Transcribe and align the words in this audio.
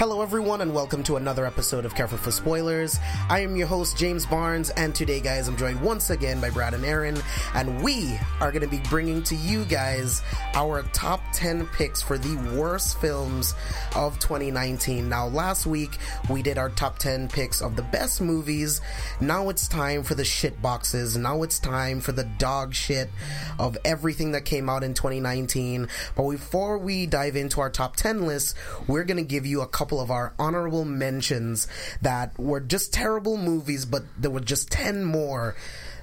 Hello, 0.00 0.22
everyone, 0.22 0.62
and 0.62 0.72
welcome 0.72 1.02
to 1.02 1.16
another 1.16 1.44
episode 1.44 1.84
of 1.84 1.94
Careful 1.94 2.16
for 2.16 2.30
Spoilers. 2.30 2.98
I 3.28 3.40
am 3.40 3.54
your 3.54 3.66
host, 3.66 3.98
James 3.98 4.24
Barnes, 4.24 4.70
and 4.70 4.94
today, 4.94 5.20
guys, 5.20 5.46
I'm 5.46 5.58
joined 5.58 5.78
once 5.82 6.08
again 6.08 6.40
by 6.40 6.48
Brad 6.48 6.72
and 6.72 6.86
Aaron, 6.86 7.20
and 7.54 7.82
we 7.82 8.18
are 8.40 8.50
going 8.50 8.62
to 8.62 8.66
be 8.66 8.80
bringing 8.88 9.22
to 9.24 9.36
you 9.36 9.62
guys 9.66 10.22
our 10.54 10.84
top 10.94 11.20
10 11.34 11.66
picks 11.66 12.00
for 12.00 12.16
the 12.16 12.34
worst 12.58 12.98
films 12.98 13.54
of 13.94 14.18
2019. 14.20 15.06
Now, 15.06 15.26
last 15.26 15.66
week, 15.66 15.98
we 16.30 16.40
did 16.40 16.56
our 16.56 16.70
top 16.70 16.98
10 16.98 17.28
picks 17.28 17.60
of 17.60 17.76
the 17.76 17.82
best 17.82 18.22
movies. 18.22 18.80
Now 19.20 19.50
it's 19.50 19.68
time 19.68 20.02
for 20.02 20.14
the 20.14 20.24
shit 20.24 20.62
boxes. 20.62 21.18
Now 21.18 21.42
it's 21.42 21.58
time 21.58 22.00
for 22.00 22.12
the 22.12 22.24
dog 22.24 22.72
shit 22.72 23.10
of 23.58 23.76
everything 23.84 24.32
that 24.32 24.46
came 24.46 24.70
out 24.70 24.82
in 24.82 24.94
2019. 24.94 25.88
But 26.16 26.30
before 26.30 26.78
we 26.78 27.04
dive 27.04 27.36
into 27.36 27.60
our 27.60 27.68
top 27.68 27.96
10 27.96 28.26
list, 28.26 28.56
we're 28.86 29.04
going 29.04 29.18
to 29.18 29.22
give 29.22 29.44
you 29.44 29.60
a 29.60 29.66
couple 29.66 29.89
of 29.98 30.10
our 30.10 30.34
honorable 30.38 30.84
mentions 30.84 31.66
that 32.02 32.38
were 32.38 32.60
just 32.60 32.92
terrible 32.92 33.38
movies, 33.38 33.86
but 33.86 34.02
there 34.18 34.30
were 34.30 34.40
just 34.40 34.70
10 34.70 35.02
more 35.04 35.56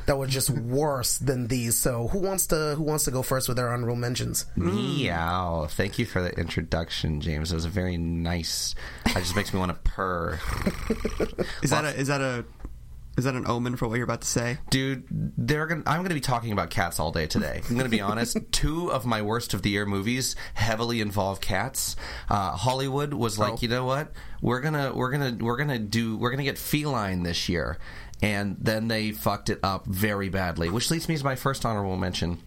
that 0.07 0.17
were 0.17 0.25
just 0.25 0.49
worse 0.49 1.19
than 1.19 1.47
these. 1.47 1.77
So 1.77 2.07
who 2.07 2.19
wants 2.19 2.47
to 2.47 2.73
who 2.75 2.83
wants 2.83 3.05
to 3.05 3.11
go 3.11 3.21
first 3.21 3.47
with 3.47 3.57
their 3.57 3.71
honorable 3.71 3.95
mentions? 3.95 4.45
Meow. 4.55 5.67
Thank 5.69 5.99
you 5.99 6.05
for 6.05 6.21
the 6.21 6.31
introduction, 6.31 7.21
James. 7.21 7.51
It 7.51 7.55
was 7.55 7.65
a 7.65 7.69
very 7.69 7.97
nice. 7.97 8.73
It 9.05 9.13
just 9.13 9.35
makes 9.35 9.53
me 9.53 9.59
want 9.59 9.71
to 9.71 9.91
purr. 9.91 10.39
Is 11.61 11.69
that 11.69 11.85
a 11.85 11.95
is 11.95 12.07
that 12.07 12.21
a 12.21 12.45
is 13.17 13.23
that 13.25 13.33
an 13.35 13.47
omen 13.47 13.75
for 13.75 13.87
what 13.87 13.95
you're 13.95 14.03
about 14.03 14.21
to 14.21 14.27
say? 14.27 14.59
Dude, 14.69 15.03
they're 15.09 15.65
gonna, 15.65 15.83
I'm 15.85 15.97
going 15.97 16.09
to 16.09 16.13
be 16.15 16.21
talking 16.21 16.51
about 16.51 16.69
cats 16.69 16.99
all 16.99 17.11
day 17.11 17.27
today. 17.27 17.61
I'm 17.67 17.75
going 17.75 17.89
to 17.89 17.89
be 17.89 17.99
honest. 18.01 18.37
Two 18.51 18.91
of 18.91 19.05
my 19.05 19.21
worst 19.23 19.53
of 19.53 19.63
the 19.63 19.69
year 19.71 19.85
movies 19.85 20.35
heavily 20.53 21.01
involve 21.01 21.41
cats. 21.41 21.95
Uh, 22.29 22.51
Hollywood 22.51 23.13
was 23.13 23.37
like, 23.39 23.53
Oh. 23.53 23.57
you 23.61 23.67
know 23.67 23.85
what? 23.85 24.11
We're 24.41 24.61
gonna 24.61 24.93
we're 24.93 25.09
gonna 25.09 25.35
we're 25.39 25.57
gonna 25.57 25.79
do 25.79 26.15
we're 26.15 26.29
gonna 26.29 26.43
get 26.43 26.59
feline 26.59 27.23
this 27.23 27.49
year, 27.49 27.79
and 28.21 28.55
then 28.59 28.87
they 28.87 29.11
fucked 29.13 29.49
it 29.49 29.59
up 29.63 29.87
very 29.87 30.29
badly. 30.29 30.69
Which 30.69 30.91
leads 30.91 31.09
me 31.09 31.17
to 31.17 31.23
my 31.25 31.35
first 31.35 31.65
honorable 31.65 31.97
mention: 31.97 32.37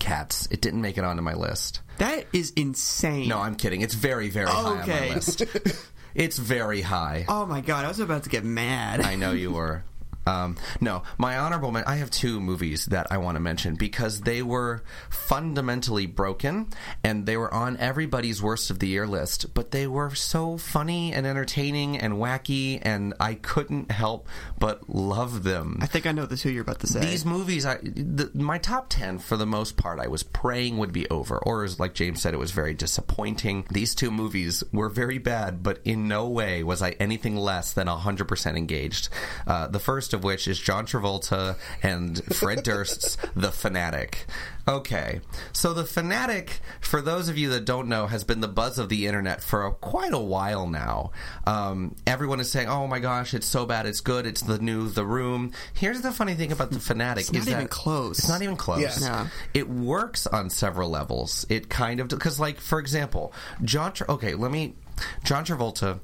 cats. 0.00 0.48
It 0.50 0.60
didn't 0.60 0.80
make 0.80 0.98
it 0.98 1.04
onto 1.04 1.22
my 1.22 1.34
list. 1.34 1.80
That 1.98 2.26
is 2.32 2.52
insane. 2.56 3.28
No, 3.28 3.38
I'm 3.38 3.54
kidding. 3.54 3.82
It's 3.82 3.94
very 3.94 4.30
very 4.30 4.48
high 4.48 4.80
on 4.80 4.88
my 4.88 5.14
list. 5.14 5.44
it's 6.14 6.38
very 6.38 6.80
high. 6.80 7.24
Oh 7.28 7.46
my 7.46 7.60
god, 7.60 7.84
I 7.84 7.88
was 7.88 8.00
about 8.00 8.24
to 8.24 8.28
get 8.28 8.44
mad. 8.44 9.00
I 9.00 9.14
know 9.14 9.30
you 9.30 9.52
were. 9.52 9.84
Um, 10.26 10.56
no, 10.80 11.02
my 11.18 11.38
honorable. 11.38 11.70
Men- 11.72 11.84
I 11.86 11.96
have 11.96 12.10
two 12.10 12.40
movies 12.40 12.86
that 12.86 13.06
I 13.10 13.18
want 13.18 13.36
to 13.36 13.40
mention 13.40 13.74
because 13.74 14.20
they 14.22 14.42
were 14.42 14.82
fundamentally 15.10 16.06
broken 16.06 16.68
and 17.02 17.26
they 17.26 17.36
were 17.36 17.52
on 17.52 17.76
everybody's 17.78 18.42
worst 18.42 18.70
of 18.70 18.78
the 18.78 18.88
year 18.88 19.06
list. 19.06 19.54
But 19.54 19.70
they 19.70 19.86
were 19.86 20.14
so 20.14 20.58
funny 20.58 21.12
and 21.12 21.26
entertaining 21.26 21.98
and 21.98 22.14
wacky, 22.14 22.80
and 22.82 23.14
I 23.20 23.34
couldn't 23.34 23.90
help 23.90 24.28
but 24.58 24.88
love 24.88 25.42
them. 25.42 25.78
I 25.80 25.86
think 25.86 26.06
I 26.06 26.12
know 26.12 26.26
the 26.26 26.36
two 26.36 26.50
you're 26.50 26.62
about 26.62 26.80
to 26.80 26.86
say. 26.86 27.00
These 27.00 27.24
movies, 27.24 27.66
I, 27.66 27.78
the, 27.82 28.30
my 28.34 28.58
top 28.58 28.86
10, 28.88 29.18
for 29.18 29.36
the 29.36 29.46
most 29.46 29.76
part, 29.76 29.98
I 29.98 30.08
was 30.08 30.22
praying 30.22 30.78
would 30.78 30.92
be 30.92 31.08
over. 31.10 31.38
Or, 31.38 31.64
as 31.64 31.80
like 31.80 31.94
James 31.94 32.22
said, 32.22 32.34
it 32.34 32.38
was 32.38 32.52
very 32.52 32.74
disappointing. 32.74 33.66
These 33.70 33.94
two 33.94 34.10
movies 34.10 34.62
were 34.72 34.88
very 34.88 35.18
bad, 35.18 35.62
but 35.62 35.80
in 35.84 36.08
no 36.08 36.28
way 36.28 36.62
was 36.62 36.82
I 36.82 36.90
anything 36.92 37.36
less 37.36 37.72
than 37.72 37.86
100% 37.86 38.56
engaged. 38.56 39.08
Uh, 39.46 39.66
the 39.66 39.80
first 39.80 40.11
of 40.12 40.24
which 40.24 40.48
is 40.48 40.58
John 40.58 40.86
Travolta 40.86 41.56
and 41.82 42.22
Fred 42.34 42.62
Durst's 42.62 43.16
The 43.34 43.50
Fanatic. 43.52 44.26
Okay, 44.66 45.20
so 45.52 45.74
The 45.74 45.84
Fanatic, 45.84 46.60
for 46.80 47.02
those 47.02 47.28
of 47.28 47.36
you 47.36 47.50
that 47.50 47.64
don't 47.64 47.88
know, 47.88 48.06
has 48.06 48.22
been 48.22 48.40
the 48.40 48.48
buzz 48.48 48.78
of 48.78 48.88
the 48.88 49.06
internet 49.08 49.42
for 49.42 49.66
a, 49.66 49.72
quite 49.72 50.12
a 50.12 50.18
while 50.18 50.68
now. 50.68 51.10
Um, 51.46 51.96
everyone 52.06 52.38
is 52.38 52.50
saying, 52.50 52.68
"Oh 52.68 52.86
my 52.86 53.00
gosh, 53.00 53.34
it's 53.34 53.46
so 53.46 53.66
bad, 53.66 53.86
it's 53.86 54.00
good, 54.00 54.24
it's 54.24 54.42
the 54.42 54.58
new 54.58 54.88
The 54.88 55.04
Room." 55.04 55.52
Here's 55.74 56.00
the 56.00 56.12
funny 56.12 56.34
thing 56.34 56.52
about 56.52 56.70
The 56.70 56.78
Fanatic: 56.78 57.22
It's 57.22 57.32
not 57.32 57.42
is 57.42 57.48
even 57.48 57.60
that 57.64 57.70
close. 57.70 58.20
It's 58.20 58.28
not 58.28 58.42
even 58.42 58.56
close. 58.56 58.80
Yeah. 58.80 58.92
Yeah. 59.00 59.28
It 59.52 59.68
works 59.68 60.28
on 60.28 60.48
several 60.48 60.90
levels. 60.90 61.44
It 61.48 61.68
kind 61.68 61.98
of 61.98 62.08
because, 62.08 62.38
like, 62.38 62.60
for 62.60 62.78
example, 62.78 63.32
John. 63.64 63.92
Tra- 63.92 64.10
okay, 64.12 64.34
let 64.34 64.52
me. 64.52 64.74
John 65.24 65.44
Travolta 65.44 65.98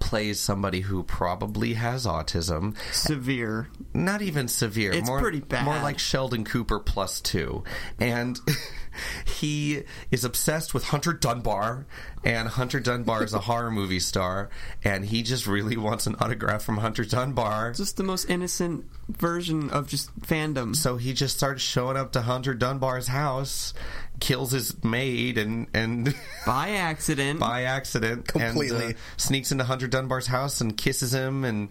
plays 0.00 0.40
somebody 0.40 0.80
who 0.80 1.02
probably 1.02 1.74
has 1.74 2.06
autism 2.06 2.76
severe. 2.92 3.68
not 3.92 4.22
even 4.22 4.48
severe. 4.48 4.92
It's 4.92 5.06
more, 5.08 5.20
pretty 5.20 5.40
bad. 5.40 5.64
More 5.64 5.78
like 5.78 5.98
Sheldon 5.98 6.44
Cooper 6.44 6.78
plus 6.78 7.20
two, 7.20 7.64
and 7.98 8.38
he 9.24 9.82
is 10.10 10.24
obsessed 10.24 10.74
with 10.74 10.84
Hunter 10.84 11.12
Dunbar, 11.12 11.86
and 12.24 12.48
Hunter 12.48 12.80
Dunbar 12.80 13.24
is 13.24 13.34
a 13.34 13.38
horror 13.40 13.70
movie 13.70 14.00
star, 14.00 14.48
and 14.82 15.04
he 15.04 15.22
just 15.22 15.46
really 15.46 15.76
wants 15.76 16.06
an 16.06 16.16
autograph 16.20 16.62
from 16.62 16.78
Hunter 16.78 17.04
Dunbar. 17.04 17.72
Just 17.72 17.96
the 17.96 18.02
most 18.04 18.28
innocent 18.30 18.84
version 19.08 19.70
of 19.70 19.88
just 19.88 20.18
fandom. 20.20 20.74
So 20.74 20.96
he 20.96 21.12
just 21.12 21.36
starts 21.36 21.62
showing 21.62 21.96
up 21.96 22.12
to 22.12 22.22
Hunter 22.22 22.54
Dunbar's 22.54 23.08
house, 23.08 23.74
kills 24.20 24.52
his 24.52 24.82
maid, 24.84 25.38
and 25.38 25.66
and 25.74 26.14
By 26.46 26.70
accident. 26.70 27.40
by 27.40 27.62
accident, 27.62 28.28
Completely. 28.28 28.84
and 28.84 28.94
uh, 28.94 28.98
sneaks 29.16 29.52
into 29.52 29.64
Hunter 29.64 29.88
Dunbar's 29.88 30.26
house 30.26 30.60
and 30.60 30.76
kisses 30.76 31.12
him 31.14 31.44
and. 31.44 31.68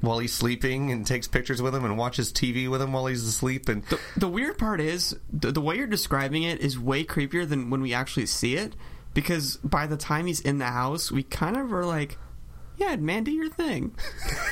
While 0.00 0.18
he's 0.18 0.32
sleeping, 0.32 0.90
and 0.90 1.06
takes 1.06 1.28
pictures 1.28 1.62
with 1.62 1.74
him, 1.74 1.84
and 1.84 1.96
watches 1.96 2.32
TV 2.32 2.68
with 2.68 2.82
him 2.82 2.92
while 2.92 3.06
he's 3.06 3.24
asleep, 3.24 3.68
and 3.68 3.82
the, 3.84 4.00
the 4.16 4.28
weird 4.28 4.58
part 4.58 4.80
is 4.80 5.16
the, 5.32 5.52
the 5.52 5.60
way 5.60 5.76
you're 5.76 5.86
describing 5.86 6.42
it 6.42 6.60
is 6.60 6.78
way 6.78 7.04
creepier 7.04 7.48
than 7.48 7.70
when 7.70 7.80
we 7.80 7.94
actually 7.94 8.26
see 8.26 8.56
it. 8.56 8.74
Because 9.12 9.56
by 9.58 9.86
the 9.86 9.96
time 9.96 10.26
he's 10.26 10.40
in 10.40 10.58
the 10.58 10.66
house, 10.66 11.12
we 11.12 11.22
kind 11.22 11.56
of 11.56 11.72
are 11.72 11.86
like, 11.86 12.18
"Yeah, 12.76 12.96
man, 12.96 13.24
do 13.24 13.30
your 13.30 13.50
thing. 13.50 13.94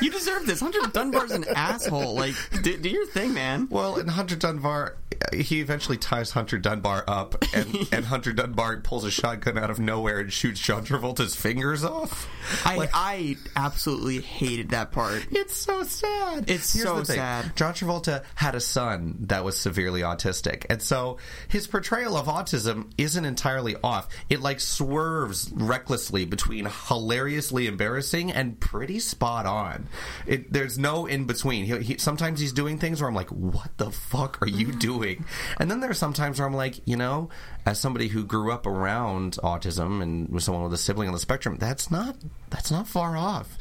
You 0.00 0.10
deserve 0.10 0.46
this." 0.46 0.60
Hunter 0.60 0.80
Dunbar's 0.92 1.32
an 1.32 1.44
asshole. 1.54 2.14
Like, 2.14 2.34
do, 2.62 2.76
do 2.76 2.88
your 2.88 3.06
thing, 3.06 3.34
man. 3.34 3.68
Well, 3.70 3.96
and 3.98 4.08
Hunter 4.08 4.36
Dunbar, 4.36 4.96
he 5.32 5.60
eventually 5.60 5.98
ties 5.98 6.30
Hunter 6.30 6.58
Dunbar 6.58 7.04
up, 7.08 7.42
and, 7.54 7.88
and 7.92 8.04
Hunter 8.04 8.32
Dunbar 8.32 8.78
pulls 8.78 9.04
a 9.04 9.10
shotgun 9.10 9.58
out 9.58 9.70
of 9.70 9.78
nowhere 9.78 10.20
and 10.20 10.32
shoots 10.32 10.60
John 10.60 10.84
Travolta's 10.84 11.34
fingers 11.34 11.84
off. 11.84 12.28
I 12.64 12.76
like, 12.76 12.90
I 12.94 13.36
absolutely 13.56 14.20
hated 14.20 14.70
that 14.70 14.92
part. 14.92 15.26
It's 15.30 15.56
so 15.56 15.82
sad. 15.82 16.50
It's 16.50 16.66
so 16.66 16.98
the 17.00 17.04
thing. 17.04 17.16
sad. 17.16 17.56
John 17.56 17.74
Travolta 17.74 18.22
had 18.34 18.54
a 18.54 18.60
son 18.60 19.16
that 19.20 19.44
was 19.44 19.56
severely 19.58 20.02
autistic, 20.02 20.66
and 20.70 20.80
so 20.80 21.18
his 21.48 21.66
portrayal 21.66 22.16
of 22.16 22.26
autism 22.26 22.90
isn't 22.98 23.24
entirely 23.24 23.76
off. 23.82 24.08
It 24.28 24.40
like 24.40 24.60
swerves 24.60 25.50
recklessly 25.54 26.24
between 26.24 26.68
hilariously 26.88 27.66
embarrassing 27.66 28.11
and 28.14 28.60
pretty 28.60 28.98
spot 28.98 29.46
on. 29.46 29.88
It, 30.26 30.52
there's 30.52 30.78
no 30.78 31.06
in 31.06 31.24
between. 31.24 31.64
He, 31.64 31.78
he, 31.78 31.98
sometimes 31.98 32.40
he's 32.40 32.52
doing 32.52 32.78
things 32.78 33.00
where 33.00 33.08
I'm 33.08 33.14
like, 33.14 33.30
"What 33.30 33.76
the 33.78 33.90
fuck 33.90 34.42
are 34.42 34.48
you 34.48 34.72
doing?" 34.78 35.24
And 35.58 35.70
then 35.70 35.80
there 35.80 35.90
are 35.90 35.94
some 35.94 36.12
times 36.12 36.38
where 36.38 36.46
I'm 36.46 36.54
like, 36.54 36.86
you 36.86 36.96
know, 36.96 37.30
as 37.64 37.80
somebody 37.80 38.08
who 38.08 38.24
grew 38.24 38.52
up 38.52 38.66
around 38.66 39.38
autism 39.42 40.02
and 40.02 40.28
was 40.28 40.44
someone 40.44 40.64
with 40.64 40.74
a 40.74 40.78
sibling 40.78 41.08
on 41.08 41.14
the 41.14 41.20
spectrum, 41.20 41.56
that's 41.58 41.90
not 41.90 42.16
that's 42.50 42.70
not 42.70 42.86
far 42.86 43.16
off. 43.16 43.56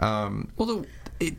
Um, 0.00 0.52
it, 1.20 1.36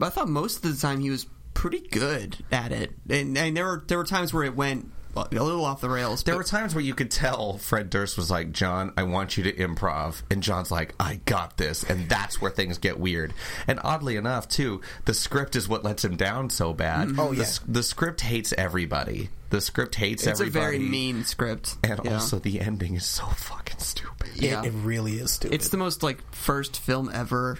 I 0.00 0.08
thought 0.08 0.28
most 0.28 0.64
of 0.64 0.74
the 0.74 0.80
time 0.80 1.00
he 1.00 1.10
was 1.10 1.26
pretty 1.54 1.80
good 1.80 2.36
at 2.50 2.72
it, 2.72 2.92
and, 3.08 3.36
and 3.36 3.56
there 3.56 3.64
were 3.64 3.84
there 3.86 3.98
were 3.98 4.04
times 4.04 4.32
where 4.34 4.44
it 4.44 4.56
went 4.56 4.90
a 5.14 5.20
little 5.30 5.64
off 5.64 5.80
the 5.80 5.90
rails. 5.90 6.22
There 6.22 6.34
but- 6.34 6.38
were 6.38 6.44
times 6.44 6.74
where 6.74 6.82
you 6.84 6.94
could 6.94 7.10
tell 7.10 7.58
Fred 7.58 7.90
Durst 7.90 8.16
was 8.16 8.30
like, 8.30 8.52
John, 8.52 8.92
I 8.96 9.02
want 9.02 9.36
you 9.36 9.44
to 9.44 9.52
improv. 9.52 10.22
And 10.30 10.42
John's 10.42 10.70
like, 10.70 10.94
I 10.98 11.20
got 11.24 11.56
this. 11.56 11.82
And 11.84 12.08
that's 12.08 12.40
where 12.40 12.50
things 12.50 12.78
get 12.78 12.98
weird. 12.98 13.34
And 13.66 13.78
oddly 13.84 14.16
enough, 14.16 14.48
too, 14.48 14.80
the 15.04 15.14
script 15.14 15.54
is 15.56 15.68
what 15.68 15.84
lets 15.84 16.04
him 16.04 16.16
down 16.16 16.50
so 16.50 16.72
bad. 16.72 17.08
Mm-hmm. 17.08 17.20
Oh, 17.20 17.32
yeah. 17.32 17.42
s- 17.42 17.60
the 17.66 17.82
script 17.82 18.20
hates 18.22 18.52
everybody. 18.56 19.28
The 19.50 19.60
script 19.60 19.96
hates 19.96 20.26
everybody. 20.26 20.48
it's 20.48 20.56
a 20.56 20.58
very 20.60 20.78
mean 20.78 21.24
script, 21.24 21.76
And 21.84 22.00
Yeah. 22.04 22.14
also, 22.14 22.38
the 22.38 22.60
ending 22.60 22.94
is 22.94 23.04
so 23.04 23.26
fucking 23.26 23.78
stupid. 23.80 24.30
Yeah. 24.34 24.62
It, 24.62 24.68
it 24.68 24.70
really 24.70 25.18
is 25.18 25.32
stupid. 25.32 25.54
it's 25.54 25.68
the 25.68 25.76
most 25.76 26.02
like 26.02 26.18
first 26.34 26.80
film 26.80 27.10
ever 27.12 27.58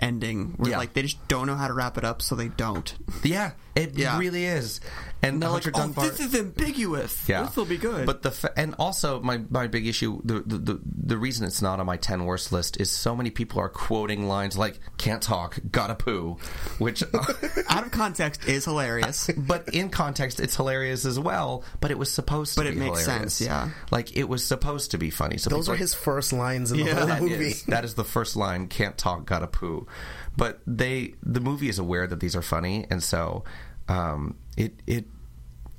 ending 0.00 0.54
where 0.56 0.70
Yeah. 0.72 0.78
like 0.78 0.92
they 0.94 1.02
just 1.02 1.28
don't 1.28 1.46
know 1.46 1.54
how 1.54 1.68
to 1.68 1.74
wrap 1.74 1.96
it 1.98 2.04
up, 2.04 2.20
so 2.22 2.34
they 2.34 2.48
don't. 2.48 2.94
Yeah, 3.22 3.52
it 3.74 3.96
Yeah. 3.96 4.18
really 4.18 4.44
is. 4.46 4.80
And 5.22 5.42
They're 5.42 5.48
like, 5.48 5.66
oh, 5.68 5.70
Dunbar. 5.70 6.04
this 6.06 6.20
is 6.20 6.34
ambiguous. 6.34 7.26
Yeah, 7.26 7.44
this 7.44 7.56
will 7.56 7.64
be 7.64 7.78
good. 7.78 8.04
But 8.04 8.20
the 8.20 8.30
fa- 8.30 8.52
and 8.58 8.74
also 8.78 9.22
my 9.22 9.38
my 9.48 9.68
big 9.68 9.86
issue 9.86 10.20
the, 10.22 10.40
the 10.44 10.58
the 10.58 10.80
the 10.84 11.16
reason 11.16 11.46
it's 11.46 11.62
not 11.62 11.80
on 11.80 11.86
my 11.86 11.96
ten 11.96 12.26
worst 12.26 12.52
list 12.52 12.78
is 12.78 12.90
so 12.90 13.16
many 13.16 13.30
people 13.30 13.58
are 13.58 13.70
quoting 13.70 14.28
lines 14.28 14.58
like 14.58 14.78
"can't 14.98 15.22
talk, 15.22 15.58
gotta 15.70 15.94
poo," 15.94 16.36
which. 16.78 17.02
out 17.70 17.84
of 17.86 17.90
context 17.90 18.46
is 18.46 18.66
hilarious. 18.66 19.30
But 19.36 19.68
in 19.74 19.88
context, 19.88 20.40
it's 20.40 20.56
hilarious 20.56 21.06
as 21.06 21.18
well. 21.18 21.64
But 21.80 21.90
it 21.90 21.96
was 21.98 22.10
supposed 22.12 22.54
to 22.54 22.60
But 22.60 22.64
be 22.64 22.76
it 22.76 22.78
makes 22.78 23.00
hilarious. 23.06 23.34
sense, 23.36 23.40
yeah. 23.40 23.70
Like 23.90 24.14
it 24.16 24.28
was 24.28 24.44
supposed 24.44 24.90
to 24.90 24.98
be 24.98 25.08
funny. 25.08 25.38
So 25.38 25.48
Those 25.48 25.64
people 25.64 25.74
are 25.74 25.76
his 25.78 25.94
first 25.94 26.34
lines 26.34 26.70
in 26.70 26.78
the 26.80 26.84
Yeah. 26.84 26.94
whole 26.98 27.06
that 27.06 27.22
movie. 27.22 27.46
is- 27.48 27.62
that 27.64 27.84
is 27.86 27.94
the 27.94 28.04
first 28.04 28.36
line. 28.36 28.66
Can't 28.68 28.98
talk, 28.98 29.24
gotta 29.24 29.46
poo. 29.46 29.86
But 30.36 30.60
they, 30.66 31.14
the 31.22 31.40
movie 31.40 31.68
is 31.68 31.78
aware 31.78 32.06
that 32.06 32.20
these 32.20 32.34
are 32.34 32.42
funny, 32.42 32.86
and 32.90 33.02
so 33.02 33.44
um, 33.88 34.36
it 34.56 34.74
it 34.86 35.04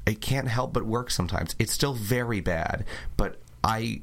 it 0.05 0.21
can't 0.21 0.47
help 0.47 0.71
but 0.73 0.85
work 0.85 1.11
sometimes. 1.11 1.55
It's 1.59 1.73
still 1.73 1.93
very 1.93 2.39
bad, 2.39 2.85
but 3.17 3.37
I 3.63 4.01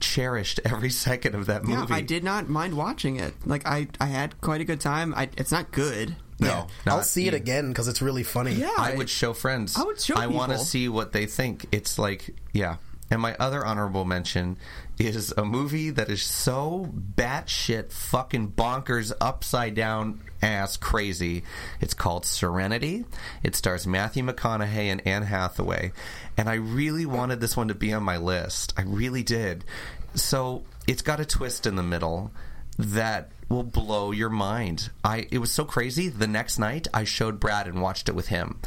cherished 0.00 0.60
every 0.64 0.90
second 0.90 1.34
of 1.34 1.46
that 1.46 1.66
Yeah, 1.68 1.80
movie. 1.80 1.94
I 1.94 2.00
did 2.00 2.24
not 2.24 2.48
mind 2.48 2.74
watching 2.74 3.16
it. 3.16 3.34
Like 3.44 3.66
I, 3.66 3.88
I 4.00 4.06
had 4.06 4.40
quite 4.40 4.60
a 4.60 4.64
good 4.64 4.80
time. 4.80 5.14
I, 5.14 5.28
it's 5.36 5.52
not 5.52 5.70
good. 5.70 6.16
No, 6.40 6.48
Yeah. 6.48 6.66
not 6.86 6.94
I'll 6.96 7.02
see 7.02 7.24
it 7.24 7.28
even- 7.28 7.42
again 7.42 7.68
because 7.68 7.88
it's 7.88 8.02
really 8.02 8.22
funny. 8.24 8.52
Yeah, 8.54 8.70
I 8.76 8.94
would 8.94 9.08
show 9.10 9.32
friends. 9.32 9.76
I 9.76 9.82
would 9.84 10.00
show 10.00 10.14
I 10.16 10.26
want 10.26 10.52
to 10.52 10.58
see 10.58 10.88
what 10.88 11.12
they 11.12 11.26
think. 11.26 11.66
It's 11.72 11.98
like, 11.98 12.34
yeah. 12.52 12.76
And 13.10 13.20
my 13.20 13.36
other 13.38 13.64
honorable 13.64 14.04
mention 14.04 14.56
is 14.98 15.34
a 15.36 15.44
movie 15.44 15.90
that 15.90 16.08
is 16.08 16.22
so 16.22 16.92
batshit 17.16 17.90
fucking 17.90 18.52
bonkers, 18.52 19.12
upside 19.20 19.74
down 19.74 20.20
ass 20.42 20.76
crazy. 20.76 21.42
It's 21.80 21.94
called 21.94 22.24
Serenity. 22.24 23.04
It 23.42 23.56
stars 23.56 23.86
Matthew 23.86 24.24
McConaughey 24.24 24.86
and 24.86 25.06
Anne 25.06 25.22
Hathaway. 25.22 25.92
And 26.36 26.48
I 26.48 26.54
really 26.54 27.06
wanted 27.06 27.40
this 27.40 27.56
one 27.56 27.68
to 27.68 27.74
be 27.74 27.92
on 27.92 28.02
my 28.02 28.18
list. 28.18 28.72
I 28.76 28.82
really 28.82 29.22
did. 29.22 29.64
So 30.14 30.64
it's 30.86 31.02
got 31.02 31.20
a 31.20 31.24
twist 31.24 31.66
in 31.66 31.76
the 31.76 31.82
middle 31.82 32.30
that 32.78 33.30
will 33.48 33.62
blow 33.62 34.10
your 34.10 34.30
mind. 34.30 34.90
I 35.02 35.26
it 35.30 35.38
was 35.38 35.52
so 35.52 35.64
crazy. 35.64 36.08
The 36.08 36.26
next 36.26 36.58
night 36.58 36.88
I 36.92 37.04
showed 37.04 37.40
Brad 37.40 37.66
and 37.66 37.82
watched 37.82 38.08
it 38.08 38.14
with 38.14 38.28
him. 38.28 38.60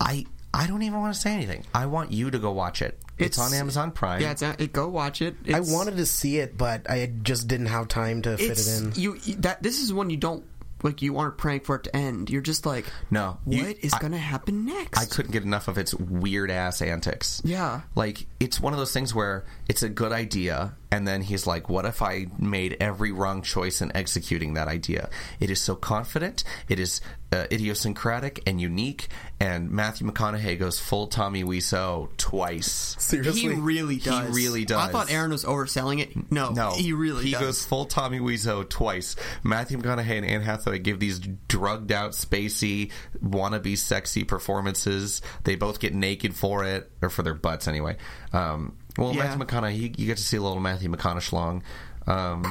I 0.00 0.26
I 0.52 0.66
don't 0.66 0.82
even 0.82 1.00
want 1.00 1.14
to 1.14 1.20
say 1.20 1.32
anything. 1.32 1.64
I 1.74 1.86
want 1.86 2.12
you 2.12 2.30
to 2.30 2.38
go 2.38 2.52
watch 2.52 2.82
it. 2.82 2.98
It's, 3.18 3.36
It's- 3.36 3.38
on 3.52 3.52
Amazon 3.58 3.90
Prime. 3.92 4.20
Yeah, 4.22 4.30
it's, 4.32 4.42
it, 4.42 4.72
go 4.72 4.88
watch 4.88 5.22
it. 5.22 5.36
I 5.52 5.60
wanted 5.60 5.96
to 5.96 6.06
see 6.06 6.38
it, 6.38 6.56
but 6.56 6.88
I 6.90 7.10
just 7.22 7.48
didn't 7.48 7.66
have 7.66 7.88
time 7.88 8.22
to 8.22 8.36
fit 8.36 8.58
it 8.58 8.68
in. 8.68 8.92
You 8.94 9.16
you- 9.24 9.36
that 9.36 9.62
this 9.62 9.80
is 9.82 9.92
one 9.92 10.10
you 10.10 10.16
don't 10.16 10.44
like. 10.84 11.02
You 11.02 11.18
aren't 11.18 11.36
praying 11.38 11.60
for 11.60 11.74
it 11.76 11.84
to 11.84 11.96
end. 11.96 12.30
You're 12.30 12.40
just 12.42 12.64
like, 12.64 12.86
No, 13.10 13.38
what 13.44 13.56
you- 13.56 13.74
is 13.80 13.92
going 13.94 14.12
to 14.12 14.18
happen 14.18 14.64
next? 14.66 14.98
I 14.98 15.06
couldn't 15.06 15.32
get 15.32 15.42
enough 15.42 15.66
of 15.68 15.76
its 15.78 15.92
weird 15.94 16.50
ass 16.50 16.80
antics. 16.80 17.42
Yeah. 17.44 17.80
Like 17.96 18.26
it's 18.38 18.60
one 18.60 18.72
of 18.72 18.78
those 18.78 18.92
things 18.92 19.12
where 19.14 19.44
it's 19.68 19.82
a 19.82 19.88
good 19.88 20.12
idea 20.12 20.74
and 20.90 21.06
then 21.06 21.22
he's 21.22 21.46
like, 21.46 21.68
"What 21.68 21.84
if 21.84 22.02
I 22.02 22.26
made 22.38 22.76
every 22.80 23.12
wrong 23.12 23.42
choice 23.42 23.80
in 23.80 23.94
executing 23.96 24.54
that 24.54 24.68
idea?" 24.68 25.10
It 25.40 25.50
is 25.50 25.60
so 25.60 25.74
confident, 25.76 26.44
it 26.68 26.78
is 26.80 27.00
uh, 27.30 27.44
idiosyncratic 27.52 28.42
and 28.46 28.60
unique, 28.60 29.08
and 29.38 29.70
Matthew 29.70 30.10
McConaughey 30.10 30.58
goes 30.58 30.78
full 30.80 31.06
Tommy 31.08 31.44
Wiseau 31.44 32.08
twice. 32.16 32.96
Seriously, 32.98 33.40
He 33.40 33.48
really 33.48 33.96
does. 33.98 34.28
He 34.28 34.34
really 34.44 34.64
does. 34.64 34.88
I 34.88 34.90
thought 34.90 35.10
Aaron 35.12 35.30
was 35.30 35.44
overselling 35.44 36.00
it. 36.00 36.32
No, 36.32 36.50
No, 36.50 36.72
he 36.72 36.92
really 36.94 37.24
he 37.24 37.32
does. 37.32 37.40
goes 37.40 37.64
full 37.64 37.84
Tommy 37.84 38.18
Wiseau 38.18 38.66
twice. 38.68 39.14
Matthew 39.42 39.78
McConaughey 39.78 40.16
and 40.16 40.24
Anne 40.26 40.40
Hathaway 40.40 40.78
give 40.78 41.00
these 41.00 41.18
drugged 41.48 41.92
out, 41.92 42.12
spacey, 42.12 42.90
wannabe 43.22 43.76
sexy 43.76 44.24
performances. 44.24 45.20
They 45.44 45.54
both 45.54 45.80
get 45.80 45.94
naked 45.94 46.34
for 46.34 46.64
it, 46.64 46.90
or 47.02 47.10
for 47.10 47.22
their 47.22 47.34
butts 47.34 47.68
anyway. 47.68 47.96
Um, 48.32 48.76
well, 48.98 49.14
Yeah. 49.14 49.24
Matthew 49.24 49.46
McConaughey, 49.46 49.76
you, 49.76 49.90
you 49.96 50.06
get 50.06 50.18
to 50.18 50.22
see 50.22 50.36
a 50.36 50.42
little 50.42 50.60
Matthew 50.60 50.90
McConaughey 50.90 51.32
long. 51.32 51.62
Um, 52.06 52.44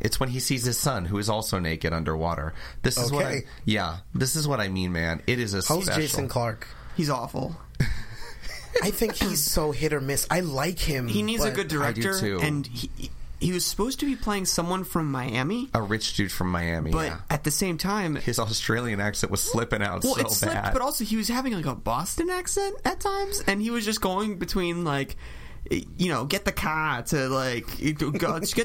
it's 0.00 0.20
when 0.20 0.28
he 0.28 0.40
sees 0.40 0.64
his 0.64 0.78
son, 0.78 1.04
who 1.04 1.18
is 1.18 1.28
also 1.28 1.58
naked 1.58 1.92
underwater. 1.92 2.54
This 2.82 2.96
is 2.98 3.10
what 3.12 3.26
I, 3.26 3.42
yeah, 3.64 3.98
this 4.14 4.36
is 4.36 4.46
what 4.46 4.60
I 4.60 4.68
mean, 4.68 4.92
man. 4.92 5.22
It 5.26 5.38
is 5.38 5.52
a 5.54 5.58
How's 5.58 5.84
special. 5.84 6.00
Jason 6.02 6.28
Clarke? 6.28 6.66
He's 6.96 7.10
awful. 7.10 7.56
I 8.82 8.90
think 8.90 9.14
he's 9.14 9.42
so 9.42 9.72
hit 9.72 9.92
or 9.92 10.00
miss. 10.00 10.26
I 10.30 10.40
like 10.40 10.78
him. 10.78 11.08
He 11.08 11.22
needs 11.22 11.44
a 11.44 11.48
but 11.48 11.54
good 11.68 11.82
I 11.82 11.92
do 11.92 12.02
director, 12.02 12.20
too. 12.20 12.40
and 12.42 12.66
he 12.66 13.10
he 13.40 13.52
was 13.52 13.64
supposed 13.64 14.00
to 14.00 14.06
be 14.06 14.16
playing 14.16 14.46
someone 14.46 14.84
from 14.84 15.10
Miami, 15.10 15.68
a 15.74 15.82
rich 15.82 16.14
dude 16.14 16.32
from 16.32 16.50
Miami. 16.50 16.90
but 16.90 17.06
yeah. 17.06 17.18
at 17.30 17.44
the 17.44 17.50
same 17.50 17.78
time, 17.78 18.16
his 18.16 18.38
Australian 18.38 19.00
accent 19.00 19.30
was 19.30 19.42
slipping 19.42 19.82
out 19.82 20.04
well, 20.04 20.14
so 20.14 20.20
it 20.20 20.30
slipped, 20.30 20.54
bad. 20.54 20.72
but 20.72 20.82
also 20.82 21.04
he 21.04 21.16
was 21.16 21.28
having 21.28 21.52
like 21.52 21.66
a 21.66 21.74
Boston 21.74 22.30
accent 22.30 22.76
at 22.84 23.00
times, 23.00 23.42
and 23.46 23.60
he 23.60 23.70
was 23.70 23.84
just 23.84 24.00
going 24.00 24.38
between 24.38 24.84
like. 24.84 25.16
You 25.68 26.10
know, 26.10 26.24
get 26.26 26.44
the 26.44 26.52
car 26.52 27.02
to 27.02 27.28
like 27.28 27.66
get 27.78 27.98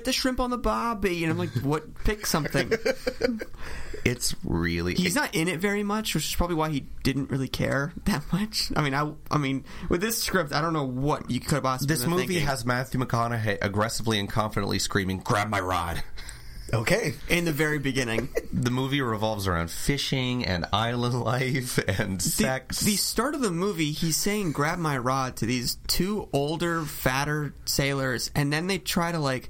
the 0.05 0.13
shrimp 0.13 0.39
on 0.39 0.51
the 0.51 0.57
barbie, 0.59 1.23
and 1.23 1.31
I'm 1.31 1.39
like, 1.39 1.49
what? 1.63 1.95
Pick 2.03 2.27
something. 2.27 2.71
it's 4.05 4.35
really 4.43 4.95
He's 4.95 5.15
not 5.15 5.33
in 5.35 5.47
it 5.47 5.59
very 5.59 5.83
much, 5.83 6.15
which 6.15 6.25
is 6.25 6.35
probably 6.35 6.55
why 6.55 6.69
he 6.69 6.85
didn't 7.03 7.29
really 7.29 7.47
care 7.47 7.93
that 8.05 8.23
much. 8.33 8.71
I 8.75 8.81
mean, 8.81 8.93
I, 8.93 9.11
I 9.29 9.37
mean, 9.37 9.63
with 9.89 10.01
this 10.01 10.21
script, 10.21 10.53
I 10.53 10.61
don't 10.61 10.73
know 10.73 10.85
what 10.85 11.29
you 11.29 11.39
could 11.39 11.53
have 11.55 11.63
possibly. 11.63 11.95
This 11.95 12.05
movie 12.05 12.27
thinking. 12.27 12.45
has 12.47 12.65
Matthew 12.65 12.99
McConaughey 12.99 13.57
aggressively 13.61 14.19
and 14.19 14.29
confidently 14.29 14.79
screaming, 14.79 15.19
"Grab 15.19 15.49
my 15.49 15.59
rod!" 15.59 16.03
okay. 16.73 17.13
in 17.29 17.45
the 17.45 17.51
very 17.51 17.79
beginning. 17.79 18.29
The 18.53 18.71
movie 18.71 19.01
revolves 19.01 19.47
around 19.47 19.69
fishing 19.71 20.45
and 20.45 20.65
island 20.71 21.19
life 21.23 21.77
and 21.99 22.19
The, 22.19 22.29
sex. 22.29 22.79
the 22.81 22.95
start 22.95 23.35
of 23.35 23.41
the 23.41 23.51
movie, 23.51 23.91
he's 23.91 24.17
saying 24.17 24.51
"grab 24.53 24.79
my 24.79 24.97
rod" 24.97 25.35
to 25.37 25.45
these 25.45 25.77
two 25.87 26.29
older, 26.33 26.83
fatter 26.83 27.53
sailors, 27.65 28.31
and 28.35 28.51
then 28.51 28.67
they 28.67 28.77
try 28.77 29.11
to 29.11 29.19
like. 29.19 29.49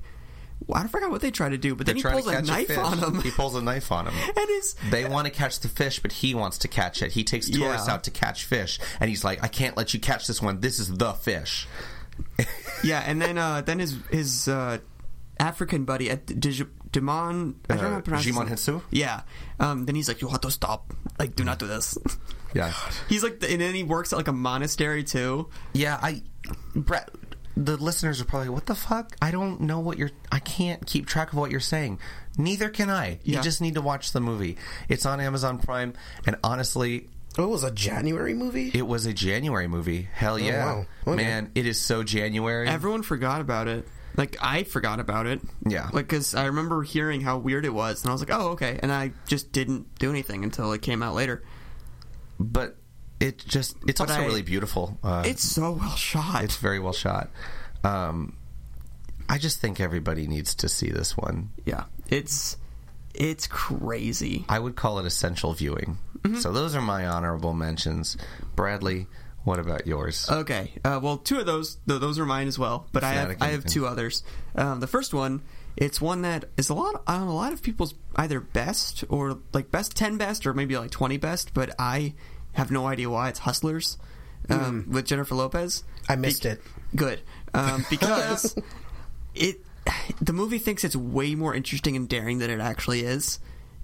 I 0.73 0.87
forgot 0.87 1.09
what 1.11 1.21
they 1.21 1.31
try 1.31 1.49
to 1.49 1.57
do, 1.57 1.75
but 1.75 1.85
then 1.87 1.95
he 1.95 2.01
They're 2.01 2.11
pulls 2.11 2.27
a 2.27 2.41
knife 2.41 2.67
fish. 2.67 2.77
on 2.77 2.99
them. 2.99 3.21
He 3.21 3.31
pulls 3.31 3.55
a 3.55 3.61
knife 3.61 3.91
on 3.91 4.07
him. 4.07 4.13
and 4.37 4.47
his 4.49 4.75
They 4.89 5.05
want 5.05 5.25
to 5.25 5.31
catch 5.31 5.59
the 5.59 5.67
fish, 5.67 5.99
but 5.99 6.11
he 6.11 6.33
wants 6.35 6.59
to 6.59 6.67
catch 6.67 7.01
it. 7.01 7.11
He 7.11 7.23
takes 7.23 7.49
tourists 7.49 7.87
Yeah. 7.87 7.93
out 7.93 8.03
to 8.05 8.11
catch 8.11 8.45
fish, 8.45 8.79
and 8.99 9.09
he's 9.09 9.23
like, 9.23 9.43
"I 9.43 9.47
can't 9.47 9.75
let 9.75 9.93
you 9.93 9.99
catch 9.99 10.27
this 10.27 10.41
one. 10.41 10.59
This 10.59 10.79
is 10.79 10.89
the 10.93 11.13
fish." 11.13 11.67
yeah, 12.83 12.99
and 13.05 13.21
then 13.21 13.37
uh, 13.37 13.61
then 13.61 13.79
his 13.79 13.97
his 14.11 14.47
uh, 14.47 14.77
African 15.39 15.85
buddy 15.85 16.09
at 16.09 16.25
Dij- 16.27 16.67
Dimon, 16.91 17.55
I 17.69 17.75
don't 17.75 17.83
know 17.83 17.89
how 17.89 17.93
Uh, 17.93 17.97
to 17.97 18.01
pronounce 18.03 18.25
his 18.25 18.35
Djimon. 18.35 18.49
Hinsu? 18.49 18.81
Yeah, 18.91 19.21
um, 19.59 19.85
then 19.85 19.95
he's 19.95 20.07
like, 20.07 20.21
"You 20.21 20.27
have 20.29 20.41
to 20.41 20.51
stop! 20.51 20.93
Like, 21.19 21.35
do 21.35 21.43
not 21.43 21.59
do 21.59 21.67
this." 21.67 21.97
Yeah, 22.53 22.73
he's 23.07 23.23
like, 23.23 23.41
and 23.49 23.61
then 23.61 23.73
he 23.73 23.83
works 23.83 24.11
at 24.11 24.17
like 24.17 24.27
a 24.27 24.33
monastery 24.33 25.05
too. 25.05 25.47
yeah. 25.71 25.97
I, 26.01 26.21
Brett. 26.75 27.09
The 27.57 27.77
listeners 27.77 28.21
are 28.21 28.25
probably, 28.25 28.49
"What 28.49 28.65
the 28.65 28.75
fuck? 28.75 29.15
I 29.21 29.31
don't 29.31 29.61
know 29.61 29.79
what 29.79 29.97
you're. 29.97 30.11
I 30.31 30.39
can't 30.39 30.85
keep 30.85 31.05
track 31.05 31.33
of 31.33 31.37
what 31.37 31.51
you're 31.51 31.59
saying. 31.59 31.99
Neither 32.37 32.69
can 32.69 32.89
I. 32.89 33.19
Yeah. 33.23 33.37
You 33.37 33.43
just 33.43 33.61
need 33.61 33.75
to 33.75 33.81
watch 33.81 34.13
the 34.13 34.21
movie. 34.21 34.57
It's 34.87 35.05
on 35.05 35.19
Amazon 35.19 35.59
Prime, 35.59 35.93
and 36.25 36.37
honestly, 36.43 37.09
Oh, 37.37 37.45
it 37.45 37.49
was 37.49 37.63
a 37.63 37.71
January 37.71 38.33
movie. 38.33 38.71
It 38.73 38.85
was 38.85 39.05
a 39.05 39.13
January 39.13 39.67
movie. 39.67 40.09
Hell 40.13 40.33
oh, 40.33 40.37
yeah. 40.37 40.65
wow. 40.65 40.85
Okay. 41.07 41.23
Man, 41.23 41.51
it 41.55 41.65
is 41.65 41.79
so 41.79 42.03
January. 42.03 42.67
Everyone 42.67 43.03
forgot 43.03 43.39
about 43.41 43.67
it. 43.67 43.87
Like 44.17 44.35
I 44.41 44.63
forgot 44.63 44.99
about 44.99 45.27
it. 45.27 45.41
Yeah. 45.65 45.89
Like 45.93 46.07
because 46.07 46.35
I 46.35 46.47
remember 46.47 46.83
hearing 46.83 47.21
how 47.21 47.37
weird 47.37 47.63
it 47.65 47.73
was, 47.73 48.01
and 48.03 48.09
I 48.09 48.13
was 48.13 48.21
like, 48.21 48.37
"Oh, 48.37 48.49
okay." 48.49 48.79
And 48.83 48.91
I 48.91 49.13
just 49.27 49.53
didn't 49.53 49.95
do 49.99 50.09
anything 50.09 50.43
until 50.43 50.73
it 50.73 50.81
came 50.81 51.01
out 51.01 51.15
later. 51.15 51.43
but 52.37 52.75
it 53.21 53.37
just 53.47 53.75
it's 53.87 53.99
But 53.99 54.09
also 54.09 54.21
I- 54.21 54.25
really 54.25 54.41
beautiful. 54.41 54.97
Uh, 55.03 55.23
It's 55.25 55.43
so 55.43 55.71
well 55.73 55.95
shot. 55.95 56.43
it's 56.43 56.57
very 56.57 56.79
well 56.79 56.93
shot. 56.93 57.29
Um 57.83 58.35
I 59.29 59.37
just 59.37 59.59
think 59.61 59.79
everybody 59.79 60.27
needs 60.27 60.55
to 60.55 60.67
see 60.67 60.89
this 60.89 61.15
one. 61.15 61.51
yeah, 61.65 61.85
it's 62.09 62.57
it's 63.13 63.47
crazy. 63.47 64.45
I 64.49 64.59
would 64.59 64.75
call 64.75 64.99
it 64.99 65.05
essential 65.05 65.53
viewing. 65.53 65.97
Mm-hmm. 66.19 66.39
So 66.39 66.51
those 66.51 66.75
are 66.75 66.81
my 66.81 67.07
honorable 67.07 67.53
mentions. 67.53 68.15
Bradley, 68.55 69.07
what 69.43 69.59
about 69.59 69.87
yours? 69.87 70.27
Okay. 70.29 70.73
Uh, 70.85 70.99
well, 71.01 71.17
two 71.17 71.39
of 71.39 71.45
those 71.45 71.77
th- 71.87 71.99
those 72.01 72.19
are 72.19 72.25
mine 72.25 72.47
as 72.47 72.59
well, 72.59 72.87
but 72.91 73.03
I 73.03 73.09
have 73.13 73.23
Fanatic 73.23 73.41
I 73.41 73.47
have 73.51 73.65
two 73.65 73.85
others. 73.87 74.23
Um, 74.55 74.79
the 74.81 74.87
first 74.87 75.13
one, 75.13 75.41
it's 75.77 75.99
one 76.01 76.21
that 76.23 76.45
is 76.57 76.69
a 76.69 76.73
lot 76.73 77.01
on 77.07 77.21
a 77.27 77.33
lot 77.33 77.53
of 77.53 77.61
people's 77.63 77.93
either 78.17 78.39
best 78.39 79.03
or 79.09 79.39
like 79.53 79.71
best 79.71 79.95
ten 79.95 80.17
best 80.17 80.45
or 80.45 80.53
maybe 80.53 80.77
like 80.77 80.91
twenty 80.91 81.17
best, 81.17 81.53
but 81.53 81.73
I 81.79 82.13
have 82.53 82.71
no 82.71 82.87
idea 82.87 83.09
why. 83.09 83.29
It's 83.29 83.39
Hustlers 83.39 83.97
um, 84.49 84.87
with 84.89 85.05
Jennifer 85.05 85.35
Lopez. 85.35 85.83
I 86.09 86.15
missed 86.15 86.45
it. 86.45 86.61
Good, 86.95 87.21
um, 87.53 87.85
because 87.89 88.55
it 89.35 89.61
the 90.21 90.33
movie 90.33 90.59
thinks 90.59 90.83
it's 90.83 90.95
way 90.95 91.35
more 91.35 91.55
interesting 91.55 91.95
and 91.95 92.07
daring 92.07 92.39
than 92.39 92.49
it 92.49 92.59
actually 92.59 93.01
is. 93.01 93.39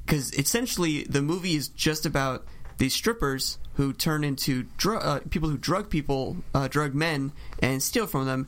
Because 0.06 0.34
essentially, 0.34 1.04
the 1.04 1.22
movie 1.22 1.56
is 1.56 1.68
just 1.68 2.06
about 2.06 2.46
these 2.78 2.94
strippers 2.94 3.58
who 3.74 3.94
turn 3.94 4.24
into 4.24 4.64
dr- 4.78 5.04
uh, 5.04 5.20
people 5.30 5.50
who 5.50 5.58
drug 5.58 5.90
people, 5.90 6.38
uh, 6.54 6.68
drug 6.68 6.94
men, 6.94 7.32
and 7.60 7.82
steal 7.84 8.08
from 8.08 8.26
them, 8.26 8.48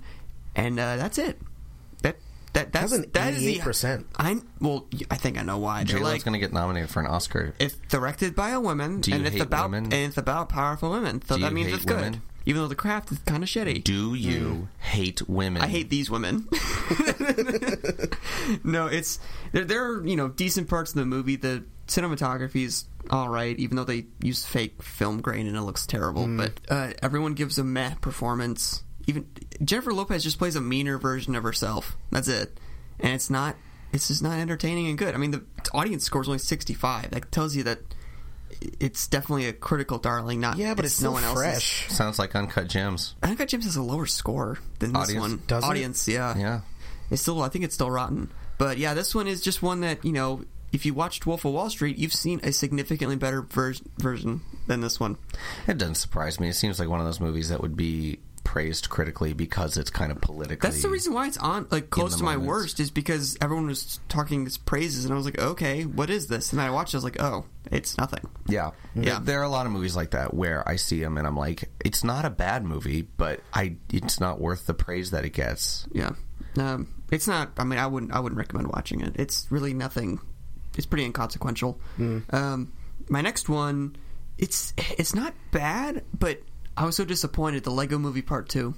and 0.55 0.79
uh, 0.79 0.95
that's 0.95 1.17
it. 1.17 1.39
That 2.53 2.71
that 2.71 2.73
that's 2.73 2.91
That's 2.91 3.03
an 3.05 3.11
that 3.13 3.33
is 3.35 3.39
the- 3.41 3.59
88%. 3.59 4.05
I 4.17 4.41
well, 4.59 4.87
I 5.11 5.15
think 5.15 5.37
I 5.37 5.43
know 5.43 5.59
why. 5.59 5.83
They're 5.83 5.97
J-Lo's 5.97 6.13
like 6.13 6.23
going 6.23 6.33
to 6.33 6.39
get 6.39 6.51
nominated 6.51 6.89
for 6.89 6.99
an 6.99 7.05
Oscar. 7.07 7.53
if 7.59 7.87
directed 7.89 8.35
by 8.35 8.49
a 8.49 8.59
woman, 8.59 9.01
Do 9.01 9.11
you 9.11 9.17
and 9.17 9.27
it's 9.27 9.39
about 9.39 9.65
women? 9.71 9.85
and 9.85 9.93
it's 9.93 10.17
about 10.17 10.49
powerful 10.49 10.89
women, 10.91 11.21
so 11.21 11.35
Do 11.35 11.41
that 11.41 11.49
you 11.49 11.55
means 11.55 11.67
hate 11.67 11.75
it's 11.75 11.85
good. 11.85 11.95
women? 11.97 12.21
Even 12.45 12.61
though 12.63 12.67
the 12.67 12.75
craft 12.75 13.11
is 13.11 13.19
kind 13.19 13.43
of 13.43 13.49
shitty. 13.49 13.83
Do 13.83 14.15
you 14.15 14.69
hate 14.79 15.21
women? 15.29 15.61
I 15.61 15.67
hate 15.67 15.91
these 15.91 16.09
women. 16.09 16.47
no, 18.63 18.87
it's 18.87 19.19
there, 19.51 19.65
there 19.65 19.91
are 19.91 20.05
you 20.07 20.15
know 20.15 20.27
decent 20.29 20.69
parts 20.69 20.91
of 20.91 20.95
the 20.95 21.05
movie. 21.05 21.35
The 21.35 21.63
cinematography 21.87 22.63
is 22.65 22.85
all 23.09 23.29
right, 23.29 23.57
even 23.59 23.77
though 23.77 23.83
they 23.83 24.05
use 24.21 24.45
fake 24.45 24.81
film 24.81 25.21
grain 25.21 25.47
and 25.47 25.55
it 25.55 25.61
looks 25.61 25.85
terrible. 25.85 26.27
But 26.27 26.53
uh, 26.69 26.91
everyone 27.01 27.33
gives 27.33 27.57
a 27.57 27.63
meh 27.63 27.95
performance. 28.01 28.83
Even 29.09 29.27
Jennifer 29.63 29.91
Lopez 29.91 30.23
just 30.23 30.37
plays 30.37 30.55
a 30.55 30.61
meaner 30.61 30.97
version 30.99 31.33
of 31.35 31.41
herself. 31.43 31.97
That's 32.11 32.27
it, 32.27 32.57
and 32.99 33.13
it's 33.13 33.29
not. 33.29 33.55
It's 33.91 34.07
just 34.07 34.21
not 34.21 34.37
entertaining 34.37 34.87
and 34.87 34.97
good. 34.99 35.15
I 35.15 35.17
mean, 35.17 35.31
the 35.31 35.43
audience 35.73 36.03
score 36.03 36.21
is 36.21 36.27
only 36.27 36.37
sixty 36.37 36.75
five. 36.75 37.09
That 37.09 37.31
tells 37.31 37.55
you 37.55 37.63
that 37.63 37.79
it's 38.79 39.07
definitely 39.07 39.45
a 39.47 39.53
critical 39.53 39.97
darling. 39.97 40.39
Not 40.39 40.57
Yeah, 40.57 40.75
but 40.75 40.85
it's, 40.85 40.99
no 41.01 41.05
still 41.09 41.13
one 41.13 41.23
else's. 41.23 41.41
fresh. 41.41 41.89
Sounds 41.89 42.19
like 42.19 42.35
Uncut 42.35 42.67
Gems. 42.67 43.15
Uncut 43.23 43.47
Gems 43.47 43.65
has 43.65 43.75
a 43.77 43.81
lower 43.81 44.05
score 44.05 44.59
than 44.79 44.93
this 44.93 45.01
Audience? 45.03 45.21
one. 45.21 45.41
Does 45.47 45.63
it? 45.63 45.67
Audience, 45.67 46.07
yeah. 46.07 46.37
Yeah. 46.37 46.61
It's 47.09 47.21
still, 47.23 47.41
I 47.41 47.49
think 47.49 47.65
it's 47.65 47.73
still 47.73 47.89
rotten. 47.89 48.31
But 48.59 48.77
yeah, 48.77 48.93
this 48.93 49.15
one 49.15 49.27
is 49.27 49.41
just 49.41 49.61
one 49.63 49.81
that 49.81 50.05
you 50.05 50.11
know. 50.11 50.43
If 50.71 50.85
you 50.85 50.93
watched 50.93 51.25
Wolf 51.25 51.45
of 51.45 51.53
Wall 51.53 51.67
Street, 51.71 51.97
you've 51.97 52.13
seen 52.13 52.41
a 52.43 52.51
significantly 52.51 53.15
better 53.15 53.41
ver- 53.41 53.73
version 53.97 54.41
than 54.67 54.81
this 54.81 54.99
one. 54.99 55.17
It 55.67 55.79
doesn't 55.79 55.95
surprise 55.95 56.39
me. 56.39 56.49
It 56.49 56.53
seems 56.53 56.79
like 56.79 56.87
one 56.87 56.99
of 56.99 57.07
those 57.07 57.19
movies 57.19 57.49
that 57.49 57.59
would 57.59 57.75
be 57.75 58.19
praised 58.39 58.89
critically 58.89 59.33
because 59.33 59.77
it's 59.77 59.89
kind 59.89 60.11
of 60.11 60.21
politically. 60.21 60.69
That's 60.69 60.81
the 60.81 60.89
reason 60.89 61.13
why 61.13 61.27
it's 61.27 61.37
on 61.37 61.67
like 61.71 61.89
close 61.89 62.11
the 62.13 62.17
to 62.19 62.23
my 62.23 62.37
worst 62.37 62.79
is 62.79 62.91
because 62.91 63.37
everyone 63.41 63.67
was 63.67 63.99
talking 64.09 64.45
its 64.45 64.57
praises, 64.57 65.05
and 65.05 65.13
I 65.13 65.17
was 65.17 65.25
like, 65.25 65.39
okay, 65.39 65.83
what 65.85 66.09
is 66.09 66.27
this? 66.27 66.51
And 66.51 66.59
then 66.59 66.67
I 66.67 66.71
watched, 66.71 66.93
it, 66.93 66.97
I 66.97 66.99
was 66.99 67.03
like, 67.03 67.21
oh, 67.21 67.45
it's 67.71 67.97
nothing. 67.97 68.27
Yeah. 68.47 68.71
Yeah. 68.95 69.03
There- 69.03 69.19
There 69.19 69.39
are 69.39 69.43
a 69.43 69.49
lot 69.49 69.65
of 69.65 69.71
movies 69.71 69.95
like 69.95 70.11
that 70.11 70.33
where 70.33 70.67
I 70.67 70.75
see 70.77 70.99
them 71.01 71.17
and 71.17 71.25
I'm 71.27 71.37
like, 71.37 71.69
it's 71.85 72.03
not 72.03 72.25
a 72.25 72.29
bad 72.29 72.63
movie, 72.65 73.03
but 73.03 73.41
I 73.53 73.75
it's 73.91 74.19
not 74.19 74.39
worth 74.41 74.65
the 74.65 74.73
praise 74.73 75.11
that 75.11 75.23
it 75.25 75.31
gets. 75.33 75.87
Yeah, 75.93 76.11
um, 76.57 76.87
it's 77.11 77.27
not. 77.27 77.51
I 77.57 77.63
mean, 77.63 77.79
I 77.79 77.87
wouldn't. 77.87 78.11
I 78.11 78.19
wouldn't 78.19 78.37
recommend 78.37 78.67
watching 78.67 79.01
it. 79.01 79.15
It's 79.17 79.47
really 79.49 79.73
nothing. 79.73 80.19
It's 80.77 80.85
pretty 80.85 81.05
inconsequential. 81.05 81.79
Um, 82.31 82.71
my 83.09 83.21
next 83.21 83.49
one, 83.49 83.95
it's 84.37 84.73
it's 84.77 85.13
not 85.15 85.33
bad, 85.51 86.03
but 86.17 86.41
I 86.79 86.85
was 86.85 86.95
so 86.95 87.03
disappointed. 87.05 87.63
The 87.65 87.71
Lego 87.71 87.99
Movie 87.99 88.21
Part 88.21 88.47
Two. 88.49 88.73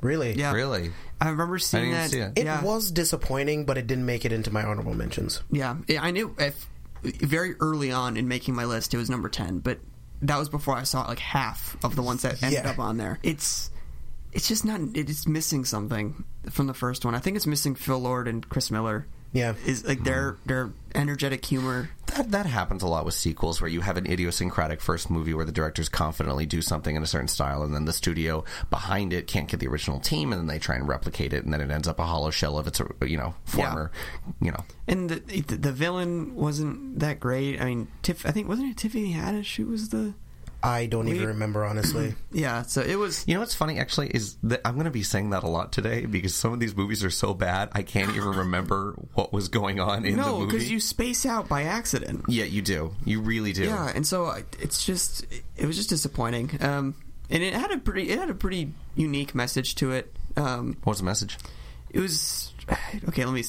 Really? 0.00 0.32
Yeah, 0.34 0.52
Really? 0.52 0.90
I 1.20 1.28
remember 1.30 1.58
seeing 1.58 1.84
didn't 1.84 1.96
that. 1.98 2.10
see 2.10 2.18
it. 2.20 2.32
It 2.36 2.44
yeah, 2.44 2.62
was 2.62 2.90
disappointing, 2.90 3.64
but 3.64 3.78
it 3.78 3.86
didn't 3.86 4.04
make 4.06 4.24
it 4.24 4.32
into 4.32 4.52
my 4.52 4.62
honorable 4.62 4.94
mentions. 4.94 5.42
yeah. 5.50 5.76
Yeah, 5.88 6.02
I 6.02 6.10
knew 6.10 6.34
if 6.38 6.66
very 7.02 7.54
early 7.60 7.92
on 7.92 8.16
in 8.16 8.26
making 8.28 8.54
my 8.54 8.64
list, 8.64 8.92
it 8.94 8.96
was 8.98 9.08
number 9.10 9.28
ten, 9.28 9.58
but 9.60 9.78
that 10.22 10.38
was 10.38 10.48
before 10.48 10.74
I 10.76 10.82
saw 10.84 11.02
like 11.06 11.18
half 11.18 11.76
of 11.84 11.94
the 11.96 12.02
ones 12.02 12.22
that 12.22 12.42
ended 12.42 12.64
Yeah. 12.64 12.70
up 12.70 12.78
on 12.78 12.96
there. 12.96 13.18
It's 13.22 13.70
it's 14.32 14.48
just 14.48 14.64
not. 14.64 14.80
It's 14.94 15.26
missing 15.26 15.64
something 15.64 16.24
from 16.50 16.66
the 16.66 16.74
first 16.74 17.04
one. 17.04 17.14
I 17.14 17.18
think 17.18 17.36
it's 17.36 17.46
missing 17.46 17.74
Phil 17.74 17.98
Lord 17.98 18.28
and 18.28 18.46
Chris 18.48 18.70
Miller. 18.70 19.06
Yeah. 19.32 19.54
is 19.66 19.84
like 19.84 20.04
their 20.04 20.36
their 20.46 20.72
energetic 20.94 21.44
humor. 21.44 21.90
That 22.14 22.30
that 22.30 22.46
happens 22.46 22.82
a 22.82 22.86
lot 22.86 23.04
with 23.04 23.14
sequels 23.14 23.60
where 23.60 23.68
you 23.68 23.82
have 23.82 23.96
an 23.96 24.06
idiosyncratic 24.10 24.80
first 24.80 25.10
movie 25.10 25.34
where 25.34 25.44
the 25.44 25.52
directors 25.52 25.88
confidently 25.88 26.46
do 26.46 26.62
something 26.62 26.96
in 26.96 27.02
a 27.02 27.06
certain 27.06 27.28
style 27.28 27.62
and 27.62 27.74
then 27.74 27.84
the 27.84 27.92
studio 27.92 28.44
behind 28.70 29.12
it 29.12 29.26
can't 29.26 29.48
get 29.48 29.60
the 29.60 29.66
original 29.66 30.00
team 30.00 30.32
and 30.32 30.40
then 30.40 30.46
they 30.46 30.58
try 30.58 30.76
and 30.76 30.88
replicate 30.88 31.32
it 31.32 31.44
and 31.44 31.52
then 31.52 31.60
it 31.60 31.70
ends 31.70 31.86
up 31.88 31.98
a 31.98 32.04
hollow 32.04 32.30
shell 32.30 32.56
of 32.58 32.66
its 32.66 32.80
you 33.04 33.18
know 33.18 33.34
former 33.44 33.90
you 34.40 34.50
know 34.50 34.64
And 34.88 35.10
the, 35.10 35.16
the 35.42 35.56
the 35.56 35.72
villain 35.72 36.34
wasn't 36.34 37.00
that 37.00 37.20
great. 37.20 37.60
I 37.60 37.64
mean, 37.66 37.88
Tiff. 38.02 38.24
I 38.24 38.30
think 38.30 38.48
wasn't 38.48 38.70
it 38.70 38.76
Tiffany 38.78 39.12
Haddish 39.12 39.56
who 39.56 39.66
was 39.66 39.90
the 39.90 40.14
I 40.66 40.86
don't 40.86 41.08
even 41.08 41.28
remember, 41.28 41.64
honestly. 41.64 42.14
yeah. 42.32 42.62
So 42.62 42.80
it 42.82 42.96
was. 42.96 43.24
You 43.28 43.34
know 43.34 43.40
what's 43.40 43.54
funny 43.54 43.78
actually 43.78 44.08
is 44.08 44.36
that 44.42 44.60
I'm 44.64 44.74
going 44.74 44.84
to 44.86 44.90
be 44.90 45.02
saying 45.02 45.30
that 45.30 45.44
a 45.44 45.48
lot 45.48 45.72
today 45.72 46.06
because 46.06 46.34
some 46.34 46.52
of 46.52 46.60
these 46.60 46.76
movies 46.76 47.04
are 47.04 47.10
so 47.10 47.34
bad 47.34 47.68
I 47.72 47.82
can't 47.82 48.10
even 48.16 48.30
remember 48.44 48.94
what 49.14 49.32
was 49.32 49.48
going 49.48 49.78
on 49.80 50.04
in 50.04 50.16
the 50.16 50.22
No, 50.22 50.40
movie. 50.40 50.46
because 50.52 50.70
you 50.70 50.80
space 50.80 51.24
out 51.24 51.48
by 51.48 51.62
accident. 51.62 52.24
yeah, 52.28 52.44
you 52.44 52.62
do. 52.62 52.94
You 53.04 53.20
really 53.20 53.52
do. 53.52 53.64
Yeah, 53.64 53.90
and 53.94 54.06
so 54.06 54.34
it's 54.60 54.84
just 54.84 55.24
it 55.56 55.66
was 55.66 55.76
just 55.76 55.88
disappointing. 55.88 56.50
Um, 56.60 56.94
and 57.30 57.42
it 57.42 57.54
had 57.54 57.70
a 57.70 57.78
pretty 57.78 58.10
it 58.10 58.18
had 58.18 58.30
a 58.30 58.34
pretty 58.34 58.72
unique 58.94 59.34
message 59.34 59.76
to 59.76 59.92
it. 59.92 60.14
Um, 60.36 60.76
What 60.82 60.92
was 60.92 60.98
the 60.98 61.04
message? 61.04 61.38
it 61.90 62.00
was 62.00 62.52
okay. 63.08 63.24
Let 63.24 63.32
me. 63.34 63.44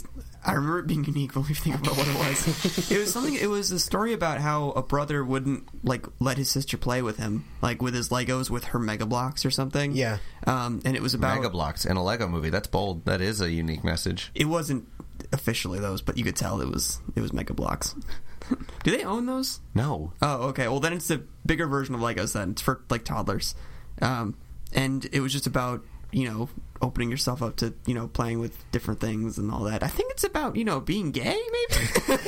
I 0.48 0.54
remember 0.54 0.80
it 0.80 0.88
being 0.88 1.04
unique. 1.04 1.36
when 1.36 1.46
we 1.46 1.54
think 1.54 1.76
about 1.76 1.98
what 1.98 2.08
it 2.08 2.16
was. 2.16 2.92
it 2.92 2.98
was 2.98 3.12
something. 3.12 3.36
It 3.36 3.50
was 3.50 3.72
a 3.72 3.80
story 3.80 4.14
about 4.14 4.40
how 4.40 4.72
a 4.72 4.82
brother 4.82 5.24
wouldn't 5.24 5.68
like 5.86 6.06
let 6.20 6.38
his 6.38 6.50
sister 6.50 6.78
play 6.78 7.02
with 7.02 7.18
him, 7.18 7.46
like 7.62 7.82
with 7.82 7.94
his 7.94 8.10
Legos 8.10 8.50
with 8.50 8.66
her 8.66 8.80
Mega 8.80 9.06
Bloks 9.06 9.46
or 9.46 9.52
something. 9.52 9.92
Yeah. 9.92 10.20
Um, 10.46 10.82
and 10.86 10.96
it 10.96 11.02
was 11.02 11.14
about 11.14 11.36
Mega 11.36 11.50
Bloks 11.50 11.86
in 11.86 11.98
a 11.98 12.04
Lego 12.04 12.30
movie. 12.30 12.50
That's 12.50 12.68
bold. 12.68 13.04
That 13.06 13.20
is 13.20 13.42
a 13.42 13.52
unique 13.52 13.84
message. 13.84 14.32
It 14.34 14.46
wasn't 14.46 14.88
officially 15.34 15.80
those, 15.80 16.02
but 16.02 16.18
you 16.18 16.24
could 16.24 16.38
tell 16.38 16.62
it 16.62 16.70
was 16.70 17.02
it 17.16 17.22
was 17.22 17.34
Mega 17.34 17.54
Bloks. 17.54 17.94
Do 18.84 18.92
they 18.92 19.04
own 19.04 19.26
those? 19.26 19.60
No. 19.76 20.14
Oh, 20.22 20.48
okay. 20.50 20.70
Well, 20.70 20.80
then 20.80 20.94
it's 20.94 21.10
the 21.10 21.24
bigger 21.46 21.68
version 21.68 21.94
of 21.94 22.02
Legos. 22.02 22.34
Then 22.34 22.52
it's 22.52 22.62
for 22.62 22.82
like 22.90 23.04
toddlers, 23.04 23.54
um, 24.02 24.38
and 24.72 25.06
it 25.12 25.20
was 25.20 25.34
just 25.34 25.48
about 25.48 25.84
you 26.12 26.30
know 26.30 26.50
opening 26.82 27.10
yourself 27.12 27.42
up 27.42 27.56
to 27.58 27.74
you 27.86 27.94
know 27.94 28.08
playing 28.08 28.40
with 28.40 28.70
different 28.72 29.00
things 29.00 29.38
and 29.38 29.52
all 29.52 29.64
that. 29.66 29.84
I 29.84 29.88
think 29.88 30.12
it's 30.12 30.24
about 30.24 30.56
you 30.56 30.66
know 30.66 30.80
being 30.80 31.12
gay, 31.12 31.40
maybe. 31.52 31.88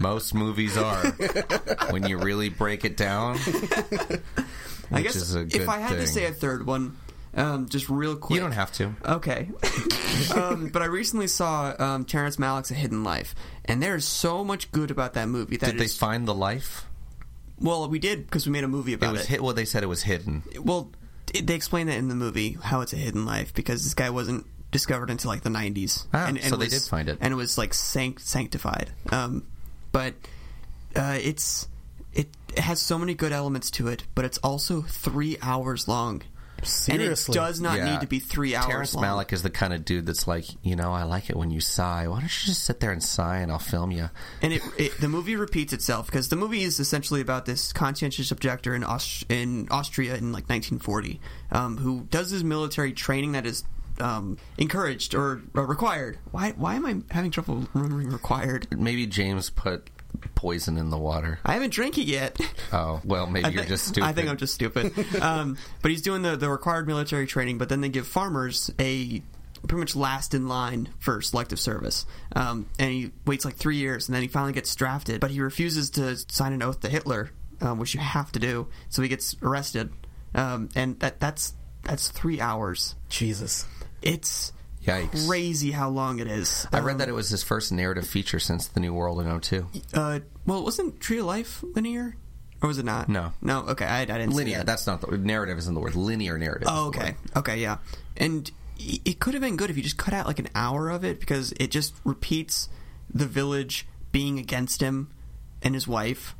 Most 0.00 0.34
movies 0.34 0.76
are. 0.76 1.02
when 1.90 2.06
you 2.06 2.18
really 2.18 2.48
break 2.50 2.84
it 2.84 2.96
down, 2.96 3.36
I 4.92 5.02
guess 5.02 5.16
is 5.16 5.34
a 5.34 5.40
if 5.42 5.68
I 5.68 5.78
had 5.78 5.96
to 5.96 6.06
say 6.06 6.26
a 6.26 6.32
third 6.32 6.66
one, 6.66 6.96
um, 7.34 7.68
just 7.68 7.88
real 7.88 8.16
quick. 8.16 8.34
you 8.36 8.40
don't 8.42 8.52
have 8.52 8.72
to. 8.74 8.94
Okay. 9.04 9.48
um, 10.34 10.68
but 10.68 10.82
I 10.82 10.86
recently 10.86 11.26
saw 11.26 11.74
um, 11.78 12.04
Terrence 12.04 12.36
Malick's 12.36 12.70
A 12.70 12.74
Hidden 12.74 13.02
Life, 13.02 13.34
and 13.64 13.82
there's 13.82 14.04
so 14.04 14.44
much 14.44 14.70
good 14.72 14.90
about 14.90 15.14
that 15.14 15.28
movie. 15.28 15.56
That 15.56 15.70
Did 15.72 15.78
they 15.78 15.84
is- 15.86 15.96
find 15.96 16.28
the 16.28 16.34
life? 16.34 16.86
well, 17.60 17.88
we 17.88 17.98
did 18.00 18.26
because 18.26 18.46
we 18.46 18.52
made 18.52 18.64
a 18.64 18.68
movie 18.68 18.92
It 18.92 18.96
about 18.96 19.12
was 19.12 19.22
it. 19.22 19.28
hit. 19.28 19.42
Well, 19.42 19.54
they 19.54 19.64
said 19.64 19.82
it 19.82 19.86
was 19.86 20.02
hidden. 20.02 20.42
Well, 20.60 20.90
it, 21.32 21.46
they 21.46 21.54
explain 21.54 21.86
that 21.86 21.96
in 21.98 22.08
the 22.08 22.14
movie 22.14 22.58
how 22.62 22.80
it's 22.80 22.92
a 22.92 22.96
hidden 22.96 23.24
life 23.24 23.54
because 23.54 23.84
this 23.84 23.94
guy 23.94 24.10
wasn't 24.10 24.46
discovered 24.70 25.08
until 25.10 25.30
like 25.30 25.42
the 25.42 25.50
90s. 25.50 26.06
Ah, 26.12 26.32
so 26.42 26.56
they 26.56 26.66
did 26.68 26.82
find 26.82 27.08
it. 27.08 27.18
and 27.20 27.32
it 27.32 27.36
was 27.36 27.56
like 27.56 27.72
sanct- 27.72 28.22
sanctified. 28.22 28.90
Um, 29.10 29.46
but 29.92 30.14
uh, 30.96 31.18
it's 31.22 31.68
it 32.12 32.28
has 32.56 32.80
so 32.80 32.98
many 32.98 33.14
good 33.14 33.32
elements 33.32 33.70
to 33.72 33.88
it, 33.88 34.04
but 34.14 34.24
it's 34.24 34.38
also 34.38 34.82
three 34.82 35.36
hours 35.42 35.88
long. 35.88 36.22
Seriously. 36.62 37.32
and 37.32 37.36
it 37.36 37.46
does 37.46 37.60
not 37.60 37.78
Yeah. 37.78 37.92
need 37.92 38.00
to 38.00 38.06
be 38.06 38.18
three 38.20 38.54
hours 38.54 38.66
Terrence 38.66 38.94
long. 38.94 39.04
Malick 39.04 39.32
is 39.32 39.42
the 39.42 39.50
kind 39.50 39.72
of 39.74 39.84
dude 39.84 40.06
that's 40.06 40.26
like, 40.26 40.44
you 40.62 40.76
know, 40.76 40.92
I 40.92 41.02
like 41.02 41.28
it 41.28 41.36
when 41.36 41.50
you 41.50 41.60
sigh. 41.60 42.06
Why 42.08 42.20
don't 42.20 42.24
you 42.24 42.46
just 42.46 42.64
sit 42.64 42.80
there 42.80 42.90
and 42.92 43.02
sigh 43.02 43.38
and 43.38 43.50
I'll 43.52 43.58
film 43.58 43.90
you? 43.90 44.08
and 44.40 44.52
it, 44.52 44.62
it 44.78 45.00
the 45.00 45.08
movie 45.08 45.36
repeats 45.36 45.72
itself 45.72 46.06
because 46.06 46.28
the 46.28 46.36
movie 46.36 46.62
is 46.62 46.80
essentially 46.80 47.20
about 47.20 47.44
this 47.46 47.72
conscientious 47.72 48.30
objector 48.30 48.74
in 48.74 48.82
Aust- 48.84 49.24
in 49.30 49.68
Austria 49.70 50.14
in 50.16 50.32
like 50.32 50.48
1940 50.48 51.20
um, 51.52 51.76
who 51.78 52.02
does 52.10 52.30
his 52.30 52.42
military 52.44 52.92
training 52.92 53.32
that 53.32 53.44
is 53.46 53.64
um, 54.00 54.36
encouraged 54.58 55.14
or 55.14 55.42
uh, 55.56 55.62
required. 55.62 56.18
Why 56.32 56.50
why 56.56 56.74
am 56.74 56.84
I 56.86 56.96
having 57.14 57.30
trouble 57.30 57.68
remembering 57.74 58.10
required? 58.10 58.66
Maybe 58.76 59.06
James 59.06 59.50
put 59.50 59.88
poison 60.34 60.76
in 60.76 60.90
the 60.90 60.98
water. 60.98 61.38
I 61.44 61.54
haven't 61.54 61.72
drank 61.72 61.98
it 61.98 62.06
yet. 62.06 62.38
Oh, 62.72 63.00
well, 63.04 63.26
maybe 63.26 63.46
I 63.46 63.48
you're 63.50 63.64
just 63.64 63.86
stupid. 63.86 64.06
I 64.06 64.12
think 64.12 64.28
I'm 64.28 64.36
just 64.36 64.54
stupid. 64.54 64.92
um, 65.22 65.56
but 65.80 65.90
he's 65.90 66.02
doing 66.02 66.22
the, 66.22 66.36
the 66.36 66.48
required 66.48 66.86
military 66.86 67.26
training, 67.26 67.58
but 67.58 67.68
then 67.68 67.80
they 67.80 67.88
give 67.88 68.06
farmers 68.06 68.70
a 68.80 69.22
pretty 69.66 69.80
much 69.80 69.96
last 69.96 70.34
in 70.34 70.48
line 70.48 70.88
for 70.98 71.20
selective 71.22 71.58
service. 71.60 72.04
Um, 72.34 72.66
and 72.78 72.90
he 72.90 73.12
waits 73.26 73.44
like 73.44 73.56
three 73.56 73.76
years, 73.76 74.08
and 74.08 74.14
then 74.14 74.22
he 74.22 74.28
finally 74.28 74.52
gets 74.52 74.74
drafted, 74.74 75.20
but 75.20 75.30
he 75.30 75.40
refuses 75.40 75.90
to 75.90 76.16
sign 76.16 76.52
an 76.52 76.62
oath 76.62 76.80
to 76.80 76.88
Hitler, 76.88 77.30
um, 77.60 77.78
which 77.78 77.94
you 77.94 78.00
have 78.00 78.32
to 78.32 78.38
do. 78.38 78.68
So 78.88 79.02
he 79.02 79.08
gets 79.08 79.36
arrested, 79.42 79.90
um, 80.34 80.68
and 80.74 80.98
that 81.00 81.20
that's 81.20 81.54
that's 81.82 82.08
three 82.08 82.40
hours. 82.40 82.94
Jesus. 83.08 83.66
It's 84.02 84.52
Yikes. 84.84 85.26
crazy 85.26 85.70
how 85.70 85.88
long 85.88 86.18
it 86.18 86.26
is. 86.26 86.66
I 86.72 86.80
read 86.80 86.92
Um, 86.92 86.98
that 86.98 87.08
it 87.08 87.12
was 87.12 87.28
his 87.30 87.42
first 87.42 87.72
narrative 87.72 88.06
feature 88.06 88.38
since 88.38 88.68
The 88.68 88.80
New 88.80 88.92
World 88.92 89.20
in 89.20 89.40
02. 89.40 89.66
Uh, 89.92 90.20
well, 90.46 90.62
wasn't 90.64 91.00
Tree 91.00 91.18
of 91.18 91.26
Life 91.26 91.62
linear, 91.74 92.16
or 92.62 92.68
was 92.68 92.78
it 92.78 92.84
not? 92.84 93.08
No. 93.08 93.32
no. 93.40 93.60
Okay, 93.68 93.84
I, 93.86 94.02
I 94.02 94.04
didn't 94.04 94.30
see 94.32 94.36
Linear. 94.36 94.58
that. 94.58 94.66
That's 94.66 94.86
not 94.86 95.00
the 95.00 95.16
narrative. 95.18 95.58
Isn't 95.58 95.74
the 95.74 95.80
word 95.80 95.94
linear 95.94 96.36
narrative? 96.38 96.68
Oh, 96.70 96.88
okay. 96.88 97.14
Okay, 97.36 97.60
yeah. 97.60 97.78
And 98.16 98.50
it 98.78 99.20
could 99.20 99.34
have 99.34 99.40
been 99.40 99.56
good 99.56 99.70
if 99.70 99.76
you 99.76 99.82
just 99.82 99.96
cut 99.96 100.12
out 100.14 100.26
like 100.26 100.38
an 100.38 100.48
hour 100.54 100.90
of 100.90 101.04
it 101.04 101.20
because 101.20 101.52
it 101.58 101.70
just 101.70 101.94
repeats 102.04 102.68
the 103.12 103.26
village 103.26 103.86
being 104.12 104.38
against 104.38 104.80
him 104.80 105.10
and 105.62 105.74
his 105.74 105.86
wife. 105.88 106.34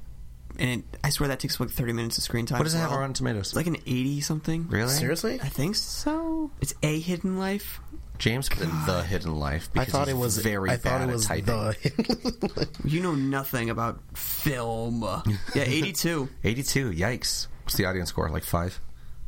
And 0.59 0.71
it, 0.71 0.99
I 1.03 1.11
swear 1.11 1.29
that 1.29 1.41
takes 1.41 1.59
like 1.59 1.71
30 1.71 1.93
minutes 1.95 2.19
of 2.19 2.25
screen 2.25 2.47
time. 2.47 2.59
What 2.59 2.65
does 2.65 2.75
it 2.75 2.79
have 2.79 2.91
well. 2.91 3.01
on 3.01 3.13
Tomatoes? 3.13 3.49
It's 3.49 3.57
like 3.57 3.67
an 3.67 3.77
80 3.87 4.21
something. 4.21 4.69
really? 4.69 4.91
Seriously? 4.93 5.41
I 5.43 5.49
think 5.49 5.75
so. 5.77 6.51
It's 6.61 6.75
A 6.83 7.01
Hidden 7.01 7.39
Life. 7.39 7.81
James 8.19 8.49
put 8.49 8.61
in 8.63 8.71
the 8.87 9.03
hidden 9.03 9.35
life. 9.39 9.69
I 9.75 9.81
Because 9.81 9.89
thought 9.93 10.07
he's 10.09 10.15
it 10.17 10.19
was 10.19 10.39
very 10.39 10.71
I 10.71 10.77
thought 10.77 11.01
bad 11.01 11.09
it 11.09 11.13
was 11.13 11.25
at 11.31 11.45
typing. 11.45 11.47
the 11.47 12.69
You 12.85 13.01
know 13.03 13.15
nothing 13.15 13.71
about 13.71 14.01
film. 14.17 15.03
yeah, 15.55 15.63
82. 15.65 16.29
82. 16.45 16.91
Yikes. 16.93 17.49
What's 17.65 17.77
the 17.77 17.87
audience 17.87 18.11
score? 18.11 18.29
Like 18.31 18.45
five? 18.45 18.79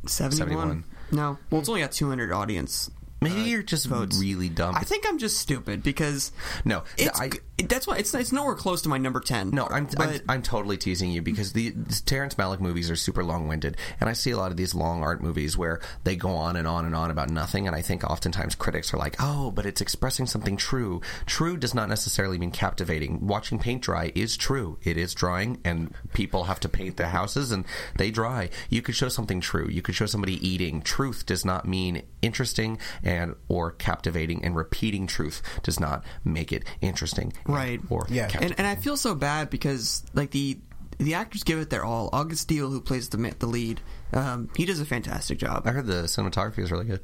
71. 0.07 0.49
71. 0.49 0.85
No. 1.13 1.39
Well, 1.51 1.61
it's 1.61 1.69
only 1.69 1.81
got 1.81 1.93
200 1.93 2.33
audience. 2.33 2.91
Maybe 3.21 3.41
uh, 3.41 3.45
you're 3.45 3.63
just 3.63 3.87
votes. 3.87 4.19
really 4.21 4.49
dumb. 4.51 4.75
I 4.77 4.85
think 4.85 5.05
I'm 5.09 5.19
just 5.19 5.39
stupid 5.39 5.83
because 5.83 6.33
no, 6.65 6.85
It's 6.99 7.19
I, 7.19 7.29
g- 7.29 7.39
it- 7.39 7.43
that's 7.59 7.87
why 7.87 7.97
it's 7.97 8.13
it's 8.15 8.33
nowhere 8.33 8.55
close 8.55 8.83
to 8.83 8.89
my 8.89 8.99
number 8.99 9.21
ten. 9.21 9.51
No, 9.51 9.67
I'm, 9.71 9.89
I'm 9.99 10.21
I'm 10.29 10.43
totally 10.43 10.77
teasing 10.77 11.11
you 11.11 11.23
because 11.23 11.53
the 11.53 11.73
Terrence 12.05 12.35
Malick 12.35 12.61
movies 12.61 12.91
are 12.91 12.97
super 12.97 13.25
long 13.25 13.49
winded, 13.49 13.77
and 14.01 14.11
I 14.11 14.13
see 14.13 14.31
a 14.31 14.37
lot 14.37 14.51
of 14.51 14.57
these 14.57 14.75
long 14.75 15.03
art 15.03 15.23
movies 15.23 15.57
where 15.57 15.81
they 16.05 16.17
go 16.17 16.31
on 16.31 16.57
and 16.57 16.67
on 16.67 16.85
and 16.85 16.95
on 16.95 17.11
about 17.11 17.31
nothing, 17.31 17.67
and 17.67 17.75
I 17.75 17.83
think 17.83 18.05
oftentimes 18.05 18.55
critics 18.55 18.93
are 18.93 18.99
like, 18.99 19.17
"Oh, 19.21 19.51
but 19.51 19.65
it's 19.65 19.81
expressing 19.81 20.27
something 20.27 20.57
true." 20.57 21.01
True 21.25 21.57
does 21.57 21.75
not 21.75 21.89
necessarily 21.89 22.39
mean 22.39 22.51
captivating. 22.51 23.27
Watching 23.27 23.59
paint 23.59 23.83
dry 23.83 24.13
is 24.15 24.37
true. 24.37 24.79
It 24.83 24.99
is 24.99 25.15
drying, 25.15 25.61
and 25.65 25.95
people 26.13 26.45
have 26.45 26.61
to 26.61 26.69
paint 26.69 26.97
their 26.99 27.09
houses, 27.09 27.53
and 27.53 27.65
they 27.97 28.11
dry. 28.11 28.51
You 28.69 28.83
could 28.83 28.95
show 28.95 29.09
something 29.09 29.41
true. 29.41 29.69
You 29.69 29.83
could 29.83 29.95
show 29.95 30.07
somebody 30.07 30.47
eating. 30.47 30.83
Truth 30.83 31.27
does 31.27 31.45
not 31.45 31.67
mean 31.67 32.03
interesting 32.21 32.79
and 33.03 33.35
or 33.49 33.71
captivating, 33.71 34.45
and 34.45 34.55
repeating 34.57 35.07
truth 35.07 35.43
does 35.63 35.81
not 35.81 36.05
make 36.25 36.53
it 36.53 36.65
interesting, 36.81 37.33
Right. 37.55 37.81
Or 37.91 38.07
Yeah. 38.09 38.25
captivating. 38.29 38.53
and 38.53 38.61
and 38.61 38.67
I 38.67 38.81
feel 38.81 38.97
so 38.97 39.15
bad 39.15 39.51
because 39.51 40.05
like 40.15 40.31
the 40.31 40.59
the 40.99 41.15
actors 41.15 41.43
give 41.43 41.59
it 41.59 41.69
their 41.71 41.85
all. 41.85 42.09
August 42.13 42.43
Steele, 42.43 42.71
who 42.71 42.81
plays 42.81 43.09
the 43.11 43.35
the 43.39 43.47
lead, 43.47 43.81
um, 44.13 44.49
he 44.57 44.65
does 44.65 44.81
a 44.81 44.87
fantastic 44.87 45.39
job. 45.39 45.67
I 45.67 45.71
heard 45.73 45.87
the 45.87 46.05
cinematography 46.05 46.59
is 46.61 46.71
really 46.73 46.87
good. 46.87 47.01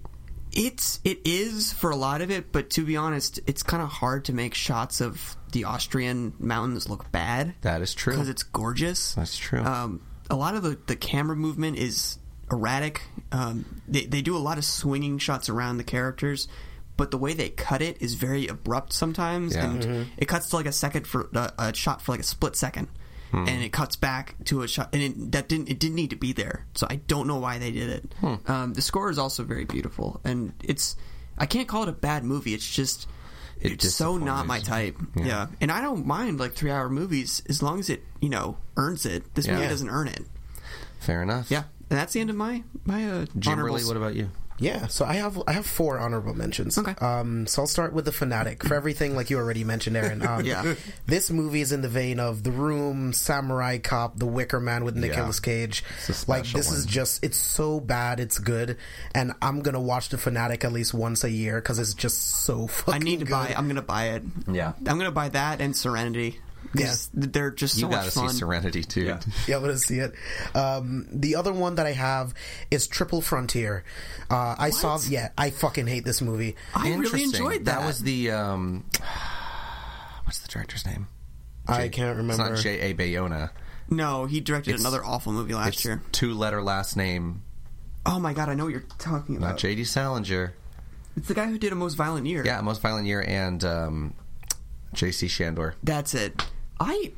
It's 0.54 1.00
it 1.04 1.20
is 1.24 1.72
for 1.72 1.90
a 1.90 1.96
lot 1.96 2.20
of 2.20 2.30
it, 2.30 2.52
but 2.52 2.68
to 2.70 2.84
be 2.84 2.96
honest, 2.96 3.40
it's 3.46 3.62
kind 3.62 3.82
of 3.82 3.88
hard 3.88 4.26
to 4.26 4.32
make 4.34 4.54
shots 4.54 5.00
of 5.00 5.36
the 5.52 5.64
Austrian 5.64 6.34
mountains 6.38 6.88
look 6.88 7.10
bad 7.12 7.54
That 7.62 7.80
is 7.82 7.94
true. 7.94 8.12
because 8.14 8.28
it's 8.28 8.42
gorgeous. 8.42 9.14
That's 9.14 9.36
true. 9.38 9.60
Um, 9.62 10.00
a 10.30 10.36
lot 10.36 10.54
of 10.54 10.62
the, 10.62 10.78
the 10.86 10.96
camera 10.96 11.36
movement 11.36 11.76
is 11.78 12.18
erratic. 12.50 13.00
Um, 13.30 13.82
they 13.88 14.04
they 14.04 14.20
do 14.22 14.36
a 14.36 14.38
lot 14.40 14.58
of 14.58 14.64
swinging 14.64 15.16
shots 15.18 15.48
around 15.48 15.78
the 15.78 15.84
characters, 15.84 16.48
but 16.96 17.10
the 17.10 17.18
way 17.18 17.32
they 17.34 17.48
cut 17.48 17.82
it 17.82 18.00
is 18.00 18.14
very 18.14 18.46
abrupt 18.46 18.92
sometimes, 18.92 19.54
Yeah. 19.54 19.70
and 19.70 20.06
it 20.16 20.26
cuts 20.26 20.48
to 20.50 20.56
like 20.56 20.66
a 20.66 20.72
second 20.72 21.06
for 21.06 21.28
uh, 21.34 21.50
a 21.58 21.74
shot 21.74 22.02
for 22.02 22.12
like 22.12 22.20
a 22.20 22.24
split 22.24 22.56
second. 22.56 22.88
Hmm. 23.30 23.48
And 23.48 23.62
it 23.64 23.72
cuts 23.72 23.96
back 23.96 24.34
to 24.44 24.60
a 24.60 24.68
shot, 24.68 24.90
and 24.92 25.02
it, 25.02 25.32
that 25.32 25.48
didn't 25.48 25.70
it 25.70 25.78
didn't 25.78 25.94
need 25.96 26.10
to 26.10 26.16
be 26.16 26.32
there. 26.34 26.66
So 26.74 26.86
I 26.90 26.96
don't 26.96 27.26
know 27.26 27.38
why 27.38 27.58
they 27.58 27.70
did 27.72 27.88
it. 27.88 28.14
Hmm. 28.20 28.34
Um, 28.46 28.72
the 28.74 28.82
score 28.82 29.08
is 29.10 29.18
also 29.18 29.42
very 29.42 29.64
beautiful, 29.64 30.20
and 30.22 30.52
it's 30.62 30.96
I 31.38 31.46
can't 31.46 31.66
call 31.66 31.84
it 31.84 31.88
a 31.88 31.92
bad 31.92 32.24
movie. 32.24 32.52
It's 32.52 32.70
just 32.70 33.08
It 33.58 33.72
it's 33.72 33.94
so 33.94 34.18
not 34.18 34.46
my 34.46 34.58
type. 34.60 34.96
Yeah. 35.16 35.24
Yeah. 35.24 35.46
and 35.62 35.72
I 35.72 35.80
don't 35.80 36.06
mind 36.06 36.40
like 36.40 36.52
three 36.52 36.70
hour 36.70 36.90
movies 36.90 37.42
as 37.48 37.62
long 37.62 37.78
as 37.80 37.88
it 37.88 38.04
you 38.20 38.28
know 38.28 38.58
earns 38.76 39.06
it. 39.06 39.34
This 39.34 39.48
movie 39.48 39.66
doesn't 39.66 39.88
earn 39.88 40.08
it. 40.08 40.26
Fair 41.00 41.22
enough. 41.22 41.50
Yeah, 41.50 41.64
and 41.88 41.98
that's 41.98 42.12
the 42.12 42.20
end 42.20 42.28
of 42.28 42.36
my 42.36 42.62
my 42.84 43.08
uh, 43.10 43.26
Jim. 43.38 43.58
Burley, 43.58 43.82
what 43.84 43.96
about 43.96 44.14
you? 44.14 44.28
Yeah, 44.58 44.86
so 44.86 45.04
I 45.04 45.14
have 45.14 45.42
I 45.46 45.52
have 45.52 45.66
four 45.66 45.98
honorable 45.98 46.34
mentions. 46.34 46.78
Okay. 46.78 46.94
Um, 47.04 47.46
so 47.46 47.62
I'll 47.62 47.66
start 47.68 47.92
with 47.92 48.04
the 48.04 48.12
fanatic 48.12 48.62
for 48.64 48.74
everything 48.74 49.16
like 49.16 49.30
you 49.30 49.38
already 49.38 49.64
mentioned, 49.64 49.96
Aaron. 49.96 50.22
Um, 50.26 50.44
Yeah. 50.44 50.74
This 51.06 51.30
movie 51.30 51.60
is 51.62 51.72
in 51.72 51.82
the 51.82 51.88
vein 51.88 52.20
of 52.20 52.42
The 52.44 52.52
Room, 52.52 53.12
Samurai 53.12 53.78
Cop, 53.78 54.18
The 54.18 54.26
Wicker 54.26 54.60
Man 54.60 54.84
with 54.84 54.94
Nicolas 54.96 55.40
Cage. 55.40 55.82
It's 56.06 56.24
a 56.26 56.30
Like 56.30 56.44
special 56.44 56.58
this 56.58 56.70
is 56.72 56.86
just 56.86 57.24
it's 57.24 57.36
so 57.38 57.80
bad, 57.80 58.20
it's 58.20 58.38
good, 58.38 58.76
and 59.14 59.32
I'm 59.42 59.60
gonna 59.62 59.80
watch 59.80 60.10
the 60.10 60.18
fanatic 60.18 60.64
at 60.64 60.72
least 60.72 60.94
once 60.94 61.24
a 61.24 61.30
year 61.30 61.56
because 61.60 61.78
it's 61.78 61.94
just 61.94 62.44
so 62.44 62.66
fucking. 62.66 62.94
I 62.94 62.98
need 63.04 63.18
to 63.20 63.24
good. 63.24 63.32
buy. 63.32 63.54
I'm 63.56 63.66
gonna 63.68 63.82
buy 63.82 64.10
it. 64.10 64.22
Yeah. 64.50 64.72
I'm 64.86 64.98
gonna 64.98 65.10
buy 65.10 65.28
that 65.30 65.60
and 65.60 65.76
Serenity. 65.76 66.38
'Cause 66.76 67.10
they're 67.12 67.50
just 67.50 67.74
so 67.78 67.86
you 67.86 67.92
gotta 67.92 68.10
see 68.10 68.20
fun. 68.20 68.30
Serenity 68.30 68.82
too. 68.82 69.02
Yeah. 69.04 69.20
Yeah, 69.48 69.56
I'm 69.56 69.62
gonna 69.62 69.76
see 69.78 69.98
it. 69.98 70.14
Um, 70.54 71.06
the 71.12 71.36
other 71.36 71.52
one 71.52 71.74
that 71.74 71.86
I 71.86 71.92
have 71.92 72.32
is 72.70 72.86
Triple 72.86 73.20
Frontier. 73.20 73.84
Uh, 74.30 74.54
I 74.58 74.70
saw. 74.70 74.98
Yeah, 75.08 75.30
I 75.36 75.50
fucking 75.50 75.86
hate 75.86 76.04
this 76.04 76.22
movie. 76.22 76.56
I 76.74 76.94
really 76.94 77.24
enjoyed 77.24 77.64
that. 77.66 77.80
That 77.80 77.86
was 77.86 78.00
the 78.00 78.30
um, 78.30 78.84
what's 80.24 80.38
the 80.38 80.48
director's 80.48 80.86
name? 80.86 81.08
I 81.66 81.88
can't 81.88 82.16
remember. 82.16 82.32
It's 82.32 82.38
remember. 82.38 82.54
not 82.56 82.62
J. 82.62 82.80
A. 82.90 82.94
Bayona. 82.94 83.50
no. 83.90 84.24
He 84.26 84.40
directed 84.40 84.70
It's- 84.70 84.80
another 84.80 85.04
awful 85.04 85.32
movie 85.32 85.54
last 85.54 85.74
It's 85.74 85.84
year. 85.84 86.02
two 86.12 86.34
letter 86.34 86.62
last 86.62 86.96
name, 86.96 87.42
Oh 88.04 88.18
my 88.18 88.32
god, 88.32 88.48
I 88.48 88.54
know 88.54 88.64
what 88.64 88.72
you're 88.72 88.84
talking 88.98 89.38
not 89.38 89.46
about. 89.46 89.58
J. 89.58 89.74
D. 89.76 89.84
Salinger. 89.84 90.54
It's 91.16 91.28
the 91.28 91.34
guy 91.34 91.46
who 91.46 91.58
did 91.58 91.70
a 91.72 91.76
most 91.76 91.94
violent 91.94 92.26
year. 92.26 92.42
Yeah, 92.44 92.60
Most 92.62 92.80
Violent 92.80 93.06
Year 93.06 93.22
and 93.22 93.62
um, 93.64 94.14
J. 94.94 95.12
C. 95.12 95.26
Chandor. 95.28 95.74
that's 95.84 96.14
it. 96.14 96.42
I 96.80 97.12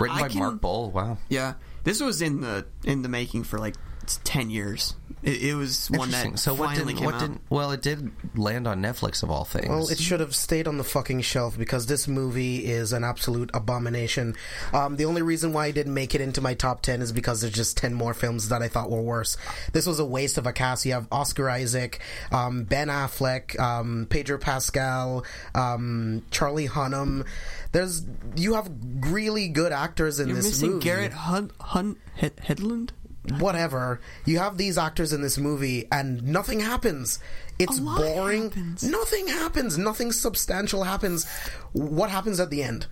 Written 0.00 0.16
I 0.16 0.20
by 0.22 0.28
can- 0.28 0.38
Mark 0.40 0.60
Boal. 0.60 0.92
Wow. 0.92 1.18
Yeah, 1.28 1.54
this 1.84 2.00
was 2.00 2.20
in 2.22 2.40
the 2.40 2.66
in 2.84 3.02
the 3.02 3.08
making 3.08 3.44
for 3.44 3.58
like 3.58 3.76
ten 4.24 4.50
years. 4.50 4.94
It, 5.22 5.42
it 5.42 5.54
was 5.54 5.90
one 5.90 6.08
Interesting. 6.08 6.32
that 6.32 6.38
so 6.38 6.52
what 6.54 6.66
finally 6.74 6.92
didn't 6.92 6.96
came 6.98 7.04
what 7.06 7.14
out. 7.14 7.20
didn't 7.20 7.40
well 7.48 7.70
it 7.72 7.80
did 7.82 8.10
land 8.36 8.68
on 8.68 8.82
Netflix 8.82 9.22
of 9.22 9.30
all 9.30 9.44
things. 9.44 9.68
Well, 9.68 9.88
it 9.88 9.98
should 9.98 10.20
have 10.20 10.34
stayed 10.36 10.68
on 10.68 10.76
the 10.76 10.84
fucking 10.84 11.22
shelf 11.22 11.58
because 11.58 11.86
this 11.86 12.06
movie 12.06 12.66
is 12.66 12.92
an 12.92 13.02
absolute 13.02 13.50
abomination. 13.54 14.34
Um, 14.74 14.96
the 14.96 15.06
only 15.06 15.22
reason 15.22 15.52
why 15.52 15.66
I 15.66 15.70
didn't 15.70 15.94
make 15.94 16.14
it 16.14 16.20
into 16.20 16.40
my 16.40 16.54
top 16.54 16.82
10 16.82 17.00
is 17.02 17.12
because 17.12 17.40
there's 17.40 17.54
just 17.54 17.76
10 17.78 17.94
more 17.94 18.12
films 18.14 18.50
that 18.50 18.62
I 18.62 18.68
thought 18.68 18.90
were 18.90 19.00
worse. 19.02 19.36
This 19.72 19.86
was 19.86 19.98
a 19.98 20.04
waste 20.04 20.36
of 20.38 20.46
a 20.46 20.52
cast. 20.52 20.84
You 20.84 20.92
have 20.92 21.08
Oscar 21.10 21.48
Isaac, 21.50 22.00
um, 22.30 22.64
Ben 22.64 22.88
Affleck, 22.88 23.58
um, 23.58 24.06
Pedro 24.10 24.38
Pascal, 24.38 25.24
um, 25.54 26.22
Charlie 26.30 26.68
Hunnam. 26.68 27.26
There's, 27.72 28.04
you 28.36 28.54
have 28.54 28.70
really 29.00 29.48
good 29.48 29.72
actors 29.72 30.20
in 30.20 30.28
You're 30.28 30.36
this 30.36 30.46
missing 30.46 30.70
movie 30.72 30.84
Garrett 30.84 31.12
Hun, 31.14 31.50
Hun 31.60 31.96
He- 32.16 32.30
Hedlund. 32.30 32.90
Whatever. 33.32 34.00
You 34.24 34.38
have 34.38 34.56
these 34.56 34.78
actors 34.78 35.12
in 35.12 35.22
this 35.22 35.38
movie, 35.38 35.86
and 35.90 36.22
nothing 36.22 36.60
happens. 36.60 37.18
It's 37.58 37.80
boring. 37.80 38.44
happens. 38.44 38.82
Nothing 38.82 39.28
happens. 39.28 39.78
Nothing 39.78 40.12
substantial 40.12 40.84
happens. 40.84 41.26
What 41.72 42.10
happens 42.10 42.40
at 42.40 42.50
the 42.50 42.62
end? 42.62 42.86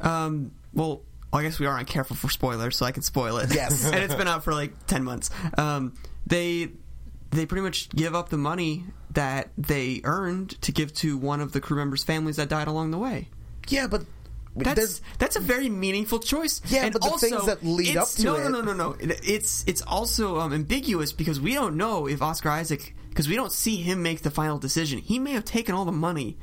Um, 0.00 0.52
well, 0.72 1.02
I 1.32 1.42
guess 1.42 1.58
we 1.58 1.66
are 1.66 1.78
on 1.78 1.84
careful 1.84 2.16
for 2.16 2.28
spoilers, 2.28 2.76
so 2.76 2.86
I 2.86 2.92
can 2.92 3.02
spoil 3.02 3.38
it. 3.38 3.54
Yes. 3.54 3.84
and 3.92 4.02
it's 4.02 4.14
been 4.14 4.28
out 4.28 4.42
for 4.42 4.52
like 4.52 4.86
ten 4.86 5.04
months. 5.04 5.30
Um, 5.56 5.94
they 6.26 6.70
they 7.30 7.46
pretty 7.46 7.62
much 7.62 7.88
give 7.90 8.14
up 8.14 8.28
the 8.28 8.38
money 8.38 8.84
that 9.12 9.50
they 9.56 10.00
earned 10.04 10.60
to 10.62 10.72
give 10.72 10.92
to 10.94 11.16
one 11.16 11.40
of 11.40 11.52
the 11.52 11.60
crew 11.60 11.76
members' 11.76 12.02
families 12.04 12.36
that 12.36 12.48
died 12.48 12.68
along 12.68 12.90
the 12.90 12.98
way. 12.98 13.28
Yeah, 13.68 13.86
but 13.86 14.02
That's 14.56 14.76
there's 14.76 15.00
that's 15.18 15.36
a 15.36 15.40
very 15.40 15.68
meaningful 15.68 16.18
choice. 16.18 16.60
Yeah, 16.66 16.84
and 16.84 16.92
but 16.92 17.02
the 17.02 17.08
also, 17.08 17.28
things 17.28 17.46
that 17.46 17.64
lead 17.64 17.96
up 17.96 18.08
to 18.08 18.24
no, 18.24 18.34
it- 18.34 18.44
No, 18.44 18.48
no, 18.48 18.60
no, 18.62 18.72
no, 18.72 18.96
no. 19.00 19.16
It's 19.22 19.64
it's 19.66 19.82
also 19.82 20.40
um, 20.40 20.52
ambiguous 20.52 21.12
because 21.12 21.40
we 21.40 21.54
don't 21.54 21.76
know 21.76 22.06
if 22.06 22.20
Oscar 22.20 22.50
Isaac 22.50 22.94
because 23.08 23.28
we 23.28 23.36
don't 23.36 23.52
see 23.52 23.76
him 23.76 24.02
make 24.02 24.22
the 24.22 24.30
final 24.30 24.58
decision. 24.58 24.98
He 24.98 25.18
may 25.18 25.32
have 25.32 25.44
taken 25.44 25.74
all 25.74 25.84
the 25.84 25.92
money. 25.92 26.36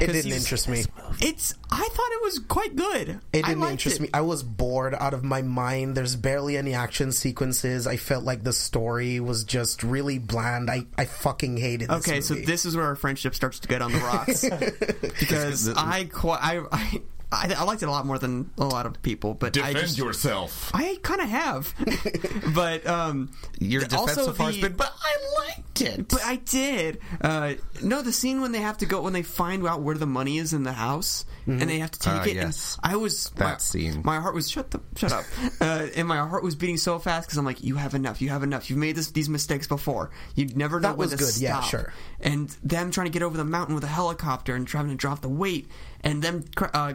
It 0.00 0.12
didn't 0.12 0.32
interest 0.32 0.68
me. 0.68 0.84
It's. 1.20 1.54
I 1.70 1.88
thought 1.92 2.12
it 2.12 2.22
was 2.22 2.40
quite 2.40 2.76
good. 2.76 3.20
It 3.32 3.44
didn't 3.46 3.62
interest 3.62 3.96
it. 3.96 4.02
me. 4.02 4.10
I 4.12 4.20
was 4.20 4.42
bored 4.42 4.94
out 4.94 5.14
of 5.14 5.24
my 5.24 5.40
mind. 5.40 5.96
There's 5.96 6.14
barely 6.14 6.58
any 6.58 6.74
action 6.74 7.10
sequences. 7.10 7.86
I 7.86 7.96
felt 7.96 8.24
like 8.24 8.44
the 8.44 8.52
story 8.52 9.18
was 9.18 9.44
just 9.44 9.82
really 9.82 10.18
bland. 10.18 10.70
I, 10.70 10.86
I 10.98 11.06
fucking 11.06 11.56
hated 11.56 11.88
this 11.88 12.06
Okay, 12.06 12.20
so 12.20 12.34
this 12.34 12.66
is 12.66 12.76
where 12.76 12.84
our 12.84 12.96
friendship 12.96 13.34
starts 13.34 13.60
to 13.60 13.68
get 13.68 13.80
on 13.80 13.92
the 13.92 13.98
rocks 14.00 14.44
because 15.20 15.68
I, 15.70 16.04
quite, 16.04 16.40
I 16.42 16.62
I 16.70 17.02
I 17.30 17.54
I 17.56 17.62
liked 17.64 17.82
it 17.82 17.86
a 17.86 17.90
lot 17.90 18.06
more 18.06 18.18
than 18.18 18.50
a 18.58 18.64
lot 18.64 18.86
of 18.86 19.02
people, 19.02 19.34
but 19.34 19.48
I 19.58 19.72
Defend 19.72 19.78
just 19.78 19.98
yourself. 19.98 20.70
I 20.74 20.98
kind 21.02 21.20
of 21.20 21.28
have, 21.28 21.74
but 22.54 22.86
um, 22.86 23.30
Your 23.58 23.82
defense 23.82 24.00
also 24.00 24.26
so 24.26 24.32
far 24.32 24.46
has 24.46 24.56
the- 24.56 24.62
been, 24.62 24.76
but 24.76 24.92
I 25.02 25.44
liked 25.46 25.80
it. 25.82 26.08
But 26.08 26.22
I 26.24 26.36
did. 26.36 27.00
Uh, 27.20 27.54
no, 27.82 28.02
the 28.02 28.12
scene 28.12 28.40
when 28.40 28.52
they 28.52 28.60
have 28.60 28.78
to 28.78 28.86
go 28.86 29.02
when 29.02 29.12
they 29.12 29.22
find 29.22 29.66
out 29.66 29.82
where 29.82 29.96
the 29.96 30.06
money 30.06 30.38
is 30.38 30.52
in 30.52 30.62
the 30.62 30.72
house 30.72 31.24
and 31.48 31.62
they 31.62 31.78
have 31.78 31.90
to 31.92 31.98
take 31.98 32.12
Ah, 32.12 32.22
it. 32.24 32.34
yes. 32.34 32.78
And 32.82 32.92
I 32.92 32.96
was 32.96 33.30
That 33.36 33.44
my, 33.44 33.56
scene. 33.58 34.02
My 34.04 34.20
heart 34.20 34.34
was 34.34 34.50
shut 34.50 34.70
the 34.70 34.80
shut 34.96 35.12
up, 35.12 35.24
uh, 35.60 35.86
and 35.96 36.06
my 36.06 36.18
heart 36.18 36.42
was 36.44 36.54
beating 36.54 36.76
so 36.76 36.98
fast 36.98 37.26
because 37.26 37.38
I'm 37.38 37.44
like, 37.44 37.62
you 37.64 37.76
have 37.76 37.94
enough. 37.94 38.20
You 38.20 38.28
have 38.28 38.42
enough. 38.42 38.68
You've 38.70 38.78
made 38.78 38.96
this, 38.96 39.10
these 39.12 39.28
mistakes 39.28 39.66
before. 39.66 40.10
You 40.34 40.46
never 40.54 40.78
know 40.78 40.88
That 40.88 40.96
when 40.98 41.08
was 41.10 41.18
to 41.18 41.24
good, 41.24 41.36
yeah, 41.42 41.62
sure. 41.62 41.92
And 42.20 42.48
them 42.62 42.90
trying 42.90 43.06
to 43.06 43.10
get 43.12 43.22
over 43.22 43.36
the 43.36 43.44
mountain 43.44 43.74
with 43.74 43.84
a 43.84 43.88
helicopter 43.88 44.54
and 44.54 44.66
trying 44.68 44.88
to 44.90 44.94
drop 44.94 45.20
the 45.22 45.28
weight, 45.28 45.68
and 46.02 46.22
them. 46.22 46.44
Uh, 46.56 46.94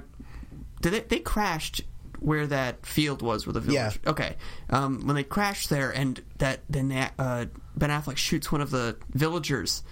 did 0.81 0.91
they, 0.93 0.99
they 1.01 1.19
crashed 1.19 1.81
where 2.19 2.45
that 2.47 2.85
field 2.85 3.21
was 3.21 3.45
where 3.45 3.53
the 3.53 3.59
village 3.59 3.99
Yeah. 4.03 4.09
okay 4.11 4.35
um, 4.69 5.05
when 5.07 5.15
they 5.15 5.23
crashed 5.23 5.69
there 5.69 5.91
and 5.91 6.21
that 6.37 6.59
then 6.69 6.87
they, 6.89 7.07
uh, 7.19 7.45
ben 7.75 7.89
affleck 7.89 8.15
shoots 8.17 8.49
one 8.51 8.61
of 8.61 8.69
the 8.71 8.95
villagers 9.13 9.83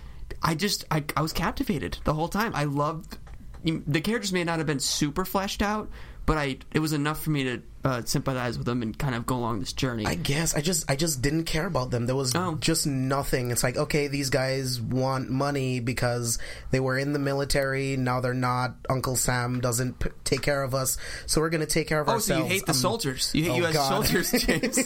i 0.42 0.56
just 0.56 0.86
I, 0.90 1.04
I 1.18 1.22
was 1.22 1.34
captivated 1.34 1.98
the 2.06 2.14
whole 2.14 2.30
time 2.30 2.54
i 2.56 2.64
loved 2.64 3.18
the 3.64 4.02
characters 4.02 4.34
may 4.34 4.44
not 4.44 4.58
have 4.58 4.68
been 4.68 4.80
super 4.80 5.26
fleshed 5.26 5.62
out 5.62 5.90
but 6.26 6.38
i 6.38 6.58
it 6.74 6.80
was 6.80 6.94
enough 6.94 7.22
for 7.22 7.32
me 7.32 7.44
to 7.44 7.62
uh, 7.84 8.02
sympathize 8.06 8.58
with 8.58 8.66
them 8.68 8.82
and 8.82 8.98
kind 8.98 9.16
of 9.16 9.26
go 9.26 9.36
along 9.36 9.60
this 9.60 9.74
journey. 9.74 10.06
I 10.06 10.16
guess 10.16 10.56
I 10.56 10.62
just 10.62 10.90
I 10.90 10.96
just 10.96 11.22
didn't 11.22 11.46
care 11.46 11.66
about 11.66 11.90
them. 11.92 12.06
There 12.06 12.16
was 12.16 12.36
Oh. 12.36 12.56
just 12.60 12.86
nothing. 12.88 13.52
It's 13.52 13.64
like 13.64 13.78
okay, 13.78 14.08
these 14.08 14.30
guys 14.30 14.80
want 14.80 15.30
money 15.30 15.80
because 15.80 16.38
they 16.72 16.80
were 16.80 16.98
in 16.98 17.14
the 17.14 17.20
military. 17.20 17.98
Now 17.98 18.22
they're 18.22 18.34
not. 18.34 18.76
Uncle 18.90 19.16
Sam 19.16 19.60
doesn't 19.62 20.00
p- 20.00 20.10
take 20.24 20.42
care 20.42 20.64
of 20.64 20.74
us, 20.76 20.98
so 21.26 21.42
we're 21.42 21.50
gonna 21.50 21.66
take 21.66 21.88
care 21.88 22.00
of 22.02 22.08
ourselves. 22.08 22.30
oh, 22.30 22.36
so 22.36 22.44
you 22.44 22.50
hate 22.54 22.66
the 22.66 22.72
Um, 22.74 22.78
soldiers? 22.78 23.32
You 23.34 23.44
hate 23.46 23.50
oh, 23.52 23.56
U.S. 23.58 23.74
God. 23.74 23.90
soldiers, 24.06 24.32
James? 24.46 24.78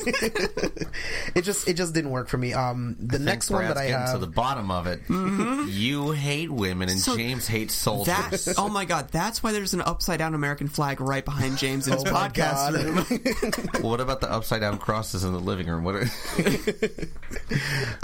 It 1.35 1.41
just 1.43 1.67
it 1.67 1.73
just 1.73 1.93
didn't 1.93 2.11
work 2.11 2.27
for 2.29 2.37
me. 2.37 2.53
Um, 2.53 2.95
the 2.99 3.19
next 3.19 3.49
one 3.49 3.65
that 3.65 3.77
I 3.77 3.87
getting 3.87 3.99
have. 3.99 4.13
to 4.13 4.17
the 4.19 4.27
bottom 4.27 4.71
of 4.71 4.87
it. 4.87 5.01
You 5.09 6.11
hate 6.11 6.51
women, 6.51 6.89
and 6.89 6.99
So 6.99 7.15
James 7.17 7.47
hates 7.47 7.73
soldiers. 7.73 8.45
that, 8.45 8.55
oh 8.57 8.69
my 8.69 8.85
god, 8.85 9.09
that's 9.09 9.43
why 9.43 9.51
there's 9.51 9.73
an 9.73 9.81
upside 9.81 10.19
down 10.19 10.33
American 10.33 10.67
flag 10.67 11.01
right 11.01 11.23
behind 11.25 11.57
James 11.57 11.87
in 11.87 11.93
his 11.93 12.03
Oh 12.07 12.11
my 12.11 12.29
podcast 12.29 12.84
God. 12.85 13.09
room. 13.11 13.83
what 13.83 13.99
about 14.01 14.21
the 14.21 14.31
upside 14.31 14.61
down 14.61 14.77
crosses 14.77 15.23
in 15.23 15.31
the 15.33 15.39
living 15.39 15.67
room? 15.67 15.83
What? 15.83 15.95
Are, 15.95 16.05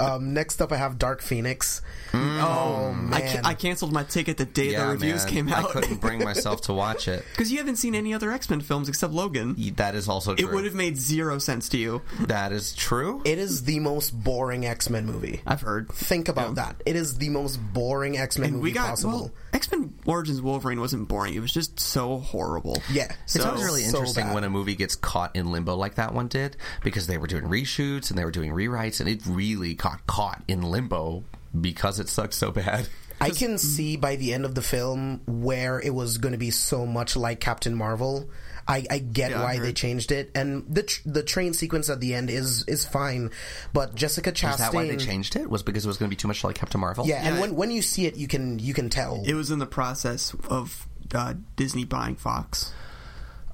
um, 0.00 0.34
next 0.34 0.60
up, 0.60 0.72
I 0.72 0.76
have 0.76 0.98
Dark 0.98 1.22
Phoenix. 1.22 1.82
Oh 2.14 2.92
man, 2.94 3.14
I, 3.14 3.20
ca- 3.20 3.40
I 3.44 3.54
canceled 3.54 3.92
my 3.92 4.02
ticket 4.04 4.36
the 4.36 4.44
day 4.44 4.72
yeah, 4.72 4.86
the 4.86 4.92
reviews 4.92 5.24
man, 5.24 5.32
came 5.32 5.48
out. 5.48 5.64
I 5.64 5.72
couldn't 5.72 6.00
bring 6.00 6.22
myself 6.24 6.62
to 6.62 6.72
watch 6.74 7.08
it. 7.08 7.24
Because 7.32 7.50
you 7.50 7.58
haven't 7.58 7.76
seen 7.76 7.94
any 7.94 8.12
other 8.12 8.30
X 8.30 8.50
Men 8.50 8.60
films 8.60 8.88
except 8.88 9.12
Logan. 9.12 9.54
That 9.76 9.94
is 9.94 10.08
also 10.08 10.34
true. 10.34 10.46
It 10.48 10.52
would 10.54 10.64
have 10.64 10.74
made 10.74 10.96
zero 10.98 11.38
sense 11.38 11.68
to 11.70 11.78
you. 11.78 12.02
That 12.20 12.52
is 12.52 12.74
true. 12.74 13.22
it 13.24 13.38
is 13.38 13.64
the 13.64 13.80
most 13.80 14.10
boring 14.10 14.66
X 14.66 14.90
Men 14.90 15.06
movie. 15.06 15.40
I've 15.46 15.62
heard. 15.62 15.88
Think 15.92 16.28
about 16.28 16.48
Yeah. 16.48 16.54
that. 16.66 16.82
It 16.84 16.96
is 16.96 17.18
the 17.18 17.30
most 17.30 17.56
boring 17.72 18.18
X 18.18 18.38
Men 18.38 18.52
movie 18.52 18.62
we 18.62 18.72
got 18.72 18.90
possible. 18.90 19.12
well, 19.12 19.30
X 19.54 19.70
Men 19.70 19.94
Origins 20.04 20.42
Wolverine 20.42 20.80
wasn't 20.80 21.08
boring. 21.08 21.34
It 21.34 21.40
was 21.40 21.52
just 21.52 21.80
so 21.80 22.18
horrible. 22.18 22.82
yeah, 22.90 23.12
It's 23.24 23.32
So- 23.34 23.44
always 23.48 23.64
really 23.64 23.82
so 23.82 23.98
interesting 23.98 24.26
bad. 24.26 24.34
when 24.34 24.44
a 24.44 24.50
movie 24.50 24.71
gets 24.74 24.94
caught 24.96 25.34
in 25.36 25.50
limbo 25.52 25.74
like 25.76 25.94
that 25.96 26.14
one 26.14 26.28
did, 26.28 26.56
because 26.82 27.06
they 27.06 27.18
were 27.18 27.26
doing 27.26 27.44
reshoots 27.44 28.10
and 28.10 28.18
they 28.18 28.24
were 28.24 28.30
doing 28.30 28.52
rewrites, 28.52 29.00
and 29.00 29.08
it 29.08 29.22
really 29.26 29.74
got 29.74 30.06
caught 30.06 30.42
in 30.48 30.62
limbo 30.62 31.24
because 31.58 32.00
it 32.00 32.08
sucked 32.08 32.34
so 32.34 32.50
bad. 32.50 32.88
I 33.20 33.30
can 33.30 33.56
see 33.58 33.96
by 33.96 34.16
the 34.16 34.32
end 34.34 34.44
of 34.44 34.54
the 34.56 34.62
film 34.62 35.20
where 35.26 35.78
it 35.80 35.94
was 35.94 36.18
going 36.18 36.32
to 36.32 36.38
be 36.38 36.50
so 36.50 36.86
much 36.86 37.14
like 37.14 37.38
Captain 37.38 37.74
Marvel. 37.74 38.28
I, 38.66 38.84
I 38.90 38.98
get 38.98 39.30
Yeah, 39.32 39.40
I 39.40 39.44
why 39.44 39.58
they 39.58 39.72
changed 39.72 40.12
it, 40.12 40.30
and 40.36 40.64
the 40.68 40.84
tr- 40.84 41.00
the 41.04 41.22
train 41.24 41.52
sequence 41.52 41.90
at 41.90 41.98
the 42.00 42.14
end 42.14 42.30
is 42.30 42.64
is 42.68 42.84
fine, 42.84 43.30
but 43.72 43.94
Jessica 43.96 44.30
Chastain. 44.32 44.50
Is 44.52 44.58
that 44.58 44.74
why 44.74 44.86
they 44.86 44.96
changed 44.96 45.34
it? 45.36 45.50
Was 45.50 45.62
because 45.64 45.84
it 45.84 45.88
was 45.88 45.96
going 45.98 46.08
to 46.08 46.10
be 46.10 46.18
too 46.18 46.28
much 46.28 46.44
like 46.44 46.54
Captain 46.56 46.80
Marvel? 46.80 47.04
Yeah, 47.06 47.22
and 47.24 47.34
Yeah. 47.36 47.40
when 47.40 47.56
when 47.56 47.70
you 47.72 47.82
see 47.82 48.06
it, 48.06 48.16
you 48.16 48.28
can 48.28 48.58
you 48.60 48.72
can 48.72 48.88
tell. 48.88 49.22
It 49.26 49.34
was 49.34 49.50
in 49.50 49.58
the 49.58 49.66
process 49.66 50.32
of 50.48 50.86
uh, 51.12 51.34
Disney 51.56 51.84
buying 51.84 52.14
Fox. 52.16 52.72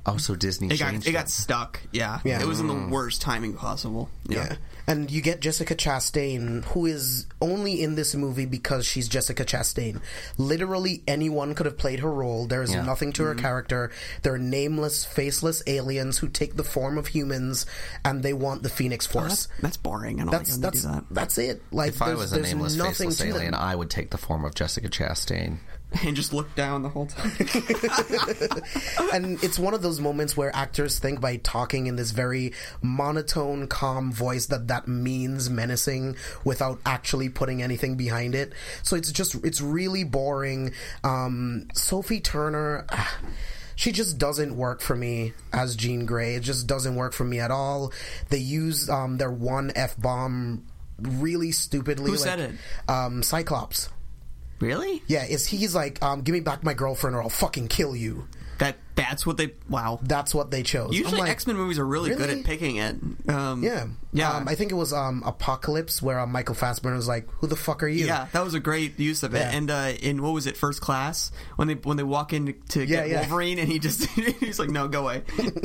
Oh, 0.09 0.16
so 0.16 0.35
Disney 0.35 0.68
It 0.68 0.79
got 0.79 0.90
changed 0.92 1.07
it 1.07 1.12
got 1.12 1.29
stuck. 1.29 1.81
Yeah. 1.92 2.21
Yeah. 2.25 2.40
It 2.40 2.47
was 2.47 2.61
in 2.61 2.66
the 2.66 2.88
worst 2.90 3.21
timing 3.23 3.55
possible. 3.55 4.09
Yeah. 4.29 4.57
And 4.87 5.11
you 5.11 5.21
get 5.21 5.40
Jessica 5.40 5.75
Chastain, 5.75 6.64
who 6.64 6.87
is 6.87 7.27
only 7.42 7.83
in 7.83 7.94
this 7.94 8.14
movie 8.14 8.47
because 8.47 8.87
she's 8.87 9.07
Jessica 9.07 9.44
Chastain. 9.44 10.01
Literally 10.38 11.03
anyone 11.07 11.55
could 11.55 11.66
have 11.66 11.77
played 11.77 12.01
her 12.01 12.11
role. 12.11 12.47
There 12.47 12.62
is 12.62 12.73
Yeah. 12.73 12.83
nothing 12.87 13.12
to 13.14 13.25
her 13.25 13.33
Mm-hmm. 13.35 13.40
character. 13.42 13.90
They're 14.23 14.38
nameless, 14.38 15.05
faceless 15.05 15.62
aliens 15.66 16.18
who 16.18 16.29
take 16.29 16.57
the 16.57 16.64
form 16.64 16.97
of 16.97 17.09
humans 17.09 17.66
and 18.05 18.23
they 18.23 18.33
want 18.33 18.62
the 18.62 18.71
Phoenix 18.71 19.07
Oh, 19.09 19.12
Force. 19.21 19.47
that's, 19.47 19.61
that's 19.61 19.77
boring. 19.77 20.21
I 20.21 20.25
don't 20.25 20.31
that's 20.33 20.53
like 20.53 20.61
that's 20.62 20.83
they 20.83 20.88
do 20.88 20.94
that. 20.94 21.05
that's 21.11 21.38
it. 21.38 21.62
Like 21.71 21.90
If 21.90 22.01
I 22.03 22.14
was 22.14 22.33
a 22.33 22.40
nameless, 22.40 22.77
faceless 22.81 23.21
alien, 23.21 23.51
them. 23.53 23.61
I 23.61 23.75
would 23.77 23.90
take 23.90 24.11
the 24.11 24.18
form 24.18 24.44
of 24.47 24.55
Jessica 24.55 24.88
Chastain. 24.88 25.59
And 26.05 26.14
just 26.14 26.33
look 26.35 26.55
down 26.55 26.83
the 26.83 26.90
whole 26.90 27.07
time. 27.07 27.33
and 29.12 29.42
it's 29.42 29.59
one 29.59 29.72
of 29.72 29.83
those 29.83 30.01
moments 30.01 30.37
where 30.37 30.55
actors 30.55 30.98
think 30.98 31.20
by 31.20 31.38
talking 31.38 31.87
in 31.87 31.96
this 31.96 32.11
very 32.11 32.53
monotone, 32.83 33.66
calm 33.68 34.12
voice 34.12 34.46
that 34.46 34.68
that 34.68 34.87
means 34.87 35.48
menacing 35.48 36.16
without 36.44 36.79
actually 36.85 37.31
putting 37.31 37.62
anything 37.62 37.96
behind 37.96 38.35
it. 38.35 38.53
So 38.83 38.96
it's 38.96 39.11
just 39.11 39.35
it's 39.44 39.61
really 39.61 40.05
boring. 40.05 40.72
Um, 41.05 41.68
Sophie 41.74 42.20
Turner. 42.20 42.85
ah, 42.90 43.18
She 43.74 43.90
just 43.90 44.18
doesn't 44.18 44.57
work 44.57 44.83
for 44.83 44.94
me 44.94 45.33
as 45.53 45.74
Jean 45.74 46.05
Grey. 46.05 46.35
It 46.35 46.42
just 46.42 46.66
doesn't 46.66 46.96
work 46.96 47.12
for 47.14 47.24
me 47.24 47.40
at 47.40 47.51
all. 47.51 47.92
They 48.29 48.38
use 48.38 48.90
um, 48.90 49.16
their 49.16 49.33
one 49.33 49.72
f 49.74 49.96
bomb 49.96 50.66
really 51.01 51.53
stupidly. 51.53 52.11
Who 52.11 52.16
like, 52.16 52.20
said 52.20 52.40
it? 52.40 52.53
Um, 52.88 53.22
Cyclops. 53.22 53.88
Really? 54.61 55.03
Yeah, 55.07 55.25
is 55.25 55.47
he's 55.47 55.75
like, 55.75 56.03
um, 56.03 56.23
give 56.23 56.33
me 56.33 56.40
back 56.40 56.62
my 56.64 56.75
girlfriend 56.75 57.16
or 57.16 57.23
I'll 57.23 57.29
fucking 57.29 57.68
kill 57.68 57.94
you. 57.97 58.29
That 58.59 58.77
that's 58.97 59.25
what 59.25 59.37
they 59.37 59.53
wow. 59.68 60.01
That's 60.03 60.35
what 60.35 60.51
they 60.51 60.64
chose. 60.64 60.92
Usually 60.92 61.21
like, 61.21 61.31
X 61.31 61.47
Men 61.47 61.55
movies 61.55 61.79
are 61.79 61.87
really, 61.87 62.12
good 62.16 62.29
at 62.29 62.42
picking 62.42 62.75
it. 62.75 62.97
Um, 63.29 63.62
Yeah, 63.62 63.87
Yeah. 64.12 64.33
Um, 64.33 64.49
I 64.49 64.57
think 64.57 64.73
it 64.73 64.75
was 64.75 64.92
um, 64.92 65.23
Apocalypse 65.25 66.03
where 66.03 66.18
uh, 66.18 66.27
Michael 66.27 66.57
Fassbender 66.57 66.97
was 66.97 67.07
like, 67.07 67.29
"Who 67.35 67.47
the 67.47 67.55
fuck 67.55 67.85
are 67.85 67.88
you?" 67.88 68.07
Yeah, 68.07 68.27
that 68.33 68.42
was 68.42 68.55
a 68.55 68.59
great 68.61 68.99
use 68.99 69.23
of 69.23 69.37
it. 69.37 69.38
Yeah. 69.38 69.51
And 69.53 69.71
uh, 69.71 69.92
in 70.03 70.21
what 70.23 70.31
was 70.33 70.49
it, 70.49 70.57
First 70.57 70.81
Class, 70.81 71.31
when 71.55 71.68
they 71.68 71.75
when 71.75 71.97
they 71.99 72.03
walk 72.03 72.33
in 72.33 72.53
to 72.71 72.81
Yeah, 72.81 72.87
get 73.03 73.09
yeah. 73.11 73.21
Wolverine, 73.21 73.61
and 73.61 73.68
he 73.68 73.79
just 73.79 74.05
he's 74.40 74.59
like, 74.59 74.71
"No, 74.71 74.88
go 74.88 75.03
away." 75.03 75.23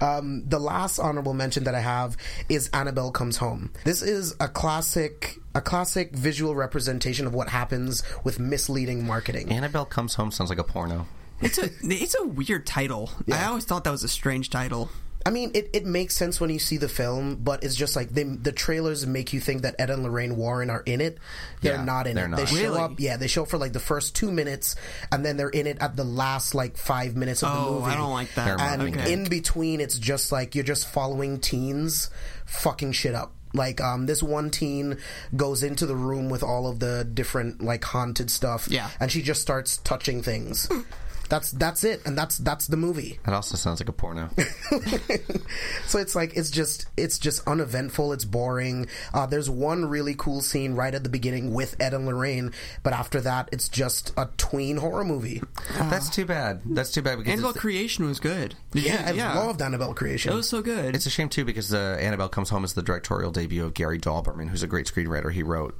Um, 0.00 0.42
the 0.48 0.58
last 0.58 0.98
honorable 0.98 1.34
mention 1.34 1.64
that 1.64 1.74
I 1.74 1.80
have 1.80 2.16
is 2.48 2.68
Annabelle 2.72 3.12
Comes 3.12 3.36
Home. 3.38 3.70
This 3.84 4.02
is 4.02 4.34
a 4.40 4.48
classic, 4.48 5.38
a 5.54 5.60
classic 5.60 6.12
visual 6.14 6.54
representation 6.54 7.26
of 7.26 7.34
what 7.34 7.48
happens 7.48 8.02
with 8.24 8.38
misleading 8.40 9.06
marketing. 9.06 9.50
Annabelle 9.52 9.84
Comes 9.86 10.14
Home 10.16 10.30
sounds 10.30 10.50
like 10.50 10.58
a 10.58 10.64
porno. 10.64 11.06
it's 11.40 11.58
a 11.58 11.70
it's 11.82 12.14
a 12.18 12.24
weird 12.26 12.66
title. 12.66 13.10
I 13.32 13.44
always 13.46 13.64
thought 13.64 13.84
that 13.84 13.90
was 13.90 14.04
a 14.04 14.08
strange 14.08 14.50
title. 14.50 14.90
I 15.26 15.30
mean, 15.30 15.52
it, 15.54 15.70
it 15.72 15.86
makes 15.86 16.14
sense 16.14 16.38
when 16.38 16.50
you 16.50 16.58
see 16.58 16.76
the 16.76 16.88
film, 16.88 17.36
but 17.36 17.64
it's 17.64 17.74
just 17.74 17.96
like 17.96 18.10
they, 18.10 18.24
the 18.24 18.52
trailers 18.52 19.06
make 19.06 19.32
you 19.32 19.40
think 19.40 19.62
that 19.62 19.74
Ed 19.78 19.88
and 19.88 20.02
Lorraine 20.02 20.36
Warren 20.36 20.68
are 20.68 20.82
in 20.84 21.00
it. 21.00 21.16
They're 21.62 21.76
Yeah, 21.76 21.84
not 21.84 22.06
in 22.06 22.14
they're 22.14 22.26
it. 22.26 22.28
not. 22.28 22.36
They 22.40 22.44
show 22.44 22.56
Really? 22.62 22.78
up, 22.80 23.00
yeah, 23.00 23.16
they 23.16 23.26
show 23.26 23.44
up 23.44 23.48
for 23.48 23.56
like 23.56 23.72
the 23.72 23.80
first 23.80 24.14
two 24.14 24.30
minutes, 24.30 24.76
and 25.10 25.24
then 25.24 25.38
they're 25.38 25.48
in 25.48 25.66
it 25.66 25.78
at 25.80 25.96
the 25.96 26.04
last 26.04 26.54
like 26.54 26.76
five 26.76 27.16
minutes 27.16 27.42
of 27.42 27.50
the 27.54 27.58
Oh, 27.58 27.72
movie. 27.80 27.92
I 27.92 27.96
don't 27.96 28.12
like 28.12 28.34
that. 28.34 28.60
And 28.60 28.82
Okay. 28.82 29.14
in 29.14 29.24
between 29.24 29.80
it's 29.80 29.98
just 29.98 30.30
like 30.30 30.54
you're 30.54 30.62
just 30.62 30.86
following 30.88 31.40
teens 31.40 32.10
fucking 32.44 32.92
shit 32.92 33.14
up 33.14 33.32
like 33.54 33.80
um 33.80 34.06
this 34.06 34.22
one 34.22 34.50
teen 34.50 34.98
goes 35.36 35.62
into 35.62 35.86
the 35.86 35.96
room 35.96 36.28
with 36.28 36.42
all 36.42 36.66
of 36.66 36.80
the 36.80 37.04
different 37.04 37.62
like 37.62 37.84
haunted 37.84 38.30
stuff. 38.30 38.68
Yeah. 38.70 38.90
and 39.00 39.10
she 39.10 39.22
just 39.22 39.40
starts 39.40 39.78
touching 39.78 40.22
things 40.22 40.68
that's 41.28 41.50
that's 41.52 41.84
it 41.84 42.02
and 42.06 42.16
that's 42.16 42.38
that's 42.38 42.66
the 42.66 42.76
movie 42.76 43.18
That 43.24 43.34
also 43.34 43.56
sounds 43.56 43.80
like 43.80 43.88
a 43.88 43.92
porno. 43.92 44.28
so 45.86 45.98
it's 45.98 46.14
like 46.14 46.36
it's 46.36 46.50
just 46.50 46.86
it's 46.96 47.18
just 47.18 47.46
uneventful 47.46 48.12
it's 48.12 48.24
boring 48.24 48.86
uh, 49.12 49.26
there's 49.26 49.48
one 49.50 49.84
really 49.86 50.14
cool 50.16 50.40
scene 50.40 50.74
right 50.74 50.94
at 50.94 51.02
the 51.02 51.08
beginning 51.08 51.52
with 51.52 51.76
ed 51.80 51.94
and 51.94 52.06
lorraine 52.06 52.52
but 52.82 52.92
after 52.92 53.20
that 53.20 53.48
it's 53.52 53.68
just 53.68 54.12
a 54.16 54.28
tween 54.36 54.76
horror 54.78 55.04
movie 55.04 55.42
That's 55.78 56.08
too 56.10 56.24
bad. 56.26 56.62
That's 56.64 56.90
too 56.90 57.02
bad 57.02 57.18
because 57.18 57.32
Annabelle 57.32 57.54
Creation 57.54 58.06
was 58.06 58.20
good. 58.20 58.54
Did 58.72 58.84
yeah 58.84 59.10
you- 59.12 59.22
i 59.22 59.34
loved 59.44 59.60
annabelle 59.62 59.94
creation 59.94 60.32
It 60.32 60.36
was 60.36 60.48
so 60.48 60.62
good. 60.62 60.94
it's 60.94 61.06
a 61.06 61.10
shame 61.10 61.28
too 61.28 61.44
because 61.44 61.72
uh, 61.72 61.96
Annabelle 62.00 62.28
Comes 62.28 62.50
Home 62.50 62.64
as 62.64 62.74
the 62.74 62.82
directorial 62.82 63.30
debut 63.30 63.64
of 63.64 63.74
Gary 63.74 63.98
Dauberman, 63.98 64.48
who's 64.48 64.62
a 64.62 64.66
great 64.66 64.86
screenwriter. 64.86 65.32
He 65.32 65.42
wrote, 65.42 65.74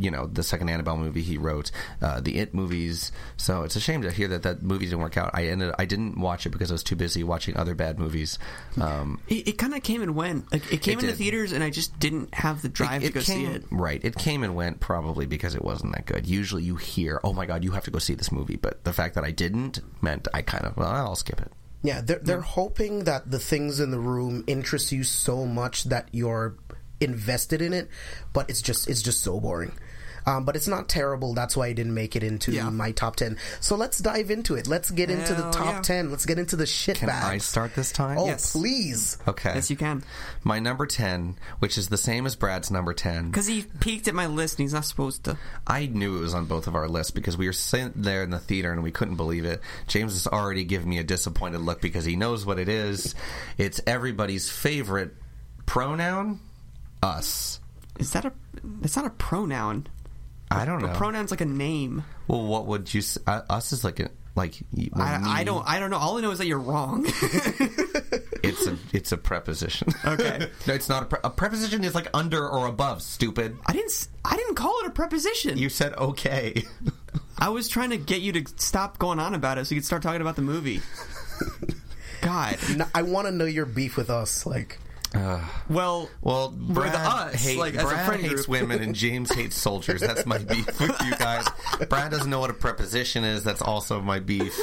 you 0.00 0.10
know, 0.10 0.26
the 0.26 0.42
second 0.42 0.68
Annabelle 0.68 0.96
movie. 0.96 1.22
He 1.22 1.38
wrote 1.38 1.70
uh, 2.02 2.20
the 2.20 2.38
It 2.38 2.54
movies. 2.54 3.12
So 3.36 3.62
it's 3.62 3.76
a 3.76 3.80
shame 3.80 4.02
to 4.02 4.10
hear 4.10 4.28
that 4.28 4.42
that 4.42 4.62
movie 4.62 4.86
didn't 4.86 5.00
work 5.00 5.16
out. 5.16 5.30
I 5.34 5.46
ended. 5.46 5.72
I 5.78 5.84
didn't 5.84 6.18
watch 6.18 6.46
it 6.46 6.50
because 6.50 6.70
I 6.70 6.74
was 6.74 6.82
too 6.82 6.96
busy 6.96 7.24
watching 7.24 7.56
other 7.56 7.74
bad 7.74 7.98
movies. 7.98 8.38
Um, 8.80 9.20
it, 9.28 9.48
it 9.48 9.52
kind 9.58 9.74
of 9.74 9.82
came 9.82 10.02
and 10.02 10.14
went. 10.14 10.52
Like 10.52 10.72
it 10.72 10.82
came 10.82 10.98
It 10.98 11.04
into 11.04 11.06
did. 11.08 11.16
theaters, 11.18 11.52
and 11.52 11.64
I 11.64 11.70
just 11.70 11.98
didn't 11.98 12.34
have 12.34 12.62
the 12.62 12.68
drive 12.68 13.02
to 13.02 13.10
go 13.10 13.20
came, 13.20 13.36
see 13.36 13.44
it. 13.46 13.64
Right. 13.70 14.04
It 14.04 14.16
came 14.16 14.42
and 14.42 14.54
went 14.54 14.80
probably 14.80 15.26
because 15.26 15.54
it 15.54 15.64
wasn't 15.64 15.94
that 15.94 16.06
good. 16.06 16.26
Usually 16.26 16.62
you 16.62 16.76
hear, 16.76 17.20
oh 17.24 17.32
my 17.32 17.46
God, 17.46 17.64
you 17.64 17.72
have 17.72 17.84
to 17.84 17.90
go 17.90 17.98
see 17.98 18.14
this 18.14 18.30
movie. 18.32 18.56
But 18.56 18.84
the 18.84 18.92
fact 18.92 19.14
that 19.14 19.24
I 19.24 19.30
didn't 19.30 19.80
meant 20.02 20.28
I 20.34 20.42
kind 20.42 20.64
of, 20.64 20.76
well, 20.76 20.88
I'll 20.90 21.16
skip 21.16 21.40
it. 21.40 21.52
Yeah, 21.82 22.02
they're 22.02 22.18
they're 22.18 22.40
hoping 22.42 23.04
that 23.04 23.30
the 23.30 23.38
things 23.38 23.80
in 23.80 23.90
the 23.90 23.98
room 23.98 24.44
interest 24.46 24.92
you 24.92 25.02
so 25.02 25.46
much 25.46 25.84
that 25.84 26.08
you're 26.12 26.54
invested 27.00 27.62
in 27.62 27.72
it, 27.72 27.88
but 28.32 28.50
it's 28.50 28.62
just 28.62 28.88
it's 28.88 29.02
just 29.02 29.22
so 29.22 29.40
boring. 29.40 29.72
Um, 30.26 30.44
but 30.44 30.54
it's 30.54 30.68
not 30.68 30.86
terrible. 30.86 31.32
That's 31.32 31.56
why 31.56 31.68
I 31.68 31.72
didn't 31.72 31.94
make 31.94 32.14
it 32.14 32.22
into 32.22 32.52
Yeah. 32.52 32.68
my 32.68 32.92
top 32.92 33.16
ten. 33.16 33.38
So 33.60 33.74
let's 33.74 33.96
dive 33.98 34.30
into 34.30 34.54
it. 34.54 34.66
Let's 34.66 34.90
get 34.90 35.08
into 35.10 35.32
the 35.32 35.50
top 35.50 35.76
yeah. 35.76 35.80
ten. 35.80 36.10
Let's 36.10 36.26
get 36.26 36.38
into 36.38 36.56
the 36.56 36.66
shit 36.66 36.98
Can 36.98 37.06
bags. 37.08 37.24
I 37.26 37.38
start 37.38 37.74
this 37.74 37.90
time? 37.90 38.18
Oh, 38.18 38.26
Yes. 38.26 38.52
please. 38.52 39.16
Okay. 39.26 39.54
Yes, 39.54 39.70
you 39.70 39.76
can. 39.78 40.04
My 40.44 40.58
number 40.58 40.84
10, 40.86 41.36
which 41.60 41.78
is 41.78 41.88
the 41.88 41.96
same 41.96 42.26
as 42.26 42.36
Brad's 42.36 42.70
number 42.70 42.92
10. 42.92 43.28
Because 43.30 43.46
he 43.46 43.62
peeked 43.80 44.08
at 44.08 44.14
my 44.14 44.26
list, 44.26 44.58
and 44.58 44.64
he's 44.64 44.74
not 44.74 44.84
supposed 44.84 45.24
to. 45.24 45.38
I 45.66 45.86
knew 45.86 46.18
it 46.18 46.20
was 46.20 46.34
on 46.34 46.44
both 46.44 46.66
of 46.66 46.74
our 46.74 46.86
lists 46.86 47.12
because 47.12 47.38
we 47.38 47.46
were 47.46 47.54
sitting 47.54 47.92
there 47.96 48.22
in 48.22 48.28
the 48.28 48.38
theater 48.38 48.72
and 48.72 48.82
we 48.82 48.92
couldn't 48.92 49.16
believe 49.16 49.46
it. 49.46 49.62
James 49.88 50.12
has 50.12 50.26
already 50.26 50.64
given 50.64 50.90
me 50.90 50.98
a 50.98 51.02
disappointed 51.02 51.62
look 51.62 51.80
because 51.80 52.04
he 52.04 52.16
knows 52.16 52.44
what 52.44 52.58
it 52.58 52.68
is. 52.68 53.14
It's 53.56 53.80
everybody's 53.86 54.50
favorite 54.50 55.14
pronoun, 55.64 56.40
us. 57.02 57.60
Is 57.98 58.12
that 58.12 58.24
a? 58.24 58.32
It's 58.82 58.96
not 58.96 59.04
a 59.06 59.10
pronoun. 59.10 59.86
I 60.50 60.64
don't 60.64 60.82
A 60.82 60.88
know. 60.88 60.94
pronoun's 60.94 61.30
like 61.30 61.40
a 61.40 61.46
name. 61.46 62.02
well, 62.26 62.42
what 62.44 62.66
would 62.66 62.92
you? 62.92 63.02
Uh, 63.26 63.42
us 63.48 63.72
is 63.72 63.84
like 63.84 64.00
a 64.00 64.10
Like 64.34 64.54
I, 64.96 65.40
I 65.40 65.44
don't. 65.44 65.64
I 65.68 65.78
don't 65.78 65.90
know. 65.90 65.98
All 65.98 66.18
I 66.18 66.20
know 66.22 66.30
is 66.32 66.38
that 66.38 66.46
you're 66.46 66.58
wrong. 66.58 67.06
It's 68.42 68.66
a 68.66 68.78
it's 68.94 69.12
a 69.12 69.18
preposition. 69.18 69.88
Okay. 70.04 70.38
no, 70.66 70.72
it's 70.74 70.88
not 70.88 71.02
a, 71.02 71.06
pre- 71.06 71.18
a 71.22 71.28
preposition. 71.30 71.84
Is 71.84 71.94
like 71.94 72.08
under 72.14 72.48
or 72.48 72.66
above. 72.66 73.02
Stupid. 73.02 73.58
I 73.66 73.74
didn't. 73.74 74.08
I 74.24 74.34
didn't 74.34 74.54
call 74.54 74.74
it 74.80 74.86
a 74.86 74.90
preposition. 74.90 75.58
You 75.58 75.68
said 75.68 75.92
okay. 75.98 76.64
I 77.38 77.50
was 77.50 77.68
trying 77.68 77.90
to 77.90 77.98
get 77.98 78.22
you 78.22 78.32
to 78.32 78.44
stop 78.56 78.98
going 78.98 79.18
on 79.20 79.34
about 79.34 79.58
it 79.58 79.66
so 79.66 79.74
you 79.74 79.80
could 79.82 79.86
start 79.86 80.02
talking 80.02 80.22
about 80.22 80.36
the 80.36 80.42
movie. 80.42 80.80
God. 82.22 82.56
No, 82.76 82.86
I 82.94 83.02
want 83.02 83.26
to 83.26 83.30
know 83.32 83.44
your 83.44 83.66
beef 83.66 83.96
with 83.98 84.08
us. 84.10 84.46
Like, 84.46 84.78
Well, 85.12 86.08
Well, 86.20 86.50
With 86.50 86.74
Brad, 86.74 86.94
us, 86.94 87.34
hate- 87.34 87.58
like, 87.58 87.74
Brad 87.74 88.06
friend 88.06 88.22
hates 88.22 88.46
group. 88.46 88.48
women 88.48 88.82
and 88.82 88.94
James 88.94 89.32
hates 89.32 89.56
soldiers. 89.56 90.00
That's 90.00 90.24
my 90.26 90.38
beef 90.38 90.66
with 90.80 91.00
you 91.02 91.10
guys. 91.18 91.44
Brad 91.88 92.10
doesn't 92.10 92.30
know 92.30 92.38
what 92.40 92.50
a 92.50 92.54
preposition 92.54 93.24
is. 93.24 93.42
That's 93.42 93.62
also 93.62 94.00
my 94.00 94.20
beef. 94.20 94.56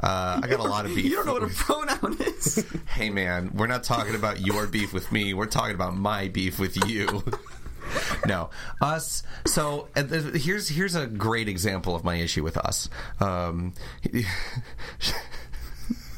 Uh, 0.00 0.40
I 0.42 0.46
got 0.46 0.60
a 0.60 0.64
lot 0.64 0.84
of 0.84 0.94
beef. 0.94 1.04
you 1.06 1.16
don't 1.16 1.26
know 1.26 1.32
what 1.34 1.42
a 1.42 1.48
pronoun 1.48 2.16
is. 2.20 2.64
Hey 2.88 3.10
man, 3.10 3.50
we're 3.54 3.66
not 3.68 3.84
talking 3.84 4.14
about 4.16 4.40
your 4.40 4.66
beef 4.66 4.92
with 4.92 5.10
me. 5.12 5.32
We're 5.32 5.46
talking 5.46 5.74
about 5.74 5.96
my 5.96 6.28
beef 6.28 6.58
with 6.58 6.76
you. 6.88 7.22
no, 8.26 8.50
us. 8.80 9.22
So 9.46 9.88
uh, 9.96 10.02
here's 10.04 10.68
here's 10.68 10.94
a 10.96 11.06
great 11.06 11.48
example 11.48 11.94
of 11.94 12.02
my 12.04 12.16
issue 12.16 12.42
with 12.42 12.56
us. 12.56 12.88
Um, 13.20 13.72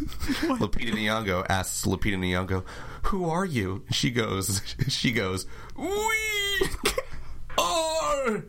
Lupita 0.01 0.93
Nyong'o 0.95 1.45
asks 1.49 1.85
Lupita 1.87 2.17
Nyong'o, 2.17 2.65
"Who 3.05 3.29
are 3.29 3.45
you?" 3.45 3.85
She 3.91 4.11
goes, 4.11 4.63
"She 4.89 5.13
goes, 5.13 5.47
we 5.77 6.69
are 7.59 8.45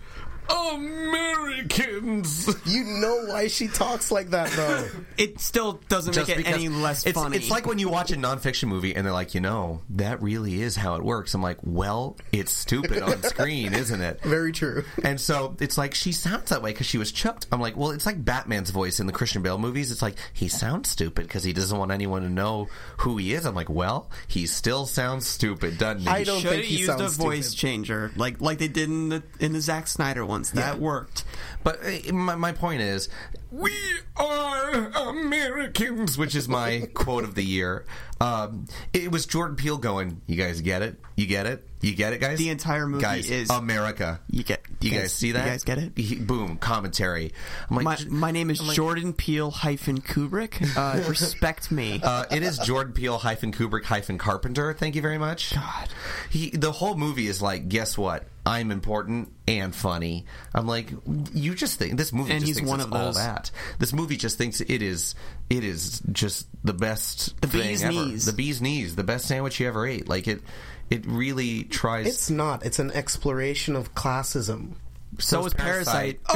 Americans." 0.52 2.48
you 2.66 2.84
know 2.84 3.26
why 3.28 3.48
she 3.48 3.68
talks 3.68 4.12
like 4.12 4.32
that, 4.32 4.50
though. 4.52 4.88
It 5.18 5.40
still 5.40 5.74
doesn't 5.88 6.16
make 6.16 6.30
it 6.30 6.48
any 6.48 6.68
less 6.68 7.06
it's, 7.06 7.16
funny. 7.16 7.38
It's 7.38 7.52
like 7.52 7.68
when 7.68 7.78
you 7.78 7.90
watch 7.90 8.12
a 8.12 8.16
nonfiction 8.16 8.70
movie 8.70 8.96
and 8.96 9.06
they're 9.06 9.14
like, 9.14 9.36
you 9.36 9.42
know, 9.42 9.82
that 9.92 10.20
really 10.20 10.64
is 10.64 10.76
how 10.76 10.96
it 10.96 11.04
works. 11.04 11.36
I'm 11.36 11.44
like, 11.44 11.60
well, 11.62 12.18
it's 12.32 12.52
stupid 12.52 13.04
on 13.04 13.22
screen, 13.24 13.76
isn't 13.76 14.02
it? 14.02 14.22
Very 14.24 14.52
true. 14.52 14.84
And 15.04 15.22
so 15.22 15.56
it's 15.60 15.78
like 15.78 15.94
she 15.94 16.12
sounds 16.12 16.50
that 16.50 16.64
way 16.64 16.72
because 16.72 16.88
she 16.88 16.98
was 16.98 17.12
choked. 17.12 17.46
I'm 17.52 17.62
like, 17.62 17.78
well, 17.78 17.92
it's 17.92 18.08
like 18.08 18.24
Batman's 18.24 18.72
voice 18.72 19.00
in 19.00 19.06
the 19.06 19.14
Christian 19.14 19.44
Bale 19.44 19.60
movies. 19.60 19.92
It's 19.92 20.02
like 20.02 20.16
he 20.34 20.48
sounds 20.48 20.90
stupid 20.90 21.28
because 21.28 21.44
he 21.44 21.54
doesn't 21.54 21.78
want 21.78 21.92
anyone 21.92 22.24
to 22.24 22.30
know 22.30 22.68
who 22.98 23.18
he 23.18 23.34
is. 23.34 23.46
I'm 23.46 23.54
like, 23.54 23.70
well, 23.70 24.10
he 24.28 24.48
still 24.48 24.88
sounds 24.88 25.28
stupid, 25.28 25.78
doesn't 25.78 26.02
he? 26.02 26.08
I 26.08 26.24
don't 26.24 26.42
should 26.42 26.50
think 26.50 26.64
have 26.64 26.72
he 26.72 26.78
used 26.78 27.00
a 27.00 27.10
voice 27.10 27.50
stupid. 27.50 27.62
changer, 27.62 28.12
like 28.16 28.42
like 28.42 28.58
they 28.58 28.70
did 28.70 28.90
in 28.90 29.10
the 29.10 29.24
in 29.40 29.54
the 29.54 29.62
Zack 29.62 29.88
Snyder 29.88 30.26
That 30.50 30.80
worked. 30.80 31.24
But 31.64 31.80
uh, 31.86 32.14
my, 32.14 32.36
my 32.36 32.52
point 32.52 32.82
is, 32.82 33.08
we 33.52 33.72
are 34.16 34.92
Americans, 35.10 36.18
which 36.18 36.36
is 36.36 36.48
my 36.48 36.88
quote 36.94 37.24
of 37.24 37.36
the 37.36 37.44
year. 37.44 37.86
Um, 38.20 38.68
it 38.94 39.12
was 39.12 39.26
Jordan 39.26 39.56
Peele 39.56 39.78
going, 39.78 40.22
"You 40.28 40.36
guys 40.36 40.62
get 40.62 40.82
it? 40.84 41.00
You 41.16 41.26
get 41.26 41.48
it? 41.48 41.68
You 41.82 41.96
get 41.96 42.14
it, 42.14 42.22
guys?" 42.22 42.38
The 42.38 42.50
entire 42.50 42.86
movie 42.88 43.02
guys, 43.02 43.30
is- 43.30 43.50
America. 43.50 44.20
You 44.30 44.44
get 44.44 44.62
You 44.80 44.92
you 44.92 45.00
guys 45.00 45.12
see 45.12 45.32
that? 45.32 45.44
You 45.46 45.52
guys 45.52 45.64
get 45.64 45.80
it? 45.80 45.98
He- 45.98 46.16
boom, 46.18 46.58
commentary. 46.58 47.34
I'm 47.70 47.78
like, 47.78 47.84
My, 47.84 47.98
my 48.10 48.32
name 48.32 48.52
is 48.52 48.60
I'm 48.60 48.68
like, 48.68 48.76
Jordan 48.76 49.14
Peele 49.14 49.50
hyphen 49.50 50.02
Kubrick. 50.02 50.78
Uh, 50.78 51.04
respect 51.10 51.72
me. 51.72 52.00
Uh, 52.04 52.26
it 52.32 52.44
is 52.44 52.60
Jordan 52.60 52.94
Peele 52.94 53.18
hyphen 53.18 53.52
Kubrick 53.52 53.86
hyphen 53.86 54.18
Carpenter. 54.20 54.74
Thank 54.74 54.96
you 54.96 55.02
very 55.02 55.18
much. 55.18 55.56
God. 55.56 55.90
He 56.30 56.52
the 56.52 56.72
whole 56.72 56.96
movie 56.96 57.28
is 57.28 57.42
like, 57.42 57.70
guess 57.70 57.98
what? 57.98 58.28
I'm 58.46 58.72
important 58.72 59.32
and 59.48 59.74
funny. 59.76 60.26
I'm 60.54 60.66
like, 60.68 60.92
you 61.34 61.54
just 61.54 61.78
think 61.80 61.98
this 61.98 62.12
movie 62.14 62.32
And 62.32 62.40
just 62.40 62.48
he's 62.48 62.56
thinks 62.58 62.70
one 62.70 62.80
it's 62.80 62.88
of 62.88 62.94
all 62.94 63.06
those. 63.08 63.18
That. 63.44 63.52
This 63.80 63.94
movie 63.94 64.18
just 64.18 64.38
thinks 64.38 64.62
it 64.62 64.82
is. 64.82 65.16
It 65.50 65.64
is 65.64 66.02
just 66.12 66.48
the 66.64 66.74
best. 66.74 67.40
The 67.42 67.48
thing 67.48 67.62
bee's 67.62 67.84
ever. 67.84 67.94
knees. 67.94 68.26
The 68.26 68.34
bee's 68.34 68.62
knees. 68.62 68.96
The 68.96 69.04
best 69.04 69.28
sandwich 69.28 69.60
you 69.60 69.68
ever 69.68 69.88
ate. 69.88 70.08
Like 70.08 70.28
it. 70.28 70.42
It 70.90 71.06
really 71.06 71.64
tries. 71.64 72.08
It's 72.08 72.30
not. 72.30 72.66
It's 72.66 72.80
an 72.80 72.92
exploration 72.92 73.76
of 73.76 73.96
classism. 73.96 74.74
So 75.20 75.46
is 75.46 75.54
Parasite. 75.54 76.20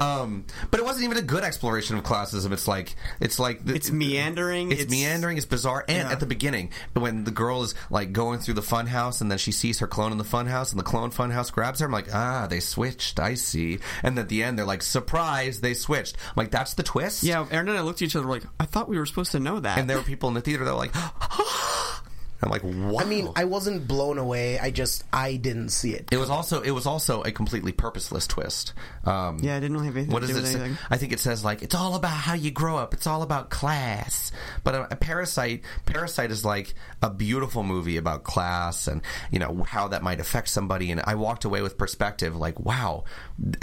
um, 0.00 0.44
but 0.70 0.80
it 0.80 0.84
wasn't 0.84 1.04
even 1.04 1.16
a 1.16 1.22
good 1.22 1.44
exploration 1.44 1.96
of 1.96 2.04
classism. 2.04 2.52
It's 2.52 2.68
like 2.68 2.94
it's 3.20 3.38
like 3.38 3.64
the, 3.64 3.74
It's 3.74 3.90
meandering. 3.90 4.72
It's, 4.72 4.90
meandering. 4.90 5.36
It's 5.36 5.46
bizarre. 5.46 5.84
And 5.88 6.08
Yeah. 6.08 6.12
at 6.12 6.20
the 6.20 6.26
beginning, 6.26 6.70
when 6.94 7.24
the 7.24 7.30
girl 7.30 7.62
is 7.62 7.74
like 7.90 8.12
going 8.12 8.40
through 8.40 8.54
the 8.54 8.62
funhouse, 8.62 9.20
and 9.20 9.30
then 9.30 9.38
she 9.38 9.52
sees 9.52 9.78
her 9.80 9.86
clone 9.86 10.12
in 10.12 10.18
the 10.18 10.24
funhouse, 10.24 10.70
and 10.70 10.78
the 10.78 10.84
clone 10.84 11.10
funhouse 11.10 11.52
grabs 11.52 11.80
her. 11.80 11.86
I'm 11.86 11.92
like, 11.92 12.14
ah, 12.14 12.46
they 12.48 12.60
switched. 12.60 13.20
I 13.20 13.34
see. 13.34 13.78
And 14.02 14.18
at 14.18 14.28
the 14.28 14.42
end, 14.42 14.58
they're 14.58 14.66
like, 14.66 14.82
surprise, 14.82 15.60
they 15.60 15.74
switched. 15.74 16.16
I'm 16.28 16.34
like, 16.36 16.50
that's 16.50 16.74
the 16.74 16.82
twist. 16.82 17.22
Yeah, 17.22 17.46
Aaron 17.50 17.68
and 17.68 17.78
I 17.78 17.82
looked 17.82 18.02
at 18.02 18.06
each 18.06 18.16
other 18.16 18.26
like, 18.26 18.44
I 18.58 18.64
thought 18.64 18.88
we 18.88 18.98
were 18.98 19.06
supposed 19.06 19.32
to 19.32 19.40
know 19.40 19.60
that. 19.60 19.78
And 19.78 19.88
there 19.88 19.96
were 19.96 20.02
people 20.02 20.28
in 20.28 20.34
the 20.34 20.40
theater 20.40 20.64
that 20.64 20.72
were 20.72 20.78
like, 20.78 20.94
I'm 22.40 22.50
like, 22.50 22.62
wow. 22.62 22.98
I 23.00 23.04
mean, 23.04 23.28
I 23.34 23.44
wasn't 23.44 23.88
blown 23.88 24.16
away. 24.18 24.58
I 24.60 24.70
just 24.70 25.02
I 25.12 25.36
didn't 25.36 25.70
see 25.70 25.92
it. 25.92 26.08
It 26.12 26.18
was 26.18 26.30
also 26.30 26.60
it 26.62 26.70
was 26.70 26.86
also 26.86 27.22
a 27.22 27.32
completely 27.32 27.72
purposeless 27.72 28.26
twist. 28.28 28.74
Um, 29.04 29.38
Yeah, 29.40 29.56
I 29.56 29.60
didn't 29.60 29.74
really 29.74 29.86
have 29.86 29.96
anything 29.96 30.12
what 30.12 30.20
to 30.20 30.26
does 30.28 30.36
do 30.36 30.38
it 30.38 30.42
with 30.42 30.52
say? 30.52 30.58
anything. 30.60 30.78
I 30.88 30.96
think 30.98 31.12
it 31.12 31.18
says 31.20 31.44
like 31.44 31.62
it's 31.62 31.74
all 31.74 31.96
about 31.96 32.12
how 32.12 32.34
you 32.34 32.50
grow 32.52 32.76
up. 32.76 32.94
It's 32.94 33.06
all 33.08 33.22
about 33.22 33.50
class. 33.50 34.30
But 34.62 34.74
a, 34.76 34.92
a 34.92 34.96
Parasite, 34.96 35.62
Parasite 35.86 36.30
is 36.30 36.44
like 36.44 36.74
a 37.02 37.10
beautiful 37.10 37.62
movie 37.64 37.96
about 37.96 38.22
class 38.22 38.86
and 38.86 39.02
you 39.32 39.40
know 39.40 39.64
how 39.66 39.88
that 39.88 40.02
might 40.04 40.20
affect 40.20 40.48
somebody. 40.48 40.92
And 40.92 41.00
I 41.04 41.16
walked 41.16 41.44
away 41.44 41.60
with 41.62 41.76
perspective, 41.76 42.36
like 42.36 42.60
wow, 42.60 43.02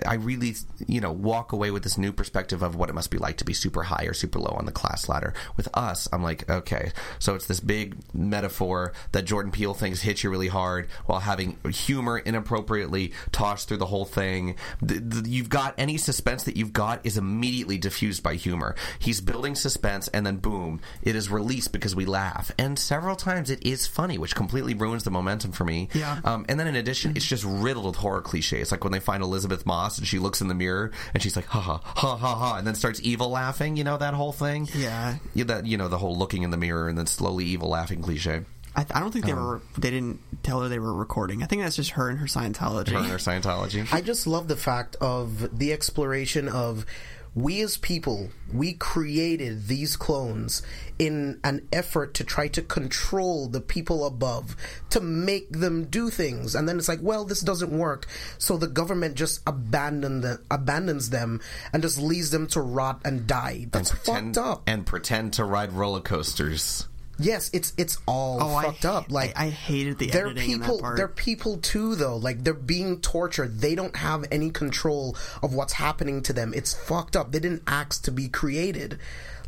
I 0.05 0.15
really 0.15 0.55
you 0.85 0.99
know 0.99 1.13
walk 1.13 1.53
away 1.53 1.71
with 1.71 1.83
this 1.83 1.97
new 1.97 2.11
perspective 2.11 2.61
of 2.61 2.75
what 2.75 2.89
it 2.89 2.93
must 2.93 3.09
be 3.11 3.19
like 3.19 3.37
to 3.37 3.45
be 3.45 3.53
super 3.53 3.83
high 3.83 4.03
or 4.05 4.13
super 4.13 4.39
low 4.39 4.55
on 4.57 4.65
the 4.65 4.71
class 4.73 5.07
ladder. 5.07 5.33
With 5.55 5.69
us, 5.73 6.09
I'm 6.11 6.23
like 6.23 6.49
okay, 6.49 6.91
so 7.19 7.35
it's 7.35 7.45
this 7.47 7.61
big 7.61 7.95
metaphor 8.13 8.64
that 9.11 9.25
Jordan 9.25 9.51
Peele 9.51 9.73
thinks 9.73 10.01
hits 10.01 10.23
you 10.23 10.29
really 10.29 10.47
hard 10.47 10.89
while 11.05 11.19
having 11.19 11.57
humor 11.69 12.17
inappropriately 12.17 13.13
tossed 13.31 13.67
through 13.67 13.77
the 13.77 13.85
whole 13.85 14.05
thing. 14.05 14.55
The, 14.81 14.99
the, 14.99 15.29
you've 15.29 15.49
got 15.49 15.75
any 15.77 15.97
suspense 15.97 16.43
that 16.43 16.57
you've 16.57 16.73
got 16.73 17.05
is 17.05 17.17
immediately 17.17 17.77
diffused 17.77 18.23
by 18.23 18.35
humor. 18.35 18.75
He's 18.99 19.21
building 19.21 19.55
suspense 19.55 20.07
and 20.09 20.25
then 20.25 20.37
boom, 20.37 20.81
it 21.01 21.15
is 21.15 21.29
released 21.29 21.71
because 21.71 21.95
we 21.95 22.05
laugh. 22.05 22.51
And 22.57 22.77
several 22.77 23.15
times 23.15 23.49
it 23.49 23.65
is 23.65 23.87
funny, 23.87 24.17
which 24.17 24.35
completely 24.35 24.73
ruins 24.73 25.03
the 25.03 25.11
momentum 25.11 25.51
for 25.51 25.63
me. 25.63 25.89
Yeah. 25.93 26.19
Um, 26.23 26.45
and 26.49 26.59
then 26.59 26.67
in 26.67 26.75
addition, 26.75 27.13
it's 27.15 27.25
just 27.25 27.43
riddled 27.43 27.85
with 27.85 27.95
horror 27.95 28.21
cliches. 28.21 28.71
Like 28.71 28.83
when 28.83 28.93
they 28.93 28.99
find 28.99 29.23
Elisabeth 29.23 29.65
Moss 29.65 29.97
and 29.97 30.07
she 30.07 30.19
looks 30.19 30.41
in 30.41 30.47
the 30.47 30.53
mirror 30.53 30.91
and 31.13 31.21
she's 31.21 31.35
like, 31.35 31.45
ha 31.45 31.59
ha, 31.59 31.81
ha 31.83 32.17
ha 32.17 32.35
ha, 32.35 32.57
and 32.57 32.67
then 32.67 32.75
starts 32.75 32.99
evil 33.03 33.29
laughing, 33.29 33.77
you 33.77 33.83
know, 33.83 33.97
that 33.97 34.13
whole 34.13 34.31
thing? 34.31 34.67
Yeah. 34.75 35.17
Yeah, 35.33 35.45
that, 35.45 35.65
you 35.65 35.77
know, 35.77 35.87
the 35.87 35.97
whole 35.97 36.17
looking 36.17 36.43
in 36.43 36.49
the 36.49 36.57
mirror 36.57 36.89
and 36.89 36.97
then 36.97 37.07
slowly 37.07 37.45
evil 37.45 37.69
laughing 37.69 38.01
cliche. 38.01 38.43
I, 38.75 38.85
I 38.93 38.99
don't 38.99 39.11
think 39.11 39.25
they 39.25 39.31
Um, 39.31 39.45
were. 39.45 39.61
They 39.77 39.91
didn't 39.91 40.19
tell 40.43 40.61
her 40.61 40.69
they 40.69 40.79
were 40.79 40.93
recording. 40.93 41.41
I 41.43 41.45
think 41.45 41.61
that's 41.61 41.75
just 41.75 41.91
her 41.91 42.09
and 42.09 42.19
her 42.19 42.27
Scientology. 42.27 42.89
Her 42.89 42.97
and 42.99 43.07
her 43.07 43.17
Scientology. 43.17 43.87
I 43.93 44.01
just 44.01 44.27
love 44.27 44.47
the 44.47 44.57
fact 44.57 44.95
of 45.01 45.57
the 45.57 45.71
exploration 45.73 46.47
of 46.49 46.85
we 47.33 47.61
as 47.61 47.75
people, 47.75 48.29
we 48.53 48.71
created 48.71 49.67
these 49.67 49.97
clones 49.97 50.61
in 50.97 51.37
an 51.43 51.67
effort 51.73 52.13
to 52.13 52.23
try 52.23 52.47
to 52.47 52.61
control 52.61 53.49
the 53.49 53.59
people 53.59 54.05
above, 54.05 54.55
to 54.89 55.01
make 55.01 55.51
them 55.51 55.83
do 55.83 56.09
things. 56.09 56.55
And 56.55 56.67
then 56.69 56.77
it's 56.77 56.87
like, 56.87 57.01
well, 57.01 57.25
this 57.25 57.41
doesn't 57.41 57.77
work. 57.77 58.07
So 58.37 58.55
the 58.55 58.67
government 58.67 59.15
just 59.15 59.41
abandon 59.45 60.21
the, 60.21 60.39
abandons 60.49 61.09
them 61.09 61.41
and 61.73 61.83
just 61.83 61.97
leaves 61.99 62.31
them 62.31 62.47
to 62.47 62.61
rot 62.61 63.01
and 63.03 63.27
die. 63.27 63.67
That's 63.69 63.91
pretend, 63.91 64.35
fucked 64.35 64.47
up. 64.47 64.63
and 64.65 64.85
pretend 64.85 65.33
to 65.33 65.43
ride 65.43 65.73
roller 65.73 65.99
coasters. 65.99 66.87
Yes, 67.19 67.49
it's 67.53 67.73
it's 67.77 67.97
all 68.05 68.37
Oh, 68.41 68.61
fucked 68.61 68.83
ha- 68.83 68.97
up. 68.99 69.11
Like 69.11 69.37
I, 69.39 69.45
I 69.45 69.49
hated 69.49 69.97
the 69.99 70.07
they're 70.07 70.27
editing 70.27 70.51
in 70.51 70.59
people 70.59 70.75
that 70.77 70.81
part. 70.83 70.97
they're 70.97 71.07
people 71.07 71.57
too 71.57 71.95
though 71.95 72.17
like 72.17 72.43
they're 72.43 72.53
being 72.53 73.01
tortured 73.01 73.59
they 73.59 73.75
don't 73.75 73.95
have 73.95 74.25
any 74.31 74.49
control 74.49 75.15
of 75.41 75.53
what's 75.53 75.73
happening 75.73 76.21
to 76.23 76.33
them 76.33 76.53
it's 76.55 76.73
fucked 76.73 77.15
up 77.15 77.31
they 77.31 77.39
didn't 77.39 77.63
ask 77.67 78.03
to 78.03 78.11
be 78.11 78.27
created 78.27 78.99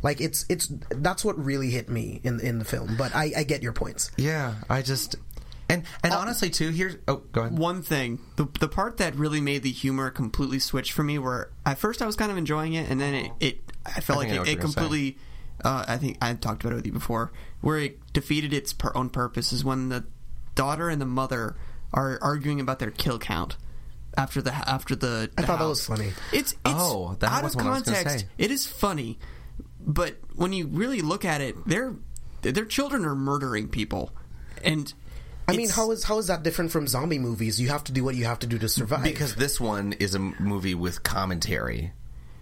like 0.02 0.20
it's 0.20 0.44
it's 0.48 0.68
that's 0.90 1.24
what 1.24 1.36
really 1.42 1.70
hit 1.70 1.88
me 1.88 2.20
in 2.24 2.40
in 2.40 2.58
the 2.58 2.64
film 2.64 2.94
but 2.96 3.14
i 3.14 3.32
i 3.36 3.42
get 3.42 3.62
your 3.62 3.72
points 3.72 4.10
Yeah, 4.16 4.54
I 4.70 4.82
just 4.82 5.16
and 5.70 5.82
and 6.02 6.14
oh. 6.14 6.18
honestly 6.18 6.48
too. 6.48 6.70
Here's 6.70 6.96
oh, 7.08 7.16
go 7.32 7.42
ahead. 7.42 7.58
One 7.58 7.82
thing, 7.82 8.20
the 8.36 8.48
the 8.58 8.68
part 8.68 8.96
that 8.96 9.14
really 9.16 9.42
made 9.42 9.62
the 9.62 9.70
humor 9.70 10.08
completely 10.10 10.60
switch 10.60 10.92
for 10.92 11.02
me, 11.02 11.18
where 11.18 11.50
at 11.66 11.76
first 11.78 12.00
I 12.00 12.06
was 12.06 12.16
kind 12.16 12.32
of 12.32 12.38
enjoying 12.38 12.72
it, 12.72 12.88
and 12.88 12.98
then 12.98 13.12
it, 13.12 13.32
it 13.38 13.58
I 13.84 14.00
felt 14.00 14.20
I 14.20 14.22
think 14.22 14.32
I 14.32 14.36
know 14.36 14.40
like 14.44 14.48
it, 14.48 14.52
it 14.52 14.60
gonna 14.60 14.72
say. 14.72 14.80
completely. 14.80 15.18
Uh, 15.64 15.84
I 15.88 15.96
think 15.96 16.18
I 16.22 16.32
talked 16.34 16.62
about 16.62 16.72
it 16.72 16.76
with 16.76 16.86
you 16.86 16.92
before, 16.92 17.32
where 17.60 17.78
it 17.78 18.12
defeated 18.12 18.52
its 18.52 18.72
per- 18.72 18.92
own 18.94 19.10
purpose 19.10 19.52
is 19.52 19.64
when 19.64 19.88
the 19.88 20.04
daughter 20.54 20.88
and 20.88 21.00
the 21.00 21.06
mother 21.06 21.56
are 21.92 22.18
arguing 22.22 22.60
about 22.60 22.78
their 22.78 22.90
kill 22.90 23.18
count 23.18 23.56
after 24.16 24.40
the 24.42 24.52
after 24.52 24.94
the. 24.96 25.30
i 25.36 25.40
the 25.40 25.46
thought 25.46 25.58
that 25.58 25.68
was 25.68 25.84
funny 25.86 26.12
It's, 26.32 26.52
it's 26.52 26.58
Oh, 26.66 27.16
that 27.20 27.30
out 27.30 27.42
was 27.44 27.54
of 27.54 27.62
what 27.64 27.70
was 27.70 27.82
context. 27.84 28.26
It 28.38 28.50
is 28.50 28.66
funny, 28.66 29.18
but 29.80 30.16
when 30.34 30.52
you 30.52 30.66
really 30.66 31.00
look 31.02 31.24
at 31.24 31.40
it, 31.40 31.56
their 31.66 31.94
their 32.42 32.64
children 32.64 33.04
are 33.04 33.14
murdering 33.16 33.68
people, 33.68 34.12
and 34.62 34.92
i 35.48 35.52
mean 35.52 35.60
it's- 35.62 35.74
how 35.76 35.90
is 35.90 36.04
how 36.04 36.18
is 36.18 36.26
that 36.28 36.42
different 36.44 36.70
from 36.70 36.86
zombie 36.86 37.18
movies 37.18 37.58
you 37.60 37.68
have 37.68 37.82
to 37.82 37.90
do 37.92 38.04
what 38.04 38.14
you 38.14 38.26
have 38.26 38.38
to 38.38 38.46
do 38.46 38.58
to 38.58 38.68
survive 38.68 39.02
Because 39.02 39.34
this 39.34 39.58
one 39.58 39.92
is 39.94 40.14
a 40.14 40.18
movie 40.18 40.74
with 40.74 41.02
commentary. 41.02 41.92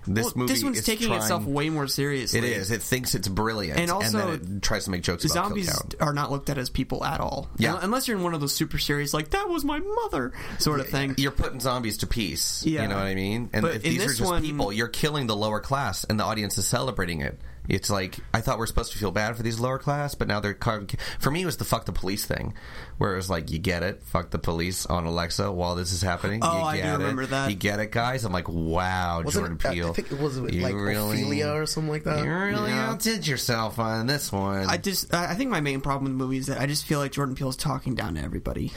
This 0.06 0.24
Well, 0.26 0.32
movie 0.36 0.52
this 0.52 0.62
one's 0.62 0.78
is 0.78 0.84
taking 0.86 1.08
trying- 1.08 1.20
itself 1.20 1.44
way 1.44 1.68
more 1.68 1.86
seriously. 1.88 2.38
It 2.38 2.44
is. 2.44 2.70
It 2.70 2.82
thinks 2.82 3.14
it's 3.14 3.28
brilliant, 3.28 3.78
And 3.80 3.90
also, 3.90 4.18
then 4.18 4.56
it 4.56 4.62
tries 4.62 4.84
to 4.84 4.90
make 4.90 5.02
jokes 5.02 5.24
about 5.24 5.34
Zombies 5.48 5.70
are 6.00 6.12
not 6.12 6.30
looked 6.30 6.48
at 6.50 6.58
as 6.58 6.70
people 6.70 7.04
at 7.04 7.20
all. 7.20 7.48
Yeah. 7.58 7.74
Un- 7.74 7.80
Unless 7.84 8.08
you're 8.08 8.16
in 8.16 8.22
one 8.22 8.34
of 8.34 8.40
those 8.40 8.54
super 8.54 8.78
serious, 8.78 9.12
like, 9.12 9.30
that 9.30 9.48
was 9.48 9.64
my 9.64 9.80
mother 9.80 10.32
sort 10.58 10.80
of 10.80 10.88
thing. 10.88 11.14
You're 11.18 11.30
putting 11.32 11.60
zombies 11.60 11.96
to 11.98 12.06
peace. 12.06 12.62
Yeah. 12.64 12.82
You 12.82 12.88
know 12.88 12.96
what 12.96 13.04
I 13.06 13.14
mean? 13.14 13.50
And 13.52 13.62
But 13.62 13.76
if 13.76 13.82
these 13.82 14.02
are 14.04 14.08
just 14.08 14.20
one- 14.22 14.42
people, 14.42 14.72
you're 14.72 14.88
killing 14.88 15.26
the 15.26 15.36
lower 15.36 15.60
class, 15.60 16.04
and 16.04 16.18
the 16.20 16.24
audience 16.24 16.56
is 16.58 16.66
celebrating 16.66 17.20
it. 17.20 17.40
It's 17.68 17.90
like 17.90 18.16
I 18.32 18.40
thought 18.40 18.58
we're 18.58 18.66
supposed 18.66 18.92
to 18.92 18.98
feel 18.98 19.10
bad 19.10 19.36
for 19.36 19.42
these 19.42 19.58
lower 19.60 19.78
class, 19.78 20.14
but 20.14 20.28
now 20.28 20.40
they're 20.40 20.54
car- 20.54 20.84
for 21.18 21.30
me 21.30 21.42
it 21.42 21.46
was 21.46 21.56
the 21.56 21.64
fuck 21.64 21.84
the 21.86 21.92
police 21.92 22.24
thing, 22.24 22.54
where 22.98 23.12
it 23.12 23.16
was 23.16 23.28
like 23.30 23.50
you 23.50 23.58
get 23.58 23.82
it, 23.82 24.02
fuck 24.04 24.30
the 24.30 24.38
police 24.38 24.86
on 24.86 25.04
Alexa 25.06 25.50
while 25.52 25.74
this 25.74 25.92
is 25.92 26.02
happening. 26.02 26.40
Oh, 26.42 26.58
you 26.58 26.64
I 26.64 26.76
do 26.76 26.82
get 26.82 26.88
it. 26.94 26.98
remember 26.98 27.26
that. 27.26 27.50
You 27.50 27.56
get 27.56 27.80
it, 27.80 27.90
guys. 27.92 28.24
I'm 28.24 28.32
like, 28.32 28.48
wow, 28.48 29.22
Jordan 29.22 29.56
Wasn't 29.56 29.60
Peele. 29.60 29.90
I 29.90 29.92
think 29.92 30.12
it 30.12 30.18
was 30.20 30.36
You 30.38 30.42
like 30.60 30.74
really, 30.74 31.20
Ophelia 31.22 31.52
or 31.52 31.66
something 31.66 31.90
like 31.90 32.04
that. 32.04 32.24
You 32.24 32.30
really 32.30 32.70
Yeah. 32.70 32.90
outdid 32.90 33.26
yourself 33.26 33.78
on 33.78 34.06
this 34.06 34.30
one. 34.32 34.66
I 34.66 34.76
just, 34.76 35.12
I 35.14 35.32
I 35.32 35.34
think 35.34 35.50
my 35.50 35.60
main 35.60 35.80
problem 35.80 36.04
with 36.04 36.12
the 36.18 36.24
movie 36.24 36.38
is 36.38 36.46
that 36.46 36.60
I 36.60 36.66
just 36.66 36.86
feel 36.86 36.98
like 36.98 37.12
Jordan 37.12 37.34
Peele's 37.34 37.56
talking 37.56 37.94
down 37.94 38.14
to 38.14 38.22
everybody. 38.22 38.72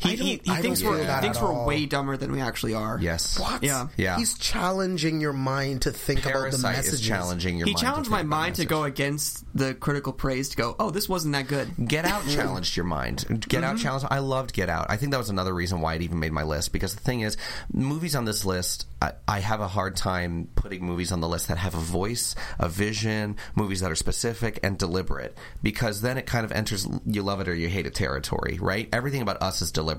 He, 0.00 0.16
he, 0.16 0.40
he 0.42 0.54
thinks 0.56 0.82
we're 0.82 0.96
feel 0.96 1.06
that 1.06 1.22
thinks 1.22 1.40
we're 1.40 1.52
all. 1.52 1.66
way 1.66 1.84
dumber 1.84 2.16
than 2.16 2.32
we 2.32 2.40
actually 2.40 2.72
are. 2.72 2.98
yes. 3.00 3.38
What? 3.38 3.62
Yeah. 3.62 3.88
Yeah. 3.98 4.16
He's 4.16 4.38
challenging 4.38 5.20
your 5.20 5.34
mind 5.34 5.82
to 5.82 5.90
think 5.92 6.20
about 6.20 6.32
the 6.32 6.38
Parasite 6.38 6.76
messages. 6.76 7.00
is 7.00 7.06
challenging 7.06 7.58
your 7.58 7.66
He 7.66 7.72
mind. 7.72 7.78
to 7.78 7.84
challenged 7.84 8.10
my 8.10 8.22
mind 8.22 8.54
to 8.56 8.64
go 8.64 8.84
against 8.84 9.44
the 9.54 9.74
critical 9.74 10.14
praise 10.14 10.50
to 10.50 10.56
go, 10.56 10.74
oh, 10.78 10.90
this 10.90 11.06
wasn't 11.06 11.34
that 11.34 11.48
good. 11.48 11.70
Get 11.86 12.06
Out 12.06 12.26
challenged 12.28 12.76
your 12.76 12.86
mind. 12.86 13.46
Get 13.46 13.62
Out 13.62 13.74
mm-hmm. 13.74 13.82
challenged. 13.82 14.06
I 14.10 14.20
loved 14.20 14.54
Get 14.54 14.70
Out. 14.70 14.86
I 14.88 14.96
think 14.96 15.12
that 15.12 15.18
was 15.18 15.28
another 15.28 15.54
reason 15.54 15.82
why 15.82 15.94
it 15.94 16.02
even 16.02 16.18
made 16.18 16.32
my 16.32 16.44
list 16.44 16.72
because 16.72 16.94
the 16.94 17.00
thing 17.00 17.20
is, 17.20 17.36
movies 17.70 18.16
on 18.16 18.24
this 18.24 18.46
list, 18.46 18.86
I, 19.02 19.12
I 19.28 19.40
have 19.40 19.60
a 19.60 19.68
hard 19.68 19.96
time 19.96 20.48
putting 20.54 20.84
movies 20.84 21.12
on 21.12 21.20
the 21.20 21.28
list 21.28 21.48
that 21.48 21.58
have 21.58 21.74
a 21.74 21.78
voice, 21.78 22.34
a 22.58 22.68
vision, 22.68 23.36
movies 23.54 23.80
that 23.80 23.90
are 23.90 23.96
specific 23.96 24.60
and 24.62 24.78
deliberate 24.78 25.36
because 25.62 26.00
then 26.00 26.16
it 26.16 26.24
kind 26.24 26.46
of 26.46 26.52
enters 26.52 26.88
you 27.04 27.22
love 27.22 27.40
it 27.40 27.48
or 27.48 27.54
you 27.54 27.68
hate 27.68 27.86
it 27.86 27.94
territory, 27.94 28.58
right? 28.60 28.88
Everything 28.92 29.20
about 29.20 29.42
us 29.42 29.60
is 29.60 29.72
deliberate. 29.72 29.89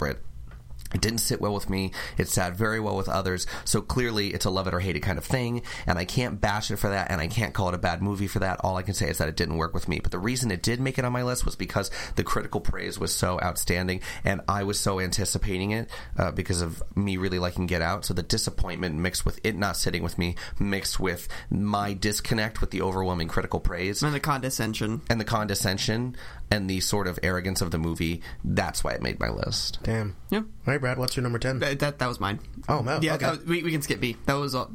It 0.93 0.99
didn't 0.99 1.19
sit 1.19 1.39
well 1.39 1.53
with 1.53 1.69
me. 1.69 1.93
It 2.17 2.27
sat 2.27 2.53
very 2.53 2.79
well 2.79 2.97
with 2.97 3.07
others. 3.07 3.47
So 3.63 3.79
clearly, 3.81 4.33
it's 4.33 4.43
a 4.43 4.49
love 4.49 4.67
it 4.67 4.73
or 4.73 4.81
hate 4.81 4.97
it 4.97 4.99
kind 4.99 5.17
of 5.17 5.23
thing. 5.23 5.61
And 5.87 5.97
I 5.97 6.03
can't 6.03 6.41
bash 6.41 6.69
it 6.69 6.77
for 6.77 6.89
that, 6.89 7.09
and 7.09 7.21
I 7.21 7.27
can't 7.27 7.53
call 7.53 7.69
it 7.69 7.75
a 7.75 7.77
bad 7.77 8.01
movie 8.01 8.27
for 8.27 8.39
that. 8.39 8.59
All 8.59 8.75
I 8.75 8.81
can 8.81 8.93
say 8.93 9.09
is 9.09 9.17
that 9.19 9.29
it 9.29 9.37
didn't 9.37 9.55
work 9.55 9.73
with 9.73 9.87
me. 9.87 10.01
But 10.01 10.11
the 10.11 10.19
reason 10.19 10.51
it 10.51 10.61
did 10.61 10.81
make 10.81 10.99
it 10.99 11.05
on 11.05 11.13
my 11.13 11.23
list 11.23 11.45
was 11.45 11.55
because 11.55 11.91
the 12.17 12.25
critical 12.25 12.59
praise 12.59 12.99
was 12.99 13.13
so 13.13 13.39
outstanding, 13.41 14.01
and 14.25 14.41
I 14.49 14.63
was 14.63 14.81
so 14.81 14.99
anticipating 14.99 15.71
it 15.71 15.89
uh, 16.17 16.31
because 16.31 16.61
of 16.61 16.83
me 16.93 17.15
really 17.15 17.39
liking 17.39 17.67
Get 17.67 17.81
Out. 17.81 18.03
So 18.03 18.13
the 18.13 18.21
disappointment 18.23 18.95
mixed 18.95 19.25
with 19.25 19.39
it 19.45 19.55
not 19.55 19.77
sitting 19.77 20.03
with 20.03 20.17
me, 20.17 20.35
mixed 20.59 20.99
with 20.99 21.29
my 21.49 21.93
disconnect 21.93 22.59
with 22.59 22.71
the 22.71 22.81
overwhelming 22.81 23.29
critical 23.29 23.61
praise 23.61 24.03
And 24.03 24.13
the 24.13 24.19
condescension. 24.19 25.01
and 25.09 25.21
the 25.21 25.25
condescension 25.25 26.17
and 26.51 26.69
the 26.69 26.79
sort 26.81 27.07
of 27.07 27.17
arrogance 27.23 27.61
of 27.61 27.71
the 27.71 27.77
movie, 27.79 28.21
that's 28.43 28.83
why 28.83 28.91
it 28.91 29.01
made 29.01 29.19
my 29.19 29.29
list. 29.29 29.79
Damn. 29.83 30.15
Yeah. 30.29 30.39
All 30.39 30.45
right, 30.67 30.79
Brad. 30.81 30.97
What's 30.99 31.15
your 31.15 31.23
number 31.23 31.39
ten? 31.39 31.59
That, 31.59 31.79
that, 31.79 31.99
that 31.99 32.07
was 32.07 32.19
mine. 32.19 32.39
Oh, 32.69 32.81
no, 32.81 32.99
Yeah, 33.01 33.15
okay. 33.15 33.25
that 33.25 33.37
was- 33.39 33.45
we, 33.45 33.63
we 33.63 33.71
can 33.71 33.81
skip 33.81 33.99
B. 34.01 34.17
That 34.25 34.33
was 34.33 34.53
a, 34.53 34.67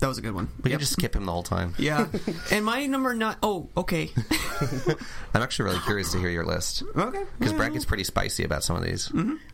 that 0.00 0.08
was 0.08 0.18
a 0.18 0.22
good 0.22 0.34
one. 0.34 0.48
We 0.64 0.70
Yep. 0.70 0.78
can 0.78 0.80
just 0.80 0.92
skip 0.94 1.14
him 1.14 1.24
the 1.26 1.32
whole 1.32 1.42
time. 1.42 1.74
Yeah. 1.78 2.06
and 2.50 2.64
my 2.64 2.84
number 2.86 3.14
nine. 3.14 3.36
Oh, 3.42 3.68
okay. 3.76 4.10
I'm 5.34 5.42
actually 5.42 5.66
really 5.66 5.80
curious 5.80 6.12
to 6.12 6.18
hear 6.18 6.30
your 6.30 6.44
list. 6.44 6.82
okay. 6.96 7.22
Because 7.38 7.52
Brad 7.52 7.72
gets 7.72 7.84
pretty 7.84 8.04
spicy 8.04 8.44
about 8.44 8.64
some 8.64 8.76
of 8.76 8.82
these. 8.82 9.10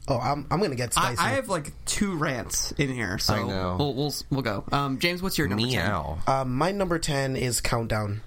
Oh, 0.09 0.19
I'm, 0.19 0.47
I'm 0.51 0.61
gonna 0.61 0.75
get 0.77 0.97
I, 0.97 1.15
spicy. 1.15 1.21
I 1.21 1.29
have 1.35 1.49
like 1.49 1.73
two 1.85 2.17
rants 2.17 2.73
in 2.73 2.89
here, 2.93 3.19
so 3.19 3.35
I 3.35 3.43
know. 3.43 3.77
We'll, 3.79 3.95
we'll 3.95 4.15
we'll 4.31 4.43
go. 4.43 4.65
Um, 4.73 4.99
James, 4.99 5.21
what's 5.23 5.37
your 5.39 5.49
number? 5.49 5.65
10? 5.67 5.73
Meow. 5.73 6.19
um, 6.27 6.55
my 6.55 6.73
number 6.73 6.99
ten 6.99 7.37
is 7.37 7.61
Countdown. 7.61 8.23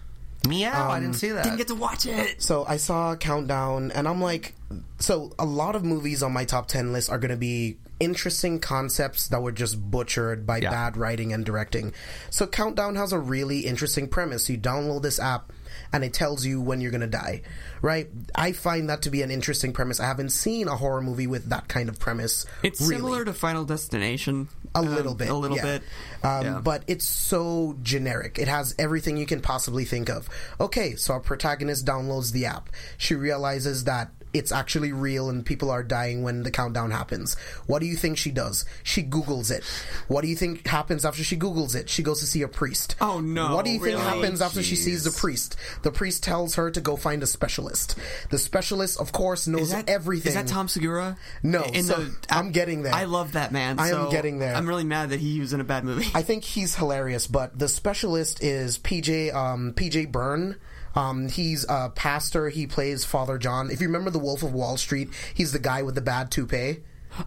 Meow, 0.48 0.90
I 0.90 1.00
didn't 1.00 1.10
um, 1.10 1.14
see 1.14 1.30
that. 1.32 1.44
Didn't 1.44 1.58
get 1.58 1.68
to 1.68 1.76
watch 1.76 2.06
it. 2.06 2.42
So 2.42 2.66
I 2.68 2.78
saw 2.78 3.16
Countdown, 3.16 3.92
and 3.92 4.08
I'm 4.08 4.22
like, 4.22 4.56
so 5.00 5.34
a 5.38 5.46
lot 5.46 5.76
of 5.76 5.84
movies 5.84 6.24
on 6.24 6.32
my 6.32 6.46
top 6.46 6.68
10 6.68 6.94
list 6.94 7.10
are 7.10 7.18
going 7.20 7.32
to 7.32 7.38
be 7.38 7.78
interesting 8.00 8.60
concepts 8.60 9.28
that 9.28 9.42
were 9.42 9.52
just 9.52 9.92
butchered 9.92 10.46
by 10.48 10.60
Yeah. 10.60 10.70
bad 10.72 10.96
writing 10.96 11.34
and 11.34 11.46
directing. 11.46 11.94
So 12.30 12.48
Countdown 12.48 12.96
has 12.96 13.12
a 13.12 13.20
really 13.20 13.62
interesting 13.62 14.08
premise. 14.08 14.50
You 14.50 14.58
download 14.58 15.02
this 15.02 15.20
app, 15.20 15.52
and 15.92 16.04
it 16.04 16.14
tells 16.14 16.46
you 16.46 16.62
when 16.62 16.82
you're 16.82 16.92
going 16.92 17.02
to 17.02 17.08
die, 17.08 17.42
right? 17.82 18.10
I 18.36 18.52
find 18.52 18.90
that 18.90 19.04
to 19.04 19.10
be 19.10 19.22
an 19.22 19.32
interesting 19.32 19.74
premise. 19.74 20.00
I 20.00 20.06
haven't 20.06 20.30
seen 20.30 20.68
a 20.68 20.76
horror 20.76 21.02
movie 21.02 21.28
with 21.28 21.50
that 21.50 21.68
kind 21.68 21.90
of 21.90 22.00
premise. 22.00 22.46
It's 22.64 22.82
really. 22.82 22.96
similar 22.96 23.26
to 23.26 23.34
Final 23.34 23.66
Destination. 23.66 24.50
A 24.76 24.80
um, 24.80 24.94
little 24.94 25.16
bit. 25.16 25.30
A 25.30 25.34
little 25.34 25.58
yeah. 25.58 25.64
bit. 25.64 25.84
Um, 26.24 26.46
Yeah. 26.46 26.62
But 26.62 26.84
it's 26.88 27.06
so 27.06 27.76
generic. 27.82 28.38
It 28.38 28.48
has 28.48 28.76
everything 28.78 29.18
you 29.18 29.26
can 29.26 29.42
possibly 29.42 29.86
think 29.86 30.10
of. 30.10 30.30
Okay, 30.60 30.96
so 30.96 31.14
our 31.14 31.20
protagonist 31.20 31.86
downloads 31.86 32.32
the 32.32 32.46
app. 32.46 32.70
She 32.98 33.16
realizes 33.16 33.86
that 33.86 34.12
it's 34.34 34.52
actually 34.52 34.92
real 34.92 35.30
and 35.30 35.46
people 35.46 35.72
are 35.72 35.84
dying 35.84 36.24
when 36.24 36.44
the 36.44 36.52
countdown 36.52 36.92
happens. 36.92 37.36
What 37.68 37.80
do 37.80 37.86
you 37.86 37.96
think 37.96 38.18
she 38.18 38.32
does? 38.32 38.66
She 38.84 39.02
Googles 39.04 39.50
it. 39.52 39.64
What 40.08 40.22
do 40.22 40.28
you 40.28 40.36
think 40.36 40.68
happens 40.68 41.06
after 41.06 41.24
she 41.24 41.38
Googles 41.38 41.76
it? 41.76 41.90
She 41.90 42.04
goes 42.04 42.20
to 42.20 42.26
see 42.28 42.42
a 42.42 42.48
priest. 42.48 42.96
Oh, 43.02 43.20
no, 43.20 43.56
What 43.56 43.66
do 43.66 43.72
you 43.72 43.80
think 43.80 43.98
really? 43.98 44.10
happens 44.10 44.42
after 44.42 44.62
she 44.62 44.76
sees 44.76 45.04
the 45.04 45.12
priest? 45.12 45.56
The 45.84 45.92
priest 45.92 46.24
tells 46.24 46.56
her 46.56 46.70
to 46.72 46.82
go 46.82 46.96
find 46.96 47.24
a 47.24 47.28
specialist. 47.28 47.96
The 48.30 48.38
specialist, 48.38 49.00
of 49.00 49.12
course, 49.12 49.48
knows 49.48 49.62
Is 49.64 49.72
that 49.72 49.90
everything. 49.90 50.30
Is 50.30 50.36
that 50.36 50.48
Tom 50.48 50.68
Segura? 50.68 51.18
No, 51.44 51.64
In 51.64 51.84
so 51.84 51.96
the, 52.04 52.16
I'm 52.30 52.52
getting 52.52 52.84
there. 52.84 52.94
I 52.94 53.06
love 53.06 53.34
that 53.34 53.52
man. 53.52 53.80
I 53.80 53.88
am 53.88 53.94
so 53.94 54.12
getting 54.12 54.40
there. 54.40 54.54
I'm 54.56 54.68
really 54.68 54.84
mad 54.84 55.10
that 55.10 55.20
he 55.20 55.40
was 55.40 55.54
in 55.54 55.62
a 55.62 55.64
bad 55.64 55.84
movie. 55.84 56.08
I 56.14 56.22
think 56.22 56.44
he's 56.44 56.76
hilarious, 56.76 57.26
but 57.28 57.58
the 57.58 57.68
specialist 57.68 58.44
is 58.44 58.78
PJ 58.78 59.34
um, 59.34 59.74
PJ 59.74 60.12
Byrne. 60.12 60.58
Um, 60.96 61.30
he's 61.30 61.66
a 61.70 61.92
pastor. 61.94 62.50
He 62.50 62.68
plays 62.68 63.06
Father 63.06 63.38
John. 63.38 63.70
If 63.70 63.82
you 63.82 63.88
remember 63.88 64.10
The 64.10 64.20
Wolf 64.20 64.44
of 64.44 64.54
Wall 64.54 64.78
Street, 64.78 65.10
he's 65.34 65.52
the 65.52 65.60
guy 65.60 65.82
with 65.84 65.96
the 65.96 66.02
bad 66.02 66.32
toupee. 66.32 66.80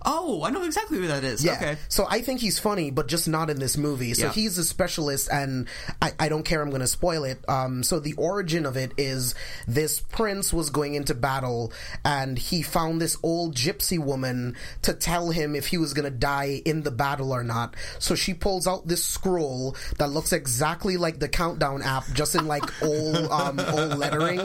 Oh, 0.05 0.43
I 0.45 0.51
know 0.51 0.63
exactly 0.65 0.99
who 0.99 1.07
that 1.09 1.25
is. 1.25 1.45
Yeah. 1.45 1.53
Okay. 1.55 1.77
So 1.89 2.07
I 2.09 2.21
think 2.23 2.41
he's 2.41 2.59
funny, 2.59 2.91
but 2.91 3.09
just 3.09 3.29
not 3.29 3.51
in 3.51 3.59
this 3.59 3.77
movie. 3.77 4.15
So 4.15 4.27
Yeah. 4.27 4.33
he's 4.33 4.59
a 4.59 4.65
specialist, 4.65 5.29
and 5.33 5.69
I, 6.01 6.13
I 6.19 6.29
don't 6.29 6.45
care. 6.45 6.63
I'm 6.63 6.71
going 6.71 6.81
to 6.81 6.87
spoil 6.87 7.25
it. 7.25 7.39
Um, 7.49 7.83
so 7.83 7.99
the 8.01 8.15
origin 8.15 8.67
of 8.67 8.77
it 8.77 8.93
is 8.97 9.35
this 9.67 10.01
prince 10.01 10.53
was 10.53 10.71
going 10.71 10.95
into 10.95 11.15
battle, 11.15 11.73
and 12.05 12.39
he 12.39 12.63
found 12.63 13.01
this 13.01 13.17
old 13.23 13.55
gypsy 13.55 13.99
woman 13.99 14.57
to 14.83 14.93
tell 14.95 15.31
him 15.31 15.55
if 15.55 15.67
he 15.67 15.79
was 15.79 15.95
going 15.95 16.05
to 16.05 16.17
die 16.17 16.63
in 16.65 16.83
the 16.83 16.91
battle 16.91 17.33
or 17.33 17.43
not. 17.45 17.75
So 17.99 18.15
she 18.15 18.35
pulls 18.35 18.67
out 18.67 18.87
this 18.87 19.05
scroll 19.05 19.77
that 19.99 20.09
looks 20.11 20.33
exactly 20.33 20.97
like 20.97 21.19
the 21.19 21.29
countdown 21.29 21.83
app, 21.83 22.05
just 22.13 22.35
in 22.35 22.47
like 22.47 22.65
old 22.83 23.17
um, 23.31 23.59
old 23.61 23.99
lettering, 23.99 24.41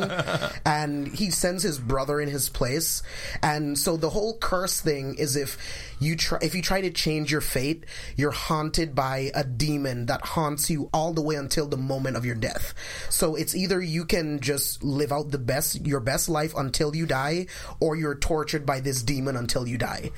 and 0.65 1.07
he 1.07 1.31
sends 1.31 1.63
his 1.63 1.79
brother 1.79 2.19
in 2.19 2.29
his 2.29 2.49
place. 2.49 3.03
And 3.41 3.77
so 3.77 3.97
the 3.97 4.09
whole 4.09 4.37
curse 4.37 4.81
thing 4.81 5.15
is 5.15 5.26
if 5.35 5.57
you 5.99 6.15
try 6.15 6.39
if 6.41 6.55
you 6.55 6.61
try 6.61 6.81
to 6.81 6.91
change 6.91 7.31
your 7.31 7.41
fate, 7.41 7.85
you're 8.15 8.31
haunted 8.31 8.95
by 8.95 9.31
a 9.33 9.43
demon 9.43 10.05
that 10.07 10.21
haunts 10.21 10.69
you 10.69 10.89
all 10.93 11.13
the 11.13 11.21
way 11.21 11.35
until 11.35 11.67
the 11.67 11.77
moment 11.77 12.17
of 12.17 12.25
your 12.25 12.35
death. 12.35 12.73
So 13.09 13.35
it's 13.35 13.55
either 13.55 13.81
you 13.81 14.05
can 14.05 14.39
just 14.39 14.83
live 14.83 15.11
out 15.11 15.31
the 15.31 15.37
best 15.37 15.85
your 15.85 15.99
best 15.99 16.29
life 16.29 16.53
until 16.55 16.95
you 16.95 17.05
die, 17.05 17.47
or 17.79 17.95
you're 17.95 18.15
tortured 18.15 18.65
by 18.65 18.79
this 18.79 19.03
demon 19.03 19.35
until 19.35 19.67
you 19.67 19.77
die. 19.77 20.11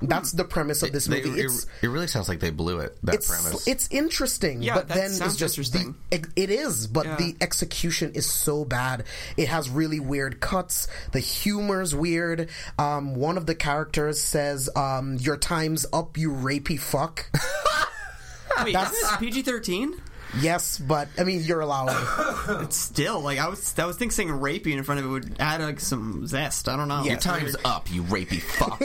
That's 0.00 0.30
the 0.32 0.44
premise 0.44 0.82
of 0.84 0.92
this 0.92 1.06
They- 1.06 1.22
movie. 1.24 1.40
it, 1.40 1.46
It's 1.46 1.66
it 1.82 1.88
really 1.88 2.06
sounds 2.06 2.28
like 2.28 2.38
they 2.40 2.50
blew 2.50 2.78
it. 2.78 2.96
That 3.02 3.16
it's 3.16 3.26
premise. 3.28 3.66
it's 3.66 3.88
interesting, 3.90 4.62
Yeah, 4.62 4.74
but 4.74 4.88
that 4.88 4.94
then 4.94 5.06
it's 5.06 5.18
just 5.36 5.58
interesting. 5.58 5.96
The, 6.10 6.24
it 6.36 6.50
is, 6.50 6.86
but 6.86 7.06
Yeah. 7.06 7.16
the 7.16 7.36
execution 7.40 8.12
is 8.14 8.30
so 8.30 8.64
bad. 8.64 9.04
It 9.36 9.48
has 9.48 9.68
really 9.68 9.98
weird 9.98 10.38
cuts. 10.40 10.86
The 11.12 11.18
humor's 11.20 11.94
weird. 11.94 12.48
Um, 12.78 13.14
one 13.16 13.36
of 13.36 13.46
the 13.46 13.54
characters 13.56 14.20
says, 14.20 14.70
um, 14.76 15.16
"Your 15.16 15.36
time's 15.36 15.84
up, 15.92 16.16
you 16.16 16.30
rapey 16.30 16.78
fuck." 16.78 17.26
Wait, 18.64 18.72
That's- 18.72 18.92
is 18.92 19.00
this 19.02 19.16
PG-13? 19.18 19.92
Yes, 20.40 20.78
but 20.78 21.08
I 21.18 21.24
mean, 21.24 21.42
you're 21.42 21.60
allowed. 21.60 21.88
It's 22.48 22.76
still 22.76 23.20
like 23.20 23.38
I 23.38 23.48
was. 23.48 23.78
I 23.78 23.84
was 23.84 23.96
thinking 23.96 24.14
saying 24.14 24.28
rapey 24.30 24.72
in 24.72 24.82
front 24.82 25.00
of 25.00 25.06
it 25.06 25.08
would 25.10 25.36
add 25.38 25.60
like 25.60 25.80
some 25.80 26.26
zest. 26.26 26.68
I 26.68 26.76
don't 26.76 26.88
know. 26.88 27.02
Yeah. 27.02 27.12
Your 27.12 27.20
time's 27.20 27.56
up, 27.62 27.90
you 27.92 28.02
rapey 28.04 28.40
fuck. 28.40 28.82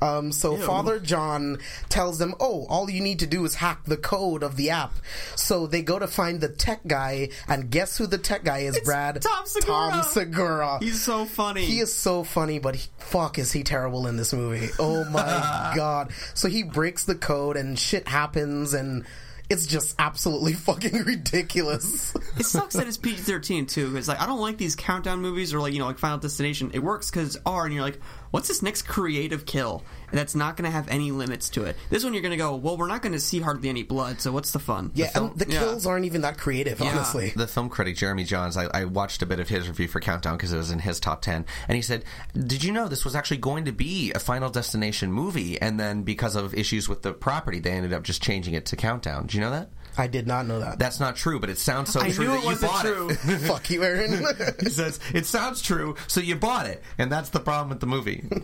Um, 0.02 0.32
so 0.32 0.56
Father 0.56 0.98
John 0.98 1.58
tells 1.88 2.18
them, 2.18 2.34
"Oh, 2.40 2.66
all 2.68 2.90
you 2.90 3.00
need 3.00 3.20
to 3.20 3.26
do 3.26 3.44
is 3.44 3.54
hack 3.54 3.84
the 3.84 3.96
code 3.96 4.42
of 4.42 4.56
the 4.56 4.70
app." 4.70 4.94
So 5.36 5.66
they 5.66 5.82
go 5.82 5.98
to 5.98 6.06
find 6.08 6.40
the 6.40 6.48
tech 6.48 6.80
guy, 6.86 7.30
and 7.48 7.70
guess 7.70 7.96
who 7.96 8.06
the 8.06 8.18
tech 8.18 8.44
guy 8.44 8.58
is? 8.60 8.78
Brad 8.80 9.22
Tom 9.22 9.46
Segura. 9.46 9.90
Tom 9.90 10.02
Segura. 10.02 10.78
He's 10.80 11.02
so 11.02 11.24
funny. 11.24 11.64
He 11.64 11.78
is 11.78 11.94
so 11.94 12.24
funny, 12.24 12.58
but 12.58 12.74
he, 12.76 12.88
fuck, 12.98 13.38
is 13.38 13.52
he 13.52 13.62
terrible 13.62 14.06
in 14.06 14.16
this 14.16 14.32
movie? 14.32 14.68
Oh 14.78 15.04
my 15.04 15.72
god! 15.76 16.12
So 16.34 16.48
he 16.48 16.62
breaks 16.62 17.04
the 17.04 17.14
code, 17.14 17.56
and 17.56 17.78
shit 17.78 18.08
happens, 18.08 18.74
and 18.74 19.04
it's 19.48 19.66
just 19.66 19.94
absolutely 19.98 20.52
fucking 20.54 21.04
ridiculous. 21.04 22.14
It 22.38 22.46
sucks 22.46 22.74
that 22.74 22.86
it's 22.86 22.96
PG 22.96 23.18
thirteen 23.18 23.66
too, 23.66 23.90
because 23.90 24.08
like 24.08 24.20
I 24.20 24.26
don't 24.26 24.40
like 24.40 24.58
these 24.58 24.76
countdown 24.76 25.20
movies 25.20 25.54
or 25.54 25.60
like 25.60 25.72
you 25.72 25.78
know 25.78 25.86
like 25.86 25.98
Final 25.98 26.18
Destination. 26.18 26.70
It 26.74 26.80
works 26.80 27.10
because 27.10 27.36
it's 27.36 27.44
R, 27.46 27.64
and 27.64 27.74
you're 27.74 27.82
like, 27.82 28.00
what's 28.30 28.48
this 28.48 28.62
next 28.62 28.82
creative 28.82 29.46
kill? 29.46 29.82
And 30.10 30.18
that's 30.18 30.34
not 30.36 30.56
going 30.56 30.64
to 30.66 30.70
have 30.70 30.88
any 30.88 31.10
limits 31.10 31.50
to 31.50 31.64
it. 31.64 31.76
This 31.90 32.04
one 32.04 32.12
you're 32.12 32.22
going 32.22 32.30
to 32.30 32.36
go, 32.36 32.54
well, 32.54 32.76
we're 32.76 32.86
not 32.86 33.02
going 33.02 33.12
to 33.12 33.18
see 33.20 33.40
hardly 33.40 33.68
any 33.68 33.82
blood, 33.82 34.20
so 34.20 34.30
what's 34.30 34.52
the 34.52 34.60
fun? 34.60 34.92
yeah, 34.94 35.08
film- 35.08 35.30
and 35.32 35.38
the 35.40 35.52
yeah. 35.52 35.58
kills 35.58 35.84
aren't 35.86 36.04
even 36.04 36.20
that 36.20 36.38
creative, 36.38 36.78
Yeah. 36.80 36.90
honestly. 36.90 37.30
the 37.34 37.46
film 37.48 37.68
critic 37.68 37.96
Jeremy 37.96 38.24
Jahns, 38.24 38.56
I, 38.56 38.82
I 38.82 38.84
watched 38.84 39.22
a 39.22 39.26
bit 39.26 39.40
of 39.40 39.48
his 39.48 39.68
review 39.68 39.88
for 39.88 40.00
Countdown 40.00 40.36
because 40.36 40.52
it 40.52 40.56
was 40.56 40.70
in 40.70 40.78
his 40.78 41.00
top 41.00 41.22
ten, 41.22 41.44
and 41.68 41.76
he 41.76 41.82
said, 41.82 42.04
"Did 42.34 42.62
you 42.62 42.72
know 42.72 42.86
this 42.88 43.04
was 43.04 43.16
actually 43.16 43.38
going 43.38 43.64
to 43.64 43.72
be 43.72 44.12
a 44.14 44.18
Final 44.20 44.48
Destination 44.48 45.10
movie, 45.12 45.60
and 45.60 45.78
then 45.80 46.02
because 46.04 46.36
of 46.36 46.54
issues 46.54 46.88
with 46.88 47.02
the 47.02 47.12
property, 47.12 47.58
they 47.58 47.72
ended 47.72 47.92
up 47.92 48.04
just 48.04 48.22
changing 48.22 48.54
it 48.54 48.66
to 48.66 48.76
Countdown? 48.76 49.26
Do 49.26 49.36
you 49.36 49.42
know 49.42 49.50
that? 49.50 49.70
I 49.98 50.06
did 50.06 50.26
not 50.26 50.46
know 50.46 50.60
that. 50.60 50.78
That's 50.78 51.00
not 51.00 51.16
true, 51.16 51.40
but 51.40 51.50
it 51.50 51.58
sounds 51.58 51.92
so 51.92 52.00
I 52.00 52.10
true 52.10 52.24
knew 52.26 52.30
that 52.32 52.38
it 52.38 52.42
you 52.42 52.46
wasn't 52.46 52.72
bought 52.72 52.84
true. 52.84 53.10
it." 53.10 53.16
Fuck 53.46 53.70
you, 53.70 53.84
Aaron. 53.84 54.24
he 54.60 54.68
says 54.70 55.00
it 55.14 55.26
sounds 55.26 55.62
true, 55.62 55.96
so 56.06 56.20
you 56.20 56.36
bought 56.36 56.66
it, 56.66 56.82
and 56.98 57.10
that's 57.10 57.30
the 57.30 57.40
problem 57.40 57.68
with 57.70 57.80
the 57.80 57.86
movie. 57.86 58.24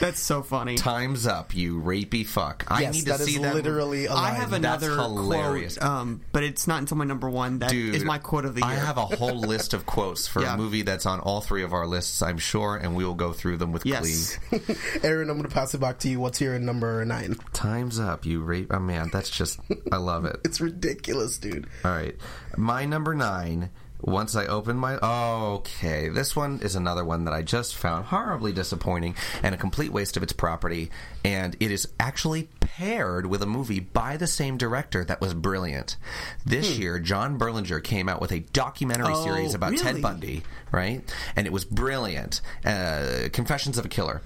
That's 0.00 0.18
so 0.18 0.42
funny. 0.42 0.76
Time's 0.76 1.26
up, 1.26 1.54
you 1.54 1.80
rapey 1.80 2.26
fuck. 2.26 2.64
I 2.68 2.80
yes, 2.80 2.94
need 2.94 3.00
to 3.02 3.06
that 3.10 3.20
is 3.20 3.26
see 3.26 3.38
that. 3.38 3.54
literally 3.54 4.06
a 4.06 4.12
I 4.12 4.14
line. 4.14 4.34
have 4.36 4.50
That's 4.50 4.82
another 4.82 4.96
hilarious. 4.96 5.76
quote, 5.78 5.88
um, 5.90 6.20
but 6.32 6.42
it's 6.42 6.66
not 6.66 6.78
until 6.80 6.96
my 6.96 7.04
number 7.04 7.28
one. 7.28 7.58
That 7.58 7.72
is 7.72 7.98
Dude, 7.98 8.04
my 8.06 8.18
quote 8.18 8.44
of 8.46 8.54
the 8.54 8.62
year. 8.62 8.70
I 8.70 8.74
have 8.74 8.96
a 8.96 9.04
whole 9.04 9.38
list 9.38 9.74
of 9.74 9.84
quotes 9.86 10.26
for 10.26 10.40
Yeah. 10.42 10.54
a 10.54 10.56
movie 10.56 10.82
that's 10.82 11.04
on 11.06 11.20
all 11.20 11.42
three 11.42 11.62
of 11.62 11.72
our 11.74 11.86
lists, 11.86 12.22
I'm 12.22 12.38
sure, 12.38 12.76
and 12.76 12.96
we 12.96 13.04
will 13.04 13.14
go 13.14 13.32
through 13.34 13.58
them 13.58 13.72
with 13.72 13.84
yes. 13.86 14.38
glee. 14.50 14.60
Aaron, 15.02 15.28
I'm 15.30 15.36
going 15.36 15.48
to 15.48 15.54
pass 15.54 15.74
it 15.74 15.78
back 15.80 15.98
to 16.00 16.08
you. 16.08 16.18
What's 16.18 16.40
your 16.40 16.58
number 16.58 17.04
nine? 17.04 17.36
Time's 17.52 18.00
up, 18.00 18.24
you 18.24 18.40
rape. 18.42 18.68
Oh 18.72 18.80
man, 18.80 19.10
that's 19.12 19.30
just 19.30 19.60
I 19.92 19.98
love 19.98 20.24
it. 20.24 20.40
It's 20.44 20.60
ridiculous, 20.64 21.38
dude. 21.38 21.66
All 21.84 21.90
right, 21.92 22.16
my 22.56 22.84
number 22.84 23.14
nine. 23.14 23.70
Once 24.00 24.36
I 24.36 24.44
open 24.44 24.76
my 24.76 24.98
okay, 24.98 26.10
this 26.10 26.36
one 26.36 26.60
is 26.60 26.74
another 26.76 27.02
one 27.06 27.24
that 27.24 27.32
I 27.32 27.40
just 27.40 27.74
found 27.74 28.04
horribly 28.04 28.52
disappointing 28.52 29.14
and 29.42 29.54
a 29.54 29.58
complete 29.58 29.90
waste 29.92 30.18
of 30.18 30.22
its 30.22 30.32
property. 30.34 30.90
And 31.24 31.56
it 31.58 31.70
is 31.70 31.88
actually 31.98 32.50
paired 32.60 33.24
with 33.24 33.40
a 33.42 33.46
movie 33.46 33.80
by 33.80 34.18
the 34.18 34.26
same 34.26 34.58
director 34.58 35.06
that 35.06 35.22
was 35.22 35.32
brilliant. 35.32 35.96
This 36.44 36.76
year, 36.78 36.98
John 36.98 37.38
Berlinger 37.38 37.82
came 37.82 38.10
out 38.10 38.20
with 38.20 38.30
a 38.32 38.40
documentary 38.40 39.14
Oh, 39.14 39.24
series 39.24 39.54
about 39.54 39.74
Ted? 39.78 40.02
Bundy, 40.02 40.42
right? 40.70 41.00
And 41.34 41.46
it 41.46 41.52
was 41.52 41.64
brilliant. 41.64 42.42
Uh, 42.62 43.28
Confessions 43.32 43.78
of 43.78 43.86
a 43.86 43.88
Killer. 43.88 44.20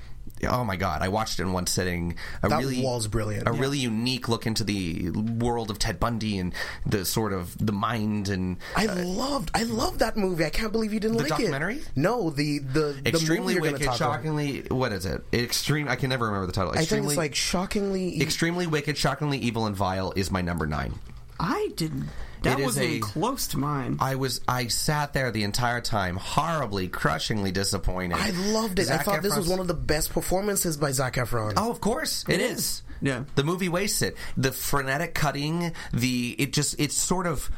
Oh 0.46 0.64
my 0.64 0.76
god! 0.76 1.02
I 1.02 1.08
watched 1.08 1.38
it 1.38 1.42
in 1.42 1.52
one 1.52 1.66
sitting. 1.66 2.14
A 2.42 2.48
That 2.48 2.58
really 2.58 2.82
was 2.82 3.06
brilliant. 3.08 3.48
A 3.48 3.52
Yeah. 3.54 3.60
really 3.60 3.78
unique 3.78 4.28
look 4.28 4.46
into 4.46 4.64
the 4.64 5.10
world 5.10 5.70
of 5.70 5.78
Ted 5.78 5.98
Bundy 5.98 6.38
and 6.38 6.54
the 6.86 7.04
sort 7.04 7.32
of 7.32 7.56
the 7.64 7.72
mind 7.72 8.28
and 8.28 8.56
I 8.76 8.86
loved, 8.86 9.50
I 9.54 9.64
loved 9.64 10.00
that 10.00 10.16
movie. 10.16 10.44
I 10.44 10.50
can't 10.50 10.72
believe 10.72 10.92
you 10.92 11.00
didn't 11.00 11.16
Uh, 11.16 11.22
The 11.24 11.28
like 11.30 11.38
documentary? 11.38 11.76
it. 11.76 11.88
No, 11.96 12.30
the 12.30 12.58
the 12.58 12.96
the 13.02 13.08
extremely 13.08 13.54
gonna 13.54 13.72
wicked, 13.72 13.86
talk 13.86 13.96
about. 13.96 14.14
shockingly. 14.14 14.64
What 14.70 14.92
is 14.92 15.06
it? 15.06 15.22
Extreme. 15.32 15.88
I 15.88 15.96
can 15.96 16.10
never 16.10 16.26
remember 16.26 16.46
the 16.46 16.52
title. 16.52 16.72
I 16.76 16.84
think 16.84 17.06
it's 17.06 17.16
like 17.16 17.34
shockingly. 17.34 18.20
extremely 18.22 18.66
wicked, 18.66 18.96
shockingly 18.96 19.38
evil, 19.38 19.66
and 19.66 19.74
vile 19.76 20.12
is 20.16 20.30
my 20.30 20.40
number 20.42 20.66
nine. 20.66 20.94
I 21.40 21.70
didn't. 21.76 22.08
That 22.42 22.58
It 22.58 22.60
is 22.60 22.66
wasn't 22.66 22.86
a- 22.86 22.88
even 22.90 23.00
close 23.02 23.48
to 23.48 23.58
mine. 23.58 23.96
I 24.00 24.14
was 24.14 24.40
I 24.46 24.68
sat 24.68 25.12
there 25.12 25.30
the 25.32 25.42
entire 25.44 25.80
time, 25.80 26.16
horribly, 26.16 26.86
crushingly 26.88 27.50
disappointed. 27.52 28.16
I 28.16 28.30
loved 28.30 28.78
it. 28.78 28.82
I 28.82 28.96
Zac 28.98 29.04
thought 29.04 29.22
this 29.22 29.36
was 29.36 29.48
one 29.48 29.58
of 29.58 29.66
the 29.66 29.74
best 29.74 30.12
performances 30.12 30.76
by 30.76 30.92
Zac 30.92 31.14
Efron. 31.14 31.54
Oh, 31.56 31.70
of 31.70 31.80
course, 31.80 32.24
It 32.28 32.34
it 32.34 32.40
is. 32.42 32.58
is. 32.58 32.82
Yeah. 33.00 33.24
the 33.34 33.44
movie 33.44 33.68
wastes 33.68 34.02
it. 34.02 34.16
The 34.36 34.52
frenetic 34.52 35.14
cutting, 35.14 35.72
the 35.92 36.34
it 36.38 36.52
just 36.52 36.78
it 36.80 36.92
sort 36.92 37.26
of 37.26 37.50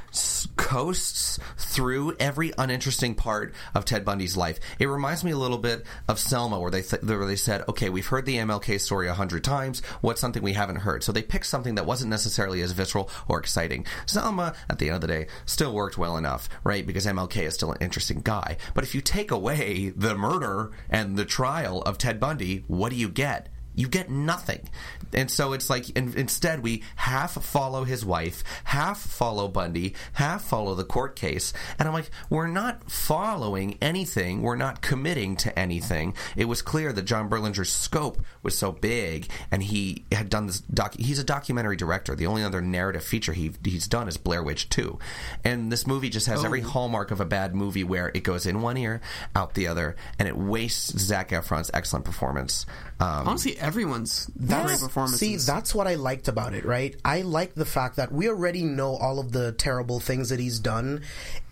coasts 0.57 1.39
through 1.57 2.17
every 2.19 2.53
uninteresting 2.59 3.15
part 3.15 3.55
of 3.75 3.85
Ted 3.85 4.05
Bundy's 4.05 4.37
life. 4.37 4.61
It 4.79 4.87
reminds 4.87 5.25
me 5.25 5.31
a 5.31 5.37
little 5.37 5.59
bit 5.59 5.85
of 6.09 6.19
Selma, 6.19 6.59
where 6.61 6.71
they 6.71 6.83
th- 6.83 7.03
where 7.03 7.25
they 7.27 7.37
said, 7.37 7.65
"Okay, 7.69 7.89
we've 7.91 8.07
heard 8.07 8.27
the 8.27 8.39
MLK 8.39 8.79
story 8.79 9.09
a 9.09 9.15
hundred 9.15 9.45
times. 9.45 9.81
What's 10.01 10.21
something 10.21 10.43
we 10.43 10.53
haven't 10.53 10.77
heard?" 10.77 11.03
So 11.03 11.13
they 11.13 11.23
picked 11.23 11.47
something 11.47 11.75
that 11.77 11.87
wasn't 11.87 12.11
necessarily 12.11 12.63
as 12.63 12.73
visceral 12.73 13.11
or 13.29 13.39
exciting. 13.39 13.87
Selma, 14.07 14.55
at 14.69 14.79
the 14.79 14.87
end 14.89 14.97
of 14.97 15.01
the 15.01 15.07
day, 15.07 15.27
still 15.47 15.73
worked 15.73 15.99
well 15.99 16.17
enough, 16.17 16.49
right? 16.65 16.87
Because 16.87 17.07
MLK 17.07 17.45
is 17.47 17.55
still 17.55 17.73
an 17.73 17.79
interesting 17.81 18.21
guy. 18.23 18.57
But 18.75 18.85
if 18.85 18.95
you 18.95 19.01
take 19.01 19.31
away 19.31 19.91
the 19.97 20.15
murder 20.15 20.71
and 20.89 21.17
the 21.17 21.25
trial 21.25 21.83
of 21.83 21.99
Ted 21.99 22.21
Bundy, 22.21 22.65
what 22.67 22.91
do 22.91 22.97
you 22.97 23.09
get? 23.09 23.49
You 23.81 23.89
get 23.89 24.11
nothing. 24.11 24.69
And 25.15 25.31
so 25.31 25.55
it's 25.55 25.71
like 25.71 25.89
in, 25.91 26.13
instead 26.15 26.61
we 26.61 26.83
half 26.97 27.43
follow 27.43 27.85
his 27.85 28.05
wife, 28.05 28.45
half 28.65 29.01
follow 29.01 29.49
Bundy, 29.49 29.95
half 30.13 30.45
follow 30.45 30.75
the 30.75 30.85
court 30.85 31.17
case. 31.17 31.55
And 31.79 31.89
I'm 31.89 31.95
like, 31.95 32.11
we're 32.29 32.47
not 32.47 32.91
following 32.91 33.79
anything. 33.81 34.43
We're 34.43 34.57
not 34.57 34.83
committing 34.83 35.37
to 35.37 35.59
anything. 35.59 36.15
It 36.37 36.45
was 36.45 36.61
clear 36.61 36.93
that 36.93 37.03
John 37.07 37.31
Berlinger's 37.31 37.73
scope 37.73 38.23
was 38.43 38.57
so 38.57 38.71
big 38.71 39.31
and 39.51 39.63
he 39.63 40.05
had 40.13 40.29
done 40.29 40.47
this 40.47 40.61
doc 40.61 40.95
he's 40.99 41.19
a 41.19 41.25
documentary 41.25 41.77
director. 41.77 42.15
The 42.15 42.27
only 42.27 42.45
other 42.45 42.61
narrative 42.61 43.03
feature 43.03 43.33
he 43.33 43.51
he's 43.65 43.89
done 43.89 44.09
is 44.09 44.19
Blair 44.19 44.43
Witch 44.43 44.69
2. 44.69 44.99
And 45.43 45.73
this 45.73 45.87
movie 45.87 46.11
just 46.11 46.27
has 46.27 46.45
every 46.45 46.61
hallmark 46.61 47.13
of 47.13 47.21
a 47.21 47.25
bad 47.25 47.55
movie 47.55 47.85
where 47.85 48.11
it 48.13 48.25
goes 48.25 48.45
in 48.45 48.61
one 48.61 48.77
ear, 48.77 49.01
out 49.35 49.55
the 49.55 49.69
other, 49.69 49.97
and 50.19 50.29
it 50.29 50.37
wastes 50.37 50.99
Zac 50.99 51.31
Efron's 51.31 51.71
excellent 51.73 52.05
performance. 52.05 52.67
Um, 53.01 53.27
Honestly, 53.27 53.59
everyone's 53.71 54.27
great 54.37 54.49
That's, 54.49 54.83
performances. 54.83 55.21
see, 55.21 55.37
that's 55.37 55.75
what 55.75 55.87
I 55.87 55.95
liked 55.95 56.27
about 56.27 56.55
it, 56.55 56.65
right? 56.65 56.97
I 57.05 57.23
like 57.23 57.55
the 57.55 57.65
fact 57.65 57.97
that 57.97 58.11
we 58.11 58.29
already 58.29 58.65
know 58.65 58.97
all 58.97 59.21
of 59.21 59.31
the 59.31 59.53
terrible 59.53 60.01
things 60.01 60.31
that 60.31 60.41
he's 60.41 60.59
done. 60.59 61.03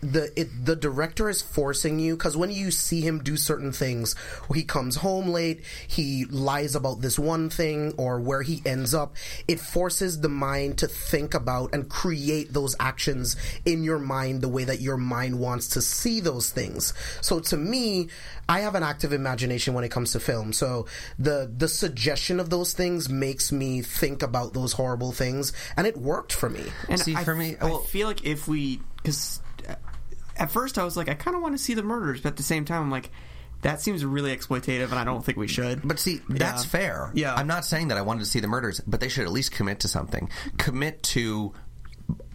The 0.01 0.31
it, 0.41 0.49
the 0.65 0.77
director 0.77 1.29
is 1.29 1.43
forcing 1.43 1.99
you 1.99 2.17
because 2.17 2.37
when 2.37 2.51
you 2.51 2.71
see 2.71 3.01
him 3.01 3.21
do 3.23 3.37
certain 3.37 3.73
things, 3.73 4.15
he 4.53 4.65
comes 4.65 4.97
home 4.97 5.29
late, 5.29 5.63
he 5.87 6.25
lies 6.27 6.75
about 6.75 7.01
this 7.01 7.19
one 7.19 7.51
thing, 7.51 7.95
or 7.97 8.21
where 8.21 8.43
he 8.43 8.63
ends 8.67 8.95
up. 8.95 9.15
It 9.47 9.61
forces 9.61 10.21
the 10.21 10.29
mind 10.29 10.79
to 10.79 10.89
think 10.89 11.35
about 11.35 11.73
and 11.73 11.89
create 11.89 12.53
those 12.53 12.75
actions 12.81 13.37
in 13.65 13.83
your 13.85 13.99
mind 13.99 14.41
the 14.41 14.49
way 14.49 14.65
that 14.65 14.81
your 14.81 14.97
mind 14.97 15.39
wants 15.39 15.69
to 15.69 15.81
see 15.81 16.21
those 16.21 16.51
things. 16.51 16.93
So 17.21 17.41
to 17.41 17.57
me, 17.57 18.09
I 18.49 18.61
have 18.61 18.75
an 18.75 18.83
active 18.83 19.13
imagination 19.13 19.75
when 19.75 19.85
it 19.85 19.91
comes 19.91 20.13
to 20.13 20.21
film. 20.21 20.53
So 20.53 20.87
the 21.19 21.53
the 21.55 21.69
suggestion 21.69 22.41
of 22.41 22.49
those 22.51 22.73
things 22.73 23.09
makes 23.09 23.53
me 23.53 23.83
think 23.83 24.23
about 24.23 24.55
those 24.55 24.73
horrible 24.73 25.13
things, 25.13 25.53
and 25.77 25.87
it 25.87 25.97
worked 25.97 26.33
for 26.33 26.49
me. 26.49 26.65
And 26.89 26.99
See, 26.99 27.15
I, 27.15 27.25
for 27.25 27.35
me- 27.35 27.57
I 27.61 27.65
well- 27.67 27.79
feel 27.81 28.09
like 28.09 28.25
if 28.25 28.49
we, 28.49 28.81
because 28.97 29.41
uh, 29.69 29.75
at 30.37 30.51
first 30.51 30.79
I 30.79 30.85
was 30.85 30.97
like, 30.97 31.09
I 31.09 31.15
kind 31.15 31.37
of 31.37 31.43
want 31.43 31.55
to 31.57 31.63
see 31.63 31.75
the 31.75 31.83
murders, 31.83 32.21
but 32.23 32.31
at 32.31 32.37
the 32.37 32.43
same 32.43 32.65
time, 32.65 32.83
I'm 32.83 32.91
like, 32.91 33.11
that 33.63 33.81
seems 33.81 34.05
really 34.05 34.35
exploitative, 34.35 34.85
and 34.85 34.95
I 34.95 35.05
don't 35.05 35.25
think 35.25 35.37
we 35.37 35.49
should. 35.49 35.81
But 35.87 35.99
see, 35.99 36.21
that's 36.29 36.63
Yeah. 36.65 36.71
fair. 36.71 37.11
Yeah. 37.13 37.35
I'm 37.35 37.49
not 37.49 37.65
saying 37.65 37.89
that 37.89 37.99
I 37.99 38.03
wanted 38.03 38.21
to 38.21 38.27
see 38.27 38.39
the 38.41 38.47
murders, 38.49 38.81
but 38.87 39.01
they 39.01 39.09
should 39.09 39.25
at 39.25 39.33
least 39.33 39.51
commit 39.53 39.81
to 39.81 39.89
something. 39.89 40.31
Commit 40.59 41.03
to 41.03 41.53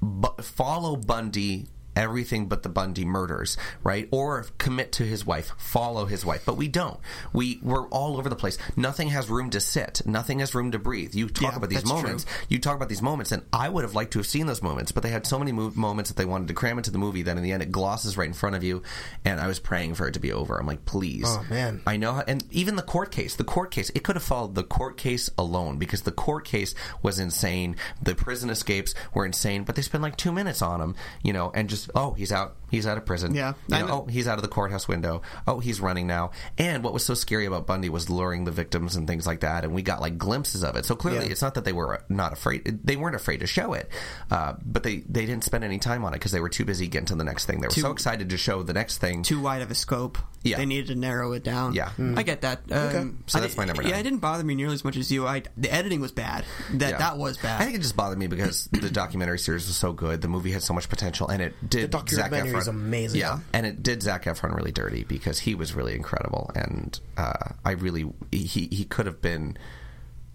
bu- 0.01 0.41
follow 0.43 0.95
Bundy 0.97 1.67
everything 1.95 2.47
but 2.47 2.63
the 2.63 2.69
Bundy 2.69 3.05
murders, 3.05 3.57
right? 3.83 4.07
Or 4.11 4.45
commit 4.57 4.91
to 4.93 5.03
his 5.03 5.25
wife, 5.25 5.51
follow 5.57 6.05
his 6.05 6.25
wife. 6.25 6.43
But 6.45 6.57
we 6.57 6.67
don't. 6.67 6.99
We 7.33 7.59
we're 7.61 7.87
all 7.89 8.17
over 8.17 8.29
the 8.29 8.35
place. 8.35 8.57
Nothing 8.75 9.09
has 9.09 9.29
room 9.29 9.49
to 9.51 9.59
sit. 9.59 10.01
Nothing 10.05 10.39
has 10.39 10.55
room 10.55 10.71
to 10.71 10.79
breathe. 10.79 11.13
You 11.15 11.27
talk 11.29 11.51
Yeah, 11.53 11.57
about 11.57 11.69
these 11.69 11.79
that's 11.83 11.89
true. 11.91 12.01
moments. 12.01 12.25
You 12.49 12.59
talk 12.59 12.75
about 12.75 12.89
these 12.89 13.01
moments, 13.01 13.31
and 13.31 13.43
I 13.51 13.69
would 13.69 13.83
have 13.83 13.95
liked 13.95 14.13
to 14.13 14.19
have 14.19 14.27
seen 14.27 14.45
those 14.47 14.61
moments, 14.61 14.91
but 14.91 15.03
they 15.03 15.09
had 15.09 15.25
so 15.27 15.37
many 15.39 15.51
mo- 15.51 15.71
moments 15.75 16.09
that 16.09 16.17
they 16.17 16.25
wanted 16.25 16.47
to 16.49 16.53
cram 16.53 16.77
into 16.77 16.91
the 16.91 16.97
movie 16.97 17.23
that 17.23 17.37
in 17.37 17.43
the 17.43 17.51
end 17.51 17.63
it 17.63 17.71
glosses 17.71 18.17
right 18.17 18.27
in 18.27 18.33
front 18.33 18.55
of 18.55 18.63
you. 18.63 18.81
And 19.25 19.39
I 19.39 19.47
was 19.47 19.59
praying 19.59 19.95
for 19.95 20.07
it 20.07 20.13
to 20.13 20.19
be 20.19 20.31
over. 20.31 20.57
I'm 20.57 20.67
like, 20.67 20.85
please. 20.85 21.25
Oh, 21.27 21.45
man. 21.49 21.81
I 21.85 21.97
know, 21.97 22.13
how, 22.13 22.23
and 22.27 22.43
even 22.51 22.75
the 22.75 22.81
court 22.81 23.11
case, 23.11 23.35
the 23.35 23.43
court 23.43 23.71
case, 23.71 23.89
it 23.95 24.03
could 24.03 24.15
have 24.15 24.23
followed 24.23 24.55
the 24.55 24.63
court 24.63 24.97
case 24.97 25.29
alone 25.37 25.77
because 25.77 26.01
the 26.03 26.11
court 26.11 26.45
case 26.45 26.73
was 27.01 27.19
insane. 27.19 27.75
The 28.01 28.15
prison 28.15 28.49
escapes 28.49 28.93
were 29.13 29.25
insane, 29.25 29.63
but 29.63 29.75
they 29.75 29.81
spend 29.81 30.01
like 30.03 30.17
two 30.17 30.31
minutes 30.31 30.61
on 30.61 30.79
them, 30.79 30.95
you 31.23 31.33
know, 31.33 31.51
and 31.53 31.69
just 31.69 31.82
oh, 31.95 32.13
he's 32.13 32.31
out, 32.31 32.55
he's 32.69 32.85
out 32.87 32.97
of 32.97 33.05
prison. 33.05 33.33
Yeah. 33.35 33.53
You 33.67 33.79
know, 33.79 33.85
know- 33.87 33.93
oh, 33.93 34.05
he's 34.09 34.27
out 34.27 34.37
of 34.37 34.41
the 34.41 34.47
courthouse 34.47 34.87
window. 34.87 35.21
Oh, 35.47 35.59
he's 35.59 35.79
running 35.81 36.07
now. 36.07 36.31
And 36.57 36.83
what 36.83 36.93
was 36.93 37.05
so 37.05 37.13
scary 37.13 37.45
about 37.45 37.67
Bundy 37.67 37.89
was 37.89 38.09
luring 38.09 38.45
the 38.45 38.51
victims 38.51 38.95
and 38.95 39.07
things 39.07 39.25
like 39.27 39.41
that, 39.41 39.63
and 39.63 39.73
we 39.73 39.81
got 39.81 40.01
like 40.01 40.17
glimpses 40.17 40.63
of 40.63 40.75
it. 40.75 40.85
So 40.85 40.95
clearly, 40.95 41.25
Yeah. 41.25 41.31
it's 41.31 41.41
not 41.41 41.53
that 41.55 41.65
they 41.65 41.73
were 41.73 42.03
not 42.09 42.33
afraid; 42.33 42.79
they 42.83 42.95
weren't 42.95 43.15
afraid 43.15 43.41
to 43.41 43.47
show 43.47 43.73
it, 43.73 43.89
uh, 44.31 44.53
but 44.65 44.83
they 44.83 44.97
they 45.09 45.25
didn't 45.25 45.43
spend 45.43 45.63
any 45.63 45.79
time 45.79 46.03
on 46.05 46.13
it 46.13 46.17
because 46.17 46.31
they 46.31 46.39
were 46.41 46.49
too 46.49 46.65
busy 46.65 46.87
getting 46.87 47.05
to 47.07 47.15
the 47.15 47.23
next 47.23 47.45
thing. 47.45 47.61
They 47.61 47.67
were 47.67 47.73
Too- 47.73 47.81
so 47.81 47.91
excited 47.91 48.29
to 48.29 48.37
show 48.37 48.63
the 48.63 48.73
next 48.73 48.97
thing. 48.99 49.23
too 49.23 49.41
wide 49.41 49.61
of 49.61 49.71
a 49.71 49.75
scope. 49.75 50.17
Yeah. 50.43 50.57
they 50.57 50.65
needed 50.65 50.87
to 50.87 50.95
narrow 50.95 51.31
it 51.33 51.43
down. 51.43 51.73
Yeah. 51.73 51.91
I 52.15 52.23
get 52.23 52.41
that. 52.41 52.69
Um, 52.71 53.23
So 53.27 53.39
I 53.39 53.41
that's 53.41 53.55
my 53.55 53.63
number 53.65 53.81
Yeah, 53.81 53.91
nine. 53.91 53.99
it 54.01 54.03
didn't 54.03 54.19
bother 54.19 54.43
me 54.43 54.55
nearly 54.55 54.73
as 54.73 54.83
much 54.83 54.97
as 54.97 55.09
you. 55.11 55.25
I 55.25 55.43
the 55.55 55.71
editing 55.73 56.01
was 56.01 56.11
bad. 56.11 56.43
That 56.73 56.91
Yeah. 56.91 56.97
that 56.97 57.17
was 57.17 57.37
bad. 57.37 57.61
I 57.61 57.63
think 57.65 57.77
it 57.77 57.81
just 57.81 57.95
bothered 57.95 58.17
me 58.19 58.27
because 58.27 58.67
the 58.71 58.89
documentary 58.89 59.39
series 59.39 59.67
was 59.67 59.77
so 59.77 59.93
good. 59.93 60.21
The 60.21 60.27
movie 60.27 60.51
had 60.51 60.61
so 60.61 60.73
much 60.73 60.89
potential, 60.89 61.29
and 61.29 61.41
it 61.41 61.53
did. 61.69 61.91
The 61.91 61.97
Zac 62.09 62.31
documentary 62.31 62.59
is 62.59 62.67
amazing. 62.67 63.19
Yeah, 63.21 63.39
and 63.53 63.65
it 63.65 63.81
did 63.81 64.03
Zac 64.03 64.25
Efron 64.25 64.55
really 64.55 64.71
dirty 64.73 65.03
because 65.05 65.39
he 65.39 65.55
was 65.55 65.73
really 65.73 65.95
incredible, 65.95 66.51
and 66.55 66.99
uh, 67.15 67.53
I 67.63 67.71
really 67.71 68.11
he 68.31 68.67
he 68.71 68.83
could 68.85 69.05
have 69.05 69.21
been, 69.21 69.57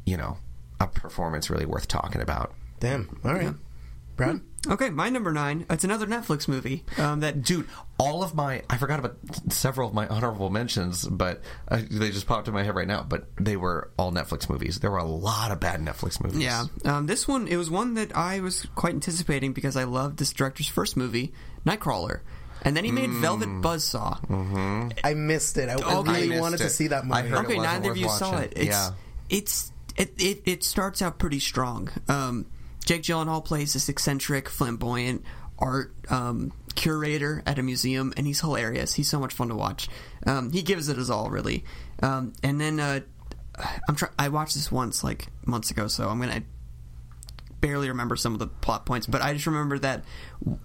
you 0.07 0.17
know, 0.17 0.39
a 0.81 0.87
performance 0.87 1.51
really 1.51 1.67
worth 1.67 1.87
talking 1.87 2.23
about. 2.23 2.55
Damn. 2.81 3.21
All 3.25 3.35
right. 3.35 3.53
Brad? 4.19 4.41
Okay, 4.69 4.91
my 4.91 5.09
number 5.09 5.33
nine. 5.33 5.65
It's 5.71 5.85
another 5.85 6.07
Netflix 6.07 6.47
movie 6.49 6.85
um, 6.99 7.21
that 7.21 7.43
Dude, 7.43 7.67
all 7.99 8.23
of 8.23 8.35
my 8.35 8.63
I 8.69 8.77
forgot 8.77 8.99
about 8.99 9.17
several 9.49 9.89
of 9.89 9.95
my 9.95 10.07
honorable 10.09 10.51
mentions, 10.51 11.07
but 11.07 11.41
uh, 11.69 11.81
they 11.91 12.11
just 12.11 12.27
popped 12.27 12.49
in 12.49 12.53
my 12.55 12.65
head 12.65 12.75
right 12.75 12.87
now. 12.87 13.03
But 13.05 13.29
they 13.41 13.57
were 13.57 13.91
all 13.97 14.13
Netflix 14.13 14.51
movies. 14.51 14.81
There 14.81 14.91
were 14.91 14.99
a 14.99 15.05
lot 15.05 15.53
of 15.53 15.61
bad 15.61 15.81
Netflix 15.81 16.23
movies. 16.23 16.41
Yeah, 16.43 16.65
um, 16.85 17.07
this 17.07 17.27
one 17.27 17.49
it 17.49 17.57
was 17.57 17.71
one 17.71 17.95
that 17.95 18.15
I 18.15 18.41
was 18.41 18.67
quite 18.75 18.93
anticipating 18.93 19.55
because 19.55 19.77
I 19.77 19.85
loved 19.85 20.19
this 20.19 20.33
director's 20.33 20.69
first 20.69 20.97
movie, 20.97 21.33
Nightcrawler, 21.65 22.21
and 22.63 22.77
then 22.77 22.85
he 22.85 22.91
made 22.91 23.11
Velvet 23.11 23.49
Buzzsaw. 23.49 24.93
I 25.05 25.15
missed 25.15 25.57
it. 25.57 25.69
I, 25.69 25.73
I 25.75 25.77
Okay. 25.77 26.11
really 26.13 26.25
I 26.25 26.27
missed 26.27 26.41
wanted 26.43 26.59
to 26.59 26.71
see 26.71 26.89
that 26.89 27.05
movie. 27.07 27.21
I 27.21 27.23
heard 27.23 27.45
it 27.45 27.47
Okay, 27.47 27.57
wasn't 27.57 27.73
neither 27.75 27.91
of 27.93 27.97
worth 27.97 27.99
you 27.99 28.09
saw 28.11 28.39
it. 28.39 28.53
It's 28.57 28.67
Yeah. 28.67 28.91
it's 29.31 29.73
it, 29.97 30.13
it 30.21 30.43
it 30.45 30.65
starts 30.65 31.01
out 31.01 31.19
pretty 31.19 31.39
strong. 31.41 31.89
Um, 32.09 32.47
Jake 32.89 33.03
Gyllenhaal 33.03 33.45
plays 33.45 33.75
this 33.75 33.91
eccentric, 33.91 34.49
flamboyant 34.49 35.23
art 35.59 35.93
um, 36.09 36.55
curator 36.75 37.43
at 37.45 37.59
a 37.59 37.63
museum, 37.63 38.15
and 38.17 38.27
he's 38.27 38.41
hilarious. 38.41 38.95
He's 38.95 39.11
so 39.11 39.21
much 39.21 39.35
fun 39.35 39.49
to 39.49 39.55
watch. 39.55 39.91
Um, 40.27 40.51
he 40.53 40.63
gives 40.63 40.89
it 40.89 40.97
his 40.97 41.11
all, 41.11 41.29
really. 41.29 41.67
Um, 42.03 42.33
and 42.43 42.59
then 42.59 42.81
uh, 42.81 43.01
I'm 43.87 43.95
try- 43.95 44.09
I 44.19 44.31
watched 44.31 44.55
this 44.55 44.73
once, 44.73 45.05
like 45.05 45.27
months 45.45 45.71
ago, 45.71 45.87
so 45.87 46.09
I'm 46.09 46.19
gonna 46.19 46.45
barely 47.61 47.91
remember 47.91 48.17
some 48.17 48.33
of 48.33 48.39
the 48.39 48.47
plot 48.47 48.87
points, 48.87 49.07
but 49.07 49.21
I 49.21 49.35
just 49.35 49.47
remember 49.47 49.79
that 49.81 50.05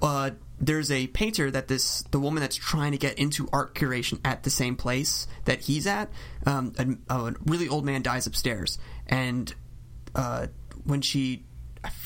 uh, 0.01 0.29
there's 0.61 0.91
a 0.91 1.07
painter 1.07 1.51
that 1.51 1.67
this 1.67 2.03
the 2.11 2.21
woman 2.21 2.39
that's 2.39 2.55
trying 2.55 2.93
to 2.93 2.97
get 2.97 3.19
into 3.19 3.49
art 3.51 3.75
curation 3.75 4.21
at 4.23 4.43
the 4.43 4.49
same 4.49 4.77
place 4.77 5.27
that 5.43 5.59
he's 5.59 5.87
at. 5.87 6.09
Um, 6.45 6.71
a, 7.09 7.13
a 7.13 7.33
really 7.45 7.67
old 7.67 7.83
man 7.83 8.01
dies 8.01 8.27
upstairs, 8.27 8.79
and 9.07 9.53
uh, 10.15 10.47
when 10.85 11.01
she 11.01 11.43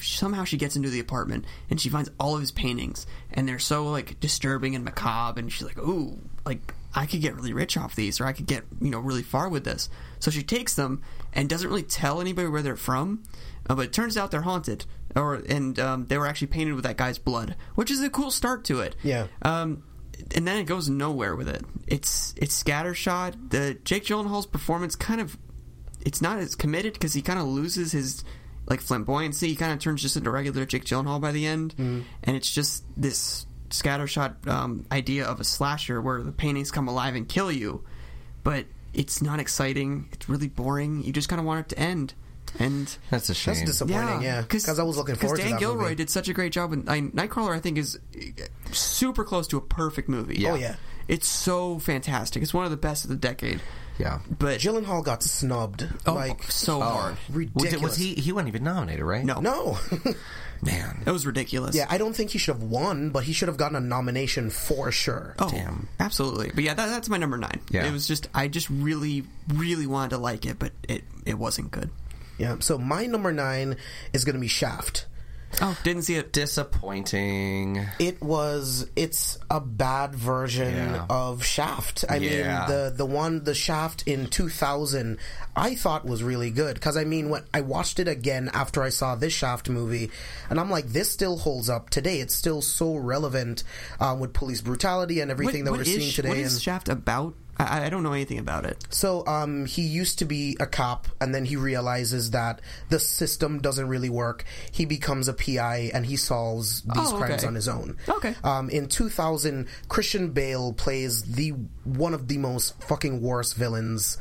somehow 0.01 0.43
she 0.43 0.57
gets 0.57 0.75
into 0.75 0.89
the 0.89 0.99
apartment 0.99 1.45
and 1.69 1.79
she 1.79 1.89
finds 1.89 2.09
all 2.19 2.33
of 2.35 2.41
his 2.41 2.51
paintings 2.51 3.05
and 3.31 3.47
they're 3.47 3.59
so 3.59 3.85
like 3.89 4.19
disturbing 4.19 4.75
and 4.75 4.83
macabre 4.83 5.39
and 5.39 5.51
she's 5.51 5.67
like 5.67 5.77
ooh 5.77 6.17
like 6.45 6.73
i 6.95 7.05
could 7.05 7.21
get 7.21 7.35
really 7.35 7.53
rich 7.53 7.77
off 7.77 7.95
these 7.95 8.19
or 8.19 8.25
i 8.25 8.31
could 8.33 8.47
get 8.47 8.63
you 8.81 8.89
know 8.89 8.99
really 8.99 9.21
far 9.21 9.49
with 9.49 9.63
this 9.65 9.89
so 10.19 10.31
she 10.31 10.41
takes 10.41 10.73
them 10.75 11.01
and 11.33 11.47
doesn't 11.49 11.69
really 11.69 11.83
tell 11.83 12.19
anybody 12.21 12.47
where 12.47 12.61
they're 12.61 12.75
from 12.75 13.21
uh, 13.69 13.75
but 13.75 13.85
it 13.85 13.93
turns 13.93 14.17
out 14.17 14.31
they're 14.31 14.41
haunted 14.41 14.85
or 15.15 15.35
and 15.35 15.77
um, 15.79 16.05
they 16.07 16.17
were 16.17 16.25
actually 16.27 16.47
painted 16.47 16.73
with 16.73 16.83
that 16.83 16.97
guy's 16.97 17.17
blood 17.19 17.55
which 17.75 17.91
is 17.91 18.01
a 18.01 18.09
cool 18.09 18.31
start 18.31 18.63
to 18.63 18.79
it 18.81 18.95
Yeah. 19.03 19.27
um, 19.43 19.83
and 20.35 20.47
then 20.47 20.57
it 20.57 20.63
goes 20.63 20.89
nowhere 20.89 21.35
with 21.35 21.47
it. 21.47 21.63
It's 21.85 22.33
it's 22.37 22.63
scattershot. 22.63 23.51
The 23.51 23.77
Jake 23.85 24.03
Gyllenhaal's 24.03 24.47
performance 24.47 24.95
kind 24.95 25.21
of 25.21 25.37
it's 26.03 26.23
not 26.23 26.39
as 26.39 26.55
committed 26.55 26.93
because 26.93 27.13
he 27.13 27.21
kind 27.21 27.37
of 27.39 27.45
loses 27.45 27.91
his 27.91 28.23
like 28.67 28.81
flamboyancy. 28.81 29.47
He 29.47 29.55
kind 29.55 29.71
of 29.73 29.79
turns 29.79 30.01
just 30.01 30.17
into 30.17 30.29
regular 30.29 30.65
Jake 30.65 30.85
Gyllenhaal 30.85 31.19
by 31.21 31.31
the 31.31 31.45
end, 31.47 31.73
and 31.77 32.05
it's 32.35 32.53
just 32.53 32.83
this 32.95 33.45
scattershot 33.69 34.47
um, 34.47 34.85
idea 34.91 35.25
of 35.25 35.39
a 35.39 35.43
slasher 35.43 36.01
where 36.01 36.21
the 36.21 36.31
paintings 36.31 36.71
come 36.71 36.87
alive 36.87 37.15
and 37.15 37.27
kill 37.27 37.51
you, 37.51 37.83
but 38.43 38.65
it's 38.93 39.21
not 39.21 39.39
exciting. 39.39 40.09
It's 40.13 40.29
really 40.29 40.47
boring. 40.47 41.03
You 41.03 41.11
just 41.13 41.29
kind 41.29 41.39
of 41.39 41.45
want 41.45 41.59
it 41.71 41.75
to 41.75 41.79
end, 41.79 42.13
and 42.59 42.95
That's 43.09 43.29
a 43.29 43.33
shame. 43.33 43.55
That's 43.55 43.65
disappointing, 43.65 44.21
yeah. 44.21 44.41
Because 44.41 44.79
I 44.79 44.83
was 44.83 44.97
looking 44.97 45.15
forward 45.15 45.37
to 45.37 45.43
Dan 45.43 45.51
that 45.51 45.59
Gilroy 45.59 45.83
movie. 45.83 45.95
did 45.95 46.09
such 46.09 46.29
a 46.29 46.33
great 46.33 46.51
job, 46.51 46.73
and 46.73 46.89
I, 46.89 47.01
Nightcrawler 47.01 47.55
I 47.55 47.59
think 47.59 47.77
is 47.77 47.99
super 48.71 49.23
close 49.23 49.47
to 49.49 49.57
a 49.57 49.61
perfect 49.61 50.09
movie. 50.09 50.37
Yeah. 50.39 50.51
Oh, 50.51 50.55
yeah. 50.55 50.75
it's 51.07 51.27
so 51.27 51.79
fantastic. 51.79 52.41
It's 52.43 52.53
one 52.53 52.65
of 52.65 52.71
the 52.71 52.77
best 52.77 53.03
of 53.03 53.09
the 53.09 53.15
decade. 53.15 53.61
Yeah. 53.99 54.19
But 54.29 54.59
Gyllenhaal 54.59 55.03
got 55.03 55.23
snubbed. 55.23 55.87
oh, 56.05 56.13
like, 56.13 56.43
so 56.51 56.81
uh, 56.81 56.89
hard. 56.89 57.17
ridiculous. 57.29 57.73
Was, 57.73 57.81
was 57.81 57.97
he? 57.97 58.13
He 58.15 58.31
wasn't 58.31 58.49
even 58.49 58.63
nominated, 58.63 59.03
right? 59.03 59.23
No, 59.25 59.39
No. 59.39 59.77
Man. 60.61 61.03
it 61.05 61.11
was 61.11 61.25
ridiculous. 61.27 61.75
yeah, 61.75 61.85
I 61.87 61.99
don't 61.99 62.15
think 62.15 62.31
he 62.31 62.39
should 62.39 62.55
have 62.55 62.63
won, 62.63 63.11
but 63.11 63.23
he 63.25 63.31
should 63.33 63.47
have 63.47 63.57
gotten 63.57 63.75
a 63.75 63.79
nomination 63.79 64.49
for 64.49 64.91
sure. 64.91 65.35
Oh, 65.37 65.51
Damn. 65.51 65.87
absolutely. 65.99 66.49
But 66.53 66.63
yeah, 66.63 66.73
that, 66.73 66.87
that's 66.87 67.09
my 67.09 67.17
number 67.17 67.37
nine. 67.37 67.61
Yeah. 67.69 67.85
It 67.85 67.91
was 67.91 68.07
just 68.07 68.27
I 68.33 68.47
just 68.47 68.67
really, 68.69 69.23
really 69.47 69.85
wanted 69.85 70.11
to 70.11 70.17
like 70.17 70.47
it, 70.47 70.57
but 70.57 70.71
it 70.89 71.03
it 71.27 71.35
wasn't 71.37 71.69
good. 71.69 71.91
Yeah, 72.39 72.57
so 72.59 72.77
my 72.79 73.05
number 73.05 73.31
nine 73.31 73.77
is 74.13 74.25
going 74.25 74.33
to 74.35 74.39
be 74.41 74.47
Shaft. 74.47 75.05
Oh, 75.61 75.77
didn't 75.83 76.03
see 76.03 76.15
it. 76.15 76.33
Disappointing. 76.33 77.85
It 77.99 78.21
was. 78.21 78.87
It's 78.95 79.37
a 79.49 79.59
bad 79.59 80.13
version 80.13 80.73
Yeah. 80.75 81.05
of 81.09 81.43
Shaft. 81.43 82.05
I 82.09 82.17
Yeah. 82.17 82.29
mean, 82.59 82.69
the 82.69 82.93
the 82.95 83.05
one 83.05 83.43
the 83.43 83.53
Shaft 83.55 84.03
in 84.05 84.27
two 84.27 84.49
thousand, 84.49 85.17
I 85.55 85.75
thought 85.75 86.05
was 86.05 86.21
really 86.23 86.51
good 86.51 86.75
because 86.75 86.97
I 86.97 87.05
mean, 87.05 87.29
when 87.29 87.43
I 87.53 87.61
watched 87.61 87.99
it 87.99 88.07
again 88.07 88.49
after 88.53 88.83
I 88.83 88.89
saw 88.89 89.15
this 89.15 89.33
Shaft 89.33 89.69
movie, 89.69 90.11
and 90.49 90.59
I'm 90.59 90.69
like, 90.69 90.87
this 90.87 91.09
still 91.11 91.37
holds 91.37 91.69
up 91.69 91.89
today. 91.89 92.19
It's 92.19 92.35
still 92.35 92.61
so 92.61 92.95
relevant 92.95 93.63
um, 93.99 94.19
with 94.19 94.33
police 94.33 94.61
brutality 94.61 95.21
and 95.21 95.31
everything 95.31 95.63
that 95.63 95.71
what 95.71 95.77
we're 95.79 95.83
is- 95.83 95.95
seeing 95.95 96.11
today. 96.11 96.29
What 96.29 96.37
is 96.37 96.53
and- 96.53 96.61
Shaft 96.61 96.89
about? 96.89 97.33
I, 97.59 97.85
I 97.85 97.89
don't 97.89 98.03
know 98.03 98.13
anything 98.13 98.39
about 98.39 98.65
it. 98.65 98.85
So 98.89 99.25
um, 99.27 99.65
he 99.65 99.81
used 99.83 100.19
to 100.19 100.25
be 100.25 100.55
a 100.59 100.65
cop, 100.65 101.07
and 101.19 101.33
then 101.33 101.45
he 101.45 101.55
realizes 101.55 102.31
that 102.31 102.61
the 102.89 102.99
system 102.99 103.59
doesn't 103.59 103.87
really 103.87 104.09
work. 104.09 104.45
He 104.71 104.85
becomes 104.85 105.27
a 105.27 105.33
PI, 105.33 105.91
and 105.93 106.05
he 106.05 106.15
solves 106.17 106.81
these 106.81 107.11
Oh, 107.11 107.17
crimes 107.17 107.43
on 107.43 107.55
his 107.55 107.67
own. 107.67 107.97
Okay. 108.07 108.35
Um, 108.43 108.69
in 108.69 108.87
2000, 108.87 109.67
Christian 109.89 110.31
Bale 110.31 110.73
plays 110.73 111.23
the 111.23 111.49
one 111.83 112.13
of 112.13 112.27
the 112.27 112.37
most 112.37 112.81
fucking 112.83 113.21
worst 113.21 113.55
villains 113.55 114.17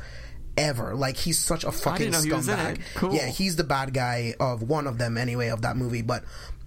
ever. 0.57 0.95
Like 0.95 1.17
he's 1.17 1.37
such 1.37 1.63
a 1.63 1.71
fucking 1.71 2.11
didn't 2.11 2.13
know 2.13 2.29
he 2.29 2.33
was 2.33 2.47
in 2.47 2.57
scumbag. 2.57 2.81
Cool. 2.95 3.13
Yeah, 3.13 3.27
he's 3.27 3.55
the 3.55 3.63
bad 3.63 3.93
guy 3.93 4.33
of 4.39 4.63
one 4.63 4.87
of 4.87 4.97
them 4.97 5.17
anyway 5.17 5.49
of 5.49 5.61
that 5.61 5.77
movie, 5.77 6.01
but. 6.01 6.23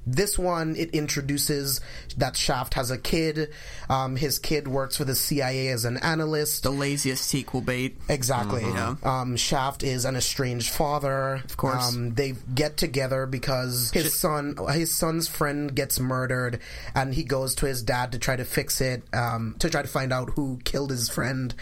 This 0.06 0.38
one 0.38 0.76
it 0.76 0.90
introduces 0.90 1.80
that 2.16 2.36
Shaft 2.36 2.74
has 2.74 2.90
a 2.90 2.98
kid. 2.98 3.50
Um, 3.88 4.16
his 4.16 4.38
kid 4.38 4.68
works 4.68 4.96
for 4.96 5.04
the 5.04 5.14
CIA 5.14 5.68
as 5.68 5.84
an 5.84 5.98
analyst. 5.98 6.62
The 6.62 6.70
laziest 6.70 7.24
sequel 7.24 7.60
bait. 7.60 7.96
Exactly. 8.08 8.62
Yeah. 8.62 8.96
Um, 9.02 9.36
Shaft 9.36 9.82
is 9.82 10.04
an 10.04 10.16
estranged 10.16 10.70
father. 10.70 11.40
Of 11.44 11.56
course. 11.56 11.94
Um, 11.94 12.14
they 12.14 12.34
get 12.54 12.76
together 12.76 13.26
because 13.26 13.90
his 13.90 14.18
son, 14.18 14.56
his 14.72 14.94
son's 14.94 15.28
friend 15.28 15.74
gets 15.74 16.00
murdered, 16.00 16.60
and 16.94 17.14
he 17.14 17.24
goes 17.24 17.54
to 17.56 17.66
his 17.66 17.82
dad 17.82 18.12
to 18.12 18.18
try 18.18 18.36
to 18.36 18.44
fix 18.44 18.80
it, 18.80 19.02
um, 19.12 19.56
to 19.58 19.70
try 19.70 19.82
to 19.82 19.88
find 19.88 20.12
out 20.12 20.30
who 20.30 20.58
killed 20.64 20.90
his 20.90 21.08
friend. 21.08 21.54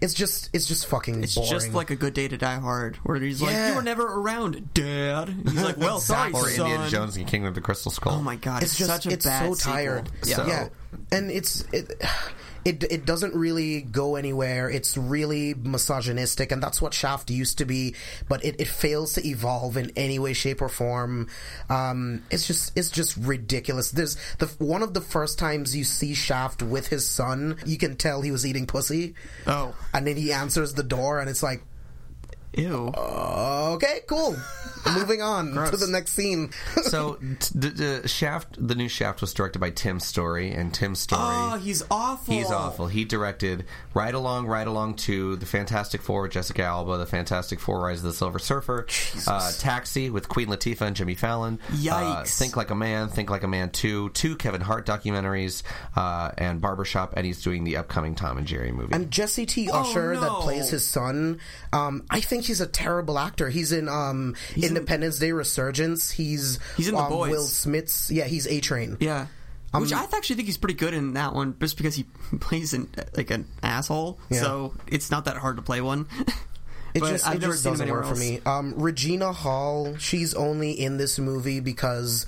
It's 0.00 0.14
just, 0.14 0.50
it's 0.52 0.66
just 0.66 0.86
fucking 0.86 1.14
boring. 1.14 1.24
It's 1.24 1.34
boring. 1.34 1.50
just 1.50 1.72
like 1.72 1.90
a 1.90 1.96
good 1.96 2.14
day 2.14 2.28
to 2.28 2.36
die 2.36 2.58
hard, 2.58 2.96
where 2.96 3.16
he's 3.18 3.40
like, 3.40 3.54
"You 3.68 3.74
were 3.74 3.82
never 3.82 4.06
around, 4.06 4.74
Dad." 4.74 5.28
And 5.28 5.48
he's 5.48 5.62
like, 5.62 5.76
"Well, 5.78 6.00
sorry, 6.00 6.32
Or 6.32 6.48
son." 6.48 6.66
Indiana 6.66 6.90
Jones 6.90 7.16
and 7.16 7.26
Kingdom 7.26 7.48
of 7.48 7.54
the 7.54 7.60
Crystal 7.60 7.83
Skull. 7.90 8.14
Oh 8.14 8.22
my 8.22 8.36
god, 8.36 8.62
it's, 8.62 8.72
it's 8.72 8.78
just 8.78 8.90
such 8.90 9.06
a 9.06 9.10
it's 9.14 9.26
bad 9.26 9.48
so 9.48 9.54
sequel. 9.54 9.72
tired. 9.72 10.10
Yeah. 10.26 10.46
yeah, 10.46 10.68
and 11.12 11.30
it's 11.30 11.64
it. 11.72 12.02
It, 12.64 12.82
it 12.84 13.04
doesn't 13.04 13.34
really 13.34 13.82
go 13.82 14.16
anywhere. 14.16 14.70
It's 14.70 14.96
really 14.96 15.52
misogynistic, 15.52 16.50
and 16.50 16.62
that's 16.62 16.80
what 16.80 16.94
Shaft 16.94 17.30
used 17.30 17.58
to 17.58 17.66
be. 17.66 17.94
But 18.26 18.42
it, 18.42 18.58
it 18.58 18.68
fails 18.68 19.12
to 19.14 19.26
evolve 19.26 19.76
in 19.76 19.92
any 19.96 20.18
way, 20.18 20.32
shape, 20.32 20.62
or 20.62 20.70
form. 20.70 21.28
Um, 21.68 22.22
it's 22.30 22.46
just 22.46 22.72
it's 22.74 22.88
just 22.88 23.18
ridiculous. 23.18 23.90
There's 23.90 24.16
the 24.38 24.46
one 24.58 24.82
of 24.82 24.94
the 24.94 25.02
first 25.02 25.38
times 25.38 25.76
you 25.76 25.84
see 25.84 26.14
Shaft 26.14 26.62
with 26.62 26.86
his 26.86 27.06
son, 27.06 27.58
you 27.66 27.76
can 27.76 27.96
tell 27.96 28.22
he 28.22 28.30
was 28.30 28.46
eating 28.46 28.66
pussy. 28.66 29.14
Oh. 29.46 29.74
and 29.92 30.06
then 30.06 30.16
he 30.16 30.32
answers 30.32 30.72
the 30.72 30.82
door, 30.82 31.20
and 31.20 31.28
it's 31.28 31.42
like, 31.42 31.62
Ew. 32.56 32.92
okay, 32.96 34.00
cool. 34.06 34.36
Moving 34.94 35.22
on 35.22 35.52
to 35.70 35.76
the 35.76 35.86
next 35.86 36.12
scene. 36.12 36.50
So 36.84 37.14
t- 37.40 37.58
the, 37.58 37.68
the 38.02 38.08
Shaft, 38.08 38.56
the 38.58 38.74
new 38.74 38.88
Shaft 38.88 39.20
was 39.20 39.32
directed 39.32 39.58
by 39.58 39.70
Tim 39.70 39.98
Story, 39.98 40.52
and 40.52 40.72
Tim 40.72 40.94
Story. 40.94 41.22
oh, 41.22 41.56
he's 41.56 41.82
awful. 41.90 42.34
He's 42.34 42.50
awful. 42.50 42.86
He 42.86 43.04
directed 43.04 43.64
Ride 43.94 44.14
Along, 44.14 44.46
Ride 44.46 44.66
Along 44.66 44.94
2, 44.94 45.36
The 45.36 45.46
Fantastic 45.46 46.02
Four 46.02 46.22
with 46.22 46.32
Jessica 46.32 46.62
Alba, 46.62 46.98
The 46.98 47.06
Fantastic 47.06 47.58
Four 47.58 47.80
Rise 47.80 47.98
of 47.98 48.04
the 48.04 48.12
Silver 48.12 48.38
Surfer, 48.38 48.86
uh, 49.26 49.52
Taxi 49.58 50.10
with 50.10 50.28
Queen 50.28 50.48
Latifah 50.48 50.82
and 50.82 50.94
Jimmy 50.96 51.14
Fallon, 51.14 51.58
uh, 51.70 51.74
Yikes. 51.74 52.38
Think 52.38 52.56
Like 52.56 52.70
a 52.70 52.74
Man, 52.74 53.08
Think 53.08 53.30
Like 53.30 53.44
a 53.44 53.48
Man 53.48 53.70
2, 53.70 54.10
two 54.10 54.36
Kevin 54.36 54.60
Hart 54.60 54.84
documentaries, 54.86 55.62
uh, 55.96 56.32
and 56.36 56.60
Barbershop, 56.60 57.14
and 57.16 57.24
he's 57.24 57.42
doing 57.42 57.64
the 57.64 57.78
upcoming 57.78 58.14
Tom 58.14 58.36
and 58.36 58.46
Jerry 58.46 58.72
movie. 58.72 58.94
And 58.94 59.10
Jesse 59.10 59.46
T. 59.46 59.70
Usher 59.70 60.16
that 60.16 60.20
no. 60.20 60.40
plays 60.40 60.68
his 60.68 60.86
son, 60.86 61.40
um, 61.72 62.04
I 62.10 62.20
think 62.20 62.43
he's 62.46 62.60
a 62.60 62.66
terrible 62.66 63.18
actor. 63.18 63.48
He's 63.48 63.72
in 63.72 63.88
um, 63.88 64.34
Independence 64.56 65.18
Day 65.18 65.32
Resurgence. 65.32 66.10
He's 66.10 66.58
He's 66.76 66.88
in 66.88 66.94
The 66.94 67.00
um, 67.02 67.10
Boys. 67.10 67.30
Will 67.30 67.42
Smith's. 67.42 68.10
Yeah, 68.10 68.24
he's 68.24 68.46
A 68.46 68.60
Train. 68.60 68.96
Yeah. 69.00 69.26
Um, 69.72 69.82
Which 69.82 69.92
I 69.92 70.04
actually 70.04 70.36
think 70.36 70.46
he's 70.46 70.56
pretty 70.56 70.74
good 70.74 70.94
in 70.94 71.14
that 71.14 71.34
one, 71.34 71.56
just 71.60 71.76
because 71.76 71.96
he 71.96 72.04
plays 72.40 72.74
an, 72.74 72.88
like 73.16 73.30
an 73.30 73.46
asshole. 73.62 74.18
Yeah. 74.30 74.40
So 74.40 74.74
it's 74.86 75.10
not 75.10 75.24
that 75.24 75.36
hard 75.36 75.56
to 75.56 75.62
play 75.62 75.80
one. 75.80 76.06
It 76.94 77.00
but 77.00 77.10
just, 77.10 77.26
I've 77.26 77.34
it 77.34 77.40
never 77.40 77.54
just 77.54 77.64
doesn't 77.64 77.90
work 77.90 78.06
for 78.06 78.14
me. 78.14 78.40
Um, 78.46 78.74
Regina 78.76 79.32
Hall, 79.32 79.96
she's 79.96 80.32
only 80.32 80.70
in 80.70 80.96
this 80.96 81.18
movie 81.18 81.58
because 81.58 82.24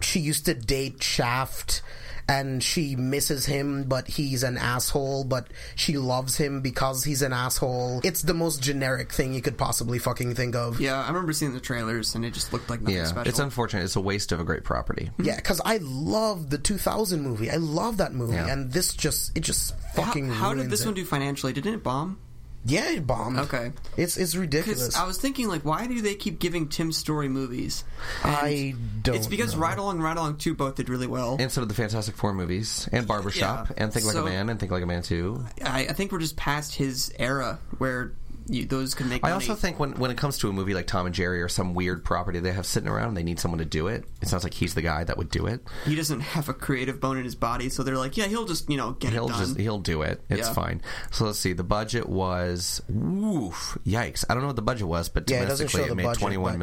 she 0.00 0.18
used 0.18 0.46
to 0.46 0.54
date 0.54 1.00
Shaft, 1.00 1.80
and 2.28 2.62
she 2.62 2.96
misses 2.96 3.46
him, 3.46 3.84
but 3.84 4.06
he's 4.08 4.42
an 4.42 4.56
asshole, 4.56 5.24
but 5.24 5.48
she 5.76 5.98
loves 5.98 6.36
him 6.36 6.60
because 6.62 7.04
he's 7.04 7.22
an 7.22 7.32
asshole. 7.32 8.00
It's 8.04 8.22
the 8.22 8.34
most 8.34 8.62
generic 8.62 9.12
thing 9.12 9.34
you 9.34 9.42
could 9.42 9.58
possibly 9.58 9.98
fucking 9.98 10.34
think 10.34 10.54
of. 10.54 10.80
Yeah, 10.80 11.02
I 11.02 11.08
remember 11.08 11.32
seeing 11.32 11.52
the 11.52 11.60
trailers 11.60 12.14
and 12.14 12.24
it 12.24 12.32
just 12.32 12.52
looked 12.52 12.70
like 12.70 12.80
nothing 12.80 12.96
Yeah, 12.96 13.04
special. 13.06 13.28
it's 13.28 13.38
unfortunate. 13.38 13.84
It's 13.84 13.96
a 13.96 14.00
waste 14.00 14.32
of 14.32 14.40
a 14.40 14.44
great 14.44 14.64
property. 14.64 15.10
Yeah, 15.18 15.36
because 15.36 15.60
I 15.64 15.78
love 15.82 16.50
the 16.50 16.58
2000 16.58 17.20
movie. 17.22 17.50
I 17.50 17.56
love 17.56 17.98
that 17.98 18.14
movie, 18.14 18.34
Yeah. 18.34 18.48
and 18.52 18.72
this 18.72 18.94
just 18.94 19.36
it 19.36 19.40
just 19.40 19.74
fucking. 19.94 20.28
how, 20.28 20.34
how 20.50 20.54
did 20.54 20.70
this 20.70 20.82
it. 20.82 20.86
one 20.86 20.94
do 20.94 21.04
financially? 21.04 21.52
Didn't 21.52 21.74
it 21.74 21.82
bomb? 21.82 22.18
Yeah, 22.66 22.92
it 22.92 23.06
bombed. 23.06 23.38
Okay. 23.38 23.72
it's 23.96 24.16
it's 24.16 24.34
ridiculous. 24.34 24.96
I 24.96 25.06
was 25.06 25.18
thinking, 25.18 25.48
like, 25.48 25.64
why 25.64 25.86
do 25.86 26.00
they 26.00 26.14
keep 26.14 26.38
giving 26.38 26.68
Tim 26.68 26.92
Story 26.92 27.28
movies? 27.28 27.84
And 28.22 28.34
I 28.34 28.74
don't. 29.02 29.16
It's 29.16 29.26
because 29.26 29.54
know. 29.54 29.60
Ride 29.60 29.78
Along, 29.78 30.00
Ride 30.00 30.16
Along 30.16 30.36
Two 30.38 30.54
both 30.54 30.76
did 30.76 30.88
really 30.88 31.06
well. 31.06 31.36
And 31.38 31.52
so 31.52 31.60
did 31.60 31.68
the 31.68 31.74
Fantastic 31.74 32.16
Four 32.16 32.32
movies, 32.32 32.88
and 32.90 33.06
Barbershop, 33.06 33.68
Yeah. 33.68 33.74
and 33.84 33.92
Think 33.92 34.06
Like 34.06 34.14
So- 34.14 34.26
a 34.26 34.30
Man, 34.30 34.48
and 34.48 34.58
Think 34.58 34.72
Like 34.72 34.82
a 34.82 34.86
Man 34.86 35.02
Too. 35.02 35.44
I, 35.62 35.80
I 35.80 35.92
think 35.92 36.10
we're 36.10 36.20
just 36.20 36.36
past 36.36 36.74
his 36.74 37.12
era 37.18 37.58
where 37.78 38.12
you, 38.46 38.66
those 38.66 38.94
can 38.94 39.08
make. 39.08 39.24
I 39.24 39.30
money. 39.30 39.34
also 39.46 39.54
think 39.54 39.78
when 39.78 39.92
when 39.94 40.10
it 40.10 40.16
comes 40.16 40.38
to 40.38 40.48
a 40.48 40.52
movie 40.52 40.74
like 40.74 40.86
Tom 40.86 41.06
and 41.06 41.14
Jerry 41.14 41.40
or 41.42 41.48
some 41.48 41.74
weird 41.74 42.04
property 42.04 42.40
they 42.40 42.52
have 42.52 42.66
sitting 42.66 42.88
around, 42.88 43.08
and 43.08 43.16
they 43.16 43.22
need 43.22 43.40
someone 43.40 43.58
to 43.58 43.64
do 43.64 43.88
it. 43.88 44.04
It 44.22 44.28
sounds 44.28 44.44
like 44.44 44.54
he's 44.54 44.74
the 44.74 44.82
guy 44.82 45.04
that 45.04 45.16
would 45.16 45.30
do 45.30 45.46
it. 45.46 45.60
he 45.86 45.94
doesn't 45.94 46.20
have 46.20 46.48
a 46.48 46.54
creative 46.54 47.00
bone 47.00 47.16
in 47.18 47.24
his 47.24 47.34
body, 47.34 47.68
so 47.68 47.82
they're 47.82 47.96
like, 47.98 48.16
yeah, 48.16 48.26
he'll 48.26 48.44
just 48.46 48.68
you 48.70 48.76
know 48.76 48.92
get 48.92 49.12
He'll 49.12 49.26
it 49.26 49.30
done. 49.30 49.38
just 49.40 49.58
he'll 49.58 49.78
do 49.78 50.02
it. 50.02 50.20
It's 50.28 50.48
Yeah. 50.48 50.54
fine. 50.54 50.82
So 51.10 51.24
let's 51.26 51.38
see. 51.38 51.52
The 51.52 51.64
budget 51.64 52.08
was 52.08 52.82
woof, 52.88 53.78
yikes. 53.86 54.24
I 54.28 54.34
don't 54.34 54.42
know 54.42 54.48
what 54.48 54.56
the 54.56 54.62
budget 54.62 54.86
was, 54.86 55.08
but 55.08 55.28
Yeah, 55.30 55.40
domestically 55.42 55.84
show 55.84 55.92
it 55.92 55.94
made 55.96 56.04
budget, 56.04 56.20
twenty 56.20 56.36
one. 56.36 56.58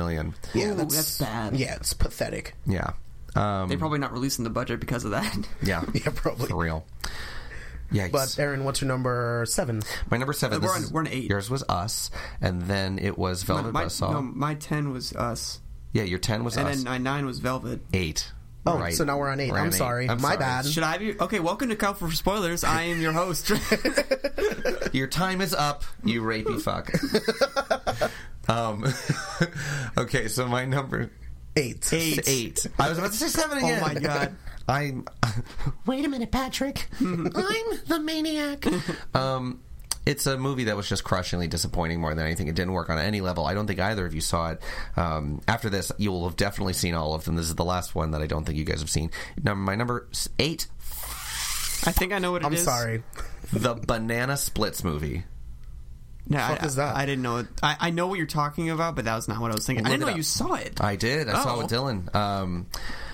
Yeah, 0.53 0.71
Ooh, 0.71 0.75
that's, 0.75 0.95
that's 0.95 1.17
bad. 1.19 1.55
Yeah, 1.57 1.75
it's 1.75 1.93
pathetic. 1.93 2.55
Yeah. 2.65 2.91
Um, 3.33 3.69
They're 3.69 3.77
probably 3.77 3.99
not 3.99 4.11
releasing 4.11 4.43
the 4.43 4.49
budget 4.49 4.79
because 4.81 5.05
of 5.05 5.11
that. 5.11 5.37
yeah. 5.63 5.83
Yeah, 5.93 6.11
probably. 6.13 6.47
For 6.47 6.57
real. 6.57 6.85
Yikes. 7.91 8.11
But 8.11 8.39
Aaron, 8.39 8.63
what's 8.63 8.81
your 8.81 8.87
number 8.87 9.43
seven? 9.47 9.81
My 10.09 10.17
number 10.17 10.33
seven. 10.33 10.61
We're 10.61 10.71
on- 10.71 10.83
is- 10.83 10.91
we're 10.91 11.01
on 11.01 11.07
eight. 11.07 11.29
Yours 11.29 11.49
was 11.49 11.63
Us, 11.67 12.09
and 12.39 12.61
then 12.63 12.97
it 12.99 13.17
was 13.17 13.43
Velvet 13.43 13.73
my, 13.73 13.85
Buzzsaw. 13.85 14.11
no, 14.13 14.21
my 14.21 14.55
ten 14.55 14.91
was 14.91 15.13
us, 15.13 15.59
yeah, 15.91 16.03
your 16.03 16.19
ten 16.19 16.43
was 16.43 16.55
and 16.57 16.67
Us. 16.67 16.77
And 16.77 16.85
then 16.85 16.91
my 16.93 16.97
nine 16.97 17.25
was 17.25 17.39
Velvet. 17.39 17.81
eight. 17.93 18.31
Oh, 18.63 18.77
right. 18.77 18.93
so 18.93 19.03
now 19.03 19.17
we're 19.17 19.27
on 19.31 19.39
8 19.39 19.49
We're 19.51 19.57
I'm 19.57 19.65
on 19.65 19.71
sorry. 19.71 20.07
I'm 20.07 20.21
My 20.21 20.29
sorry. 20.33 20.37
bad. 20.37 20.65
Should 20.67 20.83
I 20.83 20.99
be 20.99 21.19
okay? 21.19 21.39
Welcome 21.39 21.69
to 21.69 21.75
Count 21.75 21.97
for 21.97 22.11
Spoilers. 22.11 22.63
I 22.63 22.83
am 22.83 23.01
your 23.01 23.11
host. 23.11 23.51
Your 24.93 25.07
time 25.07 25.41
is 25.41 25.55
up, 25.55 25.83
you 26.03 26.21
rapey 26.21 26.61
fuck. 26.61 26.91
um, 28.47 28.85
okay, 29.97 30.27
so 30.27 30.47
my 30.47 30.65
number 30.65 31.09
Eight. 31.55 31.91
Eight. 31.91 32.19
eight. 32.27 32.65
I 32.79 32.87
was 32.89 32.99
about 32.99 33.11
to 33.13 33.17
say 33.17 33.27
seven 33.27 33.57
again. 33.57 33.79
Oh 33.83 33.87
my 33.87 33.93
God. 33.95 34.35
I'm. 34.71 35.05
Wait 35.85 36.05
a 36.05 36.07
minute, 36.09 36.31
Patrick. 36.31 36.87
I'm 36.99 37.25
the 37.87 37.99
maniac. 38.03 38.65
um, 39.15 39.59
it's 40.05 40.25
a 40.25 40.37
movie 40.37 40.63
that 40.65 40.75
was 40.75 40.89
just 40.89 41.03
crushingly 41.03 41.47
disappointing 41.47 41.99
more 42.01 42.15
than 42.15 42.25
anything. 42.25 42.47
It 42.47 42.55
didn't 42.55 42.73
work 42.73 42.89
on 42.89 42.97
any 42.97 43.21
level. 43.21 43.45
I 43.45 43.53
don't 43.53 43.67
think 43.67 43.79
either 43.79 44.05
of 44.05 44.15
you 44.15 44.21
saw 44.21 44.51
it. 44.51 44.61
Um, 44.97 45.41
after 45.47 45.69
this, 45.69 45.91
you 45.97 46.11
will 46.11 46.23
have 46.27 46.35
definitely 46.37 46.73
seen 46.73 46.95
all 46.95 47.13
of 47.13 47.23
them. 47.25 47.35
This 47.35 47.45
is 47.47 47.55
the 47.55 47.65
last 47.65 47.93
one 47.93 48.11
that 48.11 48.21
I 48.21 48.27
don't 48.27 48.43
think 48.45 48.57
you 48.57 48.63
guys 48.65 48.79
have 48.79 48.89
seen. 48.89 49.11
Now, 49.43 49.53
my 49.53 49.75
number 49.75 50.07
eight, 50.39 50.67
I 51.85 51.91
think 51.91 52.13
I 52.13 52.19
know 52.19 52.31
what 52.31 52.41
it 52.41 52.45
I'm 52.45 52.53
is. 52.53 52.63
sorry. 52.63 53.03
the 53.53 53.75
Banana 53.75 54.37
Splits 54.37 54.83
movie. 54.83 55.23
No, 56.27 56.37
fuck 56.39 56.63
I, 56.63 56.65
is 56.65 56.75
that? 56.75 56.95
I 56.95 57.05
didn't 57.05 57.23
know. 57.23 57.37
It. 57.37 57.47
I, 57.61 57.75
I 57.79 57.89
know 57.89 58.07
what 58.07 58.17
you're 58.17 58.27
talking 58.27 58.69
about, 58.69 58.95
but 58.95 59.05
that 59.05 59.15
was 59.15 59.27
not 59.27 59.39
what 59.41 59.51
I 59.51 59.55
was 59.55 59.65
thinking. 59.65 59.85
I 59.85 59.89
Look 59.89 59.93
didn't 59.99 60.03
it 60.03 60.05
know 60.05 60.11
up. 60.13 60.17
you 60.17 60.23
saw 60.23 60.53
it. 60.53 60.79
I 60.81 60.95
did. 60.95 61.27
I 61.27 61.43
saw 61.43 61.55
it 61.55 61.57
Oh. 61.57 61.61
with 61.63 61.71
Dylan. 61.71 62.15
Um, 62.15 62.67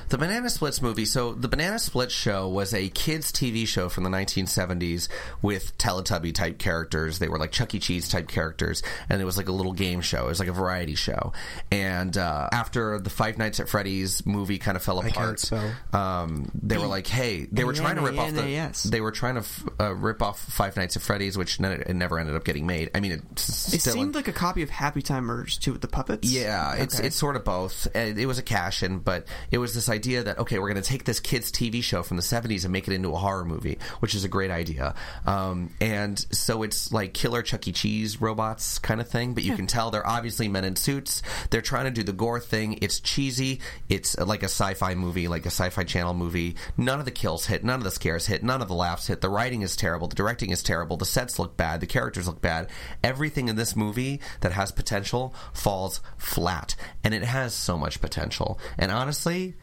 the 0.10 0.18
Banana 0.18 0.50
Splits 0.50 0.82
movie. 0.82 1.06
So 1.06 1.34
the 1.34 1.48
Banana 1.48 1.80
Splits 1.80 2.14
show 2.14 2.48
was 2.48 2.74
a 2.74 2.90
kids' 2.90 3.32
TV 3.32 3.68
show 3.68 3.90
from 3.90 4.04
the 4.04 4.10
1970s 4.10 5.08
with 5.42 5.78
Teletubby 5.78 6.34
type 6.34 6.58
characters. 6.58 7.20
They 7.20 7.28
were 7.28 7.38
like 7.38 7.52
Chuck 7.52 7.74
E. 7.76 7.80
Cheese 7.80 8.08
type 8.08 8.28
characters, 8.28 8.84
and 9.10 9.22
it 9.22 9.26
was 9.26 9.38
like 9.38 9.50
a 9.50 9.52
little 9.52 9.74
game 9.74 10.02
show. 10.02 10.26
It 10.26 10.30
was 10.30 10.40
like 10.40 10.50
a 10.50 10.54
variety 10.54 10.96
show. 10.96 11.34
And 11.72 12.18
uh, 12.18 12.50
after 12.52 13.00
the 13.00 13.10
Five 13.10 13.38
Nights 13.38 13.60
at 13.60 13.68
Freddy's 13.70 14.26
movie 14.26 14.58
kind 14.58 14.78
of 14.78 14.84
fell 14.84 15.02
can't 15.02 15.14
apart, 15.14 15.40
spell. 15.40 15.72
um, 15.94 16.50
they 16.62 16.78
were 16.78 16.88
like, 16.88 17.08
"Hey," 17.08 17.48
they 17.52 17.64
were 17.64 17.74
trying 17.74 17.96
to 17.96 18.02
rip 18.02 18.18
off 18.18 18.32
the. 18.34 18.40
A-N-A-N-A-S. 18.42 18.84
They 18.84 19.02
were 19.02 19.12
trying 19.12 19.42
to 19.42 19.46
uh, 19.80 19.94
rip 19.94 20.22
off 20.22 20.40
Five 20.40 20.78
Nights 20.78 20.96
at 20.96 21.02
Freddy's, 21.02 21.38
which 21.38 21.60
it 21.60 21.96
never 21.96 22.18
ended 22.20 22.36
up 22.36 22.44
getting 22.46 22.66
made. 22.66 22.92
I 22.96 23.00
mean, 23.02 23.12
it, 23.12 23.22
It 23.34 23.40
still 23.40 23.94
seemed 23.94 24.16
like 24.16 24.28
a 24.28 24.34
copy 24.34 24.62
of 24.64 24.70
Happy 24.70 25.02
Time 25.02 25.26
Murders 25.26 25.58
too, 25.58 25.74
with 25.74 25.82
the 25.82 25.88
puppets. 25.88 26.30
yeah, 26.32 26.76
it's 26.76 26.98
Okay. 26.98 27.08
it's 27.08 27.16
sort 27.16 27.36
of 27.36 27.44
both. 27.44 27.88
It 27.96 28.26
was 28.28 28.38
a 28.40 28.44
cash 28.44 28.84
in, 28.84 29.00
but 29.00 29.28
it 29.52 29.58
was 29.58 29.74
this 29.74 29.90
idea 29.90 29.97
that 29.98 30.40
okay, 30.40 30.60
we're 30.60 30.72
going 30.72 30.82
to 30.82 30.88
take 30.88 31.04
this 31.06 31.20
kids 31.20 31.52
TV 31.52 31.84
show 31.84 32.04
from 32.04 32.18
the 32.18 32.24
'70s 32.24 32.64
and 32.64 32.74
make 32.74 32.88
it 32.88 32.94
into 32.94 33.14
a 33.14 33.18
horror 33.18 33.46
movie, 33.46 33.80
which 34.00 34.16
is 34.16 34.24
a 34.24 34.28
great 34.28 34.52
idea. 34.52 34.96
Um, 35.26 35.72
and 35.82 36.18
so 36.32 36.64
it's 36.64 36.92
like 36.92 37.14
killer 37.14 37.42
Chuck 37.42 37.68
E. 37.68 37.72
Cheese 37.72 38.22
robots 38.22 38.80
kind 38.80 39.02
of 39.02 39.10
thing, 39.10 39.34
but 39.34 39.44
you 39.44 39.56
can 39.56 39.68
tell 39.68 39.92
they're 39.92 40.08
obviously 40.08 40.48
men 40.48 40.64
in 40.64 40.76
suits. 40.76 41.22
They're 41.50 41.62
trying 41.62 41.86
to 41.86 41.92
do 41.92 42.04
the 42.04 42.14
gore 42.14 42.40
thing. 42.40 42.80
It's 42.82 43.00
cheesy. 43.00 43.60
It's 43.90 44.18
like 44.18 44.44
a 44.44 44.46
sci-fi 44.46 44.96
movie, 44.96 45.28
like 45.28 45.46
a 45.46 45.52
sci-fi 45.52 45.84
channel 45.84 46.14
movie. 46.14 46.56
None 46.78 47.00
of 47.00 47.06
the 47.06 47.12
kills 47.12 47.46
hit. 47.46 47.64
None 47.64 47.80
of 47.80 47.84
the 47.84 47.92
scares 47.92 48.28
hit. 48.28 48.44
None 48.44 48.62
of 48.62 48.68
the 48.68 48.74
laughs 48.74 49.08
hit. 49.08 49.22
The 49.22 49.30
writing 49.30 49.62
is 49.62 49.76
terrible. 49.76 50.08
The 50.08 50.16
directing 50.16 50.52
is 50.52 50.64
terrible. 50.64 50.98
The 50.98 51.06
sets 51.06 51.40
look 51.40 51.58
bad. 51.58 51.82
The 51.82 51.88
characters 51.88 52.28
look 52.28 52.42
bad. 52.42 52.70
Everything 53.04 53.48
in 53.48 53.56
this 53.56 53.76
movie 53.76 54.22
that 54.42 54.52
has 54.52 54.72
potential 54.72 55.34
falls 55.54 56.02
flat, 56.18 56.76
and 57.04 57.14
it 57.14 57.24
has 57.24 57.54
so 57.54 57.78
much 57.78 58.02
potential. 58.02 58.60
And 58.78 58.92
honestly, 58.92 59.56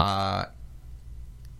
uh, 0.00 0.46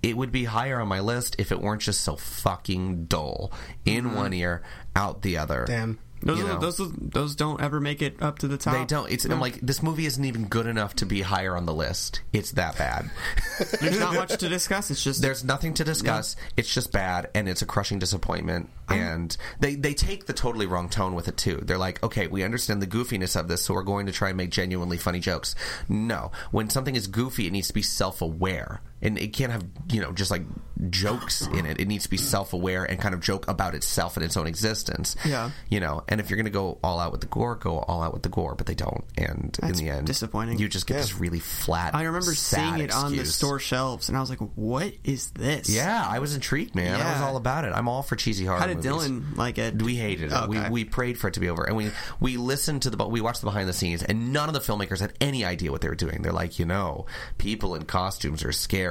it 0.03 0.16
would 0.16 0.32
be 0.32 0.45
higher 0.45 0.80
on 0.80 0.88
my 0.88 1.01
list 1.01 1.36
if 1.38 1.53
it 1.53 1.61
weren't 1.61 1.82
just 1.82 2.01
so 2.01 2.16
fucking 2.16 3.05
dull. 3.05 3.53
In 3.84 4.14
one 4.14 4.32
ear, 4.32 4.62
out 4.97 5.22
the 5.22 5.36
other. 5.36 5.64
Damn. 5.66 5.99
Those, 6.23 6.43
are- 6.43 6.59
those 6.61 6.93
those 6.99 7.35
don't 7.37 7.61
ever 7.62 7.81
make 7.81 8.03
it 8.03 8.23
up 8.23 8.41
to 8.41 8.49
the 8.49 8.59
top. 8.59 8.75
They 8.75 8.85
don't. 8.85 9.11
It's 9.11 9.25
I'm 9.25 9.41
like 9.41 9.59
this 9.61 9.83
movie 9.83 10.07
isn't 10.07 10.25
even 10.25 10.47
good 10.49 10.66
enough 10.66 10.95
to 10.97 11.07
be 11.07 11.23
higher 11.23 11.57
on 11.57 11.66
the 11.66 11.73
list. 11.75 12.21
It's 12.33 12.53
that 12.53 12.77
bad. 12.77 13.11
There's 13.81 13.99
not 13.99 14.14
much 14.14 14.37
to 14.39 14.49
discuss. 14.49 14.91
It's 14.91 15.03
just 15.03 15.23
There's 15.23 15.45
nothing 15.45 15.75
to 15.75 15.85
discuss. 15.85 16.37
It's 16.57 16.73
just 16.73 16.93
bad, 16.93 17.31
and 17.35 17.49
it's 17.49 17.62
a 17.62 17.66
crushing 17.66 17.99
disappointment. 17.99 18.68
and 18.89 19.37
they 19.61 19.75
they 19.77 19.95
take 19.95 20.27
the 20.27 20.33
totally 20.33 20.66
wrong 20.66 20.89
tone 20.89 21.14
with 21.14 21.29
it 21.29 21.37
too. 21.37 21.57
They're 21.62 21.79
like, 21.79 22.03
okay, 22.03 22.27
we 22.27 22.43
understand 22.43 22.83
the 22.83 22.87
goofiness 22.87 23.39
of 23.39 23.49
this, 23.49 23.62
so 23.64 23.75
we're 23.75 23.83
going 23.83 24.07
to 24.07 24.12
try 24.12 24.29
and 24.29 24.37
make 24.37 24.51
genuinely 24.51 24.99
funny 24.99 25.21
jokes. 25.21 25.55
No, 25.89 26.33
when 26.51 26.68
something 26.71 26.97
is 26.97 27.07
goofy, 27.07 27.47
it 27.47 27.53
needs 27.53 27.68
to 27.68 27.75
be 27.75 27.83
self 27.83 28.21
aware, 28.21 28.81
and 29.03 29.18
it 29.18 29.28
can't 29.32 29.53
have 29.53 29.64
you 29.90 30.01
know 30.01 30.12
just 30.12 30.30
like 30.30 30.42
jokes 30.88 31.46
in 31.46 31.66
it. 31.66 31.78
It 31.78 31.88
needs 31.88 32.05
to 32.05 32.11
be 32.11 32.16
self 32.16 32.53
aware 32.55 32.84
and 32.84 32.98
kind 32.98 33.14
of 33.14 33.20
joke 33.20 33.46
about 33.48 33.74
itself 33.74 34.16
and 34.16 34.24
its 34.24 34.36
own 34.36 34.46
existence. 34.46 35.14
Yeah. 35.26 35.51
you 35.68 35.78
know. 35.80 36.03
And 36.09 36.20
if 36.20 36.30
you're 36.30 36.36
going 36.38 36.46
to 36.46 36.51
go 36.51 36.78
all 36.82 36.98
out 36.98 37.12
with 37.12 37.20
the 37.20 37.26
gore, 37.26 37.55
go 37.57 37.78
all 37.80 38.03
out 38.03 38.14
with 38.14 38.22
the 38.22 38.28
gore. 38.30 38.55
But 38.55 38.66
they 38.66 38.74
don't, 38.74 39.05
and 39.18 39.57
That's 39.61 39.78
in 39.78 39.84
the 39.86 39.92
end, 39.92 40.07
disappointing. 40.07 40.59
You 40.59 40.68
just 40.68 40.86
get 40.86 40.94
Yeah. 40.94 41.01
this 41.03 41.14
really 41.16 41.38
flat. 41.40 41.94
I 41.94 42.05
remember 42.05 42.34
seeing 42.34 42.78
it 42.78 42.92
on 42.94 43.14
the 43.14 43.26
store 43.26 43.59
shelves, 43.59 44.09
and 44.09 44.16
I 44.16 44.20
was 44.20 44.30
like, 44.30 44.38
"What 44.55 44.94
is 45.05 45.30
this?" 45.32 45.68
Yeah, 45.68 46.03
I 46.09 46.18
was 46.18 46.34
intrigued, 46.34 46.74
man. 46.74 46.98
I 47.01 47.12
was 47.12 47.20
all 47.20 47.36
about 47.36 47.64
it. 47.64 47.72
I'm 47.74 47.88
all 47.88 48.03
for 48.03 48.16
cheesy 48.16 48.46
horror 48.46 48.59
How 48.61 48.66
did 48.66 48.78
movies. 48.78 48.90
Dylan 48.90 49.36
like 49.36 49.59
it? 49.59 49.80
We 49.82 49.96
hated 49.96 50.32
it. 50.32 50.34
Okay. 50.34 50.46
We, 50.64 50.70
we 50.70 50.84
prayed 50.84 51.18
for 51.18 51.28
it 51.28 51.34
to 51.34 51.40
be 51.40 51.48
over, 51.51 51.64
and 51.64 51.76
we 51.76 51.90
we 52.20 52.36
listened 52.38 52.82
to 52.82 52.90
the 52.90 53.07
we 53.07 53.20
watched 53.20 53.40
the 53.42 53.46
behind 53.46 53.68
the 53.68 53.72
scenes, 53.74 54.03
and 54.03 54.32
none 54.32 54.48
of 54.48 54.55
the 54.55 54.61
filmmakers 54.61 55.01
had 55.01 55.12
any 55.20 55.44
idea 55.44 55.70
what 55.70 55.82
they 55.82 55.88
were 55.88 55.94
doing. 55.94 56.22
They're 56.22 56.32
like, 56.32 56.59
you 56.59 56.64
know, 56.64 57.05
people 57.36 57.74
in 57.74 57.84
costumes 57.84 58.44
are 58.44 58.53
scary. 58.53 58.89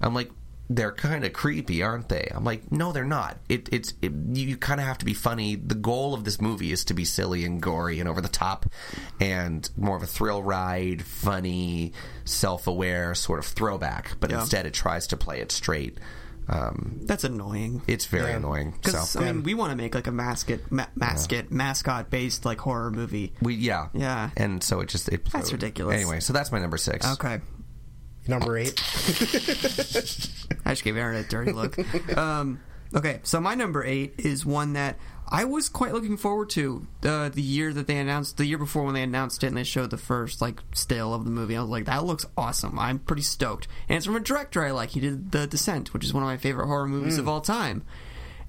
I'm 0.00 0.14
like. 0.14 0.30
They're 0.70 0.92
kind 0.92 1.24
of 1.24 1.32
creepy, 1.32 1.82
aren't 1.82 2.10
they? 2.10 2.30
I'm 2.30 2.44
like, 2.44 2.70
no, 2.70 2.92
they're 2.92 3.02
not. 3.02 3.38
It, 3.48 3.70
it's 3.72 3.94
it, 4.02 4.12
you, 4.12 4.48
you 4.48 4.56
kind 4.58 4.78
of 4.80 4.86
have 4.86 4.98
to 4.98 5.06
be 5.06 5.14
funny. 5.14 5.54
The 5.56 5.74
goal 5.74 6.12
of 6.12 6.24
this 6.24 6.42
movie 6.42 6.72
is 6.72 6.84
to 6.84 6.92
be 6.92 7.06
silly 7.06 7.46
and 7.46 7.58
gory 7.58 8.00
and 8.00 8.06
over 8.06 8.20
the 8.20 8.28
top, 8.28 8.66
and 9.18 9.66
more 9.78 9.96
of 9.96 10.02
a 10.02 10.06
thrill 10.06 10.42
ride, 10.42 11.00
funny, 11.00 11.94
self-aware 12.26 13.14
sort 13.14 13.38
of 13.38 13.46
throwback. 13.46 14.16
But 14.20 14.30
Yeah. 14.30 14.40
instead, 14.40 14.66
it 14.66 14.74
tries 14.74 15.06
to 15.06 15.16
play 15.16 15.40
it 15.40 15.50
straight. 15.52 15.96
Um, 16.50 17.00
That's 17.02 17.24
annoying. 17.24 17.80
it's 17.86 18.04
very 18.04 18.30
Yeah. 18.30 18.36
annoying. 18.36 18.72
Because 18.82 19.08
So 19.10 19.20
I 19.20 19.32
mean, 19.32 19.44
we 19.44 19.54
want 19.54 19.70
to 19.70 19.76
make 19.76 19.94
like 19.94 20.06
a 20.06 20.12
mascot, 20.12 20.60
ma- 20.70 20.86
mascot, 20.94 21.50
mascot 21.50 22.10
based 22.10 22.44
like 22.44 22.58
horror 22.60 22.90
movie. 22.90 23.32
we 23.42 23.54
yeah 23.54 23.88
Yeah. 23.94 24.30
and 24.36 24.62
so 24.62 24.80
it 24.80 24.88
just 24.90 25.08
it 25.08 25.24
That's 25.32 25.50
ridiculous. 25.52 25.94
Anyway, 25.96 26.20
so 26.20 26.32
that's 26.34 26.52
my 26.52 26.58
number 26.58 26.76
six. 26.78 27.06
Okay, 27.06 27.40
Number 28.28 28.58
eight. 28.58 28.78
I 30.64 30.72
just 30.72 30.84
gave 30.84 30.96
Aaron 30.96 31.16
a 31.16 31.22
dirty 31.24 31.52
look. 31.52 31.78
um, 32.16 32.60
okay, 32.94 33.20
so 33.22 33.40
my 33.40 33.54
number 33.54 33.82
eight 33.82 34.14
is 34.18 34.44
one 34.44 34.74
that 34.74 34.98
I 35.26 35.44
was 35.44 35.68
quite 35.68 35.92
looking 35.92 36.16
forward 36.16 36.50
to. 36.50 36.86
Uh, 37.02 37.30
the 37.30 37.42
year 37.42 37.72
that 37.72 37.86
they 37.86 37.96
announced, 37.96 38.36
the 38.36 38.46
year 38.46 38.58
before 38.58 38.84
when 38.84 38.94
they 38.94 39.02
announced 39.02 39.42
it 39.42 39.48
and 39.48 39.56
they 39.56 39.64
showed 39.64 39.90
the 39.90 39.98
first 39.98 40.40
like 40.40 40.60
still 40.72 41.14
of 41.14 41.24
the 41.24 41.30
movie, 41.30 41.56
I 41.56 41.62
was 41.62 41.70
like, 41.70 41.86
that 41.86 42.04
looks 42.04 42.26
awesome. 42.36 42.78
I'm 42.78 42.98
pretty 42.98 43.22
stoked, 43.22 43.66
and 43.88 43.96
it's 43.96 44.06
from 44.06 44.16
a 44.16 44.20
director 44.20 44.62
I 44.64 44.72
like. 44.72 44.90
He 44.90 45.00
did 45.00 45.32
The 45.32 45.46
Descent, 45.46 45.94
which 45.94 46.04
is 46.04 46.12
one 46.12 46.22
of 46.22 46.28
my 46.28 46.36
favorite 46.36 46.66
horror 46.66 46.86
movies 46.86 47.18
of 47.18 47.28
all 47.28 47.40
time. 47.40 47.82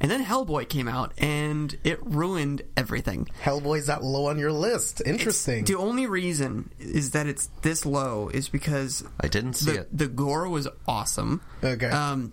And 0.02 0.10
then 0.10 0.24
Hellboy 0.24 0.70
came 0.70 0.88
out, 0.88 1.14
and 1.18 1.78
it 1.84 2.00
ruined 2.06 2.62
everything. 2.78 3.28
Hellboy's 3.44 3.88
that 3.88 4.02
low 4.02 4.28
on 4.28 4.38
your 4.38 4.52
list. 4.52 5.02
Interesting. 5.06 5.66
The 5.66 5.76
only 5.76 6.08
reason 6.08 6.72
is 6.80 7.12
that 7.12 7.28
it's 7.28 7.48
this 7.64 7.86
low 7.86 8.30
is 8.30 8.48
because 8.48 9.04
I 9.20 9.28
didn't 9.28 9.54
see 9.54 9.72
the, 9.72 9.82
it. 9.82 9.98
the 9.98 10.08
gore 10.08 10.48
was 10.48 10.70
awesome. 10.88 11.42
Okay. 11.62 11.90
Um, 11.90 12.32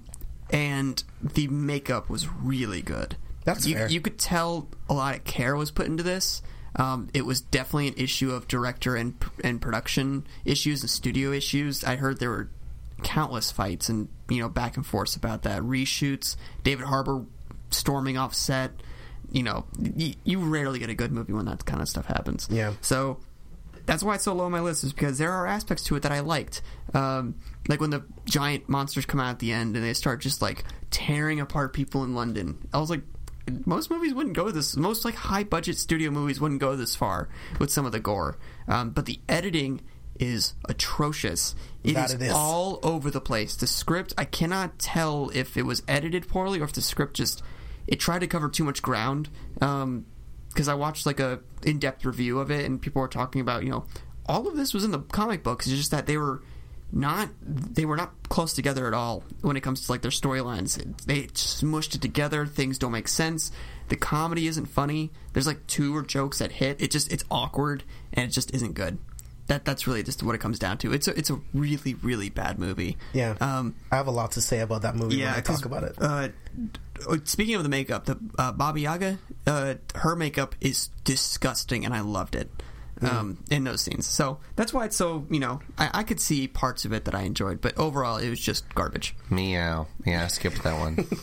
and 0.51 1.03
the 1.21 1.49
makeup 1.49 2.09
was 2.09 2.29
really 2.29 2.83
good. 2.83 3.17
That's 3.45 3.67
you, 3.67 3.77
fair. 3.77 3.89
you 3.89 4.01
could 4.01 4.19
tell 4.19 4.69
a 4.89 4.95
lot 4.95 5.17
of 5.17 5.25
care 5.25 5.57
was 5.57 5.71
put 5.71 5.87
into 5.87 6.03
this. 6.03 6.43
Um, 6.77 7.09
it 7.15 7.25
was 7.25 7.41
definitely 7.41 7.89
an 7.89 7.95
issue 7.97 8.33
of 8.33 8.47
director 8.49 8.97
and 8.97 9.15
and 9.43 9.61
production 9.61 10.27
issues 10.45 10.83
and 10.83 10.91
studio 10.91 11.33
issues. 11.33 11.83
I 11.83 11.97
heard 11.97 12.19
there 12.21 12.31
were 12.31 12.51
countless 13.03 13.51
fights 13.51 13.89
and 13.89 14.09
you 14.29 14.41
know 14.41 14.49
back 14.49 14.77
and 14.77 14.85
forth 14.85 15.17
about 15.17 15.43
that 15.45 15.63
reshoots. 15.63 16.37
David 16.65 16.87
Harbour 16.87 17.25
storming 17.77 18.17
off 18.19 18.35
set. 18.35 18.73
You 19.31 19.43
know, 19.43 19.65
y- 19.79 20.15
you 20.25 20.39
rarely 20.41 20.79
get 20.79 20.89
a 20.91 20.95
good 20.95 21.13
movie 21.13 21.33
when 21.33 21.47
that 21.47 21.65
kind 21.65 21.83
of 21.83 21.89
stuff 21.89 22.07
happens. 22.07 22.49
Yeah. 22.51 22.73
So 22.81 23.19
that's 23.85 24.03
why 24.03 24.15
it's 24.17 24.25
so 24.25 24.33
low 24.33 24.45
on 24.47 24.53
my 24.53 24.61
list 24.61 24.85
is 24.85 24.93
because 24.93 25.19
there 25.19 25.33
are 25.33 25.47
aspects 25.47 25.85
to 25.85 25.97
it 25.97 26.03
that 26.05 26.13
I 26.13 26.21
liked. 26.21 26.63
Um, 26.95 27.35
like 27.69 27.81
when 27.81 27.91
the 27.91 28.05
giant 28.25 28.69
monsters 28.69 29.05
come 29.07 29.21
out 29.21 29.31
at 29.31 29.39
the 29.41 29.53
end 29.53 29.77
and 29.77 29.85
they 29.85 29.95
start 29.95 30.21
just 30.21 30.41
like 30.43 30.65
tearing 30.91 31.41
apart 31.41 31.73
people 31.73 32.05
in 32.05 32.15
London. 32.15 32.69
I 32.73 32.79
was 32.79 32.89
like, 32.91 33.03
most 33.65 33.91
movies 33.91 34.15
wouldn't 34.15 34.37
go 34.37 34.51
this. 34.51 34.77
Most 34.77 35.05
like 35.05 35.15
high 35.15 35.45
budget 35.45 35.77
studio 35.77 36.11
movies 36.11 36.41
wouldn't 36.41 36.61
go 36.61 36.75
this 36.77 36.95
far 36.97 37.29
with 37.59 37.71
some 37.71 37.85
of 37.87 37.93
the 37.93 38.01
gore. 38.01 38.39
Um, 38.69 38.91
but 38.91 39.07
the 39.07 39.21
editing 39.29 39.83
is 40.19 40.55
atrocious. 40.69 41.55
It 41.85 41.95
That 41.95 42.07
is 42.11 42.15
it 42.15 42.23
is. 42.23 42.33
all 42.33 42.79
over 42.83 43.11
the 43.11 43.21
place. 43.21 43.55
The 43.57 43.67
script, 43.67 44.15
I 44.17 44.25
cannot 44.25 44.79
tell 44.79 45.31
if 45.35 45.57
it 45.57 45.63
was 45.67 45.83
edited 45.89 46.29
poorly 46.29 46.61
or 46.61 46.65
if 46.65 46.73
the 46.73 46.81
script 46.83 47.15
just 47.15 47.43
it 47.87 48.01
tried 48.01 48.21
to 48.21 48.27
cover 48.27 48.49
too 48.49 48.65
much 48.65 48.83
ground. 48.83 49.29
Um, 49.61 50.07
because 50.49 50.69
I 50.69 50.75
watched 50.75 51.05
like 51.05 51.21
a 51.21 51.41
in-depth 51.65 52.07
review 52.07 52.39
of 52.39 52.51
it, 52.51 52.65
and 52.65 52.81
people 52.81 53.03
were 53.03 53.09
talking 53.09 53.43
about 53.43 53.63
you 53.63 53.71
know 53.71 53.85
all 54.25 54.49
of 54.49 54.57
this 54.57 54.73
was 54.73 54.85
in 54.85 54.91
the 54.91 55.01
comic 55.01 55.43
books. 55.43 55.67
It's 55.67 55.77
just 55.77 55.91
that 55.91 56.07
they 56.07 56.17
were 56.17 56.43
not 56.93 57.29
they 57.43 57.85
were 57.85 57.97
not 57.97 58.13
close 58.29 58.53
together 58.53 58.87
at 58.87 58.95
all 58.95 59.25
when 59.43 59.57
it 59.57 59.61
comes 59.61 59.85
to 59.87 59.93
like 59.93 60.03
their 60.03 60.11
storylines. 60.11 60.77
They 61.05 61.25
smushed 61.25 61.95
it 61.95 62.01
together. 62.01 62.47
Things 62.47 62.79
don't 62.79 62.93
make 62.93 63.09
sense. 63.09 63.53
The 63.89 63.97
comedy 63.97 64.47
isn't 64.47 64.67
funny. 64.67 65.13
There's 65.33 65.47
like 65.47 65.67
two 65.67 65.95
or 65.95 66.03
jokes 66.03 66.39
that 66.39 66.53
hit. 66.53 66.81
It 66.81 66.91
just 66.91 67.13
it's 67.13 67.25
awkward 67.31 67.85
and 68.13 68.29
it 68.29 68.33
just 68.33 68.55
isn't 68.55 68.75
good. 68.75 68.99
That 69.49 69.65
that's 69.65 69.87
really 69.87 70.03
just 70.03 70.23
what 70.23 70.35
it 70.35 70.39
comes 70.39 70.59
down 70.59 70.79
to. 70.79 70.93
It's 70.93 71.07
a 71.07 71.17
it's 71.17 71.31
a 71.31 71.39
really 71.53 71.95
really 71.95 72.31
bad 72.31 72.59
movie. 72.59 72.97
Yeah. 73.13 73.37
Um, 73.41 73.75
I 73.93 73.97
have 73.97 74.07
a 74.07 74.13
lot 74.13 74.33
to 74.33 74.41
say 74.41 74.61
about 74.61 74.83
that 74.83 74.97
movie 74.97 75.23
when 75.23 75.29
I 75.29 75.41
talk 75.41 75.65
about 75.65 75.85
it. 75.85 75.97
Uh, 76.01 76.29
speaking 77.25 77.55
of 77.55 77.63
the 77.63 77.69
makeup, 77.69 78.07
the 78.07 78.19
uh, 78.39 78.53
Baba 78.53 78.81
Yaga, 78.81 79.19
uh, 79.47 79.75
her 79.95 80.17
makeup 80.17 80.55
is 80.61 80.89
disgusting, 81.05 81.85
and 81.85 81.95
I 81.95 82.01
loved 82.01 82.35
it 82.35 82.51
um, 83.03 83.39
in 83.51 83.65
those 83.65 83.83
scenes. 83.83 84.07
So 84.07 84.39
that's 84.57 84.73
why 84.73 84.87
it's 84.87 84.97
so 84.97 85.27
you 85.31 85.41
know 85.41 85.61
I, 85.79 85.91
I 85.95 86.03
could 86.03 86.21
see 86.21 86.49
parts 86.49 86.85
of 86.85 86.93
it 86.93 87.05
that 87.05 87.15
I 87.15 87.23
enjoyed, 87.23 87.61
but 87.61 87.77
overall 87.79 88.17
it 88.17 88.31
was 88.31 88.41
just 88.41 88.73
garbage. 88.75 89.15
Meow. 89.31 89.87
Yeah, 90.05 90.25
I 90.25 90.29
skipped 90.29 90.63
that 90.63 90.79
one. 90.79 91.07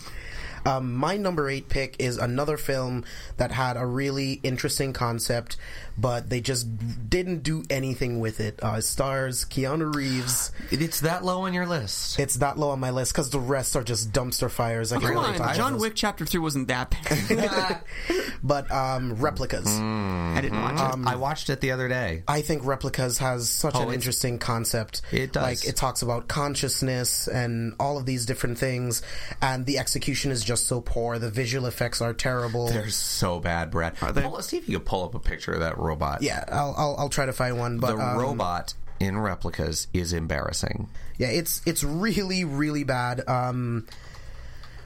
Um, 0.65 0.93
my 0.93 1.17
number 1.17 1.49
eight 1.49 1.67
pick 1.69 1.97
is 1.99 2.17
another 2.17 2.57
film 2.57 3.03
that 3.37 3.51
had 3.51 3.75
a 3.75 3.85
really 3.85 4.39
interesting 4.43 4.93
concept, 4.93 5.57
but 5.97 6.29
they 6.29 6.41
just 6.41 6.67
didn't 7.09 7.43
do 7.43 7.63
anything 7.69 8.19
with 8.19 8.39
it. 8.39 8.59
Uh, 8.63 8.75
it 8.77 8.81
stars 8.83 9.45
Keanu 9.45 9.93
Reeves. 9.93 10.51
it's 10.71 11.01
that 11.01 11.23
low 11.23 11.41
on 11.41 11.53
your 11.53 11.65
list. 11.65 12.19
It's 12.19 12.35
that 12.35 12.57
low 12.57 12.69
on 12.71 12.79
my 12.79 12.89
list 12.91 13.13
because 13.13 13.29
the 13.29 13.39
rest 13.39 13.75
are 13.75 13.83
just 13.83 14.11
dumpster 14.11 14.49
fires. 14.49 14.91
I 14.91 14.95
can't 14.95 15.13
Come 15.13 15.23
really 15.23 15.33
on, 15.33 15.37
talk 15.37 15.55
John. 15.55 15.77
Wick 15.77 15.93
Chapter 15.95 16.25
Three 16.25 16.39
wasn't 16.39 16.67
that 16.69 16.91
bad. 16.91 17.81
but 18.43 18.71
um, 18.71 19.15
replicas. 19.15 19.67
I 19.67 20.39
didn't 20.41 20.61
watch 20.61 20.73
it. 20.73 21.07
I 21.07 21.15
watched 21.15 21.49
it 21.49 21.61
the 21.61 21.71
other 21.71 21.87
day. 21.87 22.23
I 22.27 22.41
think 22.41 22.65
replicas 22.65 23.19
has 23.19 23.49
such 23.49 23.75
an 23.75 23.91
interesting 23.93 24.39
concept. 24.39 25.01
It 25.11 25.33
does. 25.33 25.43
Like 25.43 25.67
it 25.67 25.75
talks 25.75 26.01
about 26.01 26.27
consciousness 26.27 27.27
and 27.27 27.75
all 27.79 27.97
of 27.97 28.05
these 28.05 28.25
different 28.25 28.57
things, 28.57 29.01
and 29.41 29.65
the 29.65 29.77
execution 29.79 30.31
is 30.31 30.43
just 30.43 30.67
so 30.67 30.81
poor. 30.81 31.19
The 31.19 31.29
visual 31.29 31.65
effects 31.65 32.01
are 32.01 32.13
terrible. 32.13 32.67
They're 32.67 32.89
so 32.89 33.39
bad, 33.39 33.71
Brad. 33.71 33.95
they? 33.95 34.21
Pull, 34.21 34.41
see 34.41 34.57
if 34.57 34.67
you 34.67 34.77
can 34.79 34.85
pull 34.85 35.03
up 35.03 35.15
a 35.15 35.19
picture 35.19 35.53
of 35.53 35.59
that 35.59 35.77
robot. 35.83 36.21
yeah, 36.21 36.43
I'll, 36.51 36.73
I'll 36.77 36.95
I'll 36.97 37.09
try 37.09 37.25
to 37.25 37.33
find 37.33 37.57
one. 37.57 37.79
But 37.79 37.97
the 37.97 38.03
um, 38.03 38.17
robot 38.17 38.73
in 38.99 39.17
replicas 39.17 39.87
is 39.93 40.13
embarrassing. 40.13 40.89
yeah, 41.17 41.27
it's 41.27 41.61
it's 41.65 41.83
really 41.83 42.45
really 42.45 42.83
bad. 42.83 43.27
Um, 43.27 43.85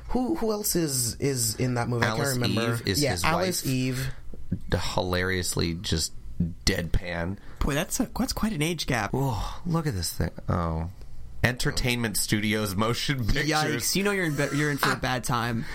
who 0.10 0.36
who 0.36 0.52
else 0.52 0.76
is 0.76 1.16
is 1.16 1.56
in 1.56 1.76
that 1.76 1.90
movie? 1.90 2.06
I 2.06 2.10
Alice 2.10 2.34
can't 2.34 2.42
remember. 2.42 2.74
Eve 2.74 2.88
is 2.88 3.04
yeah, 3.04 3.12
his 3.12 3.24
Alice 3.24 3.64
wife. 3.64 3.74
Eve. 3.74 4.08
Hilariously, 4.72 5.74
just 5.76 6.14
deadpan. 6.66 7.38
Boy, 7.60 7.74
that's 7.74 8.00
a, 8.00 8.10
that's 8.18 8.34
quite 8.34 8.54
an 8.54 8.62
age 8.62 8.88
gap. 8.88 9.12
Oh, 9.14 9.62
look 9.66 9.88
at 9.88 9.96
this 9.96 10.12
thing. 10.14 10.32
Oh, 10.48 10.90
Entertainment 11.44 12.18
Studios 12.18 12.76
motion 12.76 13.26
pictures. 13.26 13.50
Yikes! 13.50 13.96
You 13.96 14.04
know 14.04 14.12
you're 14.12 14.26
in 14.26 14.36
be- 14.36 14.56
you're 14.56 14.72
in 14.72 14.78
for 14.78 14.92
a 14.92 14.96
bad 14.96 15.24
time. 15.24 15.66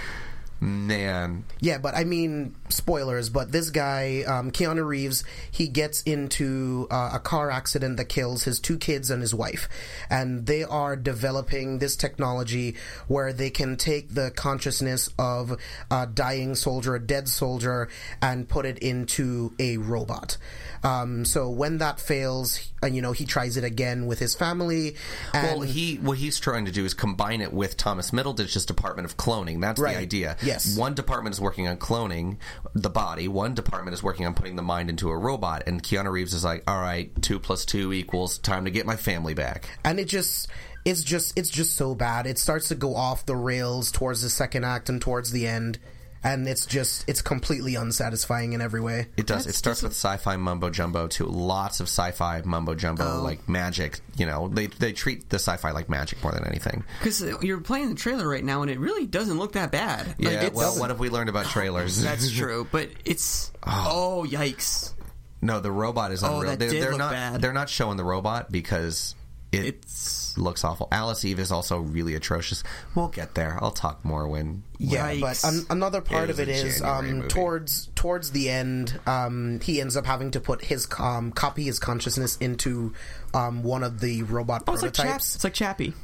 Man, 0.62 1.42
Yeah, 1.58 1.78
but 1.78 1.96
I 1.96 2.04
mean, 2.04 2.54
spoilers. 2.68 3.28
But 3.30 3.50
this 3.50 3.70
guy, 3.70 4.22
um, 4.22 4.52
Keanu 4.52 4.86
Reeves, 4.86 5.24
he 5.50 5.66
gets 5.66 6.02
into 6.02 6.86
uh, 6.88 7.10
a 7.14 7.18
car 7.18 7.50
accident 7.50 7.96
that 7.96 8.04
kills 8.04 8.44
his 8.44 8.60
two 8.60 8.78
kids 8.78 9.10
and 9.10 9.20
his 9.20 9.34
wife, 9.34 9.68
and 10.08 10.46
they 10.46 10.62
are 10.62 10.94
developing 10.94 11.80
this 11.80 11.96
technology 11.96 12.76
where 13.08 13.32
they 13.32 13.50
can 13.50 13.76
take 13.76 14.14
the 14.14 14.30
consciousness 14.30 15.08
of 15.18 15.56
a 15.90 16.06
dying 16.06 16.54
soldier, 16.54 16.94
a 16.94 17.00
dead 17.04 17.28
soldier, 17.28 17.88
and 18.22 18.48
put 18.48 18.64
it 18.64 18.78
into 18.78 19.52
a 19.58 19.78
robot. 19.78 20.36
Um, 20.84 21.24
so 21.24 21.48
when 21.48 21.78
that 21.78 21.98
fails, 22.00 22.70
uh, 22.82 22.86
you 22.88 23.02
know, 23.02 23.12
he 23.12 23.24
tries 23.24 23.56
it 23.56 23.64
again 23.64 24.06
with 24.06 24.18
his 24.20 24.34
family. 24.36 24.96
Well, 25.34 25.60
he 25.60 25.96
what 25.96 26.18
he's 26.18 26.38
trying 26.40 26.66
to 26.66 26.72
do 26.72 26.84
is 26.84 26.94
combine 26.94 27.40
it 27.40 27.52
with 27.52 27.76
Thomas 27.76 28.10
Middleditch's 28.12 28.66
department 28.66 29.06
of 29.06 29.16
cloning. 29.16 29.60
That's 29.60 29.80
Right. 29.80 29.94
the 29.96 30.00
idea. 30.02 30.36
Yes. 30.52 30.76
one 30.76 30.94
department 30.94 31.34
is 31.34 31.40
working 31.40 31.68
on 31.68 31.76
cloning 31.76 32.36
the 32.74 32.90
body. 32.90 33.28
One 33.28 33.54
department 33.54 33.94
is 33.94 34.02
working 34.02 34.26
on 34.26 34.34
putting 34.34 34.56
the 34.56 34.62
mind 34.62 34.90
into 34.90 35.10
a 35.10 35.16
robot. 35.16 35.64
And 35.66 35.82
Keanu 35.82 36.10
Reeves 36.10 36.34
is 36.34 36.44
like, 36.44 36.62
"All 36.66 36.80
right, 36.80 37.10
two 37.22 37.38
plus 37.38 37.64
two 37.64 37.92
equals 37.92 38.38
time 38.38 38.64
to 38.64 38.70
get 38.70 38.86
my 38.86 38.96
family 38.96 39.34
back." 39.34 39.68
and 39.84 39.98
it 39.98 40.06
just 40.06 40.48
it's 40.84 41.02
just 41.02 41.38
it's 41.38 41.48
just 41.48 41.76
so 41.76 41.94
bad 41.94 42.26
it 42.26 42.38
starts 42.38 42.68
to 42.68 42.74
go 42.74 42.94
off 42.96 43.24
the 43.26 43.36
rails 43.36 43.90
towards 43.92 44.22
the 44.22 44.30
second 44.30 44.64
act 44.64 44.88
and 44.88 45.00
towards 45.00 45.30
the 45.30 45.46
end 45.46 45.78
and 46.24 46.46
it's 46.48 46.66
just 46.66 47.04
it's 47.08 47.20
completely 47.22 47.74
unsatisfying 47.74 48.52
in 48.52 48.60
every 48.60 48.80
way 48.80 49.08
It 49.16 49.26
does. 49.26 49.46
it 49.46 49.54
starts 49.54 49.82
with 49.82 49.92
sci-fi 49.92 50.36
mumbo 50.36 50.70
jumbo 50.70 51.06
too. 51.08 51.26
Lots 51.26 51.80
of 51.80 51.88
sci-fi 51.88 52.42
mumbo 52.44 52.74
jumbo, 52.74 53.18
Oh. 53.18 53.22
like 53.22 53.48
magic. 53.48 54.00
You 54.16 54.26
know, 54.26 54.48
they 54.48 54.66
they 54.68 54.92
treat 54.92 55.28
the 55.30 55.36
sci-fi 55.36 55.70
like 55.72 55.88
magic 55.88 56.22
more 56.22 56.32
than 56.32 56.46
anything. 56.46 56.84
Because 56.98 57.22
you're 57.42 57.60
playing 57.60 57.88
the 57.88 57.94
trailer 57.94 58.28
right 58.28 58.44
now, 58.44 58.62
and 58.62 58.70
it 58.70 58.78
really 58.78 59.06
doesn't 59.06 59.38
look 59.38 59.52
that 59.52 59.72
bad. 59.72 60.06
Like, 60.06 60.18
Yeah. 60.18 60.30
it's- 60.32 60.52
well, 60.54 60.78
what 60.78 60.90
have 60.90 60.98
we 61.00 61.10
learned 61.10 61.28
about 61.28 61.46
oh, 61.46 61.50
trailers? 61.50 62.00
that's 62.02 62.30
true, 62.30 62.66
but 62.70 62.88
it's 63.04 63.50
oh. 63.66 64.22
oh, 64.24 64.26
yikes! 64.28 64.92
no, 65.40 65.58
the 65.58 65.72
robot 65.72 66.12
is 66.12 66.22
Oh, 66.22 66.36
unreal. 66.36 66.50
that 66.52 66.58
they're, 66.60 66.70
did 66.70 66.82
they're 66.82 66.90
look 66.90 66.98
not. 67.00 67.12
bad. 67.12 67.40
They're 67.42 67.52
not 67.52 67.68
showing 67.68 67.96
the 67.96 68.04
robot 68.04 68.52
because 68.52 69.16
it 69.50 69.64
It's 69.64 70.21
looks 70.38 70.64
awful. 70.64 70.88
Alice 70.92 71.24
Eve 71.24 71.38
is 71.38 71.50
also 71.52 71.78
really 71.78 72.14
atrocious. 72.14 72.62
We'll 72.94 73.08
get 73.08 73.34
there. 73.34 73.58
I'll 73.62 73.70
talk 73.70 74.04
more 74.04 74.26
when. 74.28 74.62
yeah 74.78 75.10
Yikes. 75.12 75.20
but 75.20 75.44
an, 75.44 75.66
another 75.70 76.00
part 76.00 76.24
It 76.24 76.30
of 76.30 76.38
was 76.38 76.48
it 76.48 76.48
a 76.48 76.52
is 76.66 76.80
January 76.80 77.20
um, 77.22 77.28
towards 77.28 77.86
towards 77.94 78.30
the 78.32 78.48
end 78.50 78.98
um, 79.06 79.60
he 79.60 79.80
ends 79.80 79.96
up 79.96 80.06
having 80.06 80.30
to 80.32 80.40
put 80.40 80.64
his 80.64 80.86
um, 80.98 81.30
copy 81.32 81.62
his 81.64 81.78
consciousness 81.78 82.36
into 82.38 82.92
um, 83.34 83.62
one 83.62 83.82
of 83.84 84.00
the 84.00 84.22
robot 84.24 84.64
oh, 84.66 84.72
it's 84.74 84.82
like 84.82 84.92
Chap- 84.92 85.04
prototypes 85.04 85.34
it's 85.36 85.44
like 85.44 85.54
Chappie. 85.54 85.94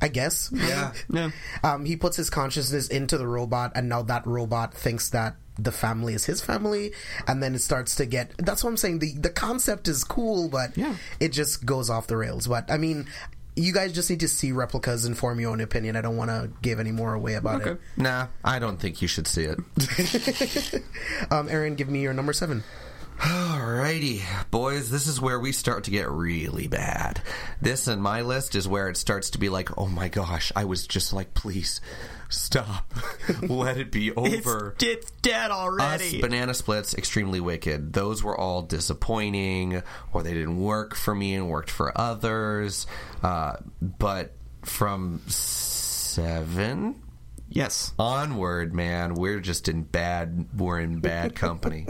i 0.00 0.08
guess 0.08 0.50
Yeah. 0.52 0.92
No, 1.08 1.30
um, 1.62 1.84
he 1.84 1.96
puts 1.96 2.16
his 2.16 2.28
consciousness 2.30 2.88
into 2.88 3.16
the 3.18 3.26
robot, 3.26 3.72
and 3.74 3.88
now 3.88 4.02
that 4.02 4.26
robot 4.26 4.74
thinks 4.74 5.10
that 5.10 5.36
the 5.58 5.72
family 5.72 6.14
is 6.14 6.24
his 6.24 6.40
family, 6.40 6.92
and 7.26 7.42
then 7.42 7.54
it 7.54 7.60
starts 7.60 7.94
to 7.96 8.06
get. 8.06 8.32
That's 8.38 8.64
what 8.64 8.70
I'm 8.70 8.76
saying. 8.76 8.98
the 8.98 9.12
The 9.14 9.30
concept 9.30 9.88
is 9.88 10.02
cool, 10.04 10.48
but 10.48 10.76
Yeah. 10.76 10.96
it 11.20 11.28
just 11.30 11.64
goes 11.64 11.90
off 11.90 12.06
the 12.06 12.16
rails. 12.16 12.46
But 12.48 12.70
I 12.70 12.76
mean, 12.78 13.06
you 13.56 13.72
guys 13.72 13.92
just 13.92 14.10
need 14.10 14.18
to 14.20 14.28
see 14.28 14.50
replicas 14.50 15.04
and 15.04 15.16
form 15.16 15.38
your 15.38 15.52
own 15.52 15.60
opinion. 15.60 15.94
I 15.94 16.00
don't 16.00 16.16
want 16.16 16.30
to 16.30 16.50
give 16.60 16.80
any 16.80 16.90
more 16.90 17.14
away 17.14 17.34
about 17.34 17.62
Okay. 17.62 17.80
Nah, 17.96 18.26
I 18.42 18.58
don't 18.58 18.80
think 18.80 19.00
you 19.00 19.06
should 19.06 19.28
see 19.28 19.44
it. 19.44 19.58
it. 19.76 20.82
Um, 21.30 21.48
Aaron, 21.48 21.76
give 21.76 21.88
me 21.88 22.00
your 22.02 22.12
number 22.14 22.32
seven. 22.32 22.64
Alrighty, 23.20 24.22
boys, 24.50 24.90
this 24.90 25.06
is 25.06 25.20
where 25.20 25.38
we 25.38 25.52
start 25.52 25.84
to 25.84 25.90
get 25.92 26.10
really 26.10 26.66
bad. 26.66 27.22
This 27.62 27.86
in 27.86 28.00
my 28.00 28.22
list 28.22 28.56
is 28.56 28.66
where 28.66 28.88
it 28.88 28.96
starts 28.96 29.30
to 29.30 29.38
be 29.38 29.48
like, 29.48 29.78
oh 29.78 29.86
my 29.86 30.08
gosh, 30.08 30.50
I 30.56 30.64
was 30.64 30.86
just 30.86 31.12
like, 31.12 31.32
please 31.32 31.80
stop, 32.28 32.92
let 33.42 33.76
it 33.76 33.90
be 33.92 34.12
over. 34.12 34.74
it's, 34.76 34.84
it's 34.84 35.10
dead 35.22 35.50
Us, 35.50 35.56
already. 35.56 36.20
Banana 36.20 36.54
Splits, 36.54 36.94
Extremely 36.94 37.40
Wicked. 37.40 37.92
Those 37.92 38.22
were 38.22 38.38
all 38.38 38.62
disappointing, 38.62 39.82
or 40.12 40.22
they 40.22 40.34
didn't 40.34 40.58
work 40.58 40.94
for 40.94 41.14
me 41.14 41.34
and 41.34 41.48
worked 41.48 41.70
for 41.70 41.96
others. 41.98 42.86
Uh, 43.22 43.56
but 43.80 44.32
from 44.62 45.20
seven 45.28 47.02
yes. 47.48 47.92
onward, 47.98 48.74
man, 48.74 49.14
we're 49.14 49.40
just 49.40 49.68
in 49.68 49.82
bad. 49.82 50.46
We're 50.56 50.80
in 50.80 51.00
bad 51.00 51.34
company. 51.36 51.86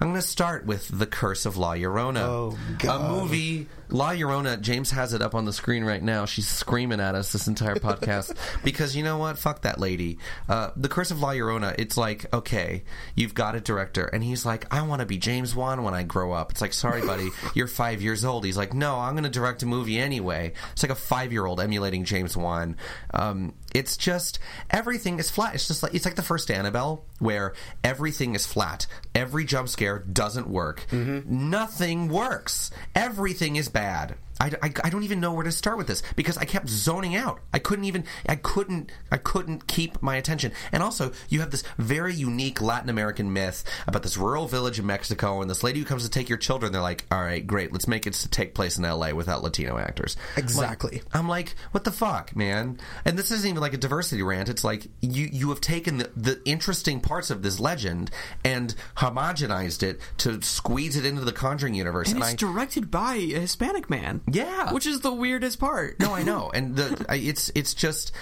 I'm 0.00 0.08
going 0.08 0.20
to 0.20 0.22
start 0.26 0.66
with 0.66 0.88
The 0.96 1.06
Curse 1.06 1.46
of 1.46 1.56
La 1.56 1.74
Llorona, 1.74 2.22
Oh, 2.22 2.58
a 2.88 3.08
movie 3.08 3.66
La 3.90 4.10
Llorona, 4.10 4.60
James 4.60 4.90
has 4.90 5.12
it 5.14 5.22
up 5.22 5.34
on 5.34 5.44
the 5.44 5.52
screen 5.52 5.84
right 5.84 6.02
now. 6.02 6.26
She's 6.26 6.46
screaming 6.46 7.00
at 7.00 7.14
us 7.14 7.32
this 7.32 7.46
entire 7.46 7.76
podcast 7.76 8.36
because 8.64 8.94
you 8.94 9.02
know 9.02 9.18
what? 9.18 9.38
Fuck 9.38 9.62
that 9.62 9.78
lady. 9.80 10.18
Uh, 10.48 10.70
the 10.76 10.88
Curse 10.88 11.10
of 11.10 11.20
La 11.20 11.30
Llorona. 11.30 11.74
It's 11.78 11.96
like 11.96 12.32
okay, 12.32 12.84
you've 13.14 13.34
got 13.34 13.54
a 13.54 13.60
director, 13.60 14.06
and 14.06 14.22
he's 14.22 14.44
like, 14.44 14.72
I 14.72 14.82
want 14.82 15.00
to 15.00 15.06
be 15.06 15.18
James 15.18 15.54
Wan 15.54 15.82
when 15.82 15.94
I 15.94 16.02
grow 16.02 16.32
up. 16.32 16.50
It's 16.50 16.60
like, 16.60 16.72
sorry, 16.72 17.00
buddy, 17.00 17.30
you're 17.54 17.66
five 17.66 18.02
years 18.02 18.24
old. 18.24 18.44
He's 18.44 18.56
like, 18.56 18.74
no, 18.74 18.98
I'm 18.98 19.14
going 19.14 19.24
to 19.24 19.30
direct 19.30 19.62
a 19.62 19.66
movie 19.66 19.98
anyway. 19.98 20.52
It's 20.72 20.82
like 20.82 20.92
a 20.92 20.94
five 20.94 21.32
year 21.32 21.46
old 21.46 21.60
emulating 21.60 22.04
James 22.04 22.36
Wan. 22.36 22.76
Um, 23.14 23.54
it's 23.74 23.96
just 23.96 24.38
everything 24.70 25.18
is 25.18 25.30
flat. 25.30 25.54
It's 25.54 25.68
just 25.68 25.82
like 25.82 25.94
it's 25.94 26.04
like 26.04 26.16
the 26.16 26.22
first 26.22 26.50
Annabelle, 26.50 27.04
where 27.18 27.54
everything 27.82 28.34
is 28.34 28.46
flat. 28.46 28.86
Every 29.14 29.44
jump 29.44 29.68
scare 29.68 29.98
doesn't 29.98 30.48
work. 30.48 30.86
Mm-hmm. 30.90 31.50
Nothing 31.50 32.08
works. 32.08 32.70
Everything 32.94 33.56
is 33.56 33.68
bad. 33.68 34.16
I, 34.40 34.52
I, 34.62 34.72
I 34.84 34.90
don't 34.90 35.04
even 35.04 35.20
know 35.20 35.32
where 35.32 35.44
to 35.44 35.52
start 35.52 35.78
with 35.78 35.86
this 35.86 36.02
because 36.16 36.36
I 36.36 36.44
kept 36.44 36.68
zoning 36.68 37.16
out. 37.16 37.40
I 37.52 37.58
couldn't 37.58 37.84
even 37.86 38.04
I 38.28 38.36
couldn't 38.36 38.90
I 39.10 39.16
couldn't 39.16 39.66
keep 39.66 40.02
my 40.02 40.16
attention. 40.16 40.52
And 40.72 40.82
also, 40.82 41.12
you 41.28 41.40
have 41.40 41.50
this 41.50 41.64
very 41.78 42.14
unique 42.14 42.60
Latin 42.60 42.90
American 42.90 43.32
myth 43.32 43.64
about 43.86 44.02
this 44.02 44.16
rural 44.16 44.46
village 44.46 44.78
in 44.78 44.86
Mexico 44.86 45.40
and 45.40 45.50
this 45.50 45.62
lady 45.62 45.78
who 45.80 45.84
comes 45.86 46.04
to 46.04 46.10
take 46.10 46.28
your 46.28 46.38
children. 46.38 46.72
They're 46.72 46.82
like, 46.82 47.06
"All 47.10 47.22
right, 47.22 47.44
great, 47.46 47.72
let's 47.72 47.88
make 47.88 48.06
it 48.06 48.12
to 48.14 48.28
take 48.28 48.54
place 48.54 48.78
in 48.78 48.84
L.A. 48.84 49.14
without 49.14 49.42
Latino 49.42 49.78
actors." 49.78 50.16
Exactly. 50.36 50.98
Like, 50.98 51.16
I'm 51.16 51.28
like, 51.28 51.54
what 51.70 51.84
the 51.84 51.92
fuck, 51.92 52.36
man? 52.36 52.78
And 53.04 53.18
this 53.18 53.30
isn't 53.30 53.48
even 53.48 53.60
like 53.60 53.74
a 53.74 53.78
diversity 53.78 54.22
rant. 54.22 54.48
It's 54.48 54.64
like 54.64 54.86
you 55.00 55.28
you 55.32 55.48
have 55.48 55.60
taken 55.60 55.98
the, 55.98 56.10
the 56.14 56.40
interesting 56.44 57.00
parts 57.00 57.30
of 57.30 57.42
this 57.42 57.58
legend 57.58 58.10
and 58.44 58.74
homogenized 58.96 59.82
it 59.82 60.00
to 60.18 60.42
squeeze 60.42 60.96
it 60.96 61.04
into 61.04 61.22
the 61.22 61.32
Conjuring 61.32 61.74
universe. 61.74 62.10
And 62.12 62.18
And, 62.22 62.34
it's 62.34 62.42
I 62.42 62.46
directed 62.46 62.90
by 62.90 63.14
a 63.14 63.40
Hispanic 63.40 63.88
man. 63.88 64.20
Yeah. 64.32 64.72
Which 64.72 64.86
is 64.86 65.00
the 65.00 65.12
weirdest 65.12 65.58
part. 65.58 65.98
no, 66.00 66.14
I 66.14 66.22
know, 66.22 66.50
and 66.52 66.76
the 66.76 67.06
I, 67.08 67.16
it's 67.16 67.50
it's 67.54 67.74
just. 67.74 68.12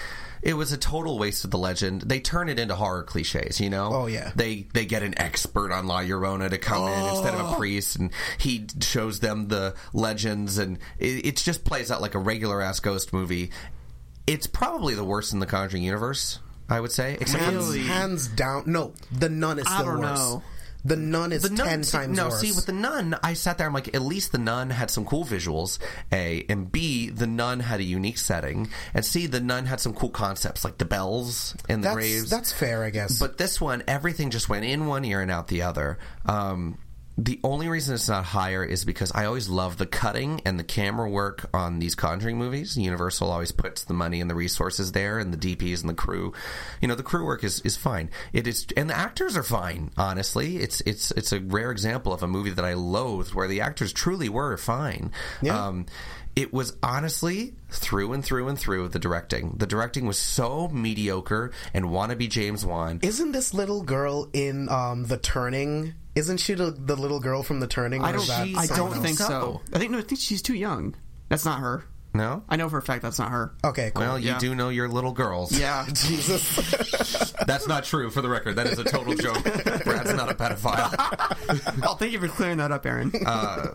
It 0.43 0.55
was 0.55 0.71
a 0.71 0.79
total 0.79 1.19
waste 1.19 1.45
of 1.45 1.51
the 1.51 1.59
legend. 1.59 2.03
They 2.03 2.21
turn 2.21 2.49
it 2.49 2.61
into 2.61 2.77
horror 2.77 3.03
cliches, 3.03 3.61
you 3.61 3.69
know. 3.69 3.91
Oh, 3.93 4.07
yeah. 4.07 4.31
They 4.37 4.69
they 4.75 4.85
get 4.85 5.03
an 5.03 5.19
expert 5.19 5.73
on 5.73 5.89
La 5.89 6.03
Llorona 6.03 6.51
to 6.51 6.59
come 6.59 6.87
in 6.87 7.09
instead 7.09 7.35
of 7.35 7.41
a 7.41 7.49
oh. 7.49 7.55
priest, 7.57 7.97
and 7.97 8.13
he 8.39 8.67
shows 8.81 9.19
them 9.19 9.49
the 9.49 9.75
legends, 9.93 10.59
and 10.59 10.79
it, 10.99 11.27
it 11.27 11.37
just 11.39 11.65
plays 11.65 11.91
out 11.91 12.01
like 12.01 12.15
a 12.15 12.21
regular 12.21 12.63
ass 12.63 12.79
ghost 12.79 13.13
movie. 13.13 13.51
It's 14.29 14.47
probably 14.47 14.95
the 14.95 15.05
worst 15.05 15.33
in 15.33 15.41
the 15.41 15.47
Conjuring 15.47 15.83
universe, 15.83 16.39
I 16.69 16.79
would 16.81 16.93
say. 16.93 17.17
Except 17.21 17.43
for 17.43 17.51
Really? 17.51 17.83
Hands 17.83 18.29
down. 18.29 18.65
No, 18.67 18.93
the 19.11 19.29
nun 19.29 19.59
is 19.59 19.67
I 19.67 19.79
still 19.79 19.87
don't 19.87 20.01
worse. 20.01 20.19
know. 20.19 20.43
The 20.87 20.97
nun 20.97 21.33
is 21.33 21.43
the 21.43 21.51
nun, 21.51 21.67
ten 21.67 21.85
see- 21.85 21.97
times 21.99 22.17
no, 22.17 22.29
worse. 22.29 22.41
see, 22.41 22.53
with 22.53 22.67
the 22.67 22.73
nun, 22.73 23.17
I 23.23 23.35
sat 23.35 23.59
there. 23.59 23.67
I'm 23.67 23.73
like, 23.75 23.95
at 23.95 24.03
least 24.03 24.33
the 24.33 24.39
nun 24.39 24.71
had 24.71 24.91
some 24.91 25.05
cool 25.05 25.25
visuals. 25.25 25.79
A 26.13 26.45
and 26.49 26.71
B, 26.71 27.11
the 27.11 27.27
nun 27.27 27.61
had 27.61 27.81
a 27.81 27.85
unique 27.85 28.19
setting, 28.19 28.69
and 28.95 29.05
C, 29.05 29.27
the 29.27 29.41
nun 29.41 29.67
had 29.67 29.81
some 29.81 29.95
cool 29.95 30.11
concepts 30.11 30.65
like 30.65 30.79
the 30.79 30.85
bells 30.85 31.57
and 31.69 31.83
the 31.83 31.89
that's 31.89 31.95
graves. 31.97 32.31
that's 32.31 32.53
fair, 32.53 32.85
I 32.85 32.91
guess. 32.91 33.19
But 33.19 33.37
this 33.39 33.61
one, 33.61 33.83
everything 33.89 34.31
just 34.31 34.49
went 34.49 34.65
in 34.65 34.87
one 34.87 35.05
ear 35.05 35.21
and 35.21 35.31
out 35.31 35.49
the 35.49 35.63
other. 35.63 35.99
Um, 36.25 36.79
the 37.19 37.41
only 37.43 37.69
reason 37.69 37.95
it's 37.95 38.09
not 38.09 38.25
higher 38.25 38.63
is 38.63 38.85
because 38.85 39.11
I 39.15 39.25
always 39.25 39.49
love 39.49 39.79
the 39.79 39.87
cutting 39.87 40.43
and 40.45 40.59
the 40.59 40.65
camera 40.65 41.09
work 41.09 41.49
on 41.55 41.79
these 41.79 41.95
Conjuring 41.95 42.37
movies. 42.37 42.77
Universal 42.77 43.31
always 43.31 43.53
puts 43.53 43.85
the 43.85 43.95
money 43.95 44.21
and 44.21 44.29
the 44.29 44.35
resources 44.35 44.93
there, 44.93 45.19
and 45.19 45.33
the 45.33 45.57
DPs 45.57 45.81
and 45.81 45.89
the 45.89 45.95
crew. 45.95 46.35
You 46.83 46.89
know, 46.89 46.95
the 46.95 47.03
crew 47.03 47.25
work 47.25 47.43
is, 47.43 47.61
is 47.61 47.77
fine. 47.77 48.11
It 48.35 48.47
is, 48.47 48.67
and 48.77 48.91
the 48.91 48.97
actors 48.97 49.35
are 49.35 49.43
fine. 49.43 49.93
Honestly, 49.97 50.59
it's 50.59 50.83
it's 50.83 51.11
it's 51.13 51.33
a 51.33 51.41
rare 51.41 51.71
example 51.71 52.13
of 52.13 52.23
a 52.23 52.29
movie 52.29 52.51
that 52.51 52.65
I 52.65 52.75
loathed, 52.75 53.33
where 53.33 53.49
the 53.49 53.63
actors 53.63 53.95
truly 53.95 54.29
were 54.29 54.57
fine. 54.59 55.11
Yeah. 55.41 55.69
Um, 55.69 55.87
it 56.35 56.53
was 56.53 56.77
honestly 56.83 57.55
through 57.71 58.13
and 58.13 58.23
through 58.23 58.49
and 58.49 58.59
through 58.59 58.89
the 58.89 58.99
directing. 58.99 59.55
The 59.57 59.67
directing 59.67 60.07
was 60.07 60.19
so 60.19 60.69
mediocre 60.69 61.51
and 61.73 61.87
wannabe 61.87 62.29
James 62.29 62.65
Wan. 62.65 63.01
Isn't 63.03 63.33
this 63.33 63.55
little 63.55 63.83
girl 63.83 64.29
in 64.35 64.69
um, 64.69 65.07
the 65.07 65.17
Turning? 65.17 65.95
Isn't 66.17 66.39
she 66.39 66.55
the, 66.55 66.71
the 66.71 66.97
little 66.97 67.21
girl 67.21 67.43
from 67.43 67.61
the 67.61 67.67
Turning? 67.67 68.03
I 68.03 68.11
Or 68.11 68.13
don't. 68.15 68.23
is 68.23 68.29
that 68.29 68.49
I 68.57 68.67
don't 68.75 68.93
think 68.95 69.19
so. 69.19 69.27
so. 69.29 69.61
I 69.73 69.79
think 69.79 69.93
no. 69.93 69.99
I 69.99 70.03
think 70.03 70.21
she's 70.21 70.43
too 70.43 70.55
young. 70.55 70.95
That's 71.29 71.45
not 71.45 71.61
her. 71.61 71.85
No? 72.15 72.43
I 72.49 72.57
know 72.57 72.71
for 72.71 72.79
a 72.79 72.83
fact 72.83 73.03
that's 73.03 73.19
not 73.19 73.31
her. 73.31 73.53
Okay, 73.63 73.91
cool. 73.95 74.03
Well, 74.03 74.19
you 74.19 74.29
Yeah. 74.29 74.39
do 74.39 74.55
know 74.55 74.71
your 74.71 74.89
little 74.89 75.13
girls. 75.13 75.53
Yeah. 75.59 75.85
Jesus. 75.93 77.33
That's 77.47 77.69
not 77.69 77.85
true, 77.85 78.11
for 78.11 78.23
the 78.23 78.29
record. 78.31 78.57
That 78.57 78.67
is 78.69 78.79
a 78.79 78.85
total 78.85 79.15
joke. 79.15 79.43
Brad's 79.85 80.15
not 80.15 80.31
a 80.31 80.35
pedophile. 80.35 80.95
oh, 81.87 81.95
thank 81.95 82.13
you 82.13 82.19
for 82.19 82.29
clearing 82.29 82.57
that 82.57 82.73
up, 82.73 82.87
Aaron. 82.87 83.13
Uh, 83.27 83.73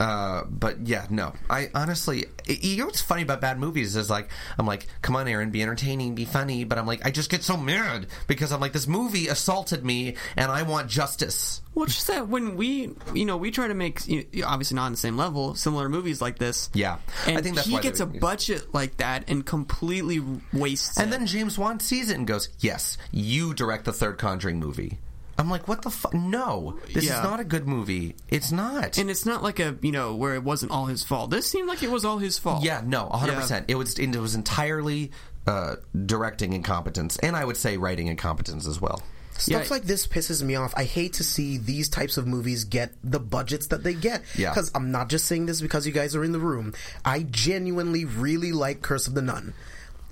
Uh, 0.00 0.44
but 0.48 0.86
yeah, 0.86 1.06
no. 1.10 1.32
I 1.48 1.70
honestly, 1.74 2.26
you 2.46 2.78
know 2.78 2.86
what's 2.86 3.00
funny 3.00 3.22
about 3.22 3.40
bad 3.40 3.58
movies 3.58 3.96
is 3.96 4.10
like, 4.10 4.28
I'm 4.58 4.66
like, 4.66 4.86
come 5.02 5.16
on, 5.16 5.28
Aaron, 5.28 5.50
be 5.50 5.62
entertaining, 5.62 6.14
be 6.14 6.24
funny. 6.24 6.64
But 6.64 6.78
I'm 6.78 6.86
like, 6.86 7.04
I 7.06 7.10
just 7.10 7.30
get 7.30 7.42
so 7.42 7.56
mad 7.56 8.06
because 8.26 8.52
I'm 8.52 8.60
like, 8.60 8.72
this 8.72 8.86
movie 8.86 9.28
assaulted 9.28 9.84
me 9.84 10.16
and 10.36 10.50
I 10.50 10.62
want 10.62 10.88
justice. 10.88 11.60
Well, 11.74 11.84
it's 11.86 11.94
just 11.94 12.06
that 12.06 12.28
when 12.28 12.56
we, 12.56 12.90
you 13.14 13.24
know, 13.24 13.36
we 13.36 13.50
try 13.50 13.66
to 13.66 13.74
make, 13.74 14.06
you 14.06 14.24
know, 14.32 14.46
obviously 14.46 14.76
not 14.76 14.86
on 14.86 14.92
the 14.92 14.98
same 14.98 15.16
level, 15.16 15.54
similar 15.56 15.88
movies 15.88 16.20
like 16.22 16.38
this. 16.38 16.70
Yeah. 16.72 16.98
and 17.26 17.36
I 17.36 17.40
think 17.42 17.56
that's 17.56 17.66
he 17.66 17.78
gets 17.80 17.98
a 18.00 18.06
budget 18.06 18.72
like 18.72 18.98
that 18.98 19.28
and 19.28 19.44
completely 19.44 20.20
wastes 20.52 20.98
And 20.98 21.08
it. 21.08 21.18
then 21.18 21.26
James 21.26 21.58
Wan 21.58 21.80
sees 21.80 22.10
it 22.10 22.16
and 22.16 22.26
goes, 22.28 22.48
"Yes, 22.60 22.96
you 23.10 23.54
direct 23.54 23.84
the 23.86 23.92
third 23.92 24.18
Conjuring 24.18 24.58
movie." 24.60 24.98
I'm 25.38 25.50
like, 25.50 25.66
"What 25.68 25.82
the 25.82 25.90
fuck? 25.90 26.14
No, 26.14 26.78
this 26.92 27.04
Yeah. 27.04 27.18
is 27.18 27.24
not 27.24 27.40
a 27.40 27.44
good 27.44 27.66
movie. 27.66 28.16
It's 28.28 28.52
not." 28.52 28.98
and 28.98 29.10
it's 29.10 29.26
not 29.26 29.42
like 29.42 29.58
a, 29.60 29.76
you 29.82 29.92
know, 29.92 30.14
where 30.14 30.34
it 30.34 30.44
wasn't 30.44 30.70
all 30.72 30.86
his 30.86 31.02
fault. 31.02 31.30
This 31.30 31.46
seemed 31.50 31.68
like 31.68 31.82
it 31.82 31.90
was 31.90 32.04
all 32.04 32.18
his 32.18 32.38
fault. 32.38 32.62
yeah, 32.64 32.82
no, 32.84 33.06
100. 33.06 33.34
percent 33.34 33.64
It 33.68 33.74
was 33.74 33.98
it 33.98 34.14
was 34.16 34.34
entirely 34.34 35.10
uh, 35.46 35.76
directing 36.06 36.52
incompetence, 36.52 37.16
and 37.18 37.36
I 37.36 37.44
would 37.44 37.56
say 37.56 37.76
writing 37.76 38.06
incompetence 38.06 38.66
as 38.66 38.80
well. 38.80 39.02
Stuff 39.36 39.64
Yeah. 39.64 39.68
like 39.70 39.82
this 39.82 40.06
pisses 40.06 40.42
me 40.42 40.54
off. 40.54 40.72
I 40.76 40.84
hate 40.84 41.14
to 41.14 41.24
see 41.24 41.58
these 41.58 41.88
types 41.88 42.16
of 42.16 42.26
movies 42.26 42.62
get 42.64 42.92
the 43.02 43.18
budgets 43.18 43.66
that 43.66 43.82
they 43.82 43.92
get. 43.92 44.22
Yeah. 44.36 44.50
Because 44.50 44.70
I'm 44.76 44.92
not 44.92 45.08
just 45.08 45.24
saying 45.26 45.46
this 45.46 45.60
because 45.60 45.86
you 45.88 45.92
guys 45.92 46.14
are 46.14 46.22
in 46.22 46.30
the 46.30 46.38
room. 46.38 46.72
I 47.04 47.24
genuinely 47.28 48.04
really 48.04 48.52
like 48.52 48.80
Curse 48.80 49.08
of 49.08 49.14
the 49.14 49.22
Nun. 49.22 49.52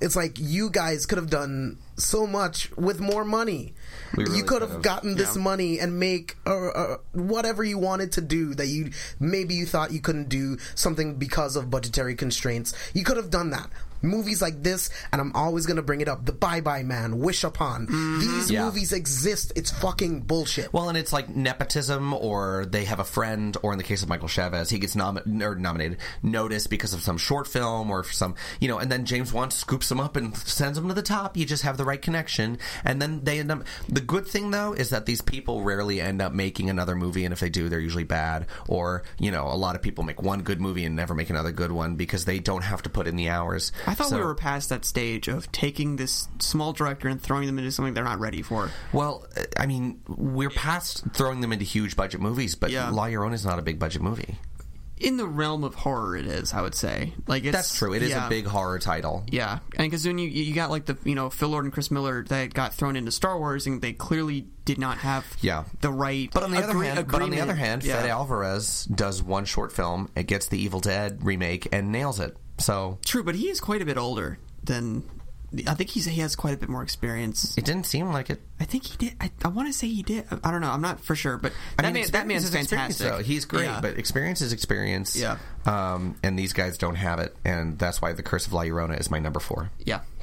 It's 0.00 0.16
like 0.16 0.38
you 0.40 0.68
guys 0.70 1.06
could 1.06 1.18
have 1.18 1.30
done 1.30 1.78
so 2.02 2.26
much 2.26 2.70
with 2.76 3.00
more 3.00 3.24
money. 3.24 3.74
Really 4.16 4.36
you 4.36 4.44
could 4.44 4.62
have 4.62 4.82
gotten 4.82 5.16
this 5.16 5.36
Yeah. 5.36 5.42
money 5.42 5.78
and 5.80 5.98
make 5.98 6.36
uh, 6.46 6.68
uh, 6.68 6.96
whatever 7.12 7.64
you 7.64 7.78
wanted 7.78 8.12
to 8.12 8.20
do 8.20 8.54
that 8.54 8.66
you 8.66 8.90
maybe 9.18 9.54
you 9.54 9.66
thought 9.66 9.92
you 9.92 10.00
couldn't 10.00 10.28
do 10.28 10.58
something 10.74 11.16
because 11.16 11.56
of 11.56 11.70
budgetary 11.70 12.14
constraints. 12.14 12.74
You 12.94 13.04
could 13.04 13.16
have 13.16 13.30
done 13.30 13.50
that. 13.50 13.70
Movies 14.02 14.42
like 14.42 14.62
this, 14.62 14.90
and 15.12 15.20
I'm 15.20 15.32
always 15.34 15.66
gonna 15.66 15.82
bring 15.82 16.00
it 16.00 16.08
up. 16.08 16.26
The 16.26 16.32
Bye 16.32 16.60
Bye 16.60 16.82
Man, 16.82 17.18
Wish 17.18 17.44
Upon. 17.44 17.86
Mm-hmm. 17.86 18.20
These 18.20 18.50
Yeah. 18.50 18.64
movies 18.64 18.92
exist. 18.92 19.52
It's 19.56 19.70
fucking 19.70 20.20
bullshit. 20.22 20.72
Well, 20.72 20.88
and 20.88 20.98
it's 20.98 21.12
like 21.12 21.28
nepotism, 21.28 22.12
or 22.14 22.66
they 22.68 22.84
have 22.84 22.98
a 23.00 23.04
friend, 23.04 23.56
or 23.62 23.72
in 23.72 23.78
the 23.78 23.84
case 23.84 24.02
of 24.02 24.08
Michael 24.08 24.28
Chaves, 24.28 24.70
he 24.70 24.78
gets 24.78 24.96
nom- 24.96 25.18
or 25.18 25.22
er, 25.52 25.54
nominated, 25.54 25.98
noticed 26.22 26.68
because 26.70 26.92
of 26.94 27.02
some 27.02 27.18
short 27.18 27.46
film 27.46 27.90
or 27.90 28.04
some, 28.04 28.34
you 28.60 28.68
know, 28.68 28.78
and 28.78 28.90
then 28.90 29.04
James 29.04 29.32
Wan 29.32 29.50
scoops 29.50 29.90
him 29.90 30.00
up 30.00 30.16
and 30.16 30.36
sends 30.36 30.76
him 30.78 30.88
to 30.88 30.94
the 30.94 31.02
top. 31.02 31.36
You 31.36 31.44
just 31.46 31.62
have 31.62 31.76
the 31.76 31.84
right 31.84 32.00
connection, 32.02 32.58
and 32.84 33.00
then 33.00 33.20
they 33.24 33.38
end 33.38 33.50
up. 33.52 33.62
The 33.88 34.00
good 34.00 34.26
thing 34.26 34.50
though 34.50 34.72
is 34.72 34.90
that 34.90 35.06
these 35.06 35.20
people 35.20 35.62
rarely 35.62 36.00
end 36.00 36.20
up 36.20 36.32
making 36.32 36.70
another 36.70 36.96
movie, 36.96 37.24
and 37.24 37.32
if 37.32 37.40
they 37.40 37.50
do, 37.50 37.68
they're 37.68 37.78
usually 37.80 38.04
bad. 38.04 38.46
Or 38.68 39.02
you 39.18 39.30
know, 39.30 39.46
a 39.46 39.54
lot 39.56 39.76
of 39.76 39.82
people 39.82 40.04
make 40.04 40.20
one 40.22 40.42
good 40.42 40.60
movie 40.60 40.84
and 40.84 40.96
never 40.96 41.14
make 41.14 41.30
another 41.30 41.52
good 41.52 41.72
one 41.72 41.94
because 41.96 42.24
they 42.24 42.38
don't 42.38 42.62
have 42.62 42.82
to 42.82 42.90
put 42.90 43.06
in 43.06 43.16
the 43.16 43.28
hours. 43.28 43.70
I 43.86 43.91
thought 43.94 44.08
So- 44.08 44.16
we 44.18 44.22
were 44.24 44.34
past 44.34 44.68
that 44.70 44.84
stage 44.84 45.28
of 45.28 45.50
taking 45.52 45.96
this 45.96 46.28
small 46.38 46.72
director 46.72 47.08
and 47.08 47.20
throwing 47.20 47.46
them 47.46 47.58
into 47.58 47.72
something 47.72 47.94
they're 47.94 48.04
not 48.04 48.20
ready 48.20 48.42
for. 48.42 48.70
Well, 48.92 49.26
I 49.58 49.66
mean, 49.66 50.00
we're 50.08 50.50
past 50.50 51.04
throwing 51.14 51.40
them 51.40 51.52
into 51.52 51.64
huge 51.64 51.96
budget 51.96 52.20
movies, 52.20 52.54
but 52.54 52.70
Yeah. 52.70 52.90
La 52.90 53.06
Llorona 53.06 53.34
is 53.34 53.44
not 53.44 53.58
a 53.58 53.62
big 53.62 53.78
budget 53.78 54.02
movie. 54.02 54.38
In 54.98 55.16
the 55.16 55.26
realm 55.26 55.64
of 55.64 55.74
horror, 55.74 56.16
it 56.16 56.26
is. 56.26 56.52
I 56.52 56.62
would 56.62 56.76
say, 56.76 57.12
like 57.26 57.42
it's, 57.42 57.50
That's 57.52 57.74
true. 57.76 57.92
It 57.92 58.04
is 58.04 58.10
yeah. 58.10 58.26
a 58.26 58.28
big 58.28 58.46
horror 58.46 58.78
title. 58.78 59.24
Yeah, 59.26 59.58
and 59.76 59.90
because 59.90 60.06
when 60.06 60.18
you 60.18 60.28
you 60.28 60.54
got 60.54 60.70
like 60.70 60.84
the 60.84 60.96
you 61.02 61.16
know 61.16 61.28
Phil 61.28 61.48
Lord 61.48 61.64
and 61.64 61.72
Chris 61.74 61.90
Miller 61.90 62.22
that 62.28 62.54
got 62.54 62.72
thrown 62.74 62.94
into 62.94 63.10
Star 63.10 63.36
Wars, 63.36 63.66
and 63.66 63.82
they 63.82 63.94
clearly 63.94 64.46
did 64.64 64.78
not 64.78 64.98
have 64.98 65.26
Yeah. 65.40 65.64
the 65.80 65.90
right. 65.90 66.30
But 66.32 66.44
on 66.44 66.52
the 66.52 66.58
other 66.58 66.70
agree- 66.70 66.86
hand, 66.86 67.08
but 67.10 67.20
on 67.20 67.30
the 67.30 67.40
other 67.40 67.56
hand, 67.56 67.82
yeah. 67.82 68.00
Fede 68.00 68.10
Alvarez 68.10 68.84
does 68.94 69.20
one 69.24 69.44
short 69.44 69.72
film, 69.72 70.08
it 70.14 70.28
gets 70.28 70.46
the 70.46 70.62
Evil 70.62 70.78
Dead 70.78 71.18
remake, 71.24 71.66
and 71.72 71.90
nails 71.90 72.20
it. 72.20 72.36
So 72.58 72.98
true, 73.04 73.22
but 73.22 73.34
he 73.34 73.48
is 73.48 73.60
quite 73.60 73.82
a 73.82 73.84
bit 73.84 73.96
older 73.98 74.38
than 74.62 75.08
I 75.66 75.74
think 75.74 75.90
he's 75.90 76.06
he 76.06 76.20
has 76.22 76.34
quite 76.34 76.54
a 76.54 76.56
bit 76.56 76.68
more 76.68 76.82
experience. 76.82 77.56
It 77.58 77.64
didn't 77.64 77.84
seem 77.84 78.10
like 78.10 78.30
it. 78.30 78.40
I 78.58 78.64
think 78.64 78.86
he 78.86 78.96
did. 78.96 79.16
I, 79.20 79.30
I 79.44 79.48
want 79.48 79.68
to 79.68 79.72
say 79.72 79.86
he 79.88 80.02
did. 80.02 80.24
I 80.42 80.50
don't 80.50 80.60
know. 80.62 80.70
I'm 80.70 80.80
not 80.80 81.00
for 81.00 81.14
sure, 81.14 81.36
but 81.36 81.52
that 81.76 81.84
I 81.84 81.92
mean, 81.92 82.02
man, 82.04 82.10
that 82.12 82.26
man's 82.26 82.44
is 82.44 82.50
fantastic. 82.50 83.06
Though. 83.06 83.18
He's 83.18 83.44
great, 83.44 83.64
Yeah. 83.64 83.80
but 83.80 83.98
experience 83.98 84.40
is 84.40 84.52
experience. 84.52 85.14
Yeah. 85.14 85.36
Um, 85.66 86.16
and 86.22 86.38
these 86.38 86.52
guys 86.52 86.78
don't 86.78 86.94
have 86.94 87.18
it, 87.18 87.36
and 87.44 87.78
that's 87.78 88.00
why 88.00 88.12
the 88.14 88.22
Curse 88.22 88.46
of 88.46 88.52
La 88.54 88.62
Llorona 88.62 88.98
is 88.98 89.10
my 89.10 89.18
number 89.18 89.40
four. 89.40 89.70
yeah. 89.78 90.00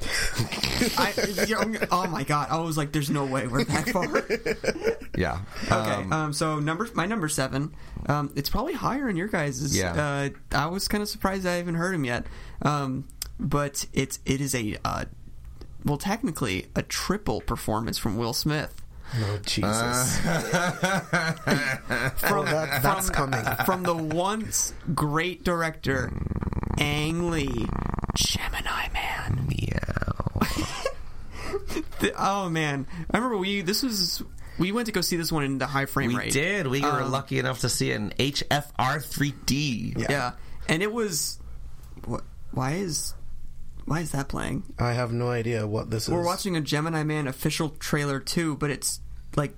I, 0.98 1.86
oh 1.90 2.06
my 2.08 2.24
god! 2.24 2.48
I 2.50 2.58
was 2.60 2.76
like, 2.76 2.92
"There's 2.92 3.10
no 3.10 3.24
way 3.26 3.46
we're 3.46 3.64
that 3.64 3.88
far." 3.88 4.06
Yeah. 5.16 5.40
Okay, 5.64 5.72
Yeah. 6.08 6.24
um, 6.24 6.32
so 6.32 6.60
number 6.60 6.88
my 6.94 7.04
number 7.06 7.28
seven. 7.28 7.74
Um, 8.06 8.32
it's 8.36 8.48
probably 8.48 8.72
higher 8.74 9.08
in 9.08 9.16
your 9.16 9.28
guys'. 9.28 9.76
Yeah. 9.76 9.92
Uh, 9.92 10.56
I 10.56 10.66
was 10.66 10.88
kind 10.88 11.02
of 11.02 11.08
surprised 11.08 11.46
I 11.46 11.56
haven't 11.56 11.74
heard 11.74 11.94
him 11.94 12.04
yet. 12.04 12.26
Um, 12.62 13.06
but 13.38 13.86
it's 13.92 14.18
it 14.24 14.40
is 14.40 14.54
a 14.54 14.76
uh, 14.84 15.04
well, 15.84 15.98
technically 15.98 16.66
a 16.76 16.82
triple 16.82 17.40
performance 17.40 17.98
from 17.98 18.16
Will 18.16 18.32
Smith. 18.32 18.80
Oh 19.18 19.38
Jesus! 19.44 20.20
From, 22.20 22.44
that- 22.46 22.80
that's 22.82 23.06
from- 23.10 23.32
coming. 23.32 23.44
from 23.66 23.82
the 23.82 23.96
once 23.96 24.72
great 24.94 25.42
director 25.42 26.12
Ang 26.78 27.30
Lee, 27.30 27.66
Gemini 28.14 28.88
Man. 28.92 29.46
Meow. 29.48 30.40
The- 32.00 32.14
oh 32.16 32.48
man, 32.48 32.86
I 33.10 33.16
remember 33.18 33.36
we 33.36 33.60
this 33.62 33.82
was 33.82 34.22
we 34.58 34.72
went 34.72 34.86
to 34.86 34.92
go 34.92 35.00
see 35.00 35.16
this 35.16 35.32
one 35.32 35.42
in 35.44 35.58
the 35.58 35.66
high 35.66 35.86
frame 35.86 36.08
We 36.10 36.16
rate. 36.16 36.24
We 36.26 36.30
did. 36.30 36.66
We 36.68 36.80
were 36.82 37.02
Um, 37.02 37.10
lucky 37.10 37.38
enough 37.38 37.60
to 37.60 37.68
see 37.68 37.90
it 37.90 37.96
in 37.96 38.10
HFR 38.10 38.62
3D. 38.78 39.98
Yeah. 39.98 40.06
Yeah, 40.08 40.32
and 40.68 40.82
it 40.82 40.92
was. 40.92 41.38
What? 42.04 42.22
Why 42.52 42.72
is 42.74 43.14
why 43.90 43.98
is 43.98 44.12
that 44.12 44.28
playing? 44.28 44.62
I 44.78 44.92
have 44.92 45.12
no 45.12 45.30
idea 45.30 45.66
what 45.66 45.90
this 45.90 46.04
is. 46.04 46.14
We're 46.14 46.24
watching 46.24 46.54
a 46.54 46.60
Gemini 46.60 47.02
Man 47.02 47.26
official 47.26 47.70
trailer 47.70 48.20
too, 48.20 48.54
but 48.54 48.70
it's 48.70 49.00
like. 49.34 49.52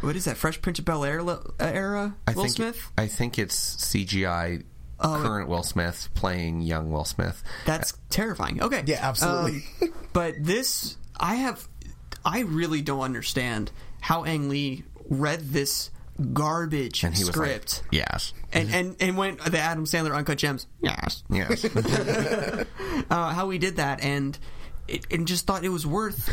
What 0.00 0.16
is 0.16 0.24
that? 0.24 0.38
Fresh 0.38 0.62
Prince 0.62 0.78
of 0.78 0.86
Bel 0.86 1.04
Air 1.04 1.20
uh, 1.20 1.38
era? 1.60 2.16
I 2.26 2.32
Will 2.32 2.44
think 2.44 2.56
Smith? 2.56 2.90
I 2.96 3.08
think 3.08 3.38
it's 3.38 3.76
CGI. 3.76 4.64
Oh. 4.98 5.20
current 5.22 5.50
Will 5.50 5.62
Smith 5.62 6.08
playing 6.14 6.62
young 6.62 6.90
Will 6.90 7.04
Smith. 7.04 7.42
That's 7.66 7.92
terrifying. 8.08 8.62
Okay. 8.62 8.84
Yeah, 8.86 9.00
absolutely. 9.02 9.64
Um, 9.82 9.92
but 10.14 10.36
this, 10.40 10.96
I 11.18 11.34
have, 11.36 11.68
I 12.24 12.40
really 12.40 12.80
don't 12.80 13.02
understand 13.02 13.70
how 14.00 14.24
Ang 14.24 14.48
Lee 14.48 14.84
read 15.10 15.40
this 15.50 15.90
garbage 16.32 17.04
And 17.04 17.14
he 17.14 17.24
was 17.24 17.34
script 17.34 17.82
like, 17.84 17.92
"Yes, 17.92 18.32
and, 18.52 18.74
and 18.74 18.96
and 19.00 19.16
went 19.16 19.44
the 19.44 19.58
Adam 19.58 19.84
Sandler 19.84 20.14
Uncut 20.14 20.38
Gems. 20.38 20.66
Yes. 20.80 21.22
yes." 21.30 21.66
Uh, 23.10 23.32
how 23.32 23.46
we 23.46 23.58
did 23.58 23.76
that 23.76 24.02
and. 24.02 24.38
It, 24.86 25.06
and 25.12 25.26
just 25.28 25.46
thought 25.46 25.64
it 25.64 25.68
was 25.68 25.86
worth. 25.86 26.28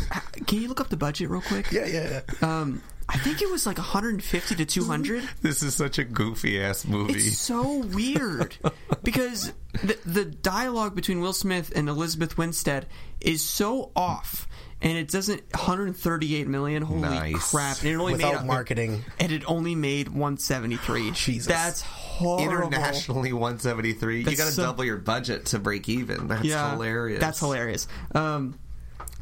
Can 0.48 0.60
you 0.60 0.66
look 0.66 0.80
up 0.80 0.88
the 0.88 0.96
budget 0.96 1.30
real 1.30 1.40
quick? 1.42 1.70
yeah, 1.70 1.86
yeah, 1.86 2.20
yeah. 2.42 2.60
Um, 2.60 2.82
I 3.08 3.16
think 3.18 3.40
it 3.40 3.48
was 3.48 3.66
like 3.66 3.78
150 3.78 4.54
to 4.56 4.64
200. 4.66 5.28
this 5.42 5.62
is 5.62 5.74
such 5.74 5.98
a 5.98 6.04
goofy 6.04 6.60
ass 6.60 6.84
movie. 6.84 7.14
It's 7.14 7.38
so 7.38 7.78
weird 7.78 8.56
because 9.02 9.52
the 9.84 9.96
the 10.04 10.24
dialogue 10.24 10.94
between 10.94 11.20
Will 11.20 11.32
Smith 11.32 11.72
and 11.74 11.88
Elizabeth 11.88 12.36
Winstead 12.36 12.86
is 13.20 13.42
so 13.42 13.92
off, 13.96 14.46
and 14.80 14.96
it 14.96 15.08
doesn't 15.10 15.42
138 15.52 16.46
million. 16.48 16.82
Holy 16.82 17.00
Nice. 17.00 17.50
crap! 17.50 17.78
And 17.80 17.88
it 17.88 17.94
only 17.96 18.12
Without 18.12 18.42
made 18.42 18.46
marketing. 18.46 19.04
and 19.18 19.32
it 19.32 19.42
only 19.50 19.74
made 19.74 20.08
173. 20.08 21.10
Jesus. 21.12 21.46
that's 21.46 21.80
horrible. 21.82 22.44
Internationally 22.68 23.32
173. 23.32 24.18
you 24.18 24.24
got 24.24 24.36
to 24.36 24.52
so- 24.52 24.62
double 24.62 24.84
your 24.84 24.96
budget 24.98 25.46
to 25.46 25.58
break 25.58 25.88
even. 25.88 26.28
That's 26.28 26.44
yeah, 26.44 26.70
hilarious. 26.72 27.20
That's 27.20 27.40
hilarious. 27.40 27.88
Um, 28.14 28.58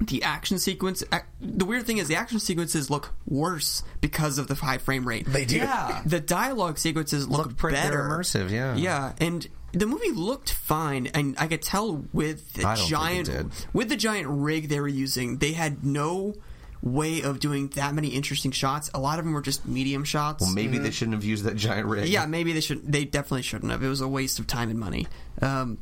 the 0.00 0.24
action 0.24 0.59
sequence. 0.59 1.02
The 1.40 1.64
weird 1.64 1.86
thing 1.86 1.96
is, 1.98 2.07
the 2.09 2.16
action 2.16 2.38
sequences 2.38 2.90
look 2.90 3.14
worse 3.26 3.82
because 4.02 4.36
of 4.36 4.46
the 4.46 4.54
high 4.54 4.76
frame 4.76 5.09
rate. 5.09 5.24
They 5.26 5.46
do. 5.46 5.57
Yeah. 5.57 6.02
The 6.04 6.20
dialogue 6.20 6.76
sequences 6.78 7.26
look, 7.26 7.46
Look 7.46 7.57
pretty 7.57 7.76
better. 7.76 7.92
they're 7.96 8.09
immersive, 8.09 8.50
yeah. 8.50 8.76
Yeah, 8.76 9.12
and 9.20 9.46
the 9.72 9.86
movie 9.86 10.12
looked 10.12 10.52
fine, 10.52 11.08
and 11.08 11.36
I 11.38 11.46
could 11.46 11.62
tell 11.62 12.04
with 12.12 12.54
the 12.54 12.66
I 12.66 12.76
don't 12.76 12.88
think 12.88 12.88
it 12.88 12.90
giant 12.90 13.66
with 13.72 13.88
the 13.88 13.96
giant 13.96 14.28
rig 14.28 14.68
they 14.68 14.80
were 14.80 14.88
using, 14.88 15.38
they 15.38 15.52
had 15.52 15.84
no 15.84 16.34
way 16.82 17.22
of 17.22 17.40
doing 17.40 17.68
that 17.68 17.94
many 17.94 18.08
interesting 18.08 18.50
shots. 18.52 18.90
A 18.94 19.00
lot 19.00 19.18
of 19.18 19.24
them 19.24 19.34
were 19.34 19.42
just 19.42 19.66
medium 19.66 20.04
shots. 20.04 20.42
Well, 20.42 20.52
maybe 20.52 20.78
they 20.78 20.90
shouldn't 20.90 21.14
have 21.14 21.24
used 21.24 21.44
that 21.44 21.56
giant 21.56 21.88
rig. 21.88 22.08
yeah, 22.08 22.26
maybe 22.26 22.52
they 22.52 22.60
should. 22.60 22.90
They 22.90 23.04
definitely 23.04 23.42
shouldn't 23.42 23.72
have. 23.72 23.82
It 23.82 23.88
was 23.88 24.00
a 24.00 24.08
waste 24.08 24.38
of 24.38 24.46
time 24.46 24.70
and 24.70 24.78
money. 24.78 25.06
Um, 25.42 25.78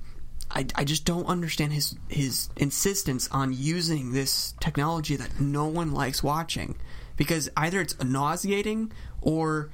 I, 0.50 0.66
I 0.74 0.84
just 0.84 1.04
don't 1.04 1.26
understand 1.26 1.72
his 1.72 1.96
his 2.08 2.48
insistence 2.56 3.28
on 3.30 3.52
using 3.52 4.12
this 4.12 4.54
technology 4.60 5.16
that 5.16 5.40
no 5.40 5.66
one 5.66 5.92
likes 5.92 6.22
watching 6.22 6.76
because 7.16 7.48
either 7.56 7.80
it's 7.80 8.02
nauseating 8.02 8.92
or 9.20 9.70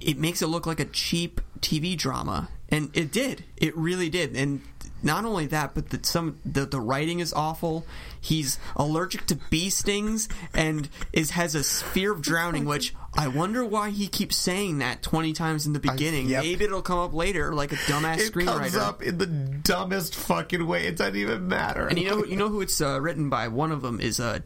it 0.00 0.18
makes 0.18 0.42
it 0.42 0.46
look 0.48 0.66
like 0.66 0.80
a 0.80 0.84
cheap 0.86 1.40
TV 1.60 1.96
drama, 1.96 2.48
and 2.68 2.90
it 2.96 3.12
did. 3.12 3.44
It 3.56 3.76
really 3.76 4.08
did. 4.08 4.34
And 4.36 4.60
not 5.02 5.24
only 5.24 5.46
that, 5.46 5.74
but 5.74 5.88
the, 5.90 6.00
some 6.02 6.38
the, 6.44 6.66
the 6.66 6.80
writing 6.80 7.20
is 7.20 7.32
awful. 7.32 7.86
He's 8.20 8.58
allergic 8.76 9.24
to 9.26 9.36
bee 9.48 9.70
stings 9.70 10.28
and 10.52 10.88
is 11.12 11.30
has 11.30 11.54
a 11.54 11.62
fear 11.64 12.12
of 12.12 12.20
drowning, 12.20 12.66
which 12.66 12.94
I 13.16 13.28
wonder 13.28 13.64
why 13.64 13.90
he 13.90 14.08
keeps 14.08 14.36
saying 14.36 14.78
that 14.78 15.02
twenty 15.02 15.32
times 15.32 15.66
in 15.66 15.72
the 15.72 15.80
beginning. 15.80 16.28
yep. 16.28 16.42
Maybe 16.44 16.64
it'll 16.64 16.82
come 16.82 16.98
up 16.98 17.14
later, 17.14 17.54
like 17.54 17.72
a 17.72 17.76
dumbass 17.76 18.18
It 18.18 18.32
screenwriter. 18.32 18.58
comes 18.60 18.76
up 18.76 19.02
in 19.02 19.16
the 19.16 19.26
dumbest 19.26 20.14
fucking 20.16 20.66
way. 20.66 20.86
It 20.86 20.96
doesn't 20.96 21.16
even 21.16 21.48
matter. 21.48 21.86
And 21.86 21.98
you 21.98 22.10
know, 22.10 22.24
you 22.24 22.36
know 22.42 22.48
who 22.50 22.60
it's 22.60 22.80
uh, 22.82 23.00
written 23.00 23.30
by. 23.30 23.48
One 23.48 23.72
of 23.72 23.80
them 23.80 24.00
is 24.00 24.20
uh, 24.20 24.40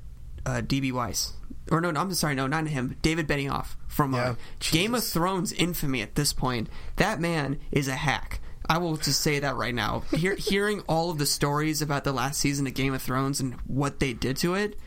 uh, 0.46 0.62
DB 0.64 0.92
Weiss, 0.92 1.32
or 1.70 1.80
no, 1.80 1.90
no, 1.90 2.00
I'm 2.00 2.12
sorry, 2.14 2.34
no, 2.34 2.46
not 2.46 2.66
him. 2.66 2.96
David 3.02 3.26
Benioff 3.26 3.76
from 3.86 4.14
uh, 4.14 4.34
Game 4.60 4.94
of 4.94 5.04
Thrones 5.04 5.52
infamy. 5.52 6.02
At 6.02 6.14
this 6.14 6.32
point, 6.32 6.68
that 6.96 7.20
man 7.20 7.58
is 7.72 7.88
a 7.88 7.94
hack. 7.94 8.40
I 8.68 8.78
will 8.78 8.96
just 8.96 9.20
say 9.20 9.38
that 9.40 9.56
right 9.56 9.74
now. 9.74 10.04
Hear, 10.10 10.34
hearing 10.34 10.80
all 10.88 11.10
of 11.10 11.18
the 11.18 11.26
stories 11.26 11.82
about 11.82 12.04
the 12.04 12.12
last 12.12 12.40
season 12.40 12.66
of 12.66 12.74
Game 12.74 12.94
of 12.94 13.02
Thrones 13.02 13.40
and 13.40 13.54
what 13.66 14.00
they 14.00 14.12
did 14.12 14.36
to 14.38 14.54
it, 14.54 14.78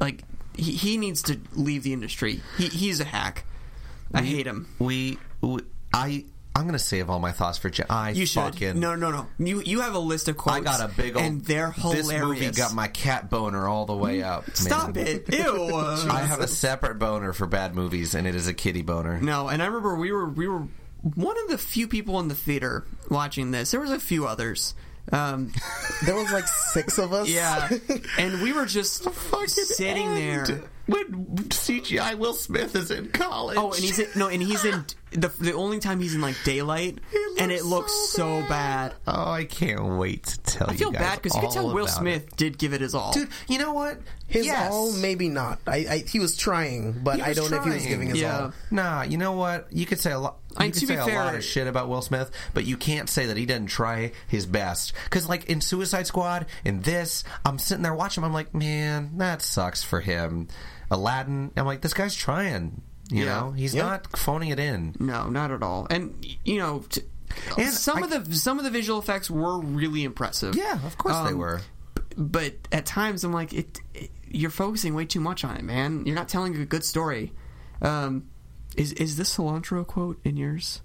like 0.00 0.22
he, 0.56 0.72
he 0.72 0.96
needs 0.96 1.22
to 1.24 1.40
leave 1.52 1.82
the 1.82 1.92
industry. 1.92 2.40
He, 2.56 2.68
he's 2.68 3.00
a 3.00 3.04
hack. 3.04 3.44
I 4.12 4.22
hate 4.22 4.46
him. 4.46 4.68
we, 4.78 5.18
we 5.40 5.60
I 5.92 6.24
I'm 6.56 6.66
gonna 6.66 6.78
save 6.78 7.10
all 7.10 7.18
my 7.18 7.32
thoughts 7.32 7.58
for. 7.58 7.68
Jen. 7.68 7.86
I 7.90 8.10
You 8.10 8.26
should. 8.26 8.40
fucking 8.42 8.78
No, 8.78 8.94
no, 8.94 9.10
no. 9.10 9.26
You 9.38 9.60
you 9.62 9.80
have 9.80 9.94
a 9.94 9.98
list 9.98 10.28
of 10.28 10.36
quotes. 10.36 10.58
I 10.58 10.60
got 10.60 10.80
a 10.80 10.88
big 10.94 11.16
old. 11.16 11.24
and 11.24 11.44
they're 11.44 11.72
hilarious. 11.72 12.08
This 12.08 12.20
movie 12.22 12.50
got 12.52 12.74
my 12.74 12.86
cat 12.88 13.28
boner 13.28 13.66
all 13.68 13.86
the 13.86 13.96
way 13.96 14.22
up. 14.22 14.44
Stop 14.56 14.96
it! 14.96 15.32
Ew. 15.34 15.74
I 16.10 16.20
have 16.20 16.40
a 16.40 16.46
separate 16.48 16.98
boner 17.00 17.32
for 17.32 17.46
bad 17.46 17.74
movies, 17.74 18.14
and 18.14 18.26
it 18.26 18.34
is 18.36 18.46
a 18.46 18.54
kitty 18.54 18.82
boner. 18.82 19.20
No, 19.20 19.48
and 19.48 19.62
I 19.62 19.66
remember 19.66 19.96
we 19.96 20.12
were 20.12 20.28
we 20.28 20.46
were 20.46 20.62
one 21.02 21.36
of 21.42 21.48
the 21.48 21.58
few 21.58 21.88
people 21.88 22.20
in 22.20 22.28
the 22.28 22.34
theater 22.34 22.84
watching 23.10 23.50
this. 23.50 23.72
There 23.72 23.80
was 23.80 23.90
a 23.90 23.98
few 24.00 24.26
others. 24.26 24.74
Um, 25.12 25.52
There 26.06 26.14
was 26.14 26.30
like 26.32 26.46
six 26.46 26.98
of 26.98 27.12
us. 27.12 27.28
yeah, 27.28 27.68
and 28.18 28.40
we 28.42 28.52
were 28.52 28.64
just 28.66 29.02
sitting 29.48 30.14
there. 30.14 30.46
when 30.86 31.04
CGI 31.50 32.14
Will 32.16 32.32
Smith 32.34 32.74
is 32.76 32.90
in 32.90 33.08
college. 33.10 33.56
Oh, 33.58 33.72
and 33.72 33.82
he's 33.82 33.98
in, 33.98 34.08
no, 34.16 34.28
and 34.28 34.42
he's 34.42 34.64
in 34.64 34.84
the 35.14 35.28
the 35.28 35.52
only 35.52 35.78
time 35.78 36.00
he's 36.00 36.14
in 36.14 36.20
like 36.20 36.36
daylight, 36.44 36.98
and 37.38 37.50
it 37.52 37.64
looks 37.64 37.92
so 38.10 38.42
bad. 38.48 38.94
Oh, 39.06 39.30
I 39.30 39.44
can't 39.44 39.98
wait 39.98 40.24
to 40.24 40.40
tell 40.40 40.66
you. 40.66 40.70
I 40.70 40.72
you. 40.72 40.78
feel 40.78 40.90
guys 40.90 41.00
bad 41.00 41.22
because 41.22 41.34
you 41.34 41.40
can 41.42 41.50
tell 41.50 41.72
Will 41.72 41.86
Smith 41.88 42.24
it. 42.28 42.36
did 42.36 42.58
give 42.58 42.72
it 42.74 42.80
his 42.80 42.94
all. 42.94 43.12
Dude, 43.12 43.28
you 43.48 43.58
know 43.58 43.72
what? 43.72 43.98
His 44.26 44.46
Yes. 44.46 44.72
all, 44.72 44.92
maybe 44.92 45.28
not. 45.28 45.60
I, 45.66 45.76
I 45.76 46.04
he 46.06 46.18
was 46.18 46.36
trying, 46.36 46.92
but 47.04 47.16
He 47.16 47.22
I 47.22 47.34
don't 47.34 47.50
know 47.50 47.58
if 47.58 47.64
he 47.64 47.70
was 47.70 47.86
giving 47.86 48.08
his 48.08 48.20
Yeah. 48.20 48.40
all. 48.40 48.52
Nah, 48.70 49.02
you 49.02 49.16
know 49.18 49.32
what? 49.32 49.66
You 49.72 49.86
could 49.86 50.00
say 50.00 50.12
a 50.12 50.18
lot. 50.18 50.38
You 50.50 50.56
I- 50.58 50.64
could 50.66 50.74
to 50.74 50.86
say 50.86 50.94
be 50.94 51.00
a 51.00 51.04
fair- 51.04 51.24
lot 51.24 51.34
of 51.34 51.44
shit 51.44 51.66
about 51.66 51.88
Will 51.88 52.02
Smith, 52.02 52.30
but 52.54 52.64
you 52.64 52.76
can't 52.76 53.08
say 53.08 53.26
that 53.26 53.36
he 53.36 53.44
didn't 53.46 53.68
try 53.68 54.12
his 54.28 54.46
best. 54.46 54.92
Because, 55.04 55.28
like 55.28 55.44
in 55.46 55.60
Suicide 55.60 56.06
Squad, 56.06 56.46
in 56.64 56.80
this, 56.82 57.22
I'm 57.44 57.58
sitting 57.58 57.82
there 57.82 57.94
watching. 57.94 58.22
him, 58.22 58.26
I'm 58.28 58.32
like, 58.34 58.54
man, 58.54 59.18
that 59.18 59.42
sucks 59.42 59.82
for 59.84 60.00
him. 60.00 60.48
Aladdin, 60.90 61.50
I'm 61.56 61.66
like, 61.66 61.80
this 61.80 61.94
guy's 61.94 62.14
trying. 62.14 62.82
You 63.10 63.24
Yeah. 63.24 63.40
know, 63.40 63.50
he's 63.52 63.74
not 63.74 64.16
phoning 64.16 64.48
it 64.50 64.58
in. 64.58 64.94
No, 64.98 65.28
not 65.28 65.50
at 65.50 65.62
all. 65.62 65.86
And 65.90 66.24
you 66.44 66.58
know, 66.58 66.84
t- 66.88 67.02
And 67.58 67.72
some 67.72 67.98
I- 67.98 68.06
of 68.06 68.28
the 68.28 68.34
some 68.34 68.58
of 68.58 68.64
the 68.64 68.70
visual 68.70 68.98
effects 68.98 69.28
were 69.30 69.58
really 69.60 70.04
impressive. 70.04 70.54
Yeah, 70.54 70.78
of 70.86 70.96
course 70.96 71.14
they 71.24 71.32
Um, 71.32 71.38
were. 71.38 71.60
but 72.16 72.54
at 72.72 72.86
times 72.86 73.24
I'm 73.24 73.32
like, 73.32 73.52
it, 73.52 73.80
it- 73.94 74.10
you're 74.30 74.50
focusing 74.50 74.94
way 74.94 75.04
too 75.04 75.20
much 75.20 75.44
on 75.44 75.56
it, 75.56 75.64
man. 75.64 76.04
You're 76.06 76.14
not 76.16 76.28
telling 76.28 76.56
a 76.56 76.64
good 76.64 76.84
story. 76.84 77.32
Um, 77.82 78.24
is 78.76 78.92
is 78.94 79.16
this 79.16 79.36
cilantro 79.36 79.86
quote 79.86 80.18
in 80.24 80.36
yours? 80.36 80.80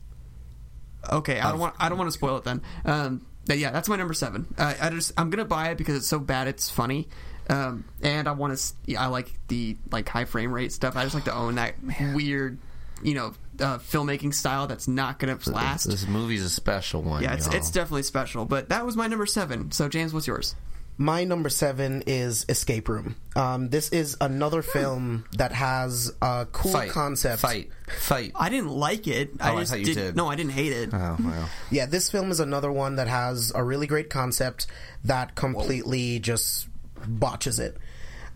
Okay, 1.12 1.40
I 1.40 1.50
don't 1.52 1.60
want 1.60 1.76
I 1.80 1.88
don't 1.90 1.98
want 1.98 2.10
to 2.10 2.18
spoil 2.18 2.38
it 2.38 2.44
then. 2.44 2.62
Um, 2.86 3.26
yeah, 3.48 3.72
that's 3.72 3.88
my 3.90 3.96
number 3.96 4.14
seven. 4.14 4.54
Uh, 4.58 4.74
I 4.82 4.90
just 4.90 5.14
I'm 5.18 5.30
gonna 5.30 5.46
buy 5.46 5.70
it 5.70 5.78
because 5.78 5.96
it's 5.96 6.08
so 6.08 6.20
bad 6.20 6.48
it's 6.48 6.70
funny. 6.70 7.08
Um, 7.50 7.86
and 8.02 8.28
I 8.28 8.32
want 8.34 8.58
to. 8.88 8.96
I 8.96 9.08
like 9.08 9.32
the 9.48 9.76
like 9.92 10.08
high 10.08 10.26
frame 10.26 10.52
rate 10.52 10.72
stuff. 10.72 10.96
I 10.96 11.04
just 11.04 11.16
like 11.16 11.26
to 11.26 11.34
own 11.34 11.56
that 11.56 11.76
weird, 12.14 12.60
you 13.04 13.16
know, 13.16 13.34
uh, 13.60 13.80
filmmaking 13.80 14.34
style 14.34 14.68
that's 14.68 14.88
not 14.88 15.18
gonna 15.20 15.38
last. 15.48 15.86
This 15.86 16.08
movie's 16.08 16.44
a 16.44 16.50
special 16.50 17.02
one. 17.02 17.24
yeah, 17.24 17.34
it's 17.34 17.48
y'all. 17.48 17.56
it's 17.56 17.72
definitely 17.72 18.04
special. 18.04 18.46
But 18.46 18.70
that 18.70 18.86
was 18.86 18.96
my 18.96 19.08
number 19.08 19.26
seven. 19.26 19.72
So 19.72 19.90
James, 19.90 20.14
what's 20.14 20.28
yours? 20.28 20.56
My 21.02 21.24
number 21.24 21.48
seven 21.48 22.04
is 22.08 22.46
Escape 22.50 22.90
Room. 22.90 23.16
Um, 23.34 23.70
this 23.70 23.88
is 23.90 24.18
another 24.20 24.62
film 24.62 25.24
that 25.38 25.54
has 25.54 26.12
a 26.22 26.46
cool 26.52 26.74
Fight. 26.74 26.90
concept. 26.90 27.42
Fight. 27.42 27.72
Fight. 28.00 28.34
I 28.36 28.50
didn't 28.50 28.72
like 28.72 29.08
it. 29.08 29.32
Oh, 29.40 29.46
I 29.46 29.54
I 29.54 29.60
just 29.62 29.72
thought 29.72 29.80
you 29.80 29.86
didn't- 29.86 30.04
did. 30.08 30.16
No, 30.18 30.28
I 30.28 30.36
didn't 30.36 30.52
hate 30.52 30.74
it. 30.74 30.90
Oh, 30.92 31.16
wow. 31.22 31.46
Yeah, 31.72 31.86
this 31.86 32.10
film 32.12 32.32
is 32.32 32.42
another 32.42 32.70
one 32.70 32.98
that 32.98 33.08
has 33.08 33.54
a 33.56 33.64
really 33.64 33.88
great 33.88 34.10
concept 34.10 34.68
that 35.06 35.36
completely 35.36 36.20
just 36.20 36.68
botches 37.08 37.60
it. 37.60 37.78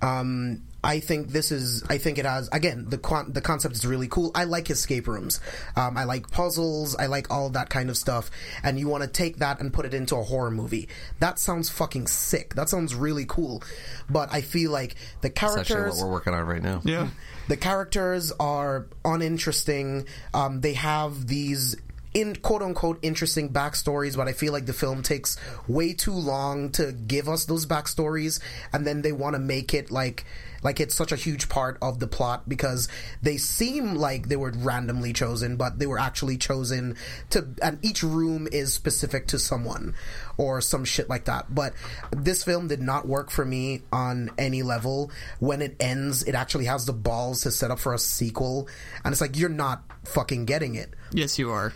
Um, 0.01 0.63
I 0.83 0.99
think 0.99 1.29
this 1.29 1.49
is. 1.53 1.81
I 1.89 1.97
think 1.97 2.17
it 2.17 2.25
has 2.25 2.49
again 2.51 2.87
the 2.89 2.97
con- 2.97 3.31
the 3.31 3.39
concept 3.39 3.75
is 3.75 3.85
really 3.85 4.09
cool. 4.09 4.31
I 4.35 4.43
like 4.43 4.69
escape 4.69 5.07
rooms. 5.07 5.39
Um, 5.77 5.97
I 5.97 6.03
like 6.03 6.29
puzzles. 6.29 6.93
I 6.97 7.05
like 7.05 7.31
all 7.31 7.49
that 7.51 7.69
kind 7.69 7.89
of 7.89 7.95
stuff. 7.95 8.29
And 8.63 8.77
you 8.77 8.89
want 8.89 9.03
to 9.03 9.09
take 9.09 9.37
that 9.37 9.61
and 9.61 9.71
put 9.71 9.85
it 9.85 9.93
into 9.93 10.17
a 10.17 10.23
horror 10.23 10.51
movie. 10.51 10.89
That 11.19 11.39
sounds 11.39 11.69
fucking 11.69 12.07
sick. 12.07 12.55
That 12.55 12.67
sounds 12.67 12.93
really 12.93 13.25
cool. 13.25 13.63
But 14.09 14.33
I 14.33 14.41
feel 14.41 14.71
like 14.71 14.95
the 15.21 15.29
That's 15.29 15.55
actually 15.55 15.75
characters 15.75 16.01
what 16.01 16.07
we're 16.07 16.11
working 16.11 16.33
on 16.33 16.45
right 16.45 16.61
now. 16.61 16.81
Yeah. 16.83 17.07
the 17.47 17.55
characters 17.55 18.33
are 18.37 18.87
uninteresting. 19.05 20.05
Um, 20.33 20.59
they 20.59 20.73
have 20.73 21.27
these 21.27 21.77
in 22.13 22.35
quote 22.35 22.61
unquote 22.61 22.99
interesting 23.01 23.49
backstories, 23.49 24.15
but 24.15 24.27
I 24.27 24.33
feel 24.33 24.53
like 24.53 24.65
the 24.65 24.73
film 24.73 25.03
takes 25.03 25.37
way 25.67 25.93
too 25.93 26.13
long 26.13 26.71
to 26.73 26.91
give 26.91 27.27
us 27.27 27.45
those 27.45 27.65
backstories, 27.65 28.39
and 28.71 28.85
then 28.85 29.01
they 29.01 29.11
want 29.11 29.35
to 29.35 29.39
make 29.39 29.73
it 29.73 29.91
like 29.91 30.25
like 30.63 30.79
it's 30.79 30.95
such 30.95 31.11
a 31.11 31.15
huge 31.15 31.49
part 31.49 31.77
of 31.81 31.99
the 31.99 32.07
plot 32.07 32.47
because 32.47 32.87
they 33.21 33.37
seem 33.37 33.95
like 33.95 34.29
they 34.29 34.35
were 34.35 34.51
randomly 34.55 35.13
chosen, 35.13 35.57
but 35.57 35.77
they 35.77 35.85
were 35.85 35.99
actually 35.99 36.37
chosen 36.37 36.95
to, 37.31 37.45
and 37.61 37.79
each 37.83 38.01
room 38.01 38.47
is 38.51 38.73
specific 38.73 39.27
to 39.27 39.39
someone 39.39 39.93
or 40.37 40.61
some 40.61 40.85
shit 40.85 41.09
like 41.09 41.25
that. 41.25 41.53
But 41.53 41.73
this 42.11 42.43
film 42.43 42.67
did 42.67 42.81
not 42.81 43.07
work 43.07 43.29
for 43.29 43.45
me 43.45 43.81
on 43.91 44.31
any 44.37 44.63
level. 44.63 45.11
When 45.39 45.61
it 45.61 45.75
ends, 45.79 46.23
it 46.23 46.35
actually 46.35 46.65
has 46.65 46.85
the 46.85 46.93
balls 46.93 47.41
to 47.41 47.51
set 47.51 47.71
up 47.71 47.79
for 47.79 47.93
a 47.93 47.99
sequel, 47.99 48.67
and 49.03 49.11
it's 49.11 49.21
like 49.21 49.37
you're 49.37 49.49
not 49.49 49.83
fucking 50.05 50.45
getting 50.45 50.75
it. 50.75 50.93
Yes, 51.11 51.37
you 51.37 51.51
are. 51.51 51.73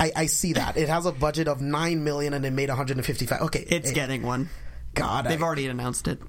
I, 0.00 0.12
I 0.16 0.26
see 0.26 0.54
that 0.54 0.76
it 0.78 0.88
has 0.88 1.04
a 1.06 1.12
budget 1.12 1.46
of 1.46 1.60
nine 1.60 2.02
million 2.02 2.32
and 2.34 2.44
it 2.44 2.52
made 2.52 2.68
155. 2.70 3.40
Okay, 3.42 3.64
It's 3.68 3.90
it- 3.90 3.94
getting 3.94 4.22
one. 4.22 4.48
God. 4.94 5.26
They've 5.26 5.40
I, 5.40 5.44
already 5.46 5.66
announced 5.68 6.08
it. 6.08 6.20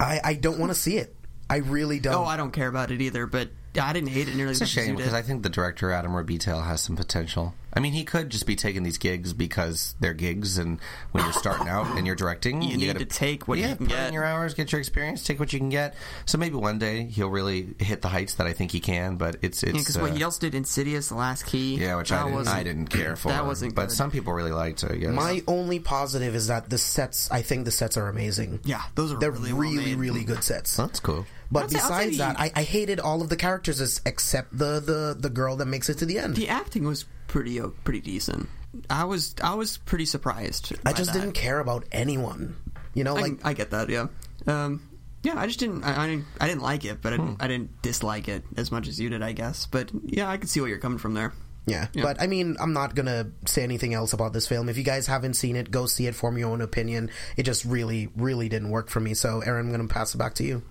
I, 0.00 0.20
I 0.24 0.34
don't 0.34 0.58
want 0.58 0.70
to 0.72 0.74
see 0.78 0.96
it. 0.96 1.14
I 1.48 1.58
really 1.58 2.00
don't. 2.00 2.14
Oh, 2.14 2.24
I 2.24 2.36
don't 2.36 2.50
care 2.50 2.66
about 2.66 2.90
it 2.90 3.00
either. 3.00 3.26
But 3.26 3.50
I 3.84 3.92
didn't 3.92 4.10
hate 4.10 4.28
it 4.28 4.36
nearly 4.36 4.52
It's 4.52 4.62
as 4.62 4.62
a 4.62 4.64
much 4.64 4.76
as 4.78 4.84
shame 4.84 4.90
you 4.92 4.96
because. 4.98 5.14
I 5.14 5.22
think 5.22 5.42
the 5.42 5.50
director 5.50 5.90
Adam 5.90 6.12
Robitel 6.12 6.64
has 6.64 6.80
some 6.80 6.96
potential. 6.96 7.54
I 7.74 7.80
mean, 7.80 7.92
he 7.92 8.04
could 8.04 8.30
just 8.30 8.46
be 8.46 8.56
taking 8.56 8.84
these 8.84 8.96
gigs 8.96 9.34
because 9.34 9.94
they're 10.00 10.14
gigs, 10.14 10.56
and 10.56 10.78
when 11.12 11.22
you're 11.24 11.32
starting 11.34 11.68
out 11.68 11.98
and 11.98 12.06
you're 12.06 12.16
directing, 12.16 12.62
You 12.62 12.78
need 12.78 12.86
gotta- 12.86 13.00
to 13.00 13.04
take 13.04 13.46
what 13.48 13.58
yeah, 13.58 13.68
you 13.70 13.76
can 13.76 13.86
put 13.86 13.94
get. 13.96 14.08
in 14.08 14.14
your 14.14 14.24
hours, 14.24 14.54
get 14.54 14.72
your 14.72 14.78
experience, 14.80 15.22
take 15.24 15.38
what 15.38 15.52
you 15.52 15.58
can 15.58 15.68
get. 15.68 15.94
So 16.24 16.38
maybe 16.38 16.54
one 16.54 16.78
day 16.78 17.04
he'll 17.04 17.28
really 17.28 17.74
hit 17.78 18.00
the 18.00 18.08
heights 18.08 18.34
that 18.36 18.46
I 18.46 18.54
think 18.54 18.70
he 18.72 18.80
can. 18.80 19.16
But 19.16 19.36
it's 19.42 19.62
it's 19.62 19.72
because 19.72 19.98
uh, 19.98 20.00
what 20.00 20.12
he 20.16 20.22
else 20.22 20.38
did, 20.38 20.54
Insidious, 20.54 21.08
The 21.10 21.16
Last 21.16 21.44
Key. 21.44 21.76
yeah, 21.76 21.96
which 21.96 22.12
I 22.12 22.22
didn't, 22.22 22.34
wasn't- 22.34 22.56
I 22.56 22.62
didn't 22.62 22.86
care 22.86 23.14
for. 23.16 23.28
That 23.28 23.44
wasn't. 23.44 23.74
but 23.74 23.88
good. 23.88 23.94
some 23.94 24.10
people 24.10 24.32
really 24.32 24.52
liked 24.52 24.82
it. 24.82 24.92
I 24.92 24.96
guess. 24.96 25.10
My 25.12 25.42
only 25.46 25.78
positive 25.78 26.34
is 26.34 26.46
that 26.46 26.70
the 26.70 26.78
sets. 26.78 27.30
I 27.30 27.42
think 27.42 27.66
the 27.66 27.70
sets 27.70 27.98
are 27.98 28.08
amazing. 28.08 28.60
Yeah, 28.64 28.80
those 28.94 29.12
are 29.12 29.18
They're 29.18 29.30
really 29.30 29.52
really, 29.52 29.90
well 29.90 29.98
really 29.98 30.24
good 30.24 30.42
sets. 30.42 30.74
that's 30.78 31.00
cool. 31.00 31.26
But 31.50 31.64
I'll 31.64 31.68
say- 31.68 31.78
say 31.78 31.82
besides 31.82 32.10
the- 32.12 32.18
that, 32.18 32.40
I, 32.40 32.52
I 32.54 32.62
hated 32.62 33.00
all 33.00 33.22
of 33.22 33.28
the 33.28 33.36
characters 33.36 34.00
except 34.04 34.56
the, 34.56 34.80
the 34.80 35.16
the 35.18 35.30
girl 35.30 35.56
that 35.56 35.66
makes 35.66 35.88
it 35.88 35.98
to 35.98 36.06
the 36.06 36.18
end. 36.18 36.36
The 36.36 36.48
acting 36.48 36.84
was 36.84 37.04
pretty 37.28 37.60
pretty 37.84 38.00
decent. 38.00 38.48
I 38.90 39.04
was 39.04 39.34
I 39.42 39.54
was 39.54 39.78
pretty 39.78 40.04
surprised. 40.06 40.74
I 40.84 40.92
just 40.92 41.12
that. 41.12 41.18
didn't 41.20 41.34
care 41.34 41.60
about 41.60 41.84
anyone. 41.92 42.56
You 42.94 43.04
know, 43.04 43.16
I, 43.16 43.20
like 43.20 43.40
I 43.44 43.52
get 43.52 43.70
that. 43.70 43.88
Yeah. 43.90 44.06
Um, 44.46 44.82
yeah, 45.22 45.38
I 45.38 45.46
just 45.46 45.58
didn't. 45.58 45.82
I, 45.84 46.04
I 46.04 46.06
didn't. 46.06 46.24
I 46.40 46.46
didn't 46.48 46.62
like 46.62 46.84
it, 46.84 47.02
but 47.02 47.12
I 47.12 47.16
didn't, 47.16 47.42
I 47.42 47.48
didn't 47.48 47.82
dislike 47.82 48.28
it 48.28 48.44
as 48.56 48.70
much 48.70 48.86
as 48.88 49.00
you 49.00 49.08
did, 49.08 49.22
I 49.22 49.32
guess. 49.32 49.66
But 49.66 49.90
yeah, 50.04 50.28
I 50.28 50.36
can 50.36 50.46
see 50.48 50.60
where 50.60 50.68
you're 50.68 50.78
coming 50.78 50.98
from 50.98 51.14
there. 51.14 51.32
yeah. 51.66 51.88
Yeah. 51.94 52.02
But 52.04 52.22
I 52.22 52.26
mean, 52.28 52.56
I'm 52.60 52.72
not 52.72 52.94
gonna 52.94 53.32
say 53.46 53.62
anything 53.64 53.92
else 53.92 54.12
about 54.12 54.32
this 54.32 54.46
film. 54.46 54.68
If 54.68 54.76
you 54.78 54.84
guys 54.84 55.06
haven't 55.08 55.34
seen 55.34 55.56
it, 55.56 55.70
go 55.70 55.86
see 55.86 56.06
it, 56.06 56.14
form 56.14 56.38
your 56.38 56.50
own 56.50 56.60
opinion. 56.60 57.10
It 57.36 57.42
just 57.42 57.64
really, 57.64 58.08
really 58.14 58.48
didn't 58.48 58.70
work 58.70 58.88
for 58.88 59.00
me. 59.00 59.14
So, 59.14 59.40
Aaron, 59.40 59.66
I'm 59.66 59.72
gonna 59.72 59.88
pass 59.88 60.14
it 60.14 60.18
back 60.18 60.34
to 60.34 60.44
you. 60.44 60.62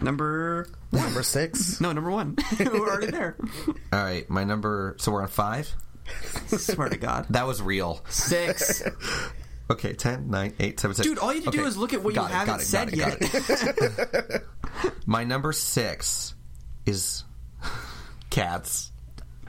Number 0.00 0.66
Number 0.94 1.22
six. 1.22 1.80
no, 1.80 1.92
number 1.92 2.10
one. 2.10 2.36
We're 2.58 2.88
already 2.88 3.10
there. 3.10 3.36
All 3.92 4.02
right, 4.02 4.28
my 4.30 4.44
number. 4.44 4.96
So 4.98 5.12
we're 5.12 5.22
on 5.22 5.28
five. 5.28 5.74
Swear 6.46 6.88
to 6.88 6.96
God. 6.96 7.26
That 7.30 7.46
was 7.46 7.62
real. 7.62 8.04
Six. 8.08 8.82
Okay, 9.70 9.94
10, 9.94 10.28
9, 10.28 10.54
8, 10.60 10.80
7, 10.80 10.94
6. 10.94 11.08
Dude, 11.08 11.18
all 11.18 11.32
you 11.32 11.40
have 11.40 11.44
to 11.46 11.50
do 11.50 11.60
Okay, 11.60 11.68
is 11.68 11.78
look 11.78 11.94
at 11.94 12.02
what 12.04 12.14
got 12.14 12.28
you 12.28 12.36
it, 12.36 12.38
haven't 12.38 12.54
got 12.54 12.60
it, 12.60 12.64
said 12.64 12.98
got 12.98 13.22
it, 13.22 13.32
yet. 13.32 14.12
got 14.12 14.32
it. 14.32 14.44
My 15.06 15.24
number 15.24 15.52
six 15.54 16.34
is 16.84 17.24
cats. 18.28 18.92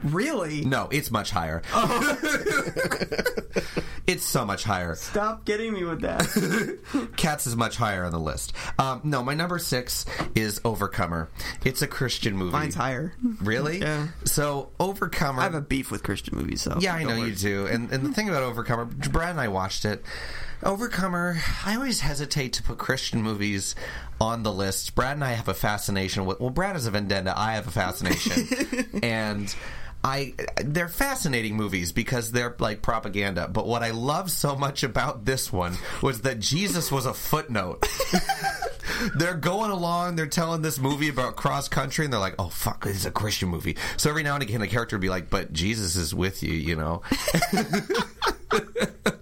Really? 0.04 0.64
No, 0.64 0.88
it's 0.90 1.10
much 1.10 1.30
higher. 1.30 1.62
Oh. 1.72 2.18
it's 4.06 4.24
so 4.24 4.44
much 4.44 4.64
higher. 4.64 4.94
Stop 4.94 5.44
getting 5.44 5.72
me 5.72 5.84
with 5.84 6.00
that. 6.02 7.12
Cats 7.16 7.46
is 7.46 7.56
much 7.56 7.76
higher 7.76 8.04
on 8.04 8.12
the 8.12 8.18
list. 8.20 8.52
Um, 8.78 9.00
no, 9.04 9.22
my 9.22 9.34
number 9.34 9.58
six 9.58 10.04
is 10.34 10.60
Overcomer. 10.64 11.28
It's 11.64 11.82
a 11.82 11.86
Christian 11.86 12.36
movie. 12.36 12.52
Mine's 12.52 12.74
higher. 12.74 13.14
Really? 13.40 13.78
Yeah. 13.80 14.08
So 14.24 14.70
Overcomer. 14.80 15.40
I 15.40 15.44
have 15.44 15.54
a 15.54 15.60
beef 15.60 15.90
with 15.90 16.02
Christian 16.02 16.36
movies, 16.36 16.62
so 16.62 16.76
Yeah, 16.80 16.94
I 16.94 17.04
know 17.04 17.18
worry. 17.18 17.30
you 17.30 17.34
do. 17.34 17.66
And 17.66 17.90
and 17.90 18.04
the 18.04 18.12
thing 18.12 18.28
about 18.28 18.42
Overcomer, 18.42 18.84
Brad 18.86 19.30
and 19.30 19.40
I 19.40 19.48
watched 19.48 19.84
it. 19.84 20.04
Overcomer, 20.62 21.38
I 21.64 21.74
always 21.76 22.00
hesitate 22.00 22.54
to 22.54 22.62
put 22.62 22.78
Christian 22.78 23.22
movies 23.22 23.74
on 24.20 24.42
the 24.42 24.52
list. 24.52 24.94
Brad 24.94 25.12
and 25.12 25.24
I 25.24 25.32
have 25.32 25.48
a 25.48 25.54
fascination 25.54 26.24
with. 26.24 26.40
Well, 26.40 26.50
Brad 26.50 26.74
has 26.74 26.86
a 26.86 26.90
vendetta. 26.90 27.34
I 27.36 27.54
have 27.54 27.66
a 27.66 27.70
fascination, 27.70 29.00
and. 29.02 29.54
I 30.04 30.34
they're 30.62 30.88
fascinating 30.88 31.56
movies 31.56 31.90
because 31.90 32.30
they're 32.30 32.54
like 32.60 32.80
propaganda. 32.80 33.48
But 33.48 33.66
what 33.66 33.82
I 33.82 33.90
love 33.90 34.30
so 34.30 34.54
much 34.54 34.84
about 34.84 35.24
this 35.24 35.52
one 35.52 35.76
was 36.00 36.20
that 36.20 36.38
Jesus 36.38 36.92
was 36.92 37.06
a 37.06 37.14
footnote. 37.14 37.84
they're 39.16 39.34
going 39.34 39.72
along, 39.72 40.14
they're 40.14 40.26
telling 40.26 40.62
this 40.62 40.78
movie 40.78 41.08
about 41.08 41.34
cross 41.34 41.68
country, 41.68 42.04
and 42.04 42.12
they're 42.12 42.20
like, 42.20 42.36
"Oh 42.38 42.50
fuck, 42.50 42.84
this 42.84 42.98
is 42.98 43.06
a 43.06 43.10
Christian 43.10 43.48
movie." 43.48 43.76
So 43.96 44.08
every 44.08 44.22
now 44.22 44.34
and 44.34 44.44
again, 44.44 44.62
a 44.62 44.68
character 44.68 44.94
would 44.96 45.02
be 45.02 45.08
like, 45.08 45.28
"But 45.28 45.52
Jesus 45.52 45.96
is 45.96 46.14
with 46.14 46.40
you," 46.40 46.52
you 46.52 46.76
know. 46.76 47.02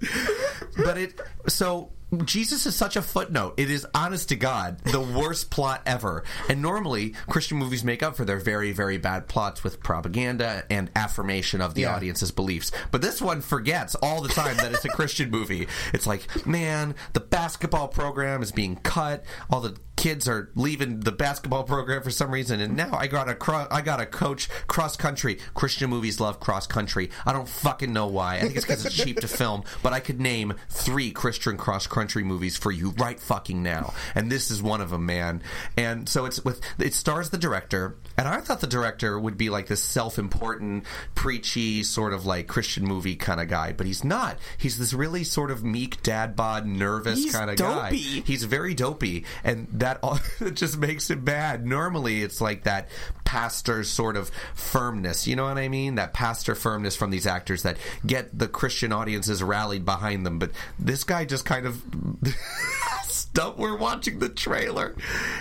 but 0.77 0.99
it 0.99 1.21
so 1.47 1.91
Jesus 2.25 2.67
is 2.67 2.75
such 2.77 2.97
a 2.97 3.03
footnote. 3.03 3.55
It 3.57 3.71
is 3.71 3.87
honest 3.95 4.29
to 4.31 4.37
God 4.37 4.79
the 4.85 5.01
worst 5.01 5.51
plot 5.51 5.83
ever. 5.87 6.25
And 6.49 6.63
normally 6.63 7.15
Christian 7.29 7.59
movies 7.59 7.85
make 7.85 8.03
up 8.03 8.17
for 8.17 8.25
their 8.25 8.39
very 8.39 8.73
very 8.73 8.99
bad 8.99 9.29
plots 9.29 9.63
with 9.65 9.83
propaganda 9.83 10.65
and 10.71 10.91
affirmation 10.97 11.61
of 11.61 11.75
the 11.75 11.83
Yeah. 11.83 11.95
audience's 11.95 12.31
beliefs. 12.31 12.71
But 12.91 13.03
this 13.03 13.21
one 13.23 13.41
forgets 13.41 13.95
all 13.97 14.21
the 14.21 14.29
time 14.29 14.57
that 14.59 14.73
it's 14.73 14.85
a 14.85 14.89
Christian 14.89 15.31
movie. 15.31 15.67
It's 15.93 16.07
like, 16.07 16.47
man, 16.47 16.95
the 17.13 17.21
basketball 17.21 17.89
program 17.89 18.43
is 18.43 18.53
being 18.53 18.77
cut. 18.77 19.25
All 19.51 19.61
the 19.61 19.77
kids 19.97 20.29
are 20.29 20.51
leaving 20.55 21.01
the 21.01 21.13
basketball 21.13 21.63
program 21.63 22.03
for 22.03 22.11
some 22.11 22.31
reason, 22.31 22.61
and 22.61 22.77
now 22.77 22.91
I 22.93 23.07
got 23.07 23.29
a 23.29 23.35
cro- 23.35 23.69
I 23.71 23.81
got 23.81 24.01
a 24.01 24.07
coach 24.07 24.49
cross 24.67 24.97
country. 24.97 25.39
Christian 25.55 25.89
movies 25.89 26.21
love 26.21 26.41
cross 26.41 26.67
country. 26.67 27.11
I 27.25 27.33
don't 27.33 27.49
fucking 27.49 27.93
know 27.93 28.07
why. 28.07 28.37
I 28.37 28.41
think 28.41 28.57
it's 28.57 28.65
because 28.67 28.85
it's 28.85 28.95
cheap 28.97 29.21
to 29.21 29.29
film. 29.29 29.63
But 29.83 29.93
I 29.93 30.01
could 30.01 30.21
name 30.21 30.55
three 30.69 31.11
Christian 31.13 31.57
cross 31.57 31.87
country 31.87 32.04
movies 32.25 32.57
for 32.57 32.71
you 32.71 32.91
right 32.99 33.19
fucking 33.19 33.63
now, 33.63 33.95
and 34.15 34.31
this 34.31 34.51
is 34.51 34.63
one 34.63 34.81
of 34.81 34.91
them, 34.91 35.07
man. 35.07 35.43
And 35.77 36.09
so 36.09 36.25
it's 36.25 36.45
with 36.45 36.61
it 36.79 36.95
stars 36.95 37.31
the 37.31 37.39
director, 37.39 37.97
and 38.17 38.29
I 38.29 38.41
thought 38.41 38.61
the 38.61 38.67
director 38.67 39.19
would 39.19 39.37
be 39.37 39.51
like 39.51 39.67
this 39.67 39.83
self-important, 39.83 40.85
preachy 41.15 41.83
sort 41.83 42.13
of 42.13 42.27
like 42.27 42.47
Christian 42.47 42.85
movie 42.85 43.17
kind 43.17 43.41
of 43.41 43.49
guy, 43.49 43.73
but 43.73 43.87
he's 43.87 44.05
not. 44.05 44.39
He's 44.59 44.79
this 44.79 44.93
really 44.93 45.25
sort 45.25 45.51
of 45.51 45.65
meek 45.65 46.03
dad 46.03 46.37
bod, 46.37 46.67
nervous 46.67 47.33
kind 47.33 47.51
of 47.51 47.57
guy. 47.57 47.91
He's 47.93 48.45
very 48.45 48.75
dopey, 48.75 49.25
and 49.43 49.67
that 49.73 49.99
all, 50.03 50.19
just 50.53 50.79
makes 50.79 51.11
it 51.11 51.25
bad. 51.25 51.67
Normally, 51.67 52.23
it's 52.23 52.41
like 52.41 52.65
that 52.65 52.89
pastor 53.25 53.83
sort 53.85 54.17
of 54.17 54.31
firmness. 54.55 55.27
You 55.27 55.37
know 55.37 55.45
what 55.45 55.59
I 55.59 55.69
mean? 55.69 55.97
That 55.97 56.13
pastor 56.13 56.55
firmness 56.55 56.97
from 56.97 57.11
these 57.11 57.27
actors 57.27 57.63
that 57.63 57.77
get 58.07 58.39
the 58.39 58.49
Christian 58.49 58.93
audiences 58.93 59.43
rallied 59.43 59.85
behind 59.85 60.25
them. 60.25 60.39
But 60.39 60.51
this 60.79 61.05
guy 61.05 61.25
just 61.25 61.45
kind 61.45 61.67
of. 61.67 61.83
Stump, 63.05 63.59
we're 63.59 63.77
watching 63.77 64.19
the 64.19 64.29
trailer. 64.29 64.95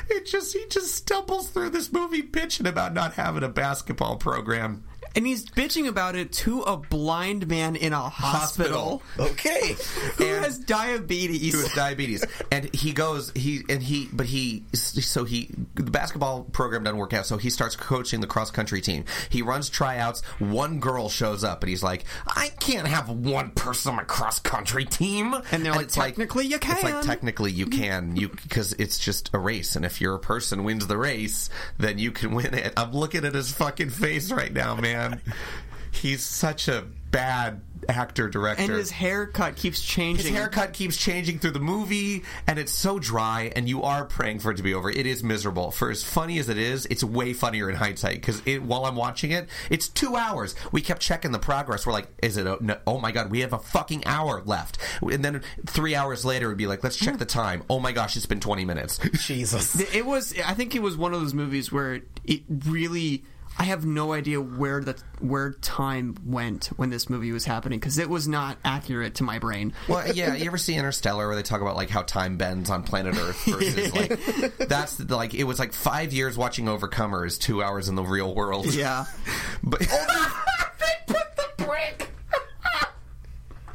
It 0.09 0.25
just 0.25 0.53
he 0.53 0.65
just 0.69 0.93
stumbles 0.95 1.49
through 1.49 1.71
this 1.71 1.91
movie 1.91 2.23
bitching 2.23 2.67
about 2.67 2.93
not 2.93 3.13
having 3.13 3.43
a 3.43 3.49
basketball 3.49 4.17
program. 4.17 4.83
And 5.15 5.25
he's 5.27 5.45
bitching 5.45 5.87
about 5.87 6.15
it 6.15 6.31
to 6.33 6.61
a 6.61 6.77
blind 6.77 7.47
man 7.47 7.75
in 7.75 7.93
a 7.93 8.09
hospital, 8.09 9.01
Okay. 9.19 9.75
who 10.17 10.25
And- 10.25 10.45
has 10.45 10.57
diabetes. 10.59 11.53
who 11.53 11.61
has 11.61 11.73
diabetes, 11.73 12.23
and 12.51 12.73
he 12.73 12.93
goes 12.93 13.31
he 13.35 13.63
and 13.69 13.81
he 13.81 14.09
but 14.11 14.25
he 14.25 14.63
so 14.73 15.23
he 15.23 15.49
the 15.75 15.83
basketball 15.83 16.43
program 16.51 16.83
doesn't 16.83 16.97
work 16.99 17.13
out, 17.13 17.25
so 17.25 17.37
he 17.37 17.49
starts 17.49 17.75
coaching 17.75 18.21
the 18.21 18.27
cross 18.27 18.51
country 18.51 18.81
team. 18.81 19.05
He 19.29 19.41
runs 19.41 19.69
tryouts. 19.69 20.21
One 20.39 20.79
girl 20.79 21.09
shows 21.09 21.43
up, 21.43 21.63
and 21.63 21.69
he's 21.69 21.83
like, 21.83 22.05
"I 22.27 22.49
can't 22.59 22.87
have 22.87 23.09
one 23.09 23.51
person 23.51 23.89
on 23.91 23.95
my 23.97 24.03
cross 24.03 24.39
country 24.39 24.85
team." 24.85 25.35
And 25.51 25.65
they're 25.65 25.73
like, 25.73 25.85
it's 25.85 25.95
"Technically, 25.95 26.45
you 26.47 26.59
can. 26.59 26.75
It's 26.75 26.83
like 26.83 26.93
can." 26.93 27.03
technically 27.03 27.51
you 27.51 27.65
can 27.81 28.15
you 28.15 28.29
because 28.29 28.73
it's 28.73 28.97
just 28.99 29.29
a 29.33 29.37
race, 29.39 29.75
and 29.75 29.85
if 29.85 30.01
your 30.01 30.17
person 30.17 30.63
wins 30.63 30.87
the 30.87 30.97
race, 30.97 31.49
then 31.77 31.99
you 31.99 32.11
can 32.11 32.33
win 32.33 32.53
it. 32.53 32.73
I'm 32.77 32.91
looking 32.93 33.25
at 33.25 33.33
his 33.33 33.51
fucking 33.51 33.89
face 33.89 34.31
right 34.31 34.51
now, 34.51 34.75
man. 34.75 35.02
He's 35.91 36.23
such 36.23 36.67
a 36.67 36.85
bad 37.11 37.61
actor 37.89 38.29
director 38.29 38.63
and 38.63 38.73
his 38.73 38.91
haircut 38.91 39.55
keeps 39.55 39.81
changing. 39.81 40.25
his 40.25 40.35
haircut 40.35 40.73
keeps 40.73 40.97
changing 40.97 41.39
through 41.39 41.51
the 41.51 41.59
movie, 41.59 42.23
and 42.47 42.57
it's 42.57 42.71
so 42.71 42.99
dry, 42.99 43.51
and 43.55 43.67
you 43.67 43.83
are 43.83 44.05
praying 44.05 44.39
for 44.39 44.51
it 44.51 44.57
to 44.57 44.63
be 44.63 44.73
over. 44.73 44.89
It 44.89 45.05
is 45.05 45.23
miserable. 45.23 45.71
For 45.71 45.91
as 45.91 46.03
funny 46.03 46.39
as 46.39 46.49
it 46.49 46.57
is, 46.57 46.85
it's 46.87 47.03
way 47.03 47.33
funnier 47.33 47.69
in 47.69 47.75
hindsight 47.75 48.15
because 48.15 48.41
while 48.61 48.85
I'm 48.85 48.95
watching 48.95 49.31
it, 49.31 49.47
it's 49.69 49.87
two 49.87 50.15
hours. 50.15 50.55
We 50.71 50.81
kept 50.81 51.01
checking 51.01 51.31
the 51.31 51.39
progress. 51.39 51.85
We're 51.85 51.93
like, 51.93 52.07
is 52.21 52.37
it? 52.37 52.47
A, 52.47 52.57
no, 52.61 52.77
oh 52.87 52.99
my 52.99 53.11
god, 53.11 53.29
we 53.29 53.41
have 53.41 53.53
a 53.53 53.59
fucking 53.59 54.05
hour 54.05 54.41
left. 54.45 54.77
And 55.01 55.23
then 55.23 55.41
three 55.65 55.95
hours 55.95 56.25
later, 56.25 56.47
it'd 56.47 56.57
be 56.57 56.67
like, 56.67 56.83
let's 56.83 56.97
check 56.97 57.17
the 57.17 57.25
time. 57.25 57.63
Oh 57.69 57.79
my 57.79 57.91
gosh, 57.91 58.15
it's 58.17 58.25
been 58.25 58.39
20 58.39 58.65
minutes. 58.65 58.99
Jesus. 59.25 59.79
It 59.93 60.05
was. 60.05 60.33
I 60.45 60.53
think 60.53 60.75
it 60.75 60.81
was 60.81 60.97
one 60.97 61.13
of 61.13 61.21
those 61.21 61.33
movies 61.33 61.71
where 61.71 62.01
it 62.23 62.43
really. 62.65 63.23
I 63.57 63.63
have 63.65 63.85
no 63.85 64.13
idea 64.13 64.41
where 64.41 64.81
the 64.81 64.95
where 65.19 65.51
time 65.53 66.15
went 66.25 66.65
when 66.75 66.89
this 66.89 67.09
movie 67.09 67.31
was 67.31 67.45
happening 67.45 67.79
because 67.79 67.97
it 67.97 68.09
was 68.09 68.27
not 68.27 68.57
accurate 68.65 69.15
to 69.15 69.23
my 69.23 69.39
brain. 69.39 69.73
Well, 69.87 70.11
yeah, 70.11 70.35
you 70.35 70.45
ever 70.47 70.57
see 70.57 70.75
Interstellar 70.75 71.27
where 71.27 71.35
they 71.35 71.43
talk 71.43 71.61
about 71.61 71.75
like 71.75 71.89
how 71.89 72.01
time 72.01 72.37
bends 72.37 72.69
on 72.69 72.83
planet 72.83 73.15
Earth 73.15 73.41
versus 73.45 73.93
like 73.93 74.57
that's 74.67 74.99
like 75.09 75.33
it 75.33 75.43
was 75.43 75.59
like 75.59 75.71
five 75.73 76.13
years 76.13 76.37
watching 76.37 76.65
Overcomers, 76.65 77.39
two 77.39 77.61
hours 77.63 77.89
in 77.89 77.95
the 77.95 78.03
real 78.03 78.33
world. 78.33 78.73
Yeah, 78.73 79.05
But 79.63 79.87
oh, 79.91 80.43
they 80.79 81.13
put 81.13 81.35
the 81.35 81.63
brick. 81.63 82.09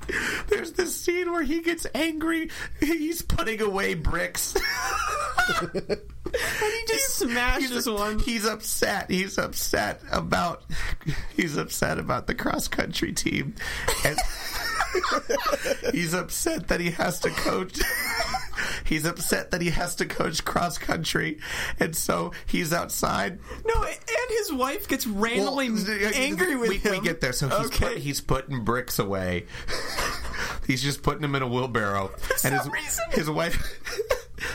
There's 0.48 0.72
this 0.72 0.94
scene 0.96 1.30
where 1.30 1.42
he 1.42 1.62
gets 1.62 1.86
angry. 1.94 2.50
He's 2.80 3.22
putting 3.22 3.60
away 3.60 3.94
bricks. 3.94 4.55
He 5.49 6.87
just 6.87 7.19
smashes 7.19 7.70
he's, 7.70 7.89
one. 7.89 8.19
he's 8.20 8.45
upset. 8.45 9.11
He's 9.11 9.39
upset 9.39 10.01
about. 10.11 10.62
He's 11.37 11.57
upset 11.57 11.99
about 11.99 12.27
the 12.27 12.35
cross 12.35 12.69
country 12.69 13.12
team, 13.12 13.55
and 14.05 14.19
he's 15.93 16.15
upset 16.15 16.69
that 16.69 16.81
he 16.81 16.91
has 16.93 17.20
to 17.20 17.31
coach. 17.31 17.81
He's 18.85 19.05
upset 19.05 19.51
that 19.51 19.61
he 19.61 19.70
has 19.70 19.97
to 19.97 20.07
coach 20.07 20.45
cross 20.45 20.79
country, 20.79 21.39
and 21.79 21.95
so 21.95 22.33
he's 22.47 22.73
outside 22.73 23.39
No, 23.65 23.83
and 23.85 24.31
his 24.31 24.53
wife 24.53 24.89
gets 24.89 25.07
randomly 25.07 25.70
Well, 25.70 26.11
angry 26.15 26.57
with 26.57 26.70
we, 26.70 26.79
him. 26.79 26.93
We 26.93 27.01
get 27.01 27.20
there, 27.20 27.33
so 27.33 27.49
he's, 27.49 27.66
okay. 27.66 27.95
put, 27.95 27.99
he's 27.99 28.20
putting 28.20 28.65
bricks 28.65 28.99
away. 28.99 29.45
he's 30.66 30.83
just 30.83 31.03
putting 31.03 31.23
them 31.23 31.35
in 31.35 31.43
a 31.43 31.49
wheelbarrow, 31.49 32.11
and 32.45 32.55
his 32.55 32.69
reason. 32.69 33.05
his 33.12 33.31
wife 33.31 33.62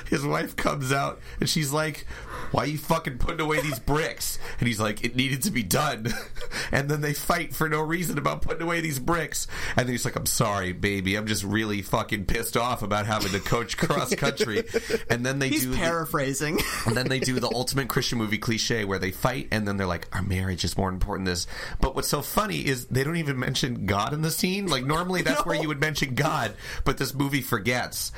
his 0.09 0.25
wife 0.25 0.55
comes 0.55 0.91
out 0.91 1.19
and 1.39 1.49
she's 1.49 1.71
like, 1.71 2.05
"Why 2.53 2.63
are 2.63 2.67
you 2.67 2.77
fucking 2.77 3.17
putting 3.17 3.41
away 3.41 3.59
these 3.61 3.79
bricks?" 3.79 4.39
And 4.59 4.67
he's 4.67 4.79
like, 4.79 5.03
"It 5.03 5.15
needed 5.17 5.41
to 5.43 5.51
be 5.51 5.63
done." 5.63 6.07
and 6.71 6.89
then 6.89 7.01
they 7.01 7.13
fight 7.13 7.53
for 7.53 7.67
no 7.67 7.81
reason 7.81 8.17
about 8.17 8.41
putting 8.41 8.61
away 8.61 8.79
these 8.79 8.99
bricks, 8.99 9.47
and 9.75 9.85
then 9.87 9.93
he's 9.93 10.05
like, 10.05 10.15
"I'm 10.15 10.25
sorry, 10.25 10.71
baby. 10.71 11.15
I'm 11.15 11.27
just 11.27 11.43
really 11.43 11.81
fucking 11.81 12.25
pissed 12.25 12.55
off 12.55 12.81
about 12.81 13.05
having 13.05 13.31
to 13.33 13.39
coach 13.41 13.75
cross 13.77 14.15
country." 14.15 14.63
and 15.09 15.25
then 15.25 15.39
they 15.39 15.49
He's 15.49 15.63
do 15.63 15.71
the- 15.71 15.77
paraphrasing. 15.77 16.59
and 16.85 16.95
then 16.95 17.09
they 17.09 17.19
do 17.19 17.39
the 17.39 17.49
ultimate 17.53 17.89
Christian 17.89 18.17
movie 18.17 18.37
cliche 18.37 18.85
where 18.85 18.99
they 18.99 19.11
fight 19.11 19.47
and 19.51 19.67
then 19.67 19.77
they're 19.77 19.87
like, 19.87 20.07
our 20.13 20.21
marriage 20.21 20.63
is 20.63 20.77
more 20.77 20.89
important 20.89 21.25
than 21.25 21.33
this. 21.33 21.47
But 21.81 21.95
what's 21.95 22.07
so 22.07 22.21
funny 22.21 22.65
is 22.65 22.85
they 22.87 23.03
don't 23.03 23.17
even 23.17 23.39
mention 23.39 23.85
God 23.85 24.13
in 24.13 24.21
the 24.21 24.31
scene. 24.31 24.67
Like 24.67 24.85
normally 24.85 25.21
that's 25.21 25.45
where 25.45 25.59
you 25.59 25.67
would 25.67 25.79
mention 25.79 26.13
God, 26.15 26.53
but 26.85 26.97
this 26.97 27.13
movie 27.13 27.41
forgets. 27.41 28.11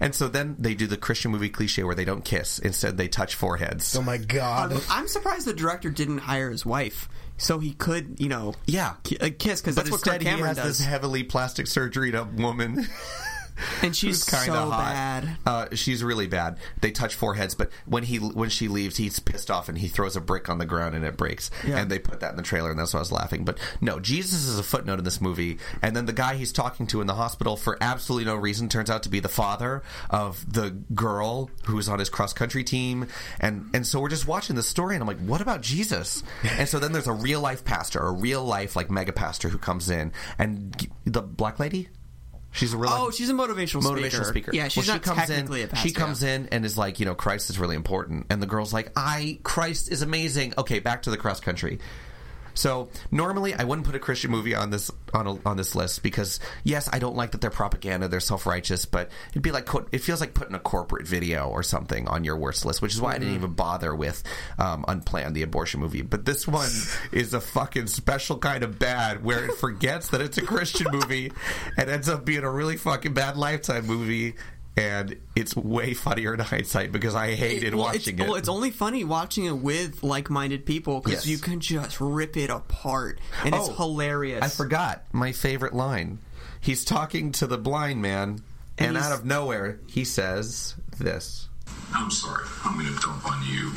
and 0.00 0.14
so 0.14 0.28
then 0.28 0.56
they 0.58 0.74
do 0.74 0.86
the 0.86 0.96
Christian 0.96 1.30
movie 1.30 1.48
cliche 1.48 1.84
where 1.84 1.94
they 1.94 2.04
don't 2.04 2.24
kiss. 2.24 2.58
Instead 2.58 2.96
they 2.96 3.08
touch 3.08 3.27
foreheads. 3.34 3.96
Oh 3.96 4.02
my 4.02 4.16
god. 4.18 4.80
I'm 4.90 5.08
surprised 5.08 5.46
the 5.46 5.52
director 5.54 5.90
didn't 5.90 6.18
hire 6.18 6.50
his 6.50 6.64
wife 6.66 7.08
so 7.36 7.58
he 7.60 7.72
could, 7.72 8.16
you 8.18 8.28
know, 8.28 8.54
Yeah. 8.66 8.94
ki- 9.04 9.18
uh, 9.18 9.30
kiss 9.38 9.60
because 9.60 9.74
that's 9.76 9.90
what 9.90 10.02
Kirk 10.02 10.14
instead 10.14 10.22
he 10.22 10.26
Cameron 10.28 10.48
has 10.48 10.56
does. 10.56 10.78
this 10.78 10.86
heavily 10.86 11.22
plastic 11.22 11.66
surgery 11.66 12.14
up 12.14 12.32
woman. 12.32 12.86
and 13.82 13.94
she's 13.94 14.24
kind 14.24 14.46
so 14.46 14.54
of 14.54 14.70
hot. 14.70 14.80
bad. 14.80 15.28
Uh, 15.46 15.66
she's 15.74 16.02
really 16.02 16.26
bad. 16.26 16.58
They 16.80 16.90
touch 16.90 17.14
foreheads, 17.14 17.54
but 17.54 17.70
when 17.86 18.02
he 18.04 18.16
when 18.18 18.50
she 18.50 18.68
leaves, 18.68 18.96
he's 18.96 19.18
pissed 19.18 19.50
off 19.50 19.68
and 19.68 19.78
he 19.78 19.88
throws 19.88 20.16
a 20.16 20.20
brick 20.20 20.48
on 20.48 20.58
the 20.58 20.66
ground 20.66 20.94
and 20.94 21.04
it 21.04 21.16
breaks. 21.16 21.50
Yeah. 21.66 21.78
And 21.78 21.90
they 21.90 21.98
put 21.98 22.20
that 22.20 22.30
in 22.30 22.36
the 22.36 22.42
trailer, 22.42 22.70
and 22.70 22.78
that's 22.78 22.94
why 22.94 22.98
I 22.98 23.02
was 23.02 23.12
laughing. 23.12 23.44
But 23.44 23.58
no, 23.80 24.00
Jesus 24.00 24.44
is 24.46 24.58
a 24.58 24.62
footnote 24.62 24.98
in 24.98 25.04
this 25.04 25.20
movie, 25.20 25.58
and 25.82 25.94
then 25.96 26.06
the 26.06 26.12
guy 26.12 26.34
he's 26.34 26.52
talking 26.52 26.86
to 26.88 27.00
in 27.00 27.06
the 27.06 27.14
hospital 27.14 27.56
for 27.56 27.78
absolutely 27.80 28.24
no 28.26 28.36
reason 28.36 28.68
turns 28.68 28.90
out 28.90 29.02
to 29.04 29.08
be 29.08 29.20
the 29.20 29.28
father 29.28 29.82
of 30.10 30.52
the 30.52 30.70
girl 30.94 31.50
who's 31.64 31.88
on 31.88 31.98
his 31.98 32.08
cross 32.08 32.32
country 32.32 32.64
team, 32.64 33.06
and 33.40 33.68
and 33.74 33.86
so 33.86 34.00
we're 34.00 34.08
just 34.08 34.26
watching 34.26 34.56
the 34.56 34.62
story, 34.62 34.94
and 34.94 35.02
I'm 35.02 35.08
like, 35.08 35.20
what 35.20 35.40
about 35.40 35.60
Jesus? 35.60 36.22
and 36.42 36.68
so 36.68 36.78
then 36.78 36.92
there's 36.92 37.06
a 37.06 37.12
real 37.12 37.40
life 37.40 37.64
pastor, 37.64 38.00
a 38.00 38.12
real 38.12 38.44
life 38.44 38.76
like 38.76 38.90
mega 38.90 39.12
pastor 39.12 39.48
who 39.48 39.58
comes 39.58 39.90
in, 39.90 40.12
and 40.38 40.88
the 41.04 41.22
black 41.22 41.58
lady. 41.58 41.88
She's 42.52 42.72
a 42.72 42.78
real 42.78 42.90
Oh, 42.92 43.10
she's 43.10 43.30
a 43.30 43.34
motivational 43.34 43.82
motivational 43.82 44.24
speaker. 44.24 44.52
Yeah, 44.54 44.68
she's 44.68 44.86
Well, 44.86 44.96
not 44.96 45.04
she 45.04 45.10
comes 45.10 45.28
technically 45.28 45.60
in, 45.62 45.66
a 45.66 45.70
pastor. 45.70 45.88
She 45.88 45.94
comes 45.94 46.22
in 46.22 46.48
and 46.50 46.64
is 46.64 46.78
like, 46.78 46.98
you 46.98 47.06
know, 47.06 47.14
Christ 47.14 47.50
is 47.50 47.58
really 47.58 47.76
important, 47.76 48.26
and 48.30 48.42
the 48.42 48.46
girl's 48.46 48.72
like, 48.72 48.90
I 48.96 49.38
Christ 49.42 49.90
is 49.90 50.02
amazing. 50.02 50.54
Okay, 50.56 50.78
back 50.78 51.02
to 51.02 51.10
the 51.10 51.16
cross 51.16 51.40
country. 51.40 51.78
So 52.58 52.88
normally 53.12 53.54
I 53.54 53.62
wouldn't 53.62 53.86
put 53.86 53.94
a 53.94 54.00
Christian 54.00 54.32
movie 54.32 54.54
on 54.54 54.70
this 54.70 54.90
on 55.14 55.26
a, 55.28 55.48
on 55.48 55.56
this 55.56 55.76
list 55.76 56.02
because 56.02 56.40
yes, 56.64 56.88
I 56.92 56.98
don't 56.98 57.14
like 57.14 57.30
that 57.30 57.40
they're 57.40 57.50
propaganda, 57.50 58.08
they're 58.08 58.18
self 58.18 58.46
righteous, 58.46 58.84
but 58.84 59.10
it'd 59.30 59.42
be 59.42 59.52
like 59.52 59.68
it 59.92 59.98
feels 59.98 60.20
like 60.20 60.34
putting 60.34 60.56
a 60.56 60.58
corporate 60.58 61.06
video 61.06 61.48
or 61.48 61.62
something 61.62 62.08
on 62.08 62.24
your 62.24 62.36
worst 62.36 62.64
list, 62.64 62.82
which 62.82 62.94
is 62.94 63.00
why 63.00 63.14
I 63.14 63.18
didn't 63.18 63.36
even 63.36 63.52
bother 63.52 63.94
with 63.94 64.24
um, 64.58 64.84
Unplanned, 64.88 65.36
the 65.36 65.42
abortion 65.42 65.78
movie. 65.78 66.02
But 66.02 66.24
this 66.24 66.48
one 66.48 66.70
is 67.12 67.32
a 67.32 67.40
fucking 67.40 67.86
special 67.86 68.38
kind 68.38 68.64
of 68.64 68.76
bad 68.76 69.22
where 69.22 69.44
it 69.44 69.54
forgets 69.54 70.08
that 70.08 70.20
it's 70.20 70.38
a 70.38 70.42
Christian 70.42 70.88
movie 70.90 71.30
and 71.76 71.88
ends 71.88 72.08
up 72.08 72.24
being 72.24 72.42
a 72.42 72.50
really 72.50 72.76
fucking 72.76 73.14
bad 73.14 73.36
Lifetime 73.36 73.86
movie. 73.86 74.34
And 74.78 75.16
it's 75.34 75.56
way 75.56 75.92
funnier 75.94 76.34
in 76.34 76.40
hindsight 76.54 76.92
because 76.92 77.14
I 77.14 77.34
hated 77.34 77.74
well, 77.74 77.86
watching 77.86 78.14
it's, 78.14 78.22
it. 78.22 78.28
Well, 78.28 78.36
it's 78.36 78.48
only 78.48 78.70
funny 78.70 79.02
watching 79.04 79.44
it 79.46 79.56
with 79.58 80.02
like-minded 80.02 80.64
people 80.66 81.00
because 81.00 81.26
Yes. 81.26 81.26
you 81.26 81.38
can 81.38 81.60
just 81.60 82.00
rip 82.00 82.36
it 82.36 82.48
apart, 82.50 83.18
and 83.44 83.54
it's 83.54 83.68
Oh, 83.68 83.72
hilarious. 83.74 84.42
I 84.44 84.48
forgot 84.48 85.04
my 85.12 85.32
favorite 85.32 85.74
line. 85.74 86.18
He's 86.60 86.84
talking 86.84 87.32
to 87.32 87.46
the 87.46 87.58
blind 87.58 88.02
man, 88.02 88.42
and, 88.78 88.96
And 88.96 88.96
out 88.98 89.12
of 89.12 89.24
nowhere, 89.24 89.80
he 89.88 90.04
says 90.04 90.74
this. 90.98 91.48
I'm 91.92 92.10
sorry. 92.10 92.44
I'm 92.64 92.78
going 92.78 92.94
to 92.94 93.00
dump 93.00 93.26
on 93.26 93.44
you. 93.46 93.72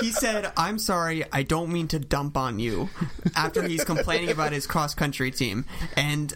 He 0.00 0.12
said, 0.12 0.50
"I'm 0.56 0.78
sorry, 0.78 1.24
I 1.30 1.42
don't 1.42 1.70
mean 1.70 1.86
to 1.88 1.98
dump 1.98 2.36
on 2.38 2.58
you." 2.58 2.88
After 3.36 3.62
he's 3.62 3.84
complaining 3.84 4.30
about 4.30 4.50
his 4.52 4.66
cross-country 4.66 5.30
team, 5.32 5.66
and 5.94 6.32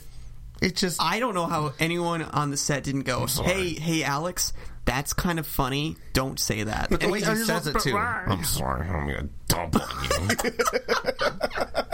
It 0.64 0.76
just. 0.76 1.00
I 1.00 1.20
don't 1.20 1.34
know 1.34 1.46
how 1.46 1.74
anyone 1.78 2.22
on 2.22 2.50
the 2.50 2.56
set 2.56 2.84
didn't 2.84 3.02
go, 3.02 3.26
"Hey, 3.26 3.74
hey, 3.74 4.02
Alex." 4.02 4.54
That's 4.84 5.12
kind 5.12 5.38
of 5.38 5.46
funny. 5.46 5.96
Don't 6.12 6.38
say 6.38 6.62
that. 6.64 6.90
but 6.90 7.00
the 7.00 7.08
way 7.08 7.20
he- 7.20 7.24
he 7.26 7.36
says 7.36 7.66
it 7.66 7.78
too. 7.80 7.96
I'm 7.96 8.44
sorry. 8.44 8.86
I'm 8.88 9.06
gonna 9.06 9.28
dump 9.48 9.76
on 9.76 10.04
you. 10.04 10.50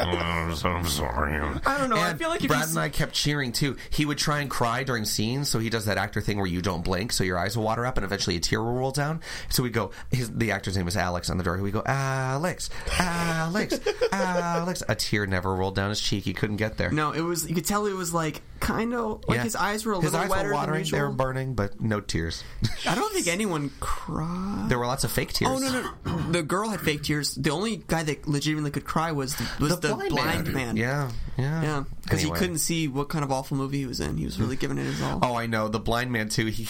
Oh, 0.02 0.16
I'm 0.64 0.86
sorry. 0.86 1.34
I 1.66 1.78
don't 1.78 1.90
know. 1.90 1.96
I 1.96 2.14
feel 2.14 2.30
like 2.30 2.40
if 2.42 2.48
Brad 2.48 2.62
he's, 2.62 2.70
and 2.70 2.80
I 2.80 2.88
kept 2.88 3.12
cheering 3.12 3.52
too. 3.52 3.76
He 3.90 4.06
would 4.06 4.16
try 4.18 4.40
and 4.40 4.50
cry 4.50 4.82
during 4.82 5.04
scenes, 5.04 5.48
so 5.50 5.58
he 5.58 5.68
does 5.68 5.84
that 5.84 5.98
actor 5.98 6.20
thing 6.22 6.38
where 6.38 6.46
you 6.46 6.62
don't 6.62 6.82
blink, 6.82 7.12
so 7.12 7.22
your 7.22 7.38
eyes 7.38 7.56
will 7.56 7.64
water 7.64 7.84
up, 7.84 7.96
and 7.98 8.04
eventually 8.04 8.34
a 8.36 8.40
tear 8.40 8.62
will 8.62 8.72
roll 8.72 8.90
down. 8.92 9.20
So 9.50 9.62
we 9.62 9.68
go. 9.70 9.90
His, 10.10 10.30
the 10.34 10.52
actor's 10.52 10.76
name 10.76 10.88
is 10.88 10.96
Alex 10.96 11.28
on 11.30 11.36
the 11.36 11.44
door. 11.44 11.58
We 11.58 11.70
go, 11.70 11.82
Alex, 11.84 12.70
Alex, 12.98 13.78
Alex. 14.10 14.82
A 14.88 14.94
tear 14.94 15.26
never 15.26 15.54
rolled 15.54 15.74
down 15.76 15.90
his 15.90 16.00
cheek. 16.00 16.24
He 16.24 16.32
couldn't 16.32 16.56
get 16.56 16.78
there. 16.78 16.90
no, 16.90 17.12
it 17.12 17.20
was. 17.20 17.46
You 17.48 17.54
could 17.54 17.66
tell 17.66 17.84
it 17.86 17.92
was 17.92 18.12
like 18.14 18.40
kind 18.58 18.94
of 18.94 19.22
like 19.28 19.36
Yeah. 19.36 19.42
his 19.44 19.54
eyes 19.54 19.84
were 19.84 19.92
a 19.92 20.00
his 20.00 20.12
little 20.12 20.20
eyes 20.20 20.30
wetter 20.30 20.48
were 20.48 20.54
watering. 20.54 20.82
than 20.84 20.92
They 20.92 21.02
were 21.02 21.10
burning, 21.10 21.54
but 21.54 21.78
no 21.80 22.00
tears. 22.00 22.42
I 22.86 22.94
don't 22.94 23.12
think 23.12 23.26
anyone 23.26 23.70
cried. 23.80 24.66
there 24.68 24.78
were 24.78 24.86
lots 24.86 25.04
of 25.04 25.12
fake 25.12 25.32
tears. 25.32 25.50
Oh 25.50 25.58
no, 25.58 25.92
no! 26.04 26.16
The 26.30 26.42
girl 26.42 26.68
had 26.70 26.80
fake 26.80 27.02
tears. 27.02 27.34
The 27.34 27.50
only 27.50 27.82
guy 27.88 28.02
that 28.04 28.26
legitimately 28.28 28.70
could 28.70 28.84
cry 28.84 29.12
was 29.12 29.34
the, 29.34 29.48
was 29.58 29.80
the, 29.80 29.94
blind, 30.08 30.52
man. 30.52 30.76
Yeah, 30.76 31.10
yeah, 31.36 31.62
yeah, 31.62 31.84
because 32.02 32.20
Anyway. 32.20 32.36
he 32.36 32.40
couldn't 32.40 32.58
see 32.58 32.88
what 32.88 33.08
kind 33.08 33.24
of 33.24 33.32
awful 33.32 33.56
movie 33.56 33.78
he 33.78 33.86
was 33.86 34.00
in. 34.00 34.16
He 34.16 34.24
was 34.24 34.40
really 34.40 34.56
giving 34.56 34.78
it 34.78 34.84
his 34.84 35.02
all. 35.02 35.18
Oh, 35.22 35.34
I 35.34 35.46
know 35.46 35.68
the 35.68 35.80
blind 35.80 36.12
man 36.12 36.28
too. 36.28 36.46
He 36.46 36.68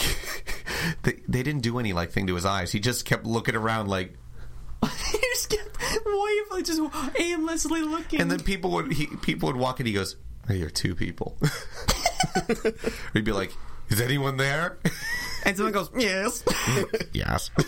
they, 1.02 1.20
they 1.28 1.42
didn't 1.42 1.60
do 1.62 1.78
any 1.78 1.92
like 1.92 2.10
thing 2.10 2.26
to 2.28 2.34
his 2.34 2.46
eyes. 2.46 2.72
He 2.72 2.80
just 2.80 3.04
kept 3.04 3.26
looking 3.26 3.54
around 3.54 3.88
like 3.88 4.14
he 5.12 5.18
just 5.34 5.50
kept 5.50 5.78
waving 6.06 6.64
just 6.64 6.80
aimlessly 7.18 7.82
looking. 7.82 8.20
And 8.20 8.30
then 8.30 8.40
people 8.40 8.70
would 8.72 8.92
he, 8.92 9.06
people 9.06 9.48
would 9.48 9.56
walk 9.56 9.78
and 9.80 9.86
He 9.86 9.92
goes, 9.92 10.16
"Hey, 10.48 10.56
you're 10.56 10.70
two 10.70 10.94
people." 10.94 11.36
We'd 13.14 13.24
be 13.24 13.32
like, 13.32 13.52
"Is 13.90 14.00
anyone 14.00 14.36
there?" 14.36 14.78
and 15.44 15.56
someone 15.56 15.72
goes, 15.72 15.90
"Yes." 15.96 16.44
yes. 17.12 17.50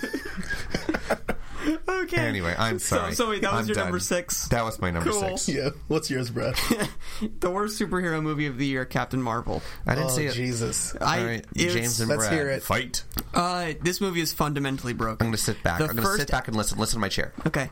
okay. 1.89 2.17
Anyway, 2.17 2.55
I'm 2.59 2.79
sorry. 2.79 3.15
So, 3.15 3.31
wait, 3.31 3.43
that 3.43 3.53
was 3.53 3.63
I'm 3.63 3.67
your 3.67 3.75
done. 3.75 3.85
number 3.87 4.01
six. 4.01 4.49
That 4.49 4.65
was 4.65 4.81
my 4.81 4.91
number 4.91 5.11
Cool. 5.11 5.37
six. 5.39 5.49
Yeah. 5.49 5.71
What's 5.89 6.11
yours, 6.11 6.31
Brad? 6.31 6.55
the 7.41 7.51
worst 7.51 7.81
superhero 7.81 8.23
movie 8.23 8.47
of 8.47 8.59
the 8.59 8.67
year, 8.67 8.85
Captain 8.85 9.23
Marvel. 9.23 9.63
I 9.87 9.95
didn't 9.95 10.11
oh, 10.11 10.15
see 10.15 10.27
it. 10.27 10.35
Jesus. 10.35 10.95
I, 11.01 11.21
All 11.21 11.27
right, 11.27 11.47
it's- 11.55 11.75
James 11.75 12.01
and 12.01 12.09
let's 12.09 12.23
Brad, 12.23 12.33
hear 12.33 12.49
it. 12.51 12.63
fight. 12.63 13.05
Uh, 13.35 13.73
this 13.83 14.01
movie 14.01 14.21
is 14.21 14.33
fundamentally 14.33 14.93
broken. 14.93 15.27
I'm 15.27 15.31
going 15.31 15.37
to 15.37 15.43
sit 15.43 15.63
back. 15.63 15.79
The 15.79 15.85
I'm 15.85 15.91
going 15.91 15.97
to 15.99 16.03
first- 16.03 16.21
sit 16.21 16.31
back 16.31 16.49
and 16.49 16.57
listen. 16.57 16.79
Listen 16.79 16.97
to 16.97 17.01
my 17.01 17.09
chair. 17.09 17.33
Okay. 17.47 17.71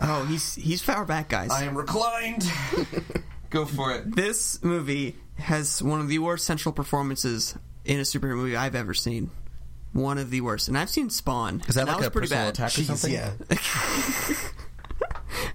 Oh, 0.00 0.24
he's 0.26 0.54
he's 0.54 0.80
far 0.80 1.04
back, 1.04 1.28
guys. 1.28 1.50
I 1.50 1.64
am 1.64 1.76
reclined. 1.76 2.48
Go 3.50 3.64
for 3.64 3.92
it. 3.92 4.14
this 4.14 4.62
movie 4.62 5.16
has 5.38 5.82
one 5.82 6.00
of 6.00 6.08
the 6.08 6.18
worst 6.18 6.44
central 6.44 6.72
performances 6.72 7.56
in 7.84 7.98
a 7.98 8.02
superhero 8.02 8.36
movie 8.36 8.56
I've 8.56 8.74
ever 8.74 8.94
seen. 8.94 9.30
One 9.92 10.18
of 10.18 10.28
the 10.30 10.42
worst, 10.42 10.68
and 10.68 10.76
I've 10.76 10.90
seen 10.90 11.08
Spawn. 11.08 11.62
Is 11.66 11.74
that 11.76 11.82
and 11.82 11.88
like 11.88 11.98
was 11.98 12.06
a 12.08 12.10
pretty 12.10 12.28
bad. 12.28 12.50
attack 12.50 12.76
or 12.78 12.82
Jeez, 12.82 12.84
something? 12.86 13.12
yeah. 13.12 13.32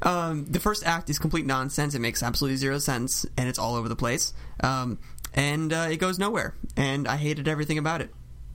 Um, 0.02 0.46
the 0.46 0.60
first 0.60 0.86
act 0.86 1.10
is 1.10 1.18
complete 1.20 1.46
nonsense. 1.46 1.96
It 1.96 2.00
makes 2.00 2.24
absolutely 2.24 2.58
zero 2.58 2.78
sense, 2.80 3.26
and 3.38 3.48
it's 3.48 3.60
all 3.60 3.76
over 3.76 3.88
the 3.88 3.96
place. 3.96 4.34
Um, 4.62 5.00
and 5.34 5.72
uh, 5.72 5.88
it 5.92 5.98
goes 5.98 6.20
nowhere. 6.20 6.56
And 6.76 7.08
I 7.08 7.16
hated 7.18 7.48
everything 7.48 7.78
about 7.78 8.02
it. 8.02 8.10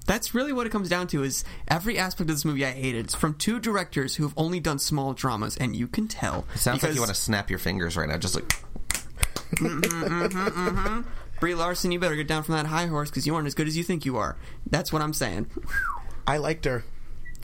That's 0.07 0.35
really 0.35 0.53
what 0.53 0.67
it 0.67 0.71
comes 0.71 0.89
down 0.89 1.07
to. 1.09 1.23
Is 1.23 1.45
every 1.67 1.99
aspect 1.99 2.29
of 2.31 2.37
this 2.37 2.45
movie 2.45 2.65
I 2.65 2.71
hated. 2.71 3.07
It's 3.07 3.15
from 3.15 3.35
two 3.35 3.61
directors 3.61 4.17
who 4.17 4.25
have 4.25 4.33
only 4.37 4.61
done 4.61 4.79
small 4.79 5.13
dramas, 5.15 5.57
and 5.57 5.75
you 5.77 5.87
can 5.87 6.09
tell. 6.09 6.45
It 6.55 6.61
sounds 6.61 6.83
like 6.83 6.95
you 6.95 7.01
want 7.01 7.11
to 7.11 7.15
snap 7.15 7.51
your 7.51 7.59
fingers 7.59 7.97
right 7.97 8.09
now. 8.09 8.17
Just 8.19 8.35
like 8.35 8.55
Mm-hmm, 9.57 9.81
mm-hmm, 9.81 10.69
mm-hmm, 10.69 11.01
Brie 11.41 11.55
Larson, 11.55 11.93
you 11.93 11.99
better 11.99 12.17
get 12.17 12.29
down 12.29 12.43
from 12.43 12.55
that 12.55 12.67
high 12.67 12.87
horse 12.87 13.11
because 13.11 13.27
you 13.27 13.35
aren't 13.35 13.47
as 13.47 13.55
good 13.55 13.69
as 13.69 13.77
you 13.77 13.85
think 13.85 14.05
you 14.05 14.17
are. 14.17 14.37
That's 14.69 14.93
what 14.93 15.03
I'm 15.03 15.15
saying. 15.15 15.51
I 16.27 16.39
liked 16.39 16.65
her. 16.65 16.85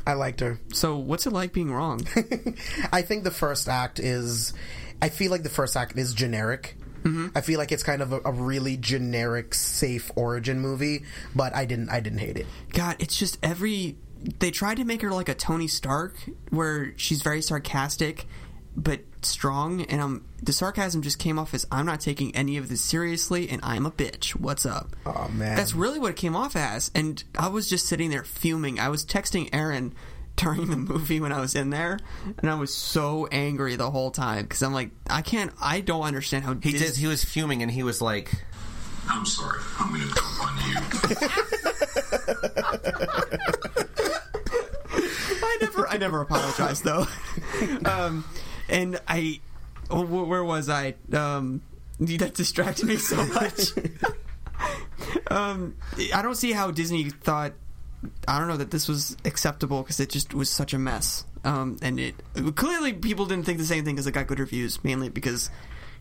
I 0.07 0.15
liked 0.15 0.41
her. 0.41 0.61
So, 0.73 0.99
what's 0.99 1.27
it 1.27 1.33
like 1.33 1.53
being 1.53 1.73
wrong? 1.73 2.07
I 2.93 3.03
think 3.03 3.25
the 3.25 3.31
first 3.31 3.69
act 3.69 3.99
is. 3.99 4.53
I 5.01 5.09
feel 5.09 5.31
like 5.31 5.43
the 5.43 5.51
first 5.51 5.77
act 5.77 5.99
is 5.99 6.15
generic. 6.15 6.77
I 7.35 7.43
feel 7.43 7.59
like 7.59 7.71
it's 7.71 7.83
kind 7.83 8.01
of 8.01 8.13
a, 8.13 8.21
a 8.25 8.33
really 8.33 8.79
generic, 8.79 9.53
safe 9.53 10.11
origin 10.17 10.61
movie, 10.61 11.05
but 11.35 11.55
I 11.55 11.67
didn't. 11.67 11.91
I 11.91 12.01
didn't 12.01 12.21
hate 12.21 12.39
it. 12.39 12.47
God, 12.73 12.97
it's 12.99 13.19
just 13.19 13.39
every. 13.43 13.97
They 14.39 14.51
tried 14.51 14.77
to 14.77 14.85
make 14.85 15.03
her 15.03 15.11
like 15.11 15.29
a 15.29 15.35
Tony 15.35 15.69
Stark, 15.69 16.17
where 16.49 16.95
she's 16.97 17.21
very 17.21 17.43
sarcastic, 17.43 18.27
but 18.75 19.01
strong. 19.25 19.83
And 19.83 20.01
um, 20.01 20.25
the 20.43 20.53
sarcasm 20.53 21.03
just 21.03 21.19
came 21.19 21.39
off 21.39 21.55
as 21.55 21.67
I'm 21.71 21.87
not 21.87 22.01
taking 22.01 22.35
any 22.37 22.57
of 22.57 22.69
this 22.69 22.81
seriously, 22.81 23.49
and 23.49 23.61
I'm 23.63 23.87
a 23.87 23.91
bitch. 23.91 24.31
What's 24.31 24.65
up? 24.67 24.95
Oh 25.07 25.29
man, 25.33 25.57
That's 25.57 25.75
really 25.75 25.99
what 25.99 26.11
it 26.11 26.17
came 26.17 26.37
off 26.37 26.57
as. 26.57 26.91
And 26.95 27.23
I 27.39 27.49
was 27.49 27.69
just 27.69 27.87
sitting 27.87 28.11
there 28.11 28.25
fuming. 28.25 28.79
I 28.81 28.89
was 28.89 29.05
texting 29.05 29.49
Aaron 29.53 29.95
during 30.37 30.67
the 30.69 30.77
movie 30.77 31.21
when 31.21 31.31
I 31.33 31.41
was 31.41 31.55
in 31.55 31.71
there, 31.71 31.99
and 32.39 32.51
I 32.51 32.55
was 32.57 32.75
so 32.75 33.27
angry 33.31 33.77
the 33.77 33.91
whole 33.91 34.11
time 34.11 34.43
because 34.43 34.63
I'm 34.63 34.73
like, 34.73 34.91
I 35.09 35.23
can't, 35.23 35.53
I 35.63 35.81
don't 35.81 36.03
understand 36.03 36.45
how 36.45 36.55
he 36.55 36.73
Dis- 36.73 36.81
did. 36.95 36.97
He 36.97 37.07
was 37.07 37.25
fuming 37.25 37.63
and 37.63 37.71
he 37.71 37.83
was 37.85 38.03
like, 38.03 38.33
I'm 39.09 39.25
sorry. 39.27 39.61
I'm 39.79 39.91
going 39.91 40.01
to 40.09 40.15
dump 40.15 40.43
on 40.43 40.57
you. 40.69 40.75
I 45.47 45.59
never, 45.61 45.89
I 45.89 45.97
never 45.99 46.21
apologize 46.21 46.81
though. 46.83 47.07
um, 47.85 48.25
and 48.75 49.01
I, 49.09 49.41
oh, 49.91 50.05
where 50.05 50.45
was 50.45 50.69
I? 50.69 50.95
Um, 51.13 51.63
that 52.01 52.35
distracted 52.35 52.87
me 52.87 52.97
so 52.97 53.25
much. 53.27 53.71
um, 55.31 55.77
I 56.13 56.23
don't 56.23 56.35
see 56.35 56.53
how 56.53 56.71
Disney 56.71 57.09
thought. 57.11 57.53
I 58.29 58.39
don't 58.39 58.49
know 58.49 58.59
that 58.59 58.71
this 58.71 58.87
was 58.87 59.17
acceptable 59.25 59.83
because 59.83 59.99
it 60.01 60.11
just 60.11 60.35
was 60.35 60.51
such 60.51 60.75
a 60.75 60.79
mess. 60.79 61.25
Um, 61.45 61.79
and 61.83 61.99
it 62.01 62.15
clearly 62.57 62.93
people 62.93 63.27
didn't 63.27 63.47
think 63.47 63.59
the 63.59 63.65
same 63.65 63.85
thing 63.85 63.95
because 63.95 64.07
it 64.07 64.13
got 64.13 64.27
good 64.27 64.39
reviews, 64.41 64.83
mainly 64.85 65.09
because 65.09 65.51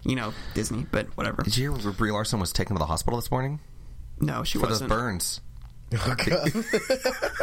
you 0.04 0.16
know 0.16 0.34
Disney. 0.54 0.86
But 0.92 1.16
whatever. 1.16 1.44
"Did 1.44 1.58
you 1.58 1.74
hear 1.74 1.92
Brie 1.92 2.12
Larson 2.12 2.40
was 2.40 2.52
taken 2.52 2.76
to 2.76 2.80
the 2.80 2.86
hospital 2.86 3.20
this 3.20 3.30
morning 3.32 3.60
No, 4.20 4.44
she 4.44 4.58
for 4.58 4.68
those 4.68 4.82
wasn't. 4.82 4.90
burns?" 4.90 5.42
Oh, 5.96 6.16
God. 6.26 6.52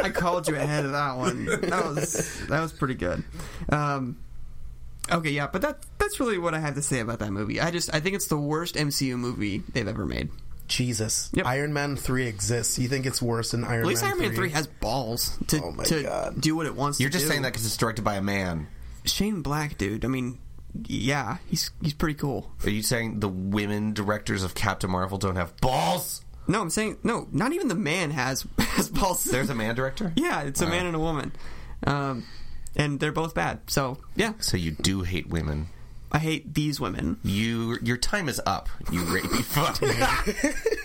I 0.03 0.09
called 0.09 0.47
you 0.47 0.55
ahead 0.55 0.83
of 0.85 0.91
that 0.91 1.15
one. 1.17 1.45
That 1.45 1.85
was 1.85 2.45
that 2.47 2.59
was 2.61 2.73
pretty 2.73 2.95
good. 2.95 3.23
Um, 3.69 4.17
okay, 5.09 5.29
yeah, 5.31 5.47
but 5.47 5.61
that 5.61 5.79
that's 5.97 6.19
really 6.19 6.37
what 6.37 6.53
I 6.53 6.59
have 6.59 6.75
to 6.75 6.81
say 6.81 6.99
about 6.99 7.19
that 7.19 7.31
movie. 7.31 7.61
I 7.61 7.71
just 7.71 7.93
I 7.93 7.99
think 7.99 8.15
it's 8.15 8.27
the 8.27 8.37
worst 8.37 8.75
MCU 8.75 9.17
movie 9.17 9.63
they've 9.73 9.87
ever 9.87 10.05
made. 10.05 10.29
Jesus. 10.67 11.29
Yep. 11.33 11.45
Iron 11.45 11.73
Man 11.73 11.97
three 11.97 12.27
exists. 12.27 12.79
You 12.79 12.87
think 12.87 13.05
it's 13.05 13.21
worse 13.21 13.51
than 13.51 13.63
Iron 13.65 13.81
At 13.81 13.87
least 13.87 14.03
Man 14.03 14.11
Iron 14.13 14.19
Man 14.21 14.35
3? 14.35 14.49
has 14.51 14.67
balls 14.67 15.37
to 15.47 15.61
Oh 15.61 15.83
to 15.83 16.03
God. 16.03 16.39
do 16.41 16.55
what 16.55 16.65
it 16.65 16.75
wants. 16.75 16.97
To. 16.97 17.03
You're 17.03 17.09
just 17.09 17.25
do. 17.25 17.29
saying 17.29 17.41
that 17.41 17.51
because 17.51 17.65
it's 17.65 17.75
directed 17.77 18.03
by 18.03 18.15
a 18.15 18.21
man. 18.21 18.67
Shane 19.03 19.41
Black, 19.41 19.77
dude. 19.77 20.05
I 20.05 20.07
mean, 20.07 20.39
yeah, 20.85 21.37
he's 21.47 21.71
he's 21.81 21.93
pretty 21.93 22.13
cool. 22.15 22.49
Are 22.63 22.69
you 22.69 22.83
saying 22.83 23.19
the 23.19 23.27
women 23.27 23.93
directors 23.93 24.43
of 24.43 24.55
Captain 24.55 24.89
Marvel 24.89 25.17
don't 25.17 25.35
have 25.35 25.55
balls? 25.57 26.23
No, 26.47 26.61
I'm 26.61 26.69
saying 26.69 26.97
no. 27.03 27.27
Not 27.33 27.51
even 27.51 27.67
the 27.67 27.75
man 27.75 28.11
has 28.11 28.45
has 28.59 28.89
balls. 28.89 29.25
There's 29.25 29.49
a 29.49 29.55
man 29.55 29.75
director. 29.75 30.13
yeah, 30.15 30.43
it's 30.43 30.61
a 30.61 30.67
man 30.67 30.85
and 30.85 30.95
a 30.95 30.99
woman, 30.99 31.33
um, 31.85 32.23
and 32.75 32.99
they're 32.99 33.11
both 33.11 33.33
bad. 33.33 33.59
So 33.67 33.97
yeah, 34.15 34.33
So 34.39 34.57
you 34.57 34.71
do 34.71 35.01
hate 35.01 35.27
women. 35.27 35.67
I 36.11 36.19
hate 36.19 36.53
these 36.53 36.79
women. 36.79 37.17
You 37.23 37.77
your 37.81 37.97
time 37.97 38.27
is 38.29 38.41
up. 38.45 38.69
You 38.91 39.01
rapey 39.01 39.43
fuck. 39.43 39.81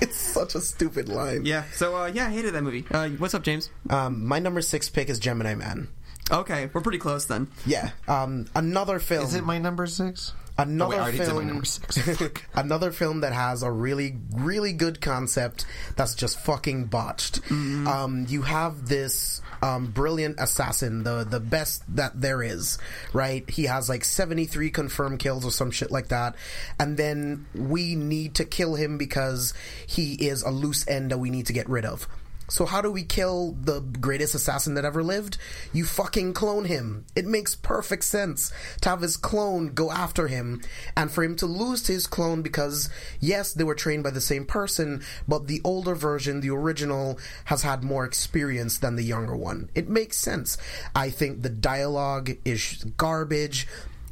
It's 0.00 0.16
such 0.16 0.54
a 0.54 0.60
stupid 0.60 1.08
line. 1.08 1.44
Yeah. 1.44 1.64
So 1.74 1.94
uh, 1.94 2.06
yeah, 2.06 2.26
I 2.26 2.30
hated 2.30 2.54
that 2.54 2.62
movie. 2.62 2.84
Uh, 2.90 3.10
what's 3.10 3.34
up, 3.34 3.42
James? 3.42 3.70
Um, 3.90 4.26
my 4.26 4.38
number 4.38 4.62
six 4.62 4.88
pick 4.88 5.08
is 5.10 5.18
Gemini 5.18 5.54
Man. 5.54 5.88
Okay, 6.30 6.70
we're 6.72 6.80
pretty 6.80 6.98
close 6.98 7.26
then. 7.26 7.48
Yeah. 7.66 7.90
Um, 8.08 8.46
another 8.54 8.98
film. 8.98 9.24
Is 9.24 9.34
it 9.34 9.44
my 9.44 9.58
number 9.58 9.86
six? 9.86 10.32
another 10.58 10.96
Oh, 10.96 10.98
wait, 10.98 11.04
I 11.06 11.10
did 11.12 11.18
my 11.20 11.26
film 11.26 11.46
number 11.46 11.64
six. 11.64 11.98
another 12.54 12.90
film 12.90 13.20
that 13.20 13.32
has 13.32 13.62
a 13.62 13.70
really 13.70 14.16
really 14.34 14.72
good 14.72 15.00
concept 15.00 15.66
that's 15.96 16.14
just 16.14 16.38
fucking 16.40 16.86
botched 16.86 17.40
um, 17.50 18.26
you 18.28 18.42
have 18.42 18.86
this 18.88 19.40
um, 19.62 19.86
brilliant 19.86 20.36
assassin 20.38 21.04
the 21.04 21.24
the 21.24 21.40
best 21.40 21.82
that 21.96 22.20
there 22.20 22.42
is 22.42 22.78
right? 23.12 23.48
He 23.48 23.64
has 23.64 23.88
like 23.88 24.04
73 24.04 24.70
confirmed 24.70 25.18
kills 25.18 25.44
or 25.44 25.50
some 25.50 25.70
shit 25.70 25.90
like 25.90 26.08
that. 26.08 26.34
And 26.78 26.96
then 26.96 27.46
we 27.54 27.94
need 27.94 28.34
to 28.36 28.44
kill 28.44 28.74
him 28.74 28.98
because 28.98 29.54
he 29.86 30.14
is 30.14 30.42
a 30.42 30.50
loose 30.50 30.86
end 30.88 31.10
that 31.10 31.18
we 31.18 31.30
need 31.30 31.46
to 31.46 31.52
get 31.52 31.68
rid 31.68 31.84
of 31.84 32.08
so 32.52 32.66
how 32.66 32.82
do 32.82 32.92
we 32.92 33.02
kill 33.02 33.56
the 33.58 33.80
greatest 33.80 34.34
assassin 34.34 34.74
that 34.74 34.84
ever 34.84 35.02
lived? 35.02 35.38
You 35.72 35.86
fucking 35.86 36.34
clone 36.34 36.66
him. 36.66 37.06
It 37.16 37.24
makes 37.24 37.54
perfect 37.54 38.04
sense 38.04 38.52
to 38.82 38.90
have 38.90 39.00
his 39.00 39.16
clone 39.16 39.68
go 39.68 39.90
after 39.90 40.28
him 40.28 40.60
and 40.94 41.10
for 41.10 41.24
him 41.24 41.34
to 41.36 41.46
lose 41.46 41.82
to 41.84 41.92
his 41.92 42.06
clone 42.06 42.42
because 42.42 42.90
yes, 43.20 43.54
they 43.54 43.64
were 43.64 43.74
trained 43.74 44.02
by 44.02 44.10
the 44.10 44.20
same 44.20 44.44
person, 44.44 45.02
but 45.26 45.46
the 45.46 45.62
older 45.64 45.94
version, 45.94 46.42
the 46.42 46.50
original, 46.50 47.18
has 47.46 47.62
had 47.62 47.82
more 47.82 48.04
experience 48.04 48.76
than 48.76 48.96
the 48.96 49.02
younger 49.02 49.34
one. 49.34 49.70
It 49.74 49.88
makes 49.88 50.18
sense. 50.18 50.58
I 50.94 51.08
think 51.08 51.40
the 51.40 51.48
dialogue 51.48 52.32
is 52.44 52.84
garbage. 52.98 53.66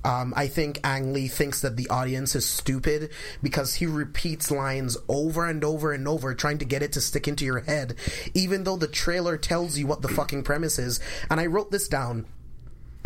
Um, 0.04 0.32
I 0.34 0.46
think 0.48 0.80
Ang 0.82 1.12
Lee 1.12 1.28
thinks 1.28 1.60
that 1.60 1.76
the 1.76 1.88
audience 1.88 2.34
is 2.34 2.46
stupid 2.46 3.10
because 3.42 3.74
he 3.74 3.86
repeats 3.86 4.50
lines 4.50 4.96
over 5.08 5.46
and 5.46 5.62
over 5.62 5.92
and 5.92 6.08
over, 6.08 6.34
trying 6.34 6.58
to 6.58 6.64
get 6.64 6.82
it 6.82 6.92
to 6.92 7.00
stick 7.00 7.28
into 7.28 7.44
your 7.44 7.60
head, 7.60 7.96
even 8.32 8.64
though 8.64 8.76
the 8.76 8.88
trailer 8.88 9.36
tells 9.36 9.76
you 9.76 9.86
what 9.86 10.00
the 10.02 10.08
fucking 10.08 10.42
premise 10.42 10.78
is. 10.78 11.00
And 11.28 11.38
I 11.38 11.46
wrote 11.46 11.70
this 11.70 11.88
down. 11.88 12.26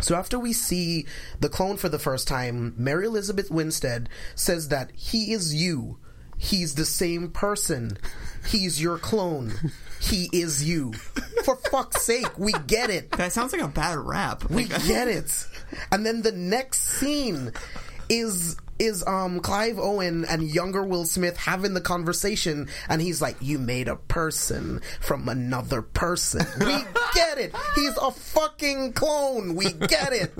So 0.01 0.15
after 0.15 0.37
we 0.37 0.53
see 0.53 1.05
the 1.39 1.49
clone 1.49 1.77
for 1.77 1.89
the 1.89 1.99
first 1.99 2.27
time, 2.27 2.73
Mary 2.77 3.05
Elizabeth 3.05 3.49
Winstead 3.49 4.09
says 4.35 4.69
that 4.69 4.91
he 4.95 5.31
is 5.31 5.55
you. 5.55 5.97
He's 6.37 6.75
the 6.75 6.85
same 6.85 7.31
person. 7.31 7.97
He's 8.45 8.81
your 8.81 8.97
clone. 8.97 9.53
He 10.01 10.29
is 10.33 10.63
you. 10.67 10.93
For 11.45 11.55
fuck's 11.55 12.01
sake, 12.01 12.37
we 12.37 12.51
get 12.67 12.89
it. 12.89 13.11
That 13.11 13.31
sounds 13.31 13.53
like 13.53 13.61
a 13.61 13.67
bad 13.67 13.97
rap. 13.97 14.49
We 14.49 14.65
get 14.87 15.07
it. 15.07 15.47
And 15.91 16.05
then 16.05 16.21
the 16.21 16.31
next 16.31 16.83
scene 16.83 17.51
is 18.09 18.57
is 18.77 19.05
um 19.07 19.39
Clive 19.39 19.79
Owen 19.79 20.25
and 20.25 20.43
younger 20.43 20.83
Will 20.83 21.05
Smith 21.05 21.37
having 21.37 21.73
the 21.73 21.81
conversation 21.81 22.67
and 22.89 23.01
he's 23.01 23.21
like 23.21 23.37
you 23.39 23.57
made 23.57 23.87
a 23.87 23.95
person 23.95 24.81
from 24.99 25.29
another 25.29 25.81
person. 25.81 26.45
We 26.59 26.65
get 27.13 27.37
it. 27.37 27.55
He's 27.75 27.95
a 27.97 28.11
fucking 28.11 28.93
clone. 28.93 29.55
We 29.55 29.71
get 29.71 30.11
it. 30.11 30.33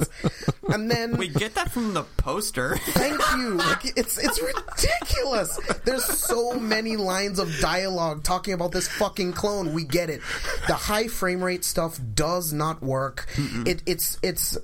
And 0.68 0.92
then 0.92 1.16
we 1.18 1.30
get 1.30 1.56
that 1.56 1.72
from 1.72 1.94
the 1.94 2.04
poster. 2.18 2.78
Thank 2.78 3.22
you. 3.38 3.54
Like 3.54 3.98
it's 3.98 4.18
it's 4.18 4.42
ridiculous. 4.42 5.58
There's 5.86 6.04
so 6.04 6.60
many 6.60 6.98
lines 6.98 7.40
of 7.40 7.58
dialogue 7.62 8.24
talking 8.24 8.54
about 8.54 8.74
this 8.74 8.88
fucking 8.88 9.34
clone. 9.34 9.74
We 9.74 9.86
get 9.86 10.10
it. 10.10 10.22
The 10.68 10.74
high 10.74 11.08
frame 11.08 11.42
rate 11.44 11.64
stuff 11.64 12.00
does 12.14 12.52
not 12.52 12.82
work. 12.84 13.28
It 13.66 13.82
it's 13.86 14.20
it's 14.22 14.58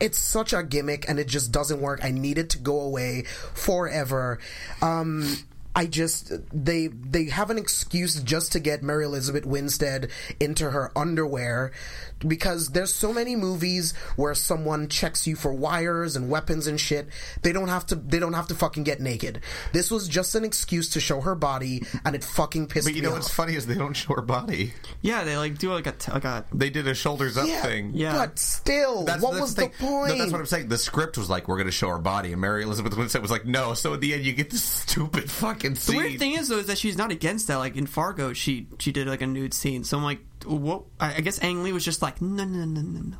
it's 0.00 0.18
such 0.18 0.52
a 0.52 0.62
gimmick 0.62 1.08
and 1.08 1.18
it 1.18 1.26
just 1.26 1.52
doesn't 1.52 1.80
work. 1.80 2.00
I 2.04 2.10
need 2.10 2.38
it 2.38 2.50
to 2.50 2.58
go 2.58 2.80
away 2.80 3.22
forever. 3.54 4.38
Um, 4.80 5.36
I 5.78 5.86
just 5.86 6.32
they 6.52 6.88
they 6.88 7.26
have 7.26 7.50
an 7.50 7.56
excuse 7.56 8.20
just 8.20 8.50
to 8.50 8.58
get 8.58 8.82
Mary 8.82 9.04
Elizabeth 9.04 9.46
Winstead 9.46 10.10
into 10.40 10.70
her 10.70 10.90
underwear 10.98 11.70
because 12.18 12.70
there's 12.70 12.92
so 12.92 13.12
many 13.12 13.36
movies 13.36 13.94
where 14.16 14.34
someone 14.34 14.88
checks 14.88 15.24
you 15.24 15.36
for 15.36 15.54
wires 15.54 16.16
and 16.16 16.28
weapons 16.28 16.66
and 16.66 16.80
shit. 16.80 17.06
They 17.42 17.52
don't 17.52 17.68
have 17.68 17.86
to 17.86 17.94
they 17.94 18.18
don't 18.18 18.32
have 18.32 18.48
to 18.48 18.56
fucking 18.56 18.82
get 18.82 19.00
naked. 19.00 19.40
This 19.72 19.88
was 19.88 20.08
just 20.08 20.34
an 20.34 20.42
excuse 20.44 20.90
to 20.90 21.00
show 21.00 21.20
her 21.20 21.36
body 21.36 21.84
and 22.04 22.16
it 22.16 22.24
fucking 22.24 22.66
pissed 22.66 22.88
me 22.88 22.90
off. 22.90 22.94
But 22.94 22.96
you 22.96 23.02
me 23.02 23.06
know 23.06 23.12
off. 23.12 23.18
what's 23.22 23.32
funny 23.32 23.54
is 23.54 23.68
they 23.68 23.76
don't 23.76 23.94
show 23.94 24.14
her 24.14 24.22
body. 24.22 24.74
Yeah, 25.00 25.22
they 25.22 25.36
like 25.36 25.58
do 25.58 25.72
like 25.72 25.86
a 25.86 25.92
t- 25.92 26.10
like 26.10 26.24
a 26.24 26.44
They 26.52 26.70
did 26.70 26.88
a 26.88 26.94
shoulders 26.94 27.36
up 27.36 27.46
yeah, 27.46 27.62
thing. 27.62 27.92
Yeah. 27.94 28.14
but 28.16 28.36
still, 28.40 29.04
That's, 29.04 29.22
what 29.22 29.34
that's 29.34 29.42
was 29.42 29.54
the, 29.54 29.62
the, 29.62 29.68
point? 29.68 30.08
No, 30.08 30.18
that's 30.18 30.32
what 30.32 30.40
I'm 30.40 30.46
saying. 30.46 30.68
The 30.68 30.78
script 30.78 31.16
was 31.16 31.30
like, 31.30 31.46
we're 31.46 31.56
going 31.56 31.66
to 31.66 31.72
show 31.72 31.88
her 31.90 31.98
body, 31.98 32.32
and 32.32 32.40
Mary 32.40 32.64
Elizabeth 32.64 32.96
Winstead 32.96 33.22
was 33.22 33.30
like, 33.30 33.46
no. 33.46 33.74
So 33.74 33.94
at 33.94 34.00
the 34.00 34.14
end, 34.14 34.24
you 34.24 34.32
get 34.32 34.50
this 34.50 34.62
stupid 34.62 35.30
fucking 35.30 35.67
The 35.74 35.96
weird 35.96 36.18
thing 36.18 36.32
is 36.34 36.48
though 36.48 36.58
is 36.58 36.66
that 36.66 36.78
she's 36.78 36.96
not 36.96 37.10
against 37.10 37.46
that. 37.48 37.56
Like 37.56 37.76
in 37.76 37.86
Fargo, 37.86 38.32
she 38.32 38.68
she 38.78 38.92
did 38.92 39.06
like 39.06 39.22
a 39.22 39.26
nude 39.26 39.54
scene. 39.54 39.84
So 39.84 39.96
I'm 39.96 40.04
like, 40.04 40.20
what? 40.44 40.84
I 41.00 41.20
guess 41.20 41.38
Ang 41.40 41.62
Lee 41.62 41.72
was 41.72 41.84
just 41.84 42.02
like, 42.02 42.20
no, 42.22 42.44
no, 42.44 42.64
no, 42.64 42.80
no, 42.80 43.00
no. 43.00 43.16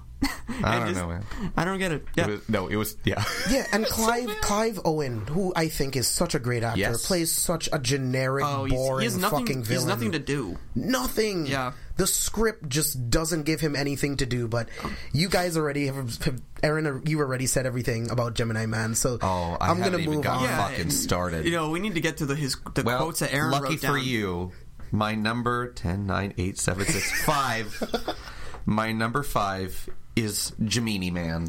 I 0.64 0.80
don't 0.80 0.94
know, 0.94 1.08
man. 1.08 1.24
I 1.56 1.64
don't 1.64 1.78
get 1.78 1.92
it. 1.92 2.04
Yeah. 2.16 2.24
It 2.26 2.30
was, 2.30 2.48
no, 2.48 2.66
it 2.66 2.76
was 2.76 2.96
yeah. 3.04 3.22
Yeah, 3.50 3.66
and 3.72 3.84
Clive 3.86 4.28
Clive 4.40 4.80
Owen, 4.84 5.26
who 5.28 5.52
I 5.54 5.68
think 5.68 5.94
is 5.94 6.08
such 6.08 6.34
a 6.34 6.38
great 6.40 6.64
actor, 6.64 6.80
Yes. 6.80 7.06
plays 7.06 7.30
such 7.30 7.68
a 7.72 7.78
generic, 7.78 8.44
oh, 8.44 8.64
he's, 8.64 8.74
boring 8.74 9.00
he 9.00 9.04
has 9.04 9.16
nothing. 9.16 9.38
fucking 9.40 9.56
He 9.58 9.62
villain. 9.62 9.88
has 9.88 9.96
nothing 9.96 10.12
to 10.12 10.18
do. 10.18 10.56
Nothing. 10.74 11.46
Yeah. 11.46 11.72
The 11.96 12.06
script 12.08 12.68
just 12.68 13.10
doesn't 13.10 13.42
give 13.44 13.60
him 13.60 13.76
anything 13.76 14.16
to 14.16 14.26
do. 14.26 14.48
But 14.48 14.68
you 15.12 15.28
guys 15.28 15.56
already 15.56 15.86
have, 15.86 15.96
have 16.24 16.42
Aaron, 16.62 17.02
you 17.06 17.20
already 17.20 17.46
said 17.46 17.66
everything 17.66 18.10
about 18.10 18.34
Gemini 18.34 18.66
Man, 18.66 18.94
so 18.96 19.18
Oh, 19.22 19.56
I 19.60 19.70
I'm 19.70 19.78
gonna 19.80 19.98
move 19.98 20.22
gotten 20.24 20.44
on. 20.44 20.50
Yeah, 20.50 20.68
fucking 20.68 20.90
started. 20.90 21.44
You 21.44 21.52
know, 21.52 21.70
we 21.70 21.78
need 21.80 21.94
to 21.94 22.00
get 22.00 22.16
to 22.18 22.26
the 22.26 22.34
his 22.34 22.56
the 22.74 22.82
well, 22.82 22.98
quotes 22.98 23.20
that 23.20 23.32
Aaron 23.32 23.52
lucky 23.52 23.74
wrote 23.74 23.80
down. 23.82 23.92
for 23.92 23.98
you, 23.98 24.52
my 24.90 25.14
number 25.14 25.68
ten 25.72 26.06
nine 26.06 26.34
eight 26.38 26.58
seven 26.58 26.86
six 26.86 27.10
five. 27.24 28.16
my 28.66 28.92
number 28.92 29.22
five 29.22 29.88
is 30.18 30.52
Gemini 30.64 31.10
Man. 31.10 31.48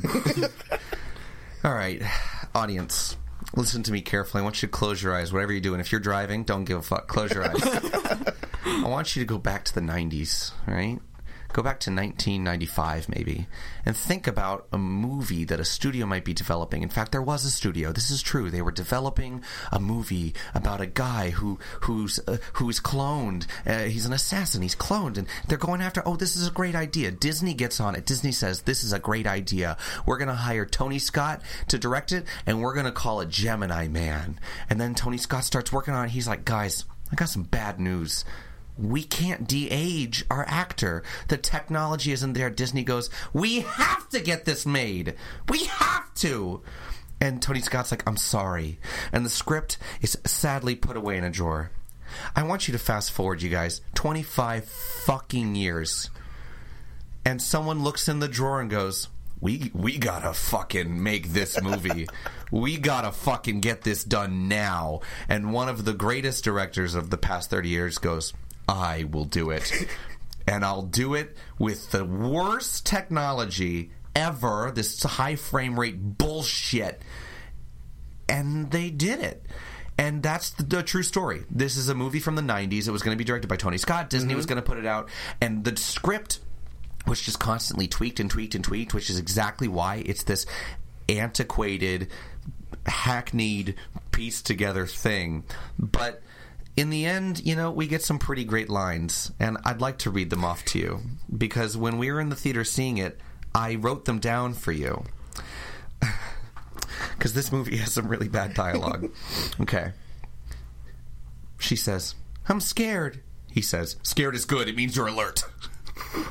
All 1.64 1.74
right, 1.74 2.02
audience. 2.54 3.18
Listen 3.56 3.84
to 3.84 3.91
me 3.91 4.02
carefully. 4.02 4.41
I 4.41 4.44
want 4.44 4.62
you 4.62 4.68
to 4.68 4.72
close 4.72 5.02
your 5.02 5.16
eyes. 5.16 5.34
Whatever 5.34 5.54
you're 5.54 5.62
doing, 5.62 5.80
if 5.80 5.91
you're 5.91 6.02
driving, 6.02 6.44
don't 6.44 6.66
give 6.66 6.78
a 6.78 6.82
fuck. 6.82 7.08
Close 7.08 7.34
your 7.34 7.44
eyes. 7.46 7.62
I 8.66 8.88
want 8.88 9.16
you 9.16 9.22
to 9.22 9.26
go 9.26 9.38
back 9.38 9.66
to 9.66 9.74
the 9.74 9.82
90s, 9.82 10.52
right? 10.68 11.00
Go 11.51 11.63
back 11.63 11.80
to 11.81 11.89
1995, 11.89 13.09
maybe, 13.09 13.47
and 13.84 13.97
think 13.97 14.27
about 14.27 14.67
a 14.71 14.77
movie 14.77 15.45
that 15.45 15.59
a 15.59 15.65
studio 15.65 16.05
might 16.05 16.23
be 16.23 16.34
developing. 16.34 16.84
In 16.84 16.89
fact, 16.89 17.11
there 17.11 17.23
was 17.23 17.43
a 17.43 17.49
studio. 17.49 17.91
This 17.91 18.11
is 18.11 18.21
true. 18.21 18.51
They 18.51 18.61
were 18.61 18.71
developing 18.71 19.43
a 19.71 19.80
movie 19.80 20.35
about 20.53 20.80
a 20.80 20.85
guy 20.85 21.31
who 21.31 21.57
who's 21.81 22.19
uh, 22.27 22.38
who's 22.53 22.80
cloned. 22.80 23.47
Uh, 23.65 23.85
he's 23.85 24.05
an 24.05 24.13
assassin. 24.13 24.61
He's 24.61 24.76
cloned, 24.76 25.17
and 25.17 25.27
they're 25.47 25.57
going 25.57 25.81
after. 25.81 26.07
Oh, 26.07 26.15
this 26.15 26.35
is 26.35 26.47
a 26.47 26.51
great 26.51 26.76
idea. 26.76 27.09
Disney 27.09 27.55
gets 27.55 27.80
on 27.80 27.95
it. 27.95 28.05
Disney 28.05 28.31
says 28.31 28.61
this 28.61 28.84
is 28.84 28.93
a 28.93 28.99
great 28.99 29.26
idea. 29.26 29.76
We're 30.05 30.19
going 30.19 30.27
to 30.27 30.35
hire 30.35 30.67
Tony 30.67 30.99
Scott 30.99 31.41
to 31.69 31.80
direct 31.80 32.11
it, 32.11 32.26
and 32.45 32.61
we're 32.61 32.76
going 32.76 32.85
to 32.85 32.91
call 32.91 33.21
it 33.21 33.30
Gemini 33.30 33.88
Man. 33.88 34.39
And 34.69 34.80
then 34.80 34.93
Tony 34.93 35.17
Scott 35.17 35.45
starts 35.45 35.73
working 35.73 35.95
on 35.95 36.05
it. 36.05 36.11
He's 36.11 36.27
like, 36.27 36.45
guys, 36.45 36.85
I 37.11 37.15
got 37.15 37.30
some 37.30 37.43
bad 37.43 37.80
news 37.80 38.23
we 38.80 39.03
can't 39.03 39.47
de-age 39.47 40.26
our 40.30 40.45
actor. 40.47 41.03
The 41.27 41.38
technology 41.38 42.11
isn't 42.11 42.34
there. 42.34 42.49
Disney 42.49 42.84
goes, 42.84 43.10
we 43.34 43.61
have 43.61 44.10
to 44.10 44.19
get 44.19 44.45
this 44.45 44.65
made. 44.65 45.15
We 45.47 45.65
have 45.65 46.14
to. 46.15 46.61
And 47.22 47.41
Tony 47.41 47.60
Scott's 47.60 47.91
like, 47.91 48.07
I'm 48.07 48.18
sorry. 48.18 48.80
And 49.11 49.26
the 49.26 49.30
script 49.30 49.77
is 50.01 50.18
sadly 50.26 50.76
put 50.76 50.95
away 50.97 51.18
in 51.18 51.23
a 51.23 51.30
drawer. 51.30 51.72
I 52.35 52.43
want 52.43 52.68
you 52.68 52.72
to 52.72 52.80
fast 52.80 53.11
forward, 53.11 53.41
you 53.41 53.49
guys, 53.49 53.81
25 53.95 54.65
fucking 54.65 55.56
years. 55.56 56.10
And 57.26 57.41
someone 57.41 57.84
looks 57.84 58.07
in 58.07 58.19
the 58.19 58.27
drawer 58.27 58.61
and 58.61 58.69
goes, 58.69 59.10
we 59.41 59.72
we 59.73 59.97
gotta 59.97 60.34
fucking 60.34 61.01
make 61.01 61.30
this 61.30 61.61
movie. 61.61 62.07
we 62.51 62.77
gotta 62.77 63.11
fucking 63.11 63.61
get 63.61 63.84
this 63.84 64.03
done 64.03 64.47
now. 64.47 64.99
And 65.30 65.53
one 65.53 65.69
of 65.69 65.85
the 65.85 65.93
greatest 65.93 66.43
directors 66.43 66.93
of 66.95 67.10
the 67.10 67.18
past 67.18 67.49
thirty 67.49 67.69
years 67.69 67.97
goes, 67.97 68.34
I 68.70 69.04
will 69.04 69.26
do 69.26 69.50
it. 69.50 69.88
and 70.48 70.64
I'll 70.64 70.84
do 70.84 71.16
it 71.16 71.36
with 71.58 71.91
the 71.91 72.06
worst 72.06 72.86
technology 72.86 73.91
ever, 74.16 74.72
this 74.74 75.02
high 75.04 75.36
frame 75.36 75.80
rate 75.80 76.18
bullshit. 76.18 77.02
And 78.30 78.72
they 78.72 78.90
did 78.91 79.20
it. 79.20 79.46
And 79.98 80.24
that's 80.24 80.52
the, 80.52 80.64
the 80.64 80.84
true 80.84 81.04
story. 81.04 81.44
This 81.50 81.76
is 81.76 81.90
a 81.90 81.96
movie 81.96 82.20
from 82.20 82.36
the 82.36 82.41
90s. 82.41 82.88
It 82.88 82.91
was 82.91 83.02
going 83.02 83.16
to 83.16 83.18
be 83.18 83.26
directed 83.26 83.48
by 83.48 83.58
Tony 83.58 83.78
Scott. 83.78 84.10
Disney 84.10 84.34
was 84.36 84.46
mm-hmm. 84.46 84.54
going 84.54 84.64
to 84.64 84.68
put 84.68 84.78
it 84.78 84.86
out. 84.86 85.10
And 85.41 85.66
the 85.66 85.76
script 85.76 86.40
was 87.06 87.20
just 87.20 87.40
constantly 87.40 87.88
tweaked 87.88 88.20
and 88.20 88.30
tweaked 88.30 88.56
and 88.56 88.64
tweaked, 88.64 88.94
which 88.94 89.10
is 89.10 89.20
exactly 89.20 89.68
why 89.68 90.04
it's 90.06 90.24
this 90.24 90.46
antiquated, 91.10 92.08
hackneyed, 92.86 93.76
pieced 94.12 94.46
together 94.46 94.86
thing. 94.86 95.44
But 95.78 96.22
in 96.80 96.89
the 96.89 97.06
end, 97.06 97.45
you 97.45 97.56
know, 97.57 97.72
we 97.72 97.88
get 97.88 98.01
some 98.01 98.18
pretty 98.18 98.45
great 98.45 98.69
lines, 98.69 99.34
and 99.38 99.57
I'd 99.65 99.81
like 99.81 99.97
to 99.99 100.10
read 100.10 100.30
them 100.30 100.45
off 100.45 100.64
to 100.65 100.80
you 100.80 101.01
because 101.38 101.76
when 101.76 101.97
we 101.97 102.10
were 102.10 102.22
in 102.22 102.30
the 102.30 102.38
theater 102.38 102.64
seeing 102.64 102.97
it, 102.97 103.19
I 103.53 103.76
wrote 103.76 104.06
them 104.06 104.19
down 104.19 104.53
for 104.53 104.72
you 104.72 105.03
because 107.18 107.34
this 107.34 107.51
movie 107.51 107.76
has 107.77 107.91
some 107.91 108.07
really 108.07 108.30
bad 108.30 108.53
dialogue. 108.53 109.11
okay. 109.61 109.91
She 111.60 111.76
says, 111.76 112.15
I'm 112.47 112.61
scared. 112.61 113.19
He 113.51 113.61
says, 113.61 113.97
Scared 114.03 114.35
is 114.35 114.45
good. 114.45 114.69
It 114.69 114.77
means 114.77 114.95
you're 114.95 115.07
alert. 115.07 115.43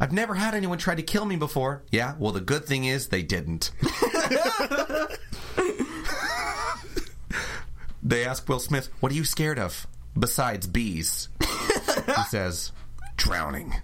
I've 0.00 0.12
never 0.12 0.34
had 0.34 0.54
anyone 0.54 0.76
try 0.76 0.94
to 0.94 1.02
kill 1.02 1.24
me 1.24 1.36
before. 1.36 1.84
Yeah, 1.90 2.16
well, 2.18 2.32
the 2.32 2.42
good 2.42 2.66
thing 2.66 2.84
is 2.84 3.08
they 3.08 3.22
didn't. 3.22 3.70
They 8.08 8.24
ask 8.24 8.48
Will 8.48 8.58
Smith, 8.58 8.88
What 9.00 9.12
are 9.12 9.14
you 9.14 9.24
scared 9.24 9.58
of? 9.58 9.86
Besides 10.18 10.66
bees. 10.66 11.28
he 11.40 12.22
says, 12.28 12.72
Drowning. 13.16 13.74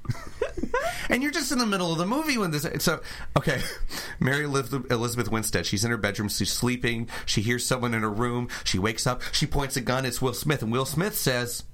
and 1.10 1.22
you're 1.22 1.30
just 1.32 1.52
in 1.52 1.58
the 1.58 1.66
middle 1.66 1.92
of 1.92 1.98
the 1.98 2.06
movie 2.06 2.38
when 2.38 2.50
this. 2.50 2.66
So, 2.78 3.00
okay, 3.36 3.60
Mary 4.20 4.44
Elizabeth 4.44 5.30
Winstead. 5.30 5.66
She's 5.66 5.84
in 5.84 5.90
her 5.90 5.96
bedroom. 5.96 6.28
She's 6.28 6.52
sleeping. 6.52 7.08
She 7.26 7.42
hears 7.42 7.66
someone 7.66 7.92
in 7.94 8.02
her 8.02 8.10
room. 8.10 8.48
She 8.64 8.78
wakes 8.78 9.06
up. 9.06 9.22
She 9.32 9.46
points 9.46 9.76
a 9.76 9.80
gun. 9.80 10.06
It's 10.06 10.22
Will 10.22 10.34
Smith, 10.34 10.62
and 10.62 10.72
Will 10.72 10.86
Smith 10.86 11.16
says, 11.16 11.64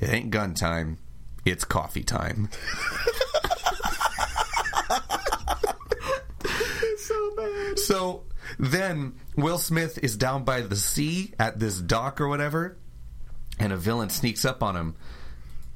"It 0.00 0.08
ain't 0.08 0.30
gun 0.30 0.54
time. 0.54 0.98
It's 1.44 1.64
coffee 1.64 2.02
time." 2.02 2.48
so 6.96 7.36
bad. 7.36 7.78
So 7.78 8.24
then 8.58 9.14
Will 9.36 9.58
Smith 9.58 9.98
is 10.02 10.16
down 10.16 10.44
by 10.44 10.60
the 10.60 10.76
sea 10.76 11.32
at 11.38 11.58
this 11.58 11.80
dock 11.80 12.20
or 12.20 12.28
whatever, 12.28 12.76
and 13.58 13.72
a 13.72 13.76
villain 13.76 14.10
sneaks 14.10 14.44
up 14.44 14.62
on 14.62 14.76
him. 14.76 14.96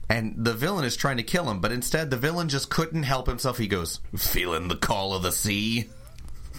And 0.08 0.44
the 0.44 0.52
villain 0.52 0.84
is 0.84 0.96
trying 0.96 1.16
to 1.16 1.22
kill 1.22 1.48
him, 1.50 1.60
but 1.60 1.72
instead 1.72 2.10
the 2.10 2.16
villain 2.16 2.48
just 2.48 2.68
couldn't 2.68 3.04
help 3.04 3.26
himself. 3.26 3.58
He 3.58 3.66
goes, 3.66 4.00
Feeling 4.16 4.68
the 4.68 4.76
call 4.76 5.14
of 5.14 5.22
the 5.22 5.32
sea? 5.32 5.88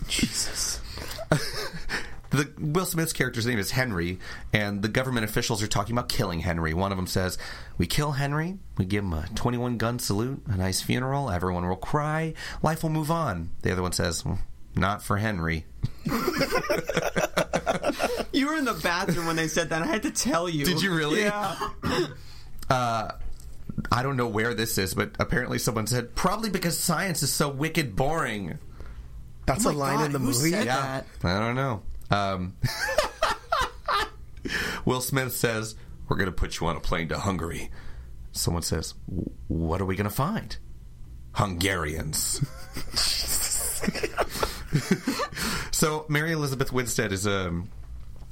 Jesus. 0.08 0.82
The 2.36 2.52
Will 2.60 2.86
Smith's 2.86 3.14
character's 3.14 3.46
name 3.46 3.60
is 3.60 3.72
Henry, 3.72 4.20
and 4.52 4.82
the 4.82 4.90
government 4.90 5.24
officials 5.24 5.64
are 5.64 5.68
talking 5.68 5.96
about 5.96 6.10
killing 6.10 6.42
Henry. 6.42 6.74
One 6.74 6.92
of 6.92 6.98
them 6.98 7.08
says, 7.08 7.38
"We 7.78 7.88
kill 7.88 8.14
Henry, 8.14 8.58
we 8.78 8.84
give 8.84 9.06
him 9.06 9.14
a 9.14 9.28
21 9.36 9.78
gun 9.78 10.00
salute, 10.00 10.42
a 10.48 10.58
nice 10.58 10.82
funeral, 10.82 11.30
everyone 11.30 11.66
will 11.66 11.78
cry, 11.78 12.34
life 12.62 12.84
will 12.84 12.90
move 12.90 13.10
on." 13.10 13.52
The 13.62 13.72
other 13.72 13.82
one 13.82 13.94
says, 13.94 14.26
well, 14.26 14.40
"Not 14.76 15.04
for 15.04 15.18
Henry." 15.18 15.66
You 18.32 18.48
were 18.48 18.56
in 18.58 18.66
the 18.66 18.74
bathroom 18.74 19.28
when 19.28 19.38
they 19.38 19.48
said 19.48 19.70
that. 19.70 19.82
I 19.82 19.86
had 19.86 20.04
to 20.04 20.12
tell 20.12 20.50
you. 20.50 20.66
Did 20.66 20.82
you 20.82 20.94
really? 20.94 21.22
Yeah. 21.24 21.56
I 22.70 24.04
don't 24.04 24.18
know 24.18 24.28
where 24.28 24.54
this 24.54 24.78
is, 24.78 24.94
but 24.94 25.12
apparently 25.20 25.58
someone 25.58 25.88
said 25.88 26.16
probably 26.16 26.50
because 26.50 26.78
science 26.78 27.24
is 27.24 27.32
so 27.32 27.48
wicked 27.50 27.96
boring. 27.96 28.60
That's 29.46 29.66
Oh 29.66 29.72
a 29.72 29.74
line 29.74 29.98
God, 30.00 30.06
in 30.08 30.12
the 30.12 30.20
who 30.20 30.26
movie. 30.26 30.52
said 30.52 30.66
Yeah, 30.66 31.02
that? 31.22 31.26
I 31.26 31.40
don't 31.40 31.56
know. 31.56 31.82
Um, 32.12 32.56
Will 34.86 35.02
Smith 35.02 35.34
says 35.34 35.76
we're 36.10 36.18
going 36.18 36.26
to 36.28 36.32
put 36.34 36.60
you 36.60 36.68
on 36.68 36.76
a 36.76 36.82
plane 36.82 37.08
to 37.10 37.18
Hungary. 37.20 37.72
Someone 38.34 38.64
says, 38.64 38.96
"What 39.48 39.80
are 39.82 39.86
we 39.86 39.96
going 39.96 40.10
to 40.10 40.16
find?" 40.16 40.58
Hungarians. 41.34 42.42
so 45.72 46.06
Mary 46.08 46.32
Elizabeth 46.32 46.72
Winstead 46.72 47.12
is 47.12 47.28
um, 47.28 47.70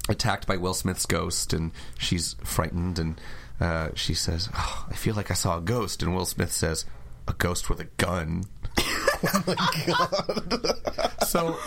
attacked 0.09 0.47
by 0.47 0.57
Will 0.57 0.73
Smith's 0.73 1.05
ghost, 1.05 1.53
and 1.53 1.71
she's 1.97 2.35
frightened, 2.43 2.99
and 2.99 3.21
uh, 3.59 3.89
she 3.95 4.13
says, 4.13 4.49
oh, 4.55 4.85
"I 4.89 4.95
feel 4.95 5.15
like 5.15 5.31
I 5.31 5.35
saw 5.35 5.57
a 5.57 5.61
ghost." 5.61 6.03
And 6.03 6.15
Will 6.15 6.25
Smith 6.25 6.51
says, 6.51 6.85
"A 7.27 7.33
ghost 7.33 7.69
with 7.69 7.79
a 7.79 7.85
gun." 7.97 8.45
So 11.33 11.57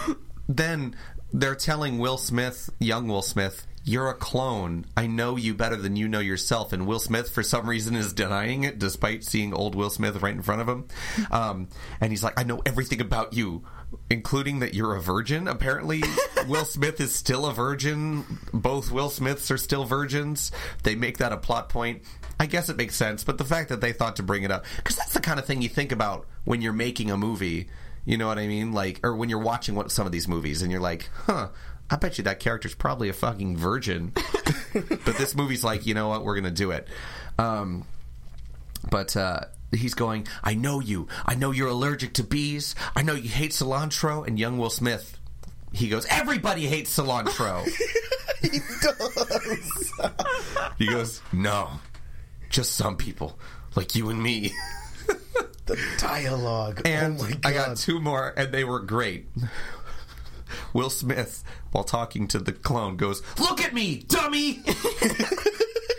then 0.48 0.94
they're 1.32 1.56
telling 1.56 1.98
Will 1.98 2.18
Smith, 2.18 2.70
young 2.78 3.08
Will 3.08 3.22
Smith, 3.22 3.66
you're 3.84 4.08
a 4.08 4.14
clone. 4.14 4.86
I 4.96 5.08
know 5.08 5.34
you 5.34 5.54
better 5.54 5.74
than 5.74 5.96
you 5.96 6.06
know 6.06 6.20
yourself. 6.20 6.72
And 6.72 6.86
Will 6.86 7.00
Smith, 7.00 7.30
for 7.30 7.42
some 7.42 7.68
reason, 7.68 7.96
is 7.96 8.12
denying 8.12 8.62
it 8.62 8.78
despite 8.78 9.24
seeing 9.24 9.52
old 9.52 9.74
Will 9.74 9.90
Smith 9.90 10.22
right 10.22 10.34
in 10.34 10.42
front 10.42 10.60
of 10.60 10.68
him. 10.68 10.86
Um, 11.32 11.68
and 12.00 12.12
he's 12.12 12.22
like, 12.22 12.38
I 12.38 12.44
know 12.44 12.62
everything 12.64 13.00
about 13.00 13.32
you, 13.32 13.64
including 14.10 14.60
that 14.60 14.74
you're 14.74 14.94
a 14.94 15.00
virgin. 15.00 15.48
Apparently, 15.48 16.02
Will 16.48 16.64
Smith 16.64 17.00
is 17.00 17.14
still 17.14 17.46
a 17.46 17.52
virgin. 17.52 18.24
Both 18.52 18.90
Will 18.90 19.10
Smiths 19.10 19.50
are 19.50 19.58
still 19.58 19.84
virgins. 19.84 20.52
They 20.82 20.94
make 20.94 21.18
that 21.18 21.32
a 21.32 21.36
plot 21.36 21.68
point. 21.68 22.02
I 22.38 22.46
guess 22.46 22.68
it 22.68 22.76
makes 22.76 22.94
sense, 22.94 23.24
but 23.24 23.38
the 23.38 23.44
fact 23.44 23.70
that 23.70 23.80
they 23.80 23.92
thought 23.92 24.16
to 24.16 24.22
bring 24.22 24.42
it 24.42 24.50
up, 24.50 24.64
because 24.76 24.96
that's 24.96 25.14
the 25.14 25.20
kind 25.20 25.38
of 25.38 25.46
thing 25.46 25.62
you 25.62 25.70
think 25.70 25.90
about 25.90 26.26
when 26.44 26.60
you're 26.60 26.72
making 26.72 27.10
a 27.10 27.16
movie. 27.16 27.68
You 28.04 28.18
know 28.18 28.26
what 28.28 28.38
I 28.38 28.46
mean? 28.46 28.72
Like, 28.72 29.00
or 29.02 29.16
when 29.16 29.28
you're 29.28 29.40
watching 29.40 29.74
what, 29.74 29.90
some 29.90 30.06
of 30.06 30.12
these 30.12 30.28
movies 30.28 30.62
and 30.62 30.70
you're 30.70 30.80
like, 30.80 31.08
huh, 31.24 31.48
I 31.90 31.96
bet 31.96 32.18
you 32.18 32.24
that 32.24 32.38
character's 32.38 32.74
probably 32.74 33.08
a 33.08 33.12
fucking 33.12 33.56
virgin. 33.56 34.12
but 34.72 35.16
this 35.16 35.34
movie's 35.34 35.64
like, 35.64 35.86
you 35.86 35.94
know 35.94 36.08
what? 36.08 36.24
We're 36.24 36.34
going 36.34 36.44
to 36.44 36.50
do 36.50 36.70
it. 36.70 36.86
Um, 37.38 37.84
but 38.90 39.16
uh, 39.16 39.40
he's 39.72 39.94
going, 39.94 40.26
I 40.42 40.54
know 40.54 40.80
you. 40.80 41.08
I 41.24 41.34
know 41.34 41.50
you're 41.50 41.68
allergic 41.68 42.14
to 42.14 42.24
bees. 42.24 42.74
I 42.94 43.02
know 43.02 43.14
you 43.14 43.28
hate 43.28 43.52
cilantro. 43.52 44.26
And 44.26 44.38
young 44.38 44.58
Will 44.58 44.70
Smith, 44.70 45.18
he 45.72 45.88
goes, 45.88 46.06
everybody 46.06 46.66
hates 46.66 46.96
cilantro. 46.96 47.64
he 48.42 48.60
does. 48.82 49.92
he 50.78 50.86
goes, 50.86 51.22
no, 51.32 51.70
just 52.50 52.74
some 52.74 52.96
people, 52.96 53.38
like 53.74 53.94
you 53.94 54.10
and 54.10 54.22
me. 54.22 54.52
The 55.66 55.78
dialogue. 55.98 56.82
Oh 56.84 56.88
and 56.88 57.18
oh 57.18 57.24
my 57.24 57.30
god. 57.30 57.40
I 57.44 57.52
got 57.52 57.76
two 57.76 58.00
more, 58.00 58.32
and 58.36 58.52
they 58.52 58.62
were 58.62 58.78
great. 58.78 59.26
Will 60.72 60.90
Smith, 60.90 61.42
while 61.72 61.82
talking 61.82 62.28
to 62.28 62.38
the 62.38 62.52
clone, 62.52 62.96
goes, 62.96 63.20
Look 63.38 63.60
at 63.60 63.74
me, 63.74 64.04
dummy! 64.06 64.62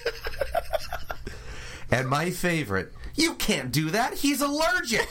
and 1.91 2.07
my 2.07 2.31
favorite, 2.31 2.94
You 3.18 3.34
can't 3.35 3.72
do 3.72 3.89
that. 3.91 4.14
He's 4.14 4.41
allergic. 4.41 5.06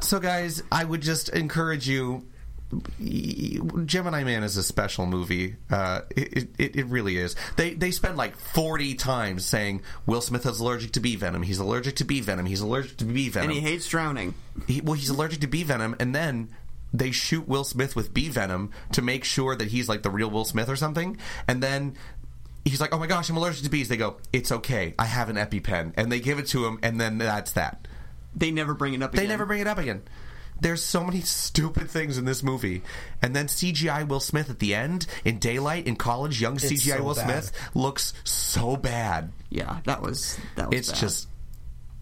so, 0.00 0.18
guys, 0.18 0.62
I 0.72 0.84
would 0.84 1.00
just 1.00 1.28
encourage 1.28 1.88
you. 1.88 2.26
Gemini 3.86 4.24
Man 4.24 4.42
is 4.42 4.56
a 4.56 4.62
special 4.62 5.06
movie. 5.06 5.56
Uh, 5.70 6.00
it, 6.10 6.48
it, 6.58 6.76
it 6.76 6.86
really 6.86 7.18
is. 7.18 7.36
They 7.56 7.74
they 7.74 7.92
spend 7.92 8.16
like 8.16 8.36
forty 8.36 8.94
times 8.94 9.44
saying 9.44 9.82
Will 10.06 10.20
Smith 10.20 10.44
is 10.46 10.58
allergic 10.58 10.92
to 10.92 11.00
bee 11.00 11.14
venom. 11.16 11.42
He's 11.42 11.58
allergic 11.58 11.96
to 11.96 12.04
bee 12.04 12.20
venom. 12.20 12.46
He's 12.46 12.60
allergic 12.62 12.96
to 12.96 13.04
bee 13.04 13.28
venom. 13.28 13.50
and 13.50 13.58
he 13.58 13.60
hates 13.60 13.86
drowning. 13.86 14.34
He, 14.66 14.80
well, 14.80 14.94
he's 14.94 15.10
allergic 15.10 15.40
to 15.42 15.46
bee 15.46 15.62
venom, 15.62 15.94
and 16.00 16.14
then 16.14 16.48
they 16.92 17.10
shoot 17.12 17.46
Will 17.46 17.64
Smith 17.64 17.94
with 17.94 18.12
bee 18.12 18.28
venom 18.28 18.70
to 18.92 19.02
make 19.02 19.24
sure 19.24 19.54
that 19.54 19.68
he's 19.68 19.88
like 19.88 20.02
the 20.02 20.10
real 20.10 20.30
Will 20.30 20.44
Smith 20.44 20.68
or 20.68 20.76
something, 20.76 21.16
and 21.46 21.62
then. 21.62 21.94
He's 22.64 22.80
like, 22.80 22.94
oh 22.94 22.98
my 22.98 23.06
gosh, 23.06 23.28
I'm 23.28 23.36
allergic 23.36 23.62
to 23.64 23.70
bees. 23.70 23.88
They 23.88 23.96
go, 23.96 24.16
it's 24.32 24.50
okay. 24.50 24.94
I 24.98 25.04
have 25.04 25.28
an 25.28 25.36
EpiPen. 25.36 25.92
And 25.96 26.10
they 26.10 26.20
give 26.20 26.38
it 26.38 26.46
to 26.48 26.66
him, 26.66 26.78
and 26.82 27.00
then 27.00 27.18
that's 27.18 27.52
that. 27.52 27.86
They 28.34 28.50
never 28.50 28.74
bring 28.74 28.94
it 28.94 29.02
up. 29.02 29.12
Again. 29.12 29.16
They 29.18 29.24
again. 29.24 29.28
never 29.30 29.46
bring 29.46 29.60
it 29.60 29.66
up 29.66 29.78
again. 29.78 30.02
There's 30.60 30.82
so 30.82 31.04
many 31.04 31.20
stupid 31.20 31.90
things 31.90 32.16
in 32.16 32.24
this 32.24 32.42
movie. 32.42 32.82
And 33.20 33.34
then 33.34 33.46
CGI 33.46 34.06
Will 34.06 34.20
Smith 34.20 34.48
at 34.50 34.60
the 34.60 34.74
end, 34.74 35.06
in 35.24 35.38
daylight, 35.38 35.86
in 35.86 35.96
college, 35.96 36.40
young 36.40 36.54
It's 36.54 36.64
CGI 36.64 36.96
so 36.96 37.02
Will 37.02 37.14
bad. 37.14 37.24
Smith 37.24 37.52
looks 37.74 38.14
so 38.24 38.76
bad. 38.76 39.32
Yeah, 39.50 39.80
that 39.84 40.00
was 40.00 40.38
that 40.56 40.70
was. 40.70 40.78
It's 40.78 40.90
bad. 40.90 40.98
just. 41.00 41.28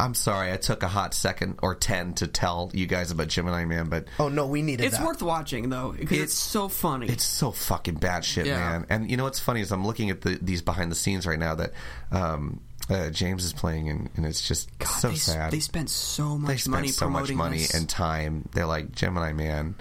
I'm 0.00 0.14
sorry, 0.14 0.50
I 0.52 0.56
took 0.56 0.82
a 0.82 0.88
hot 0.88 1.14
second 1.14 1.60
or 1.62 1.74
ten 1.76 2.14
to 2.14 2.26
tell 2.26 2.70
you 2.74 2.86
guys 2.86 3.12
about 3.12 3.28
Gemini 3.28 3.64
Man, 3.66 3.88
but 3.88 4.06
Oh 4.18 4.28
no, 4.28 4.46
we 4.48 4.60
needed 4.62 4.84
It's 4.84 4.96
that. 4.98 5.06
worth 5.06 5.22
watching 5.22 5.68
though 5.68 5.92
because 5.92 6.18
it's, 6.18 6.32
It's- 6.32 6.38
so 6.38 6.68
funny. 6.68 7.06
it's 7.08 7.24
so 7.24 7.52
fucking 7.52 7.94
bad 7.96 8.24
shit, 8.24 8.46
Yeah. 8.46 8.56
man. 8.58 8.86
And 8.90 9.10
you 9.10 9.16
know 9.16 9.24
what's 9.24 9.38
funny 9.38 9.60
is 9.60 9.70
I'm 9.70 9.86
looking 9.86 10.10
at 10.10 10.22
the, 10.22 10.38
these 10.42 10.60
behind 10.60 10.90
the 10.90 10.96
scenes 10.96 11.24
right 11.26 11.38
now 11.38 11.54
that 11.54 11.72
um, 12.10 12.60
uh, 12.90 13.10
James 13.10 13.44
is 13.44 13.52
playing, 13.52 13.88
and, 13.90 14.10
and 14.16 14.26
it's 14.26 14.40
just 14.46 14.76
God, 14.80 14.88
so 14.88 15.08
they, 15.10 15.14
sad. 15.14 15.52
They 15.52 15.60
spent 15.60 15.88
so 15.88 16.36
much 16.36 16.48
They 16.48 16.56
spent 16.56 16.72
money 16.72 16.88
so 16.88 17.08
much 17.08 17.30
money 17.30 17.58
this. 17.58 17.74
and 17.74 17.88
time. 17.88 18.48
They're 18.54 18.66
like 18.66 18.90
Gemini 18.92 19.32
Man. 19.32 19.76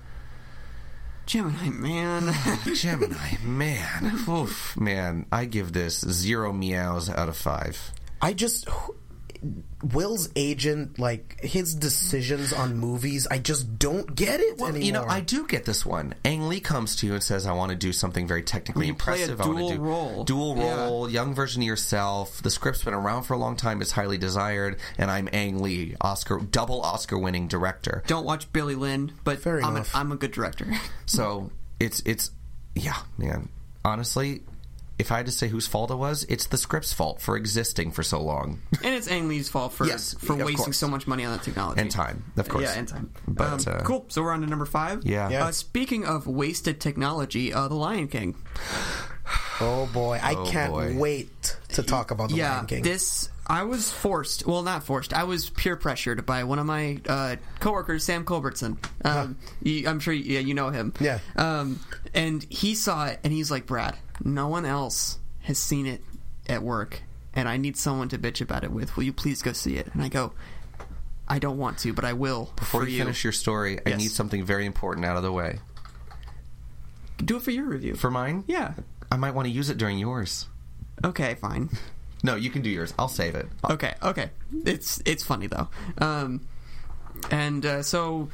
Gemini 1.25 1.69
man. 1.69 2.33
Gemini, 2.75 3.37
man. 3.43 4.19
Oof, 4.29 4.75
man, 4.77 5.25
I 5.31 5.45
give 5.45 5.71
this 5.71 5.99
zero 6.01 6.51
meows 6.51 7.09
out 7.09 7.29
of 7.29 7.37
five. 7.37 7.91
I 8.21 8.33
just 8.33 8.67
Will's 9.83 10.29
agent, 10.35 10.99
like 10.99 11.39
his 11.41 11.73
decisions 11.73 12.53
on 12.53 12.77
movies, 12.77 13.25
I 13.31 13.39
just 13.39 13.79
don't 13.79 14.13
get 14.15 14.39
it 14.39 14.57
Well, 14.59 14.69
anymore. 14.69 14.85
you 14.85 14.91
know, 14.91 15.03
I 15.05 15.21
do 15.21 15.47
get 15.47 15.65
this 15.65 15.83
one. 15.85 16.13
Ang 16.23 16.47
Lee 16.47 16.59
comes 16.59 16.95
to 16.97 17.07
you 17.07 17.13
and 17.13 17.23
says, 17.23 17.47
I 17.47 17.53
want 17.53 17.71
to 17.71 17.75
do 17.75 17.91
something 17.91 18.27
very 18.27 18.43
technically 18.43 18.85
You 18.87 18.93
play 18.93 19.23
a 19.23 19.29
impressive. 19.31 19.41
I 19.41 19.47
want 19.47 19.57
to 19.57 19.63
dual 19.63 19.69
do 19.77 19.81
role. 19.81 20.23
dual 20.25 20.57
Yeah. 20.57 20.75
role, 20.85 21.09
young 21.09 21.33
version 21.33 21.63
of 21.63 21.67
yourself. 21.67 22.41
The 22.43 22.51
script's 22.51 22.83
been 22.83 22.93
around 22.93 23.23
for 23.23 23.33
a 23.33 23.37
long 23.37 23.55
time. 23.55 23.81
It's 23.81 23.91
highly 23.91 24.19
desired. 24.19 24.77
And 24.99 25.09
I'm 25.09 25.27
Ang 25.33 25.59
Lee, 25.63 25.95
Oscar, 26.01 26.39
double 26.39 26.81
Oscar 26.81 27.17
winning 27.17 27.47
director. 27.47 28.03
Don't 28.05 28.25
watch 28.25 28.51
Billy 28.53 28.75
Lynn, 28.75 29.11
but 29.23 29.39
Fair 29.39 29.63
I'm, 29.63 29.75
an, 29.75 29.85
I'm 29.95 30.11
a 30.11 30.15
good 30.17 30.31
director. 30.31 30.67
So 31.07 31.49
it's, 31.79 32.01
it's, 32.05 32.29
yeah, 32.75 32.97
man. 33.17 33.49
Honestly, 33.83 34.43
if 35.01 35.11
I 35.11 35.17
had 35.17 35.25
to 35.25 35.31
say 35.31 35.47
whose 35.49 35.67
fault 35.67 35.91
it 35.91 35.95
was, 35.95 36.23
it's 36.29 36.45
the 36.47 36.57
script's 36.57 36.93
fault 36.93 37.19
for 37.19 37.35
existing 37.35 37.91
for 37.91 38.03
so 38.03 38.21
long. 38.21 38.61
and 38.83 38.95
it's 38.95 39.09
Ang 39.09 39.27
Lee's 39.27 39.49
fault 39.49 39.73
for 39.73 39.85
Yes, 39.85 40.13
for 40.19 40.35
wasting 40.35 40.55
course. 40.65 40.77
so 40.77 40.87
much 40.87 41.07
money 41.07 41.25
on 41.25 41.33
that 41.33 41.43
technology 41.43 41.81
And 41.81 41.91
time, 41.91 42.23
of 42.37 42.47
course. 42.47 42.63
Yeah, 42.63 42.79
and 42.79 42.87
time. 42.87 43.11
But, 43.27 43.67
um, 43.67 43.73
uh, 43.75 43.81
cool. 43.83 44.05
So 44.07 44.21
we're 44.21 44.31
on 44.31 44.41
to 44.41 44.47
number 44.47 44.65
five. 44.65 45.03
Yeah. 45.03 45.29
Yeah. 45.29 45.45
Uh, 45.47 45.51
speaking 45.51 46.05
of 46.05 46.25
wasted 46.27 46.79
technology, 46.79 47.51
uh, 47.53 47.67
The 47.67 47.75
Lion 47.75 48.07
King. 48.07 48.35
oh 49.59 49.89
boy, 49.93 50.19
I 50.21 50.35
Oh, 50.35 50.45
can't 50.45 50.71
boy. 50.73 50.95
wait 50.97 51.57
to 51.69 51.83
talk 51.83 52.11
about 52.11 52.29
the 52.29 52.35
yeah, 52.35 52.55
Lion 52.55 52.65
King. 52.67 52.83
this 52.83 53.29
I 53.51 53.63
was 53.63 53.91
forced. 53.91 54.47
Well, 54.47 54.63
not 54.63 54.85
forced. 54.85 55.13
I 55.13 55.25
was 55.25 55.49
peer 55.49 55.75
pressured 55.75 56.25
by 56.25 56.45
one 56.45 56.57
of 56.57 56.65
my 56.65 57.01
uh, 57.05 57.35
coworkers, 57.59 58.05
Sam 58.05 58.23
Culbertson. 58.23 58.77
Um, 59.03 59.37
you, 59.61 59.89
I'm 59.89 59.99
sure 59.99 60.13
you, 60.13 60.35
yeah, 60.35 60.39
you 60.39 60.53
know 60.53 60.69
him. 60.69 60.93
Yeah. 61.01 61.19
Um, 61.35 61.81
and 62.13 62.45
he 62.49 62.75
saw 62.75 63.07
it, 63.07 63.19
and 63.25 63.33
he's 63.33 63.51
like, 63.51 63.65
"Brad, 63.65 63.97
no 64.23 64.47
one 64.47 64.63
else 64.65 65.19
has 65.41 65.57
seen 65.57 65.85
it 65.85 66.01
at 66.47 66.63
work, 66.63 67.01
and 67.35 67.49
I 67.49 67.57
need 67.57 67.75
someone 67.75 68.07
to 68.09 68.17
bitch 68.17 68.39
about 68.39 68.63
it 68.63 68.71
with. 68.71 68.95
Will 68.95 69.03
you 69.03 69.11
please 69.11 69.41
go 69.41 69.51
see 69.51 69.75
it?" 69.75 69.93
And 69.93 70.01
I 70.01 70.07
go, 70.07 70.31
"I 71.27 71.37
don't 71.37 71.57
want 71.57 71.77
to, 71.79 71.91
but 71.91 72.05
I 72.05 72.13
will." 72.13 72.53
Before 72.55 72.83
for 72.83 72.87
you 72.87 72.99
finish 72.99 73.21
your 73.21 73.33
story, 73.33 73.79
I 73.85 73.95
need 73.95 74.11
something 74.11 74.45
very 74.45 74.65
important 74.65 75.05
out 75.05 75.17
of 75.17 75.23
the 75.23 75.31
way. 75.33 75.59
do 77.17 77.35
it 77.35 77.43
for 77.43 77.51
your 77.51 77.65
review. 77.65 77.95
For 77.95 78.09
mine? 78.09 78.45
yeah. 78.47 78.75
I 79.11 79.17
might 79.17 79.31
want 79.35 79.45
to 79.45 79.51
use 79.51 79.69
it 79.69 79.77
during 79.77 79.99
yours. 79.99 80.47
Okay, 81.03 81.35
fine. 81.35 81.69
No, 82.23 82.35
you 82.35 82.49
can 82.49 82.61
do 82.61 82.69
yours. 82.69 82.93
I'll 82.99 83.07
save 83.07 83.35
it. 83.35 83.47
Okay, 83.69 83.93
okay. 84.03 84.29
It's 84.65 85.01
it's 85.05 85.23
funny 85.23 85.47
though. 85.47 85.69
Um, 85.97 86.47
and 87.29 87.65
uh, 87.65 87.83
so 87.83 88.29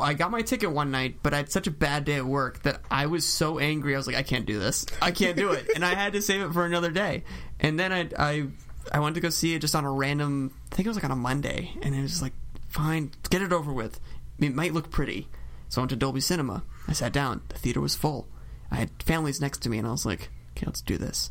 I 0.00 0.14
got 0.14 0.30
my 0.30 0.42
ticket 0.42 0.70
one 0.70 0.90
night, 0.90 1.16
but 1.22 1.34
I 1.34 1.38
had 1.38 1.52
such 1.52 1.66
a 1.66 1.70
bad 1.70 2.04
day 2.04 2.14
at 2.14 2.24
work 2.24 2.62
that 2.62 2.80
I 2.90 3.06
was 3.06 3.26
so 3.26 3.58
angry. 3.58 3.94
I 3.94 3.98
was 3.98 4.06
like, 4.06 4.16
I 4.16 4.22
can't 4.22 4.46
do 4.46 4.58
this. 4.58 4.86
I 5.02 5.10
can't 5.10 5.36
do 5.36 5.52
it, 5.52 5.68
and 5.74 5.84
I 5.84 5.94
had 5.94 6.14
to 6.14 6.22
save 6.22 6.40
it 6.42 6.52
for 6.52 6.64
another 6.64 6.90
day. 6.90 7.24
And 7.60 7.78
then 7.78 7.92
I 7.92 8.08
I 8.18 8.46
I 8.92 9.00
wanted 9.00 9.16
to 9.16 9.20
go 9.20 9.30
see 9.30 9.54
it 9.54 9.60
just 9.60 9.74
on 9.74 9.84
a 9.84 9.92
random. 9.92 10.54
I 10.72 10.76
think 10.76 10.86
it 10.86 10.90
was 10.90 10.96
like 10.96 11.04
on 11.04 11.10
a 11.10 11.16
Monday, 11.16 11.72
and 11.82 11.94
it 11.94 12.02
was 12.02 12.22
like, 12.22 12.32
fine, 12.68 13.10
get 13.30 13.42
it 13.42 13.52
over 13.52 13.72
with. 13.72 14.00
It 14.38 14.54
might 14.54 14.72
look 14.72 14.90
pretty. 14.90 15.28
So 15.68 15.80
I 15.80 15.82
went 15.82 15.90
to 15.90 15.96
Dolby 15.96 16.20
Cinema. 16.20 16.62
I 16.86 16.92
sat 16.92 17.12
down. 17.12 17.42
The 17.48 17.58
theater 17.58 17.80
was 17.80 17.94
full. 17.94 18.28
I 18.70 18.76
had 18.76 19.02
families 19.02 19.40
next 19.40 19.58
to 19.62 19.68
me, 19.68 19.78
and 19.78 19.86
I 19.86 19.90
was 19.90 20.06
like, 20.06 20.30
okay, 20.56 20.64
let's 20.66 20.80
do 20.80 20.96
this. 20.96 21.30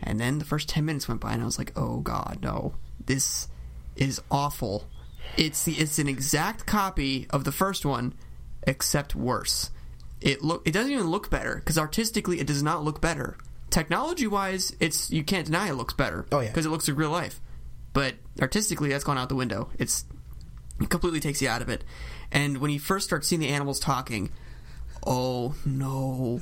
And 0.00 0.20
then 0.20 0.38
the 0.38 0.44
first 0.44 0.68
10 0.68 0.84
minutes 0.84 1.08
went 1.08 1.20
by 1.20 1.32
and 1.32 1.42
I 1.42 1.44
was 1.44 1.58
like, 1.58 1.72
"Oh 1.76 1.98
god, 1.98 2.38
no. 2.42 2.74
This 3.04 3.48
is 3.96 4.20
awful. 4.30 4.86
It's 5.36 5.64
the 5.64 5.72
it's 5.74 5.98
an 5.98 6.08
exact 6.08 6.66
copy 6.66 7.26
of 7.30 7.44
the 7.44 7.52
first 7.52 7.84
one 7.84 8.14
except 8.62 9.14
worse. 9.14 9.70
It 10.20 10.42
look 10.42 10.66
it 10.66 10.72
doesn't 10.72 10.90
even 10.92 11.08
look 11.08 11.30
better 11.30 11.60
cuz 11.64 11.76
artistically 11.78 12.38
it 12.40 12.46
does 12.46 12.62
not 12.62 12.84
look 12.84 13.00
better. 13.00 13.36
Technology-wise, 13.70 14.74
it's 14.80 15.10
you 15.10 15.22
can't 15.24 15.46
deny 15.46 15.68
it 15.68 15.74
looks 15.74 15.94
better 15.94 16.26
Oh, 16.32 16.40
yeah. 16.40 16.48
because 16.48 16.64
it 16.64 16.70
looks 16.70 16.88
like 16.88 16.96
real 16.96 17.10
life. 17.10 17.40
But 17.92 18.14
artistically 18.40 18.88
that's 18.90 19.04
gone 19.04 19.18
out 19.18 19.28
the 19.28 19.34
window. 19.34 19.68
It's 19.78 20.04
it 20.80 20.90
completely 20.90 21.20
takes 21.20 21.42
you 21.42 21.48
out 21.48 21.60
of 21.62 21.68
it. 21.68 21.84
And 22.30 22.58
when 22.58 22.70
you 22.70 22.78
first 22.78 23.06
start 23.06 23.24
seeing 23.24 23.40
the 23.40 23.48
animals 23.48 23.80
talking, 23.80 24.30
oh 25.06 25.54
no. 25.66 26.40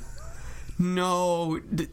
No, 0.79 1.59
th- 1.75 1.89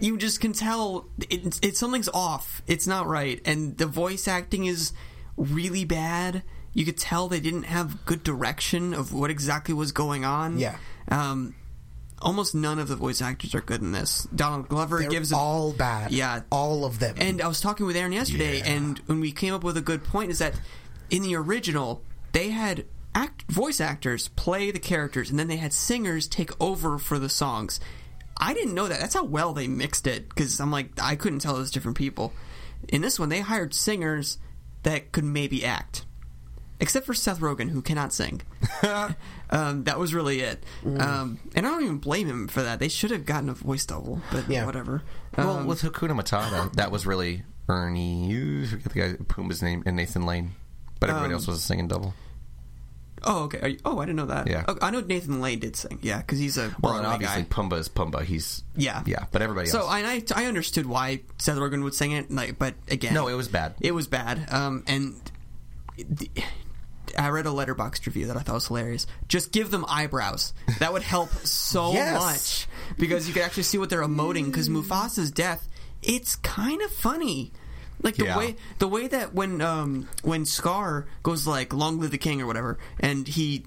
you 0.00 0.18
just 0.18 0.40
can 0.40 0.52
tell 0.52 1.06
it, 1.30 1.58
it 1.62 1.76
something's 1.76 2.08
off. 2.08 2.62
It's 2.66 2.86
not 2.86 3.06
right, 3.06 3.40
and 3.44 3.76
the 3.78 3.86
voice 3.86 4.26
acting 4.28 4.64
is 4.66 4.92
really 5.36 5.84
bad. 5.84 6.42
You 6.74 6.84
could 6.84 6.96
tell 6.96 7.28
they 7.28 7.40
didn't 7.40 7.64
have 7.64 8.04
good 8.06 8.22
direction 8.22 8.94
of 8.94 9.12
what 9.12 9.30
exactly 9.30 9.74
was 9.74 9.92
going 9.92 10.24
on. 10.24 10.58
Yeah. 10.58 10.76
Um, 11.08 11.54
almost 12.22 12.54
none 12.54 12.78
of 12.78 12.88
the 12.88 12.96
voice 12.96 13.20
actors 13.20 13.54
are 13.54 13.60
good 13.60 13.82
in 13.82 13.92
this. 13.92 14.26
Donald 14.34 14.68
Glover 14.68 15.00
They're 15.00 15.10
gives 15.10 15.32
all 15.32 15.72
bad. 15.72 16.12
Yeah. 16.12 16.42
all 16.50 16.84
of 16.84 16.98
them. 16.98 17.16
and 17.18 17.42
I 17.42 17.48
was 17.48 17.60
talking 17.60 17.84
with 17.84 17.96
Aaron 17.96 18.12
yesterday, 18.12 18.58
Yeah. 18.58 18.70
and 18.70 18.98
when 19.06 19.20
we 19.20 19.32
came 19.32 19.52
up 19.52 19.64
with 19.64 19.76
a 19.76 19.82
good 19.82 20.04
point 20.04 20.30
is 20.30 20.38
that 20.38 20.54
in 21.10 21.22
the 21.22 21.34
original, 21.36 22.02
they 22.32 22.50
had 22.50 22.86
act, 23.14 23.42
voice 23.50 23.80
actors 23.80 24.28
play 24.28 24.70
the 24.70 24.78
characters, 24.78 25.28
and 25.28 25.38
then 25.38 25.48
they 25.48 25.56
had 25.56 25.72
singers 25.74 26.26
take 26.26 26.50
over 26.58 26.98
for 26.98 27.18
the 27.18 27.28
songs. 27.28 27.80
I 28.36 28.54
didn't 28.54 28.74
know 28.74 28.88
that. 28.88 29.00
That's 29.00 29.14
how 29.14 29.24
well 29.24 29.52
they 29.52 29.68
mixed 29.68 30.06
it 30.06 30.28
because 30.28 30.58
I'm 30.60 30.70
like 30.70 30.90
I 31.02 31.16
couldn't 31.16 31.40
tell 31.40 31.54
those 31.54 31.70
different 31.70 31.96
people. 31.96 32.32
In 32.88 33.00
this 33.02 33.18
one, 33.18 33.28
they 33.28 33.40
hired 33.40 33.74
singers 33.74 34.38
that 34.82 35.12
could 35.12 35.22
maybe 35.24 35.64
act, 35.64 36.04
except 36.80 37.06
for 37.06 37.14
Seth 37.14 37.38
Rogen, 37.40 37.70
who 37.70 37.80
cannot 37.82 38.12
sing. 38.12 38.42
um, 39.50 39.84
that 39.84 39.98
was 39.98 40.12
really 40.14 40.40
it. 40.40 40.64
Mm. 40.84 41.00
Um, 41.00 41.38
and 41.54 41.66
I 41.66 41.70
don't 41.70 41.82
even 41.84 41.98
blame 41.98 42.26
him 42.28 42.48
for 42.48 42.62
that. 42.62 42.78
They 42.80 42.88
should 42.88 43.10
have 43.12 43.24
gotten 43.24 43.48
a 43.48 43.54
voice 43.54 43.86
double, 43.86 44.20
but 44.32 44.48
Yeah. 44.48 44.66
whatever. 44.66 45.02
Well, 45.36 45.58
Um, 45.58 45.66
with 45.66 45.82
Hakuna 45.82 46.20
Matata, 46.20 46.72
that 46.74 46.90
was 46.90 47.06
really 47.06 47.44
Ernie. 47.68 48.26
You 48.26 48.66
forget 48.66 48.92
the 48.92 48.98
guy 48.98 49.12
Pumbaa's 49.24 49.62
name 49.62 49.82
and 49.86 49.94
Nathan 49.96 50.26
Lane, 50.26 50.52
but 50.98 51.08
everybody 51.10 51.34
Um, 51.34 51.38
else 51.38 51.46
was 51.46 51.58
a 51.58 51.60
singing 51.62 51.86
double. 51.88 52.14
Oh, 53.24 53.44
okay. 53.44 53.70
You, 53.70 53.78
oh, 53.84 53.98
I 53.98 54.04
didn't 54.04 54.16
know 54.16 54.26
that. 54.26 54.46
Yeah. 54.48 54.64
Oh, 54.68 54.76
I 54.82 54.90
know 54.90 55.00
Nathan 55.00 55.40
Lane 55.40 55.58
did 55.60 55.76
sing. 55.76 55.98
Yeah, 56.02 56.18
because 56.18 56.38
he's 56.38 56.58
a 56.58 56.74
Well, 56.82 56.96
and 56.96 57.06
obviously 57.06 57.42
guy. 57.42 57.48
Pumbaa 57.48 57.78
is 57.78 57.88
Pumbaa. 57.88 58.22
He's 58.24 58.62
Yeah. 58.76 59.02
yeah, 59.06 59.26
but 59.32 59.42
everybody 59.42 59.68
So 59.68 59.80
else. 59.80 59.88
I, 59.90 60.00
I 60.00 60.22
I 60.34 60.44
understood 60.46 60.86
why 60.86 61.20
Seth 61.38 61.56
Rogen 61.58 61.82
would 61.84 61.94
sing 61.94 62.12
it, 62.12 62.30
like, 62.30 62.58
but 62.58 62.74
again, 62.88 63.14
no, 63.14 63.28
it 63.28 63.34
was 63.34 63.48
bad. 63.48 63.74
It 63.80 63.92
was 63.92 64.06
bad. 64.06 64.52
Um, 64.52 64.82
and 64.86 65.14
the, 65.96 66.30
I 67.18 67.28
read 67.28 67.46
a 67.46 67.50
Letterboxd 67.50 68.06
review 68.06 68.26
that 68.28 68.36
I 68.36 68.40
thought 68.40 68.54
was 68.54 68.66
hilarious. 68.68 69.06
Just 69.28 69.52
give 69.52 69.70
them 69.70 69.84
eyebrows. 69.88 70.54
That 70.78 70.92
would 70.92 71.02
help 71.02 71.30
so 71.46 71.92
Yes. 71.94 72.20
much 72.20 72.66
because 72.98 73.28
you 73.28 73.34
could 73.34 73.42
actually 73.42 73.64
see 73.64 73.78
what 73.78 73.90
they're 73.90 74.02
emoting. 74.02 74.46
Because 74.46 74.68
Mufasa's 74.70 75.30
death, 75.30 75.68
it's 76.02 76.36
kind 76.36 76.80
of 76.82 76.90
funny. 76.90 77.52
Like 78.02 78.16
the 78.16 78.24
Yeah. 78.24 78.36
way 78.38 78.56
the 78.78 78.88
way 78.88 79.06
that 79.08 79.32
when 79.34 79.60
um 79.60 80.08
when 80.22 80.44
Scar 80.44 81.06
goes 81.22 81.46
like 81.46 81.72
"Long 81.72 82.00
live 82.00 82.10
the 82.10 82.18
king" 82.18 82.42
or 82.42 82.46
whatever, 82.46 82.78
and 82.98 83.26
he, 83.28 83.64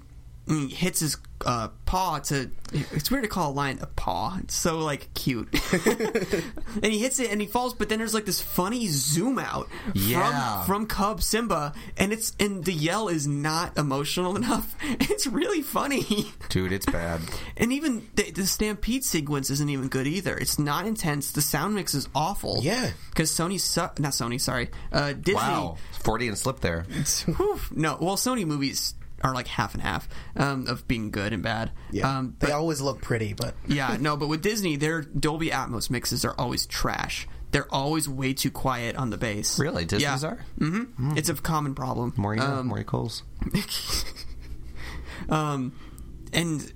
he 0.47 0.67
hits 0.67 0.99
his 0.99 1.17
uh, 1.45 1.67
paw 1.85 2.17
to 2.19 2.49
it's 2.71 3.11
weird 3.11 3.23
to 3.23 3.29
call 3.29 3.51
a 3.51 3.53
lion 3.53 3.77
a 3.81 3.85
paw. 3.87 4.37
It's 4.43 4.55
so 4.55 4.79
like 4.79 5.13
cute. 5.13 5.49
and 5.85 6.85
he 6.85 6.99
hits 6.99 7.19
it 7.19 7.31
and 7.31 7.41
he 7.41 7.47
falls, 7.47 7.73
but 7.73 7.89
then 7.89 7.99
there's 7.99 8.13
like 8.13 8.25
this 8.25 8.41
funny 8.41 8.87
zoom 8.87 9.37
out 9.39 9.67
Yeah. 9.93 10.63
from 10.63 10.75
from 10.75 10.87
Cub 10.87 11.21
Simba, 11.21 11.73
and 11.97 12.11
it's 12.13 12.33
and 12.39 12.63
the 12.63 12.73
yell 12.73 13.07
is 13.09 13.27
not 13.27 13.77
emotional 13.77 14.35
enough. 14.41 14.75
It's 14.83 15.27
really 15.27 15.61
funny. 15.61 16.05
Dude, 16.49 16.71
it's 16.71 16.85
bad. 16.85 17.21
And 17.57 17.71
even 17.71 18.05
the, 18.15 18.31
the 18.31 18.45
stampede 18.45 19.03
sequence 19.05 19.49
isn't 19.49 19.69
even 19.69 19.87
good 19.87 20.07
either. 20.07 20.35
It's 20.37 20.59
not 20.59 20.85
intense. 20.85 21.31
The 21.31 21.41
sound 21.41 21.73
mix 21.75 21.93
is 21.93 22.07
awful. 22.13 22.59
Yeah. 22.61 22.91
because 23.09 23.31
Sony 23.31 23.59
su- 23.59 23.81
not 24.01 24.11
Sony, 24.11 24.39
sorry, 24.41 24.69
uh, 24.91 25.13
Disney. 25.13 25.35
Wow, 25.35 25.77
Freudian 26.03 26.35
slip 26.35 26.59
there. 26.59 26.85
Whew. 27.37 27.59
no, 27.71 27.97
well, 28.01 28.17
Sony 28.17 28.45
movies 28.45 28.93
are 29.25 29.33
like 29.33 29.47
half 29.47 29.73
and 29.73 29.81
half 29.81 30.07
um, 30.35 30.67
of 30.67 30.87
being 30.87 31.09
good 31.11 31.33
and 31.33 31.41
bad. 31.43 31.71
Yeah, 31.91 32.17
Um, 32.19 32.35
they 32.39 32.51
always 32.51 32.79
look 32.81 33.01
pretty, 33.01 33.33
but 33.33 33.55
yeah, 33.67 33.97
no, 33.99 34.15
but 34.15 34.27
with 34.27 34.41
Disney, 34.41 34.75
their 34.75 35.01
Dolby 35.01 35.49
Atmos 35.49 35.89
mixes 35.89 36.23
are 36.23 36.35
always 36.37 36.65
trash. 36.65 37.27
They're 37.51 37.71
always 37.73 38.07
way 38.09 38.33
too 38.33 38.51
quiet 38.51 38.95
on 38.97 39.09
the 39.11 39.17
bass. 39.17 39.57
Really, 39.59 39.85
Disney's 39.85 40.23
yeah. 40.23 40.29
are 40.29 40.39
Mm-hmm. 40.59 41.17
It's 41.17 41.29
a 41.29 41.35
common 41.35 41.73
problem. 41.73 42.13
more 42.17 42.33
you 42.35 42.41
know, 42.41 42.45
Um, 42.59 42.67
more 42.67 42.79
you 42.79 42.83
calls. 42.83 43.23
um, 45.29 45.73
and 46.33 46.71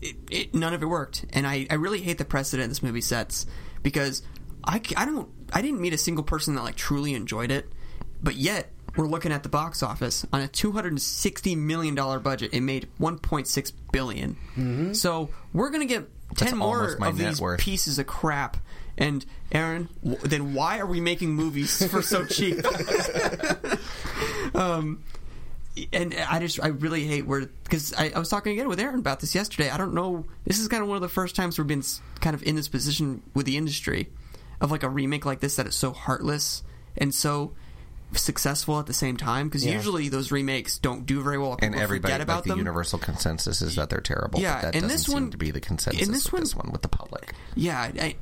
it, 0.00 0.16
it, 0.30 0.54
none 0.54 0.72
of 0.74 0.82
it 0.82 0.86
worked. 0.86 1.24
And 1.32 1.46
I, 1.46 1.66
I 1.70 1.74
really 1.74 2.00
hate 2.00 2.18
the 2.18 2.24
precedent 2.24 2.68
this 2.68 2.82
movie 2.82 3.00
sets 3.00 3.46
because 3.82 4.22
I, 4.62 4.80
c- 4.84 4.94
I 4.96 5.04
don't 5.04 5.28
I 5.52 5.62
didn't 5.62 5.80
meet 5.80 5.92
a 5.92 5.98
single 5.98 6.24
person 6.24 6.54
that 6.54 6.62
like 6.62 6.76
truly 6.76 7.14
enjoyed 7.14 7.50
it, 7.50 7.72
but 8.22 8.36
yet 8.36 8.70
we're 8.96 9.06
looking 9.06 9.32
at 9.32 9.42
the 9.42 9.48
box 9.48 9.82
office 9.82 10.24
on 10.32 10.40
a 10.40 10.48
two 10.48 10.72
hundred 10.72 10.92
and 10.92 11.02
sixty 11.02 11.56
million 11.56 11.94
dollar 11.94 12.18
budget. 12.20 12.52
It 12.54 12.60
made 12.60 12.88
one 12.98 13.18
point 13.18 13.46
six 13.48 13.70
billion. 13.70 14.94
So 14.94 15.30
we're 15.52 15.70
gonna 15.70 15.84
get 15.86 16.08
ten 16.36 16.46
That's 16.46 16.54
more 16.54 16.96
of 17.00 17.16
these 17.18 17.40
worth. 17.40 17.60
pieces 17.60 17.98
of 17.98 18.06
crap. 18.06 18.56
And 18.96 19.26
Aaron, 19.50 19.88
w- 20.04 20.20
then 20.22 20.54
why 20.54 20.78
are 20.78 20.86
we 20.86 21.00
making 21.00 21.30
movies 21.34 21.84
for 21.90 22.00
so 22.00 22.24
cheap? 22.26 22.58
um, 24.54 25.02
and 25.92 26.14
I 26.28 26.38
just 26.38 26.62
I 26.62 26.68
really 26.68 27.04
hate 27.04 27.26
where 27.26 27.46
because 27.64 27.92
I, 27.94 28.12
I 28.14 28.18
was 28.18 28.28
talking 28.28 28.52
again 28.52 28.68
with 28.68 28.78
Aaron 28.78 29.00
about 29.00 29.20
this 29.20 29.34
yesterday. 29.34 29.70
I 29.70 29.76
don't 29.76 29.94
know. 29.94 30.24
This 30.44 30.58
is 30.60 30.68
kind 30.68 30.82
of 30.82 30.88
one 30.88 30.96
of 30.96 31.02
the 31.02 31.08
first 31.08 31.34
times 31.34 31.58
we've 31.58 31.66
been 31.66 31.82
kind 32.20 32.34
of 32.34 32.42
in 32.44 32.54
this 32.54 32.68
position 32.68 33.22
with 33.34 33.46
the 33.46 33.56
industry 33.56 34.08
of 34.60 34.70
like 34.70 34.84
a 34.84 34.88
remake 34.88 35.26
like 35.26 35.40
this 35.40 35.56
that 35.56 35.66
is 35.66 35.74
so 35.74 35.90
heartless 35.92 36.62
and 36.96 37.12
so 37.12 37.52
successful 38.18 38.78
at 38.78 38.86
the 38.86 38.94
same 38.94 39.16
time. 39.16 39.48
Because 39.48 39.64
Yeah. 39.64 39.74
usually 39.74 40.08
those 40.08 40.30
remakes 40.32 40.78
don't 40.78 41.06
do 41.06 41.22
very 41.22 41.38
well. 41.38 41.52
And 41.60 41.72
People 41.72 41.80
everybody, 41.82 42.12
forget 42.12 42.20
about 42.22 42.34
like 42.36 42.44
the 42.44 42.48
them. 42.50 42.58
universal 42.58 42.98
consensus 42.98 43.60
is 43.62 43.76
that 43.76 43.90
they're 43.90 44.00
terrible. 44.00 44.40
Yeah, 44.40 44.54
but 44.54 44.60
that 44.62 44.74
and 44.74 44.82
doesn't 44.82 44.88
this 44.96 45.04
seem 45.06 45.14
one- 45.14 45.30
to 45.30 45.36
be 45.36 45.50
the 45.50 45.60
consensus. 45.60 46.06
in 46.06 46.12
this 46.12 46.24
with 46.26 46.32
one- 46.34 46.42
this 46.42 46.56
one 46.56 46.70
with 46.72 46.82
the 46.82 46.88
public. 46.88 47.34
Yeah, 47.54 47.90
I, 48.00 48.16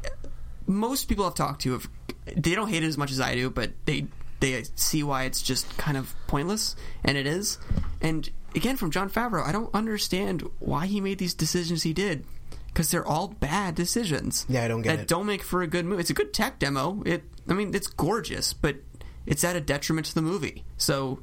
most 0.67 1.07
people 1.09 1.25
I've 1.27 1.35
talked 1.35 1.63
to 1.63 1.73
have 1.73 1.89
they 2.37 2.55
don't 2.55 2.69
hate 2.69 2.85
it 2.85 2.87
as 2.87 2.97
much 2.97 3.11
as 3.11 3.21
I 3.21 3.35
do, 3.35 3.51
but 3.51 3.73
they 3.85 4.07
they 4.41 4.65
see 4.77 5.03
why 5.03 5.25
it's 5.25 5.41
just 5.43 5.77
kind 5.77 5.97
of 5.97 6.15
pointless, 6.27 6.75
and 7.05 7.17
it 7.17 7.27
is. 7.27 7.59
And 8.01 8.29
again, 8.57 8.77
from 8.77 8.91
Jon 8.91 9.09
Favreau, 9.11 9.45
I 9.47 9.53
don't 9.53 9.71
understand 9.75 10.49
why 10.59 10.87
he 10.87 11.01
made 11.01 11.19
these 11.19 11.35
decisions 11.35 11.83
he 11.85 11.93
did 11.93 12.25
because 12.69 12.91
they're 12.91 13.07
all 13.07 13.29
bad 13.29 13.75
decisions. 13.75 14.45
Yeah, 14.49 14.65
I 14.65 14.69
don't 14.69 14.83
get 14.83 14.97
that 14.97 15.03
it. 15.03 15.09
don't 15.09 15.27
make 15.27 15.43
for 15.43 15.63
a 15.63 15.67
good 15.67 15.85
movie. 15.85 16.01
It's 16.01 16.11
a 16.11 16.15
good 16.15 16.33
tech 16.33 16.59
demo. 16.59 17.03
It, 17.07 17.23
I 17.49 17.53
mean, 17.55 17.75
it's 17.75 17.87
gorgeous, 17.87 18.53
but 18.53 18.77
it's 19.27 19.45
at 19.45 19.57
a 19.57 19.61
detriment 19.61 20.07
to 20.09 20.15
the 20.15 20.23
movie. 20.23 20.65
So, 20.77 21.21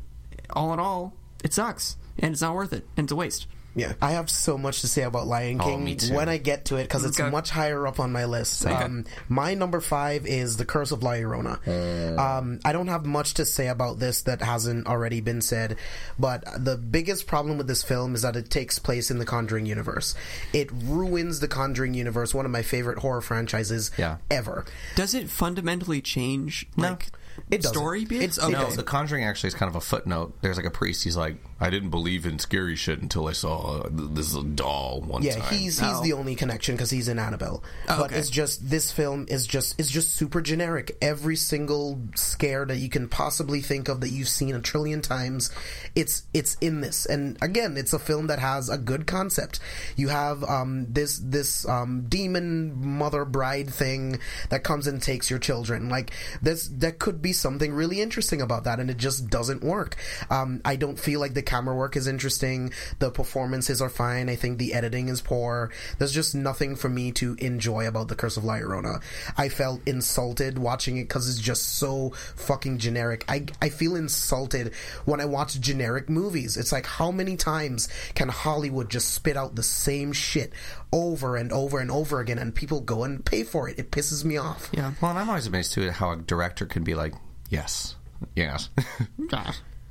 all 0.52 0.74
in 0.74 0.80
all, 0.80 1.14
it 1.44 1.54
sucks, 1.54 1.98
and 2.18 2.32
it's 2.34 2.42
not 2.42 2.56
worth 2.56 2.74
it, 2.74 2.88
and 2.98 3.06
it's 3.06 3.12
a 3.12 3.16
waste. 3.16 3.48
yeah, 3.76 3.94
I 4.02 4.12
have 4.12 4.30
so 4.30 4.58
much 4.58 4.82
to 4.82 4.88
say 4.88 5.04
about 5.04 5.28
Lion 5.28 5.62
Oh, 5.62 5.64
King 5.64 5.84
me 5.86 5.96
too. 5.96 6.14
when 6.14 6.28
I 6.28 6.38
get 6.38 6.66
to 6.66 6.76
it 6.78 6.84
because 6.84 7.06
it's 7.06 7.20
Okay. 7.20 7.30
much 7.30 7.50
higher 7.52 7.88
up 7.88 8.00
on 8.00 8.12
my 8.12 8.26
list. 8.26 8.66
Okay. 8.66 8.74
Um, 8.76 9.06
my 9.30 9.54
number 9.54 9.80
five 9.80 10.26
is 10.26 10.58
The 10.58 10.66
Curse 10.66 10.92
of 10.92 11.02
La 11.04 11.12
Llorona. 11.12 12.18
Um, 12.18 12.60
I 12.66 12.74
don't 12.74 12.88
have 12.88 13.06
much 13.06 13.36
to 13.36 13.46
say 13.46 13.68
about 13.68 14.00
this 14.00 14.24
that 14.24 14.42
hasn't 14.42 14.88
already 14.88 15.22
been 15.22 15.40
said, 15.42 15.78
but 16.18 16.44
the 16.58 16.78
biggest 16.78 17.28
problem 17.28 17.58
with 17.58 17.68
this 17.68 17.84
film 17.84 18.16
is 18.16 18.24
that 18.24 18.36
it 18.36 18.50
takes 18.50 18.80
place 18.80 19.12
in 19.12 19.20
the 19.20 19.26
Conjuring 19.26 19.68
universe. 19.68 20.16
It 20.52 20.70
ruins 20.74 21.40
the 21.40 21.48
Conjuring 21.48 21.94
universe, 21.94 22.34
one 22.34 22.46
of 22.46 22.52
my 22.52 22.64
favorite 22.64 22.98
horror 22.98 23.22
franchises 23.22 23.92
Yeah. 23.98 24.18
ever. 24.32 24.66
Does 24.96 25.14
it 25.14 25.30
fundamentally 25.30 26.02
change 26.02 26.68
like 26.76 27.08
It 27.52 27.62
doesn't. 27.62 27.76
story 27.76 28.06
bits? 28.06 28.38
It- 28.38 28.42
it 28.42 28.46
oh, 28.46 28.50
No. 28.50 28.70
The 28.70 28.84
Conjuring 28.84 29.24
actually 29.24 29.50
is 29.50 29.56
kind 29.56 29.70
of 29.70 29.76
a 29.76 29.82
footnote. 29.82 30.38
There's 30.42 30.58
like 30.58 30.66
a 30.66 30.72
priest. 30.72 31.04
He's 31.04 31.18
like, 31.18 31.38
I 31.62 31.70
didn't 31.70 31.90
believe 31.90 32.26
in 32.26 32.40
scary 32.40 32.76
shit 32.76 33.02
until 33.02 33.28
I 33.28 33.34
saw 33.34 33.80
uh, 33.82 33.90
th- 33.90 34.10
this 34.12 34.34
doll 34.34 35.02
one 35.02 35.24
Yeah, 35.24 35.36
time. 35.40 35.54
he's 35.54 35.80
he's 35.80 35.90
Oh. 35.90 36.02
the 36.04 36.14
only 36.14 36.36
connection 36.36 36.76
because 36.76 36.90
he's 36.90 37.08
in 37.08 37.20
Annabelle. 37.20 37.64
but 37.88 38.00
okay. 38.12 38.16
it's 38.18 38.30
just 38.30 38.70
this 38.70 38.92
film 38.92 39.26
is 39.30 39.46
just 39.46 39.80
is 39.80 39.90
just 39.90 40.14
super 40.16 40.42
generic. 40.42 40.98
Every 41.02 41.36
single 41.36 42.00
scare 42.16 42.66
that 42.66 42.78
you 42.78 42.90
can 42.90 43.08
possibly 43.10 43.62
think 43.62 43.90
of 43.90 44.02
that 44.02 44.10
you've 44.10 44.30
seen 44.30 44.56
a 44.56 44.60
trillion 44.62 45.02
times, 45.02 45.52
it's 45.96 46.24
it's 46.34 46.56
in 46.62 46.82
this. 46.82 47.06
And 47.06 47.38
again, 47.42 47.76
it's 47.78 47.94
a 47.94 48.00
film 48.00 48.28
that 48.28 48.40
has 48.40 48.70
a 48.70 48.78
good 48.78 49.06
concept. 49.08 49.60
You 49.96 50.08
have 50.10 50.44
um, 50.46 50.86
this 50.90 51.20
this 51.24 51.68
um, 51.68 52.06
demon 52.08 52.74
mother 52.98 53.26
bride 53.26 53.70
thing 53.70 54.20
that 54.50 54.64
comes 54.64 54.88
and 54.88 55.02
takes 55.02 55.30
your 55.30 55.40
children. 55.40 55.90
Like 55.90 56.12
this, 56.42 56.68
that 56.78 57.00
could 57.00 57.22
be 57.22 57.34
something 57.34 57.74
really 57.74 58.00
interesting 58.02 58.42
about 58.42 58.64
that, 58.64 58.80
and 58.80 58.90
it 58.90 58.98
just 58.98 59.30
doesn't 59.30 59.64
work. 59.64 59.96
Um, 60.30 60.62
I 60.64 60.76
don't 60.78 60.98
feel 61.00 61.20
like 61.20 61.34
the 61.34 61.42
camera 61.50 61.76
work 61.76 61.96
is 61.96 62.08
interesting. 62.08 62.72
The 63.00 63.10
performances 63.10 63.82
are 63.82 63.90
fine. 63.90 64.30
I 64.30 64.36
think 64.36 64.60
the 64.60 64.76
editing 64.76 65.10
is 65.10 65.20
poor. 65.20 65.72
There's 65.98 66.14
just 66.14 66.36
nothing 66.36 66.76
for 66.76 66.90
me 66.90 67.12
to 67.14 67.36
enjoy 67.40 67.88
about 67.88 68.08
The 68.08 68.16
Curse 68.16 68.38
of 68.38 68.44
La 68.44 68.58
Llorona. 68.58 69.02
I 69.36 69.50
felt 69.50 69.82
insulted 69.88 70.60
watching 70.60 70.98
it 70.98 71.06
because 71.06 71.28
it's 71.28 71.40
just 71.40 71.78
so 71.78 72.12
fucking 72.36 72.78
generic. 72.78 73.26
I, 73.28 73.48
I 73.64 73.70
feel 73.70 73.96
insulted 73.96 74.76
when 75.06 75.20
I 75.20 75.26
watch 75.26 75.60
generic 75.60 76.08
movies. 76.08 76.56
It's 76.56 76.72
like, 76.72 76.86
how 76.86 77.10
many 77.10 77.36
times 77.36 77.90
can 78.14 78.30
Hollywood 78.30 78.92
just 78.92 79.12
spit 79.16 79.36
out 79.36 79.56
the 79.56 79.64
same 79.64 80.14
shit 80.14 80.54
over 80.92 81.36
and 81.36 81.52
over 81.52 81.80
and 81.80 81.90
over 81.90 82.20
again 82.20 82.38
and 82.38 82.54
people 82.54 82.80
go 82.80 83.04
and 83.06 83.26
pay 83.26 83.44
for 83.44 83.68
it? 83.68 83.80
It 83.80 83.90
pisses 83.90 84.24
me 84.24 84.38
off. 84.38 84.70
Yeah. 84.72 84.92
Well, 85.02 85.10
and 85.10 85.20
I'm 85.20 85.30
always 85.30 85.48
amazed 85.48 85.74
too 85.74 85.88
at 85.88 85.94
how 85.94 86.12
a 86.12 86.18
director 86.18 86.68
can 86.68 86.84
be 86.84 86.94
like, 86.94 87.16
yes, 87.50 87.96
yes, 88.36 88.70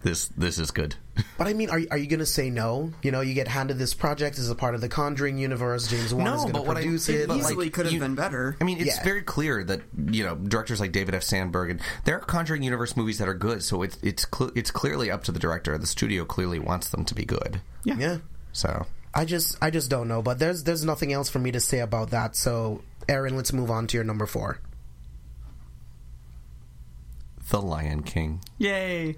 this 0.02 0.28
this 0.36 0.58
is 0.58 0.70
good. 0.70 0.94
But 1.36 1.48
I 1.48 1.52
mean, 1.52 1.68
are, 1.70 1.80
are 1.90 1.98
you 1.98 2.06
going 2.06 2.20
to 2.20 2.26
say 2.26 2.48
no? 2.50 2.92
You 3.02 3.10
know, 3.10 3.20
you 3.22 3.34
get 3.34 3.48
handed 3.48 3.76
this 3.78 3.92
project 3.92 4.38
as 4.38 4.48
a 4.50 4.54
part 4.54 4.76
of 4.76 4.80
the 4.80 4.88
Conjuring 4.88 5.36
universe. 5.38 5.88
James 5.88 6.14
Wan 6.14 6.24
No, 6.26 6.34
is 6.34 6.40
going 6.42 6.52
to 6.52 6.58
but 6.60 6.66
what 6.66 6.76
I- 6.76 6.82
produce 6.82 7.08
it 7.08 7.28
it. 7.28 7.30
Easily 7.36 7.64
like, 7.66 7.72
could 7.72 7.86
have 7.86 7.92
you- 7.92 7.98
been 8.00 8.14
better. 8.14 8.56
I 8.60 8.64
mean, 8.64 8.78
it's 8.78 8.96
Yeah. 8.98 9.02
very 9.04 9.22
clear 9.22 9.64
that 9.64 9.80
you 10.10 10.24
know 10.24 10.36
directors 10.36 10.78
like 10.80 10.92
David 10.92 11.14
F. 11.16 11.22
Sandberg 11.24 11.70
and 11.70 11.80
there 12.04 12.16
are 12.16 12.20
Conjuring 12.20 12.62
universe 12.62 12.96
movies 12.96 13.18
that 13.18 13.28
are 13.28 13.34
good. 13.34 13.64
So 13.64 13.82
it's 13.82 13.98
it's 14.02 14.26
cl- 14.32 14.52
it's 14.54 14.70
clearly 14.70 15.10
up 15.10 15.24
to 15.24 15.32
the 15.32 15.40
director. 15.40 15.76
The 15.78 15.86
studio 15.88 16.24
clearly 16.24 16.58
wants 16.60 16.88
them 16.90 17.04
to 17.06 17.14
be 17.14 17.24
good. 17.24 17.60
Yeah. 17.84 17.96
Yeah. 17.98 18.18
So 18.52 18.86
I 19.14 19.24
just 19.24 19.56
I 19.60 19.70
just 19.70 19.90
don't 19.90 20.06
know, 20.06 20.22
but 20.22 20.38
there's 20.38 20.62
there's 20.62 20.84
nothing 20.84 21.12
else 21.12 21.28
for 21.28 21.40
me 21.40 21.50
to 21.52 21.60
say 21.60 21.80
about 21.80 22.10
that. 22.10 22.36
So, 22.36 22.82
Aaron, 23.08 23.36
let's 23.36 23.52
move 23.52 23.70
on 23.72 23.86
to 23.88 23.96
your 23.96 24.04
number 24.04 24.26
four. 24.26 24.60
The 27.50 27.60
Lion 27.60 28.02
King. 28.02 28.40
Yay! 28.58 29.14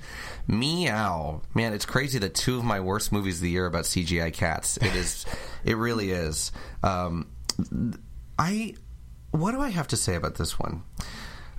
Meow. 0.46 1.42
Man, 1.54 1.72
it's 1.72 1.84
crazy 1.84 2.18
that 2.20 2.34
two 2.34 2.58
of 2.58 2.64
my 2.64 2.80
worst 2.80 3.12
movies 3.12 3.36
of 3.36 3.42
the 3.42 3.50
year 3.50 3.64
are 3.64 3.68
about 3.68 3.84
CGI 3.84 4.32
cats. 4.32 4.76
It 4.76 4.94
is, 4.94 5.26
it 5.64 5.76
really 5.76 6.10
is. 6.12 6.52
Um, 6.82 7.26
I, 8.38 8.74
what 9.32 9.52
do 9.52 9.60
I 9.60 9.70
have 9.70 9.88
to 9.88 9.96
say 9.96 10.14
about 10.14 10.36
this 10.36 10.58
one? 10.58 10.82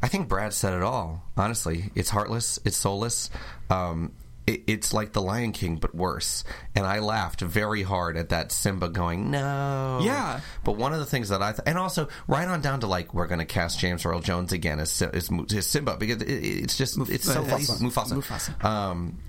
I 0.02 0.08
think 0.08 0.28
Brad 0.28 0.54
said 0.54 0.74
it 0.74 0.82
all. 0.82 1.24
Honestly, 1.38 1.92
it's 1.94 2.10
heartless, 2.10 2.60
it's 2.66 2.78
soulless. 2.78 3.30
Um, 3.70 4.14
it, 4.48 4.64
it's 4.68 4.94
like 4.94 5.14
The 5.14 5.22
Lion 5.22 5.52
King, 5.52 5.78
but 5.78 5.94
worse. 5.94 6.44
And 6.76 6.86
I 6.86 7.00
laughed 7.00 7.42
very 7.42 7.84
hard 7.84 8.18
at 8.18 8.30
that 8.30 8.52
Simba 8.52 8.90
going, 8.90 9.32
no. 9.32 10.02
Yeah. 10.04 10.42
But 10.64 10.78
one 10.78 10.94
of 10.94 11.00
the 11.00 11.06
things 11.06 11.30
that 11.30 11.42
I, 11.42 11.52
th- 11.52 11.64
and 11.66 11.78
also 11.78 12.08
right 12.28 12.48
on 12.48 12.62
down 12.62 12.80
to 12.82 12.88
like, 12.88 13.14
we're 13.14 13.28
going 13.28 13.40
to 13.40 13.46
cast 13.46 13.80
James 13.80 14.06
Earl 14.06 14.20
Jones 14.20 14.52
again 14.52 14.80
as, 14.80 15.02
as, 15.02 15.30
as 15.54 15.68
Simba 15.68 15.98
because 15.98 16.22
it, 16.22 16.30
it's 16.30 16.78
just, 16.78 16.98
it's 17.10 17.26
so 17.26 17.44
Mufasa. 17.44 17.82
Mufasa. 17.82 18.14
Mufasa. 18.14 18.66
Um, 18.66 19.20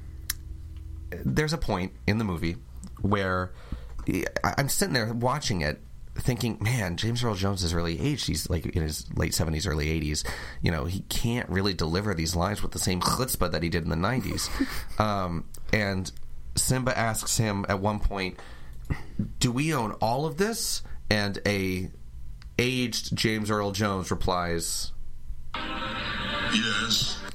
there's 1.25 1.53
a 1.53 1.59
point 1.59 1.93
in 2.07 2.19
the 2.19 2.25
movie 2.25 2.57
where 3.03 3.53
I'm 4.43 4.69
sitting 4.69 4.95
there 4.95 5.13
watching 5.13 5.61
it, 5.61 5.81
thinking, 6.17 6.59
"Man, 6.61 6.97
James 6.97 7.23
Earl 7.25 7.35
Jones 7.35 7.63
is 7.63 7.75
really 7.75 8.01
aged. 8.01 8.27
He's 8.27 8.49
like 8.51 8.67
in 8.67 8.83
his 8.83 9.07
late 9.17 9.33
70s, 9.33 9.67
early 9.67 9.89
80s. 9.89 10.25
You 10.61 10.71
know, 10.71 10.85
he 10.85 11.01
can't 11.01 11.49
really 11.49 11.75
deliver 11.75 12.15
these 12.15 12.37
lines 12.37 12.63
with 12.63 12.73
the 12.73 12.79
same 12.79 13.01
chutzpah 13.01 13.51
that 13.53 13.63
he 13.63 13.69
did 13.69 13.85
in 13.85 13.91
the 13.91 13.97
90s." 13.97 14.49
um, 15.01 15.45
and 15.73 16.11
Simba 16.55 16.97
asks 16.97 17.37
him 17.39 17.65
at 17.69 17.81
one 17.81 18.01
point, 18.01 18.39
"Do 19.39 19.53
we 19.53 19.75
own 19.75 19.93
all 19.93 20.27
of 20.27 20.37
this?" 20.37 20.83
And 21.11 21.39
a 21.47 21.91
aged 22.59 23.17
James 23.17 23.51
Earl 23.51 23.73
Jones 23.73 24.11
replies, 24.11 24.93
Yes. 26.55 27.19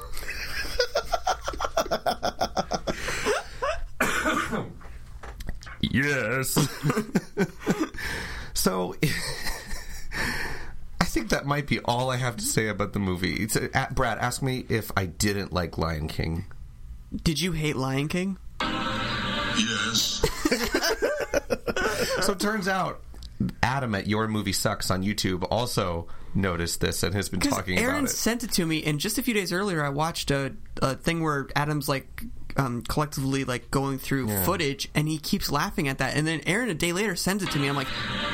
Yes. 5.79 6.57
so, 8.57 8.95
I 11.01 11.05
think 11.05 11.29
that 11.29 11.45
might 11.45 11.67
be 11.67 11.79
all 11.79 12.09
I 12.09 12.17
have 12.17 12.37
to 12.37 12.45
say 12.45 12.67
about 12.67 12.93
the 12.93 12.99
movie. 12.99 13.33
It's, 13.35 13.55
uh, 13.55 13.87
Brad, 13.91 14.17
ask 14.17 14.41
me 14.41 14.65
if 14.69 14.91
I 14.97 15.05
didn't 15.05 15.53
like 15.53 15.77
Lion 15.77 16.07
King. 16.07 16.45
Did 17.23 17.39
you 17.39 17.51
hate 17.53 17.75
Lion 17.75 18.07
King? 18.07 18.37
Yes. 18.61 20.23
So 22.21 22.33
it 22.33 22.39
turns 22.39 22.67
out 22.67 23.01
Adam 23.63 23.95
at 23.95 24.07
Your 24.07 24.27
Movie 24.27 24.51
Sucks 24.51 24.91
on 24.91 25.01
YouTube 25.03 25.47
also 25.49 26.07
noticed 26.35 26.81
this 26.81 27.03
and 27.03 27.13
has 27.15 27.29
been 27.29 27.39
Because 27.39 27.55
talking 27.57 27.77
Aaron 27.77 27.99
about 27.99 28.09
it. 28.09 28.13
sent 28.13 28.43
it 28.43 28.51
to 28.53 28.65
me, 28.65 28.83
and 28.83 28.99
just 28.99 29.17
a 29.17 29.23
few 29.23 29.33
days 29.33 29.53
earlier, 29.53 29.83
I 29.83 29.89
watched 29.89 30.29
a, 30.31 30.53
a 30.81 30.95
thing 30.95 31.21
where 31.23 31.47
Adam's 31.55 31.87
like 31.87 32.23
um, 32.57 32.81
collectively 32.81 33.43
like 33.45 33.69
going 33.71 33.97
through 33.99 34.27
Yeah. 34.27 34.43
footage, 34.43 34.89
and 34.95 35.07
he 35.07 35.17
keeps 35.19 35.51
laughing 35.51 35.87
at 35.87 35.99
that. 35.99 36.15
And 36.17 36.25
then 36.27 36.41
Aaron 36.45 36.69
a 36.69 36.73
day 36.73 36.91
later 36.91 37.15
sends 37.15 37.43
it 37.43 37.51
to 37.51 37.59
me. 37.59 37.67
I'm 37.67 37.75
like, 37.75 37.87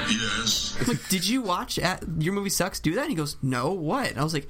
Yes. 0.09 0.77
I'm 0.81 0.87
like, 0.87 1.09
did 1.09 1.27
you 1.27 1.41
watch 1.41 1.77
at 1.79 2.03
your 2.19 2.33
movie 2.33 2.49
sucks 2.49 2.79
do 2.79 2.95
that? 2.95 3.01
And 3.01 3.09
he 3.09 3.15
goes, 3.15 3.37
no, 3.41 3.71
what? 3.71 4.09
And 4.11 4.19
I 4.19 4.23
was 4.23 4.33
like, 4.33 4.47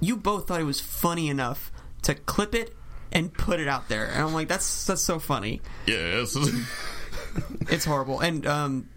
you 0.00 0.16
both 0.16 0.48
thought 0.48 0.60
it 0.60 0.64
was 0.64 0.80
funny 0.80 1.28
enough 1.28 1.70
to 2.02 2.14
clip 2.14 2.54
it 2.54 2.76
and 3.12 3.32
put 3.32 3.60
it 3.60 3.68
out 3.68 3.88
there. 3.88 4.06
And 4.06 4.22
I'm 4.22 4.32
like, 4.34 4.48
that's 4.48 4.86
that's 4.86 5.02
so 5.02 5.18
funny. 5.18 5.60
Yes. 5.86 6.36
It's 7.70 7.84
horrible. 7.86 8.20
And 8.20 8.46
um, 8.46 8.88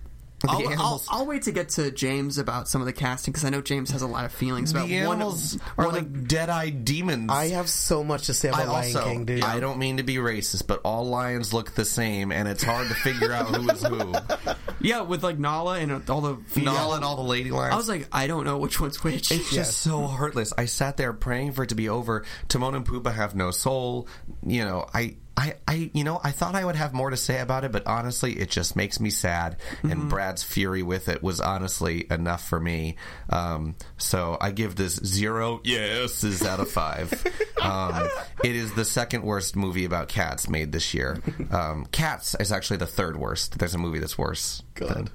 I'll, 0.47 0.79
I'll, 0.79 1.03
I'll 1.09 1.25
wait 1.25 1.43
to 1.43 1.51
get 1.51 1.69
to 1.69 1.91
James 1.91 2.37
about 2.37 2.67
some 2.67 2.81
of 2.81 2.85
the 2.85 2.93
casting 2.93 3.31
because 3.31 3.45
I 3.45 3.49
know 3.49 3.61
James 3.61 3.89
has 3.91 4.01
a 4.01 4.07
lot 4.07 4.25
of 4.25 4.31
feelings 4.31 4.71
about 4.71 4.87
the 4.87 5.03
one 5.05 5.17
animals 5.17 5.55
of, 5.55 5.61
are 5.77 5.85
one 5.85 5.95
like 5.95 6.03
of, 6.03 6.27
dead-eyed 6.27 6.85
demons. 6.85 7.31
I 7.31 7.49
have 7.49 7.69
so 7.69 8.03
much 8.03 8.27
to 8.27 8.33
say 8.33 8.49
about 8.49 8.63
I 8.63 8.65
Lion 8.65 8.95
also, 8.95 9.03
King, 9.05 9.25
dude. 9.25 9.43
I 9.43 9.59
don't 9.59 9.79
mean 9.79 9.97
to 9.97 10.03
be 10.03 10.15
racist, 10.15 10.67
but 10.67 10.81
all 10.83 11.05
lions 11.05 11.53
look 11.53 11.71
the 11.71 11.85
same, 11.85 12.31
and 12.31 12.47
it's 12.47 12.63
hard 12.63 12.87
to 12.89 12.93
figure 12.93 13.31
out 13.31 13.47
who 13.47 13.69
is 13.69 13.83
who. 13.83 14.13
yeah 14.81 15.01
with 15.01 15.23
like 15.23 15.39
Nala 15.39 15.79
and 15.79 16.09
all 16.09 16.21
the 16.21 16.37
female- 16.47 16.73
Nala 16.73 16.95
and 16.97 17.05
all 17.05 17.15
the 17.15 17.23
lady 17.23 17.51
lions. 17.51 17.73
I 17.73 17.77
was 17.77 17.89
like, 17.89 18.07
I 18.11 18.27
don't 18.27 18.43
know 18.43 18.57
which 18.57 18.79
one's 18.79 19.03
which. 19.03 19.31
It's 19.31 19.51
just 19.51 19.79
so 19.79 20.03
heartless. 20.03 20.53
I 20.57 20.65
sat 20.65 20.97
there 20.97 21.13
praying 21.13 21.53
for 21.53 21.63
it 21.63 21.69
to 21.69 21.75
be 21.75 21.89
over. 21.89 22.25
Timon 22.47 22.75
and 22.75 22.85
Pumbaa 22.85 23.13
have 23.13 23.35
no 23.35 23.51
soul. 23.51 24.07
You 24.45 24.65
know, 24.65 24.85
I, 24.93 25.17
I, 25.37 25.55
I, 25.67 25.91
you 25.93 26.03
know, 26.03 26.21
I 26.23 26.31
thought 26.31 26.55
I 26.55 26.63
would 26.63 26.77
have 26.77 26.93
more 26.93 27.09
to 27.09 27.17
say 27.17 27.39
about 27.39 27.65
it, 27.65 27.71
but 27.71 27.85
honestly, 27.87 28.33
it 28.33 28.49
just 28.49 28.75
makes 28.75 28.99
me 28.99 29.09
sad. 29.09 29.57
And 29.83 30.09
Brad's 30.09 30.43
fury 30.43 30.81
with 30.81 31.09
it 31.09 31.21
was 31.21 31.41
honestly 31.41 32.07
enough 32.09 32.47
for 32.47 32.59
me. 32.59 32.95
Um, 33.29 33.75
so 33.97 34.37
I 34.39 34.51
give 34.51 34.75
this 34.75 34.95
zero 34.95 35.59
yeses 35.63 36.43
out 36.43 36.59
of 36.59 36.69
five. 36.69 37.11
um, 37.61 38.07
it 38.43 38.55
is 38.55 38.73
the 38.75 38.85
second 38.85 39.23
worst 39.23 39.55
movie 39.55 39.85
about 39.85 40.07
cats 40.07 40.47
made 40.49 40.71
this 40.71 40.93
year. 40.93 41.21
Um, 41.51 41.85
cats 41.87 42.35
is 42.39 42.51
actually 42.51 42.77
the 42.77 42.87
third 42.87 43.17
worst. 43.17 43.59
There's 43.59 43.75
a 43.75 43.79
movie 43.79 43.99
that's 43.99 44.17
worse 44.17 44.63
than, 44.75 45.09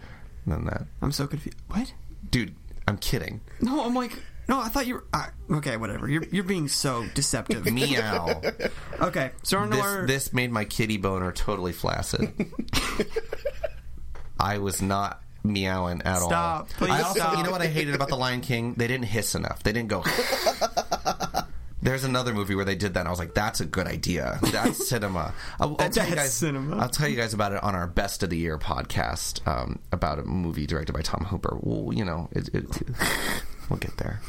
than 0.46 0.66
that. 0.66 0.86
I'm 1.00 1.12
so 1.12 1.26
confused. 1.26 1.56
What? 1.68 1.92
Dude, 2.30 2.54
I'm 2.86 2.98
kidding. 2.98 3.40
No, 3.60 3.84
I'm 3.84 3.94
like, 3.94 4.12
no, 4.50 4.60
I 4.60 4.66
thought 4.66 4.88
you 4.88 4.94
were. 4.94 5.04
Uh, 5.12 5.26
okay, 5.52 5.76
whatever. 5.76 6.08
You're 6.08 6.24
you're 6.24 6.42
being 6.42 6.66
so 6.66 7.06
deceptive. 7.14 7.64
Meow. 7.72 8.42
okay, 9.00 9.30
so 9.44 9.64
this, 9.64 9.80
our 9.80 10.06
this 10.08 10.32
made 10.32 10.50
my 10.50 10.64
kitty 10.64 10.96
boner 10.96 11.30
totally 11.30 11.72
flaccid. 11.72 12.32
I 14.40 14.58
was 14.58 14.82
not 14.82 15.22
meowing 15.44 16.02
at 16.02 16.20
all. 16.20 16.28
Stop. 16.28 16.70
Please 16.70 16.90
I 16.90 17.02
also, 17.02 17.20
stop. 17.20 17.36
you 17.38 17.44
know 17.44 17.52
what 17.52 17.62
I 17.62 17.68
hated 17.68 17.94
about 17.94 18.08
the 18.08 18.16
Lion 18.16 18.40
King? 18.40 18.74
They 18.74 18.88
didn't 18.88 19.06
hiss 19.06 19.36
enough. 19.36 19.62
They 19.62 19.72
didn't 19.72 19.88
go. 19.88 20.02
There's 21.82 22.02
another 22.02 22.34
movie 22.34 22.56
where 22.56 22.64
they 22.64 22.74
did 22.74 22.94
that, 22.94 23.00
and 23.00 23.08
I 23.08 23.10
was 23.12 23.20
like, 23.20 23.34
"That's 23.34 23.60
a 23.60 23.64
good 23.64 23.86
idea. 23.86 24.40
That's 24.42 24.88
cinema." 24.88 25.32
I'll, 25.60 25.76
I'll 25.78 25.90
tell 25.90 26.08
you 26.08 26.16
guys. 26.16 26.34
cinema. 26.34 26.76
I'll 26.76 26.88
tell 26.88 27.06
you 27.06 27.16
guys 27.16 27.34
about 27.34 27.52
it 27.52 27.62
on 27.62 27.76
our 27.76 27.86
Best 27.86 28.24
of 28.24 28.30
the 28.30 28.36
Year 28.36 28.58
podcast 28.58 29.46
um, 29.46 29.78
about 29.92 30.18
a 30.18 30.24
movie 30.24 30.66
directed 30.66 30.92
by 30.92 31.02
Tom 31.02 31.24
Hooper. 31.26 31.56
Well, 31.60 31.94
you 31.94 32.04
know, 32.04 32.28
it, 32.32 32.48
it, 32.52 32.64
we'll 33.70 33.78
get 33.78 33.96
there. 33.98 34.20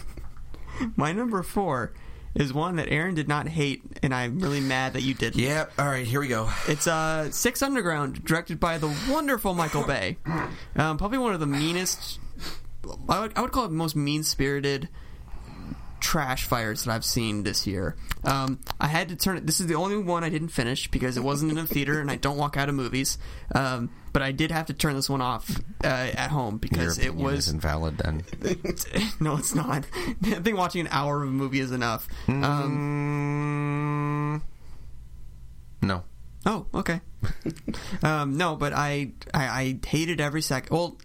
my 0.96 1.12
number 1.14 1.44
four 1.44 1.94
is 2.34 2.54
one 2.54 2.78
that 2.78 2.90
Aaron 2.90 3.14
did 3.14 3.28
not 3.28 3.48
hate, 3.48 3.84
and 4.02 4.14
I'm 4.14 4.40
really 4.40 4.62
mad 4.62 4.94
that 4.94 5.02
you 5.02 5.14
didn't. 5.14 5.42
Yep. 5.42 5.74
All 5.78 5.86
right. 5.86 6.06
Here 6.06 6.20
we 6.20 6.28
go. 6.28 6.50
It's 6.68 6.88
uh, 6.88 7.30
Six 7.32 7.62
Underground, 7.62 8.24
directed 8.24 8.60
by 8.60 8.78
the 8.78 8.88
wonderful 9.10 9.54
Michael 9.54 9.84
Bay. 9.84 10.18
Um, 10.74 10.98
probably 10.98 11.18
one 11.18 11.34
of 11.34 11.42
the 11.42 11.46
meanest. 11.48 12.18
I 13.10 13.20
would, 13.20 13.34
I 13.36 13.42
would 13.42 13.52
call 13.52 13.66
it 13.66 13.72
most 13.72 13.94
mean 13.96 14.24
spirited 14.24 14.88
trash 16.02 16.46
fires 16.46 16.84
that 16.84 16.92
I've 16.92 17.06
seen 17.06 17.44
this 17.44 17.66
year. 17.66 17.96
Um, 18.24 18.60
I 18.80 18.88
had 18.88 19.10
to 19.10 19.16
turn 19.16 19.38
it. 19.38 19.46
This 19.46 19.62
is 19.62 19.68
the 19.68 19.76
only 19.76 19.98
one 19.98 20.24
I 20.24 20.30
didn't 20.30 20.50
finish 20.50 20.90
because 20.90 21.16
it 21.16 21.24
wasn't 21.24 21.54
in 21.54 21.58
a 21.58 21.66
theater, 21.66 22.02
and 22.02 22.12
I 22.12 22.18
don't 22.18 22.38
walk 22.38 22.58
out 22.58 22.68
of 22.68 22.76
movies. 22.76 23.18
Um, 23.56 23.90
but 24.12 24.22
I 24.22 24.34
did 24.34 24.52
have 24.52 24.66
to 24.66 24.74
turn 24.74 24.96
this 24.96 25.10
one 25.10 25.22
off 25.22 25.50
uh, 25.84 25.88
at 25.88 26.32
home 26.32 26.58
because 26.58 27.00
it 27.00 27.16
was 27.16 27.48
invalid. 27.48 27.98
Then. 27.98 28.24
no, 29.20 29.38
it's 29.38 29.56
not. 29.56 29.86
I 29.96 30.14
think 30.42 30.58
watching 30.58 30.82
an 30.82 30.90
hour 30.92 31.24
of 31.24 31.30
a 31.30 31.32
movie 31.32 31.62
is 31.62 31.72
enough. 31.72 32.08
Um, 32.28 34.42
Mm, 34.42 35.88
no. 35.88 36.04
Oh, 36.46 36.66
okay. 36.74 37.02
um, 38.04 38.38
no, 38.38 38.56
but 38.56 38.74
I, 38.74 39.12
I 39.34 39.48
I 39.48 39.80
hated 39.86 40.20
every 40.20 40.42
second. 40.42 40.76
Well, 40.76 40.98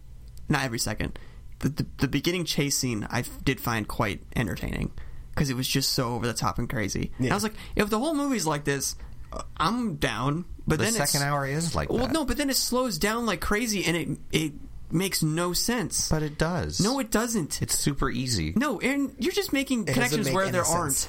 not 0.49 0.65
every 0.65 0.79
second. 0.79 1.19
The, 1.61 1.69
the 1.71 1.87
the 1.99 2.09
beginning 2.09 2.45
chase 2.45 2.77
scene 2.77 3.07
I 3.11 3.21
f- 3.21 3.45
did 3.45 3.61
find 3.61 3.89
quite 3.89 4.23
entertaining 4.35 4.93
because 5.35 5.49
it 5.51 5.57
was 5.57 5.67
just 5.67 5.93
so 5.93 6.15
over 6.15 6.27
the 6.27 6.35
top 6.35 6.59
and 6.59 6.69
crazy. 6.69 7.13
And 7.19 7.31
I 7.31 7.35
was 7.35 7.43
like, 7.43 7.55
if 7.75 7.89
the 7.91 7.99
whole 7.99 8.15
movie's 8.15 8.47
like 8.47 8.65
this, 8.65 8.95
uh, 9.33 9.43
I'm 9.57 9.97
down. 9.97 10.45
But 10.67 10.79
The 10.79 10.85
then 10.87 10.93
second 10.95 11.23
hour 11.23 11.47
is 11.47 11.75
like 11.75 11.89
well, 11.91 12.07
that. 12.07 12.13
no, 12.13 12.25
but 12.25 12.37
then 12.37 12.51
it 12.51 12.57
slows 12.57 12.99
down 12.99 13.25
like 13.27 13.41
crazy 13.41 13.85
and 13.85 13.97
it 13.97 14.09
it 14.33 14.53
makes 14.91 15.23
no 15.23 15.53
sense. 15.53 16.09
But 16.11 16.23
it 16.23 16.37
does. 16.39 16.81
no, 16.81 16.99
it 16.99 17.11
doesn't. 17.11 17.63
It's 17.63 17.79
super 17.79 18.11
easy. 18.11 18.53
no, 18.57 18.79
Aaron, 18.79 19.15
you're 19.19 19.33
just 19.33 19.53
making 19.53 19.85
doesn't 19.85 19.95
connections 19.95 20.27
make 20.27 20.35
where 20.35 20.51
there 20.51 20.65
sense. 20.65 21.07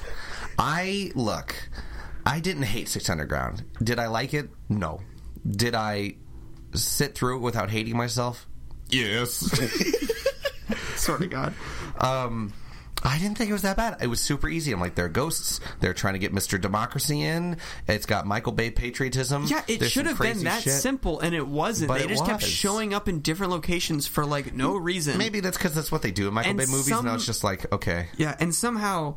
I 0.58 1.12
look. 1.14 1.54
I 2.24 2.40
didn't 2.40 2.64
hate 2.64 2.88
Six 2.88 3.08
Underground. 3.10 3.64
Did 3.82 3.98
I 3.98 4.06
like 4.08 4.34
it? 4.34 4.50
No. 4.68 5.00
Did 5.48 5.74
I 5.74 6.16
sit 6.74 7.14
through 7.14 7.36
it 7.36 7.40
without 7.40 7.70
hating 7.70 7.96
myself? 7.96 8.46
Yes. 8.90 9.40
Swear 10.98 11.18
to 11.18 11.26
God. 11.26 11.54
um, 11.98 12.52
I 13.04 13.16
didn't 13.18 13.38
think 13.38 13.48
it 13.48 13.52
was 13.52 13.62
that 13.62 13.76
bad. 13.76 13.98
It 14.02 14.08
was 14.08 14.20
super 14.20 14.48
easy. 14.48 14.72
I'm 14.72 14.80
like, 14.80 14.96
they're 14.96 15.08
ghosts. 15.08 15.60
They're 15.78 15.94
trying 15.94 16.14
to 16.14 16.18
get 16.18 16.34
Mr. 16.34 16.60
Democracy 16.60 17.22
in. 17.22 17.56
It's 17.86 18.06
got 18.06 18.26
Michael 18.26 18.50
Bay 18.50 18.72
patriotism. 18.72 19.44
Yeah, 19.46 19.62
it 19.68 19.78
There's 19.78 19.92
should 19.92 20.06
have 20.06 20.18
been 20.18 20.42
that 20.42 20.64
shit. 20.64 20.72
simple, 20.72 21.20
and 21.20 21.32
it 21.32 21.46
wasn't. 21.46 21.88
But 21.88 22.00
they 22.00 22.08
just 22.08 22.26
kept 22.26 22.42
showing 22.42 22.92
up 22.94 23.08
in 23.08 23.20
different 23.20 23.52
locations 23.52 24.08
for 24.08 24.26
like 24.26 24.52
no 24.52 24.76
reason. 24.76 25.16
Maybe 25.16 25.38
that's 25.38 25.56
because 25.56 25.74
that's 25.76 25.92
what 25.92 26.02
they 26.02 26.10
do 26.10 26.26
in 26.26 26.34
Michael 26.34 26.50
And 26.50 26.58
Bay 26.58 26.66
movies. 26.66 26.88
some- 26.88 27.04
now 27.04 27.14
it's 27.14 27.24
just 27.26 27.44
like, 27.44 27.72
okay. 27.72 28.08
Yeah, 28.16 28.34
and 28.40 28.52
somehow 28.52 29.14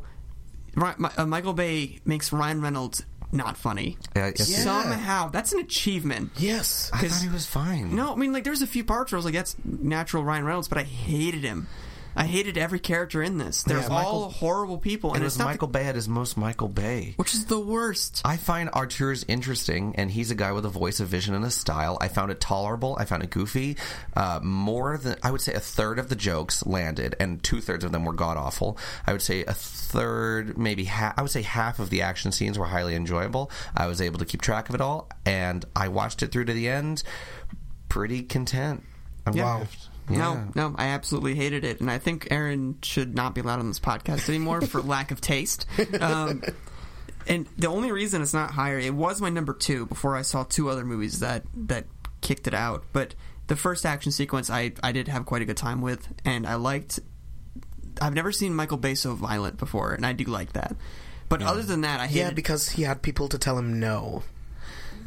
uh, 0.76 1.26
Michael 1.26 1.52
Bay 1.52 1.98
makes 2.04 2.32
Ryan 2.32 2.60
Reynolds 2.60 3.04
not 3.32 3.56
funny. 3.56 3.96
Yeah, 4.14 4.26
yes. 4.36 4.50
Yeah. 4.50 4.58
Somehow, 4.58 5.28
that's 5.28 5.52
an 5.52 5.60
achievement. 5.60 6.30
yes. 6.36 6.90
I 6.92 7.08
thought 7.08 7.22
he 7.22 7.28
was 7.28 7.46
fine. 7.46 7.94
No, 7.96 8.12
I 8.12 8.16
mean 8.16 8.32
like 8.32 8.44
there's 8.44 8.62
a 8.62 8.66
few 8.66 8.84
parts 8.84 9.10
where 9.12 9.16
I 9.16 9.20
was 9.20 9.24
like, 9.24 9.34
that's 9.34 9.56
natural 9.64 10.22
Ryan 10.24 10.44
Reynolds, 10.44 10.68
but 10.68 10.78
I 10.78 10.82
hated 10.82 11.42
him. 11.42 11.66
I 12.14 12.24
hated 12.26 12.58
every 12.58 12.78
character 12.78 13.22
in 13.22 13.38
this. 13.38 13.62
They're 13.62 13.78
Yeah, 13.78 13.84
all 13.88 13.90
Michael- 13.90 14.30
horrible 14.30 14.78
people, 14.78 15.10
It 15.12 15.16
and 15.16 15.24
was 15.24 15.32
it's 15.34 15.38
not 15.38 15.44
the- 15.46 15.50
Michael 15.52 15.68
Bay 15.68 15.86
at 15.86 15.94
his 15.94 16.08
most 16.08 16.36
Michael 16.36 16.68
Bay. 16.68 17.14
which 17.16 17.34
is 17.34 17.46
the 17.46 17.58
worst. 17.58 18.20
I 18.24 18.36
find 18.36 18.68
Artur's 18.72 19.24
interesting, 19.28 19.94
and 19.96 20.10
he's 20.10 20.30
a 20.30 20.34
guy 20.34 20.52
with 20.52 20.64
a 20.66 20.68
voice, 20.70 21.00
a 21.00 21.04
vision, 21.04 21.34
and 21.34 21.44
a 21.44 21.50
style. 21.50 21.96
I 22.00 22.08
found 22.08 22.30
it 22.30 22.40
tolerable. 22.40 22.96
I 23.00 23.04
found 23.06 23.22
it 23.22 23.30
goofy. 23.30 23.76
Uh, 24.14 24.40
more 24.42 24.98
than 24.98 25.16
I 25.22 25.30
would 25.30 25.40
say, 25.40 25.54
a 25.54 25.60
third 25.60 25.98
of 25.98 26.08
the 26.08 26.16
jokes 26.16 26.64
landed, 26.66 27.16
and 27.18 27.42
two 27.42 27.60
thirds 27.60 27.84
of 27.84 27.92
them 27.92 28.04
were 28.04 28.12
god 28.12 28.36
awful. 28.36 28.76
I 29.06 29.12
would 29.12 29.22
say 29.22 29.44
a 29.44 29.54
third, 29.54 30.58
maybe 30.58 30.84
half. 30.84 31.14
I 31.18 31.22
would 31.22 31.30
say 31.30 31.42
half 31.42 31.78
of 31.78 31.90
the 31.90 32.02
action 32.02 32.32
scenes 32.32 32.58
were 32.58 32.66
highly 32.66 32.94
enjoyable. 32.94 33.50
I 33.76 33.86
was 33.86 34.00
able 34.00 34.18
to 34.18 34.24
keep 34.24 34.42
track 34.42 34.68
of 34.68 34.74
it 34.74 34.80
all, 34.80 35.08
and 35.24 35.64
I 35.74 35.88
watched 35.88 36.22
it 36.22 36.32
through 36.32 36.44
to 36.46 36.52
the 36.52 36.68
end, 36.68 37.02
pretty 37.88 38.22
content. 38.22 38.84
I'm 39.26 39.34
Yeah. 39.34 39.44
wow. 39.44 39.66
Yeah. 40.10 40.18
No, 40.18 40.48
no, 40.54 40.74
I 40.76 40.88
absolutely 40.88 41.34
hated 41.34 41.64
it, 41.64 41.80
and 41.80 41.90
I 41.90 41.98
think 41.98 42.28
Aaron 42.30 42.78
should 42.82 43.14
not 43.14 43.34
be 43.34 43.40
allowed 43.40 43.60
on 43.60 43.68
this 43.68 43.80
podcast 43.80 44.28
anymore 44.28 44.60
for 44.60 44.82
lack 44.82 45.10
of 45.10 45.20
taste. 45.20 45.66
Um, 46.00 46.42
and 47.26 47.46
the 47.56 47.68
only 47.68 47.92
reason 47.92 48.20
it's 48.20 48.34
not 48.34 48.50
higher, 48.50 48.78
it 48.78 48.94
was 48.94 49.20
my 49.20 49.28
number 49.28 49.54
two 49.54 49.86
before 49.86 50.16
I 50.16 50.22
saw 50.22 50.42
two 50.44 50.68
other 50.68 50.84
movies 50.84 51.20
that 51.20 51.44
that 51.54 51.86
kicked 52.20 52.46
it 52.46 52.54
out. 52.54 52.84
But 52.92 53.14
the 53.46 53.56
first 53.56 53.86
action 53.86 54.12
sequence, 54.12 54.50
I 54.50 54.72
I 54.82 54.92
did 54.92 55.08
have 55.08 55.24
quite 55.26 55.42
a 55.42 55.44
good 55.44 55.56
time 55.56 55.80
with, 55.80 56.08
and 56.24 56.46
I 56.46 56.56
liked. 56.56 57.00
I've 58.00 58.14
never 58.14 58.32
seen 58.32 58.54
Michael 58.54 58.78
Bay 58.78 58.94
so 58.94 59.14
violent 59.14 59.58
before, 59.58 59.92
and 59.92 60.04
I 60.04 60.12
do 60.12 60.24
like 60.24 60.54
that. 60.54 60.74
But 61.28 61.42
other 61.42 61.62
than 61.62 61.82
that, 61.82 62.00
I 62.00 62.06
hated. 62.06 62.18
Yeah, 62.18 62.30
because 62.30 62.68
he 62.70 62.82
had 62.82 63.02
people 63.02 63.28
to 63.28 63.38
tell 63.38 63.56
him 63.56 63.80
no. 63.80 64.22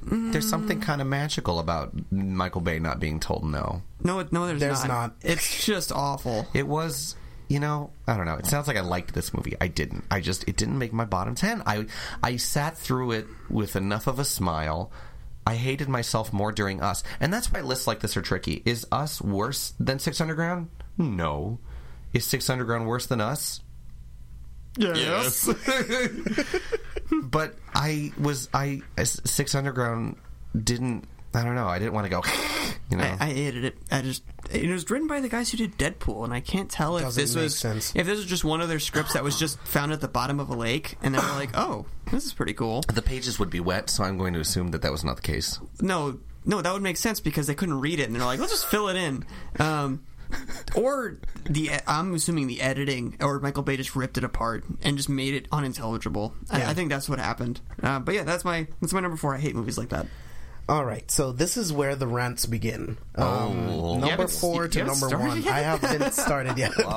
There's 0.08 0.48
something 0.48 0.82
kind 0.82 1.02
of 1.02 1.08
magical 1.08 1.60
about 1.60 1.94
Michael 2.12 2.62
Bay 2.62 2.78
not 2.80 3.00
being 3.00 3.20
told 3.20 3.44
no. 3.44 3.82
no, 4.04 4.26
no, 4.32 4.46
there's, 4.48 4.60
There's 4.60 4.86
not. 4.86 4.88
not. 4.88 5.16
It's 5.22 5.66
just 5.66 5.92
awful. 5.92 6.48
It 6.54 6.68
was, 6.68 7.16
you 7.48 7.60
know, 7.60 7.92
I 8.08 8.16
don't 8.16 8.26
know. 8.26 8.36
It 8.36 8.46
sounds 8.46 8.68
like 8.68 8.78
I 8.78 8.82
liked 8.82 9.14
this 9.16 9.34
movie. 9.34 9.56
I 9.60 9.68
didn't. 9.68 10.06
I 10.12 10.20
just 10.20 10.48
it 10.48 10.58
didn't 10.58 10.78
make 10.78 10.94
my 10.94 11.06
bottom 11.06 11.34
ten. 11.34 11.64
I 11.66 11.88
I 12.22 12.36
sat 12.38 12.78
through 12.78 13.12
it 13.14 13.28
with 13.50 13.76
enough 13.76 14.06
of 14.08 14.20
a 14.20 14.26
smile. 14.26 14.92
I 15.48 15.56
hated 15.56 15.90
myself 15.90 16.32
more 16.34 16.52
during 16.52 16.82
Us, 16.82 17.04
and 17.20 17.34
that's 17.34 17.52
why 17.52 17.62
lists 17.62 17.88
like 17.88 18.00
this 18.00 18.16
are 18.18 18.22
tricky. 18.22 18.62
Is 18.66 18.86
Us 18.92 19.22
worse 19.22 19.74
than 19.80 20.00
Six 20.00 20.20
Underground? 20.22 20.70
No. 20.98 21.60
Is 22.14 22.26
Six 22.26 22.50
Underground 22.50 22.88
worse 22.88 23.06
than 23.08 23.22
Us? 23.22 23.62
Yes. 24.78 25.48
Yes. 25.48 26.62
But 27.24 27.56
I 27.76 28.12
was 28.20 28.50
I 28.54 28.82
Six 29.04 29.54
Underground 29.54 30.16
didn't. 30.60 31.08
I 31.34 31.44
don't 31.44 31.56
know. 31.56 31.68
I 31.68 31.78
didn't 31.80 31.94
want 31.94 32.06
to 32.06 32.10
go. 32.10 32.22
You 32.92 32.98
know. 32.98 33.04
I, 33.04 33.18
I 33.20 33.34
hated 33.34 33.66
it. 33.66 33.78
I 33.90 34.02
just 34.04 34.22
it 34.52 34.70
was 34.70 34.88
written 34.92 35.08
by 35.08 35.20
the 35.20 35.28
guys 35.28 35.50
who 35.50 35.58
did 35.58 35.76
Deadpool, 35.76 36.24
and 36.24 36.32
I 36.32 36.40
can't 36.40 36.70
tell 36.70 36.98
if 36.98 37.04
Doesn't 37.04 37.20
this 37.20 37.36
was 37.36 37.58
sense. 37.58 37.92
if 37.96 38.06
this 38.06 38.18
was 38.18 38.28
just 38.28 38.44
one 38.44 38.62
of 38.62 38.70
their 38.70 38.78
scripts 38.78 39.14
that 39.14 39.24
was 39.24 39.40
just 39.40 39.58
found 39.62 39.92
at 39.92 40.02
the 40.02 40.08
bottom 40.08 40.40
of 40.40 40.50
a 40.50 40.54
lake, 40.56 40.96
and 41.02 41.16
they 41.16 41.18
were 41.18 41.26
like, 41.34 41.50
"Oh, 41.56 41.88
this 42.12 42.26
is 42.26 42.34
pretty 42.34 42.54
cool." 42.54 42.82
the 42.94 43.02
pages 43.02 43.40
would 43.40 43.50
be 43.50 43.60
wet, 43.60 43.90
so 43.90 44.04
I'm 44.04 44.20
going 44.20 44.34
to 44.36 44.40
assume 44.40 44.70
that 44.70 44.84
that 44.84 44.92
was 44.92 45.04
not 45.04 45.16
the 45.16 45.24
case. 45.24 45.60
No, 45.82 46.20
no, 46.46 46.62
that 46.62 46.72
would 46.74 46.84
make 46.84 46.98
sense 46.98 47.20
because 47.20 47.48
they 47.48 47.56
couldn't 47.56 47.80
read 47.82 48.00
it, 48.00 48.04
and 48.04 48.16
they're 48.16 48.24
like, 48.24 48.40
"Let's 48.40 48.52
just 48.52 48.68
fill 48.68 48.88
it 48.90 48.96
in." 48.98 49.26
Um, 49.58 50.04
or 50.76 51.18
the 51.50 51.72
I'm 51.88 52.14
assuming 52.14 52.48
the 52.48 52.62
editing, 52.62 53.18
or 53.22 53.40
Michael 53.40 53.64
Bay 53.64 53.78
just 53.78 53.96
ripped 53.96 54.18
it 54.18 54.24
apart 54.24 54.64
and 54.84 54.98
just 54.98 55.10
made 55.10 55.34
it 55.34 55.48
unintelligible. 55.52 56.34
I, 56.50 56.60
Yeah. 56.60 56.70
I 56.70 56.74
think 56.74 56.90
that's 56.90 57.08
what 57.10 57.20
happened. 57.20 57.62
Uh, 57.82 58.00
but 58.00 58.16
yeah, 58.16 58.24
that's 58.24 58.44
my 58.46 58.68
that's 58.82 58.94
my 58.94 59.00
number 59.00 59.18
four. 59.18 59.36
I 59.36 59.40
hate 59.40 59.56
movies 59.56 59.78
like 59.78 59.90
that. 59.90 60.08
All 60.68 60.84
right, 60.84 61.10
so 61.12 61.32
this 61.32 61.58
is 61.58 61.72
where 61.72 61.96
the 61.96 62.08
rants 62.08 62.48
begin. 62.48 62.98
Um, 63.14 63.28
Oh. 63.70 63.94
number 63.94 64.08
haven't- 64.08 64.32
four 64.32 64.68
to 64.68 64.84
number 64.84 65.10
one. 65.16 65.44
yet? 65.44 65.54
I 65.54 65.60
haven't 65.60 66.14
started 66.14 66.58
yet. 66.58 66.72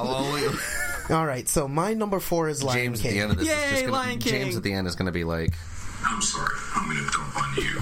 All 1.11 1.27
right, 1.27 1.47
so 1.49 1.69
my 1.69 1.95
number 1.95 2.19
four 2.21 2.49
is 2.49 2.63
Lion 2.63 2.95
James 2.95 3.05
at 3.05 3.11
the 3.13 3.21
end 3.21 3.31
of 3.33 3.39
this 3.39 3.49
is 3.49 3.71
just 3.71 3.83
gonna, 3.85 3.93
Lion 3.93 4.19
King. 4.19 4.33
James 4.33 4.57
at 4.57 4.63
the 4.63 4.73
end 4.73 4.87
is 4.87 4.95
going 4.95 5.07
to 5.07 5.13
be 5.13 5.25
like, 5.25 5.53
I'm 6.05 6.23
sorry. 6.23 6.55
I'm 6.75 6.89
gonna 6.89 7.11
dump 7.11 7.37
on 7.37 7.57
you. 7.57 7.79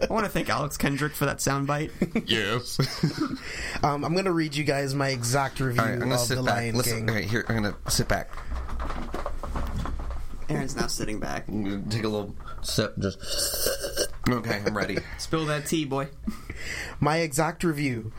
I 0.08 0.12
want 0.12 0.24
to 0.26 0.30
thank 0.32 0.48
Alex 0.48 0.76
Kendrick 0.76 1.12
for 1.14 1.26
that 1.26 1.38
soundbite. 1.38 1.90
yes. 2.26 2.78
Um, 3.82 4.04
I'm 4.04 4.12
going 4.14 4.24
to 4.24 4.32
read 4.32 4.54
you 4.56 4.64
guys 4.64 4.94
my 4.94 5.08
exact 5.08 5.60
review 5.60 5.80
All 5.82 5.86
right, 5.86 5.92
I'm 5.94 5.98
going 6.00 6.10
to 6.12 6.16
of 6.16 6.20
sit 6.22 6.36
The 6.36 6.42
back. 6.42 6.54
Lion 6.56 6.76
Listen, 6.76 7.06
King. 7.06 7.10
okay, 7.10 7.26
here 7.26 7.44
I'm 7.48 7.62
going 7.62 7.74
to 7.74 7.90
sit 7.90 8.08
back. 8.08 8.30
Aaron's 10.48 10.76
now 10.76 10.86
sitting 10.86 11.20
back. 11.20 11.46
I'm 11.48 11.62
gonna 11.64 11.82
Take 11.90 12.04
a 12.04 12.08
little 12.08 12.34
sip. 12.62 12.96
Just 12.98 13.18
okay. 14.28 14.62
I'm 14.64 14.76
ready. 14.76 14.98
Spill 15.18 15.44
that 15.46 15.66
tea, 15.66 15.84
boy. 15.84 16.08
My 17.00 17.18
exact 17.18 17.64
review. 17.64 18.12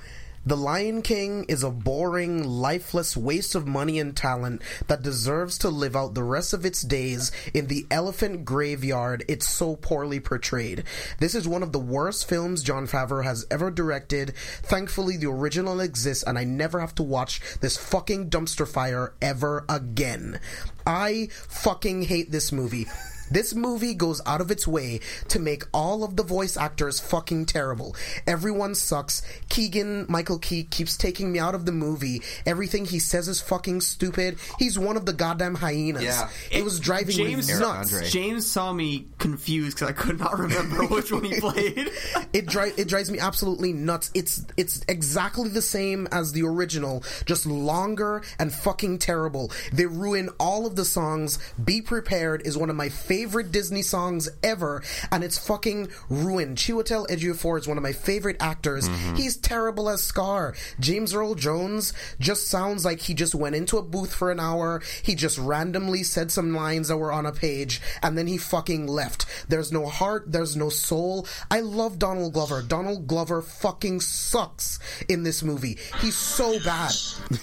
The 0.48 0.56
Lion 0.56 1.02
King 1.02 1.44
is 1.50 1.62
a 1.62 1.70
boring, 1.70 2.42
lifeless 2.48 3.18
waste 3.18 3.54
of 3.54 3.68
money 3.68 4.00
and 4.00 4.16
talent 4.16 4.62
that 4.88 5.02
deserves 5.02 5.58
to 5.58 5.68
live 5.68 5.94
out 5.94 6.14
the 6.14 6.24
rest 6.24 6.54
of 6.54 6.66
its 6.66 6.84
days 6.84 7.34
in 7.54 7.68
the 7.68 7.86
elephant 7.92 8.46
graveyard 8.46 9.26
it's 9.28 9.46
so 9.46 9.76
poorly 9.76 10.22
portrayed. 10.22 10.86
This 11.20 11.36
is 11.36 11.50
one 11.50 11.64
of 11.64 11.74
the 11.74 11.80
worst 11.80 12.30
films 12.30 12.64
Jon 12.64 12.88
Favreau 12.88 13.26
has 13.26 13.46
ever 13.52 13.70
directed. 13.70 14.36
Thankfully, 14.64 15.18
the 15.18 15.30
original 15.30 15.82
exists 15.82 16.24
and 16.24 16.40
I 16.40 16.46
never 16.46 16.80
have 16.80 16.96
to 16.96 17.04
watch 17.04 17.42
this 17.60 17.76
fucking 17.76 18.30
dumpster 18.30 18.66
fire 18.66 19.16
ever 19.22 19.66
again. 19.68 20.40
I 20.86 21.28
fucking 21.50 22.04
hate 22.04 22.32
this 22.32 22.54
movie. 22.54 22.88
This 23.30 23.54
movie 23.54 23.94
goes 23.94 24.22
out 24.26 24.42
of 24.42 24.52
its 24.52 24.68
way 24.68 25.00
to 25.30 25.40
make 25.40 25.64
all 25.74 26.04
of 26.04 26.16
the 26.16 26.24
voice 26.24 26.58
actors 26.58 27.00
fucking 27.00 27.46
terrible. 27.48 27.96
Everyone 28.26 28.74
sucks. 28.76 29.22
Keegan 29.50 30.06
Michael 30.10 30.40
Key 30.40 30.64
keeps 30.64 30.96
taking 30.98 31.32
me 31.32 31.40
out 31.40 31.54
of 31.56 31.66
the 31.66 31.72
movie. 31.72 32.22
Everything 32.46 32.86
he 32.86 33.00
says 33.00 33.28
is 33.28 33.42
fucking 33.42 33.82
stupid. 33.82 34.38
He's 34.60 34.80
one 34.80 34.98
of 34.98 35.06
the 35.06 35.14
goddamn 35.14 35.56
hyenas. 35.56 36.04
Yeah. 36.04 36.30
It 36.52 36.64
was 36.64 36.80
driving 36.80 37.16
James- 37.16 37.48
me 37.50 37.60
nuts. 37.60 37.94
Andre. 37.94 38.08
James 38.10 38.50
saw 38.50 38.72
me 38.72 39.08
confused 39.18 39.78
because 39.78 39.90
I 39.90 39.94
could 39.94 40.20
not 40.20 40.38
remember 40.40 40.86
which 40.88 41.12
one 41.12 41.24
he 41.26 41.40
played. 41.40 41.92
It 42.34 42.46
dri- 42.46 42.74
it 42.78 42.88
drives 42.88 43.12
me 43.12 43.20
absolutely 43.20 43.74
nuts. 43.74 44.10
It's 44.14 44.46
it's 44.56 44.82
exactly 44.88 45.50
the 45.50 45.62
same 45.62 46.08
as 46.12 46.32
the 46.32 46.44
original, 46.44 47.04
just 47.26 47.46
longer 47.46 48.22
and 48.40 48.54
fucking 48.54 49.00
terrible. 49.00 49.52
They 49.74 49.86
ruin 49.86 50.30
all 50.40 50.66
of 50.66 50.76
the 50.76 50.86
songs. 50.86 51.40
Be 51.64 51.82
prepared 51.82 52.46
is 52.48 52.58
one 52.58 52.70
of 52.70 52.76
my 52.76 52.90
favorite 52.90 53.17
Disney 53.26 53.82
songs 53.82 54.30
ever, 54.44 54.84
and 55.12 55.24
it's 55.24 55.38
fucking 55.38 55.90
ruined. 56.10 56.58
Chiwetel 56.58 57.08
Ejiofor 57.08 57.60
is 57.60 57.68
one 57.68 57.78
of 57.78 57.84
my 57.84 57.94
favorite 57.94 58.38
actors. 58.40 58.88
Mm-hmm. 58.88 59.16
He's 59.16 59.38
terrible 59.38 59.90
as 59.90 60.04
Scar. 60.04 60.56
James 60.80 61.14
Earl 61.14 61.36
Jones 61.36 61.94
just 62.20 62.48
sounds 62.48 62.86
like 62.86 63.00
he 63.00 63.14
just 63.14 63.36
went 63.36 63.56
into 63.56 63.78
a 63.78 63.84
booth 63.84 64.14
for 64.14 64.32
an 64.32 64.40
hour. 64.40 64.82
He 65.02 65.16
just 65.16 65.38
randomly 65.38 66.04
said 66.04 66.32
some 66.32 66.54
lines 66.54 66.88
that 66.88 66.98
were 66.98 67.12
on 67.12 67.26
a 67.26 67.32
page, 67.32 67.82
and 68.02 68.18
then 68.18 68.28
he 68.28 68.38
fucking 68.38 68.88
left. 68.88 69.26
There's 69.50 69.72
no 69.72 69.86
heart. 69.86 70.32
There's 70.32 70.56
no 70.56 70.70
soul. 70.70 71.28
I 71.50 71.62
love 71.62 72.00
Donald 72.00 72.34
Glover. 72.34 72.62
Donald 72.62 73.08
Glover 73.08 73.42
fucking 73.42 74.02
sucks 74.02 74.80
in 75.08 75.24
this 75.24 75.44
movie. 75.44 75.78
He's 76.00 76.16
so 76.16 76.60
bad. 76.64 76.92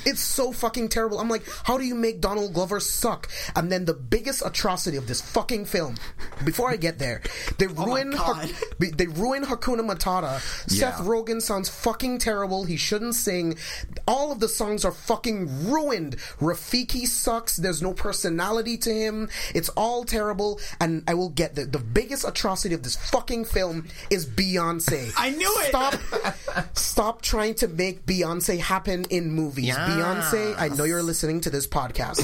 It's 0.04 0.20
so 0.20 0.52
fucking 0.52 0.88
terrible. 0.88 1.18
I'm 1.18 1.28
like, 1.28 1.44
how 1.64 1.78
do 1.78 1.84
you 1.84 1.94
make 1.94 2.20
Donald 2.20 2.54
Glover 2.54 2.80
suck? 2.80 3.28
And 3.56 3.70
then 3.70 3.84
the 3.84 3.94
biggest 3.94 4.42
atrocity 4.44 4.96
of 4.96 5.06
this 5.06 5.20
fucking 5.20 5.63
film, 5.64 5.96
before 6.44 6.70
I 6.70 6.76
get 6.76 6.98
there, 6.98 7.22
they 7.58 7.66
oh 7.76 7.86
ruin 7.86 8.10
God. 8.10 8.50
Ha- 8.50 8.64
they 8.78 9.06
ruin 9.06 9.44
Hakuna 9.44 9.80
Matata. 9.80 10.40
Seth 10.70 10.98
Rogen 10.98 11.40
sounds 11.40 11.68
fucking 11.68 12.18
terrible. 12.18 12.64
He 12.64 12.76
shouldn't 12.76 13.14
sing. 13.14 13.56
All 14.06 14.32
of 14.32 14.40
the 14.40 14.48
songs 14.48 14.84
are 14.84 14.92
fucking 14.92 15.70
ruined. 15.70 16.16
Rafiki 16.40 17.06
sucks. 17.06 17.56
There's 17.56 17.82
no 17.82 17.92
personality 17.94 18.76
to 18.78 18.92
him. 18.92 19.28
It's 19.54 19.68
all 19.70 20.04
terrible. 20.04 20.60
And 20.80 21.02
I 21.08 21.14
will 21.14 21.30
get 21.30 21.54
the 21.54 21.64
the 21.64 21.78
biggest 21.78 22.26
atrocity 22.26 22.74
of 22.74 22.82
this 22.82 22.96
fucking 22.96 23.46
film 23.46 23.86
is 24.10 24.26
Beyonce. 24.26 25.12
I 25.16 25.30
knew 25.30 25.54
it! 25.60 25.68
Stop, 25.68 25.94
stop 26.76 27.22
trying 27.22 27.54
to 27.56 27.68
make 27.68 28.06
Beyonce 28.06 28.58
happen 28.58 29.04
in 29.10 29.30
movies. 29.30 29.74
Beyonce, 29.74 30.54
I 30.58 30.68
know 30.68 30.84
you're 30.84 31.02
listening 31.02 31.40
to 31.42 31.50
this 31.50 31.66
podcast. 31.66 32.22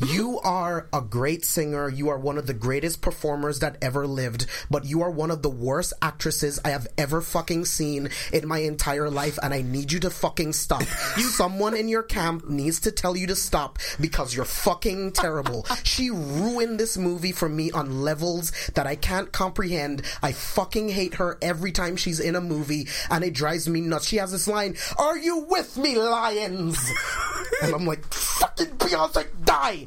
you 0.14 0.40
are 0.40 0.86
a 0.92 1.00
great 1.00 1.44
singer. 1.44 1.88
You 1.88 1.99
are 2.08 2.18
one 2.18 2.38
of 2.38 2.46
the 2.46 2.54
greatest 2.54 3.02
performers 3.02 3.60
that 3.60 3.76
ever 3.82 4.06
lived, 4.06 4.46
but 4.70 4.84
you 4.84 5.02
are 5.02 5.10
one 5.10 5.30
of 5.30 5.42
the 5.42 5.50
worst 5.50 5.92
actresses 6.00 6.58
I 6.64 6.70
have 6.70 6.88
ever 6.96 7.20
fucking 7.20 7.64
seen 7.66 8.10
in 8.32 8.48
my 8.48 8.58
entire 8.58 9.10
life, 9.10 9.38
and 9.42 9.52
I 9.52 9.62
need 9.62 9.92
you 9.92 10.00
to 10.00 10.10
fucking 10.10 10.52
stop. 10.52 10.82
Someone 11.18 11.76
in 11.76 11.88
your 11.88 12.02
camp 12.02 12.48
needs 12.48 12.80
to 12.80 12.92
tell 12.92 13.16
you 13.16 13.26
to 13.26 13.36
stop 13.36 13.78
because 14.00 14.34
you're 14.34 14.44
fucking 14.44 15.12
terrible. 15.12 15.66
She 15.82 16.10
ruined 16.10 16.78
this 16.78 16.96
movie 16.96 17.32
for 17.32 17.48
me 17.48 17.72
on 17.72 18.02
levels 18.02 18.52
that 18.74 18.86
I 18.86 18.96
can't 18.96 19.32
comprehend. 19.32 20.02
I 20.22 20.32
fucking 20.32 20.88
hate 20.88 21.14
her 21.14 21.36
every 21.42 21.72
time 21.72 21.96
she's 21.96 22.20
in 22.20 22.36
a 22.36 22.40
movie, 22.40 22.86
and 23.10 23.24
it 23.24 23.34
drives 23.34 23.68
me 23.68 23.80
nuts. 23.80 24.06
She 24.06 24.16
has 24.16 24.30
this 24.30 24.46
line, 24.46 24.76
Are 24.98 25.18
you 25.18 25.46
with 25.48 25.76
me, 25.76 25.96
lions? 25.96 26.78
and 27.62 27.74
I'm 27.74 27.86
like, 27.86 28.04
fucking 28.12 28.76
Beyonce, 28.78 29.26
die! 29.44 29.86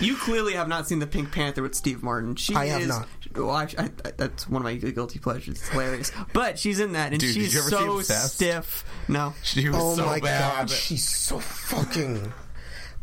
You 0.00 0.16
clearly 0.16 0.52
have 0.54 0.68
not 0.68 0.86
seen 0.88 0.98
the 0.98 1.06
Pink 1.06 1.32
Panther 1.32 1.62
with 1.62 1.74
Steve 1.74 2.02
Martin. 2.02 2.36
She 2.36 2.54
I 2.54 2.66
have 2.66 2.82
is, 2.82 2.88
not. 2.88 3.08
well, 3.34 3.50
I, 3.50 3.62
I, 3.78 3.90
that's 4.16 4.48
one 4.48 4.60
of 4.62 4.64
my 4.64 4.74
guilty 4.74 5.18
pleasures. 5.18 5.56
It's 5.58 5.68
hilarious. 5.68 6.12
But 6.32 6.58
she's 6.58 6.78
in 6.80 6.92
that, 6.92 7.12
and 7.12 7.20
Dude, 7.20 7.34
she's 7.34 7.54
you 7.54 7.60
ever 7.60 7.70
see 7.70 7.76
so 8.04 8.26
stiff. 8.26 8.84
No, 9.08 9.34
She 9.42 9.68
was 9.68 9.76
Oh 9.80 9.94
so 9.96 10.06
my 10.06 10.20
bad. 10.20 10.68
god, 10.68 10.70
she's 10.70 11.08
so 11.08 11.38
fucking. 11.40 12.32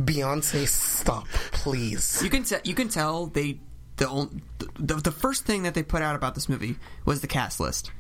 Beyonce, 0.02 0.68
stop, 0.68 1.28
please. 1.52 2.22
you 2.22 2.30
can 2.30 2.44
te- 2.44 2.58
you 2.66 2.76
can 2.76 2.90
tell 2.90 3.28
they 3.28 3.60
the, 3.98 4.08
on- 4.10 4.42
the 4.78 4.96
the 4.96 5.12
first 5.12 5.46
thing 5.46 5.64
that 5.64 5.74
they 5.74 5.84
put 5.84 6.02
out 6.02 6.16
about 6.16 6.36
this 6.36 6.50
movie 6.50 6.76
was 7.06 7.22
the 7.22 7.28
cast 7.28 7.60
list. 7.62 7.92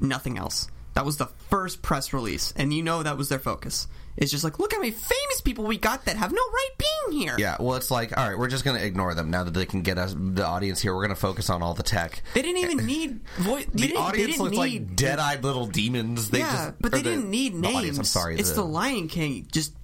Nothing 0.00 0.38
else. 0.38 0.68
That 0.94 1.04
was 1.06 1.16
the 1.16 1.26
first 1.48 1.82
press 1.82 2.12
release, 2.12 2.52
and 2.56 2.72
you 2.72 2.82
know 2.82 3.02
that 3.02 3.16
was 3.16 3.28
their 3.28 3.38
focus. 3.38 3.88
It's 4.16 4.30
just 4.30 4.44
like, 4.44 4.58
look 4.58 4.74
how 4.74 4.78
many 4.78 4.90
famous 4.90 5.40
people 5.42 5.64
we 5.64 5.78
got 5.78 6.04
that 6.04 6.16
have 6.16 6.32
no 6.32 6.42
right 6.42 6.68
being 6.78 7.18
here. 7.22 7.34
Yeah, 7.38 7.56
well, 7.58 7.76
it's 7.76 7.90
like, 7.90 8.16
all 8.16 8.28
right, 8.28 8.38
we're 8.38 8.48
just 8.48 8.62
going 8.62 8.78
to 8.78 8.84
ignore 8.84 9.14
them 9.14 9.30
now 9.30 9.44
that 9.44 9.54
they 9.54 9.64
can 9.64 9.80
get 9.80 9.96
us 9.96 10.14
the 10.14 10.44
audience 10.44 10.82
here. 10.82 10.94
We're 10.94 11.00
going 11.06 11.14
to 11.14 11.20
focus 11.20 11.48
on 11.48 11.62
all 11.62 11.72
the 11.72 11.82
tech. 11.82 12.22
They 12.34 12.42
didn't 12.42 12.58
even 12.58 12.80
eh, 12.80 12.84
need 12.84 13.20
voice. 13.38 13.66
The 13.72 13.96
audience 13.96 14.38
looks 14.38 14.56
like 14.56 14.94
dead-eyed 14.94 15.42
little 15.42 15.66
demons. 15.66 16.28
They 16.28 16.40
yeah, 16.40 16.66
just, 16.66 16.82
but 16.82 16.92
they 16.92 16.98
the- 16.98 17.10
didn't 17.10 17.30
need 17.30 17.54
the 17.54 17.60
names. 17.60 17.76
audience, 17.76 17.98
I'm 17.98 18.04
sorry. 18.04 18.36
It's 18.38 18.52
the, 18.52 18.62
Lion 18.62 19.08
King. 19.08 19.48
Just 19.50 19.74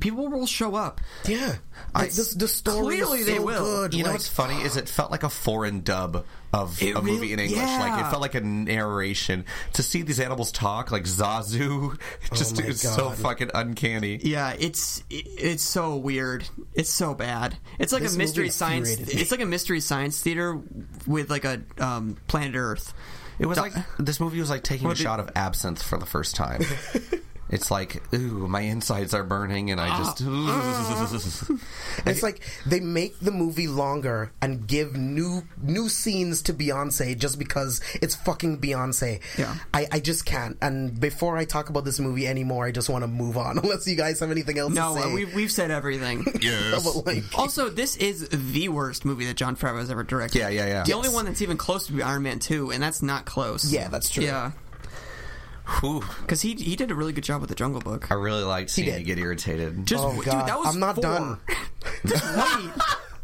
people 0.00 0.28
will 0.28 0.46
show 0.46 0.74
up. 0.74 1.00
Yeah, 1.26 1.56
like, 1.94 2.12
this, 2.12 2.34
the 2.34 2.48
story 2.48 2.96
Clearly 2.96 3.20
is 3.20 3.26
they 3.26 3.38
will. 3.38 3.64
good. 3.64 3.94
You 3.94 4.04
know 4.04 4.12
what's 4.12 4.28
funny 4.28 4.60
is 4.62 4.76
it 4.76 4.88
felt 4.88 5.10
like 5.10 5.22
a 5.22 5.28
foreign 5.30 5.80
dub 5.82 6.24
of 6.52 6.80
It 6.82 6.94
a 6.96 7.02
movie 7.02 7.32
in 7.32 7.38
English. 7.40 7.58
Like 7.58 8.00
it 8.04 8.10
felt 8.10 8.22
like 8.22 8.34
a 8.34 8.40
narration. 8.40 9.44
To 9.74 9.82
see 9.82 10.02
these 10.02 10.20
animals 10.20 10.52
talk 10.52 10.92
like 10.92 11.04
Zazu, 11.04 11.98
just 12.34 12.58
Oh 12.58 12.62
my 12.62 12.68
it's 12.68 12.82
so 12.82 13.10
fucking 13.10 13.50
uncanny. 13.54 14.20
Yeah, 14.22 14.54
it's 14.58 15.02
it, 15.10 15.26
it's 15.38 15.62
so 15.64 15.96
weird. 15.96 16.48
It's 16.74 16.90
so 16.90 17.14
bad. 17.14 17.56
It's 17.78 17.92
like 17.92 18.02
This 18.02 18.14
a 18.14 18.18
mystery 18.18 18.50
science. 18.50 18.96
me. 18.98 19.20
It's 19.20 19.30
like 19.30 19.40
a 19.40 19.46
mystery 19.46 19.80
science 19.80 20.20
theater 20.22 20.60
with 21.06 21.30
like 21.30 21.44
a 21.44 21.62
um, 21.78 22.16
planet 22.28 22.54
Earth. 22.56 22.94
It 23.38 23.46
was 23.46 23.56
Da- 23.56 23.62
like 23.62 23.72
this 23.98 24.20
movie 24.20 24.38
was 24.38 24.50
like 24.50 24.62
taking 24.62 24.86
a 24.86 24.90
the- 24.90 24.96
shot 25.02 25.18
of 25.18 25.30
absinthe 25.34 25.82
for 25.82 25.98
the 25.98 26.06
first 26.06 26.36
time. 26.36 26.62
it's 27.48 27.70
like, 27.70 28.02
ooh, 28.14 28.48
my 28.48 28.60
insides 28.60 29.12
are 29.14 29.22
burning, 29.22 29.70
and 29.70 29.80
I 29.80 29.88
ah. 29.90 29.98
just. 29.98 30.22
It's 32.06 32.22
like 32.22 32.40
they 32.66 32.80
make 32.80 33.18
the 33.20 33.30
movie 33.30 33.68
longer 33.68 34.32
and 34.42 34.66
give 34.66 34.96
new 34.96 35.42
new 35.62 35.88
scenes 35.88 36.42
to 36.42 36.52
Beyonce 36.54 37.16
just 37.16 37.38
because 37.38 37.80
it's 38.02 38.14
fucking 38.14 38.58
Beyonce. 38.60 39.20
Yeah. 39.38 39.54
I, 39.72 39.86
I 39.92 40.00
just 40.00 40.26
can't. 40.26 40.58
And 40.60 40.98
before 40.98 41.36
I 41.36 41.44
talk 41.44 41.68
about 41.70 41.84
this 41.84 42.00
movie 42.00 42.26
anymore, 42.26 42.66
I 42.66 42.72
just 42.72 42.88
want 42.90 43.04
to 43.04 43.08
move 43.08 43.36
on. 43.36 43.58
Unless 43.62 43.86
you 43.86 43.96
guys 43.96 44.20
have 44.20 44.30
anything 44.30 44.58
else 44.58 44.72
No, 44.72 44.94
to 44.96 45.02
say. 45.02 45.14
we've 45.14 45.34
we've 45.34 45.52
said 45.52 45.70
everything. 45.70 46.26
yes. 46.40 46.84
But, 46.84 47.06
like, 47.06 47.24
also, 47.38 47.68
this 47.68 47.96
is 47.96 48.28
the 48.28 48.68
worst 48.68 49.04
movie 49.04 49.26
that 49.26 49.36
Jon 49.36 49.56
Favreau 49.56 49.78
has 49.78 49.90
ever 49.90 50.02
directed. 50.02 50.38
Yeah, 50.38 50.48
yeah, 50.48 50.66
yeah. 50.66 50.82
The 50.82 50.88
Yes. 50.88 50.96
only 50.96 51.08
one 51.10 51.24
that's 51.26 51.42
even 51.42 51.56
close 51.56 51.86
to 51.86 51.92
be 51.92 52.02
Iron 52.02 52.22
Man 52.24 52.38
two, 52.38 52.70
and 52.70 52.82
that's 52.82 53.02
not 53.02 53.24
close. 53.24 53.72
Yeah, 53.72 53.88
that's 53.88 54.10
true. 54.10 54.24
Yeah, 54.24 54.50
Whew. 54.50 54.63
Because 55.80 56.42
he 56.42 56.54
he 56.54 56.76
did 56.76 56.90
a 56.90 56.94
really 56.94 57.12
good 57.12 57.24
job 57.24 57.40
with 57.40 57.48
the 57.48 57.56
Jungle 57.56 57.80
Book. 57.80 58.10
I 58.10 58.14
really 58.14 58.42
liked 58.44 58.70
seeing 58.70 58.88
did. 58.90 59.00
you 59.00 59.04
get 59.06 59.18
irritated. 59.18 59.86
Just 59.86 60.04
Oh, 60.04 60.14
dude, 60.14 60.24
God. 60.26 60.48
that 60.48 60.58
was 60.58 60.68
I'm 60.74 60.80
not 60.80 60.94
four. 60.96 61.02
done. 61.02 61.38
Just 62.06 62.36
wait. 62.36 62.70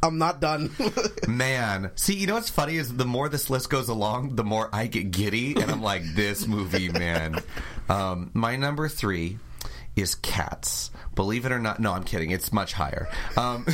I'm 0.02 0.16
not 0.16 0.40
done. 0.40 0.70
Man, 1.28 1.90
see, 1.94 2.14
you 2.14 2.26
know 2.26 2.34
what's 2.34 2.48
funny 2.48 2.76
is 2.76 2.96
the 2.96 3.04
more 3.04 3.28
this 3.28 3.50
list 3.50 3.68
goes 3.68 3.90
along, 3.90 4.36
the 4.36 4.44
more 4.44 4.70
I 4.72 4.86
get 4.86 5.10
giddy, 5.10 5.54
and 5.60 5.70
I'm 5.70 5.82
like, 5.82 6.02
this 6.14 6.46
movie, 6.46 6.88
man. 6.88 7.42
Um, 7.90 8.30
my 8.32 8.56
number 8.56 8.88
three 8.88 9.38
is 9.96 10.14
Cats. 10.14 10.90
Believe 11.14 11.44
it 11.44 11.52
or 11.52 11.58
not, 11.58 11.80
no, 11.80 11.92
I'm 11.92 12.04
kidding. 12.04 12.30
It's 12.30 12.50
much 12.50 12.72
higher. 12.72 13.10
Um, 13.36 13.66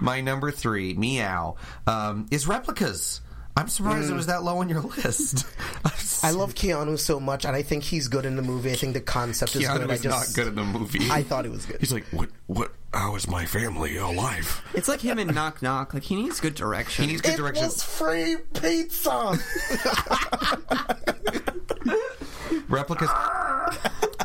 my 0.00 0.20
number 0.22 0.50
three, 0.50 0.94
Meow, 0.94 1.56
um, 1.86 2.26
is 2.30 2.46
Replicas. 2.48 3.20
I'm 3.58 3.68
surprised 3.68 4.08
it 4.08 4.12
mm. 4.12 4.16
was 4.16 4.26
that 4.26 4.44
low 4.44 4.58
on 4.58 4.68
your 4.68 4.80
list. 5.04 5.44
I 6.22 6.30
love 6.30 6.54
Keanu 6.54 6.96
so 6.96 7.18
much, 7.18 7.44
and 7.44 7.56
I 7.56 7.62
think 7.62 7.82
he's 7.82 8.06
good 8.06 8.24
in 8.24 8.36
the 8.36 8.42
movie. 8.42 8.70
I 8.70 8.76
think 8.76 8.94
the 8.94 9.00
concept 9.00 9.56
is 9.56 9.62
Keanu 9.62 9.78
good. 9.78 9.90
I 9.90 9.96
just, 9.98 10.04
not 10.04 10.34
good 10.34 10.46
in 10.46 10.54
the 10.54 10.64
movie. 10.64 11.10
I 11.10 11.24
thought 11.24 11.44
it 11.44 11.50
was 11.50 11.66
good. 11.66 11.80
He's 11.80 11.92
like, 11.92 12.04
what? 12.12 12.30
What? 12.46 12.70
How 12.92 13.14
is 13.16 13.28
my 13.28 13.44
family 13.44 13.96
alive? 13.98 14.62
It's 14.74 14.88
like 14.88 15.00
him 15.00 15.18
and 15.18 15.34
Knock 15.34 15.60
Knock. 15.62 15.92
Like 15.94 16.02
he 16.04 16.16
needs 16.16 16.40
good 16.40 16.54
direction. 16.54 17.04
he 17.04 17.10
needs 17.10 17.22
good 17.22 17.34
It 17.34 17.36
direction. 17.36 17.64
was 17.64 17.82
free 17.82 18.36
pizza. 18.54 19.38
replicas 22.68 23.08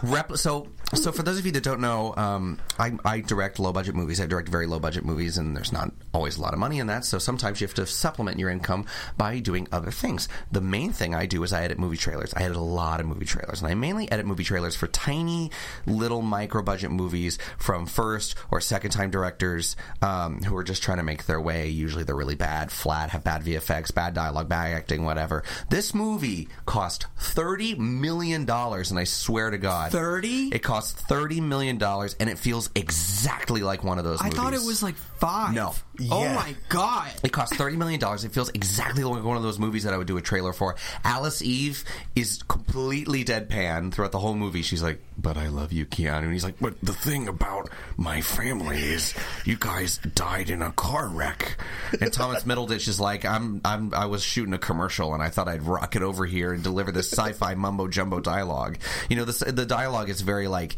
Repl- 0.04 0.38
so 0.38 0.68
so 0.94 1.14
for 1.14 1.24
those 1.24 1.40
of 1.40 1.46
you 1.46 1.54
that 1.54 1.64
don't 1.64 1.80
know 1.80 2.14
um, 2.18 2.60
I, 2.78 2.92
I 3.06 3.22
direct 3.22 3.58
low 3.58 3.72
budget 3.72 3.96
movies 3.96 4.20
i 4.20 4.26
direct 4.26 4.50
very 4.50 4.68
low 4.68 4.80
budget 4.80 5.06
movies 5.06 5.38
and 5.38 5.56
there's 5.56 5.72
not 5.72 5.94
always 6.14 6.36
a 6.38 6.42
lot 6.42 6.52
of 6.54 6.60
money 6.60 6.80
in 6.80 6.88
that 6.88 7.06
so 7.06 7.20
sometimes 7.20 7.62
you 7.62 7.68
have 7.68 7.74
to 7.76 7.86
supplement 7.86 8.38
your 8.38 8.50
income 8.50 8.86
by 9.18 9.40
doing 9.40 9.66
other 9.72 9.92
things 9.92 10.28
the 10.52 10.60
main 10.60 10.92
thing 10.92 11.16
i 11.16 11.26
do 11.26 11.42
is 11.44 11.54
i 11.54 11.64
edit 11.64 11.80
movie 11.80 11.96
trailers 11.96 12.34
i 12.34 12.44
edit 12.44 12.58
a 12.58 12.62
lot 12.62 13.00
of 13.00 13.06
movie 13.06 13.26
trailers 13.26 13.62
and 13.62 13.72
i 13.72 13.74
mainly 13.76 14.12
edit 14.12 14.26
movie 14.26 14.44
trailers 14.44 14.76
for 14.76 14.88
tiny 14.88 15.50
little 15.86 16.22
micro 16.22 16.62
budget 16.62 16.92
movies 16.92 17.38
from 17.58 17.86
first 17.86 18.36
or 18.54 18.62
second 18.62 18.92
time 18.92 19.10
directors 19.10 19.76
um, 20.04 20.40
who 20.44 20.56
are 20.56 20.64
just 20.64 20.84
trying 20.84 20.98
to 20.98 21.04
make 21.04 21.26
their 21.26 21.42
way. 21.42 21.70
Usually 21.70 22.04
they're 22.04 22.16
really 22.16 22.36
bad 22.36 22.72
flat 22.72 23.10
have 23.10 23.24
bad 23.24 23.42
vfx 23.42 23.94
bad 23.94 24.14
dialogue 24.14 24.48
bad 24.48 24.74
acting 24.74 25.04
whatever. 25.04 25.44
This 25.72 25.96
movie 25.96 26.50
cost 26.68 27.08
30 27.18 27.76
million 27.76 28.46
dollars 28.46 28.92
and 28.92 29.00
i 29.00 29.04
swear 29.06 29.50
to 29.50 29.58
god 29.58 29.92
30? 29.92 30.50
it 30.54 30.60
cost 30.60 30.98
30 30.98 31.42
million 31.42 31.78
dollars 31.78 32.16
and 32.20 32.30
it 32.30 32.38
feels 32.38 32.70
exactly 32.76 33.64
like 33.64 33.84
one 33.84 33.98
of 33.98 34.04
those 34.04 34.22
I 34.22 34.26
movies 34.26 34.40
thought 34.40 34.54
it 34.54 34.62
was 34.62 34.84
like 34.84 34.96
five. 35.24 35.54
No. 35.54 35.74
Oh 36.12 36.24
Yeah. 36.24 36.34
my 36.36 36.56
god. 36.70 37.12
it 37.24 37.32
cost 37.32 37.56
thirty 37.56 37.78
million 37.78 38.00
dollars. 38.00 38.24
It 38.26 38.32
feels 38.34 38.50
exactly 38.50 39.04
like 39.04 39.24
one 39.24 39.38
of 39.38 39.44
those 39.44 39.60
movies 39.60 39.84
that 39.84 39.94
I 39.94 39.98
would 39.98 40.08
do 40.08 40.18
a 40.18 40.22
trailer 40.22 40.52
for. 40.54 40.76
Alice 41.04 41.42
Eve 41.42 41.84
is 42.16 42.42
completely 42.48 43.24
deadpan 43.24 43.94
throughout 43.94 44.12
the 44.12 44.20
whole 44.20 44.34
movie. 44.36 44.62
She's 44.64 44.82
like, 44.84 45.00
"But 45.18 45.38
I 45.38 45.48
love 45.48 45.72
you, 45.72 45.86
Keanu," 45.86 46.24
and 46.24 46.34
he's 46.34 46.44
like, 46.44 46.56
But 46.60 46.82
the 46.82 46.94
thing 46.94 47.28
about 47.28 47.70
my 47.96 48.22
family 48.22 48.80
is, 48.82 49.14
you 49.46 49.56
guys 49.58 50.00
died 50.16 50.50
in 50.50 50.62
a 50.62 50.72
car 50.72 51.08
wreck. 51.08 51.58
and 52.02 52.12
Thomas 52.12 52.44
Middleditch 52.50 52.88
is 52.88 53.00
like, 53.00 53.24
"I'm, 53.24 53.62
I'm, 53.64 53.94
I 53.94 54.08
was 54.08 54.24
shooting 54.24 54.54
a 54.54 54.58
commercial, 54.58 55.14
and 55.14 55.22
I 55.24 55.30
thought 55.30 55.48
I'd 55.48 55.64
rock 55.64 55.96
it 55.96 56.02
over 56.02 56.26
here 56.26 56.52
and 56.54 56.64
deliver 56.64 56.92
this 56.92 57.12
sci-fi 57.12 57.54
mumbo 57.56 57.88
jumbo 57.88 58.20
dialogue." 58.20 58.78
You 59.10 59.16
know, 59.18 59.26
the 59.26 59.52
the 59.52 59.66
dialogue 59.66 60.10
is 60.10 60.22
very 60.22 60.48
like, 60.48 60.76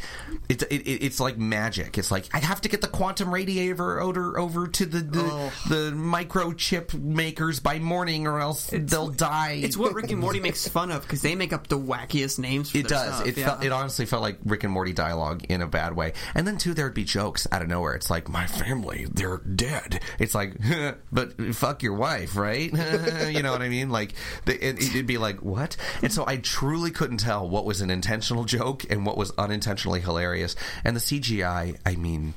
it's 0.50 0.64
it, 0.64 0.82
it- 0.86 1.06
it's 1.06 1.20
like 1.20 1.38
magic. 1.38 1.98
It's 1.98 2.12
like 2.12 2.28
I 2.34 2.40
have 2.40 2.62
to 2.62 2.70
get 2.70 2.82
the 2.82 2.88
quantum 2.90 3.34
radiator 3.34 4.00
over 4.40 4.56
over 4.56 4.68
to 4.68 4.86
the 4.86 5.00
the, 5.00 5.22
Oh. 5.24 5.52
the 5.70 5.92
microchip 5.92 6.94
makers 6.94 7.60
by 7.60 7.80
morning, 7.80 8.28
or 8.28 8.40
else 8.40 8.70
they'll 8.72 9.10
die. 9.10 9.60
It's 9.64 9.76
what 9.76 9.94
Rick 9.94 10.12
and 10.12 10.20
Morty 10.20 10.40
makes 10.40 10.68
fun 10.68 10.92
of 10.92 11.02
because 11.02 11.22
they 11.24 11.34
make 11.36 11.52
up 11.52 11.68
the 11.68 11.80
wackiest 11.80 12.38
names. 12.40 12.70
For 12.70 12.78
It 12.78 12.88
their 12.88 12.98
does. 13.00 13.16
Stuff. 13.16 13.28
It 13.28 13.38
yeah. 13.38 13.46
felt. 13.48 13.64
It 13.66 13.72
honestly 13.72 14.06
felt 14.06 14.22
like 14.22 14.38
Rick 14.46 14.64
and 14.64 14.72
Morty 14.72 14.94
dialogue 14.94 15.44
in 15.50 15.62
a 15.62 15.68
bad 15.68 15.96
way. 15.96 16.14
And 16.36 16.48
then 16.48 16.58
too, 16.58 16.74
there'd 16.76 16.94
be 16.94 17.04
jokes 17.04 17.48
out 17.52 17.62
of 17.64 17.68
nowhere. 17.68 17.96
It's 17.96 18.10
like 18.10 18.30
My 18.30 18.46
family, 18.48 19.08
they're 19.12 19.38
dead. 19.40 20.02
It's 20.20 20.36
like, 20.36 20.54
but 21.12 21.34
fuck 21.56 21.82
your 21.82 21.94
wife, 21.96 22.36
right? 22.36 22.72
you 23.32 23.42
know 23.42 23.52
what 23.52 23.62
I 23.62 23.70
mean? 23.70 23.90
Like, 23.90 24.14
it'd 24.46 25.08
be 25.08 25.18
like, 25.18 25.42
what? 25.42 25.76
And 26.04 26.14
so 26.14 26.24
I 26.28 26.38
truly 26.38 26.92
couldn't 26.92 27.18
tell 27.18 27.50
what 27.50 27.66
was 27.66 27.82
an 27.82 27.90
intentional 27.90 28.44
joke 28.44 28.86
and 28.90 29.06
what 29.06 29.18
was 29.18 29.32
unintentionally 29.38 30.02
hilarious. 30.02 30.56
And 30.84 30.96
the 30.96 31.00
CGI, 31.02 31.78
I 31.86 31.96
mean, 31.96 32.36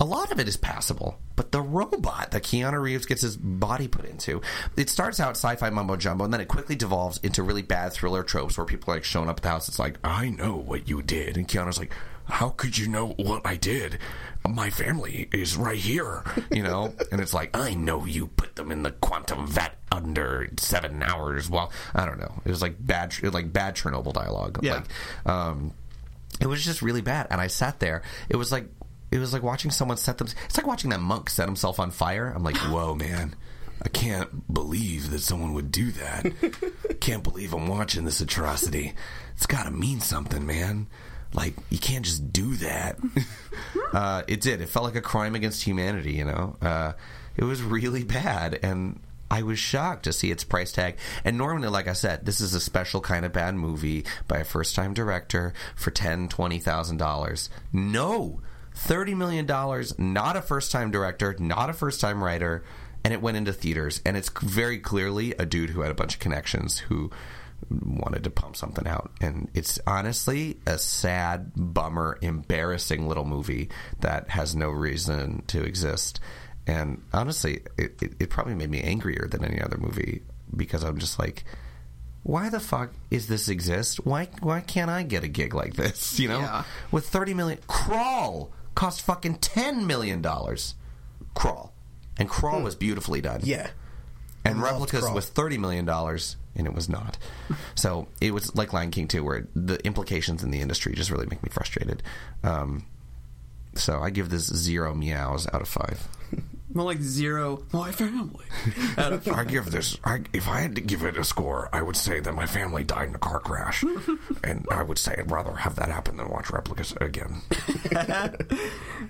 a 0.00 0.04
lot 0.04 0.32
of 0.32 0.40
it 0.40 0.48
is 0.48 0.56
passable. 0.56 1.18
But 1.36 1.52
the 1.52 1.60
robot 1.62 2.30
that 2.32 2.42
Keanu 2.42 2.80
Reeves 2.80 3.06
gets 3.06 3.22
his 3.22 3.36
body 3.36 3.86
put 3.88 4.04
into, 4.04 4.40
it 4.76 4.88
starts 4.90 5.20
out 5.20 5.30
sci-fi 5.36 5.70
mumbo 5.70 5.96
jumbo, 5.96 6.24
and 6.24 6.32
then 6.32 6.40
it 6.40 6.48
quickly 6.48 6.74
devolves 6.76 7.18
into 7.22 7.42
really 7.42 7.62
bad 7.62 7.92
thriller 7.92 8.22
tropes 8.22 8.56
where 8.56 8.66
people 8.66 8.92
are 8.92 8.96
like 8.96 9.04
showing 9.04 9.28
up 9.28 9.36
at 9.38 9.42
the 9.42 9.48
house. 9.48 9.68
It's 9.68 9.78
like, 9.78 9.98
I 10.04 10.30
know 10.30 10.56
what 10.56 10.88
you 10.88 11.02
did. 11.02 11.36
And 11.36 11.46
Keanu's 11.48 11.78
like, 11.78 11.92
How 12.26 12.48
could 12.50 12.76
you 12.78 12.88
know 12.88 13.08
what 13.18 13.42
I 13.46 13.56
did? 13.56 13.98
My 14.48 14.68
family 14.70 15.28
is 15.32 15.56
right 15.56 15.78
here. 15.78 16.22
you 16.50 16.62
know 16.62 16.92
and 17.12 17.18
it's 17.20 17.32
like 17.32 17.56
i 17.56 17.72
know 17.72 18.04
you 18.04 18.26
put 18.26 18.56
them 18.56 18.70
in 18.70 18.82
the 18.82 18.90
quantum 18.90 19.46
vat 19.46 19.74
under 19.90 20.48
seven 20.58 21.02
hours 21.02 21.48
well 21.48 21.72
i 21.94 22.04
don't 22.04 22.18
know 22.20 22.30
it 22.44 22.50
was 22.50 22.60
like 22.60 22.74
bad 22.78 23.14
like 23.32 23.50
bad 23.54 23.74
chernobyl 23.74 24.12
dialogue 24.12 24.58
Yeah. 24.62 24.74
like 24.74 24.84
um 25.26 25.72
it 26.42 26.46
was 26.46 26.62
just 26.62 26.82
really 26.82 27.00
bad 27.00 27.26
and 27.30 27.40
i 27.40 27.46
sat 27.46 27.80
there 27.80 28.02
it 28.28 28.36
was 28.36 28.52
like 28.52 28.66
it 29.10 29.18
was 29.18 29.32
like 29.32 29.42
watching 29.42 29.70
someone 29.70 29.96
set 29.96 30.18
them 30.18 30.28
it's 30.44 30.56
like 30.56 30.66
watching 30.66 30.90
that 30.90 31.00
monk 31.00 31.30
set 31.30 31.46
himself 31.46 31.78
on 31.78 31.90
fire 31.90 32.32
i'm 32.34 32.42
like 32.42 32.56
whoa 32.56 32.94
man 32.96 33.34
I 33.82 33.88
can't 33.88 34.52
believe 34.52 35.10
that 35.10 35.20
someone 35.20 35.52
would 35.54 35.70
do 35.70 35.90
that. 35.92 37.00
can't 37.00 37.22
believe 37.22 37.52
I'm 37.52 37.66
watching 37.66 38.04
this 38.04 38.20
atrocity. 38.20 38.94
It's 39.36 39.46
got 39.46 39.64
to 39.64 39.70
mean 39.70 40.00
something, 40.00 40.46
man. 40.46 40.86
Like, 41.34 41.54
you 41.70 41.78
can't 41.78 42.04
just 42.04 42.32
do 42.32 42.54
that. 42.56 42.98
uh, 43.92 44.22
it 44.28 44.40
did. 44.40 44.60
It 44.60 44.68
felt 44.68 44.84
like 44.84 44.94
a 44.94 45.02
crime 45.02 45.34
against 45.34 45.64
humanity. 45.64 46.12
You 46.12 46.24
know, 46.24 46.56
uh, 46.62 46.92
it 47.36 47.44
was 47.44 47.62
really 47.62 48.04
bad, 48.04 48.58
and 48.62 49.00
I 49.30 49.42
was 49.42 49.58
shocked 49.58 50.04
to 50.04 50.12
see 50.12 50.30
its 50.30 50.44
price 50.44 50.70
tag. 50.70 50.96
And 51.24 51.36
normally, 51.36 51.68
like 51.68 51.88
I 51.88 51.92
said, 51.92 52.24
this 52.24 52.40
is 52.40 52.54
a 52.54 52.60
special 52.60 53.00
kind 53.00 53.26
of 53.26 53.32
bad 53.32 53.56
movie 53.56 54.04
by 54.28 54.38
a 54.38 54.44
first-time 54.44 54.94
director 54.94 55.52
for 55.74 55.90
ten, 55.90 56.28
twenty 56.28 56.60
thousand 56.60 56.98
dollars. 56.98 57.50
No, 57.72 58.40
thirty 58.74 59.14
million 59.14 59.46
dollars. 59.46 59.98
Not 59.98 60.36
a 60.36 60.42
first-time 60.42 60.90
director. 60.90 61.34
Not 61.38 61.70
a 61.70 61.72
first-time 61.72 62.22
writer. 62.22 62.64
and 63.04 63.12
it 63.12 63.20
went 63.20 63.36
into 63.36 63.52
theaters, 63.52 64.00
and 64.06 64.16
it's 64.16 64.30
very 64.42 64.78
clearly 64.78 65.32
a 65.38 65.44
dude 65.44 65.68
who 65.70 65.82
had 65.82 65.90
a 65.90 65.94
bunch 65.94 66.14
of 66.14 66.20
connections 66.20 66.78
who 66.78 67.10
wanted 67.70 68.24
to 68.24 68.30
pump 68.30 68.56
something 68.56 68.86
out, 68.86 69.10
and 69.20 69.48
it's 69.54 69.78
honestly 69.86 70.58
a 70.66 70.78
sad, 70.78 71.52
bummer, 71.54 72.18
embarrassing 72.22 73.06
little 73.06 73.24
movie 73.26 73.68
that 74.00 74.30
has 74.30 74.56
no 74.56 74.70
reason 74.70 75.42
to 75.48 75.62
exist. 75.62 76.18
And 76.66 77.02
honestly, 77.12 77.60
it, 77.76 78.00
it, 78.02 78.12
it 78.20 78.30
probably 78.30 78.54
made 78.54 78.70
me 78.70 78.80
angrier 78.80 79.28
than 79.30 79.44
any 79.44 79.60
other 79.60 79.76
movie 79.76 80.22
because 80.56 80.82
I'm 80.82 80.96
just 80.98 81.18
like, 81.18 81.44
why 82.22 82.48
the 82.48 82.60
fuck 82.60 82.90
is 83.10 83.28
this 83.28 83.48
exist? 83.50 84.04
Why 84.06 84.28
why 84.40 84.60
can't 84.62 84.90
I 84.90 85.02
get 85.02 85.24
a 85.24 85.28
gig 85.28 85.52
like 85.54 85.74
this? 85.74 86.18
You 86.18 86.28
know, 86.28 86.40
Yeah. 86.40 86.64
with 86.90 87.06
thirty 87.06 87.34
million, 87.34 87.58
Crawl 87.66 88.50
cost 88.74 89.02
fucking 89.02 89.36
ten 89.36 89.86
million 89.86 90.22
dollars. 90.22 90.74
Crawl, 91.34 91.72
and 92.16 92.28
Crawl 92.28 92.62
was 92.62 92.74
beautifully 92.74 93.20
done. 93.20 93.40
Yeah. 93.42 93.68
and 94.44 94.60
Loved 94.60 94.72
Replicas 94.72 95.00
Crawl. 95.00 95.14
was 95.14 95.28
thirty 95.28 95.58
million 95.58 95.84
dollars, 95.84 96.36
and 96.54 96.66
it 96.66 96.74
was 96.74 96.88
not. 96.88 97.18
so 97.74 98.06
it 98.20 98.32
was 98.32 98.54
like 98.54 98.72
Lion 98.72 98.90
King 98.90 99.08
too, 99.08 99.24
where 99.24 99.48
the 99.54 99.84
implications 99.84 100.42
in 100.42 100.50
the 100.50 100.60
industry 100.60 100.94
just 100.94 101.10
really 101.10 101.26
make 101.26 101.42
me 101.42 101.48
frustrated. 101.50 102.02
Um, 102.42 102.86
so 103.74 104.00
I 104.00 104.10
give 104.10 104.28
this 104.28 104.44
zero 104.44 104.94
meows 104.94 105.46
out 105.52 105.60
of 105.62 105.68
five. 105.68 106.06
More 106.74 106.84
like 106.84 107.00
zero. 107.00 107.62
My 107.72 107.92
family. 107.92 108.44
Out 108.98 109.12
of 109.12 109.28
I 109.28 109.44
give 109.44 109.70
this. 109.70 109.96
I, 110.04 110.22
if 110.32 110.48
I 110.48 110.58
had 110.60 110.74
to 110.74 110.80
give 110.80 111.04
it 111.04 111.16
a 111.16 111.22
score, 111.22 111.68
I 111.72 111.82
would 111.82 111.96
say 111.96 112.18
that 112.18 112.34
my 112.34 112.46
family 112.46 112.82
died 112.82 113.08
in 113.08 113.14
a 113.14 113.18
car 113.18 113.38
crash, 113.38 113.84
and 114.44 114.66
I 114.72 114.82
would 114.82 114.98
say 114.98 115.14
I'd 115.16 115.30
rather 115.30 115.54
have 115.54 115.76
that 115.76 115.88
happen 115.88 116.16
than 116.16 116.28
watch 116.28 116.50
replicas 116.50 116.92
again. 117.00 117.42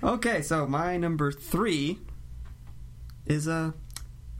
Okay, 0.03 0.41
so 0.41 0.67
my 0.67 0.97
number 0.97 1.31
three 1.31 1.99
is 3.25 3.47
a 3.47 3.73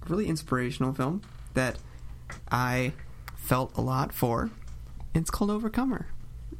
really 0.08 0.28
inspirational 0.28 0.94
film 0.94 1.22
that 1.54 1.78
I 2.52 2.94
felt 3.36 3.76
a 3.78 3.82
lot 3.82 4.14
for. 4.14 4.52
It's 5.16 5.30
called 5.32 5.50
Overcomer, 5.50 6.08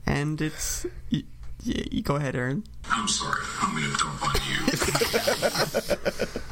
and 0.06 0.42
it's. 0.42 0.86
Y- 1.66 1.74
y- 1.76 1.84
you 1.92 2.02
go 2.04 2.16
ahead, 2.16 2.36
Aaron. 2.36 2.64
I'm 2.90 3.08
sorry. 3.08 3.42
I'm 3.62 3.76
going 3.76 3.92
to 3.92 3.98
dump 3.98 4.24
on 4.24 4.36
you. 4.50 4.58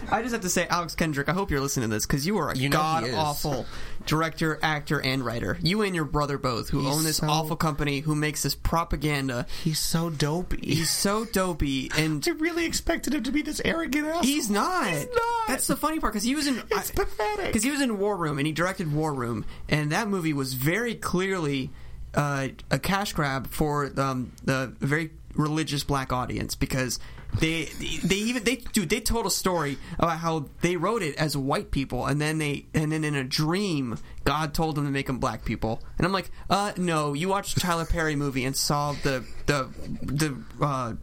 I 0.11 0.21
just 0.21 0.31
have 0.33 0.41
to 0.41 0.49
say, 0.49 0.67
Alex 0.67 0.93
Kendrick, 0.95 1.27
I 1.29 1.33
hope 1.33 1.49
you're 1.51 1.59
listening 1.61 1.89
to 1.89 1.95
this 1.95 2.05
because 2.05 2.25
you 2.27 2.37
are 2.37 2.51
a 2.51 2.55
You 2.57 2.69
know 2.69 2.77
god 2.77 3.09
awful 3.13 3.65
director, 4.05 4.59
actor, 4.61 4.99
and 5.01 5.25
writer. 5.25 5.57
You 5.61 5.81
and 5.81 5.95
your 5.95 6.05
brother 6.05 6.37
both, 6.37 6.69
who 6.69 6.81
He's 6.81 6.95
own 6.95 7.03
this 7.03 7.17
so- 7.17 7.27
awful 7.27 7.55
company, 7.55 7.99
who 8.01 8.13
makes 8.15 8.43
this 8.43 8.53
propaganda. 8.55 9.45
He's 9.63 9.79
so 9.79 10.09
dopey. 10.11 10.59
He's 10.75 10.89
so 10.91 11.25
dopey, 11.25 11.89
and 11.97 12.23
I 12.27 12.31
really 12.31 12.65
expected 12.65 13.13
him 13.15 13.23
to 13.23 13.31
be 13.31 13.41
this 13.41 13.61
arrogant 13.65 14.07
ass. 14.07 14.23
He's 14.25 14.49
not. 14.49 14.87
He's 14.91 15.05
not. 15.07 15.47
That's 15.47 15.67
the 15.67 15.75
funny 15.75 15.99
part 15.99 16.13
because 16.13 16.23
he 16.23 16.35
was 16.35 16.47
in. 16.47 16.61
It's 16.71 16.91
pathetic. 16.91 17.47
Because 17.47 17.63
he 17.63 17.71
was 17.71 17.81
in 17.81 17.97
War 17.97 18.15
Room 18.17 18.37
and 18.37 18.45
he 18.45 18.53
directed 18.53 18.93
War 18.93 19.13
Room, 19.13 19.45
and 19.69 19.91
that 19.91 20.07
movie 20.07 20.33
was 20.33 20.53
very 20.53 20.95
clearly 20.95 21.71
uh, 22.15 22.49
a 22.71 22.79
cash 22.79 23.13
grab 23.13 23.47
for 23.47 23.91
um, 23.97 24.31
the 24.43 24.73
very 24.79 25.11
religious 25.35 25.83
black 25.83 26.11
audience 26.13 26.55
because. 26.55 26.99
They 27.39 27.63
they 28.03 28.17
even 28.17 28.43
they 28.43 28.57
dude 28.57 28.91
they 28.91 28.99
told 28.99 29.25
a 29.25 29.31
story 29.31 29.79
about 29.97 30.19
how 30.19 30.49
they 30.61 30.75
wrote 30.75 31.01
it 31.01 31.15
as 31.15 31.35
white 31.35 31.71
people 31.71 32.05
and 32.05 32.21
then 32.21 32.37
they 32.37 32.67
and 32.75 32.91
then 32.91 33.03
in 33.03 33.15
a 33.15 33.23
dream 33.23 33.97
God 34.23 34.53
told 34.53 34.75
them 34.75 34.85
to 34.85 34.91
make 34.91 35.07
them 35.07 35.17
black 35.17 35.43
people 35.43 35.81
and 35.97 36.05
I'm 36.05 36.13
like 36.13 36.29
uh 36.47 36.73
no 36.77 37.13
you 37.13 37.29
watched 37.29 37.59
Tyler 37.59 37.85
Perry 37.85 38.15
movie 38.15 38.45
and 38.45 38.55
saw 38.55 38.91
the 38.91 39.25
the 39.47 39.67
the 40.03 40.37
uh, 40.63 40.93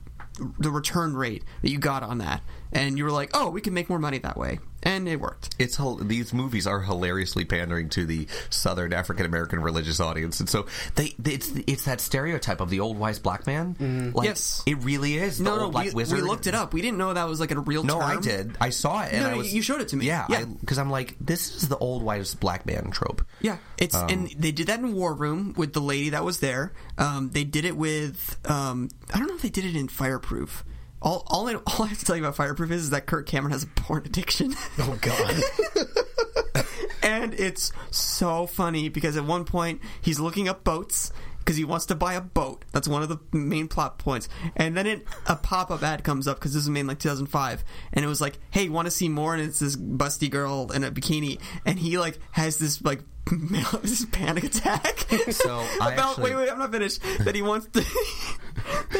the 0.58 0.70
return 0.70 1.14
rate 1.14 1.44
that 1.62 1.70
you 1.70 1.78
got 1.78 2.02
on 2.02 2.18
that, 2.18 2.42
and 2.72 2.96
you 2.98 3.04
were 3.04 3.10
like, 3.10 3.30
"Oh, 3.34 3.50
we 3.50 3.60
can 3.60 3.74
make 3.74 3.88
more 3.88 3.98
money 3.98 4.18
that 4.18 4.36
way," 4.36 4.58
and 4.82 5.08
it 5.08 5.20
worked. 5.20 5.54
it's 5.58 5.78
these 6.02 6.32
movies 6.32 6.66
are 6.66 6.80
hilariously 6.80 7.44
pandering 7.44 7.88
to 7.90 8.04
the 8.06 8.26
Southern 8.50 8.92
African 8.92 9.26
American 9.26 9.60
religious 9.60 10.00
audience, 10.00 10.40
and 10.40 10.48
so 10.48 10.66
they, 10.94 11.14
they 11.18 11.32
it's 11.32 11.50
it's 11.66 11.84
that 11.84 12.00
stereotype 12.00 12.60
of 12.60 12.70
the 12.70 12.80
old 12.80 12.98
wise 12.98 13.18
black 13.18 13.46
man. 13.46 14.12
Like, 14.14 14.26
Yes. 14.28 14.62
it 14.66 14.78
really 14.84 15.16
is. 15.16 15.38
The 15.38 15.44
No, 15.44 15.56
no, 15.58 15.70
black 15.70 15.86
we, 15.86 15.92
wizard. 15.92 16.20
we 16.20 16.26
looked 16.26 16.46
it 16.46 16.54
up. 16.54 16.72
We 16.72 16.82
didn't 16.82 16.98
know 16.98 17.12
that 17.14 17.28
was 17.28 17.40
like 17.40 17.50
a 17.50 17.60
real. 17.60 17.82
No, 17.84 18.00
term. 18.00 18.18
I 18.18 18.20
did. 18.20 18.56
I 18.60 18.70
saw 18.70 19.02
it, 19.02 19.12
and 19.12 19.22
No, 19.24 19.30
I 19.30 19.34
was. 19.34 19.52
you 19.54 19.62
showed 19.62 19.80
it 19.80 19.88
to 19.88 19.96
me. 19.96 20.06
Yeah, 20.06 20.26
Yeah. 20.28 20.44
because 20.44 20.78
I'm 20.78 20.90
like, 20.90 21.16
this 21.20 21.56
is 21.56 21.68
the 21.68 21.78
old 21.78 22.02
wise 22.02 22.34
black 22.34 22.66
man 22.66 22.90
trope. 22.90 23.22
Yeah, 23.40 23.58
it's 23.78 23.94
Um, 23.94 24.08
and 24.08 24.30
they 24.38 24.52
did 24.52 24.66
that 24.68 24.80
in 24.80 24.94
War 24.94 25.14
Room 25.14 25.54
with 25.56 25.72
the 25.72 25.80
lady 25.80 26.10
that 26.10 26.24
was 26.24 26.40
there. 26.40 26.72
Um, 26.98 27.30
they 27.30 27.44
did 27.44 27.64
it 27.64 27.76
with 27.76 28.38
um, 28.50 28.88
I 29.12 29.18
don't 29.18 29.28
know 29.28 29.34
if 29.34 29.42
they 29.42 29.50
did 29.50 29.64
it 29.64 29.76
in 29.76 29.88
Fireproof. 29.88 30.64
All 31.02 31.24
all 31.28 31.48
I, 31.48 31.54
all 31.54 31.84
I 31.84 31.86
have 31.86 31.98
to 31.98 32.04
tell 32.04 32.16
you 32.16 32.22
about 32.22 32.36
Fireproof 32.36 32.70
is, 32.70 32.82
is 32.84 32.90
that 32.90 33.06
Kirk 33.06 33.26
Cameron 33.26 33.52
has 33.52 33.62
a 33.62 33.66
porn 33.68 34.04
addiction. 34.04 34.54
Oh 34.78 34.98
God. 35.00 36.64
and 37.02 37.34
it's 37.34 37.72
so 37.90 38.46
funny 38.46 38.88
because 38.88 39.16
at 39.16 39.24
one 39.24 39.44
point 39.44 39.80
he's 40.02 40.20
looking 40.20 40.48
up 40.48 40.62
boats 40.64 41.12
because 41.38 41.56
he 41.56 41.64
wants 41.64 41.86
to 41.86 41.94
buy 41.94 42.14
a 42.14 42.20
boat. 42.20 42.64
That's 42.72 42.86
one 42.86 43.02
of 43.02 43.08
the 43.08 43.18
main 43.32 43.66
plot 43.66 43.98
points. 43.98 44.28
And 44.56 44.76
then 44.76 44.86
it, 44.86 45.04
a 45.26 45.36
pop 45.36 45.70
up 45.70 45.82
ad 45.82 46.04
comes 46.04 46.28
up 46.28 46.38
because 46.38 46.52
this 46.52 46.62
is 46.64 46.68
made 46.68 46.80
in 46.80 46.86
like 46.86 46.98
2005, 46.98 47.64
and 47.94 48.04
it 48.04 48.08
was 48.08 48.20
like, 48.20 48.38
"Hey, 48.50 48.68
want 48.68 48.86
to 48.86 48.90
see 48.90 49.08
more?" 49.08 49.34
And 49.34 49.42
it's 49.42 49.58
this 49.58 49.74
busty 49.76 50.30
girl 50.30 50.70
in 50.72 50.84
a 50.84 50.90
bikini, 50.90 51.40
and 51.64 51.78
he 51.78 51.98
like 51.98 52.18
has 52.32 52.58
this 52.58 52.82
like 52.82 53.00
this 53.82 54.04
panic 54.12 54.44
attack. 54.44 54.98
So, 55.30 55.58
I 55.80 55.92
about 55.94 56.10
actually- 56.10 56.24
wait, 56.34 56.36
wait, 56.36 56.50
I'm 56.50 56.58
not 56.58 56.72
finished. 56.72 57.00
that 57.20 57.34
he 57.34 57.40
wants 57.42 57.66
to. 57.68 57.84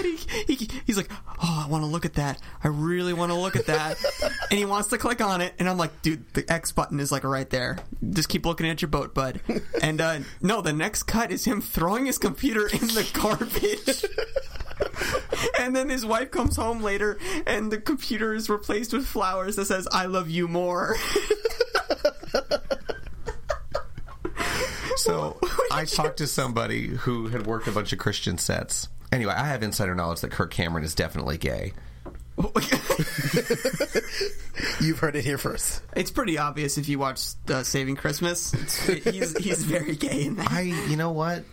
That 0.02 0.44
he, 0.46 0.54
he 0.54 0.68
he's 0.86 0.96
like, 0.96 1.10
oh, 1.42 1.62
I 1.64 1.68
want 1.68 1.82
to 1.82 1.86
look 1.86 2.04
at 2.04 2.14
that. 2.14 2.40
I 2.62 2.68
really 2.68 3.12
want 3.12 3.32
to 3.32 3.38
look 3.38 3.56
at 3.56 3.66
that, 3.66 3.98
and 4.50 4.58
he 4.58 4.64
wants 4.64 4.88
to 4.88 4.98
click 4.98 5.20
on 5.20 5.40
it. 5.40 5.54
And 5.58 5.68
I'm 5.68 5.78
like, 5.78 6.02
dude, 6.02 6.32
the 6.34 6.50
X 6.50 6.72
button 6.72 7.00
is 7.00 7.12
like 7.12 7.24
right 7.24 7.48
there. 7.48 7.78
Just 8.10 8.28
keep 8.28 8.46
looking 8.46 8.68
at 8.68 8.82
your 8.82 8.88
boat, 8.88 9.14
bud. 9.14 9.40
And 9.82 10.00
uh, 10.00 10.20
no, 10.40 10.60
the 10.60 10.72
next 10.72 11.04
cut 11.04 11.30
is 11.30 11.44
him 11.44 11.60
throwing 11.60 12.06
his 12.06 12.18
computer 12.18 12.66
in 12.66 12.80
the 12.80 13.08
garbage. 13.12 14.04
and 15.60 15.74
then 15.74 15.88
his 15.88 16.04
wife 16.06 16.30
comes 16.30 16.56
home 16.56 16.82
later, 16.82 17.18
and 17.46 17.70
the 17.70 17.78
computer 17.78 18.34
is 18.34 18.48
replaced 18.48 18.92
with 18.92 19.06
flowers 19.06 19.56
that 19.56 19.66
says 19.66 19.86
"I 19.92 20.06
love 20.06 20.30
you 20.30 20.48
more." 20.48 20.96
So 25.00 25.38
I 25.72 25.84
talked 25.84 26.18
to 26.18 26.26
somebody 26.26 26.88
who 26.88 27.28
had 27.28 27.46
worked 27.46 27.68
a 27.68 27.72
bunch 27.72 27.92
of 27.92 27.98
Christian 27.98 28.38
sets. 28.38 28.88
Anyway, 29.12 29.32
I 29.34 29.46
have 29.46 29.62
insider 29.62 29.94
knowledge 29.94 30.20
that 30.20 30.30
Kirk 30.30 30.50
Cameron 30.52 30.84
is 30.84 30.94
definitely 30.94 31.38
gay. 31.38 31.72
You've 34.80 34.98
heard 34.98 35.16
it 35.16 35.24
here 35.24 35.36
first. 35.36 35.82
It's 35.94 36.10
pretty 36.10 36.38
obvious 36.38 36.78
if 36.78 36.88
you 36.88 36.98
watch 36.98 37.20
uh, 37.48 37.62
Saving 37.62 37.96
Christmas. 37.96 38.52
He's 38.86 39.36
he's 39.36 39.64
very 39.64 39.94
gay 39.96 40.24
in 40.24 40.36
that. 40.36 40.50
I, 40.50 40.60
you 40.62 40.96
know 40.96 41.10
what? 41.10 41.44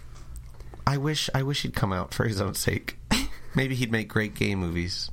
I 0.86 0.98
wish, 0.98 1.30
I 1.36 1.44
wish 1.44 1.64
he'd 1.64 1.76
come 1.76 1.92
out 1.92 2.14
for 2.14 2.26
his 2.26 2.40
own 2.40 2.54
sake. 2.54 2.98
Maybe 3.56 3.76
he'd 3.76 3.92
make 3.92 4.08
great 4.08 4.36
gay 4.36 4.56
movies. 4.56 5.10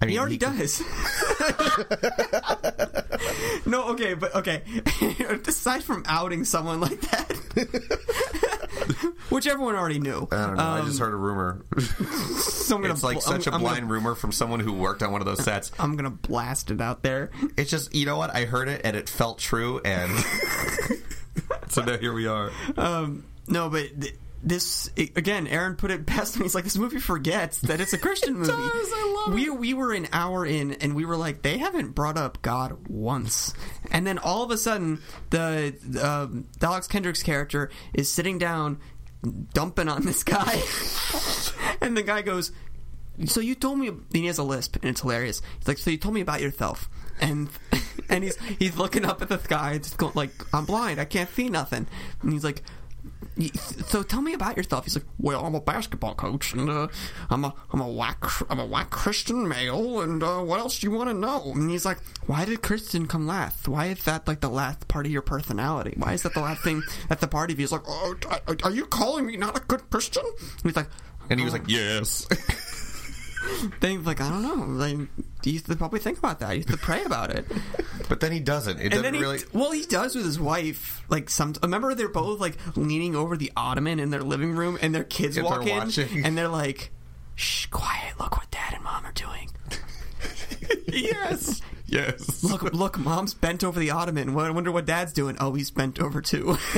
I 0.00 0.06
mean, 0.06 0.12
He 0.12 0.18
already 0.18 0.38
could- 0.38 0.56
does. 0.56 0.80
no, 3.66 3.88
okay, 3.90 4.14
but 4.14 4.34
okay. 4.36 4.62
Aside 5.46 5.82
from 5.82 6.04
outing 6.06 6.44
someone 6.44 6.80
like 6.80 7.00
that, 7.00 7.32
which 9.30 9.46
everyone 9.48 9.74
already 9.74 9.98
knew, 9.98 10.28
I 10.30 10.46
don't 10.46 10.56
know. 10.56 10.62
I 10.62 10.78
um, 10.80 10.86
just 10.86 11.00
heard 11.00 11.12
a 11.12 11.16
rumor. 11.16 11.64
so 11.80 12.76
I'm 12.76 12.82
gonna 12.82 12.94
it's 12.94 13.02
like 13.02 13.16
bl- 13.16 13.20
such 13.22 13.48
I'm, 13.48 13.54
a 13.54 13.58
blind 13.58 13.80
Gonna, 13.80 13.92
rumor 13.92 14.14
from 14.14 14.30
someone 14.32 14.60
who 14.60 14.72
worked 14.72 15.02
on 15.02 15.10
one 15.10 15.20
of 15.20 15.26
those 15.26 15.42
sets. 15.42 15.72
I'm 15.80 15.96
gonna 15.96 16.10
blast 16.10 16.70
it 16.70 16.80
out 16.80 17.02
there. 17.02 17.30
It's 17.56 17.70
just, 17.70 17.92
you 17.94 18.06
know 18.06 18.16
what? 18.16 18.32
I 18.34 18.44
heard 18.44 18.68
it 18.68 18.82
and 18.84 18.96
it 18.96 19.08
felt 19.08 19.38
true, 19.40 19.80
and 19.84 20.12
so 21.70 21.82
now 21.82 21.98
here 21.98 22.12
we 22.12 22.28
are. 22.28 22.52
Um, 22.76 23.24
no, 23.48 23.68
but 23.68 24.00
th- 24.00 24.14
this 24.42 24.90
again, 24.96 25.46
Aaron 25.46 25.76
put 25.76 25.90
it 25.90 26.06
best. 26.06 26.36
And 26.36 26.44
he's 26.44 26.54
like, 26.54 26.64
"This 26.64 26.76
movie 26.76 26.98
forgets 26.98 27.58
that 27.62 27.80
it's 27.80 27.92
a 27.92 27.98
Christian 27.98 28.34
movie." 28.38 28.50
does, 28.50 28.92
I 28.92 29.24
love 29.26 29.34
we 29.34 29.50
we 29.50 29.74
were 29.74 29.92
an 29.92 30.08
hour 30.12 30.46
in, 30.46 30.72
and 30.72 30.94
we 30.94 31.04
were 31.04 31.16
like, 31.16 31.42
"They 31.42 31.58
haven't 31.58 31.94
brought 31.94 32.16
up 32.16 32.40
God 32.42 32.88
once." 32.88 33.52
And 33.90 34.06
then 34.06 34.18
all 34.18 34.44
of 34.44 34.50
a 34.50 34.58
sudden, 34.58 35.00
the 35.30 35.74
um, 36.02 36.46
Alex 36.62 36.86
Kendrick's 36.86 37.22
character 37.22 37.70
is 37.92 38.12
sitting 38.12 38.38
down, 38.38 38.78
dumping 39.52 39.88
on 39.88 40.04
this 40.04 40.22
guy, 40.22 40.62
and 41.80 41.96
the 41.96 42.02
guy 42.02 42.22
goes. 42.22 42.52
So 43.26 43.40
you 43.40 43.56
told 43.56 43.80
me, 43.80 43.88
and 43.88 44.04
he 44.12 44.26
has 44.26 44.38
a 44.38 44.44
lisp, 44.44 44.76
and 44.76 44.84
it's 44.84 45.00
hilarious. 45.00 45.42
He's 45.58 45.66
like, 45.68 45.78
"So 45.78 45.90
you 45.90 45.98
told 45.98 46.14
me 46.14 46.20
about 46.20 46.40
yourself," 46.40 46.88
and 47.20 47.48
and 48.08 48.22
he's 48.22 48.36
he's 48.60 48.76
looking 48.76 49.04
up 49.04 49.20
at 49.22 49.28
the 49.28 49.38
sky, 49.38 49.78
just 49.78 49.98
going 49.98 50.12
like, 50.14 50.30
"I'm 50.54 50.64
blind, 50.64 51.00
I 51.00 51.04
can't 51.04 51.28
see 51.30 51.48
nothing," 51.48 51.88
and 52.22 52.32
he's 52.32 52.44
like, 52.44 52.62
So 53.86 54.02
tell 54.02 54.20
me 54.20 54.32
about 54.32 54.56
yourself. 54.56 54.84
He's 54.84 54.96
like, 54.96 55.04
well, 55.18 55.44
I'm 55.46 55.54
a 55.54 55.60
basketball 55.60 56.14
coach, 56.14 56.52
and 56.54 56.68
uh, 56.68 56.88
I'm 57.30 57.44
a 57.44 57.54
I'm 57.72 57.80
a 57.80 57.88
white 57.88 58.18
cr- 58.20 58.44
I'm 58.50 58.58
a 58.58 58.66
white 58.66 58.90
Christian 58.90 59.46
male, 59.46 60.00
and 60.00 60.22
uh, 60.22 60.40
what 60.40 60.58
else 60.58 60.78
do 60.80 60.88
you 60.88 60.96
want 60.96 61.08
to 61.10 61.14
know? 61.14 61.52
And 61.54 61.70
he's 61.70 61.84
like, 61.84 61.98
why 62.26 62.44
did 62.44 62.62
Christian 62.62 63.06
come 63.06 63.26
last? 63.26 63.68
Why 63.68 63.86
is 63.86 64.02
that 64.04 64.26
like 64.26 64.40
the 64.40 64.48
last 64.50 64.88
part 64.88 65.06
of 65.06 65.12
your 65.12 65.22
personality? 65.22 65.94
Why 65.96 66.14
is 66.14 66.22
that 66.24 66.34
the 66.34 66.40
last 66.40 66.62
thing 66.64 66.82
at 67.10 67.20
the 67.20 67.28
party? 67.28 67.54
He's 67.54 67.70
like, 67.72 67.82
oh, 67.86 68.14
are- 68.28 68.56
are 68.64 68.70
you 68.72 68.86
calling 68.86 69.26
me 69.26 69.36
not 69.36 69.56
a 69.56 69.60
good 69.60 69.88
Christian? 69.90 70.24
And 70.26 70.62
he's 70.64 70.76
like, 70.76 70.88
And 71.30 71.38
he 71.38 71.44
was 71.44 71.52
like, 71.52 71.68
yes. 71.68 72.26
Think 73.80 74.04
like 74.06 74.20
I 74.20 74.28
don't 74.28 74.42
know. 74.42 74.54
Like 74.66 74.98
you 75.44 75.52
have 75.54 75.64
to 75.64 75.76
probably 75.76 76.00
think 76.00 76.18
about 76.18 76.40
that. 76.40 76.50
You 76.52 76.58
have 76.58 76.66
to 76.66 76.76
pray 76.76 77.04
about 77.04 77.30
it. 77.30 77.46
But 78.08 78.20
then 78.20 78.32
he 78.32 78.40
doesn't. 78.40 78.78
It 78.78 78.84
And 78.84 78.92
doesn't 78.94 79.14
he, 79.14 79.20
really. 79.20 79.38
well, 79.52 79.70
he 79.72 79.84
does 79.84 80.14
with 80.14 80.24
his 80.24 80.40
wife. 80.40 81.02
Like 81.08 81.30
some, 81.30 81.54
remember 81.62 81.94
they're 81.94 82.08
both 82.08 82.40
like 82.40 82.56
leaning 82.76 83.14
over 83.14 83.36
the 83.36 83.52
ottoman 83.56 84.00
in 84.00 84.10
their 84.10 84.22
living 84.22 84.52
room, 84.52 84.78
and 84.82 84.94
their 84.94 85.04
kids 85.04 85.38
are 85.38 85.44
walk 85.44 85.66
in, 85.66 85.76
watching. 85.78 86.24
and 86.24 86.36
they're 86.36 86.48
like, 86.48 86.90
"Shh, 87.36 87.66
quiet! 87.66 88.14
Look 88.18 88.36
what 88.36 88.50
Dad 88.50 88.74
and 88.74 88.82
Mom 88.84 89.04
are 89.06 89.12
doing. 89.12 89.50
yes. 90.88 91.62
Yes. 91.86 92.44
Look, 92.44 92.62
look, 92.74 92.98
Mom's 92.98 93.34
bent 93.34 93.64
over 93.64 93.80
the 93.80 93.90
ottoman. 93.90 94.36
I 94.36 94.50
wonder 94.50 94.70
what 94.70 94.84
Dad's 94.84 95.12
doing. 95.12 95.36
Oh, 95.40 95.54
he's 95.54 95.70
bent 95.70 96.00
over 96.00 96.20
too. 96.20 96.58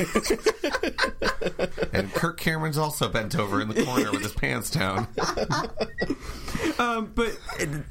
And 1.92 2.12
Kirk 2.14 2.38
Cameron's 2.38 2.78
also 2.78 3.08
bent 3.08 3.36
over 3.36 3.60
in 3.60 3.68
the 3.68 3.84
corner 3.84 4.10
with 4.10 4.22
his 4.22 4.32
pants 4.32 4.70
down. 4.70 5.06
um, 6.78 7.12
but 7.14 7.38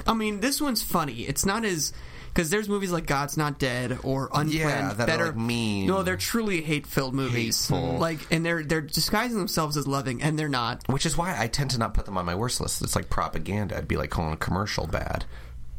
I 0.08 0.14
mean, 0.14 0.40
this 0.40 0.62
one's 0.62 0.82
funny. 0.82 1.22
It's 1.28 1.46
not 1.46 1.66
as 1.66 1.94
because 2.34 2.50
there's 2.50 2.70
movies 2.70 2.92
like 2.92 3.06
God's 3.06 3.38
Not 3.38 3.60
Dead 3.60 4.00
or 4.04 4.26
Unplanned 4.34 4.52
Yeah, 4.54 4.94
that 4.94 5.10
are, 5.10 5.18
that 5.18 5.26
like, 5.28 5.36
mean. 5.36 5.88
No, 5.88 6.04
they're 6.04 6.18
truly 6.18 6.62
hate-filled 6.62 7.14
movies. 7.14 7.68
Hateful. 7.68 7.98
Like, 7.98 8.20
and 8.32 8.46
they're 8.46 8.64
they're 8.64 8.82
disguising 8.82 9.38
themselves 9.38 9.78
as 9.78 9.88
loving, 9.88 10.22
and 10.22 10.38
they're 10.40 10.50
not. 10.50 10.84
Which 10.88 11.06
is 11.06 11.18
why 11.18 11.36
I 11.38 11.48
tend 11.48 11.72
to 11.72 11.78
not 11.78 11.94
put 11.94 12.06
them 12.06 12.18
on 12.18 12.26
my 12.26 12.36
worst 12.36 12.62
list. 12.62 12.82
It's 12.82 12.96
like 12.96 13.10
propaganda. 13.10 13.78
I'd 13.78 13.88
be 13.88 13.98
like 13.98 14.10
calling 14.10 14.34
a 14.34 14.38
commercial 14.38 14.88
bad. 14.88 15.26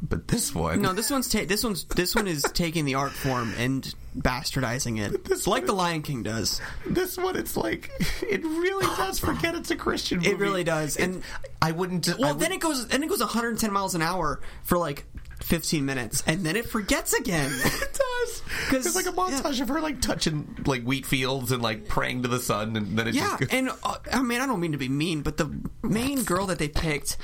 But 0.03 0.29
this 0.29 0.55
one. 0.55 0.81
No, 0.81 0.95
this 0.95 1.11
one's 1.11 1.29
ta- 1.29 1.45
this 1.47 1.63
one's 1.63 1.85
this 1.85 2.15
one 2.15 2.27
is 2.27 2.43
taking 2.55 2.87
the 2.87 2.95
art 2.95 3.13
form 3.13 3.53
and 3.59 3.95
bastardizing 4.19 4.99
it, 4.99 5.25
This 5.27 5.47
like 5.47 5.67
The 5.67 5.75
Lion 5.75 6.01
King 6.03 6.23
does. 6.23 6.61
This 6.87 7.19
one, 7.19 7.37
it's 7.37 7.55
like 7.57 7.91
it 8.23 8.43
really 8.43 8.87
does 8.97 9.19
forget 9.19 9.55
it's 9.55 9.71
a 9.71 9.77
Christian 9.77 10.19
movie. 10.19 10.31
It 10.31 10.39
really 10.39 10.65
does, 10.65 10.97
It- 10.97 11.03
and 11.05 11.23
I 11.61 11.73
wouldn't. 11.73 12.09
I 12.09 12.15
well, 12.19 12.31
would- 12.33 12.41
then 12.43 12.51
it 12.53 12.61
goes 12.61 12.87
then 12.89 13.03
it 13.03 13.09
goes 13.11 13.21
110 13.21 13.71
miles 13.73 13.95
an 13.95 14.01
hour 14.01 14.41
for 14.65 14.79
like 14.79 15.05
15 15.43 15.85
minutes, 15.85 16.23
and 16.27 16.45
then 16.45 16.57
it 16.57 16.67
forgets 16.67 17.13
again. 17.13 17.51
It 17.65 17.99
does 18.27 18.43
'Cause- 18.69 18.85
There's 18.85 18.97
like 18.97 19.07
a 19.07 19.13
montage 19.13 19.61
of 19.61 19.69
her 19.69 19.81
like 19.81 20.01
touching 20.03 20.63
like 20.67 20.83
wheat 20.83 21.07
fields 21.07 21.51
and 21.53 21.63
like 21.63 21.89
praying 21.89 22.23
to 22.23 22.29
the 22.29 22.39
sun, 22.41 22.77
and 22.77 22.99
then 22.99 23.09
it 23.09 23.15
Yeah, 23.15 23.29
just 23.29 23.41
goes, 23.41 23.49
and 23.51 23.71
uh, 23.83 23.97
I 24.13 24.23
mean, 24.23 24.41
I 24.41 24.47
don't 24.47 24.61
mean 24.61 24.73
to 24.73 24.79
be 24.79 24.89
mean, 24.89 25.23
but 25.23 25.37
the 25.39 25.51
main 25.83 26.25
girl 26.25 26.47
that 26.47 26.59
they 26.59 26.69
picked 26.69 27.17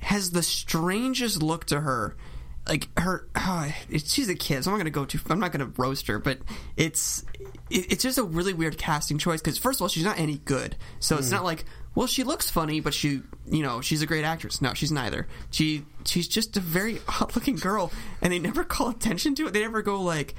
has 0.00 0.30
the 0.32 0.42
strangest 0.42 1.42
look 1.42 1.66
to 1.66 1.80
her. 1.80 2.16
Like 2.68 2.88
her, 2.98 3.26
uh, 3.34 3.70
she's 4.04 4.28
a 4.28 4.34
kid, 4.34 4.64
so 4.64 4.70
I'm 4.70 4.74
not 4.76 4.78
gonna 4.80 4.90
go 4.90 5.04
too. 5.04 5.18
I'm 5.30 5.40
not 5.40 5.50
gonna 5.52 5.72
roast 5.76 6.06
her, 6.08 6.18
but 6.18 6.38
it's 6.76 7.24
it, 7.70 7.92
it's 7.92 8.02
just 8.02 8.18
a 8.18 8.22
really 8.22 8.52
weird 8.52 8.76
casting 8.78 9.18
choice 9.18 9.40
because 9.40 9.58
first 9.58 9.78
of 9.78 9.82
all, 9.82 9.88
she's 9.88 10.04
not 10.04 10.18
any 10.18 10.38
good, 10.38 10.76
so 10.98 11.16
it's 11.16 11.30
not 11.30 11.42
like 11.44 11.64
well, 11.94 12.06
she 12.06 12.22
looks 12.22 12.50
funny, 12.50 12.80
but 12.80 12.94
she 12.94 13.22
you 13.46 13.62
know 13.62 13.80
she's 13.80 14.02
a 14.02 14.06
great 14.06 14.24
actress. 14.24 14.60
No, 14.60 14.74
she's 14.74 14.92
neither. 14.92 15.26
She 15.50 15.84
she's 16.04 16.28
just 16.28 16.56
a 16.56 16.60
very 16.60 17.00
odd 17.20 17.34
looking 17.34 17.56
girl, 17.56 17.92
and 18.20 18.32
they 18.32 18.38
never 18.38 18.64
call 18.64 18.88
attention 18.90 19.34
to 19.36 19.46
it. 19.46 19.52
They 19.52 19.60
never 19.60 19.82
go 19.82 20.00
like. 20.00 20.34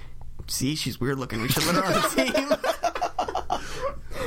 See, 0.48 0.76
she's 0.76 1.00
weird 1.00 1.20
looking. 1.20 1.42
We 1.42 1.48
should 1.50 1.66
let 1.66 1.76
her 1.76 1.86
on 1.86 1.94
the 1.94 2.10
team 2.10 2.91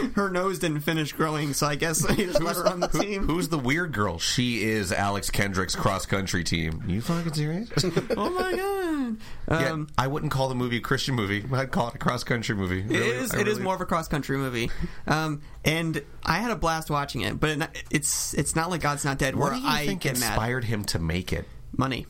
her 0.15 0.31
nose 0.31 0.59
didn't 0.59 0.81
finish 0.81 1.13
growing, 1.13 1.53
so 1.53 1.67
I 1.67 1.75
guess 1.75 2.05
I 2.05 2.15
just 2.15 2.41
let 2.43 2.57
her 2.57 2.67
on 2.69 2.81
the 2.81 2.89
team. 2.89 3.27
who's 3.27 3.49
the 3.49 3.59
weird 3.59 3.93
girl? 3.93 4.19
She 4.19 4.63
is 4.65 4.93
Alex 4.93 5.31
Kendrick's 5.31 5.75
cross 5.75 6.07
country 6.07 6.45
team. 6.45 6.83
You 6.87 7.01
fucking 7.01 7.33
serious? 7.35 7.71
oh 8.17 8.31
my 8.31 8.53
god! 8.57 9.17
yeah, 9.61 9.73
Um, 9.73 9.89
I 9.99 10.07
wouldn't 10.07 10.33
call 10.33 10.49
the 10.49 10.55
movie 10.55 10.79
a 10.79 10.81
Christian 10.81 11.15
movie. 11.15 11.45
I'd 11.53 11.71
call 11.71 11.89
it 11.89 11.95
a 11.95 11.99
cross 11.99 12.25
country 12.25 12.55
movie. 12.55 12.81
it 12.81 12.89
Really, 12.91 13.09
is. 13.11 13.33
I 13.35 13.41
It 13.41 13.49
is 13.49 13.55
really- 13.55 13.65
more 13.65 13.75
of 13.75 13.81
a 13.81 13.87
cross 13.87 14.09
country 14.09 14.37
movie, 14.37 14.71
um, 15.07 15.43
and 15.65 16.03
I 16.25 16.39
had 16.39 16.51
a 16.51 16.57
blast 16.57 16.91
watching 16.91 17.21
it. 17.23 17.39
But 17.41 17.51
it, 17.51 17.85
it's 17.91 18.35
it's 18.35 18.57
not 18.57 18.71
like 18.71 18.81
God's 18.81 19.05
Not 19.05 19.19
Dead, 19.19 19.35
What 19.37 19.53
where 19.53 19.61
do 19.61 19.61
you 19.61 19.69
I 19.69 19.87
think 19.87 20.01
get 20.03 20.19
mad. 20.21 20.29
inspired 20.29 20.65
him 20.65 20.85
to 20.87 20.99
make 20.99 21.33
it? 21.33 21.47
Money. 21.77 22.07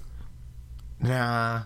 Nah, 1.01 1.63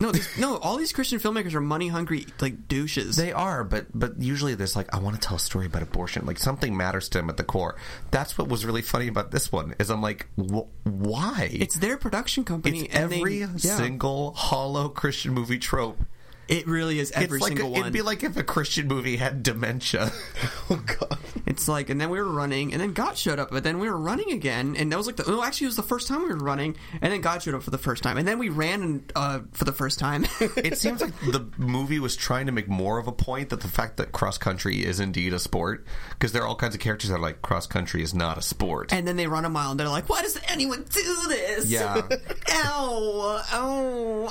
No, 0.00 0.12
these, 0.12 0.28
no. 0.38 0.58
All 0.58 0.76
these 0.76 0.92
Christian 0.92 1.18
filmmakers 1.18 1.54
are 1.54 1.60
money 1.60 1.88
hungry, 1.88 2.26
like 2.40 2.68
douches. 2.68 3.16
they 3.16 3.32
are, 3.32 3.64
but 3.64 3.86
but 3.92 4.20
usually 4.22 4.54
there's 4.54 4.76
like 4.76 4.94
I 4.94 5.00
want 5.00 5.20
to 5.20 5.26
tell 5.26 5.36
a 5.36 5.40
story 5.40 5.66
about 5.66 5.82
abortion. 5.82 6.24
Like 6.24 6.38
something 6.38 6.76
matters 6.76 7.08
to 7.10 7.18
them 7.18 7.28
at 7.28 7.36
the 7.36 7.42
core. 7.44 7.74
That's 8.12 8.38
what 8.38 8.48
was 8.48 8.64
really 8.64 8.82
funny 8.82 9.08
about 9.08 9.32
this 9.32 9.50
one. 9.50 9.74
Is 9.80 9.90
I'm 9.90 10.00
like, 10.00 10.28
wh- 10.36 10.68
why? 10.86 11.48
it's 11.52 11.78
their 11.78 11.96
production 11.96 12.44
company. 12.44 12.82
It's 12.84 12.94
and 12.94 13.10
they- 13.10 13.18
every 13.18 13.38
yeah. 13.40 13.48
single 13.56 14.34
hollow 14.34 14.88
Christian 14.88 15.32
movie 15.34 15.58
trope. 15.58 15.98
It 16.46 16.66
really 16.66 16.98
is 16.98 17.10
every 17.10 17.38
it's 17.38 17.42
like 17.48 17.58
single 17.58 17.76
it'd 17.76 17.92
be 17.92 18.00
like 18.00 18.22
if 18.22 18.36
a 18.38 18.42
Christian 18.42 18.86
movie 18.88 19.16
had 19.16 19.42
dementia. 19.42 20.12
Oh 20.70 20.76
god. 20.86 21.17
It's 21.58 21.66
like, 21.66 21.90
and 21.90 22.00
then 22.00 22.08
we 22.08 22.20
were 22.20 22.30
running, 22.30 22.72
and 22.72 22.80
then 22.80 22.92
God 22.92 23.18
showed 23.18 23.40
up, 23.40 23.50
but 23.50 23.64
then 23.64 23.80
we 23.80 23.90
were 23.90 23.96
running 23.96 24.30
again, 24.30 24.76
and 24.76 24.92
that 24.92 24.96
was 24.96 25.08
like 25.08 25.16
the. 25.16 25.28
No, 25.28 25.42
actually, 25.42 25.64
it 25.64 25.70
was 25.70 25.76
the 25.76 25.82
first 25.82 26.06
time 26.06 26.22
we 26.22 26.28
were 26.28 26.36
running, 26.36 26.76
and 27.02 27.12
then 27.12 27.20
God 27.20 27.42
showed 27.42 27.56
up 27.56 27.64
for 27.64 27.70
the 27.70 27.78
first 27.78 28.04
time, 28.04 28.16
and 28.16 28.28
then 28.28 28.38
we 28.38 28.48
ran 28.48 29.04
uh, 29.16 29.40
for 29.50 29.64
the 29.64 29.72
first 29.72 29.98
time. 29.98 30.24
it 30.40 30.78
seems 30.78 31.00
like 31.00 31.12
the 31.18 31.50
movie 31.56 31.98
was 31.98 32.14
trying 32.14 32.46
to 32.46 32.52
make 32.52 32.68
more 32.68 32.98
of 32.98 33.08
a 33.08 33.12
point 33.12 33.48
that 33.48 33.60
the 33.60 33.66
fact 33.66 33.96
that 33.96 34.12
cross 34.12 34.38
country 34.38 34.84
is 34.84 35.00
indeed 35.00 35.32
a 35.32 35.40
sport 35.40 35.84
because 36.10 36.30
there 36.30 36.42
are 36.42 36.46
all 36.46 36.54
kinds 36.54 36.76
of 36.76 36.80
characters 36.80 37.10
that 37.10 37.16
are 37.16 37.18
like 37.18 37.42
cross 37.42 37.66
country 37.66 38.04
is 38.04 38.14
not 38.14 38.38
a 38.38 38.42
sport. 38.42 38.92
and 38.92 39.08
then 39.08 39.16
they 39.16 39.26
run 39.26 39.44
a 39.44 39.50
mile, 39.50 39.72
and 39.72 39.80
they're 39.80 39.88
like, 39.88 40.08
"Why 40.08 40.22
does 40.22 40.38
anyone 40.46 40.84
do 40.88 41.16
this?" 41.28 41.66
Yeah. 41.66 42.02
Ow! 42.52 43.42
Ow! 43.52 44.28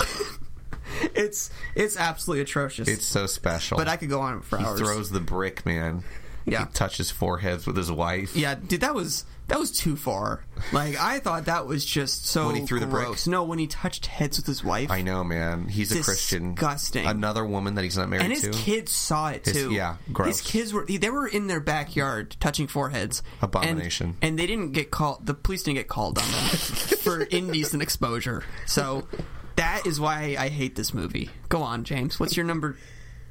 it's 1.13 1.49
it's 1.75 1.97
absolutely 1.97 2.43
atrocious. 2.43 2.87
it's 2.87 3.05
so 3.05 3.25
special. 3.25 3.77
but 3.77 3.89
I 3.89 3.97
could 3.97 4.07
go 4.07 4.21
on 4.21 4.43
for 4.43 4.57
he 4.57 4.63
hours. 4.63 4.79
throws 4.79 5.09
the 5.09 5.19
brick, 5.19 5.65
man. 5.65 6.05
Yeah. 6.47 6.65
He 6.65 6.71
touches 6.73 7.11
foreheads 7.11 7.67
with 7.67 7.75
his 7.75 7.91
wife. 7.91 8.35
Yeah, 8.35 8.55
dude, 8.55 8.81
that 8.81 8.95
was 8.95 9.25
that 9.49 9.59
was 9.59 9.71
too 9.71 9.95
far. 9.97 10.45
Like 10.71 10.95
I 10.97 11.19
thought 11.19 11.45
that 11.45 11.67
was 11.67 11.85
just 11.85 12.25
so 12.25 12.47
When 12.47 12.55
he 12.55 12.65
threw 12.65 12.79
the 12.79 12.87
bricks. 12.87 13.27
No, 13.27 13.43
when 13.43 13.59
he 13.59 13.67
touched 13.67 14.05
heads 14.05 14.37
with 14.37 14.45
his 14.45 14.63
wife. 14.63 14.89
I 14.89 15.01
know, 15.01 15.23
man. 15.23 15.67
He's 15.67 15.91
a 15.91 16.01
Christian. 16.01 16.53
Disgusting. 16.55 17.05
Another 17.05 17.45
woman 17.45 17.75
that 17.75 17.83
he's 17.83 17.97
not 17.97 18.07
married 18.09 18.23
and 18.23 18.31
his 18.33 18.43
to. 18.43 18.51
kids 18.51 18.91
saw 18.93 19.29
it 19.29 19.45
His- 19.45 19.53
too. 19.55 19.71
yeah, 19.73 19.97
gross. 20.13 20.39
His 20.39 20.41
kids 20.51 20.73
were 20.73 20.85
they 20.85 21.09
were 21.09 21.27
in 21.27 21.47
their 21.47 21.59
backyard 21.59 22.35
touching 22.39 22.67
foreheads. 22.67 23.23
Abomination. 23.41 24.15
And, 24.21 24.29
and 24.31 24.39
they 24.39 24.47
didn't 24.47 24.71
get 24.71 24.89
called. 24.89 25.25
The 25.25 25.33
police 25.33 25.63
didn't 25.63 25.77
get 25.77 25.87
called 25.89 26.17
on 26.17 26.25
them 26.29 26.47
for 27.03 27.21
indecent 27.23 27.83
exposure. 27.83 28.43
So 28.65 29.07
that 29.57 29.85
is 29.85 29.99
why 29.99 30.35
I 30.39 30.47
hate 30.49 30.75
this 30.75 30.93
movie. 30.93 31.29
Go 31.49 31.61
on, 31.61 31.83
James. 31.83 32.19
What's 32.19 32.37
your 32.37 32.45
number 32.45 32.77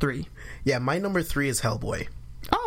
three? 0.01 0.29
Yeah, 0.65 0.79
my 0.81 0.99
number 0.99 1.23
three 1.23 1.49
is 1.49 1.61
Hellboy. 1.63 2.09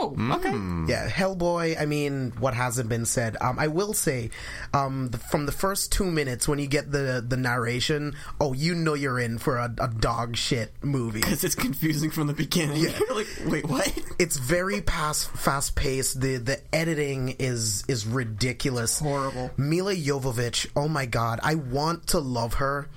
Oh, 0.01 0.15
okay. 0.31 0.51
Yeah, 0.89 1.09
Hellboy. 1.09 1.79
I 1.79 1.85
mean, 1.85 2.31
what 2.39 2.53
hasn't 2.53 2.87
been 2.87 3.05
said? 3.05 3.35
Um, 3.41 3.59
I 3.59 3.67
will 3.67 3.93
say, 3.93 4.29
um, 4.73 5.09
the, 5.09 5.17
from 5.17 5.45
the 5.45 5.51
first 5.51 5.91
two 5.91 6.05
minutes 6.05 6.47
when 6.47 6.57
you 6.57 6.67
get 6.67 6.89
the 6.89 7.23
the 7.25 7.35
narration, 7.35 8.15
oh, 8.39 8.53
you 8.53 8.75
know 8.75 8.93
you're 8.93 9.19
in 9.19 9.37
for 9.37 9.57
a, 9.57 9.73
a 9.77 9.89
dog 9.89 10.37
shit 10.37 10.71
movie. 10.81 11.19
Because 11.19 11.43
it's 11.43 11.55
confusing 11.55 12.11
from 12.11 12.27
the 12.27 12.33
beginning. 12.33 12.77
Yeah. 12.77 12.97
You're 12.97 13.15
like, 13.15 13.27
wait, 13.45 13.67
what? 13.67 13.93
It's 14.17 14.37
very 14.37 14.79
fast 14.79 15.31
fast 15.31 15.75
paced. 15.75 16.21
The 16.21 16.37
the 16.37 16.61
editing 16.73 17.35
is 17.37 17.83
is 17.89 18.07
ridiculous. 18.07 18.99
Horrible. 18.99 19.51
Milla 19.57 19.95
Jovovich. 19.95 20.69
Oh 20.77 20.87
my 20.87 21.07
god, 21.07 21.41
I 21.43 21.55
want 21.55 22.07
to 22.07 22.19
love 22.19 22.55
her. 22.55 22.87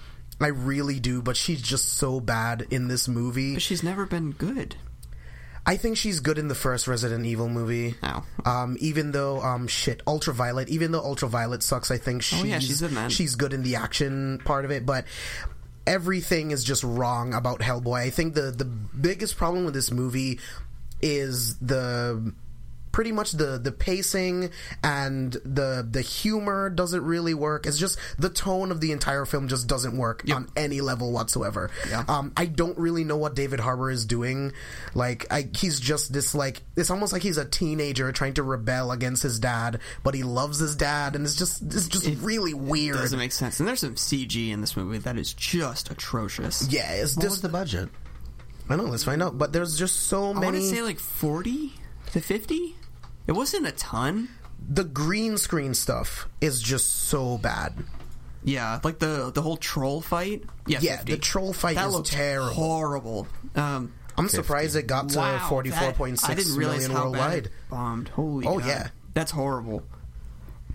I 0.41 0.49
really 0.49 1.01
do, 1.01 1.23
but 1.23 1.37
she's 1.37 1.63
just 1.63 1.89
so 1.91 2.21
bad 2.21 2.67
in 2.71 2.89
this 2.89 3.09
movie. 3.09 3.55
But 3.55 3.63
she's 3.63 3.83
never 3.83 4.07
been 4.07 4.33
good. 4.33 4.77
I 5.65 5.77
think 5.77 5.97
she's 5.97 6.21
good 6.21 6.39
in 6.39 6.49
the 6.49 6.55
first 6.57 6.89
Resident 6.89 7.25
Evil 7.25 7.49
movie. 7.49 7.95
Oh. 8.03 8.25
Um, 8.45 8.77
even 8.81 9.13
though 9.13 9.41
um, 9.41 9.69
shit, 9.69 10.03
Ultraviolet. 10.07 10.69
Even 10.69 10.91
though 10.93 11.01
Ultraviolet 11.05 11.63
sucks, 11.63 11.91
I 11.91 11.99
think 11.99 12.23
she's 12.23 12.41
Oh, 12.41 12.45
yeah, 12.45 12.59
she's 12.59 12.81
good, 12.81 12.93
man. 12.93 13.11
she's 13.11 13.37
good 13.37 13.53
in 13.53 13.63
the 13.63 13.77
action 13.77 14.41
part 14.45 14.65
of 14.65 14.71
it. 14.73 14.85
But 14.85 15.05
everything 15.87 16.51
is 16.51 16.65
just 16.65 16.83
wrong 16.83 17.33
about 17.35 17.61
Hellboy. 17.61 18.01
I 18.01 18.11
think 18.11 18.35
the 18.35 18.51
the 18.51 18.65
biggest 18.65 19.37
problem 19.37 19.65
with 19.65 19.75
this 19.75 19.91
movie 19.93 20.41
is 21.01 21.57
the 21.59 22.33
pretty 22.93 23.11
much 23.13 23.33
the 23.33 23.59
the 23.59 23.73
pacing 23.73 24.51
and 24.85 25.33
the 25.45 25.87
the 25.89 26.03
humor 26.03 26.71
doesn't 26.71 27.03
really 27.05 27.35
work. 27.35 27.67
It's 27.67 27.79
just 27.79 27.99
the 28.19 28.29
tone 28.29 28.71
of 28.71 28.81
the 28.81 28.93
entire 28.93 29.25
film 29.25 29.49
just 29.49 29.67
doesn't 29.67 29.97
work 29.97 30.23
on 30.33 30.49
any 30.57 30.81
level 30.81 31.11
whatsoever. 31.13 31.71
Yeah. 31.89 32.05
Um, 32.07 32.33
I 32.37 32.47
don't 32.47 32.79
really 32.79 33.05
know 33.05 33.17
what 33.17 33.35
David 33.35 33.61
Harbour 33.61 33.91
is 33.91 34.05
doing. 34.05 34.53
Like, 34.95 35.27
I, 35.31 35.49
he's 35.57 35.81
just 35.81 36.13
this 36.13 36.35
like 36.35 36.63
it's 36.77 36.91
almost 36.91 37.13
like 37.13 37.23
he's 37.23 37.39
a 37.39 37.45
teenager 37.45 38.13
trying 38.13 38.35
to 38.35 38.43
rebel 38.43 38.93
against 38.93 39.23
his 39.23 39.39
dad, 39.39 39.81
but 40.03 40.15
he 40.15 40.23
loves 40.23 40.59
his 40.59 40.77
dad, 40.77 41.17
and 41.17 41.25
it's 41.25 41.37
just 41.37 41.63
it's 41.63 41.89
just 41.89 42.07
really 42.21 42.55
weird. 42.55 42.97
It 42.97 43.01
Doesn't 43.01 43.19
make 43.19 43.33
sense. 43.33 43.59
And 43.59 43.69
there's 43.69 43.81
some 43.81 43.95
CG 43.95 44.51
in 44.51 44.61
this 44.61 44.77
movie 44.77 44.99
that 44.99 45.17
is 45.17 45.33
just 45.33 45.91
atrocious. 45.91 46.69
yeah, 46.71 46.93
it's 46.93 47.17
What 47.17 47.23
just 47.23 47.33
was 47.37 47.43
the 47.43 47.49
budget? 47.49 47.89
I 48.69 48.77
know. 48.77 48.85
Let's 48.85 49.05
find 49.05 49.23
out. 49.23 49.39
But 49.39 49.53
there's 49.53 49.79
just 49.79 49.97
so 50.07 50.33
many. 50.33 50.47
I 50.47 50.51
want 50.51 50.55
many. 50.57 50.71
to 50.71 50.77
say 50.77 50.83
like 50.83 50.99
40 50.99 51.73
to 52.13 52.21
50. 52.21 52.77
It 53.27 53.33
wasn't 53.33 53.67
a 53.67 53.73
ton. 53.73 54.29
the 54.69 54.85
green 54.85 55.37
screen 55.39 55.75
stuff 55.75 56.29
is 56.41 56.63
just 56.63 56.89
so 57.09 57.37
bad. 57.39 57.75
Yeah, 58.45 58.81
like 58.85 58.99
the 59.01 59.31
the 59.35 59.43
whole 59.43 59.57
troll 59.57 60.01
fight. 60.01 60.45
Yeah, 60.67 60.79
Yeah, 60.81 60.97
50. 60.99 61.13
the 61.13 61.19
troll 61.19 61.53
fight 61.53 61.75
that 61.77 61.89
is 61.89 62.01
terrible. 62.11 62.55
horrible. 62.55 63.27
Um, 63.57 63.93
I'm 64.17 64.29
surprised 64.29 64.77
it 64.77 64.87
got 64.87 65.09
to 65.11 65.19
wow, 65.19 65.49
forty 65.49 65.71
four 65.71 65.93
that- 65.93 66.25
I 66.25 66.35
didn't 66.35 66.55
realize 66.57 66.89
million 66.89 66.91
how 66.93 67.03
worldwide. 67.11 67.51
bombed. 67.71 68.09
Holy, 68.11 68.47
Oh, 68.47 68.59
God. 68.59 68.67
yeah. 68.69 68.89
that's 69.15 69.31
horrible. 69.33 69.83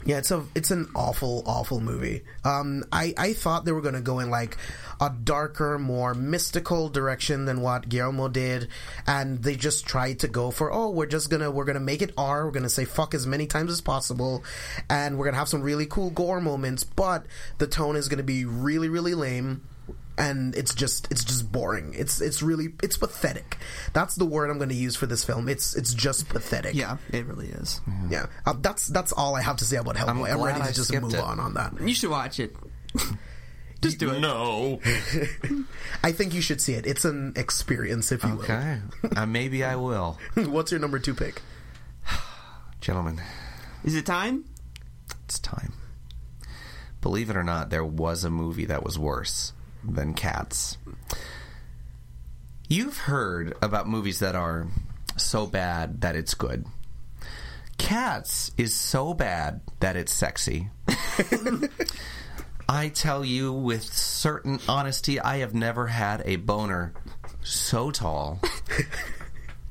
Yeah, 0.08 0.20
it's 0.20 0.32
a 0.32 0.46
it's 0.56 0.72
an 0.72 0.90
awful 0.96 1.44
awful 1.46 1.82
movie. 1.82 2.24
Um, 2.46 2.86
I 2.94 3.14
I 3.18 3.34
thought 3.34 3.66
they 3.66 3.74
were 3.74 3.82
going 3.82 3.94
to 3.94 4.00
go 4.00 4.20
in 4.20 4.30
like 4.30 4.56
a 5.02 5.10
darker, 5.10 5.78
more 5.78 6.14
mystical 6.14 6.88
direction 6.88 7.44
than 7.44 7.60
what 7.60 7.90
Guillermo 7.90 8.30
did, 8.30 8.70
and 9.06 9.44
they 9.44 9.58
just 9.58 9.86
tried 9.86 10.20
to 10.20 10.30
go 10.30 10.50
for 10.50 10.72
oh 10.72 10.92
we're 10.92 11.08
just 11.08 11.30
gonna 11.30 11.52
we're 11.52 11.66
gonna 11.66 11.82
make 11.82 12.02
it 12.02 12.14
R. 12.18 12.46
We're 12.46 12.52
gonna 12.52 12.70
say 12.70 12.86
fuck 12.86 13.14
as 13.14 13.28
many 13.28 13.48
times 13.48 13.70
as 13.70 13.82
possible, 13.82 14.46
and 14.90 15.18
we're 15.18 15.26
gonna 15.26 15.36
have 15.36 15.50
some 15.50 15.62
really 15.62 15.86
cool 15.86 16.10
gore 16.10 16.40
moments, 16.40 16.86
but 16.86 17.26
the 17.58 17.68
tone 17.68 17.98
is 17.98 18.08
gonna 18.08 18.24
be 18.24 18.46
really 18.46 18.88
really 18.88 19.14
lame 19.14 19.62
and 20.18 20.56
it's 20.56 20.74
just 20.74 21.10
it's 21.12 21.24
just 21.24 21.52
boring. 21.52 21.94
It's 21.96 22.22
it's 22.22 22.42
really 22.42 22.70
it's 22.82 22.98
pathetic. 22.98 23.58
That's 23.94 24.16
the 24.16 24.26
word 24.26 24.50
I'm 24.50 24.58
going 24.58 24.70
to 24.70 24.76
use 24.76 24.96
for 24.96 25.06
this 25.06 25.24
film. 25.24 25.48
It's 25.48 25.76
it's 25.76 25.94
just 25.94 26.28
pathetic. 26.30 26.76
Yeah, 26.76 26.98
it 27.12 27.26
really 27.26 27.48
is. 27.50 27.82
yeah. 28.10 28.28
Uh, 28.46 28.54
that's 28.60 28.88
that's 28.88 29.12
all 29.12 29.36
I 29.36 29.42
have 29.42 29.58
to 29.58 29.66
say 29.66 29.78
about 29.78 29.96
Hellboy. 29.96 30.10
I'm, 30.10 30.18
glad 30.18 30.40
ready 30.44 30.60
to 30.62 30.66
I 30.66 30.72
just 30.72 30.94
move 30.94 31.14
it. 31.14 31.20
on 31.20 31.40
on 31.40 31.54
that. 31.54 31.80
You 31.80 31.94
should 31.94 32.10
watch 32.10 32.40
it. 32.40 32.56
Just 33.80 34.00
do 34.00 34.10
it. 34.10 34.20
No. 34.20 34.80
I 36.04 36.12
think 36.12 36.34
you 36.34 36.42
should 36.42 36.60
see 36.60 36.74
it. 36.74 36.88
It's 36.88 37.06
an 37.06 37.34
experience, 37.36 38.12
if 38.12 38.24
you 38.24 38.32
Okay, 38.40 38.80
uh, 39.16 39.28
maybe 39.28 39.64
I 39.64 39.76
will, 39.76 40.18
will. 40.36 40.46
What's 40.50 40.72
your 40.72 40.80
number 40.80 40.98
two 40.98 41.14
pick? 41.14 41.44
gentlemen. 42.82 43.22
Is 43.84 43.96
it 43.96 44.08
time? 44.08 44.46
It's 45.26 45.38
time. 45.38 45.74
Believe 47.02 47.30
it 47.30 47.38
or 47.38 47.44
not, 47.44 47.70
there 47.70 47.86
was 47.86 48.24
a 48.24 48.32
movie 48.32 48.66
that 48.66 48.84
was 48.84 48.98
worse 48.98 49.54
than 49.96 50.14
Cats. 50.14 50.78
You've 52.70 52.98
heard 52.98 53.56
about 53.62 53.88
movies 53.88 54.20
that 54.20 54.36
are 54.36 54.68
so 55.16 55.48
bad 55.48 56.02
that 56.02 56.16
it's 56.16 56.34
good. 56.34 56.66
Cats 57.78 58.52
is 58.58 58.74
so 58.74 59.14
bad 59.14 59.62
that 59.80 59.96
it's 59.96 60.12
sexy. 60.12 60.70
I 62.70 62.90
tell 62.90 63.24
you 63.24 63.54
with 63.54 63.84
certain 63.84 64.60
honesty, 64.68 65.20
I 65.20 65.38
have 65.38 65.54
never 65.54 65.88
had 65.88 66.22
a 66.26 66.36
boner 66.36 66.94
so 67.42 67.92
tall. 67.92 68.42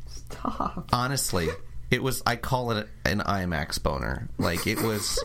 Stop. 0.07 0.89
Honestly, 0.93 1.49
it 1.91 2.03
was. 2.03 2.23
I 2.25 2.37
call 2.37 2.71
it 2.71 2.89
an 3.05 3.21
IMAX 3.21 3.83
boner. 3.83 4.29
Like 4.39 4.67
it 4.67 4.81
was. 4.81 5.23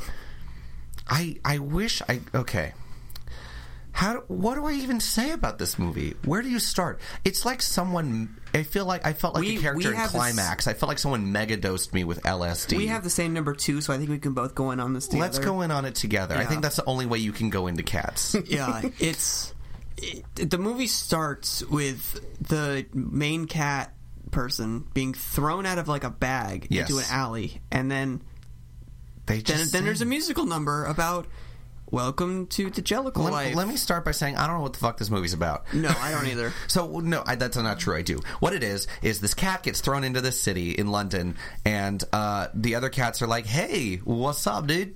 I 1.07 1.37
I 1.45 1.59
wish 1.59 2.01
I 2.09 2.19
okay. 2.35 2.73
How 3.93 4.21
what 4.27 4.55
do 4.55 4.65
I 4.65 4.73
even 4.73 4.99
say 4.99 5.31
about 5.31 5.59
this 5.59 5.77
movie? 5.77 6.15
Where 6.25 6.41
do 6.41 6.49
you 6.49 6.59
start? 6.59 6.99
It's 7.25 7.45
like 7.45 7.61
someone. 7.61 8.37
I 8.53 8.63
feel 8.63 8.85
like 8.85 9.05
I 9.05 9.13
felt 9.13 9.35
like 9.35 9.43
We- 9.43 9.57
a 9.57 9.61
character 9.61 9.89
in 9.89 9.95
have 9.95 10.11
this- 10.11 10.19
Climax. 10.19 10.67
I 10.67 10.73
felt 10.73 10.87
like 10.87 10.97
someone 10.99 11.31
mega 11.31 11.57
dosed 11.57 11.93
me 11.93 12.03
with 12.03 12.21
LSD. 12.23 12.77
We 12.77 12.87
have 12.87 13.03
the 13.03 13.09
same 13.09 13.33
number 13.33 13.53
two, 13.53 13.81
so 13.81 13.93
I 13.93 13.97
think 13.97 14.09
we 14.09 14.17
can 14.19 14.33
both 14.33 14.55
go 14.55 14.71
in 14.71 14.79
on 14.79 14.93
this 14.93 15.07
together. 15.07 15.21
Let's 15.23 15.39
go 15.39 15.61
in 15.61 15.71
on 15.71 15.85
it 15.85 15.95
together. 15.95 16.37
I 16.37 16.45
think 16.45 16.61
that's 16.61 16.77
the 16.77 16.85
only 16.85 17.05
way 17.05 17.19
you 17.19 17.31
can 17.33 17.49
go 17.49 17.67
into 17.67 17.83
Cats. 17.83 18.35
yeah, 18.47 18.81
it's 18.99 19.53
it, 19.97 20.23
the 20.49 20.57
movie 20.57 20.87
starts 20.87 21.61
with 21.65 22.19
the 22.41 22.85
main 22.93 23.45
cat 23.45 23.93
person 24.31 24.85
being 24.93 25.13
thrown 25.13 25.65
out 25.65 25.77
of 25.77 25.89
like 25.89 26.05
a 26.05 26.09
bag 26.09 26.67
Yes. 26.69 26.89
into 26.89 26.99
an 26.99 27.05
alley, 27.11 27.61
and 27.71 27.91
then 27.91 28.21
They 29.25 29.41
then, 29.41 29.67
then 29.71 29.83
there's 29.85 30.01
a 30.01 30.05
musical 30.05 30.45
number 30.45 30.85
about 30.85 31.27
"Welcome 31.91 32.47
to 32.47 32.69
the 32.69 32.81
Jellicle 32.81 33.25
Let, 33.25 33.33
Life." 33.33 33.55
let 33.55 33.67
me 33.67 33.75
start 33.75 34.05
by 34.05 34.11
saying 34.11 34.37
I 34.37 34.47
don't 34.47 34.57
know 34.57 34.61
what 34.63 34.73
the 34.73 34.79
fuck 34.79 34.97
this 34.97 35.09
movie's 35.09 35.33
about. 35.33 35.71
no, 35.73 35.89
I 35.89 36.11
don't 36.11 36.27
either. 36.27 36.53
So 36.67 36.99
no, 37.01 37.21
I, 37.25 37.35
that's 37.35 37.57
not 37.57 37.79
true. 37.79 37.97
I 37.97 38.01
do. 38.01 38.21
What 38.39 38.53
it 38.53 38.63
is 38.63 38.87
is 39.01 39.19
this 39.19 39.33
cat 39.33 39.63
gets 39.63 39.81
thrown 39.81 40.03
into 40.05 40.21
this 40.21 40.39
city 40.39 40.71
in 40.71 40.87
London, 40.87 41.35
and 41.65 42.01
uh, 42.13 42.47
the 42.53 42.75
other 42.75 42.89
cats 42.89 43.21
are 43.21 43.27
like, 43.27 43.45
"Hey, 43.45 43.97
what's 43.97 44.47
up, 44.47 44.67
dude?" 44.67 44.95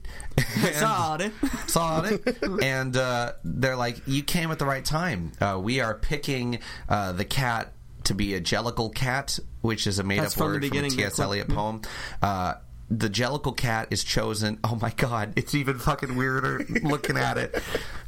Saw 0.74 1.18
it. 1.18 1.34
Saw 1.68 2.04
it, 2.04 2.44
and 2.64 2.96
uh, 2.96 3.34
they're 3.44 3.76
like, 3.76 4.02
"You 4.08 4.24
came 4.24 4.52
at 4.52 4.60
the 4.60 4.66
right 4.66 4.86
time. 4.86 5.34
Uh, 5.42 5.60
we 5.62 5.82
are 5.82 5.94
picking 5.94 6.60
uh, 6.88 7.12
the 7.12 7.26
cat 7.26 7.74
to 8.06 8.14
be 8.14 8.36
a 8.36 8.42
jellicle 8.42 8.94
cat, 8.94 9.38
which 9.62 9.88
is 9.88 10.00
a 10.00 10.04
made-up 10.04 10.26
That's 10.26 10.36
from 10.36 10.60
the 10.62 10.70
word 10.70 10.76
from 10.76 10.86
a 10.86 10.90
T.S. 10.90 11.20
Eliot 11.20 11.50
poem." 11.50 11.82
The 12.90 13.10
jellicle 13.10 13.58
cat 13.58 13.88
is 13.90 14.04
chosen. 14.04 14.60
Oh 14.64 14.76
my 14.80 14.92
god, 14.92 15.34
it's 15.38 15.56
even 15.56 15.80
fucking 15.80 16.16
weirder 16.16 16.64
looking 16.84 17.18
at 17.18 17.38
it. 17.40 17.62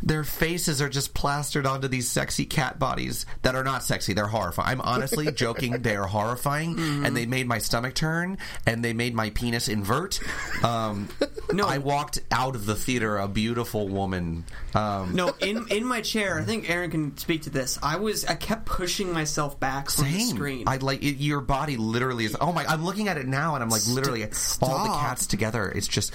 Their 0.04 0.24
faces 0.24 0.82
are 0.84 0.90
just 0.90 1.16
plastered 1.16 1.66
onto 1.66 1.88
these 1.88 2.08
sexy 2.12 2.46
cat 2.46 2.78
bodies 2.78 3.26
that 3.42 3.56
are 3.56 3.64
not 3.64 3.84
sexy. 3.84 4.14
They're 4.14 4.28
horrifying. 4.28 4.70
I'm 4.70 4.82
honestly 4.82 5.32
joking. 5.36 5.82
They 5.82 5.96
are 5.96 6.06
horrifying, 6.06 6.76
Mm-hmm. 6.76 7.06
and 7.06 7.18
they 7.18 7.26
made 7.26 7.48
my 7.48 7.58
stomach 7.58 7.96
turn, 7.96 8.38
and 8.68 8.86
they 8.86 8.94
made 8.94 9.16
my 9.16 9.32
penis 9.32 9.68
invert. 9.68 10.20
Um, 10.64 11.10
No. 11.52 11.66
I 11.68 11.78
walked 11.80 12.20
out 12.32 12.56
of 12.56 12.66
the 12.66 12.76
theater 12.76 13.18
a 13.18 13.28
beautiful 13.28 13.88
woman. 13.88 14.44
Um, 14.76 15.16
No, 15.16 15.34
in 15.40 15.66
in 15.70 15.86
my 15.86 16.02
chair, 16.02 16.38
I 16.40 16.44
think 16.44 16.70
Aaron 16.70 16.92
can 16.92 17.18
speak 17.18 17.44
to 17.44 17.50
this. 17.50 17.80
I 17.82 17.96
was 17.98 18.26
I 18.26 18.36
kept 18.36 18.66
pushing 18.66 19.12
myself 19.12 19.60
back 19.60 19.90
from 19.90 20.06
the 20.06 20.20
Same. 20.20 20.36
screen. 20.36 20.64
I 20.68 20.78
like 20.78 21.02
it, 21.04 21.16
your 21.18 21.42
body. 21.42 21.78
Literally 21.78 22.26
is. 22.26 22.36
Oh 22.40 22.52
my! 22.54 22.66
I'm 22.66 22.84
looking 22.86 23.08
at 23.08 23.18
it 23.18 23.28
now, 23.28 23.56
and 23.56 23.64
I'm 23.64 23.70
like, 23.70 23.88
literally, 23.88 24.28
all 24.78 24.86
the 24.86 25.00
cats 25.00 25.28
together. 25.28 25.70
It's 25.70 25.88
just, 25.88 26.14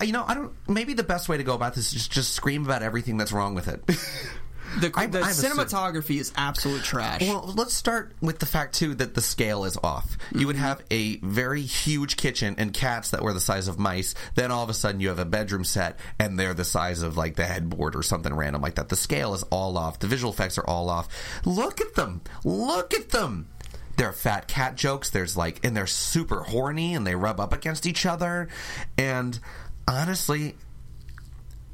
you 0.00 0.12
know, 0.12 0.24
I 0.26 0.34
don't. 0.34 0.52
Maybe 0.68 0.94
the 0.94 1.02
best 1.02 1.28
way 1.28 1.36
to 1.36 1.44
go 1.44 1.54
about 1.54 1.74
this 1.74 1.86
is 1.86 1.92
just 1.92 2.12
just 2.12 2.32
scream 2.32 2.64
about 2.64 2.82
everything 2.82 3.16
that's 3.16 3.32
wrong 3.32 3.54
with 3.54 3.68
it. 3.68 3.84
the 4.80 4.92
I- 4.94 5.06
the 5.06 5.20
I 5.20 5.28
have 5.28 5.38
a 5.38 5.42
cinematography 5.42 6.20
is 6.20 6.32
absolute 6.36 6.82
trash. 6.82 7.22
Well, 7.22 7.52
let's 7.56 7.74
start 7.74 8.12
with 8.20 8.38
the 8.38 8.46
fact 8.46 8.74
too 8.74 8.94
that 8.96 9.14
the 9.14 9.20
scale 9.20 9.64
is 9.64 9.76
off. 9.82 10.16
You 10.34 10.46
would 10.46 10.56
mm-hmm. 10.56 10.64
have 10.64 10.82
a 10.90 11.16
very 11.18 11.62
huge 11.62 12.16
kitchen 12.16 12.56
and 12.58 12.72
cats 12.72 13.10
that 13.10 13.22
were 13.22 13.32
the 13.32 13.40
size 13.40 13.68
of 13.68 13.78
mice. 13.78 14.14
Then 14.34 14.50
all 14.50 14.62
of 14.62 14.70
a 14.70 14.74
sudden 14.74 15.00
you 15.00 15.08
have 15.08 15.18
a 15.18 15.24
bedroom 15.24 15.64
set 15.64 15.98
and 16.18 16.38
they're 16.38 16.54
the 16.54 16.64
size 16.64 17.02
of 17.02 17.16
like 17.16 17.36
the 17.36 17.44
headboard 17.44 17.96
or 17.96 18.02
something 18.02 18.34
random 18.34 18.62
like 18.62 18.76
that. 18.76 18.88
The 18.88 18.96
scale 18.96 19.34
is 19.34 19.42
all 19.44 19.76
off. 19.78 19.98
The 19.98 20.06
visual 20.06 20.32
effects 20.32 20.58
are 20.58 20.66
all 20.66 20.90
off. 20.90 21.08
Look 21.44 21.80
at 21.80 21.94
them. 21.94 22.20
Look 22.44 22.94
at 22.94 23.10
them. 23.10 23.48
There 23.98 24.08
are 24.08 24.12
fat 24.12 24.46
cat 24.46 24.76
jokes. 24.76 25.10
There's 25.10 25.36
like, 25.36 25.64
and 25.64 25.76
they're 25.76 25.88
super 25.88 26.42
horny 26.44 26.94
and 26.94 27.04
they 27.04 27.16
rub 27.16 27.40
up 27.40 27.52
against 27.52 27.84
each 27.84 28.06
other. 28.06 28.48
And 28.96 29.38
honestly, 29.86 30.54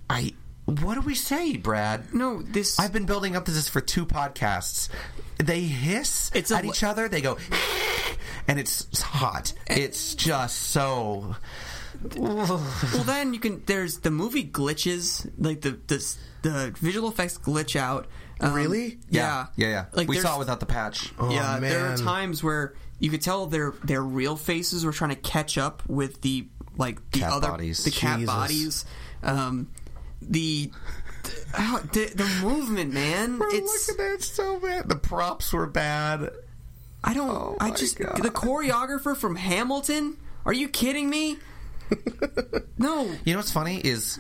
I. 0.09 0.33
What 0.65 0.95
do 0.95 1.03
we 1.03 1.15
say, 1.15 1.59
Brad? 1.59 2.15
no, 2.15 2.41
this 2.41 2.81
I've 2.81 2.93
been 2.95 3.05
building 3.05 3.37
up 3.37 3.45
to 3.45 3.51
this 3.51 3.69
for 3.69 3.83
two 3.83 4.07
podcasts. 4.07 4.89
They 5.37 5.61
hiss 5.61 6.31
It's 6.35 6.51
at 6.51 6.65
each 6.65 6.83
other. 6.83 7.07
They 7.07 7.21
go, 7.21 7.37
and 8.49 8.59
it's 8.59 9.03
hot. 9.03 9.53
It's 9.67 10.15
just 10.15 10.57
so. 10.57 11.37
Well, 12.17 12.57
then 13.05 13.35
you 13.35 13.41
can. 13.41 13.63
There's 13.67 13.99
the 13.99 14.11
movie 14.11 14.45
glitches, 14.47 15.31
like 15.39 15.61
the 15.61 15.79
the 15.87 16.17
the 16.41 16.75
visual 16.79 17.11
effects 17.11 17.37
glitch 17.37 17.77
out. 17.77 18.07
Um, 18.45 18.55
Really? 18.55 18.99
Yeah, 19.09 19.47
yeah, 19.57 19.69
yeah. 19.69 19.85
Like 19.93 20.09
we 20.09 20.19
saw 20.19 20.37
it 20.37 20.39
without 20.39 20.61
the 20.61 20.67
patch. 20.67 21.13
yeah, 21.31 21.57
Oh, 21.57 21.61
there 21.61 21.87
are 21.93 21.97
times 21.97 22.43
where 22.43 22.75
you 22.99 23.11
could 23.11 23.23
tell 23.23 23.47
their 23.47 23.73
their 23.85 24.03
real 24.03 24.37
faces 24.37 24.85
were 24.85 24.93
trying 24.93 25.11
to 25.11 25.17
catch 25.17 25.59
up 25.59 25.83
with 25.89 26.21
the 26.23 26.47
like 26.77 26.99
the 27.13 27.21
Cat 27.21 27.33
other 27.33 27.49
bodies. 27.49 27.85
the 27.85 27.91
cat 27.91 28.19
Jesus. 28.21 28.35
bodies. 28.35 28.85
Um, 29.23 29.71
the 30.23 30.71
oh, 31.59 31.83
the, 31.93 32.07
the 32.15 32.27
movement, 32.43 32.93
man. 32.93 33.39
It's 33.43 33.89
Look 33.89 33.99
at 34.01 34.13
that, 34.19 34.23
so 34.23 34.59
bad. 34.61 34.89
The 34.89 34.97
props 34.97 35.53
were 35.53 35.67
bad. 35.67 36.31
I 37.03 37.15
don't. 37.15 37.31
Oh 37.31 37.57
I 37.61 37.71
just 37.71 37.99
God. 37.99 38.17
the 38.23 38.31
choreographer 38.31 39.17
from 39.17 39.37
Hamilton. 39.37 40.17
Are 40.47 40.53
you 40.53 40.69
kidding 40.69 41.09
me? 41.09 41.39
no. 42.79 43.11
You 43.25 43.33
know 43.35 43.39
what's 43.39 43.53
funny 43.53 43.79
is. 43.79 44.19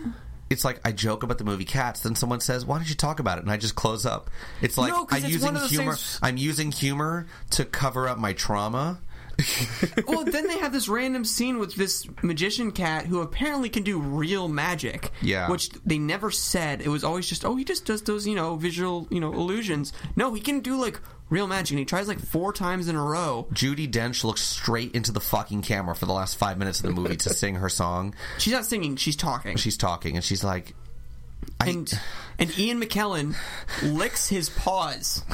It's 0.54 0.64
like 0.64 0.80
I 0.86 0.92
joke 0.92 1.22
about 1.22 1.36
the 1.36 1.44
movie 1.44 1.66
Cats, 1.66 2.00
then 2.00 2.14
someone 2.14 2.40
says, 2.40 2.64
"Why 2.64 2.78
don't 2.78 2.88
you 2.88 2.94
talk 2.94 3.20
about 3.20 3.36
it?" 3.36 3.42
And 3.42 3.50
I 3.50 3.58
just 3.58 3.74
close 3.74 4.06
up. 4.06 4.30
It's 4.62 4.78
like 4.78 4.90
No, 4.92 5.06
I'm 5.10 5.18
it's 5.24 5.28
using 5.28 5.46
one 5.48 5.56
of 5.56 5.62
the 5.62 5.68
humor. 5.68 5.92
things- 5.92 6.18
I'm 6.22 6.36
using 6.38 6.72
humor 6.72 7.26
to 7.50 7.66
cover 7.66 8.08
up 8.08 8.16
my 8.18 8.32
trauma. 8.32 9.00
well, 10.06 10.24
then 10.24 10.46
they 10.46 10.58
have 10.58 10.72
this 10.72 10.88
random 10.88 11.24
scene 11.24 11.58
with 11.58 11.74
this 11.74 12.06
magician 12.22 12.70
cat 12.70 13.06
who 13.06 13.20
apparently 13.20 13.68
can 13.68 13.82
do 13.82 13.98
real 13.98 14.46
magic. 14.48 15.10
Yeah. 15.22 15.50
Which 15.50 15.70
they 15.84 15.98
never 15.98 16.30
said. 16.30 16.80
It 16.80 16.88
was 16.88 17.02
always 17.02 17.28
just, 17.28 17.44
oh, 17.44 17.56
he 17.56 17.64
just 17.64 17.84
does 17.84 18.02
those, 18.02 18.28
you 18.28 18.36
know, 18.36 18.54
visual, 18.54 19.08
you 19.10 19.18
know, 19.18 19.32
illusions. 19.32 19.92
No, 20.14 20.34
he 20.34 20.40
can 20.40 20.60
do 20.60 20.80
like 20.80 21.00
real 21.34 21.46
magic, 21.48 21.72
and 21.72 21.80
he 21.80 21.84
tries 21.84 22.06
like 22.06 22.20
four 22.20 22.52
times 22.52 22.86
in 22.86 22.94
a 22.94 23.02
row. 23.02 23.46
Judi 23.52 23.90
Dench 23.90 24.22
looks 24.22 24.40
straight 24.40 24.94
into 24.94 25.10
the 25.10 25.20
fucking 25.20 25.62
camera 25.62 25.94
for 25.96 26.06
the 26.06 26.12
last 26.12 26.36
five 26.36 26.56
minutes 26.58 26.78
of 26.78 26.86
the 26.86 26.92
movie 26.92 27.16
to 27.16 27.30
sing 27.34 27.56
her 27.56 27.68
song. 27.68 28.14
She's 28.38 28.52
not 28.52 28.64
singing; 28.64 28.94
she's 28.96 29.16
talking. 29.16 29.56
She's 29.56 29.76
talking, 29.76 30.14
and 30.14 30.24
she's 30.24 30.44
like, 30.44 30.74
I, 31.60 31.70
and 31.70 32.00
and 32.38 32.56
Ian 32.56 32.80
McKellen 32.80 33.34
licks 33.82 34.28
his 34.28 34.48
paws 34.48 35.24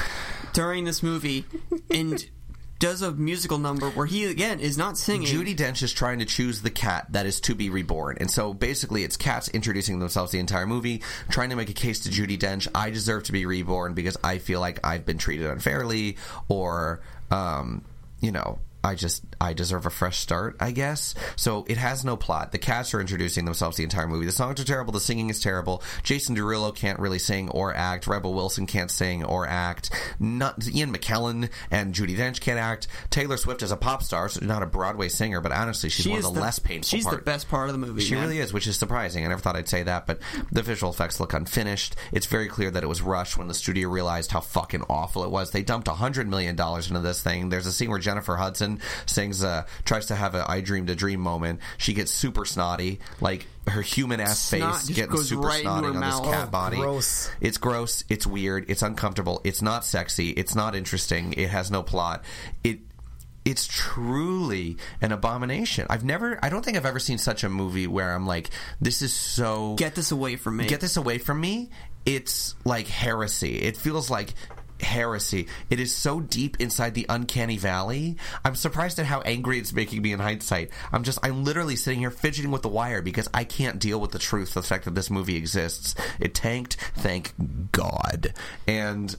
during 0.53 0.85
this 0.85 1.03
movie 1.03 1.45
and 1.91 2.25
does 2.81 3.03
a 3.03 3.11
musical 3.11 3.59
number 3.59 3.91
where 3.91 4.07
he 4.07 4.25
again 4.25 4.59
is 4.59 4.77
not 4.77 4.97
singing. 4.97 5.27
Judi 5.27 5.55
Dench 5.55 5.83
is 5.83 5.93
trying 5.93 6.19
to 6.19 6.25
choose 6.25 6.61
the 6.61 6.71
cat 6.71 7.05
that 7.11 7.27
is 7.27 7.39
to 7.41 7.55
be 7.55 7.69
reborn. 7.69 8.17
And 8.19 8.29
so 8.29 8.53
basically, 8.53 9.03
it's 9.03 9.15
cats 9.15 9.47
introducing 9.49 9.99
themselves 9.99 10.31
the 10.31 10.39
entire 10.39 10.65
movie, 10.65 11.03
trying 11.29 11.51
to 11.51 11.55
make 11.55 11.69
a 11.69 11.73
case 11.73 11.99
to 12.01 12.09
Judi 12.09 12.37
Dench 12.37 12.67
I 12.73 12.89
deserve 12.89 13.23
to 13.23 13.31
be 13.31 13.45
reborn 13.45 13.93
because 13.93 14.17
I 14.23 14.39
feel 14.39 14.59
like 14.59 14.79
I've 14.83 15.05
been 15.05 15.19
treated 15.19 15.45
unfairly 15.45 16.17
or, 16.47 17.01
um, 17.29 17.85
you 18.19 18.31
know, 18.31 18.59
I 18.83 18.95
just 18.95 19.23
I 19.39 19.53
deserve 19.53 19.85
a 19.85 19.89
fresh 19.89 20.17
start, 20.19 20.55
I 20.59 20.71
guess. 20.71 21.13
So 21.35 21.65
it 21.67 21.77
has 21.77 22.03
no 22.03 22.17
plot. 22.17 22.51
The 22.51 22.57
cats 22.57 22.93
are 22.93 23.01
introducing 23.01 23.45
themselves 23.45 23.77
the 23.77 23.83
entire 23.83 24.07
movie. 24.07 24.25
The 24.25 24.31
songs 24.31 24.59
are 24.59 24.63
terrible. 24.63 24.91
The 24.91 24.99
singing 24.99 25.29
is 25.29 25.39
terrible. 25.41 25.83
Jason 26.03 26.35
Derulo 26.35 26.75
can't 26.75 26.99
really 26.99 27.19
sing 27.19 27.49
or 27.49 27.73
act. 27.75 28.07
Rebel 28.07 28.33
Wilson 28.33 28.65
can't 28.65 28.89
sing 28.89 29.23
or 29.23 29.47
act. 29.47 29.91
Not 30.19 30.67
Ian 30.67 30.93
McKellen 30.93 31.49
and 31.69 31.93
Judi 31.93 32.17
Dench 32.17 32.41
can't 32.41 32.59
act. 32.59 32.87
Taylor 33.09 33.37
Swift 33.37 33.61
is 33.61 33.71
a 33.71 33.77
pop 33.77 34.03
star, 34.03 34.29
so 34.29 34.43
not 34.43 34.63
a 34.63 34.65
Broadway 34.65 35.09
singer, 35.09 35.41
but 35.41 35.51
honestly, 35.51 35.89
she's 35.89 36.03
She 36.03 36.11
one 36.11 36.25
of 36.25 36.33
the, 36.33 36.41
less 36.41 36.59
painful. 36.59 36.87
She's 36.87 37.03
part. 37.03 37.17
the 37.17 37.23
best 37.23 37.49
part 37.49 37.69
of 37.69 37.73
the 37.73 37.85
movie. 37.85 38.01
She 38.01 38.15
man. 38.15 38.23
really 38.23 38.39
is, 38.39 38.51
which 38.53 38.67
is 38.67 38.77
surprising. 38.77 39.25
I 39.25 39.29
never 39.29 39.41
thought 39.41 39.55
I'd 39.55 39.69
say 39.69 39.83
that, 39.83 40.07
but 40.07 40.19
the 40.51 40.63
visual 40.63 40.91
effects 40.91 41.19
look 41.19 41.33
unfinished. 41.33 41.95
It's 42.11 42.25
very 42.25 42.47
clear 42.47 42.71
that 42.71 42.83
it 42.83 42.87
was 42.87 43.01
rushed 43.01 43.37
when 43.37 43.47
the 43.47 43.53
studio 43.53 43.89
realized 43.89 44.31
how 44.31 44.39
fucking 44.41 44.83
awful 44.89 45.23
it 45.23 45.31
was. 45.31 45.51
They 45.51 45.63
dumped 45.63 45.87
a 45.87 45.93
hundred 45.93 46.27
million 46.27 46.55
dollars 46.55 46.87
into 46.87 47.01
this 47.01 47.21
thing. 47.21 47.49
There's 47.49 47.65
a 47.67 47.71
scene 47.71 47.89
where 47.89 47.99
Jennifer 47.99 48.35
Hudson 48.35 48.70
sings, 49.05 49.43
uh, 49.43 49.65
tries 49.85 50.05
to 50.07 50.15
have 50.15 50.35
a 50.35 50.45
"I 50.49 50.61
dreamed 50.61 50.89
a 50.89 50.95
dream" 50.95 51.19
moment. 51.19 51.59
She 51.77 51.93
gets 51.93 52.11
super 52.11 52.45
snotty, 52.45 52.99
like 53.19 53.47
her 53.67 53.81
human 53.81 54.19
ass 54.19 54.49
face 54.49 54.87
getting 54.89 55.17
super 55.17 55.47
right 55.47 55.61
snotty 55.61 55.87
on 55.87 55.99
mouth. 55.99 56.23
this 56.23 56.31
cat 56.31 56.47
Oh, 56.47 56.51
body. 56.51 56.77
gross. 56.77 57.29
It's 57.41 57.57
gross. 57.57 58.03
It's 58.09 58.25
weird. 58.25 58.65
It's 58.69 58.81
uncomfortable. 58.81 59.41
It's 59.43 59.61
not 59.61 59.83
sexy. 59.85 60.29
It's 60.29 60.55
not 60.55 60.75
interesting. 60.75 61.33
It 61.33 61.49
has 61.49 61.69
no 61.71 61.83
plot. 61.83 62.23
It 62.63 62.79
it's 63.43 63.65
truly 63.67 64.77
an 65.01 65.11
abomination. 65.11 65.87
I've 65.89 66.03
never 66.05 66.37
I 66.43 66.49
don't 66.49 66.63
think 66.63 66.77
I've 66.77 66.85
ever 66.85 66.99
seen 66.99 67.17
such 67.17 67.43
a 67.43 67.49
movie 67.49 67.87
where 67.87 68.13
I'm 68.13 68.27
like 68.27 68.51
this 68.79 69.01
is 69.01 69.13
so 69.13 69.73
Get 69.75 69.95
this 69.95 70.11
away 70.11 70.35
from 70.35 70.57
me. 70.57 70.67
get 70.67 70.79
this 70.81 70.95
away 70.97 71.17
from 71.17 71.41
me. 71.41 71.69
It's 72.05 72.53
like 72.65 72.87
heresy. 72.87 73.57
It 73.59 73.77
feels 73.77 74.09
like 74.11 74.33
heresy. 74.81 75.47
It 75.69 75.79
is 75.79 75.95
so 75.95 76.19
deep 76.19 76.59
inside 76.59 76.93
the 76.93 77.05
uncanny 77.09 77.57
valley. 77.57 78.17
I'm 78.43 78.55
surprised 78.55 78.99
at 78.99 79.05
how 79.05 79.21
angry 79.21 79.59
it's 79.59 79.73
making 79.73 80.01
me 80.01 80.11
in 80.13 80.19
hindsight. 80.19 80.71
I'm 80.91 81.03
just 81.03 81.19
I'm 81.23 81.43
literally 81.43 81.75
sitting 81.75 81.99
here 81.99 82.11
fidgeting 82.11 82.51
with 82.51 82.61
the 82.61 82.69
wire 82.69 83.01
because 83.01 83.29
I 83.33 83.43
can't 83.43 83.79
deal 83.79 83.99
with 83.99 84.11
the 84.11 84.19
truth, 84.19 84.53
the 84.53 84.63
fact 84.63 84.85
that 84.85 84.95
this 84.95 85.09
movie 85.09 85.35
exists. 85.35 85.95
It 86.19 86.33
tanked, 86.33 86.75
thank 86.95 87.33
God. 87.71 88.33
And 88.67 89.15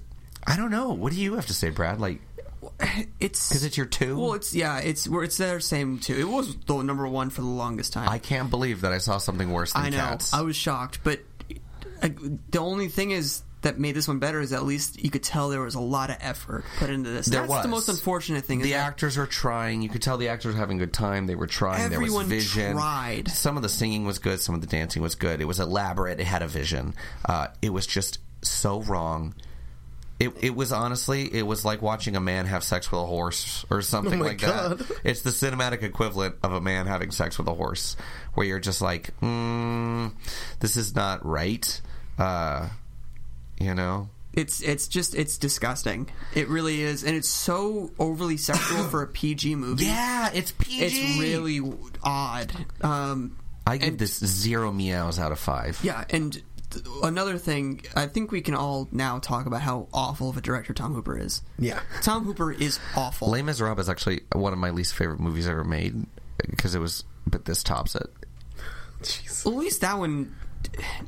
I 0.47 0.57
don't 0.57 0.71
know. 0.71 0.93
What 0.93 1.13
do 1.13 1.21
you 1.21 1.35
have 1.35 1.47
to 1.47 1.55
say, 1.55 1.71
Brad? 1.71 2.01
Like 2.01 2.21
it's 3.21 3.49
'Cause 3.51 3.65
it's 3.65 3.77
your 3.77 3.87
two? 3.87 4.19
Well, 4.19 4.35
it's 4.35 4.55
yeah, 4.55 4.79
it's 4.79 5.09
where 5.09 5.23
it's 5.25 5.37
their 5.37 5.61
same 5.61 5.99
two. 5.99 6.15
It 6.17 6.29
was 6.29 6.57
the 6.67 6.83
number 6.83 7.07
one 7.07 7.31
for 7.31 7.41
the 7.41 7.47
longest 7.47 7.93
time. 7.93 8.09
I 8.09 8.19
can't 8.19 8.51
believe 8.51 8.83
that 8.83 8.93
I 8.93 8.99
saw 8.99 9.19
something 9.19 9.51
worse 9.51 9.73
than 9.73 9.83
I 9.83 9.89
know. 9.91 9.97
cats. 9.97 10.33
I 10.33 10.43
was 10.43 10.57
shocked, 10.57 11.01
but 11.03 11.21
uh, 12.03 12.09
the 12.51 12.59
only 12.59 12.89
thing 12.89 13.11
is 13.13 13.43
that 13.63 13.79
made 13.79 13.95
this 13.95 14.07
one 14.09 14.19
better 14.19 14.41
is 14.41 14.53
at 14.53 14.65
least 14.65 15.03
you 15.03 15.11
could 15.11 15.23
tell 15.23 15.49
there 15.49 15.61
was 15.63 15.75
a 15.75 15.81
lot 15.81 16.11
of 16.11 16.17
effort 16.21 16.65
put 16.79 16.91
into 16.91 17.11
this. 17.11 17.27
There 17.27 17.41
That's 17.41 17.51
was 17.51 17.63
the 17.63 17.69
most 17.69 17.89
unfortunate 17.89 18.45
thing. 18.45 18.61
The 18.61 18.73
that 18.73 18.79
actors 18.87 19.17
are 19.19 19.27
trying. 19.27 19.83
You 19.83 19.89
could 19.89 20.03
tell 20.03 20.17
the 20.19 20.29
actors 20.29 20.55
were 20.55 20.61
having 20.61 20.77
a 20.79 20.81
good 20.81 20.93
time. 20.93 21.27
They 21.27 21.35
were 21.35 21.47
trying. 21.47 21.81
Everyone 21.93 22.29
there 22.29 22.37
was 22.37 22.45
vision. 22.53 22.73
tried. 22.75 23.29
Some 23.29 23.57
of 23.57 23.63
the 23.63 23.69
singing 23.69 24.05
was 24.05 24.19
good. 24.19 24.41
Some 24.41 24.55
of 24.55 24.61
the 24.61 24.67
dancing 24.67 25.03
was 25.03 25.15
good. 25.15 25.41
It 25.41 25.47
was 25.47 25.61
elaborate. 25.61 26.21
It 26.21 26.25
had 26.27 26.43
a 26.43 26.49
vision. 26.49 26.95
Uh, 27.25 27.49
it 27.63 27.71
was 27.73 27.87
just 27.87 28.19
so 28.43 28.81
wrong. 28.83 29.35
It, 30.21 30.33
it 30.41 30.55
was 30.55 30.71
honestly, 30.73 31.33
it 31.35 31.43
was 31.45 31.65
like 31.65 31.83
watching 31.83 32.15
a 32.15 32.21
man 32.21 32.47
have 32.47 32.63
sex 32.63 32.93
with 32.93 33.01
a 33.01 33.07
horse 33.07 33.65
or 33.71 33.83
something 33.83 34.15
Oh 34.15 34.17
my 34.19 34.27
like 34.29 34.39
God. 34.39 34.79
that. 34.79 35.01
It's 35.03 35.23
the 35.23 35.31
cinematic 35.31 35.83
equivalent 35.83 36.37
of 36.45 36.53
a 36.53 36.61
man 36.61 36.87
having 36.87 37.11
sex 37.11 37.39
with 37.39 37.49
a 37.49 37.55
horse, 37.55 37.97
where 38.35 38.47
you're 38.47 38.61
just 38.61 38.81
like, 38.83 39.19
mm, 39.21 40.13
this 40.61 40.77
is 40.77 40.95
not 40.95 41.27
right. 41.27 41.81
Uh, 42.19 42.69
you 43.63 43.75
know, 43.75 44.09
it's 44.33 44.61
it's 44.63 44.89
just 44.89 45.15
it's 45.15 45.39
disgusting. 45.39 46.09
It 46.35 46.49
really 46.49 46.81
is, 46.83 47.05
and 47.05 47.15
it's 47.17 47.29
so 47.29 47.91
overly 47.99 48.37
sexual 48.37 48.85
for 48.85 49.03
a 49.03 49.07
PG 49.19 49.55
movie. 49.57 49.85
yeah, 49.87 50.31
it's 50.33 50.53
PG. 50.53 50.81
it's 50.85 51.19
really 51.21 51.61
odd. 52.03 52.53
Um, 52.83 53.37
I 53.67 53.77
give 53.77 53.89
and- 53.91 53.99
this 53.99 54.19
zero 54.25 54.73
meows 54.73 55.19
out 55.19 55.33
of 55.33 55.39
five. 55.39 55.79
Yeah, 55.83 56.05
and 56.11 56.33
th- 56.71 56.85
another 57.03 57.39
thing, 57.39 57.83
I 57.95 58.07
think 58.07 58.33
we 58.33 58.41
can 58.41 58.55
all 58.55 58.89
now 58.91 59.19
talk 59.19 59.47
about 59.47 59.61
how 59.61 59.89
awful 59.93 60.31
of 60.31 60.37
a 60.37 60.41
director 60.41 60.73
Tom 60.75 60.95
Hooper 60.95 61.17
is. 61.19 61.43
Yeah. 61.59 61.81
Tom 62.03 62.25
Hooper 62.25 62.51
is 62.53 62.81
awful. 62.97 63.29
Les 63.29 63.43
Miserables 63.43 63.81
is 63.87 63.89
actually 63.89 64.23
one 64.35 64.53
of 64.53 64.59
my 64.59 64.71
least 64.71 64.95
favorite 64.95 65.21
movies 65.21 65.47
ever 65.47 65.63
made 65.63 66.07
because 66.49 66.75
it 66.75 66.81
was, 66.81 67.05
but 67.27 67.45
this 67.45 67.63
tops 67.63 67.95
it. 67.95 68.09
Jeez. 69.03 69.47
At 69.47 69.53
least 69.55 69.81
that 69.83 69.99
one, 69.99 70.35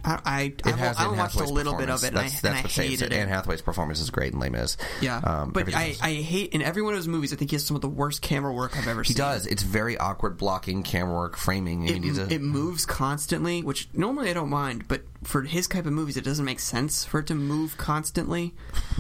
I 0.05 0.21
I, 0.25 0.53
I, 0.65 0.95
I 0.99 1.09
watched 1.17 1.37
a 1.41 1.45
little 1.45 1.75
bit 1.77 1.89
of 1.91 2.05
it, 2.05 2.09
and 2.09 2.19
I, 2.19 2.23
That's, 2.23 2.45
and 2.45 2.55
that's 2.57 2.79
I 2.79 2.83
hated 2.83 3.03
it. 3.03 3.13
it. 3.13 3.17
Anne 3.17 3.29
Hathaway's 3.29 3.63
performance 3.63 4.01
is 4.01 4.11
great 4.11 4.33
in 4.33 4.39
Les 4.39 4.51
Mis. 4.51 4.77
yeah, 5.01 5.19
um, 5.19 5.51
but 5.51 5.75
I, 5.75 5.95
I 6.03 6.13
hate 6.15 6.53
in 6.53 6.63
every 6.63 6.83
one 6.83 6.93
of 6.95 6.99
his 6.99 7.09
movies. 7.09 7.33
I 7.33 7.37
think 7.37 7.51
he 7.51 7.57
has 7.57 7.65
some 7.65 7.75
of 7.75 7.83
the 7.83 7.89
worst 7.89 8.23
camera 8.23 8.53
work 8.53 8.77
I've 8.77 8.89
ever 8.89 9.03
he 9.03 9.09
seen. 9.13 9.17
He 9.17 9.19
does. 9.19 9.47
It's 9.47 9.63
very 9.63 9.97
awkward 9.99 10.37
blocking, 10.39 10.83
camera 10.83 11.15
work, 11.15 11.37
framing. 11.37 11.87
It, 11.89 12.19
a- 12.19 12.33
it 12.35 12.43
moves 12.43 12.85
constantly, 12.87 13.63
which 13.63 13.89
normally 13.95 14.31
I 14.31 14.33
don't 14.35 14.51
mind, 14.51 14.89
but 14.89 15.03
for 15.23 15.43
his 15.43 15.67
type 15.69 15.87
of 15.87 15.93
movies, 15.93 16.17
it 16.17 16.25
doesn't 16.25 16.45
make 16.45 16.61
sense 16.61 17.05
for 17.05 17.21
it 17.21 17.27
to 17.29 17.35
move 17.35 17.77
constantly. 17.77 18.55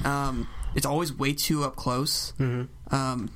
Um, 0.05 0.49
it's 0.75 0.87
always 0.87 1.13
way 1.13 1.35
too 1.35 1.65
up 1.65 1.77
close, 1.77 2.33
Mm-hmm. 2.39 2.95
um, 2.95 3.31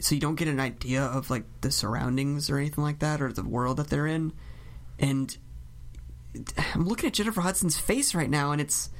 so 0.00 0.14
you 0.16 0.20
don't 0.20 0.34
get 0.34 0.48
an 0.48 0.58
idea 0.58 1.02
of 1.04 1.30
like 1.30 1.44
the 1.60 1.70
surroundings 1.70 2.50
or 2.50 2.58
anything 2.58 2.82
like 2.82 2.98
that, 2.98 3.22
or 3.22 3.32
the 3.32 3.44
world 3.44 3.76
that 3.76 3.88
they're 3.88 4.06
in. 4.08 4.32
And 4.98 5.36
I'm 6.74 6.86
looking 6.86 7.08
at 7.08 7.12
Jennifer 7.14 7.40
Hudson's 7.40 7.78
face 7.78 8.14
right 8.14 8.30
now, 8.30 8.52
and 8.52 8.60
it's 8.60 8.90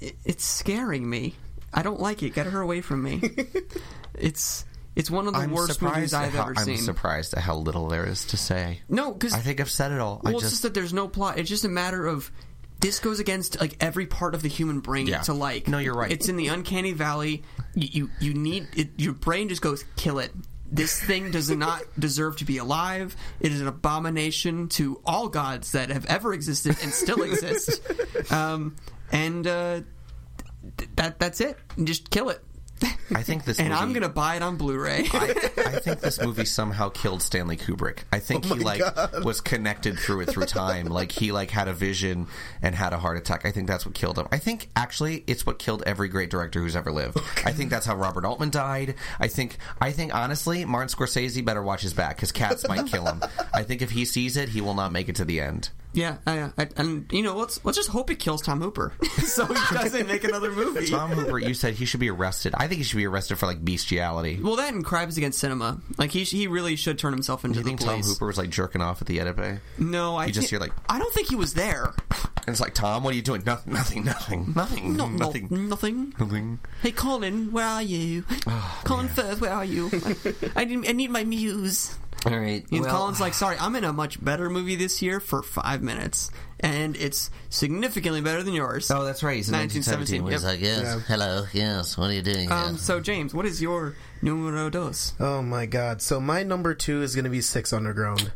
it's 0.00 0.44
scaring 0.44 1.08
me. 1.08 1.34
I 1.72 1.82
don't 1.82 2.00
like 2.00 2.22
it. 2.22 2.34
Get 2.34 2.46
her 2.46 2.60
away 2.60 2.80
from 2.80 3.02
me. 3.02 3.20
it's 4.14 4.64
it's 4.94 5.10
one 5.10 5.26
of 5.26 5.34
the 5.34 5.40
I'm 5.40 5.50
worst 5.50 5.82
movies 5.82 6.14
I've 6.14 6.32
how, 6.32 6.42
ever 6.42 6.54
I'm 6.56 6.64
seen. 6.64 6.78
surprised 6.78 7.34
at 7.34 7.40
how 7.40 7.56
little 7.56 7.88
there 7.88 8.06
is 8.06 8.24
to 8.26 8.36
say. 8.36 8.80
No, 8.88 9.12
because 9.12 9.34
I 9.34 9.38
think 9.38 9.60
I've 9.60 9.70
said 9.70 9.92
it 9.92 10.00
all. 10.00 10.20
well, 10.22 10.32
I 10.34 10.36
it's 10.36 10.42
just, 10.42 10.52
just 10.54 10.62
that 10.62 10.74
there's 10.74 10.92
no 10.92 11.08
plot. 11.08 11.38
It's 11.38 11.48
just 11.50 11.64
a 11.64 11.68
matter 11.68 12.06
of 12.06 12.30
this 12.80 12.98
goes 12.98 13.20
against 13.20 13.60
like 13.60 13.76
every 13.80 14.06
part 14.06 14.34
of 14.34 14.42
the 14.42 14.48
human 14.48 14.80
brain 14.80 15.06
Yeah. 15.06 15.22
to 15.22 15.32
like. 15.34 15.66
No, 15.68 15.78
you're 15.78 15.94
right. 15.94 16.10
It's 16.12 16.28
in 16.28 16.36
the 16.36 16.48
uncanny 16.48 16.92
valley. 16.92 17.42
You 17.74 17.88
you, 17.90 18.10
you 18.20 18.34
need 18.34 18.68
it, 18.76 18.90
your 18.98 19.14
brain 19.14 19.48
just 19.48 19.62
goes 19.62 19.84
kill 19.96 20.18
it. 20.18 20.32
This 20.70 21.00
thing 21.00 21.30
does 21.30 21.50
not 21.50 21.82
deserve 21.98 22.38
to 22.38 22.44
be 22.44 22.58
alive. 22.58 23.16
It 23.40 23.52
is 23.52 23.60
an 23.60 23.68
abomination 23.68 24.68
to 24.70 25.00
all 25.06 25.28
gods 25.28 25.72
that 25.72 25.90
have 25.90 26.06
ever 26.06 26.32
existed 26.34 26.76
and 26.82 26.92
still 26.92 27.22
exist. 27.22 27.80
Um, 28.30 28.74
and 29.12 29.46
uh, 29.46 29.80
th- 30.78 30.90
that 30.96 31.20
that's 31.20 31.40
it. 31.40 31.56
Just 31.84 32.10
kill 32.10 32.30
it. 32.30 32.42
I 33.14 33.22
think 33.22 33.44
this 33.44 33.58
and 33.60 33.68
movie, 33.68 33.80
I'm 33.80 33.92
gonna 33.92 34.08
buy 34.08 34.36
it 34.36 34.42
on 34.42 34.56
Blu-ray. 34.56 35.06
I, 35.12 35.50
I 35.56 35.70
think 35.80 36.00
this 36.00 36.20
movie 36.20 36.44
somehow 36.44 36.88
killed 36.88 37.22
Stanley 37.22 37.56
Kubrick. 37.56 38.00
I 38.12 38.18
think 38.18 38.50
Oh 38.50 38.54
he 38.54 38.64
like 38.64 38.82
was 39.24 39.40
connected 39.40 39.98
through 39.98 40.22
it 40.22 40.30
through 40.30 40.46
time. 40.46 40.86
Like 40.86 41.12
he 41.12 41.32
like 41.32 41.50
had 41.50 41.68
a 41.68 41.72
vision 41.72 42.26
and 42.62 42.74
had 42.74 42.92
a 42.92 42.98
heart 42.98 43.16
attack. 43.16 43.46
I 43.46 43.50
think 43.50 43.68
that's 43.68 43.86
what 43.86 43.94
killed 43.94 44.18
him. 44.18 44.26
I 44.32 44.38
think 44.38 44.68
actually 44.76 45.24
it's 45.26 45.46
what 45.46 45.58
killed 45.58 45.82
every 45.86 46.08
great 46.08 46.30
director 46.30 46.60
who's 46.60 46.76
ever 46.76 46.92
lived. 46.92 47.18
I 47.44 47.52
think 47.52 47.70
that's 47.70 47.86
how 47.86 47.96
Robert 47.96 48.24
Altman 48.24 48.50
died. 48.50 48.94
I 49.20 49.28
think 49.28 49.56
I 49.80 49.92
think 49.92 50.14
honestly 50.14 50.64
Martin 50.64 50.88
Scorsese 50.88 51.44
better 51.44 51.62
watch 51.62 51.82
his 51.82 51.94
back 51.94 52.16
because 52.16 52.32
cats 52.32 52.66
might 52.68 52.86
kill 52.86 53.06
him. 53.06 53.22
I 53.54 53.62
think 53.62 53.82
if 53.82 53.90
he 53.90 54.04
sees 54.04 54.36
it, 54.36 54.50
he 54.50 54.60
will 54.60 54.74
not 54.74 54.92
make 54.92 55.08
it 55.08 55.16
to 55.16 55.24
the 55.24 55.40
end. 55.40 55.70
Yeah, 55.96 56.18
I, 56.26 56.38
uh, 56.40 56.50
I, 56.58 56.68
and 56.76 57.10
you 57.10 57.22
know, 57.22 57.36
let's 57.36 57.64
let's 57.64 57.78
just 57.78 57.88
hope 57.88 58.10
it 58.10 58.16
kills 58.18 58.42
Tom 58.42 58.60
Hooper, 58.60 58.92
so 59.24 59.46
he 59.46 59.54
doesn't 59.74 60.06
make 60.06 60.24
another 60.24 60.52
movie. 60.52 60.86
Tom 60.90 61.10
Hooper, 61.10 61.38
you 61.38 61.54
said 61.54 61.74
he 61.74 61.86
should 61.86 62.00
be 62.00 62.10
arrested. 62.10 62.54
I 62.56 62.68
think 62.68 62.78
he 62.78 62.84
should 62.84 62.98
be 62.98 63.06
arrested 63.06 63.38
for 63.38 63.46
like 63.46 63.64
bestiality. 63.64 64.38
well, 64.42 64.56
that 64.56 64.74
and 64.74 64.84
crimes 64.84 65.16
against 65.16 65.38
cinema. 65.38 65.80
Like 65.96 66.10
he 66.10 66.24
sh- 66.24 66.32
he 66.32 66.46
really 66.48 66.76
should 66.76 66.98
turn 66.98 67.14
himself 67.14 67.44
into 67.46 67.58
you 67.58 67.62
the 67.64 67.68
think 67.70 67.80
Tom. 67.80 68.02
Hooper 68.02 68.26
was 68.26 68.36
like 68.36 68.50
jerking 68.50 68.82
off 68.82 69.00
at 69.00 69.06
the 69.08 69.18
bay? 69.32 69.58
No, 69.78 70.16
I 70.16 70.26
You 70.26 70.32
just 70.32 70.50
hear, 70.50 70.60
like- 70.60 70.72
I 70.88 70.98
don't 70.98 71.12
think 71.14 71.28
he 71.28 71.34
was 71.36 71.54
there. 71.54 71.94
And 72.10 72.48
it's 72.52 72.60
like 72.60 72.74
Tom, 72.74 73.02
what 73.02 73.12
are 73.14 73.16
you 73.16 73.22
doing? 73.22 73.42
Nothing, 73.46 73.72
nothing, 73.72 74.04
nothing, 74.04 74.52
nothing, 74.54 74.96
No, 74.96 75.08
no, 75.08 75.16
nothing, 75.16 75.48
nothing. 75.50 76.14
nothing. 76.18 76.58
Hey, 76.82 76.92
Colin, 76.92 77.50
where 77.52 77.64
are 77.66 77.82
you? 77.82 78.24
Oh, 78.46 78.80
Colin 78.84 79.08
Firth, 79.08 79.40
where 79.40 79.52
are 79.52 79.64
you? 79.64 79.90
I, 80.54 80.60
I, 80.62 80.64
need, 80.64 80.86
I 80.88 80.92
need 80.92 81.10
my 81.10 81.24
muse. 81.24 81.96
All 82.26 82.36
right. 82.36 82.64
And 82.72 82.80
well, 82.80 82.90
Colin's 82.90 83.20
like, 83.20 83.34
sorry, 83.34 83.56
I'm 83.58 83.76
in 83.76 83.84
a 83.84 83.92
much 83.92 84.22
better 84.22 84.50
movie 84.50 84.74
this 84.74 85.00
year 85.00 85.20
for 85.20 85.42
five 85.44 85.80
minutes, 85.80 86.30
and 86.58 86.96
it's 86.96 87.30
significantly 87.50 88.20
better 88.20 88.42
than 88.42 88.52
yours. 88.52 88.90
Oh, 88.90 89.04
that's 89.04 89.22
right. 89.22 89.36
He's 89.36 89.48
in 89.48 89.54
1917, 89.54 90.22
1917. 90.22 90.24
where 90.24 90.32
he's 90.32 90.42
yep. 90.42 90.52
like, 90.52 90.60
yes, 90.60 91.06
Yeah. 91.08 91.14
hello, 91.16 91.46
yes. 91.52 91.96
What 91.96 92.10
are 92.10 92.14
you 92.14 92.22
doing? 92.22 92.50
Um, 92.50 92.70
here? 92.70 92.78
so 92.78 93.00
James, 93.00 93.32
what 93.32 93.46
is 93.46 93.62
your 93.62 93.94
numero 94.22 94.68
dos? 94.70 95.14
Oh 95.20 95.40
my 95.40 95.66
god. 95.66 96.02
So 96.02 96.20
my 96.20 96.42
number 96.42 96.74
two 96.74 97.02
is 97.02 97.14
going 97.14 97.24
to 97.24 97.30
be 97.30 97.40
Six 97.40 97.72
Underground. 97.72 98.32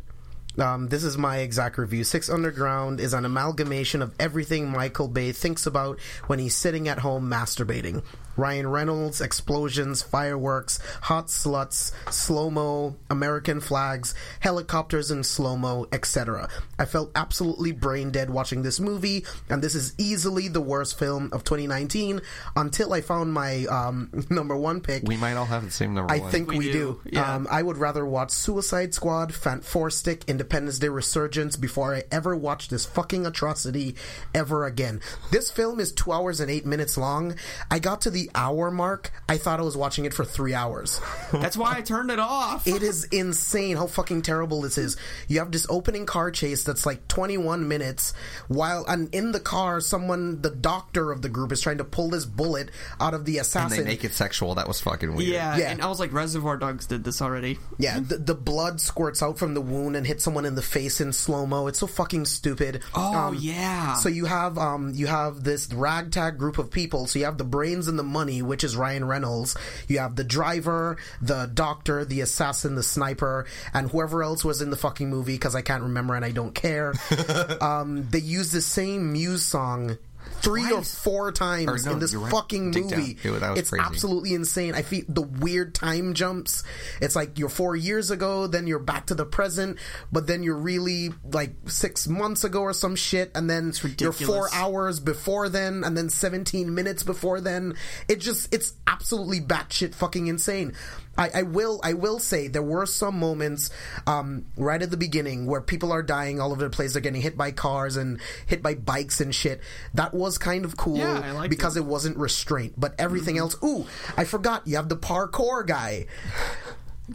Um, 0.57 0.89
this 0.89 1.03
is 1.03 1.17
my 1.17 1.37
exact 1.39 1.77
review. 1.77 2.03
Six 2.03 2.29
Underground 2.29 2.99
is 2.99 3.13
an 3.13 3.23
amalgamation 3.25 4.01
of 4.01 4.13
everything 4.19 4.69
Michael 4.69 5.07
Bay 5.07 5.31
thinks 5.31 5.65
about 5.65 5.99
when 6.27 6.39
he's 6.39 6.55
sitting 6.55 6.87
at 6.87 6.99
home 6.99 7.29
masturbating. 7.29 8.03
Ryan 8.41 8.67
Reynolds, 8.67 9.21
explosions, 9.21 10.01
fireworks, 10.01 10.79
hot 11.03 11.27
sluts, 11.27 11.91
slow 12.11 12.49
mo, 12.49 12.95
American 13.11 13.61
flags, 13.61 14.15
helicopters 14.39 15.11
in 15.11 15.23
slow 15.23 15.55
mo, 15.55 15.85
etc. 15.91 16.49
I 16.79 16.85
felt 16.85 17.11
absolutely 17.13 17.71
brain 17.71 18.09
dead 18.09 18.31
watching 18.31 18.63
this 18.63 18.79
movie, 18.79 19.25
and 19.47 19.61
this 19.61 19.75
is 19.75 19.93
easily 19.99 20.47
the 20.47 20.59
worst 20.59 20.97
film 20.97 21.29
of 21.33 21.43
2019 21.43 22.19
until 22.55 22.93
I 22.93 23.01
found 23.01 23.31
my 23.31 23.65
um, 23.65 24.09
number 24.31 24.57
one 24.57 24.81
pick. 24.81 25.03
We 25.03 25.17
might 25.17 25.35
all 25.35 25.45
have 25.45 25.63
the 25.63 25.69
same 25.69 25.93
number 25.93 26.11
I 26.11 26.17
one. 26.17 26.31
think 26.31 26.49
we, 26.49 26.57
We 26.57 26.71
do. 26.71 26.99
do, 27.03 27.11
yeah. 27.11 27.35
Um, 27.35 27.47
I 27.51 27.61
would 27.61 27.77
rather 27.77 28.07
watch 28.07 28.31
Suicide 28.31 28.95
Squad, 28.95 29.33
Fant 29.33 29.63
Four 29.63 29.91
Stick, 29.91 30.23
Independence 30.27 30.79
Day 30.79 30.89
Resurgence 30.89 31.57
before 31.57 31.93
I 31.93 32.05
ever 32.11 32.35
watch 32.35 32.69
this 32.69 32.87
fucking 32.87 33.27
atrocity 33.27 33.95
ever 34.33 34.65
again. 34.65 34.99
This 35.31 35.51
film 35.51 35.79
is 35.79 35.91
two 35.91 36.11
hours 36.11 36.39
and 36.39 36.49
eight 36.49 36.65
minutes 36.65 36.97
long. 36.97 37.35
I 37.69 37.77
got 37.77 38.01
to 38.01 38.09
the 38.09 38.30
hour 38.35 38.71
mark. 38.71 39.11
I 39.29 39.37
thought 39.37 39.59
I 39.59 39.63
was 39.63 39.77
watching 39.77 40.05
it 40.05 40.13
for 40.13 40.25
three 40.25 40.53
hours. 40.53 40.99
That's 41.31 41.57
why 41.57 41.75
I 41.77 41.81
turned 41.81 42.11
it 42.11 42.19
off. 42.19 42.67
It 42.67 42.83
is 42.83 43.05
insane 43.05 43.77
how 43.77 43.87
fucking 43.87 44.21
terrible 44.23 44.61
this 44.61 44.77
is. 44.77 44.97
You 45.27 45.39
have 45.39 45.51
this 45.51 45.65
opening 45.69 46.05
car 46.05 46.31
chase 46.31 46.63
that's 46.63 46.85
like 46.85 47.07
21 47.07 47.67
minutes, 47.67 48.13
while 48.47 48.85
and 48.87 49.13
in 49.13 49.31
the 49.31 49.39
car, 49.39 49.79
someone, 49.81 50.41
the 50.41 50.49
doctor 50.49 51.11
of 51.11 51.21
the 51.21 51.29
group, 51.29 51.51
is 51.51 51.61
trying 51.61 51.77
to 51.79 51.83
pull 51.83 52.09
this 52.09 52.25
bullet 52.25 52.69
out 52.99 53.13
of 53.13 53.25
the 53.25 53.37
and 53.37 53.45
assassin. 53.45 53.77
they 53.79 53.83
make 53.83 54.03
it 54.03 54.13
sexual. 54.13 54.55
That 54.55 54.67
was 54.67 54.81
fucking 54.81 55.15
weird. 55.15 55.29
yeah, 55.29 55.57
Yeah. 55.57 55.71
and 55.71 55.81
I 55.81 55.87
was 55.87 55.99
like, 55.99 56.11
Reservoir 56.13 56.57
Dogs 56.57 56.85
did 56.87 57.03
this 57.03 57.21
already. 57.21 57.57
Yeah, 57.77 57.99
the, 57.99 58.17
the 58.17 58.35
blood 58.35 58.79
squirts 58.81 59.21
out 59.23 59.37
from 59.37 59.53
the 59.53 59.61
wound 59.61 59.95
and 59.95 60.05
hits 60.05 60.23
someone 60.23 60.45
in 60.45 60.55
the 60.55 60.61
face 60.61 61.01
in 61.01 61.13
slow 61.13 61.45
mo. 61.45 61.67
It's 61.67 61.79
so 61.79 61.87
fucking 61.87 62.25
stupid. 62.25 62.81
Oh 62.93 63.13
Um, 63.15 63.37
yeah. 63.39 63.95
So 63.95 64.09
you 64.09 64.25
have 64.25 64.57
um 64.57 64.91
you 64.95 65.07
have 65.07 65.43
this 65.43 65.71
ragtag 65.73 66.37
group 66.37 66.57
of 66.57 66.69
people. 66.71 67.07
So 67.07 67.19
you 67.19 67.25
have 67.25 67.37
the 67.37 67.43
brains 67.43 67.87
and 67.87 67.97
the 67.97 68.03
money, 68.11 68.41
which 68.41 68.63
is 68.63 68.75
Ryan 68.75 69.05
Reynolds. 69.05 69.55
You 69.87 69.99
have 69.99 70.15
the 70.15 70.23
driver, 70.23 70.97
the 71.21 71.49
doctor, 71.51 72.05
the 72.05 72.21
assassin, 72.21 72.75
the 72.75 72.83
sniper, 72.83 73.45
and 73.73 73.89
whoever 73.89 74.23
else 74.23 74.45
was 74.45 74.61
in 74.61 74.69
the 74.69 74.77
fucking 74.77 75.09
movie 75.09 75.35
because 75.35 75.55
I 75.55 75.61
can't 75.61 75.83
remember 75.83 76.15
and 76.15 76.25
I 76.25 76.31
don't 76.31 76.53
care. 76.53 76.93
um, 77.61 78.07
they 78.09 78.19
use 78.19 78.51
the 78.51 78.61
same 78.61 79.13
Muse 79.13 79.45
song. 79.45 79.97
Three 80.41 80.71
or 80.71 80.81
four 80.81 81.31
times 81.31 81.67
Or 81.67 81.77
no, 81.85 81.93
in 81.93 81.99
this 81.99 82.13
right. 82.15 82.31
fucking 82.31 82.71
Dig 82.71 82.83
movie. 82.83 83.17
Was 83.29 83.59
it's 83.59 83.69
crazy. 83.69 83.83
absolutely 83.85 84.33
insane. 84.33 84.73
I 84.75 84.81
feel 84.81 85.03
the 85.07 85.21
weird 85.21 85.75
time 85.75 86.13
jumps. 86.13 86.63
It's 87.01 87.15
like 87.15 87.37
you're 87.37 87.49
four 87.49 87.75
years 87.75 88.11
ago, 88.11 88.47
then 88.47 88.67
you're 88.67 88.79
back 88.79 89.07
to 89.07 89.15
the 89.15 89.25
present, 89.25 89.77
but 90.11 90.27
then 90.27 90.43
you're 90.43 90.57
really 90.57 91.09
like 91.31 91.53
six 91.67 92.07
months 92.07 92.43
ago 92.43 92.61
or 92.61 92.73
some 92.73 92.95
shit, 92.95 93.31
and 93.35 93.49
then 93.49 93.73
you're 93.99 94.11
four 94.13 94.49
hours 94.53 94.99
before 94.99 95.49
then, 95.49 95.83
and 95.83 95.95
then 95.97 96.09
17 96.09 96.73
minutes 96.73 97.03
before 97.03 97.41
then. 97.41 97.75
It 98.07 98.19
just, 98.19 98.53
it's 98.53 98.73
absolutely 98.87 99.39
batshit 99.41 99.93
fucking 99.93 100.27
insane. 100.27 100.73
I, 101.17 101.29
I 101.35 101.41
will, 101.43 101.79
I 101.83 101.93
will 101.93 102.19
say 102.19 102.47
there 102.47 102.63
were 102.63 102.85
some 102.85 103.19
moments, 103.19 103.69
um, 104.07 104.45
right 104.55 104.81
at 104.81 104.89
the 104.91 104.97
beginning 104.97 105.45
where 105.45 105.59
people 105.61 105.91
are 105.91 106.01
dying 106.01 106.39
all 106.39 106.51
over 106.53 106.63
the 106.63 106.69
place. 106.69 106.93
They're 106.93 107.01
getting 107.01 107.21
hit 107.21 107.37
by 107.37 107.51
cars 107.51 107.97
and 107.97 108.19
hit 108.47 108.63
by 108.63 108.75
bikes 108.75 109.19
and 109.19 109.35
shit. 109.35 109.61
That 109.93 110.13
was 110.13 110.37
kind 110.37 110.63
of 110.63 110.77
cool 110.77 110.97
Yeah, 110.97 111.47
because 111.49 111.75
it. 111.75 111.81
it 111.81 111.85
wasn't 111.85 112.17
restraint. 112.17 112.73
But 112.77 112.95
everything 112.97 113.37
else, 113.37 113.55
ooh, 113.63 113.85
I 114.15 114.23
forgot. 114.23 114.65
You 114.65 114.77
have 114.77 114.87
the 114.89 114.95
parkour 114.97 115.67
guy. 115.67 116.05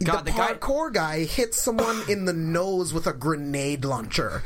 God, 0.03 0.25
the 0.25 0.31
the 0.31 0.37
guy- 0.37 0.53
parkour 0.53 0.93
guy 0.93 1.23
hits 1.23 1.59
someone 1.59 1.99
in 2.07 2.25
the 2.25 2.33
nose 2.33 2.93
with 2.93 3.07
a 3.07 3.13
grenade 3.13 3.83
launcher. 3.83 4.43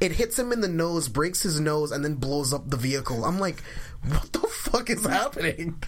It 0.00 0.12
hits 0.12 0.38
him 0.38 0.52
in 0.52 0.60
the 0.60 0.68
nose, 0.68 1.08
breaks 1.08 1.42
his 1.42 1.58
nose, 1.60 1.90
and 1.92 2.04
then 2.04 2.14
blows 2.14 2.52
up 2.52 2.68
the 2.70 2.76
vehicle. 2.76 3.24
I'm 3.24 3.38
like, 3.38 3.62
what 4.08 4.32
the 4.32 4.40
fuck 4.40 4.90
is 4.90 5.04
happening? 5.04 5.82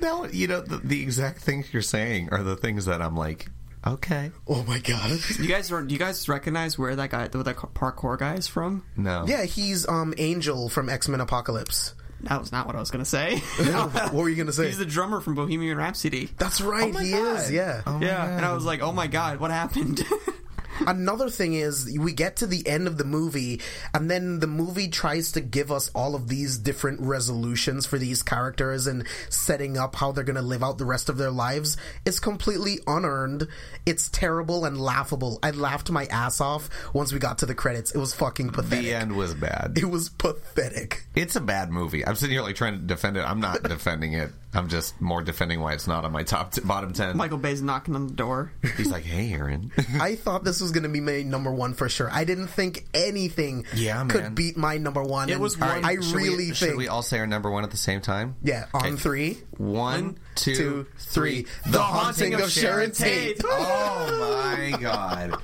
now, 0.00 0.24
you 0.26 0.46
know 0.46 0.60
the, 0.60 0.76
the 0.78 1.02
exact 1.02 1.38
things 1.40 1.72
you're 1.72 1.82
saying 1.82 2.28
are 2.32 2.42
the 2.42 2.56
things 2.56 2.84
that 2.86 3.00
I'm 3.02 3.16
like, 3.16 3.48
okay, 3.86 4.30
Oh 4.46 4.62
my 4.64 4.78
god. 4.78 5.10
you 5.38 5.48
guys, 5.48 5.68
do 5.68 5.84
you 5.88 5.98
guys 5.98 6.28
recognize 6.28 6.78
where 6.78 6.94
that 6.96 7.10
guy, 7.10 7.28
where 7.28 7.42
that 7.44 7.56
parkour 7.56 8.18
guy 8.18 8.34
is 8.34 8.46
from? 8.46 8.84
no, 8.96 9.24
Yeah, 9.26 9.44
he's 9.44 9.88
um 9.88 10.12
Angel 10.18 10.68
from 10.68 10.88
X 10.88 11.08
Men 11.08 11.20
Apocalypse. 11.20 11.94
That 12.24 12.38
was 12.38 12.52
not 12.52 12.66
what 12.66 12.76
I 12.76 12.80
was 12.80 12.90
gonna 12.90 13.06
say. 13.06 13.38
what 13.56 14.12
were 14.12 14.28
you 14.28 14.36
gonna 14.36 14.52
say? 14.52 14.66
He's 14.66 14.76
the 14.76 14.84
drummer 14.84 15.20
from 15.22 15.34
Bohemian 15.34 15.78
Rhapsody. 15.78 16.28
That's 16.36 16.60
right, 16.60 16.90
Oh 16.90 16.92
my 16.92 17.02
he 17.04 17.12
God. 17.12 17.38
is. 17.40 17.50
Yeah. 17.50 17.80
Oh 17.86 17.98
my 17.98 18.04
yeah, 18.06 18.36
and 18.36 18.44
I 18.44 18.52
was 18.52 18.66
like, 18.66 18.82
oh 18.82 18.92
my 18.92 19.06
god, 19.06 19.40
what 19.40 19.50
happened? 19.50 20.04
Another 20.86 21.28
thing 21.30 21.54
is, 21.54 21.96
we 21.98 22.12
get 22.12 22.36
to 22.36 22.46
the 22.46 22.66
end 22.66 22.86
of 22.86 22.98
the 22.98 23.04
movie, 23.04 23.60
and 23.94 24.10
then 24.10 24.40
the 24.40 24.46
movie 24.46 24.88
tries 24.88 25.32
to 25.32 25.40
give 25.40 25.70
us 25.70 25.90
all 25.94 26.14
of 26.14 26.28
these 26.28 26.58
different 26.58 27.00
resolutions 27.00 27.86
for 27.86 27.98
these 27.98 28.22
characters 28.22 28.86
and 28.86 29.06
setting 29.28 29.76
up 29.76 29.96
how 29.96 30.12
they're 30.12 30.24
going 30.24 30.36
to 30.36 30.42
live 30.42 30.62
out 30.62 30.78
the 30.78 30.84
rest 30.84 31.08
of 31.08 31.16
their 31.16 31.30
lives. 31.30 31.76
It's 32.04 32.20
completely 32.20 32.78
unearned. 32.86 33.48
It's 33.86 34.08
terrible 34.08 34.64
and 34.64 34.80
laughable. 34.80 35.38
I 35.42 35.50
laughed 35.50 35.90
my 35.90 36.06
ass 36.06 36.40
off 36.40 36.68
once 36.94 37.12
we 37.12 37.18
got 37.18 37.38
to 37.38 37.46
the 37.46 37.54
credits. 37.54 37.92
It 37.92 37.98
was 37.98 38.14
fucking 38.14 38.50
pathetic. 38.50 38.84
the 38.84 38.94
end 38.94 39.16
was 39.16 39.34
bad. 39.34 39.74
It 39.76 39.86
was 39.86 40.08
pathetic. 40.08 41.04
It's 41.14 41.36
a 41.36 41.40
bad 41.40 41.70
movie. 41.70 42.06
I'm 42.06 42.14
sitting 42.14 42.34
here 42.34 42.42
like 42.42 42.56
trying 42.56 42.74
to 42.74 42.80
defend 42.80 43.16
it. 43.16 43.20
I'm 43.20 43.40
not 43.40 43.62
defending 43.64 44.14
it. 44.14 44.30
I'm 44.52 44.68
just 44.68 45.00
more 45.00 45.22
defending 45.22 45.60
why 45.60 45.74
it's 45.74 45.86
not 45.86 46.04
on 46.04 46.10
my 46.10 46.24
top 46.24 46.50
t- 46.52 46.60
bottom 46.60 46.92
ten. 46.92 47.16
Michael 47.16 47.38
Bay's 47.38 47.62
knocking 47.62 47.94
on 47.94 48.08
the 48.08 48.12
door. 48.12 48.50
He's 48.76 48.90
like, 48.90 49.04
"Hey, 49.04 49.32
Aaron." 49.32 49.70
I 50.00 50.16
thought 50.16 50.42
this 50.42 50.60
was 50.60 50.72
going 50.72 50.82
to 50.82 50.88
be 50.88 51.00
my 51.00 51.22
number 51.22 51.52
one 51.52 51.72
for 51.74 51.88
sure. 51.88 52.10
I 52.10 52.24
didn't 52.24 52.48
think 52.48 52.84
anything 52.92 53.64
Yeah, 53.74 53.98
man. 53.98 54.08
could 54.08 54.34
beat 54.34 54.56
my 54.56 54.76
number 54.78 55.04
one. 55.04 55.28
It 55.30 55.38
was 55.38 55.56
one- 55.56 55.84
I 55.84 55.94
Should 55.94 56.14
really 56.16 56.36
we, 56.36 56.44
think. 56.46 56.56
Should 56.56 56.76
we 56.76 56.88
all 56.88 57.02
say 57.02 57.20
our 57.20 57.28
number 57.28 57.48
one 57.48 57.62
at 57.62 57.70
the 57.70 57.76
same 57.76 58.00
time? 58.00 58.34
yeah, 58.42 58.66
on 58.74 58.86
Okay. 58.86 58.96
three. 58.96 59.38
One, 59.56 60.18
two, 60.34 60.54
two, 60.56 60.86
three. 60.98 61.42
three. 61.42 61.70
The 61.72 61.80
Haunting 61.82 62.34
of 62.34 62.50
Sharon 62.50 62.90
Tate. 62.90 63.40
Oh 63.44 64.42
my 64.72 64.76
god! 64.80 65.36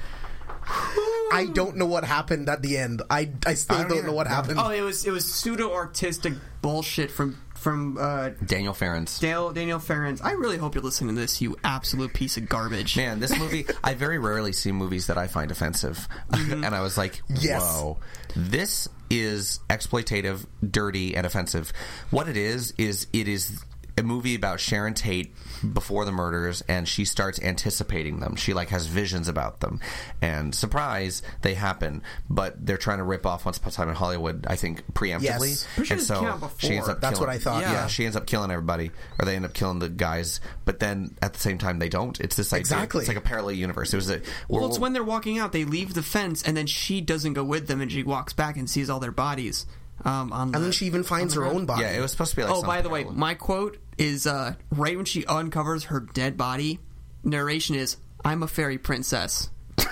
I 1.32 1.48
don't 1.52 1.76
know 1.76 1.86
what 1.86 2.04
happened 2.04 2.48
at 2.48 2.62
the 2.62 2.76
end. 2.78 3.02
I, 3.10 3.30
I 3.46 3.54
still 3.54 3.76
I 3.76 3.80
don't, 3.82 3.90
don't 3.98 4.06
know 4.06 4.12
what 4.12 4.26
happened. 4.26 4.58
Oh, 4.58 4.70
it 4.70 4.80
was 4.80 5.06
it 5.06 5.10
was 5.12 5.32
pseudo 5.32 5.72
artistic 5.72 6.32
bullshit 6.62 7.10
from 7.10 7.38
from 7.66 7.98
uh, 7.98 8.28
Daniel 8.44 8.72
Farrands. 8.72 9.18
Dale 9.18 9.50
Daniel 9.50 9.80
Farrands. 9.80 10.20
I 10.20 10.34
really 10.34 10.56
hope 10.56 10.76
you're 10.76 10.84
listening 10.84 11.16
to 11.16 11.20
this, 11.20 11.40
you 11.40 11.56
absolute 11.64 12.14
piece 12.14 12.36
of 12.36 12.48
garbage. 12.48 12.96
Man, 12.96 13.18
this 13.18 13.36
movie, 13.36 13.66
I 13.82 13.94
very 13.94 14.18
rarely 14.20 14.52
see 14.52 14.70
movies 14.70 15.08
that 15.08 15.18
I 15.18 15.26
find 15.26 15.50
offensive. 15.50 16.06
and 16.32 16.64
I 16.64 16.80
was 16.80 16.96
like, 16.96 17.20
Yes. 17.28 17.62
whoa. 17.62 17.98
This 18.36 18.86
is 19.10 19.58
exploitative, 19.68 20.46
dirty, 20.70 21.16
and 21.16 21.26
offensive. 21.26 21.72
What 22.10 22.28
it 22.28 22.36
is, 22.36 22.72
is 22.78 23.08
it 23.12 23.26
is 23.26 23.64
a 23.98 24.02
movie 24.02 24.34
about 24.34 24.60
Sharon 24.60 24.94
Tate 24.94 25.32
before 25.72 26.04
the 26.04 26.12
murders 26.12 26.62
and 26.68 26.86
she 26.86 27.04
starts 27.06 27.40
anticipating 27.40 28.20
them. 28.20 28.36
She 28.36 28.52
like 28.52 28.68
has 28.68 28.86
visions 28.86 29.26
about 29.28 29.60
them. 29.60 29.80
And 30.20 30.54
surprise, 30.54 31.22
they 31.42 31.54
happen. 31.54 32.02
But 32.28 32.64
they're 32.66 32.76
trying 32.76 32.98
to 32.98 33.04
rip 33.04 33.24
off 33.24 33.44
Once 33.46 33.56
Upon 33.56 33.72
a 33.72 33.74
Time 33.74 33.88
in 33.88 33.94
Hollywood, 33.94 34.46
I 34.48 34.56
think, 34.56 34.82
preemptively. 34.92 35.22
Yes. 35.48 35.66
Pretty 35.76 35.94
and 35.94 36.02
so 36.02 36.50
she 36.58 36.76
ends 36.76 36.88
up 36.88 37.00
That's 37.00 37.18
killing- 37.18 37.28
what 37.28 37.34
I 37.34 37.38
thought, 37.38 37.62
Yeah. 37.62 37.72
yeah. 37.72 37.86
she 37.86 38.04
ends 38.04 38.16
up 38.16 38.26
killing 38.26 38.50
everybody, 38.50 38.90
or 39.18 39.24
they 39.24 39.34
end 39.36 39.44
up 39.46 39.54
killing 39.54 39.78
the 39.78 39.88
guys. 39.88 40.40
But 40.66 40.78
then 40.80 41.14
at 41.22 41.32
the 41.32 41.40
same 41.40 41.56
time, 41.58 41.78
they 41.78 41.88
don't. 41.88 42.20
It's 42.20 42.36
this 42.36 42.52
idea. 42.52 42.60
Exactly. 42.60 43.00
It's 43.00 43.08
like 43.08 43.16
a 43.16 43.20
parallel 43.22 43.52
universe. 43.52 43.92
It 43.92 43.96
was 43.96 44.10
a 44.10 44.20
Well, 44.48 44.66
it's 44.66 44.78
when 44.78 44.92
they're 44.92 45.02
walking 45.04 45.38
out, 45.38 45.52
they 45.52 45.64
leave 45.64 45.94
the 45.94 46.02
fence, 46.02 46.42
and 46.42 46.56
then 46.56 46.66
she 46.66 47.00
doesn't 47.00 47.32
go 47.32 47.44
with 47.44 47.66
them, 47.66 47.80
and 47.80 47.90
she 47.90 48.02
walks 48.02 48.32
back 48.34 48.56
and 48.56 48.68
sees 48.68 48.90
all 48.90 49.00
their 49.00 49.10
bodies. 49.12 49.64
Um, 50.04 50.32
on 50.32 50.52
the, 50.52 50.56
and 50.58 50.64
then 50.66 50.72
she 50.72 50.86
even 50.86 51.02
finds 51.02 51.34
her 51.34 51.44
own 51.44 51.66
body. 51.66 51.82
yeah. 51.82 51.92
It 51.92 52.00
was 52.00 52.10
supposed 52.12 52.30
to 52.30 52.36
be 52.36 52.44
like. 52.44 52.52
Oh, 52.54 52.62
by 52.62 52.82
the 52.82 52.88
way, 52.88 53.04
my 53.04 53.34
quote 53.34 53.78
is 53.98 54.26
uh, 54.26 54.54
right 54.70 54.96
when 54.96 55.06
she 55.06 55.24
uncovers 55.26 55.84
her 55.84 56.00
dead 56.00 56.36
body. 56.36 56.78
Narration 57.24 57.74
is, 57.76 57.96
"I'm 58.24 58.42
a 58.42 58.46
fairy 58.48 58.78
princess." 58.78 59.48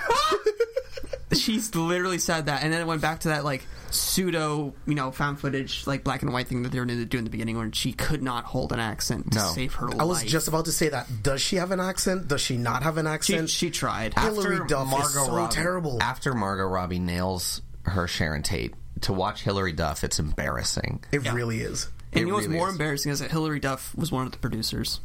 She's 1.33 1.73
literally 1.75 2.19
said 2.19 2.45
that, 2.45 2.63
and 2.63 2.71
then 2.71 2.79
it 2.81 2.87
went 2.87 3.01
back 3.01 3.21
to 3.21 3.29
that 3.29 3.43
like 3.43 3.65
pseudo, 3.89 4.73
you 4.85 4.93
know, 4.95 5.11
found 5.11 5.39
footage, 5.39 5.85
like 5.87 6.03
black 6.03 6.21
and 6.21 6.31
white 6.31 6.47
thing 6.47 6.63
that 6.63 6.71
they 6.71 6.79
were 6.79 6.85
going 6.85 6.99
to 6.99 7.05
do 7.05 7.17
in 7.17 7.23
the 7.23 7.29
beginning, 7.29 7.57
when 7.57 7.71
she 7.71 7.91
could 7.91 8.21
not 8.23 8.45
hold 8.45 8.71
an 8.71 8.79
accent 8.79 9.31
to 9.33 9.39
No. 9.39 9.45
save 9.53 9.73
her 9.75 9.87
life. 9.89 9.99
I 9.99 10.03
was 10.03 10.23
just 10.23 10.47
about 10.47 10.65
to 10.65 10.71
say 10.71 10.89
that. 10.89 11.07
Does 11.23 11.41
she 11.41 11.55
have 11.57 11.71
an 11.71 11.79
accent? 11.79 12.27
Does 12.27 12.41
she 12.41 12.57
not 12.57 12.83
have 12.83 12.97
an 12.97 13.07
accent? 13.07 13.49
she 13.49 13.69
tried. 13.71 14.13
Hilary 14.17 14.65
Duff 14.67 14.87
is 14.99 15.13
so 15.13 15.35
Robbie, 15.35 15.53
terrible. 15.53 15.97
After 16.01 16.33
Margot 16.33 16.65
Robbie 16.67 16.99
nails 16.99 17.61
her 17.83 18.07
Sharon 18.07 18.43
Tate, 18.43 18.73
to 19.01 19.13
watch 19.13 19.43
Hilary 19.43 19.73
Duff, 19.73 20.03
it's 20.03 20.19
embarrassing. 20.19 21.03
it 21.11 21.31
really 21.31 21.59
is. 21.61 21.89
and 22.13 22.17
it 22.17 22.19
you 22.21 22.27
know 22.27 22.35
what's 22.35 22.47
really 22.47 22.57
more 22.59 22.67
is. 22.69 22.73
embarrassing 22.75 23.11
is 23.11 23.19
that 23.19 23.31
Hillary 23.31 23.59
Duff 23.59 23.93
was 23.95 24.11
one 24.11 24.25
of 24.25 24.31
the 24.31 24.37
producers. 24.37 24.99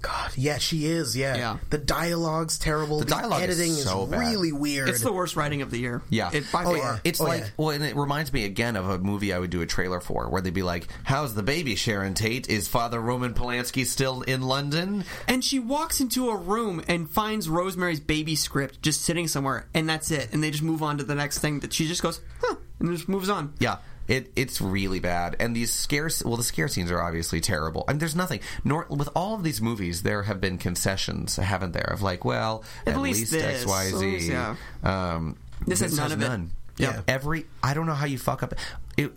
God, 0.00 0.30
yeah, 0.36 0.58
she 0.58 0.86
is. 0.86 1.16
Yeah, 1.16 1.34
Yeah. 1.36 1.56
the 1.70 1.78
dialogue's 1.78 2.56
terrible. 2.56 3.00
The 3.00 3.04
dialogue 3.06 3.42
is 3.42 3.58
editing 3.58 3.72
so 3.74 4.06
bad. 4.06 4.20
really 4.20 4.52
weird. 4.52 4.88
It's 4.88 5.00
the 5.02 5.12
worst 5.12 5.34
writing 5.34 5.60
of 5.60 5.72
the 5.72 5.78
year. 5.78 6.02
Yeah. 6.08 6.30
it, 6.32 6.44
by 6.52 6.60
Oh, 6.62 6.66
far. 6.66 6.76
yeah. 6.76 6.98
It's 7.02 7.20
Oh, 7.20 7.24
like, 7.24 7.40
yeah. 7.40 7.48
well, 7.56 7.70
and 7.70 7.82
it 7.82 7.96
reminds 7.96 8.32
me 8.32 8.44
again 8.44 8.76
of 8.76 8.88
a 8.88 8.98
movie 9.00 9.32
I 9.32 9.40
would 9.40 9.50
do 9.50 9.60
a 9.60 9.66
trailer 9.66 9.98
for, 10.00 10.28
where 10.30 10.40
they'd 10.40 10.54
be 10.54 10.62
like, 10.62 10.86
"How's 11.02 11.34
the 11.34 11.42
baby, 11.42 11.74
Sharon 11.74 12.14
Tate? 12.14 12.48
Is 12.48 12.68
Father 12.68 13.00
Roman 13.00 13.34
Polanski 13.34 13.84
still 13.84 14.22
in 14.22 14.42
London?" 14.42 15.04
And 15.26 15.42
she 15.44 15.58
walks 15.58 16.00
into 16.00 16.28
a 16.30 16.36
room 16.36 16.80
and 16.86 17.10
finds 17.10 17.48
Rosemary's 17.48 17.98
baby 17.98 18.36
script 18.36 18.80
just 18.80 19.02
sitting 19.02 19.26
somewhere, 19.26 19.66
and 19.74 19.88
that's 19.88 20.12
it. 20.12 20.28
And 20.32 20.44
they 20.44 20.52
just 20.52 20.62
move 20.62 20.80
on 20.80 20.98
to 20.98 21.04
the 21.04 21.16
next 21.16 21.38
thing 21.40 21.58
that 21.60 21.72
she 21.72 21.88
just 21.88 22.02
goes, 22.04 22.20
huh, 22.40 22.54
and 22.80 22.90
just 22.90 23.08
moves 23.08 23.28
on. 23.28 23.54
Yeah. 23.58 23.78
It 24.06 24.32
it's 24.36 24.62
really 24.62 25.00
bad, 25.00 25.36
and 25.38 25.54
these 25.54 25.70
scare 25.70 26.08
well 26.24 26.38
the 26.38 26.42
scare 26.42 26.66
scenes 26.68 26.90
are 26.90 27.02
obviously 27.02 27.42
terrible. 27.42 27.84
And 27.88 28.00
there's 28.00 28.16
nothing. 28.16 28.40
Nor 28.64 28.86
with 28.88 29.10
all 29.14 29.34
of 29.34 29.42
these 29.42 29.60
movies, 29.60 30.02
there 30.02 30.22
have 30.22 30.40
been 30.40 30.56
concessions, 30.56 31.36
haven't 31.36 31.72
there? 31.72 31.90
Of 31.92 32.00
like, 32.00 32.24
well, 32.24 32.64
At 32.86 32.94
at, 32.94 33.00
least 33.00 33.20
least, 33.20 33.32
this. 33.32 33.62
X 33.62 33.66
Y 33.66 33.90
Z. 33.90 34.30
Yeah. 34.30 34.56
Um, 34.82 35.36
This 35.66 35.80
has 35.80 35.94
none 35.94 36.12
of 36.12 36.22
it. 36.22 36.26
none. 36.26 36.52
Yeah. 36.78 37.02
every 37.06 37.44
I 37.62 37.74
don't 37.74 37.84
know 37.86 37.92
how 37.92 38.06
you 38.06 38.16
fuck 38.16 38.42
up. 38.42 38.54
It, 38.96 39.12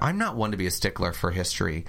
I'm 0.00 0.18
not 0.18 0.36
one 0.36 0.52
to 0.52 0.56
be 0.56 0.66
a 0.66 0.70
stickler 0.70 1.12
for 1.12 1.32
history. 1.32 1.84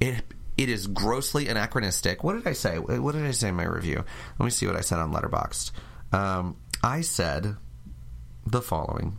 It 0.00 0.22
it 0.56 0.70
is 0.70 0.86
grossly 0.86 1.48
anachronistic. 1.48 2.24
What 2.24 2.34
did 2.34 2.46
I 2.46 2.54
say? 2.54 2.78
What 2.78 3.12
did 3.14 3.26
I 3.26 3.32
say 3.32 3.48
in 3.48 3.54
my 3.56 3.64
review? 3.64 4.02
Let 4.38 4.44
me 4.44 4.50
see 4.50 4.66
what 4.66 4.76
I 4.76 4.80
said 4.80 4.98
on 4.98 5.12
Letterboxd. 5.12 5.72
Um, 6.12 6.56
I 6.82 7.02
said 7.02 7.56
the 8.46 8.62
following. 8.62 9.18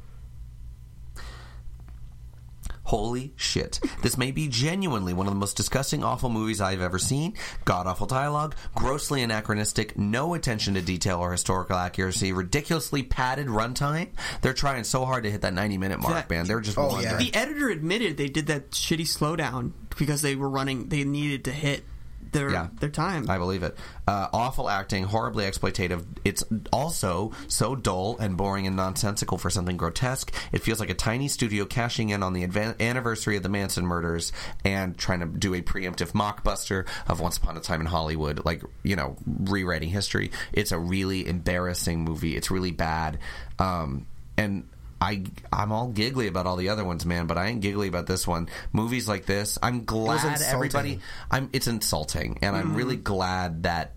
Holy 2.86 3.34
shit. 3.38 3.80
This 4.02 4.18
may 4.18 4.32
be 4.32 4.48
genuinely 4.50 5.14
one 5.14 5.26
of 5.26 5.34
the 5.34 5.40
most 5.40 5.56
disgusting, 5.56 6.04
awful 6.04 6.30
movies 6.30 6.60
I've 6.60 6.82
ever 6.82 7.00
seen. 7.00 7.34
God 7.64 7.88
awful 7.88 8.08
dialogue, 8.08 8.56
grossly 8.76 9.24
anachronistic, 9.24 9.98
no 9.98 10.34
attention 10.34 10.74
to 10.74 10.82
detail 10.82 11.20
or 11.20 11.32
historical 11.32 11.78
accuracy, 11.78 12.34
ridiculously 12.34 13.02
padded 13.02 13.48
runtime. 13.48 14.10
They're 14.42 14.54
trying 14.54 14.84
so 14.84 15.06
hard 15.06 15.24
to 15.24 15.32
hit 15.32 15.42
that 15.42 15.54
90 15.54 15.78
minute 15.78 16.02
mark, 16.02 16.14
That- 16.14 16.30
man. 16.30 16.46
They're 16.46 16.60
just 16.60 16.78
Oh, 16.78 16.88
wondering. 16.88 17.04
yeah. 17.12 17.18
The 17.18 17.34
editor 17.34 17.70
admitted 17.70 18.18
they 18.18 18.28
did 18.30 18.48
that 18.48 18.72
shitty 18.72 19.08
slowdown 19.08 19.72
because 19.98 20.22
they 20.22 20.36
were 20.36 20.50
running. 20.50 20.90
They 20.90 21.06
needed 21.06 21.46
to 21.46 21.52
hit 21.52 21.86
their 22.34 22.52
Yeah. 22.52 22.68
their 22.80 22.90
time. 22.90 23.30
I 23.30 23.38
believe 23.38 23.64
it. 23.64 23.78
Uh, 24.08 24.28
awful 24.34 24.70
acting, 24.70 25.06
horribly 25.06 25.46
exploitative. 25.46 26.04
It's 26.26 26.44
also 26.72 27.32
so 27.48 27.76
dull 27.76 28.18
and 28.20 28.36
boring 28.36 28.68
and 28.68 28.76
nonsensical 28.76 29.38
for 29.38 29.50
something 29.50 29.78
grotesque. 29.78 30.34
It 30.52 30.62
feels 30.62 30.80
like 30.80 30.90
a 30.90 30.94
tiny 30.96 31.28
studio 31.30 31.66
cashing 31.66 32.10
in 32.10 32.22
on 32.24 32.34
the 32.34 32.46
advan- 32.46 32.80
anniversary 32.82 33.38
of 33.38 33.44
the 33.44 33.50
Manson 33.50 33.86
murders 33.86 34.34
and 34.66 34.98
trying 34.98 35.22
to 35.22 35.26
do 35.28 35.54
a 35.54 35.62
preemptive 35.62 36.12
mockbuster 36.12 36.86
of 37.08 37.20
Once 37.22 37.38
Upon 37.38 37.56
a 37.56 37.62
Time 37.62 37.80
in 37.80 37.88
Hollywood, 37.88 38.44
like, 38.44 38.62
you 38.84 38.96
know, 38.96 39.16
rewriting 39.26 39.90
history. 39.90 40.32
It's 40.52 40.72
a 40.74 40.80
really 40.80 41.28
embarrassing 41.28 42.04
movie. 42.04 42.36
It's 42.36 42.52
really 42.52 42.72
bad. 42.72 43.20
Um, 43.60 44.06
and 44.38 44.68
I, 45.04 45.24
I'm 45.52 45.74
all 45.74 45.90
giggly 45.90 46.28
about 46.28 46.48
all 46.48 46.56
the 46.56 46.70
other 46.70 46.86
ones, 46.86 47.06
man, 47.06 47.28
but 47.28 47.38
I 47.38 47.48
ain't 47.48 47.60
giggly 47.60 47.90
about 47.90 48.08
this 48.08 48.26
one. 48.26 48.48
Movies 48.72 49.06
like 49.06 49.26
this, 49.26 49.60
I'm 49.62 49.84
glad 49.84 50.24
insulting. 50.24 50.48
everybody. 50.48 51.00
I'm. 51.30 51.50
It's 51.52 51.68
insulting, 51.68 52.40
and 52.42 52.56
I'm 52.56 52.74
really 52.74 52.96
glad 52.96 53.64
that 53.64 53.96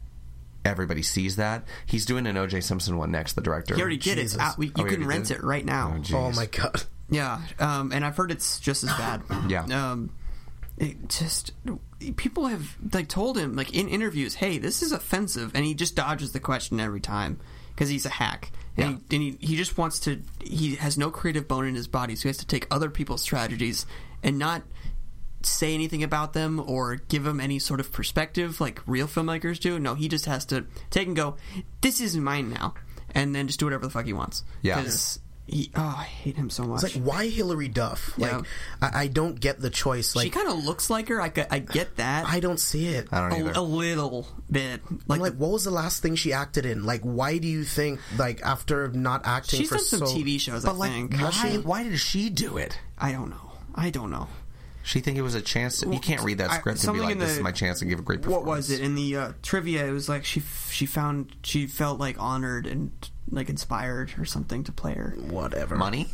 everybody 0.64 1.02
sees 1.02 1.36
that. 1.36 1.64
He's 1.86 2.06
doing 2.06 2.26
an 2.26 2.36
O.J. 2.36 2.60
Simpson 2.62 2.96
one 2.98 3.12
next. 3.12 3.34
The 3.34 3.40
director. 3.40 3.74
you 3.76 3.80
already 3.82 3.98
did 3.98 4.18
Jesus. 4.18 4.34
it. 4.34 4.40
Out. 4.40 4.58
We, 4.58 4.66
you 4.66 4.72
Oh, 4.78 4.84
can 4.84 5.06
rent 5.06 5.28
did? 5.28 5.36
it 5.36 5.44
right 5.44 5.64
now. 5.64 5.96
Oh, 6.12 6.16
Oh 6.16 6.32
my 6.32 6.46
god. 6.46 6.82
Yeah, 7.08 7.40
um, 7.60 7.92
and 7.92 8.04
I've 8.04 8.16
heard 8.16 8.32
it's 8.32 8.58
just 8.58 8.82
as 8.82 8.90
bad. 8.90 9.22
Yeah. 9.48 9.62
Um, 9.92 10.10
it 10.76 11.08
just 11.08 11.52
people 12.16 12.48
have 12.48 12.76
like 12.92 13.08
told 13.08 13.38
him 13.38 13.54
like 13.54 13.72
in 13.74 13.88
interviews, 13.88 14.34
hey, 14.34 14.58
this 14.58 14.82
is 14.82 14.90
offensive, 14.90 15.52
and 15.54 15.64
he 15.64 15.72
just 15.74 15.94
dodges 15.94 16.32
the 16.32 16.40
question 16.40 16.80
every 16.80 17.00
time 17.00 17.38
because 17.76 17.88
he's 17.90 18.06
a 18.06 18.10
hack. 18.10 18.50
And, 18.78 19.00
he, 19.10 19.16
and 19.16 19.38
he, 19.40 19.46
he 19.46 19.56
just 19.56 19.78
wants 19.78 20.00
to. 20.00 20.20
He 20.44 20.74
has 20.76 20.98
no 20.98 21.10
creative 21.10 21.46
bone 21.46 21.66
in 21.66 21.74
his 21.74 21.86
body, 21.88 22.16
so 22.16 22.22
he 22.22 22.28
has 22.30 22.36
to 22.38 22.46
take 22.46 22.66
other 22.70 22.90
people's 22.90 23.22
strategies 23.22 23.86
and 24.22 24.38
not 24.38 24.62
say 25.42 25.72
anything 25.74 26.02
about 26.02 26.32
them 26.32 26.58
or 26.60 26.96
give 26.96 27.22
them 27.22 27.40
any 27.40 27.58
sort 27.58 27.78
of 27.78 27.92
perspective 27.92 28.60
like 28.60 28.82
real 28.86 29.06
filmmakers 29.06 29.60
do. 29.60 29.78
No, 29.78 29.94
he 29.94 30.08
just 30.08 30.26
has 30.26 30.44
to 30.46 30.66
take 30.90 31.06
and 31.06 31.14
go. 31.16 31.36
This 31.80 32.00
is 32.00 32.16
mine 32.16 32.50
now, 32.50 32.74
and 33.14 33.34
then 33.34 33.46
just 33.46 33.60
do 33.60 33.66
whatever 33.66 33.84
the 33.86 33.90
fuck 33.90 34.06
he 34.06 34.12
wants. 34.12 34.44
Yeah. 34.62 34.82
'Cause 34.82 35.20
He, 35.48 35.70
oh, 35.76 35.96
I 36.00 36.02
hate 36.02 36.34
him 36.34 36.50
so 36.50 36.64
much. 36.64 36.82
It's 36.82 36.96
like 36.96 37.04
why 37.04 37.28
Hilary 37.28 37.68
Duff? 37.68 38.18
Like 38.18 38.32
I, 38.82 39.02
I 39.02 39.06
don't 39.06 39.38
get 39.38 39.60
the 39.60 39.70
choice. 39.70 40.16
Like 40.16 40.24
she 40.24 40.30
kind 40.30 40.48
of 40.48 40.64
looks 40.64 40.90
like 40.90 41.08
her. 41.08 41.20
I, 41.20 41.28
get- 41.28 41.52
I 41.52 41.60
get 41.60 41.96
that. 41.96 42.26
I 42.26 42.40
don't 42.40 42.58
see 42.58 42.88
it. 42.88 43.06
I 43.12 43.28
don't 43.28 43.40
either. 43.40 43.52
a, 43.52 43.60
a 43.60 43.62
little 43.62 44.26
bit. 44.50 44.80
Like, 45.06 45.18
I'm 45.18 45.22
like, 45.22 45.34
what 45.34 45.52
was 45.52 45.62
the 45.64 45.70
last 45.70 46.02
thing 46.02 46.16
she 46.16 46.32
acted 46.32 46.66
in? 46.66 46.84
Like, 46.84 47.02
why 47.02 47.38
do 47.38 47.46
you 47.46 47.62
think, 47.62 48.00
like, 48.18 48.42
after 48.42 48.88
not 48.88 49.22
acting 49.24 49.60
she's 49.60 49.68
for 49.68 49.76
done 49.76 49.84
some 49.84 49.98
so, 50.00 50.06
TV 50.06 50.40
shows. 50.40 50.64
but 50.64 50.72
I 50.72 50.74
like, 50.74 50.90
think. 50.90 51.14
why? 51.14 51.60
Why 51.62 51.82
did 51.84 51.98
she 52.00 52.28
do 52.28 52.56
it? 52.56 52.78
I 52.98 53.12
don't 53.12 53.30
know. 53.30 53.52
I 53.74 53.90
don't 53.90 54.10
know. 54.10 54.26
She 54.86 55.00
think 55.00 55.18
it 55.18 55.22
was 55.22 55.34
a 55.34 55.42
chance. 55.42 55.80
To, 55.80 55.92
you 55.92 55.98
can't 55.98 56.22
read 56.22 56.38
that 56.38 56.50
I- 56.50 56.58
script 56.58 56.84
and 56.84 56.94
be 56.94 57.00
like, 57.00 57.18
"This 57.18 57.30
the- 57.32 57.34
is 57.38 57.42
my 57.42 57.50
chance 57.50 57.80
to 57.80 57.84
give 57.86 57.98
a 57.98 58.02
great 58.02 58.22
performance. 58.22 58.46
What 58.46 58.56
was 58.56 58.70
it 58.70 58.80
in 58.80 58.94
the 58.94 59.16
uh, 59.16 59.32
trivia? 59.42 59.84
It 59.84 59.90
was 59.90 60.08
like 60.08 60.24
she 60.24 60.40
she 60.70 60.86
found 60.86 61.34
she 61.42 61.66
felt 61.66 61.98
like 61.98 62.16
honored 62.20 62.66
and 62.68 62.92
like 63.30 63.48
inspired 63.48 64.12
or 64.18 64.24
something 64.24 64.62
to 64.64 64.70
play 64.72 64.94
her. 64.94 65.16
whatever 65.28 65.74
Money? 65.74 66.08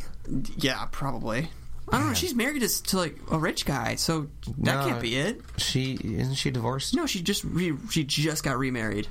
Yeah, 0.57 0.85
probably. 0.91 1.49
I 1.91 1.99
don't 1.99 2.07
know. 2.07 2.13
She's 2.15 2.33
married 2.33 2.61
to, 2.61 2.83
to 2.85 2.97
like 2.97 3.19
a 3.29 3.37
rich 3.37 3.65
guy, 3.65 3.95
so 3.95 4.27
that 4.57 4.57
No. 4.81 4.87
can't 4.87 5.01
be 5.01 5.17
it. 5.17 5.41
She 5.57 5.93
isn't 6.01 6.35
she 6.35 6.49
divorced? 6.49 6.95
No, 6.95 7.05
she 7.05 7.21
just 7.21 7.43
re- 7.43 7.77
she 7.91 8.03
just 8.03 8.43
got 8.43 8.57
remarried. 8.57 9.07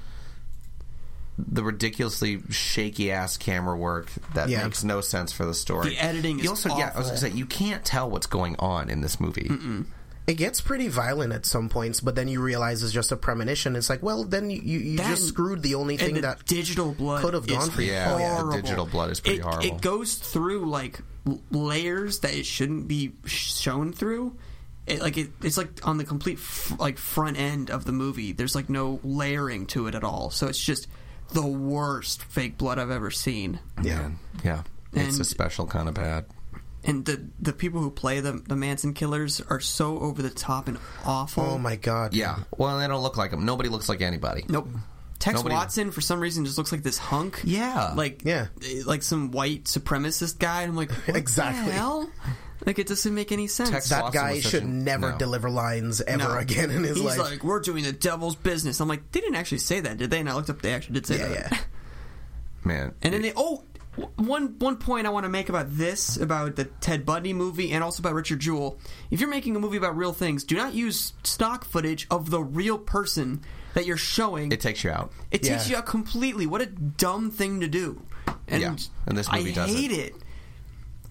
The 1.39 1.63
ridiculously 1.63 2.43
shaky 2.51 3.11
ass 3.11 3.37
camera 3.37 3.77
work 3.77 4.11
that 4.35 4.49
Yeah. 4.49 4.65
makes 4.65 4.85
no 4.85 5.01
sense 5.01 5.33
for 5.33 5.47
the 5.47 5.55
story. 5.55 5.91
The 5.91 5.99
editing 5.99 6.39
You 6.39 6.45
is 6.45 6.51
also, 6.51 6.77
yeah, 6.77 6.93
I 6.95 6.99
was 6.99 7.09
gonna 7.09 7.19
say 7.19 7.31
you 7.31 7.47
can't 7.47 7.85
tell 7.85 8.11
what's 8.11 8.27
going 8.27 8.57
on 8.59 8.91
in 8.91 9.01
this 9.01 9.19
movie. 9.19 9.51
It 10.25 10.35
gets 10.35 10.61
pretty 10.61 10.87
violent 10.87 11.33
at 11.33 11.45
some 11.45 11.69
points, 11.69 12.01
but 12.01 12.15
then 12.15 12.29
you 12.29 12.41
realize 12.41 12.83
it's 12.85 12.93
just 12.93 13.11
a 13.11 13.17
premonition. 13.17 13.75
It's 13.75 13.91
like, 13.91 14.05
well, 14.05 14.23
then 14.23 14.51
you, 14.51 14.61
you, 14.63 14.79
you 14.79 14.97
That 14.99 15.09
just 15.09 15.27
screwed 15.29 15.63
the 15.63 15.75
only 15.75 15.97
thing 15.97 16.15
the 16.15 16.21
that 16.21 16.47
digital 16.47 16.93
blood 16.93 17.23
could 17.23 17.35
have 17.35 17.47
gone 17.47 17.71
for 17.71 17.83
you. 17.83 17.91
Yeah, 17.91 18.43
the 18.45 18.61
digital 18.63 18.87
blood 18.87 19.11
is 19.11 19.19
pretty 19.19 19.39
it, 19.39 19.43
horrible. 19.43 19.65
It 19.65 19.81
goes 19.81 20.15
through 20.15 20.71
like 20.71 21.01
layers 21.51 22.21
that 22.21 22.35
it 22.35 22.47
shouldn't 22.47 22.87
be 22.89 23.13
shown 23.25 23.93
through. 23.93 24.37
It, 24.87 25.01
like 25.01 25.17
it, 25.17 25.31
it's 25.43 25.57
like 25.57 25.87
on 25.87 25.97
the 25.99 26.05
complete 26.05 26.39
f- 26.39 26.73
like 26.79 26.99
front 26.99 27.39
end 27.39 27.71
of 27.71 27.85
the 27.85 27.93
movie. 27.93 28.33
There's 28.33 28.55
like 28.55 28.69
no 28.69 29.01
layering 29.05 29.67
to 29.69 29.87
it 29.87 29.95
at 29.95 30.05
all. 30.05 30.31
So 30.31 30.47
it's 30.49 30.59
just 30.61 30.89
the 31.33 31.47
worst 31.47 32.23
fake 32.25 32.59
blood 32.59 32.79
I've 32.79 32.91
ever 32.91 33.11
seen. 33.11 33.59
Yeah. 33.83 34.01
Man, 34.03 34.19
yeah, 34.45 34.63
it's 34.93 35.19
a 35.19 35.25
special 35.25 35.67
kind 35.67 35.89
of 35.89 35.95
bad. 35.95 36.27
And 36.85 37.05
the 37.05 37.25
the 37.41 37.53
people 37.53 37.81
who 37.81 37.91
play 37.91 38.21
the 38.21 38.33
the 38.33 38.57
Manson 38.57 38.93
killers 38.93 39.41
are 39.41 39.61
so 39.61 39.99
over 40.01 40.21
the 40.23 40.31
top 40.31 40.67
and 40.69 40.79
awful. 41.05 41.45
Oh 41.45 41.59
my 41.59 41.77
god. 41.77 42.13
Yeah, 42.15 42.41
well, 42.57 42.79
they 42.79 42.87
don't 42.89 43.03
look 43.03 43.17
like 43.17 43.31
them. 43.31 43.45
Nobody 43.45 43.69
looks 43.69 43.89
like 43.89 44.01
anybody. 44.01 44.45
Nope. 44.49 44.69
Tex 45.21 45.37
Nobody- 45.37 45.55
Watson 45.55 45.93
for 45.93 46.01
some 46.01 46.19
reason 46.19 46.45
just 46.45 46.59
looks 46.59 46.73
like 46.73 46.83
this 46.83 46.99
hunk. 46.99 47.41
Yeah. 47.45 47.93
Like 47.95 48.23
Yeah. 48.25 48.49
like 48.85 49.05
some 49.05 49.31
white 49.31 49.65
supremacist 49.65 50.41
guy. 50.41 50.63
I'm 50.63 50.75
like, 50.75 50.91
what 51.07 51.17
Exactly. 51.17 51.73
The 52.65 52.67
hell? 52.67 52.71
Like 52.71 52.79
it 52.79 52.87
doesn't 52.87 53.15
make 53.15 53.33
any 53.33 53.47
sense. 53.47 53.71
Tex 53.71 53.89
That 53.91 54.03
Watson 54.05 54.23
guy 54.23 54.33
was 54.35 54.43
such 54.45 54.51
should 54.53 54.65
never 54.67 55.13
no. 55.13 55.19
deliver 55.19 55.51
lines 55.51 56.01
ever 56.01 56.19
No. 56.19 56.39
again 56.39 56.71
in 56.71 56.85
his 56.85 56.97
He's 56.97 57.05
life. 57.05 57.19
like, 57.19 57.45
we're 57.45 57.61
doing 57.61 57.85
the 57.85 57.93
devil's 57.93 58.37
business. 58.37 58.81
I'm 58.81 58.89
like, 58.89 59.11
they 59.13 59.21
didn't 59.21 59.37
actually 59.37 59.59
say 59.59 59.81
that, 59.81 59.99
did 59.99 60.11
they? 60.11 60.21
And 60.21 60.29
I 60.31 60.35
looked 60.35 60.51
up, 60.51 60.63
they 60.63 60.73
actually 60.73 60.95
did 60.95 61.07
say 61.07 61.19
yeah, 61.19 61.29
that. 61.29 61.53
yeah. 61.53 61.59
Man, 62.65 62.95
And 63.03 63.13
then 63.13 63.23
they 63.23 63.33
oh 63.37 63.65
w- 63.97 64.13
one 64.17 64.55
one 64.61 64.77
point 64.77 65.07
I 65.07 65.11
want 65.11 65.25
to 65.25 65.29
make 65.29 65.49
about 65.49 65.67
this 65.77 66.17
about 66.17 66.55
the 66.55 66.65
Ted 66.67 67.05
Bundy 67.05 67.33
movie 67.33 67.73
and 67.73 67.83
also 67.83 68.01
about 68.03 68.15
Richard 68.15 68.39
Jewell. 68.39 68.79
If 69.11 69.19
you're 69.21 69.29
making 69.29 69.57
a 69.57 69.59
movie 69.59 69.77
about 69.79 69.97
real 69.97 70.13
things, 70.13 70.45
do 70.45 70.55
not 70.57 70.73
use 70.73 71.13
stock 71.25 71.65
footage 71.65 72.07
of 72.11 72.31
the 72.31 72.41
real 72.41 72.79
person 72.79 73.41
that 73.75 73.85
you're 73.87 73.97
showing. 73.97 74.53
it 74.53 74.61
takes 74.61 74.85
you 74.85 74.91
out. 74.91 75.13
It 75.33 75.43
takes 75.43 75.69
you 75.69 75.77
out 75.77 75.87
completely. 75.87 76.47
What 76.47 76.61
a 76.63 76.67
dumb 76.67 77.31
thing 77.33 77.61
to 77.63 77.69
do. 77.69 78.01
And, 78.47 78.61
Yeah, 78.63 78.77
and 79.07 79.17
this 79.19 79.31
movie 79.33 79.51
I 79.51 79.55
does 79.55 79.71
it. 79.73 79.77
hate 79.77 79.91
it. 79.93 80.15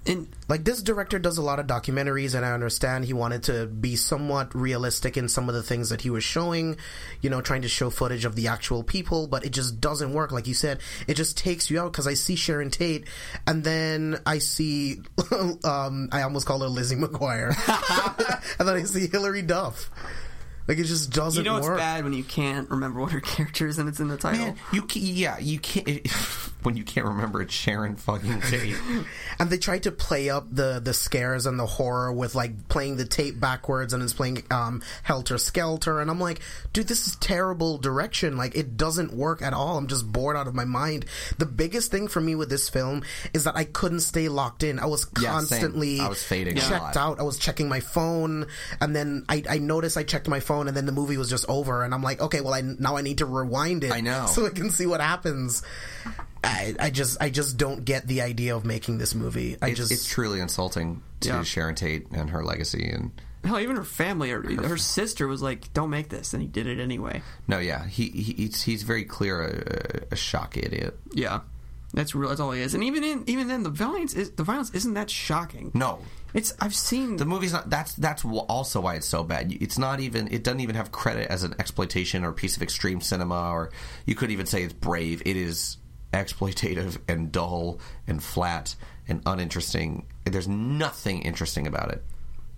And 0.07 0.27
like 0.49 0.63
this 0.63 0.81
director 0.81 1.19
does 1.19 1.37
a 1.37 1.43
lot 1.43 1.59
of 1.59 1.67
documentaries 1.67 2.33
and 2.33 2.43
i 2.43 2.51
understand 2.53 3.05
he 3.05 3.13
wanted 3.13 3.43
to 3.43 3.67
be 3.67 3.95
somewhat 3.95 4.53
realistic 4.55 5.15
in 5.15 5.29
some 5.29 5.47
of 5.47 5.53
the 5.53 5.61
things 5.61 5.89
that 5.89 6.01
he 6.01 6.09
was 6.09 6.23
showing 6.23 6.75
you 7.21 7.29
know 7.29 7.39
trying 7.39 7.61
to 7.61 7.67
show 7.67 7.91
footage 7.91 8.25
of 8.25 8.35
the 8.35 8.47
actual 8.47 8.81
people 8.81 9.27
but 9.27 9.45
it 9.45 9.51
just 9.51 9.79
doesn't 9.79 10.11
work. 10.11 10.31
Like 10.31 10.47
you 10.47 10.55
said 10.55 10.79
it 11.07 11.13
just 11.13 11.37
takes 11.37 11.69
you 11.69 11.79
out 11.79 11.91
because 11.91 12.07
i 12.07 12.15
see 12.15 12.35
sharon 12.35 12.71
tate 12.71 13.05
and 13.45 13.63
then 13.63 14.19
i 14.25 14.39
see 14.39 15.01
um 15.63 16.09
i 16.11 16.23
almost 16.23 16.47
call 16.47 16.59
her 16.61 16.67
lizzie 16.67 16.95
mcguire. 16.95 17.53
And 18.59 18.67
then 18.67 18.75
i 18.77 18.83
see 18.83 19.07
hilary 19.07 19.43
duff. 19.43 19.91
Like 20.67 20.77
it 20.77 20.85
just 20.85 21.11
doesn't 21.11 21.43
you 21.43 21.49
know 21.49 21.57
it's 21.57 21.67
work. 21.67 21.77
bad 21.77 22.03
when 22.03 22.13
you 22.13 22.23
can't 22.23 22.69
remember 22.69 22.99
what 23.01 23.11
her 23.11 23.19
character 23.19 23.67
is 23.67 23.77
and 23.77 23.89
it's 23.89 23.99
in 23.99 24.07
the 24.07 24.17
title. 24.17 24.45
Man, 24.47 24.55
you 24.71 24.81
ca- 24.83 24.99
yeah, 24.99 25.37
you 25.39 25.59
can't 25.59 26.07
when 26.63 26.77
you 26.77 26.83
can't 26.83 27.05
remember 27.07 27.41
it's 27.41 27.53
Sharon 27.53 27.95
fucking 27.95 28.41
Tate. 28.49 28.75
and 29.39 29.49
they 29.49 29.57
tried 29.57 29.83
to 29.83 29.91
play 29.91 30.29
up 30.29 30.45
the 30.51 30.79
the 30.79 30.93
scares 30.93 31.45
and 31.45 31.59
the 31.59 31.65
horror 31.65 32.11
with 32.13 32.35
like 32.35 32.67
playing 32.69 32.97
the 32.97 33.05
tape 33.05 33.39
backwards 33.39 33.93
and 33.93 34.03
it's 34.03 34.13
playing 34.13 34.43
um 34.51 34.81
helter 35.03 35.37
skelter. 35.37 35.99
And 36.01 36.09
i'm 36.11 36.19
like 36.19 36.41
dude 36.73 36.87
this 36.87 37.07
is 37.07 37.15
terrible 37.17 37.77
direction. 37.77 38.37
Like 38.37 38.55
it 38.55 38.77
doesn't 38.77 39.13
work 39.13 39.41
at 39.41 39.53
all. 39.53 39.77
I'm 39.77 39.87
just 39.87 40.11
bored 40.11 40.35
out 40.35 40.47
of 40.47 40.55
my 40.55 40.65
mind. 40.65 41.05
The 41.37 41.45
biggest 41.45 41.91
thing 41.91 42.07
for 42.07 42.21
me 42.21 42.35
with 42.35 42.49
this 42.49 42.69
film 42.69 43.03
is 43.33 43.43
that 43.45 43.55
i 43.55 43.63
couldn't 43.63 44.01
stay 44.01 44.27
locked 44.29 44.63
in. 44.63 44.79
I 44.79 44.85
was 44.85 45.07
Yeah, 45.19 45.31
constantly 45.31 45.99
I 45.99 46.07
was 46.09 46.23
fading 46.23 46.57
checked 46.57 46.97
out. 46.97 47.19
I 47.19 47.23
was 47.23 47.37
checking 47.37 47.67
my 47.69 47.79
phone. 47.79 48.47
And 48.79 48.95
then 48.95 49.25
I, 49.29 49.43
I 49.49 49.57
noticed 49.57 49.97
i 49.97 50.03
checked 50.03 50.27
my 50.27 50.39
phone 50.39 50.67
and 50.67 50.75
then 50.77 50.85
the 50.85 50.91
movie 50.91 51.17
was 51.17 51.29
just 51.29 51.45
over. 51.49 51.83
And 51.83 51.93
i'm 51.93 52.03
like 52.03 52.21
okay 52.21 52.41
well 52.41 52.53
i 52.53 52.61
now 52.61 52.97
i 52.97 53.01
need 53.01 53.17
to 53.19 53.25
rewind 53.25 53.83
it 53.83 53.91
I 53.91 54.01
know. 54.01 54.25
so 54.29 54.45
i 54.45 54.49
can 54.49 54.69
see 54.69 54.85
what 54.85 55.01
happens 55.01 55.63
I, 56.43 56.75
I 56.79 56.89
just 56.89 57.17
I 57.21 57.29
just 57.29 57.57
don't 57.57 57.85
get 57.85 58.07
the 58.07 58.21
idea 58.21 58.55
of 58.55 58.65
making 58.65 58.97
this 58.97 59.13
movie. 59.13 59.57
I 59.61 59.69
It's, 59.69 59.77
just 59.77 59.91
it's 59.91 60.07
truly 60.07 60.39
insulting 60.39 61.03
to 61.21 61.29
Yeah. 61.29 61.43
Sharon 61.43 61.75
Tate 61.75 62.07
and 62.11 62.29
her 62.31 62.43
legacy. 62.43 62.89
And 62.89 63.11
Hell, 63.43 63.59
even 63.59 63.75
her 63.75 63.83
family, 63.83 64.29
her, 64.29 64.41
her 64.67 64.77
sister 64.77 65.27
was 65.27 65.41
like, 65.41 65.73
"Don't 65.73 65.89
make 65.89 66.09
this," 66.09 66.33
and 66.33 66.41
he 66.43 66.47
did 66.47 66.67
it 66.67 66.79
anyway. 66.79 67.21
no, 67.47 67.57
yeah, 67.57 67.85
he, 67.87 68.09
he 68.09 68.33
he's, 68.33 68.61
he's 68.61 68.83
very 68.83 69.03
clear 69.03 69.43
a, 70.09 70.13
a 70.13 70.15
shock 70.15 70.57
idiot. 70.57 70.99
Yeah, 71.13 71.39
that's 71.93 72.13
real. 72.13 72.29
That's 72.29 72.39
all 72.41 72.51
he 72.51 72.61
is. 72.61 72.75
And 72.75 72.83
even 72.83 73.03
in 73.03 73.23
even 73.27 73.47
then, 73.47 73.63
the 73.63 73.71
violence 73.71 74.13
is 74.13 74.29
the 74.31 74.43
violence 74.43 74.69
isn't 74.75 74.93
that 74.93 75.09
shocking. 75.09 75.71
No, 75.73 75.99
It's 76.35 76.53
I've 76.59 76.75
seen 76.75 77.17
the 77.17 77.25
movie's 77.25 77.51
not. 77.53 77.67
That's 77.67 77.95
that's 77.95 78.23
also 78.23 78.79
why 78.81 78.93
it's 78.95 79.07
so 79.07 79.23
bad. 79.23 79.51
It's 79.59 79.79
not 79.79 79.99
even. 80.01 80.27
It 80.27 80.43
doesn't 80.43 80.59
even 80.59 80.75
have 80.75 80.91
credit 80.91 81.27
as 81.31 81.43
an 81.43 81.55
exploitation 81.57 82.23
or 82.23 82.31
piece 82.33 82.55
of 82.57 82.61
extreme 82.61 83.01
cinema, 83.01 83.49
or 83.51 83.71
you 84.05 84.13
could 84.13 84.29
even 84.29 84.45
say 84.45 84.61
it's 84.61 84.73
brave. 84.73 85.23
It 85.25 85.35
is 85.35 85.77
exploitative 86.13 86.97
and 87.07 87.31
dull 87.31 87.79
and 88.07 88.21
flat 88.23 88.75
and 89.07 89.21
uninteresting. 89.25 90.05
There's 90.25 90.47
nothing 90.47 91.21
interesting 91.21 91.67
about 91.67 91.91
it. 91.91 92.03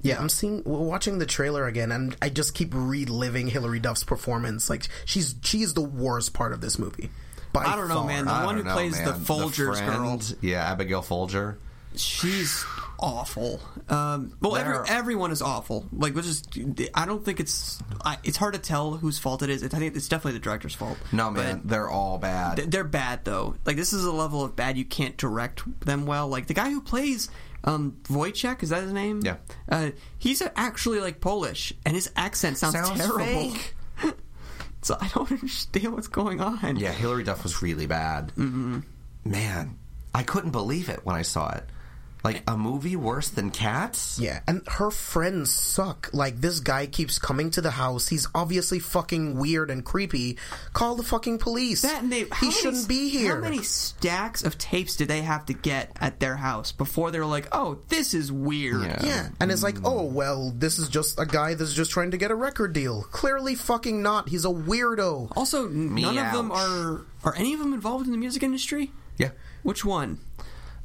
yeah. 0.01 0.19
I'm 0.19 0.29
seeing 0.29 0.63
we're 0.65 0.79
watching 0.79 1.17
the 1.19 1.25
trailer 1.25 1.65
again, 1.67 1.91
and 1.91 2.15
I 2.21 2.29
just 2.29 2.53
keep 2.55 2.69
reliving 2.73 3.47
Hilary 3.47 3.79
Duff's 3.79 4.03
performance. 4.03 4.69
Like 4.69 4.87
she's 5.05 5.35
she's 5.43 5.73
the 5.73 5.81
worst 5.81 6.33
part 6.33 6.53
of 6.53 6.61
this 6.61 6.77
movie. 6.77 7.09
By 7.53 7.65
I 7.65 7.75
don't 7.75 7.87
know, 7.87 8.03
man. 8.03 8.25
The 8.25 8.31
I 8.31 8.45
one 8.45 8.57
who 8.57 8.63
know, 8.63 8.73
plays 8.73 8.97
the 8.97 9.11
man. 9.11 9.19
Folgers 9.21 9.77
friend, 9.77 10.19
girl. 10.19 10.37
yeah, 10.41 10.71
Abigail 10.71 11.01
Folger. 11.03 11.57
She's 11.95 12.65
awful. 12.99 13.59
Um, 13.89 14.35
well, 14.41 14.55
every, 14.55 14.77
everyone 14.87 15.31
is 15.31 15.41
awful. 15.41 15.85
Like, 15.91 16.15
we're 16.15 16.21
just 16.21 16.57
I 16.93 17.05
don't 17.05 17.23
think 17.23 17.39
it's 17.39 17.81
I, 18.03 18.17
it's 18.23 18.37
hard 18.37 18.53
to 18.53 18.59
tell 18.59 18.93
whose 18.93 19.19
fault 19.19 19.41
it 19.43 19.49
is. 19.49 19.63
I 19.63 19.67
think 19.67 19.95
it's 19.95 20.07
definitely 20.07 20.39
the 20.39 20.43
director's 20.43 20.73
fault. 20.75 20.97
No, 21.11 21.29
man, 21.31 21.59
But 21.59 21.67
they're 21.69 21.89
all 21.89 22.17
bad. 22.17 22.57
th- 22.57 22.69
they're 22.69 22.83
bad 22.83 23.25
though. 23.25 23.55
Like, 23.65 23.75
this 23.75 23.93
is 23.93 24.03
a 24.05 24.11
level 24.11 24.43
of 24.43 24.55
bad 24.55 24.77
you 24.77 24.85
can't 24.85 25.17
direct 25.17 25.63
them 25.85 26.05
well. 26.05 26.27
Like 26.27 26.47
the 26.47 26.53
guy 26.53 26.69
who 26.69 26.81
plays 26.81 27.29
um, 27.65 27.97
Wojciech, 28.05 28.63
is 28.63 28.69
that 28.69 28.83
his 28.83 28.93
name? 28.93 29.21
Yeah. 29.23 29.37
Uh, 29.69 29.91
he's 30.17 30.41
actually 30.55 30.99
like 30.99 31.19
Polish, 31.21 31.73
and 31.85 31.95
his 31.95 32.11
accent 32.15 32.57
sounds, 32.57 32.73
Sounds 32.75 32.99
terrible. 32.99 33.25
fake. 33.25 33.75
So 34.81 34.97
I 34.99 35.07
don't 35.13 35.31
understand 35.31 35.93
what's 35.93 36.09
going 36.09 36.41
on. 36.41 36.75
Yeah, 36.75 36.91
Hilary 36.91 37.23
Duff 37.23 37.43
was 37.43 37.61
really 37.61 37.85
bad. 37.87 38.33
Mm-hmm. 38.37 38.79
Man, 39.23 39.77
I 40.13 40.23
couldn't 40.23 40.51
believe 40.51 40.89
it 40.89 41.05
when 41.05 41.15
I 41.15 41.21
saw 41.21 41.51
it. 41.51 41.63
Like 42.23 42.43
a 42.47 42.55
movie 42.57 42.95
worse 42.95 43.27
than 43.29 43.51
Cats. 43.51 44.17
Yeah, 44.17 44.39
and 44.47 44.61
her 44.67 44.89
friends 44.91 45.51
suck. 45.53 46.09
Like 46.13 46.37
this 46.39 46.61
guy 46.61 46.85
keeps 46.85 47.19
coming 47.19 47.51
to 47.51 47.59
the 47.61 47.71
house. 47.71 48.07
He's 48.07 48.27
obviously 48.33 48.79
fucking 48.79 49.37
weird 49.37 49.69
and 49.69 49.83
creepy. 49.83 50.37
Call 50.71 50.95
the 50.95 51.03
fucking 51.03 51.39
police. 51.39 51.81
That 51.81 52.01
and 52.03 52.11
they, 52.11 52.19
he 52.19 52.27
many- 52.43 52.51
shouldn't 52.51 52.87
be 52.87 53.09
here. 53.09 53.35
How 53.35 53.41
many 53.41 53.61
stacks 53.61 54.41
of 54.43 54.57
tapes 54.57 54.95
did 54.95 55.09
they 55.09 55.21
have 55.21 55.45
to 55.47 55.53
get 55.53 55.91
at 55.99 56.21
their 56.21 56.37
house 56.37 56.71
before 56.71 57.11
they're 57.11 57.25
like, 57.25 57.49
"Oh, 57.51 57.79
this 57.89 58.13
is 58.13 58.31
weird"? 58.31 58.83
Yeah. 58.83 59.03
Yeah, 59.05 59.29
and 59.41 59.51
it's 59.51 59.63
like, 59.63 59.75
oh 59.83 60.03
well, 60.05 60.53
this 60.55 60.79
is 60.79 60.87
just 60.87 61.19
a 61.19 61.25
guy 61.25 61.55
that's 61.55 61.73
just 61.73 61.91
trying 61.91 62.11
to 62.11 62.17
get 62.17 62.31
a 62.31 62.35
record 62.35 62.71
deal. 62.71 63.03
Clearly, 63.11 63.55
fucking 63.55 64.01
not. 64.01 64.29
He's 64.29 64.45
a 64.45 64.49
weirdo. 64.49 65.33
Also, 65.35 65.67
n- 65.67 65.95
none 65.95 66.17
of 66.17 66.31
them 66.31 66.51
are 66.53 67.01
are 67.25 67.35
any 67.35 67.53
of 67.53 67.59
them 67.59 67.73
involved 67.73 68.05
in 68.05 68.13
the 68.13 68.17
music 68.17 68.43
industry? 68.43 68.91
Yeah. 69.17 69.31
Which 69.63 69.83
one? 69.83 70.19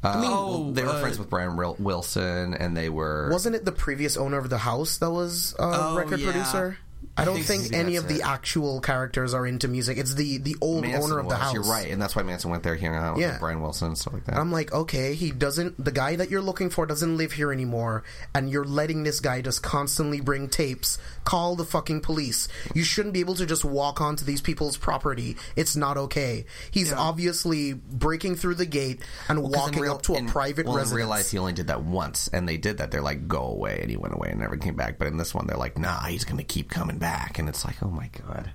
I 0.02 0.20
mean, 0.20 0.30
oh, 0.32 0.70
they 0.70 0.84
were 0.84 0.90
uh, 0.90 1.00
friends 1.00 1.18
with 1.18 1.28
Brian 1.28 1.56
Wilson, 1.80 2.54
and 2.54 2.76
they 2.76 2.88
were. 2.88 3.28
Wasn't 3.32 3.56
it 3.56 3.64
the 3.64 3.72
previous 3.72 4.16
owner 4.16 4.38
of 4.38 4.48
the 4.48 4.58
house 4.58 4.98
that 4.98 5.10
was 5.10 5.54
a 5.58 5.62
Oh, 5.62 5.96
record 5.96 6.20
yeah. 6.20 6.30
producer? 6.30 6.78
I 7.18 7.24
don't 7.24 7.42
think 7.42 7.62
think, 7.64 7.74
any 7.74 7.96
of 7.96 8.08
the 8.08 8.16
it. 8.16 8.24
actual 8.26 8.80
characters 8.80 9.34
are 9.34 9.46
into 9.46 9.68
music. 9.68 9.98
It's 9.98 10.14
the 10.14 10.38
the 10.38 10.56
old 10.60 10.82
Manson 10.82 11.02
owner 11.02 11.18
of 11.20 11.28
the 11.28 11.36
house. 11.36 11.52
You're 11.54 11.62
right, 11.64 11.90
and 11.90 12.00
that's 12.00 12.14
why 12.16 12.22
Manson 12.22 12.50
went 12.50 12.62
there, 12.62 12.76
hanging 12.76 12.96
out 12.96 13.14
with 13.16 13.22
Yeah. 13.22 13.38
Brian 13.38 13.60
Wilson 13.60 13.88
and 13.88 13.98
stuff 13.98 14.12
like 14.14 14.24
that. 14.26 14.36
I'm 14.36 14.52
like, 14.52 14.72
okay, 14.72 15.14
he 15.14 15.30
doesn't. 15.30 15.82
The 15.84 15.92
guy 15.92 16.16
that 16.16 16.30
you're 16.30 16.40
looking 16.42 16.70
for 16.70 16.86
doesn't 16.86 17.16
live 17.16 17.32
here 17.32 17.52
anymore, 17.52 18.04
and 18.34 18.50
you're 18.50 18.64
letting 18.64 19.02
this 19.02 19.20
guy 19.20 19.40
just 19.42 19.62
constantly 19.62 20.20
bring 20.20 20.48
tapes. 20.48 20.98
Call 21.24 21.56
the 21.56 21.64
fucking 21.64 22.00
police. 22.00 22.48
You 22.74 22.84
shouldn't 22.84 23.12
be 23.12 23.20
able 23.20 23.34
to 23.34 23.44
just 23.46 23.64
walk 23.64 24.00
onto 24.00 24.24
these 24.24 24.40
people's 24.40 24.76
property. 24.76 25.36
It's 25.56 25.76
not 25.76 25.96
okay. 25.98 26.46
He's 26.70 26.92
obviously 26.92 27.72
breaking 27.74 28.36
through 28.36 28.54
the 28.54 28.66
gate 28.66 29.00
and 29.28 29.38
in 29.38 29.48
walking 29.50 29.80
real- 29.82 29.94
up 29.94 30.02
to 30.02 30.14
a 30.14 30.18
in- 30.18 30.26
private 30.26 30.66
well, 30.66 30.76
residence. 30.76 30.92
in 30.92 30.96
real 30.98 31.08
life, 31.08 31.30
he 31.30 31.38
only 31.38 31.52
did 31.52 31.66
that 31.66 31.82
once, 31.82 32.28
and 32.32 32.48
they 32.48 32.56
did 32.56 32.78
that. 32.78 32.90
They're 32.90 33.02
like, 33.02 33.28
"Go 33.28 33.42
away," 33.42 33.80
and 33.82 33.90
he 33.90 33.96
went 33.96 34.14
away 34.14 34.30
and 34.30 34.40
never 34.40 34.56
came 34.56 34.74
back. 34.76 34.98
But 34.98 35.08
in 35.08 35.16
this 35.16 35.34
one, 35.34 35.46
they're 35.46 35.56
like, 35.58 35.78
"Nah, 35.78 36.02
he's 36.04 36.24
going 36.24 36.38
to 36.38 36.44
keep 36.44 36.70
coming 36.70 36.98
back," 36.98 37.07
and 37.38 37.48
it's 37.48 37.64
like, 37.64 37.82
"Oh 37.82 37.90
my 37.90 38.10
god." 38.26 38.50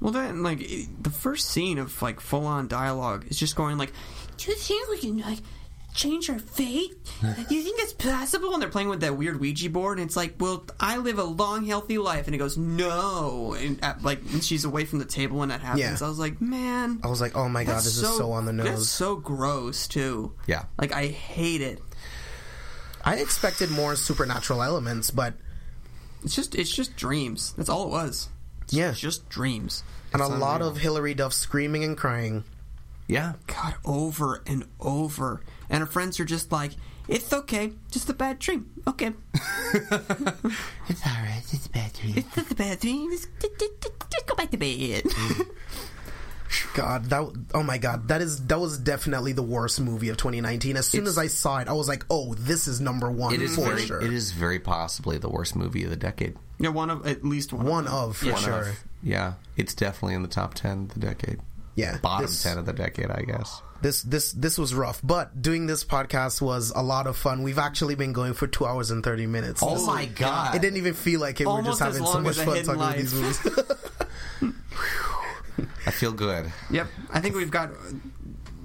Well, 0.00 0.12
then, 0.12 0.42
like 0.42 0.60
it- 0.60 1.02
the 1.02 1.10
first 1.10 1.48
scene 1.48 1.78
of 1.78 2.00
like 2.02 2.20
full 2.20 2.46
on 2.46 2.68
dialogue 2.68 3.26
is 3.28 3.38
just 3.38 3.56
going 3.56 3.78
like, 3.78 3.92
"Do 4.36 4.50
you 4.50 4.56
think 4.56 4.88
we 4.90 4.98
can 4.98 5.18
like 5.20 5.38
change 5.94 6.28
our 6.28 6.38
fate? 6.38 6.92
Do 7.22 7.26
you 7.54 7.62
think 7.62 7.80
it's 7.80 7.94
possible?" 7.94 8.52
And 8.52 8.60
they're 8.60 8.68
playing 8.68 8.90
with 8.90 9.00
that 9.00 9.16
weird 9.16 9.40
Ouija 9.40 9.70
board, 9.70 9.98
and 9.98 10.06
it's 10.06 10.16
like, 10.16 10.34
"Well, 10.38 10.64
I 10.78 10.98
live 10.98 11.18
a 11.18 11.24
long, 11.24 11.64
healthy 11.64 11.96
life," 11.96 12.26
and 12.26 12.34
it 12.34 12.38
goes, 12.38 12.58
"No," 12.58 13.54
and 13.58 13.82
uh, 13.82 13.94
like 14.02 14.20
and 14.32 14.44
she's 14.44 14.64
away 14.66 14.84
from 14.84 14.98
the 14.98 15.06
table 15.06 15.38
when 15.38 15.48
that 15.48 15.62
happens. 15.62 15.80
Yeah. 16.00 16.06
I 16.06 16.08
was 16.08 16.18
like, 16.18 16.40
"Man." 16.42 17.00
I 17.02 17.08
was 17.08 17.20
like, 17.22 17.34
oh 17.36 17.48
my 17.48 17.64
god, 17.64 17.76
that's 17.76 17.84
this 17.86 17.96
is 17.98 18.16
so 18.16 18.32
on 18.32 18.44
the 18.44 18.52
That's 18.52 18.68
nose. 18.70 18.88
so 18.90 19.16
gross 19.16 19.88
too. 19.88 20.34
Yeah. 20.46 20.64
like 20.78 20.92
I 20.92 21.06
hate 21.06 21.62
it. 21.62 21.80
I 23.04 23.16
expected 23.16 23.70
more 23.70 23.94
supernatural 23.96 24.62
elements, 24.62 25.10
but 25.12 25.34
It's 26.24 26.34
just 26.34 26.54
it's 26.54 26.74
just 26.74 26.96
dreams. 26.96 27.52
That's 27.56 27.68
all 27.68 27.84
it 27.84 27.90
was. 27.90 28.28
yeah, 28.70 28.92
just 28.92 29.28
dreams. 29.28 29.82
and 30.12 30.20
a 30.22 30.24
It's 30.26 30.34
lot 30.34 30.56
unreal. 30.56 30.68
of 30.70 30.78
Hilary 30.78 31.14
Duff 31.14 31.32
screaming 31.32 31.84
and 31.84 31.96
crying. 31.96 32.44
Yeah, 33.08 33.34
God, 33.46 33.74
over 33.84 34.42
and 34.46 34.64
over. 34.80 35.40
And 35.70 35.80
her 35.80 35.86
friends 35.86 36.18
are 36.18 36.24
just 36.24 36.50
like, 36.50 36.72
it's 37.08 37.32
okay, 37.32 37.72
just 37.92 38.08
a 38.10 38.14
bad 38.14 38.40
dream. 38.40 38.68
Okay. 38.88 39.12
it's 39.74 41.06
all 41.06 41.12
right. 41.12 41.42
It's 41.52 41.66
a 41.66 41.70
bad 41.70 41.92
dream. 41.92 42.14
It's 42.16 42.34
just 42.34 42.50
a 42.50 42.54
bad 42.56 42.80
dream. 42.80 43.10
Just, 43.12 43.28
just, 43.40 43.58
just, 43.60 43.78
just 44.10 44.26
go 44.26 44.34
back 44.34 44.50
to 44.50 44.56
bed. 44.56 45.04
Mm. 45.04 45.46
God, 46.74 47.06
that 47.06 47.30
oh 47.54 47.62
my 47.62 47.78
god, 47.78 48.08
that 48.08 48.20
is 48.22 48.46
that 48.46 48.58
was 48.60 48.78
definitely 48.78 49.32
the 49.32 49.42
worst 49.42 49.80
movie 49.80 50.08
of 50.08 50.16
2019. 50.16 50.76
As 50.76 50.86
soon 50.86 51.02
It's- 51.02 51.12
as 51.14 51.18
I 51.18 51.26
saw 51.28 51.58
it, 51.58 51.68
I 51.68 51.72
was 51.72 51.88
like, 51.88 52.04
oh, 52.10 52.34
this 52.34 52.66
is 52.68 52.80
number 52.80 53.10
one 53.10 53.34
It 53.34 53.42
is 53.42 53.54
for 53.56 53.62
very. 53.66 53.86
sure. 53.86 54.00
It 54.00 54.12
is 54.12 54.32
very 54.32 54.58
possibly 54.58 55.18
the 55.18 55.28
worst 55.28 55.56
movie 55.56 55.84
of 55.84 55.90
the 55.90 55.96
decade. 55.96 56.36
yeah, 56.58 56.70
one 56.70 56.90
of, 56.90 57.06
at 57.06 57.24
least 57.24 57.52
one. 57.52 57.66
one 57.66 57.86
of. 57.86 58.10
of 58.10 58.16
for 58.18 58.26
Yeah. 58.26 58.34
sure. 58.36 58.72
Yeah, 59.02 59.34
it's 59.56 59.74
definitely 59.74 60.14
in 60.14 60.22
the 60.22 60.28
top 60.28 60.54
ten 60.54 60.84
of 60.84 60.88
the 60.94 61.00
decade. 61.00 61.40
Yeah, 61.74 61.98
Bottom 61.98 62.26
this, 62.26 62.42
ten 62.42 62.56
of 62.58 62.64
the 62.66 62.72
decade, 62.72 63.10
I 63.10 63.22
guess. 63.22 63.60
This 63.82 64.00
this 64.02 64.32
this 64.32 64.56
was 64.56 64.74
rough, 64.74 65.00
but 65.04 65.42
doing 65.42 65.66
this 65.66 65.84
podcast 65.84 66.40
was 66.40 66.72
a 66.74 66.80
lot 66.82 67.06
of 67.06 67.14
fun. 67.18 67.42
We've 67.42 67.58
actually 67.58 67.94
been 67.94 68.14
going 68.14 68.32
for 68.32 68.46
two 68.46 68.64
hours 68.64 68.90
and 68.90 69.04
thirty 69.04 69.26
minutes. 69.26 69.62
Oh 69.62 69.74
This- 69.74 69.86
my 69.86 70.06
god! 70.06 70.54
It 70.54 70.62
didn't 70.62 70.78
even 70.78 70.94
feel 70.94 71.20
like 71.20 71.38
it. 71.42 71.46
We're 71.46 71.60
just 71.60 71.80
having 71.80 72.04
so 72.06 72.20
much 72.20 72.36
fun 72.36 72.46
talking 72.64 72.70
about 72.70 72.96
these 72.96 73.12
movies. 73.12 73.38
I 75.86 75.90
feel 75.90 76.12
good. 76.12 76.52
Yep. 76.70 76.88
I 77.10 77.20
think 77.20 77.36
we've 77.36 77.50
got. 77.50 77.70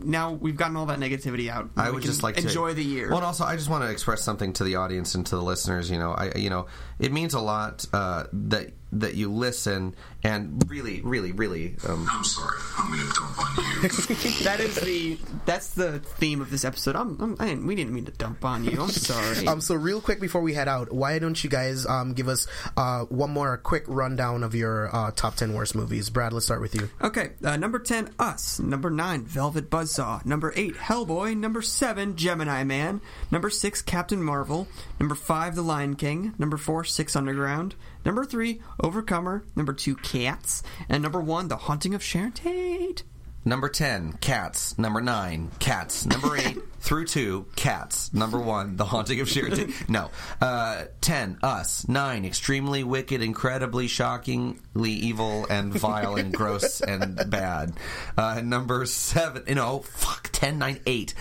Now 0.03 0.31
we've 0.31 0.55
gotten 0.55 0.75
all 0.75 0.87
that 0.87 0.99
negativity 0.99 1.47
out. 1.47 1.69
I 1.77 1.89
We 1.89 1.95
would 1.95 2.03
just 2.03 2.23
like 2.23 2.35
to 2.35 2.41
enjoy 2.41 2.73
the 2.73 2.83
year. 2.83 3.09
Well, 3.09 3.17
and 3.17 3.25
also 3.25 3.43
I 3.43 3.55
just 3.55 3.69
want 3.69 3.83
to 3.83 3.91
express 3.91 4.23
something 4.23 4.53
to 4.53 4.63
the 4.63 4.75
audience 4.75 5.13
and 5.13 5.23
to 5.27 5.35
the 5.35 5.43
listeners. 5.43 5.91
You 5.91 5.99
know, 5.99 6.11
I 6.11 6.31
you 6.37 6.49
know 6.49 6.65
it 7.01 7.11
means 7.11 7.33
a 7.33 7.41
lot 7.41 7.85
uh, 7.91 8.25
that 8.31 8.71
that 8.93 9.15
you 9.15 9.31
listen 9.31 9.95
and 10.23 10.69
really, 10.69 11.01
really, 11.01 11.31
really. 11.31 11.75
Um, 11.87 12.07
I'm 12.11 12.23
sorry. 12.23 12.57
I'm 12.77 12.91
going 12.91 13.07
to 13.07 13.13
dump 13.13 13.39
on 13.39 13.63
you. 13.63 14.43
that 14.43 14.59
is 14.59 14.75
the 14.75 15.17
that's 15.45 15.69
the 15.69 15.99
theme 15.99 16.41
of 16.41 16.51
this 16.51 16.65
episode. 16.65 16.95
I'm, 16.95 17.19
I'm, 17.19 17.37
I 17.39 17.47
didn't, 17.47 17.65
we 17.65 17.75
didn't 17.75 17.93
mean 17.93 18.05
to 18.05 18.11
dump 18.11 18.43
on 18.45 18.63
you. 18.63 18.81
I'm 18.81 18.89
sorry. 18.89 19.21
Um, 19.51 19.59
so 19.59 19.75
real 19.75 19.99
quick 19.99 20.21
before 20.21 20.41
we 20.41 20.53
head 20.53 20.67
out, 20.67 20.93
why 20.93 21.17
don't 21.19 21.43
you 21.43 21.49
guys 21.49 21.85
um, 21.85 22.13
give 22.13 22.27
us 22.27 22.47
uh, 22.77 23.01
one 23.05 23.31
more 23.31 23.57
quick 23.57 23.83
rundown 23.87 24.43
of 24.43 24.53
your 24.53 24.95
uh, 24.95 25.11
top 25.11 25.35
ten 25.35 25.53
worst 25.53 25.75
movies? 25.75 26.09
Brad, 26.09 26.31
let's 26.31 26.45
start 26.45 26.61
with 26.61 26.75
you. 26.75 26.89
Okay, 27.01 27.31
uh, 27.43 27.57
number 27.57 27.79
10, 27.79 28.11
Us. 28.19 28.59
Number 28.59 28.89
9, 28.89 29.25
Velvet 29.25 29.69
Buzzsaw. 29.69 30.25
Number 30.25 30.53
8, 30.55 30.75
Hellboy. 30.75 31.35
Number 31.35 31.61
7, 31.61 32.15
Gemini 32.15 32.63
Man. 32.63 33.01
Number 33.31 33.49
6, 33.49 33.81
Captain 33.81 34.21
Marvel. 34.21 34.67
Number 34.99 35.15
5, 35.15 35.55
The 35.55 35.63
Lion 35.63 35.95
King. 35.95 36.33
Number 36.37 36.57
4, 36.57 36.83
Six 36.91 37.15
Underground. 37.15 37.75
Number 38.05 38.25
3, 38.25 38.61
Overcomer. 38.83 39.43
Number 39.55 39.73
2, 39.73 39.95
Cats. 39.95 40.61
And 40.89 41.01
number 41.01 41.21
1, 41.21 41.47
The 41.47 41.57
Haunting 41.57 41.93
of 41.93 42.03
Sharon 42.03 42.33
Tate. 42.33 43.03
Number 43.43 43.69
10, 43.69 44.13
Cats. 44.13 44.77
Number 44.77 45.01
9, 45.01 45.51
Cats. 45.59 46.05
Number 46.05 46.37
8, 46.37 46.57
through 46.79 47.05
2, 47.05 47.47
Cats. 47.55 48.13
Number 48.13 48.39
1, 48.39 48.75
The 48.75 48.85
Haunting 48.85 49.19
of 49.19 49.27
Sheraton. 49.29 49.73
No. 49.87 50.11
Uh, 50.39 50.85
10, 51.01 51.39
Us. 51.41 51.87
9, 51.87 52.25
Extremely 52.25 52.83
Wicked, 52.83 53.21
Incredibly 53.21 53.87
Shockingly 53.87 54.91
Evil 54.91 55.47
and 55.49 55.73
Vile 55.73 56.15
and 56.15 56.31
Gross 56.33 56.81
and 56.81 57.19
Bad. 57.31 57.73
Uh, 58.15 58.41
number 58.43 58.85
7, 58.85 59.43
you 59.47 59.55
know, 59.55 59.79
fuck, 59.79 60.29
10, 60.31 60.59
9, 60.59 60.79
8. 60.85 61.13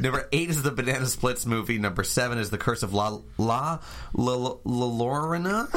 Number 0.00 0.28
8 0.32 0.48
is 0.50 0.62
the 0.62 0.70
Banana 0.72 1.06
Splits 1.06 1.44
movie. 1.44 1.78
Number 1.78 2.04
7 2.04 2.38
is 2.38 2.48
The 2.50 2.58
Curse 2.58 2.82
of 2.82 2.94
La 2.94 3.18
La 3.36 3.80
La, 4.14 4.34
La 4.34 4.56
Lorena. 4.64 5.68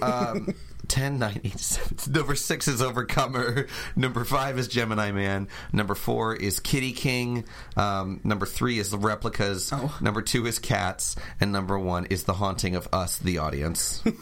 Um, 0.00 0.54
10, 0.90 1.20
9, 1.20 1.40
8, 1.44 1.58
7. 1.60 1.98
Number 2.12 2.34
6 2.34 2.68
is 2.68 2.82
Overcomer. 2.82 3.68
Number 3.94 4.24
5 4.24 4.58
is 4.58 4.66
Gemini 4.66 5.12
Man. 5.12 5.46
Number 5.72 5.94
4 5.94 6.34
is 6.34 6.58
Kitty 6.58 6.90
King. 6.90 7.44
Um, 7.76 8.20
number 8.24 8.44
3 8.44 8.76
is 8.80 8.90
The 8.90 8.98
Replicas. 8.98 9.72
Oh. 9.72 9.96
Number 10.00 10.20
2 10.20 10.46
is 10.46 10.58
Cats. 10.58 11.14
And 11.40 11.52
number 11.52 11.78
1 11.78 12.06
is 12.06 12.24
The 12.24 12.32
Haunting 12.32 12.74
of 12.74 12.88
Us, 12.92 13.18
the 13.18 13.38
audience. 13.38 14.02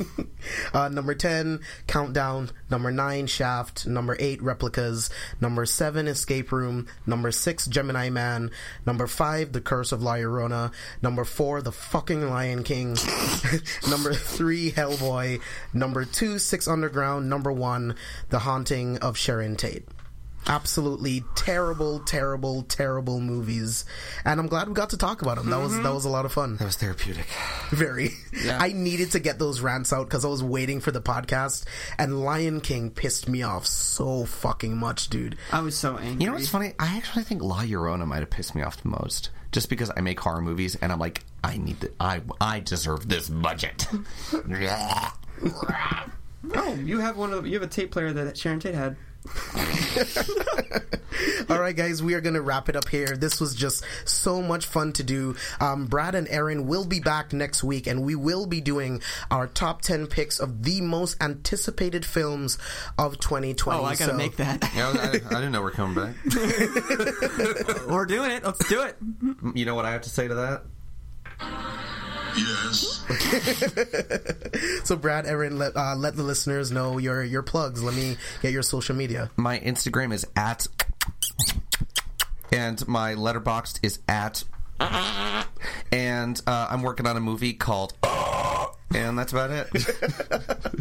Uh, 0.73 0.89
number 0.89 1.15
10, 1.15 1.61
Countdown. 1.89 2.51
Number 2.71 2.91
9, 2.93 3.27
Shaft. 3.27 3.87
Number 3.87 4.17
8, 4.19 4.41
Replicas. 4.41 5.11
Number 5.41 5.67
7, 5.67 6.07
Escape 6.07 6.53
Room. 6.53 6.87
Number 7.07 7.33
6, 7.33 7.67
Gemini 7.67 8.09
Man. 8.09 8.51
Number 8.87 9.07
5, 9.07 9.53
The 9.53 9.61
Curse 9.61 9.93
of 9.93 10.03
La 10.03 10.15
Llorona. 10.15 10.73
Number 11.03 11.25
4, 11.25 11.63
The 11.63 11.73
fucking 11.73 12.31
Lion 12.31 12.63
King. 12.63 12.97
number 13.91 14.15
3, 14.15 14.73
Hellboy. 14.73 15.41
Number 15.75 16.05
2, 16.05 16.39
Six 16.39 16.58
Underground. 16.67 17.29
Number 17.29 17.53
1, 17.53 17.95
The 18.31 18.41
Haunting 18.41 18.99
of 18.99 19.17
Sharon 19.17 19.55
Tate. 19.57 19.87
Absolutely 20.47 21.25
terrible, 21.35 22.01
terrible, 22.01 22.63
terrible 22.63 23.21
movies, 23.21 23.85
and 24.25 24.41
I'm 24.41 24.47
glad 24.47 24.69
we 24.69 24.73
got 24.73 24.91
to 24.91 24.97
talk 24.97 25.21
about 25.21 25.37
them. 25.37 25.51
That 25.51 25.59
was 25.59 25.73
that 25.75 25.83
mm-hmm. 25.83 25.95
was 25.95 26.07
a 26.07 26.09
lot 26.09 26.25
of 26.25 26.33
fun. 26.33 26.57
that 26.57 26.65
was 26.65 26.77
therapeutic. 26.77 27.27
Very. 27.71 28.13
Yeah. 28.33 28.57
I 28.59 28.73
needed 28.73 29.11
to 29.13 29.21
get 29.21 29.39
those 29.39 29.61
rants 29.61 29.93
out 29.93 30.05
because 30.05 30.25
I 30.25 30.29
was 30.29 30.43
waiting 30.43 30.81
for 30.81 30.91
the 30.91 31.03
podcast, 31.03 31.67
and 31.99 32.25
Lion 32.25 32.63
King 32.63 32.91
pissed 32.91 33.29
me 33.29 33.43
off 33.43 33.67
so 33.67 34.25
fucking 34.25 34.75
much, 34.75 35.11
dude. 35.11 35.37
I 35.53 35.61
was 35.61 35.77
so 35.77 35.99
angry. 35.99 36.23
You 36.23 36.29
know 36.29 36.35
what's 36.35 36.49
funny? 36.49 36.73
I 36.79 36.97
actually 36.97 37.25
think 37.25 37.43
La 37.43 37.61
Llorona 37.63 38.07
might 38.07 38.21
have 38.21 38.31
pissed 38.31 38.55
me 38.55 38.63
off 38.63 38.83
the 38.83 38.89
most. 38.89 39.29
Just 39.53 39.69
because 39.69 39.91
I 39.97 40.01
make 40.01 40.21
horror 40.21 40.43
movies 40.43 40.77
and 40.77 40.93
I'm 40.93 40.99
like, 40.99 41.25
I 41.43 41.57
need 41.57 41.81
the, 41.81 41.91
I, 41.99 42.21
I 42.41 42.61
deserve 42.61 43.09
this 43.09 43.29
budget. 43.29 43.87
Oh, 46.55 46.75
you 46.75 47.01
have 47.01 47.17
one 47.17 47.33
of 47.33 47.43
the, 47.43 47.49
you 47.49 47.55
have 47.55 47.63
a 47.63 47.67
tape 47.73 47.91
player 47.91 48.13
that 48.13 48.37
Sharon 48.39 48.61
Tate 48.61 48.75
had. 48.75 48.97
All 51.51 51.59
right, 51.59 51.75
guys, 51.75 52.03
we 52.03 52.15
are 52.15 52.21
going 52.21 52.35
to 52.35 52.43
wrap 52.43 52.69
it 52.69 52.77
up 52.77 52.89
here. 52.89 53.17
This 53.17 53.41
was 53.41 53.55
just 53.55 53.83
so 54.05 54.41
much 54.43 54.67
fun 54.67 54.93
to 54.95 55.03
do. 55.03 55.35
Um, 55.61 55.87
Brad 55.87 56.15
and 56.15 56.29
Aaron 56.29 56.67
will 56.67 56.85
be 56.85 57.01
back 57.01 57.33
next 57.33 57.65
week, 57.65 57.87
and 57.87 58.05
we 58.05 58.15
will 58.15 58.47
be 58.47 58.61
doing 58.61 59.03
our 59.31 59.47
top 59.47 59.83
10 59.83 60.07
picks 60.07 60.39
of 60.39 60.63
the 60.63 60.81
most 60.81 61.21
anticipated 61.23 62.05
films 62.07 62.59
of 62.99 63.19
2020. 63.19 63.81
Oh, 63.81 63.85
I 63.85 63.97
gotta 63.97 64.13
So- 64.13 64.17
make 64.17 64.37
that. 64.37 64.71
Yeah, 64.77 64.91
I, 64.95 65.09
I 65.09 65.41
didn't 65.41 65.53
know 65.53 65.63
we're 65.63 65.71
coming 65.73 65.95
back. 65.95 66.15
We're 67.89 68.07
doing 68.07 68.31
it. 68.31 68.45
Let's 68.45 68.69
do 68.69 68.83
it. 68.83 68.97
You 69.55 69.65
know 69.65 69.75
what 69.75 69.87
I 69.87 69.93
have 69.93 70.03
to 70.03 70.11
say 70.11 70.29
to 70.29 70.35
that? 70.35 70.63
Yes. 72.37 73.05
So, 74.85 74.97
Brad, 74.97 75.27
Aaron, 75.27 75.59
let, 75.59 75.77
uh, 75.77 75.95
let 75.97 76.17
the 76.17 76.23
listeners 76.23 76.73
know 76.73 76.97
your, 76.99 77.23
your 77.23 77.43
plugs. 77.43 77.83
Let 77.83 77.95
me 77.95 78.17
get 78.41 78.53
your 78.53 78.63
social 78.63 78.97
media. 78.97 79.31
My 79.37 79.59
Instagram 79.59 80.15
is 80.15 80.27
at, 80.35 80.67
and 82.51 82.87
my 82.89 83.15
Letterboxd 83.15 83.81
is 83.83 83.99
at, 84.09 84.45
and 85.93 86.41
uh, 86.47 86.69
I'm 86.71 86.83
working 86.83 87.07
on 87.07 87.17
a 87.19 87.21
movie 87.21 87.53
called, 87.53 87.95
and 88.95 89.19
that's 89.19 89.33
about 89.33 89.51
it. 89.51 89.69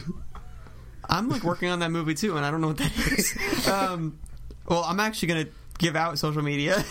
I'm 1.09 1.27
like 1.29 1.43
working 1.43 1.69
on 1.69 1.79
that 1.79 1.91
movie 1.91 2.13
too, 2.13 2.37
and 2.37 2.45
I 2.45 2.51
don't 2.51 2.61
know 2.61 2.67
what 2.67 2.77
that 2.77 2.95
is. 2.97 3.37
Um, 3.67 4.19
well, 4.67 4.83
I'm 4.85 4.99
actually 5.01 5.27
gonna 5.29 5.47
give 5.77 5.95
out 5.97 6.17
social 6.17 6.41
media. 6.41 6.83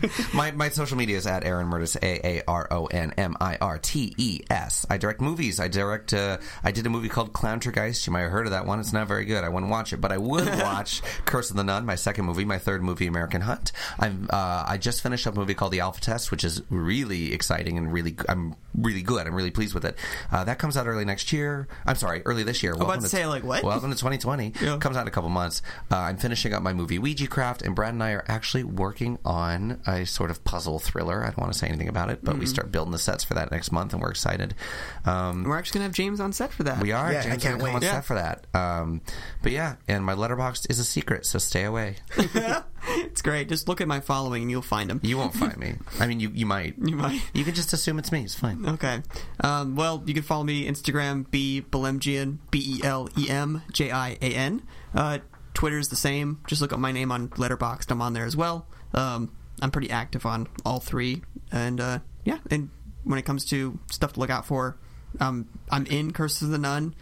my 0.34 0.50
my 0.50 0.68
social 0.68 0.96
media 0.96 1.16
is 1.16 1.26
at 1.26 1.44
Aaron 1.44 1.66
Mirtes 1.68 1.96
A 1.96 2.26
A 2.26 2.42
R 2.46 2.68
O 2.70 2.86
N 2.86 3.12
M 3.16 3.36
I 3.40 3.56
R 3.60 3.78
T 3.78 4.14
E 4.16 4.40
S. 4.50 4.86
I 4.90 4.96
direct 4.96 5.20
movies. 5.20 5.60
I 5.60 5.68
direct. 5.68 6.12
Uh, 6.12 6.38
I 6.62 6.70
did 6.70 6.86
a 6.86 6.90
movie 6.90 7.08
called 7.08 7.32
Clowntergeist. 7.32 8.06
You 8.06 8.12
might 8.12 8.22
have 8.22 8.30
heard 8.30 8.46
of 8.46 8.52
that 8.52 8.66
one. 8.66 8.80
It's 8.80 8.92
not 8.92 9.08
very 9.08 9.24
good. 9.24 9.44
I 9.44 9.48
wouldn't 9.48 9.70
watch 9.70 9.92
it, 9.92 10.00
but 10.00 10.12
I 10.12 10.18
would 10.18 10.46
watch 10.60 11.02
Curse 11.24 11.50
of 11.50 11.56
the 11.56 11.64
Nun, 11.64 11.86
my 11.86 11.94
second 11.94 12.24
movie, 12.26 12.44
my 12.44 12.58
third 12.58 12.82
movie, 12.82 13.06
American 13.06 13.42
Hunt. 13.42 13.72
I'm. 13.98 14.28
Uh, 14.30 14.64
I 14.66 14.78
just 14.78 15.02
finished 15.02 15.26
up 15.26 15.36
a 15.36 15.38
movie 15.38 15.54
called 15.54 15.72
The 15.72 15.80
Alpha 15.80 16.00
Test, 16.00 16.30
which 16.30 16.44
is 16.44 16.62
really 16.70 17.32
exciting 17.32 17.78
and 17.78 17.92
really. 17.92 18.16
I'm 18.28 18.54
really 18.76 19.02
good. 19.02 19.26
I'm 19.26 19.34
really 19.34 19.50
pleased 19.50 19.74
with 19.74 19.84
it. 19.84 19.96
Uh, 20.30 20.44
that 20.44 20.58
comes 20.58 20.76
out 20.76 20.86
early 20.86 21.04
next 21.04 21.32
year. 21.32 21.66
I'm 21.86 21.96
sorry, 21.96 22.22
early 22.26 22.42
this 22.42 22.62
year. 22.62 22.74
Well 22.74 22.84
about 22.84 23.00
to 23.00 23.08
say, 23.08 23.26
like, 23.26 23.42
what? 23.42 23.64
Welcome 23.64 23.90
to 23.90 23.96
2020. 23.96 24.52
Yeah. 24.66 24.78
Comes 24.78 24.96
out 24.96 25.02
in 25.02 25.08
a 25.08 25.12
couple 25.12 25.30
months. 25.30 25.62
Uh, 25.92 25.96
I'm 25.96 26.16
finishing 26.16 26.52
up 26.52 26.62
my 26.62 26.72
movie 26.72 26.98
Ouija 26.98 27.28
Craft, 27.28 27.62
and 27.62 27.74
Brad 27.74 27.92
and 27.92 28.02
I 28.02 28.12
are 28.12 28.24
actually 28.26 28.64
working 28.64 29.18
on 29.24 29.80
a 29.86 30.04
sort 30.06 30.30
of 30.30 30.42
puzzle 30.44 30.78
thriller. 30.78 31.22
I 31.22 31.26
don't 31.26 31.38
want 31.38 31.52
to 31.52 31.58
say 31.58 31.68
anything 31.68 31.88
about 31.88 32.10
it, 32.10 32.20
but 32.24 32.32
Mm-hmm. 32.32 32.40
we 32.40 32.46
start 32.46 32.72
building 32.72 32.92
the 32.92 32.98
sets 32.98 33.24
for 33.24 33.34
that 33.34 33.50
next 33.50 33.70
month, 33.72 33.92
and 33.92 34.02
we're 34.02 34.10
excited. 34.10 34.54
Um, 35.04 35.44
We're 35.44 35.58
actually 35.58 35.78
gonna 35.78 35.84
have 35.88 35.94
James 35.94 36.20
on 36.20 36.32
set 36.32 36.52
for 36.52 36.64
that. 36.64 36.80
we 36.82 36.92
are. 36.92 37.12
Yeah, 37.12 37.20
I 37.20 37.22
James 37.22 37.36
is 37.36 37.42
can't 37.42 37.58
gonna 37.58 37.58
come 37.58 37.64
wait. 37.64 37.74
on 37.76 37.82
Yeah. 37.82 37.90
set 37.92 38.04
for 38.04 38.14
that. 38.14 38.46
Um, 38.54 39.00
but 39.42 39.52
yeah, 39.52 39.76
and 39.88 40.04
my 40.04 40.14
Letterboxd 40.14 40.66
is 40.70 40.78
a 40.78 40.84
secret, 40.84 41.26
so 41.26 41.38
stay 41.38 41.64
away. 41.64 41.96
It's 42.88 43.20
great. 43.20 43.48
Just 43.48 43.66
look 43.66 43.80
at 43.80 43.88
my 43.88 43.98
following, 43.98 44.42
and 44.42 44.50
you'll 44.50 44.62
find 44.62 44.88
him. 44.90 45.00
You 45.02 45.16
won't 45.18 45.34
find 45.34 45.56
me. 45.56 45.74
I 45.98 46.06
mean, 46.06 46.20
you 46.20 46.30
you 46.32 46.46
might. 46.46 46.74
You 46.78 46.94
might. 46.96 47.20
You 47.34 47.42
can 47.44 47.54
just 47.54 47.72
assume 47.72 47.98
it's 47.98 48.12
me. 48.12 48.22
It's 48.22 48.34
fine. 48.36 48.64
Okay. 48.64 49.02
Um, 49.40 49.74
well, 49.74 50.02
you 50.06 50.14
can 50.14 50.22
follow 50.22 50.44
me 50.44 50.68
Instagram 50.68 51.28
b 51.30 51.62
belemjian 51.68 52.38
b 52.52 52.58
e 52.78 52.80
l 52.84 53.08
e 53.18 53.28
m 53.28 53.62
j 53.72 53.90
i 53.90 54.10
a 54.22 54.34
n. 54.34 54.62
Uh, 54.94 55.18
Twitter's 55.54 55.88
the 55.88 55.96
same. 55.96 56.38
Just 56.46 56.60
look 56.62 56.72
up 56.72 56.78
my 56.78 56.92
name 56.92 57.10
on 57.10 57.28
Letterboxd. 57.30 57.90
I'm 57.90 58.00
on 58.02 58.12
there 58.12 58.24
as 58.26 58.36
well. 58.36 58.68
Um, 58.94 59.32
I'm 59.62 59.70
pretty 59.70 59.90
active 59.90 60.26
on 60.26 60.48
all 60.64 60.80
three, 60.80 61.22
and 61.50 61.80
uh, 61.80 61.98
yeah. 62.24 62.38
And 62.50 62.70
when 63.04 63.18
it 63.18 63.22
comes 63.22 63.44
to 63.46 63.78
stuff 63.90 64.14
to 64.14 64.20
look 64.20 64.30
out 64.30 64.46
for, 64.46 64.76
um, 65.20 65.46
I'm 65.70 65.86
in 65.86 66.12
Curse 66.12 66.42
of 66.42 66.50
the 66.50 66.58
Nun, 66.58 66.94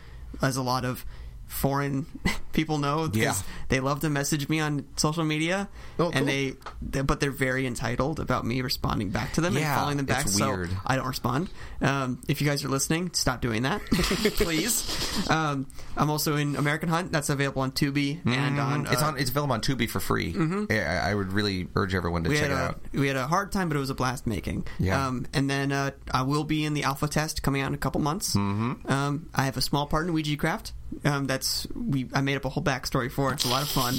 as 0.42 0.56
a 0.56 0.62
lot 0.62 0.84
of 0.84 1.04
foreign 1.46 2.06
people 2.52 2.78
know. 2.78 3.08
Yeah. 3.12 3.34
they 3.68 3.78
love 3.80 4.00
to 4.00 4.10
message 4.10 4.48
me 4.48 4.60
on 4.60 4.86
social 4.96 5.24
media, 5.24 5.68
Oh, 5.98 6.04
cool. 6.04 6.12
and 6.14 6.26
they, 6.28 6.54
they, 6.82 7.02
but 7.02 7.20
they're 7.20 7.30
very 7.30 7.66
entitled 7.66 8.18
about 8.20 8.44
me 8.46 8.60
responding 8.62 9.10
back 9.10 9.32
to 9.34 9.40
them 9.40 9.54
Yeah, 9.56 9.70
and 9.72 9.78
following 9.78 9.96
them 9.98 10.06
back. 10.06 10.26
so. 10.28 10.66
I 10.86 10.96
don't 10.96 11.06
respond. 11.06 11.50
Um, 11.80 12.20
if 12.28 12.40
you 12.40 12.46
guys 12.46 12.64
are 12.64 12.68
listening, 12.68 13.10
stop 13.12 13.40
doing 13.40 13.62
that, 13.62 13.82
please. 13.90 14.90
Um, 15.30 15.66
I'm 15.96 16.10
also 16.10 16.36
in 16.36 16.56
American 16.56 16.88
Hunt. 16.88 17.12
That's 17.12 17.28
available 17.30 17.62
on 17.62 17.72
Tubi 17.72 18.20
and 18.26 18.58
on. 18.58 18.86
it's 18.86 19.02
uh, 19.02 19.06
on. 19.06 19.18
It's 19.18 19.30
available 19.30 19.54
on 19.54 19.60
Tubi 19.60 19.88
for 19.88 20.00
free. 20.00 20.34
Yeah, 20.70 21.02
I, 21.04 21.10
I 21.10 21.14
would 21.14 21.32
really 21.32 21.68
urge 21.76 21.94
everyone 21.94 22.24
to 22.24 22.30
we 22.30 22.36
check 22.36 22.50
it 22.50 22.52
a 22.52 22.56
out. 22.56 22.80
we 22.92 23.06
had 23.06 23.16
a 23.16 23.26
hard 23.26 23.52
time, 23.52 23.68
but 23.68 23.76
it 23.76 23.80
was 23.80 23.90
a 23.90 23.94
blast 23.94 24.26
making. 24.26 24.66
Yeah. 24.78 25.06
Um, 25.06 25.26
and 25.32 25.48
then 25.48 25.72
uh, 25.72 25.90
I 26.10 26.22
will 26.22 26.44
be 26.44 26.64
in 26.64 26.74
the 26.74 26.82
alpha 26.84 27.08
test 27.08 27.42
coming 27.42 27.62
out 27.62 27.68
in 27.68 27.74
a 27.74 27.78
couple 27.78 28.00
months. 28.00 28.34
Mm-hmm. 28.34 28.90
Um, 28.90 29.28
I 29.34 29.44
have 29.44 29.56
a 29.56 29.60
small 29.62 29.86
part 29.86 30.06
in 30.06 30.12
Ouija 30.12 30.36
Craft. 30.36 30.72
Um, 31.04 31.26
that's 31.26 31.66
we. 31.74 32.08
I 32.14 32.20
made 32.20 32.36
up 32.36 32.44
a 32.44 32.48
whole 32.48 32.62
backstory 32.62 33.10
for. 33.10 33.30
it. 33.30 33.34
It's 33.34 33.44
a 33.44 33.48
lot 33.48 33.62
of 33.62 33.68
fun. 33.68 33.94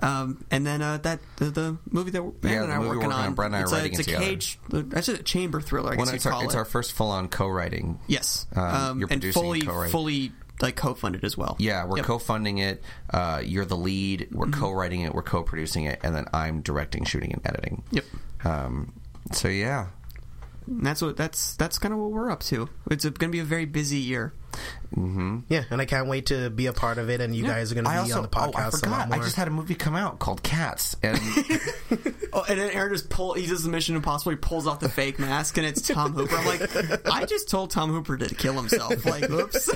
Um, 0.00 0.44
and 0.50 0.66
then 0.66 0.80
uh, 0.80 0.98
that 0.98 1.20
the, 1.36 1.46
the 1.46 1.76
movie 1.90 2.10
that 2.12 2.22
Brandon 2.22 2.50
Yeah, 2.52 2.62
and 2.64 2.72
I 2.72 2.76
are 2.76 2.80
we're 2.80 2.86
working 2.88 3.02
working 3.08 3.12
on, 3.12 3.24
on. 3.26 3.34
Brandon 3.34 3.60
and 3.60 3.60
I 3.60 3.60
are 3.60 3.64
it's 3.64 3.72
writing 3.72 3.96
a, 3.96 4.00
it's 4.00 4.08
it 4.08 4.14
a 4.14 4.18
cage. 4.18 4.58
That's 4.70 5.08
a 5.08 5.22
chamber 5.22 5.60
thriller. 5.60 5.92
I 5.92 5.96
Well, 5.96 6.06
guess 6.06 6.14
it's 6.14 6.24
you 6.24 6.30
our, 6.30 6.36
call 6.38 6.44
it's 6.46 6.54
our 6.54 6.64
first 6.64 6.92
full-on 6.92 7.28
co-writing. 7.28 7.98
Yes. 8.06 8.46
Um, 8.54 8.64
Um, 8.64 8.98
you're 9.00 9.08
and 9.10 9.20
producing 9.20 9.42
fully, 9.42 9.60
and 9.60 9.68
co-writing. 9.68 9.92
fully 9.92 10.32
like 10.60 10.76
co-funded 10.76 11.24
as 11.24 11.36
well. 11.36 11.56
Yeah, 11.58 11.84
we're 11.84 11.98
Yep. 11.98 12.06
co-funding 12.06 12.58
it. 12.58 12.82
Uh, 13.10 13.40
you're 13.44 13.64
the 13.64 13.76
lead. 13.76 14.28
We're 14.32 14.46
Mm-hmm. 14.46 14.60
co-writing 14.60 15.00
it. 15.02 15.14
We're 15.14 15.22
co-producing 15.22 15.84
it, 15.84 16.00
and 16.02 16.14
then 16.14 16.26
I'm 16.32 16.60
directing, 16.62 17.04
shooting, 17.04 17.32
and 17.32 17.40
editing. 17.46 17.82
Yep. 17.90 18.04
Um, 18.44 18.92
so 19.32 19.48
yeah, 19.48 19.86
And 20.68 20.84
that's 20.84 21.00
what 21.00 21.16
that's 21.16 21.56
that's 21.56 21.78
kind 21.78 21.94
of 21.94 22.00
what 22.00 22.10
we're 22.10 22.30
up 22.30 22.40
to. 22.44 22.68
It's 22.90 23.04
going 23.04 23.14
to 23.14 23.28
be 23.28 23.40
a 23.40 23.44
very 23.44 23.64
busy 23.64 23.98
year. 23.98 24.34
Mm-hmm. 24.94 25.40
Yeah, 25.48 25.64
and 25.70 25.80
I 25.80 25.84
can't 25.84 26.08
wait 26.08 26.26
to 26.26 26.50
be 26.50 26.66
a 26.66 26.72
part 26.72 26.98
of 26.98 27.10
it, 27.10 27.20
and 27.20 27.34
you 27.34 27.44
guys 27.44 27.70
are 27.70 27.74
going 27.74 27.84
to 27.84 27.90
be 27.90 27.96
also 27.96 28.16
on 28.16 28.22
the 28.22 28.28
podcast 28.28 28.54
oh 28.54 28.56
I 28.56 28.62
a 28.62 28.64
lot 28.64 28.80
forgot. 28.80 29.08
more. 29.08 29.18
I 29.18 29.22
just 29.22 29.36
had 29.36 29.46
a 29.48 29.50
movie 29.50 29.74
come 29.74 29.94
out 29.94 30.18
called 30.18 30.42
Cats, 30.42 30.96
and 31.02 31.18
Oh, 32.32 32.44
and 32.48 32.58
then 32.58 32.70
Aaron 32.72 32.92
just 32.92 33.08
pull. 33.08 33.34
He 33.34 33.46
does 33.46 33.62
the 33.62 33.70
Mission 33.70 33.96
Impossible. 33.96 34.30
He 34.30 34.36
pulls 34.36 34.66
off 34.66 34.80
the 34.80 34.88
fake 34.88 35.18
mask, 35.18 35.56
and 35.58 35.66
it's 35.66 35.86
Tom 35.86 36.12
Hooper. 36.12 36.36
I'm 36.36 36.46
like, 36.46 37.06
I 37.06 37.24
just 37.24 37.48
told 37.48 37.70
Tom 37.70 37.90
Hooper 37.90 38.16
to 38.16 38.34
kill 38.34 38.54
himself. 38.54 39.04
Like, 39.04 39.28
oops. 39.30 39.70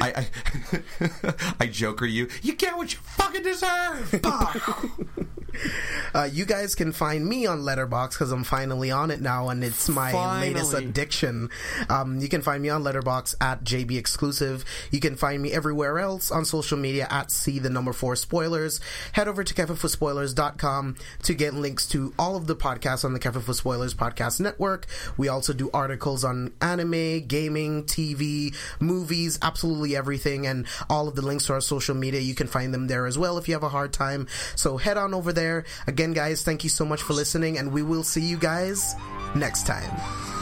I 0.00 0.26
I, 0.72 1.34
I 1.60 1.66
joker 1.66 2.06
you. 2.06 2.28
You 2.42 2.54
get 2.54 2.76
what 2.76 2.92
you 2.92 2.98
fucking 3.02 3.42
deserve. 3.42 4.20
Uh, 6.14 6.28
you 6.30 6.44
guys 6.44 6.74
can 6.74 6.92
find 6.92 7.24
me 7.24 7.46
on 7.46 7.62
Letterboxd 7.62 8.10
because 8.10 8.32
I'm 8.32 8.44
finally 8.44 8.90
on 8.90 9.10
it 9.10 9.22
now, 9.22 9.48
and 9.48 9.64
it's 9.64 9.88
my 9.88 10.12
latest 10.40 10.74
addiction. 10.74 11.48
Um, 11.88 12.18
you 12.18 12.28
can 12.28 12.42
find 12.42 12.62
me 12.62 12.68
on 12.68 12.82
Letterboxd 12.82 13.36
at 13.40 13.64
JB 13.64 13.96
Exclusive. 13.96 14.62
You 14.90 15.00
can 15.00 15.16
find 15.16 15.40
me 15.40 15.52
everywhere 15.52 15.98
else 15.98 16.30
on 16.30 16.44
social 16.44 16.76
media 16.76 17.06
at 17.10 17.30
C 17.30 17.58
the 17.58 17.70
number 17.70 17.94
four 17.94 18.14
spoilers. 18.14 18.78
Head 19.12 19.26
over 19.26 19.42
to 19.42 19.54
KevinForSpoilers.com 19.54 20.96
to 21.22 21.34
get 21.34 21.54
links 21.54 21.86
to 21.88 22.12
all 22.18 22.36
of 22.36 22.46
the 22.46 22.56
podcasts 22.56 23.06
on 23.06 23.14
the 23.14 23.18
Kevin 23.18 23.40
for 23.40 23.54
Spoilers 23.54 23.94
podcast 23.94 24.38
network. 24.38 24.86
We 25.16 25.28
also 25.28 25.54
do 25.54 25.70
articles 25.72 26.24
on 26.24 26.52
anime, 26.60 27.20
gaming, 27.26 27.84
TV, 27.84 28.54
movies, 28.80 29.38
absolutely 29.40 29.96
everything, 29.96 30.46
and 30.46 30.66
all 30.90 31.08
of 31.08 31.14
the 31.14 31.22
links 31.22 31.46
to 31.46 31.54
our 31.54 31.62
social 31.62 31.94
media. 31.94 32.20
You 32.20 32.34
can 32.34 32.48
find 32.48 32.74
them 32.74 32.86
there 32.86 33.06
as 33.06 33.16
well 33.16 33.38
if 33.38 33.48
you 33.48 33.54
have 33.54 33.62
a 33.62 33.70
hard 33.70 33.94
time. 33.94 34.26
So 34.56 34.76
head 34.76 34.98
on 34.98 35.14
over 35.14 35.32
there 35.32 35.41
there. 35.42 35.64
Again, 35.88 36.12
guys, 36.12 36.42
thank 36.42 36.62
you 36.62 36.70
so 36.70 36.84
much 36.84 37.02
for 37.02 37.14
listening, 37.14 37.58
and 37.58 37.72
we 37.72 37.82
will 37.82 38.04
see 38.04 38.22
you 38.22 38.38
guys 38.38 38.94
next 39.34 39.66
time. 39.66 39.90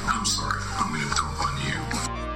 I'm 0.04 0.26
sorry 0.26 0.60
for 0.60 0.88
moved 0.92 1.20
on 1.40 1.52
you. 1.64 2.29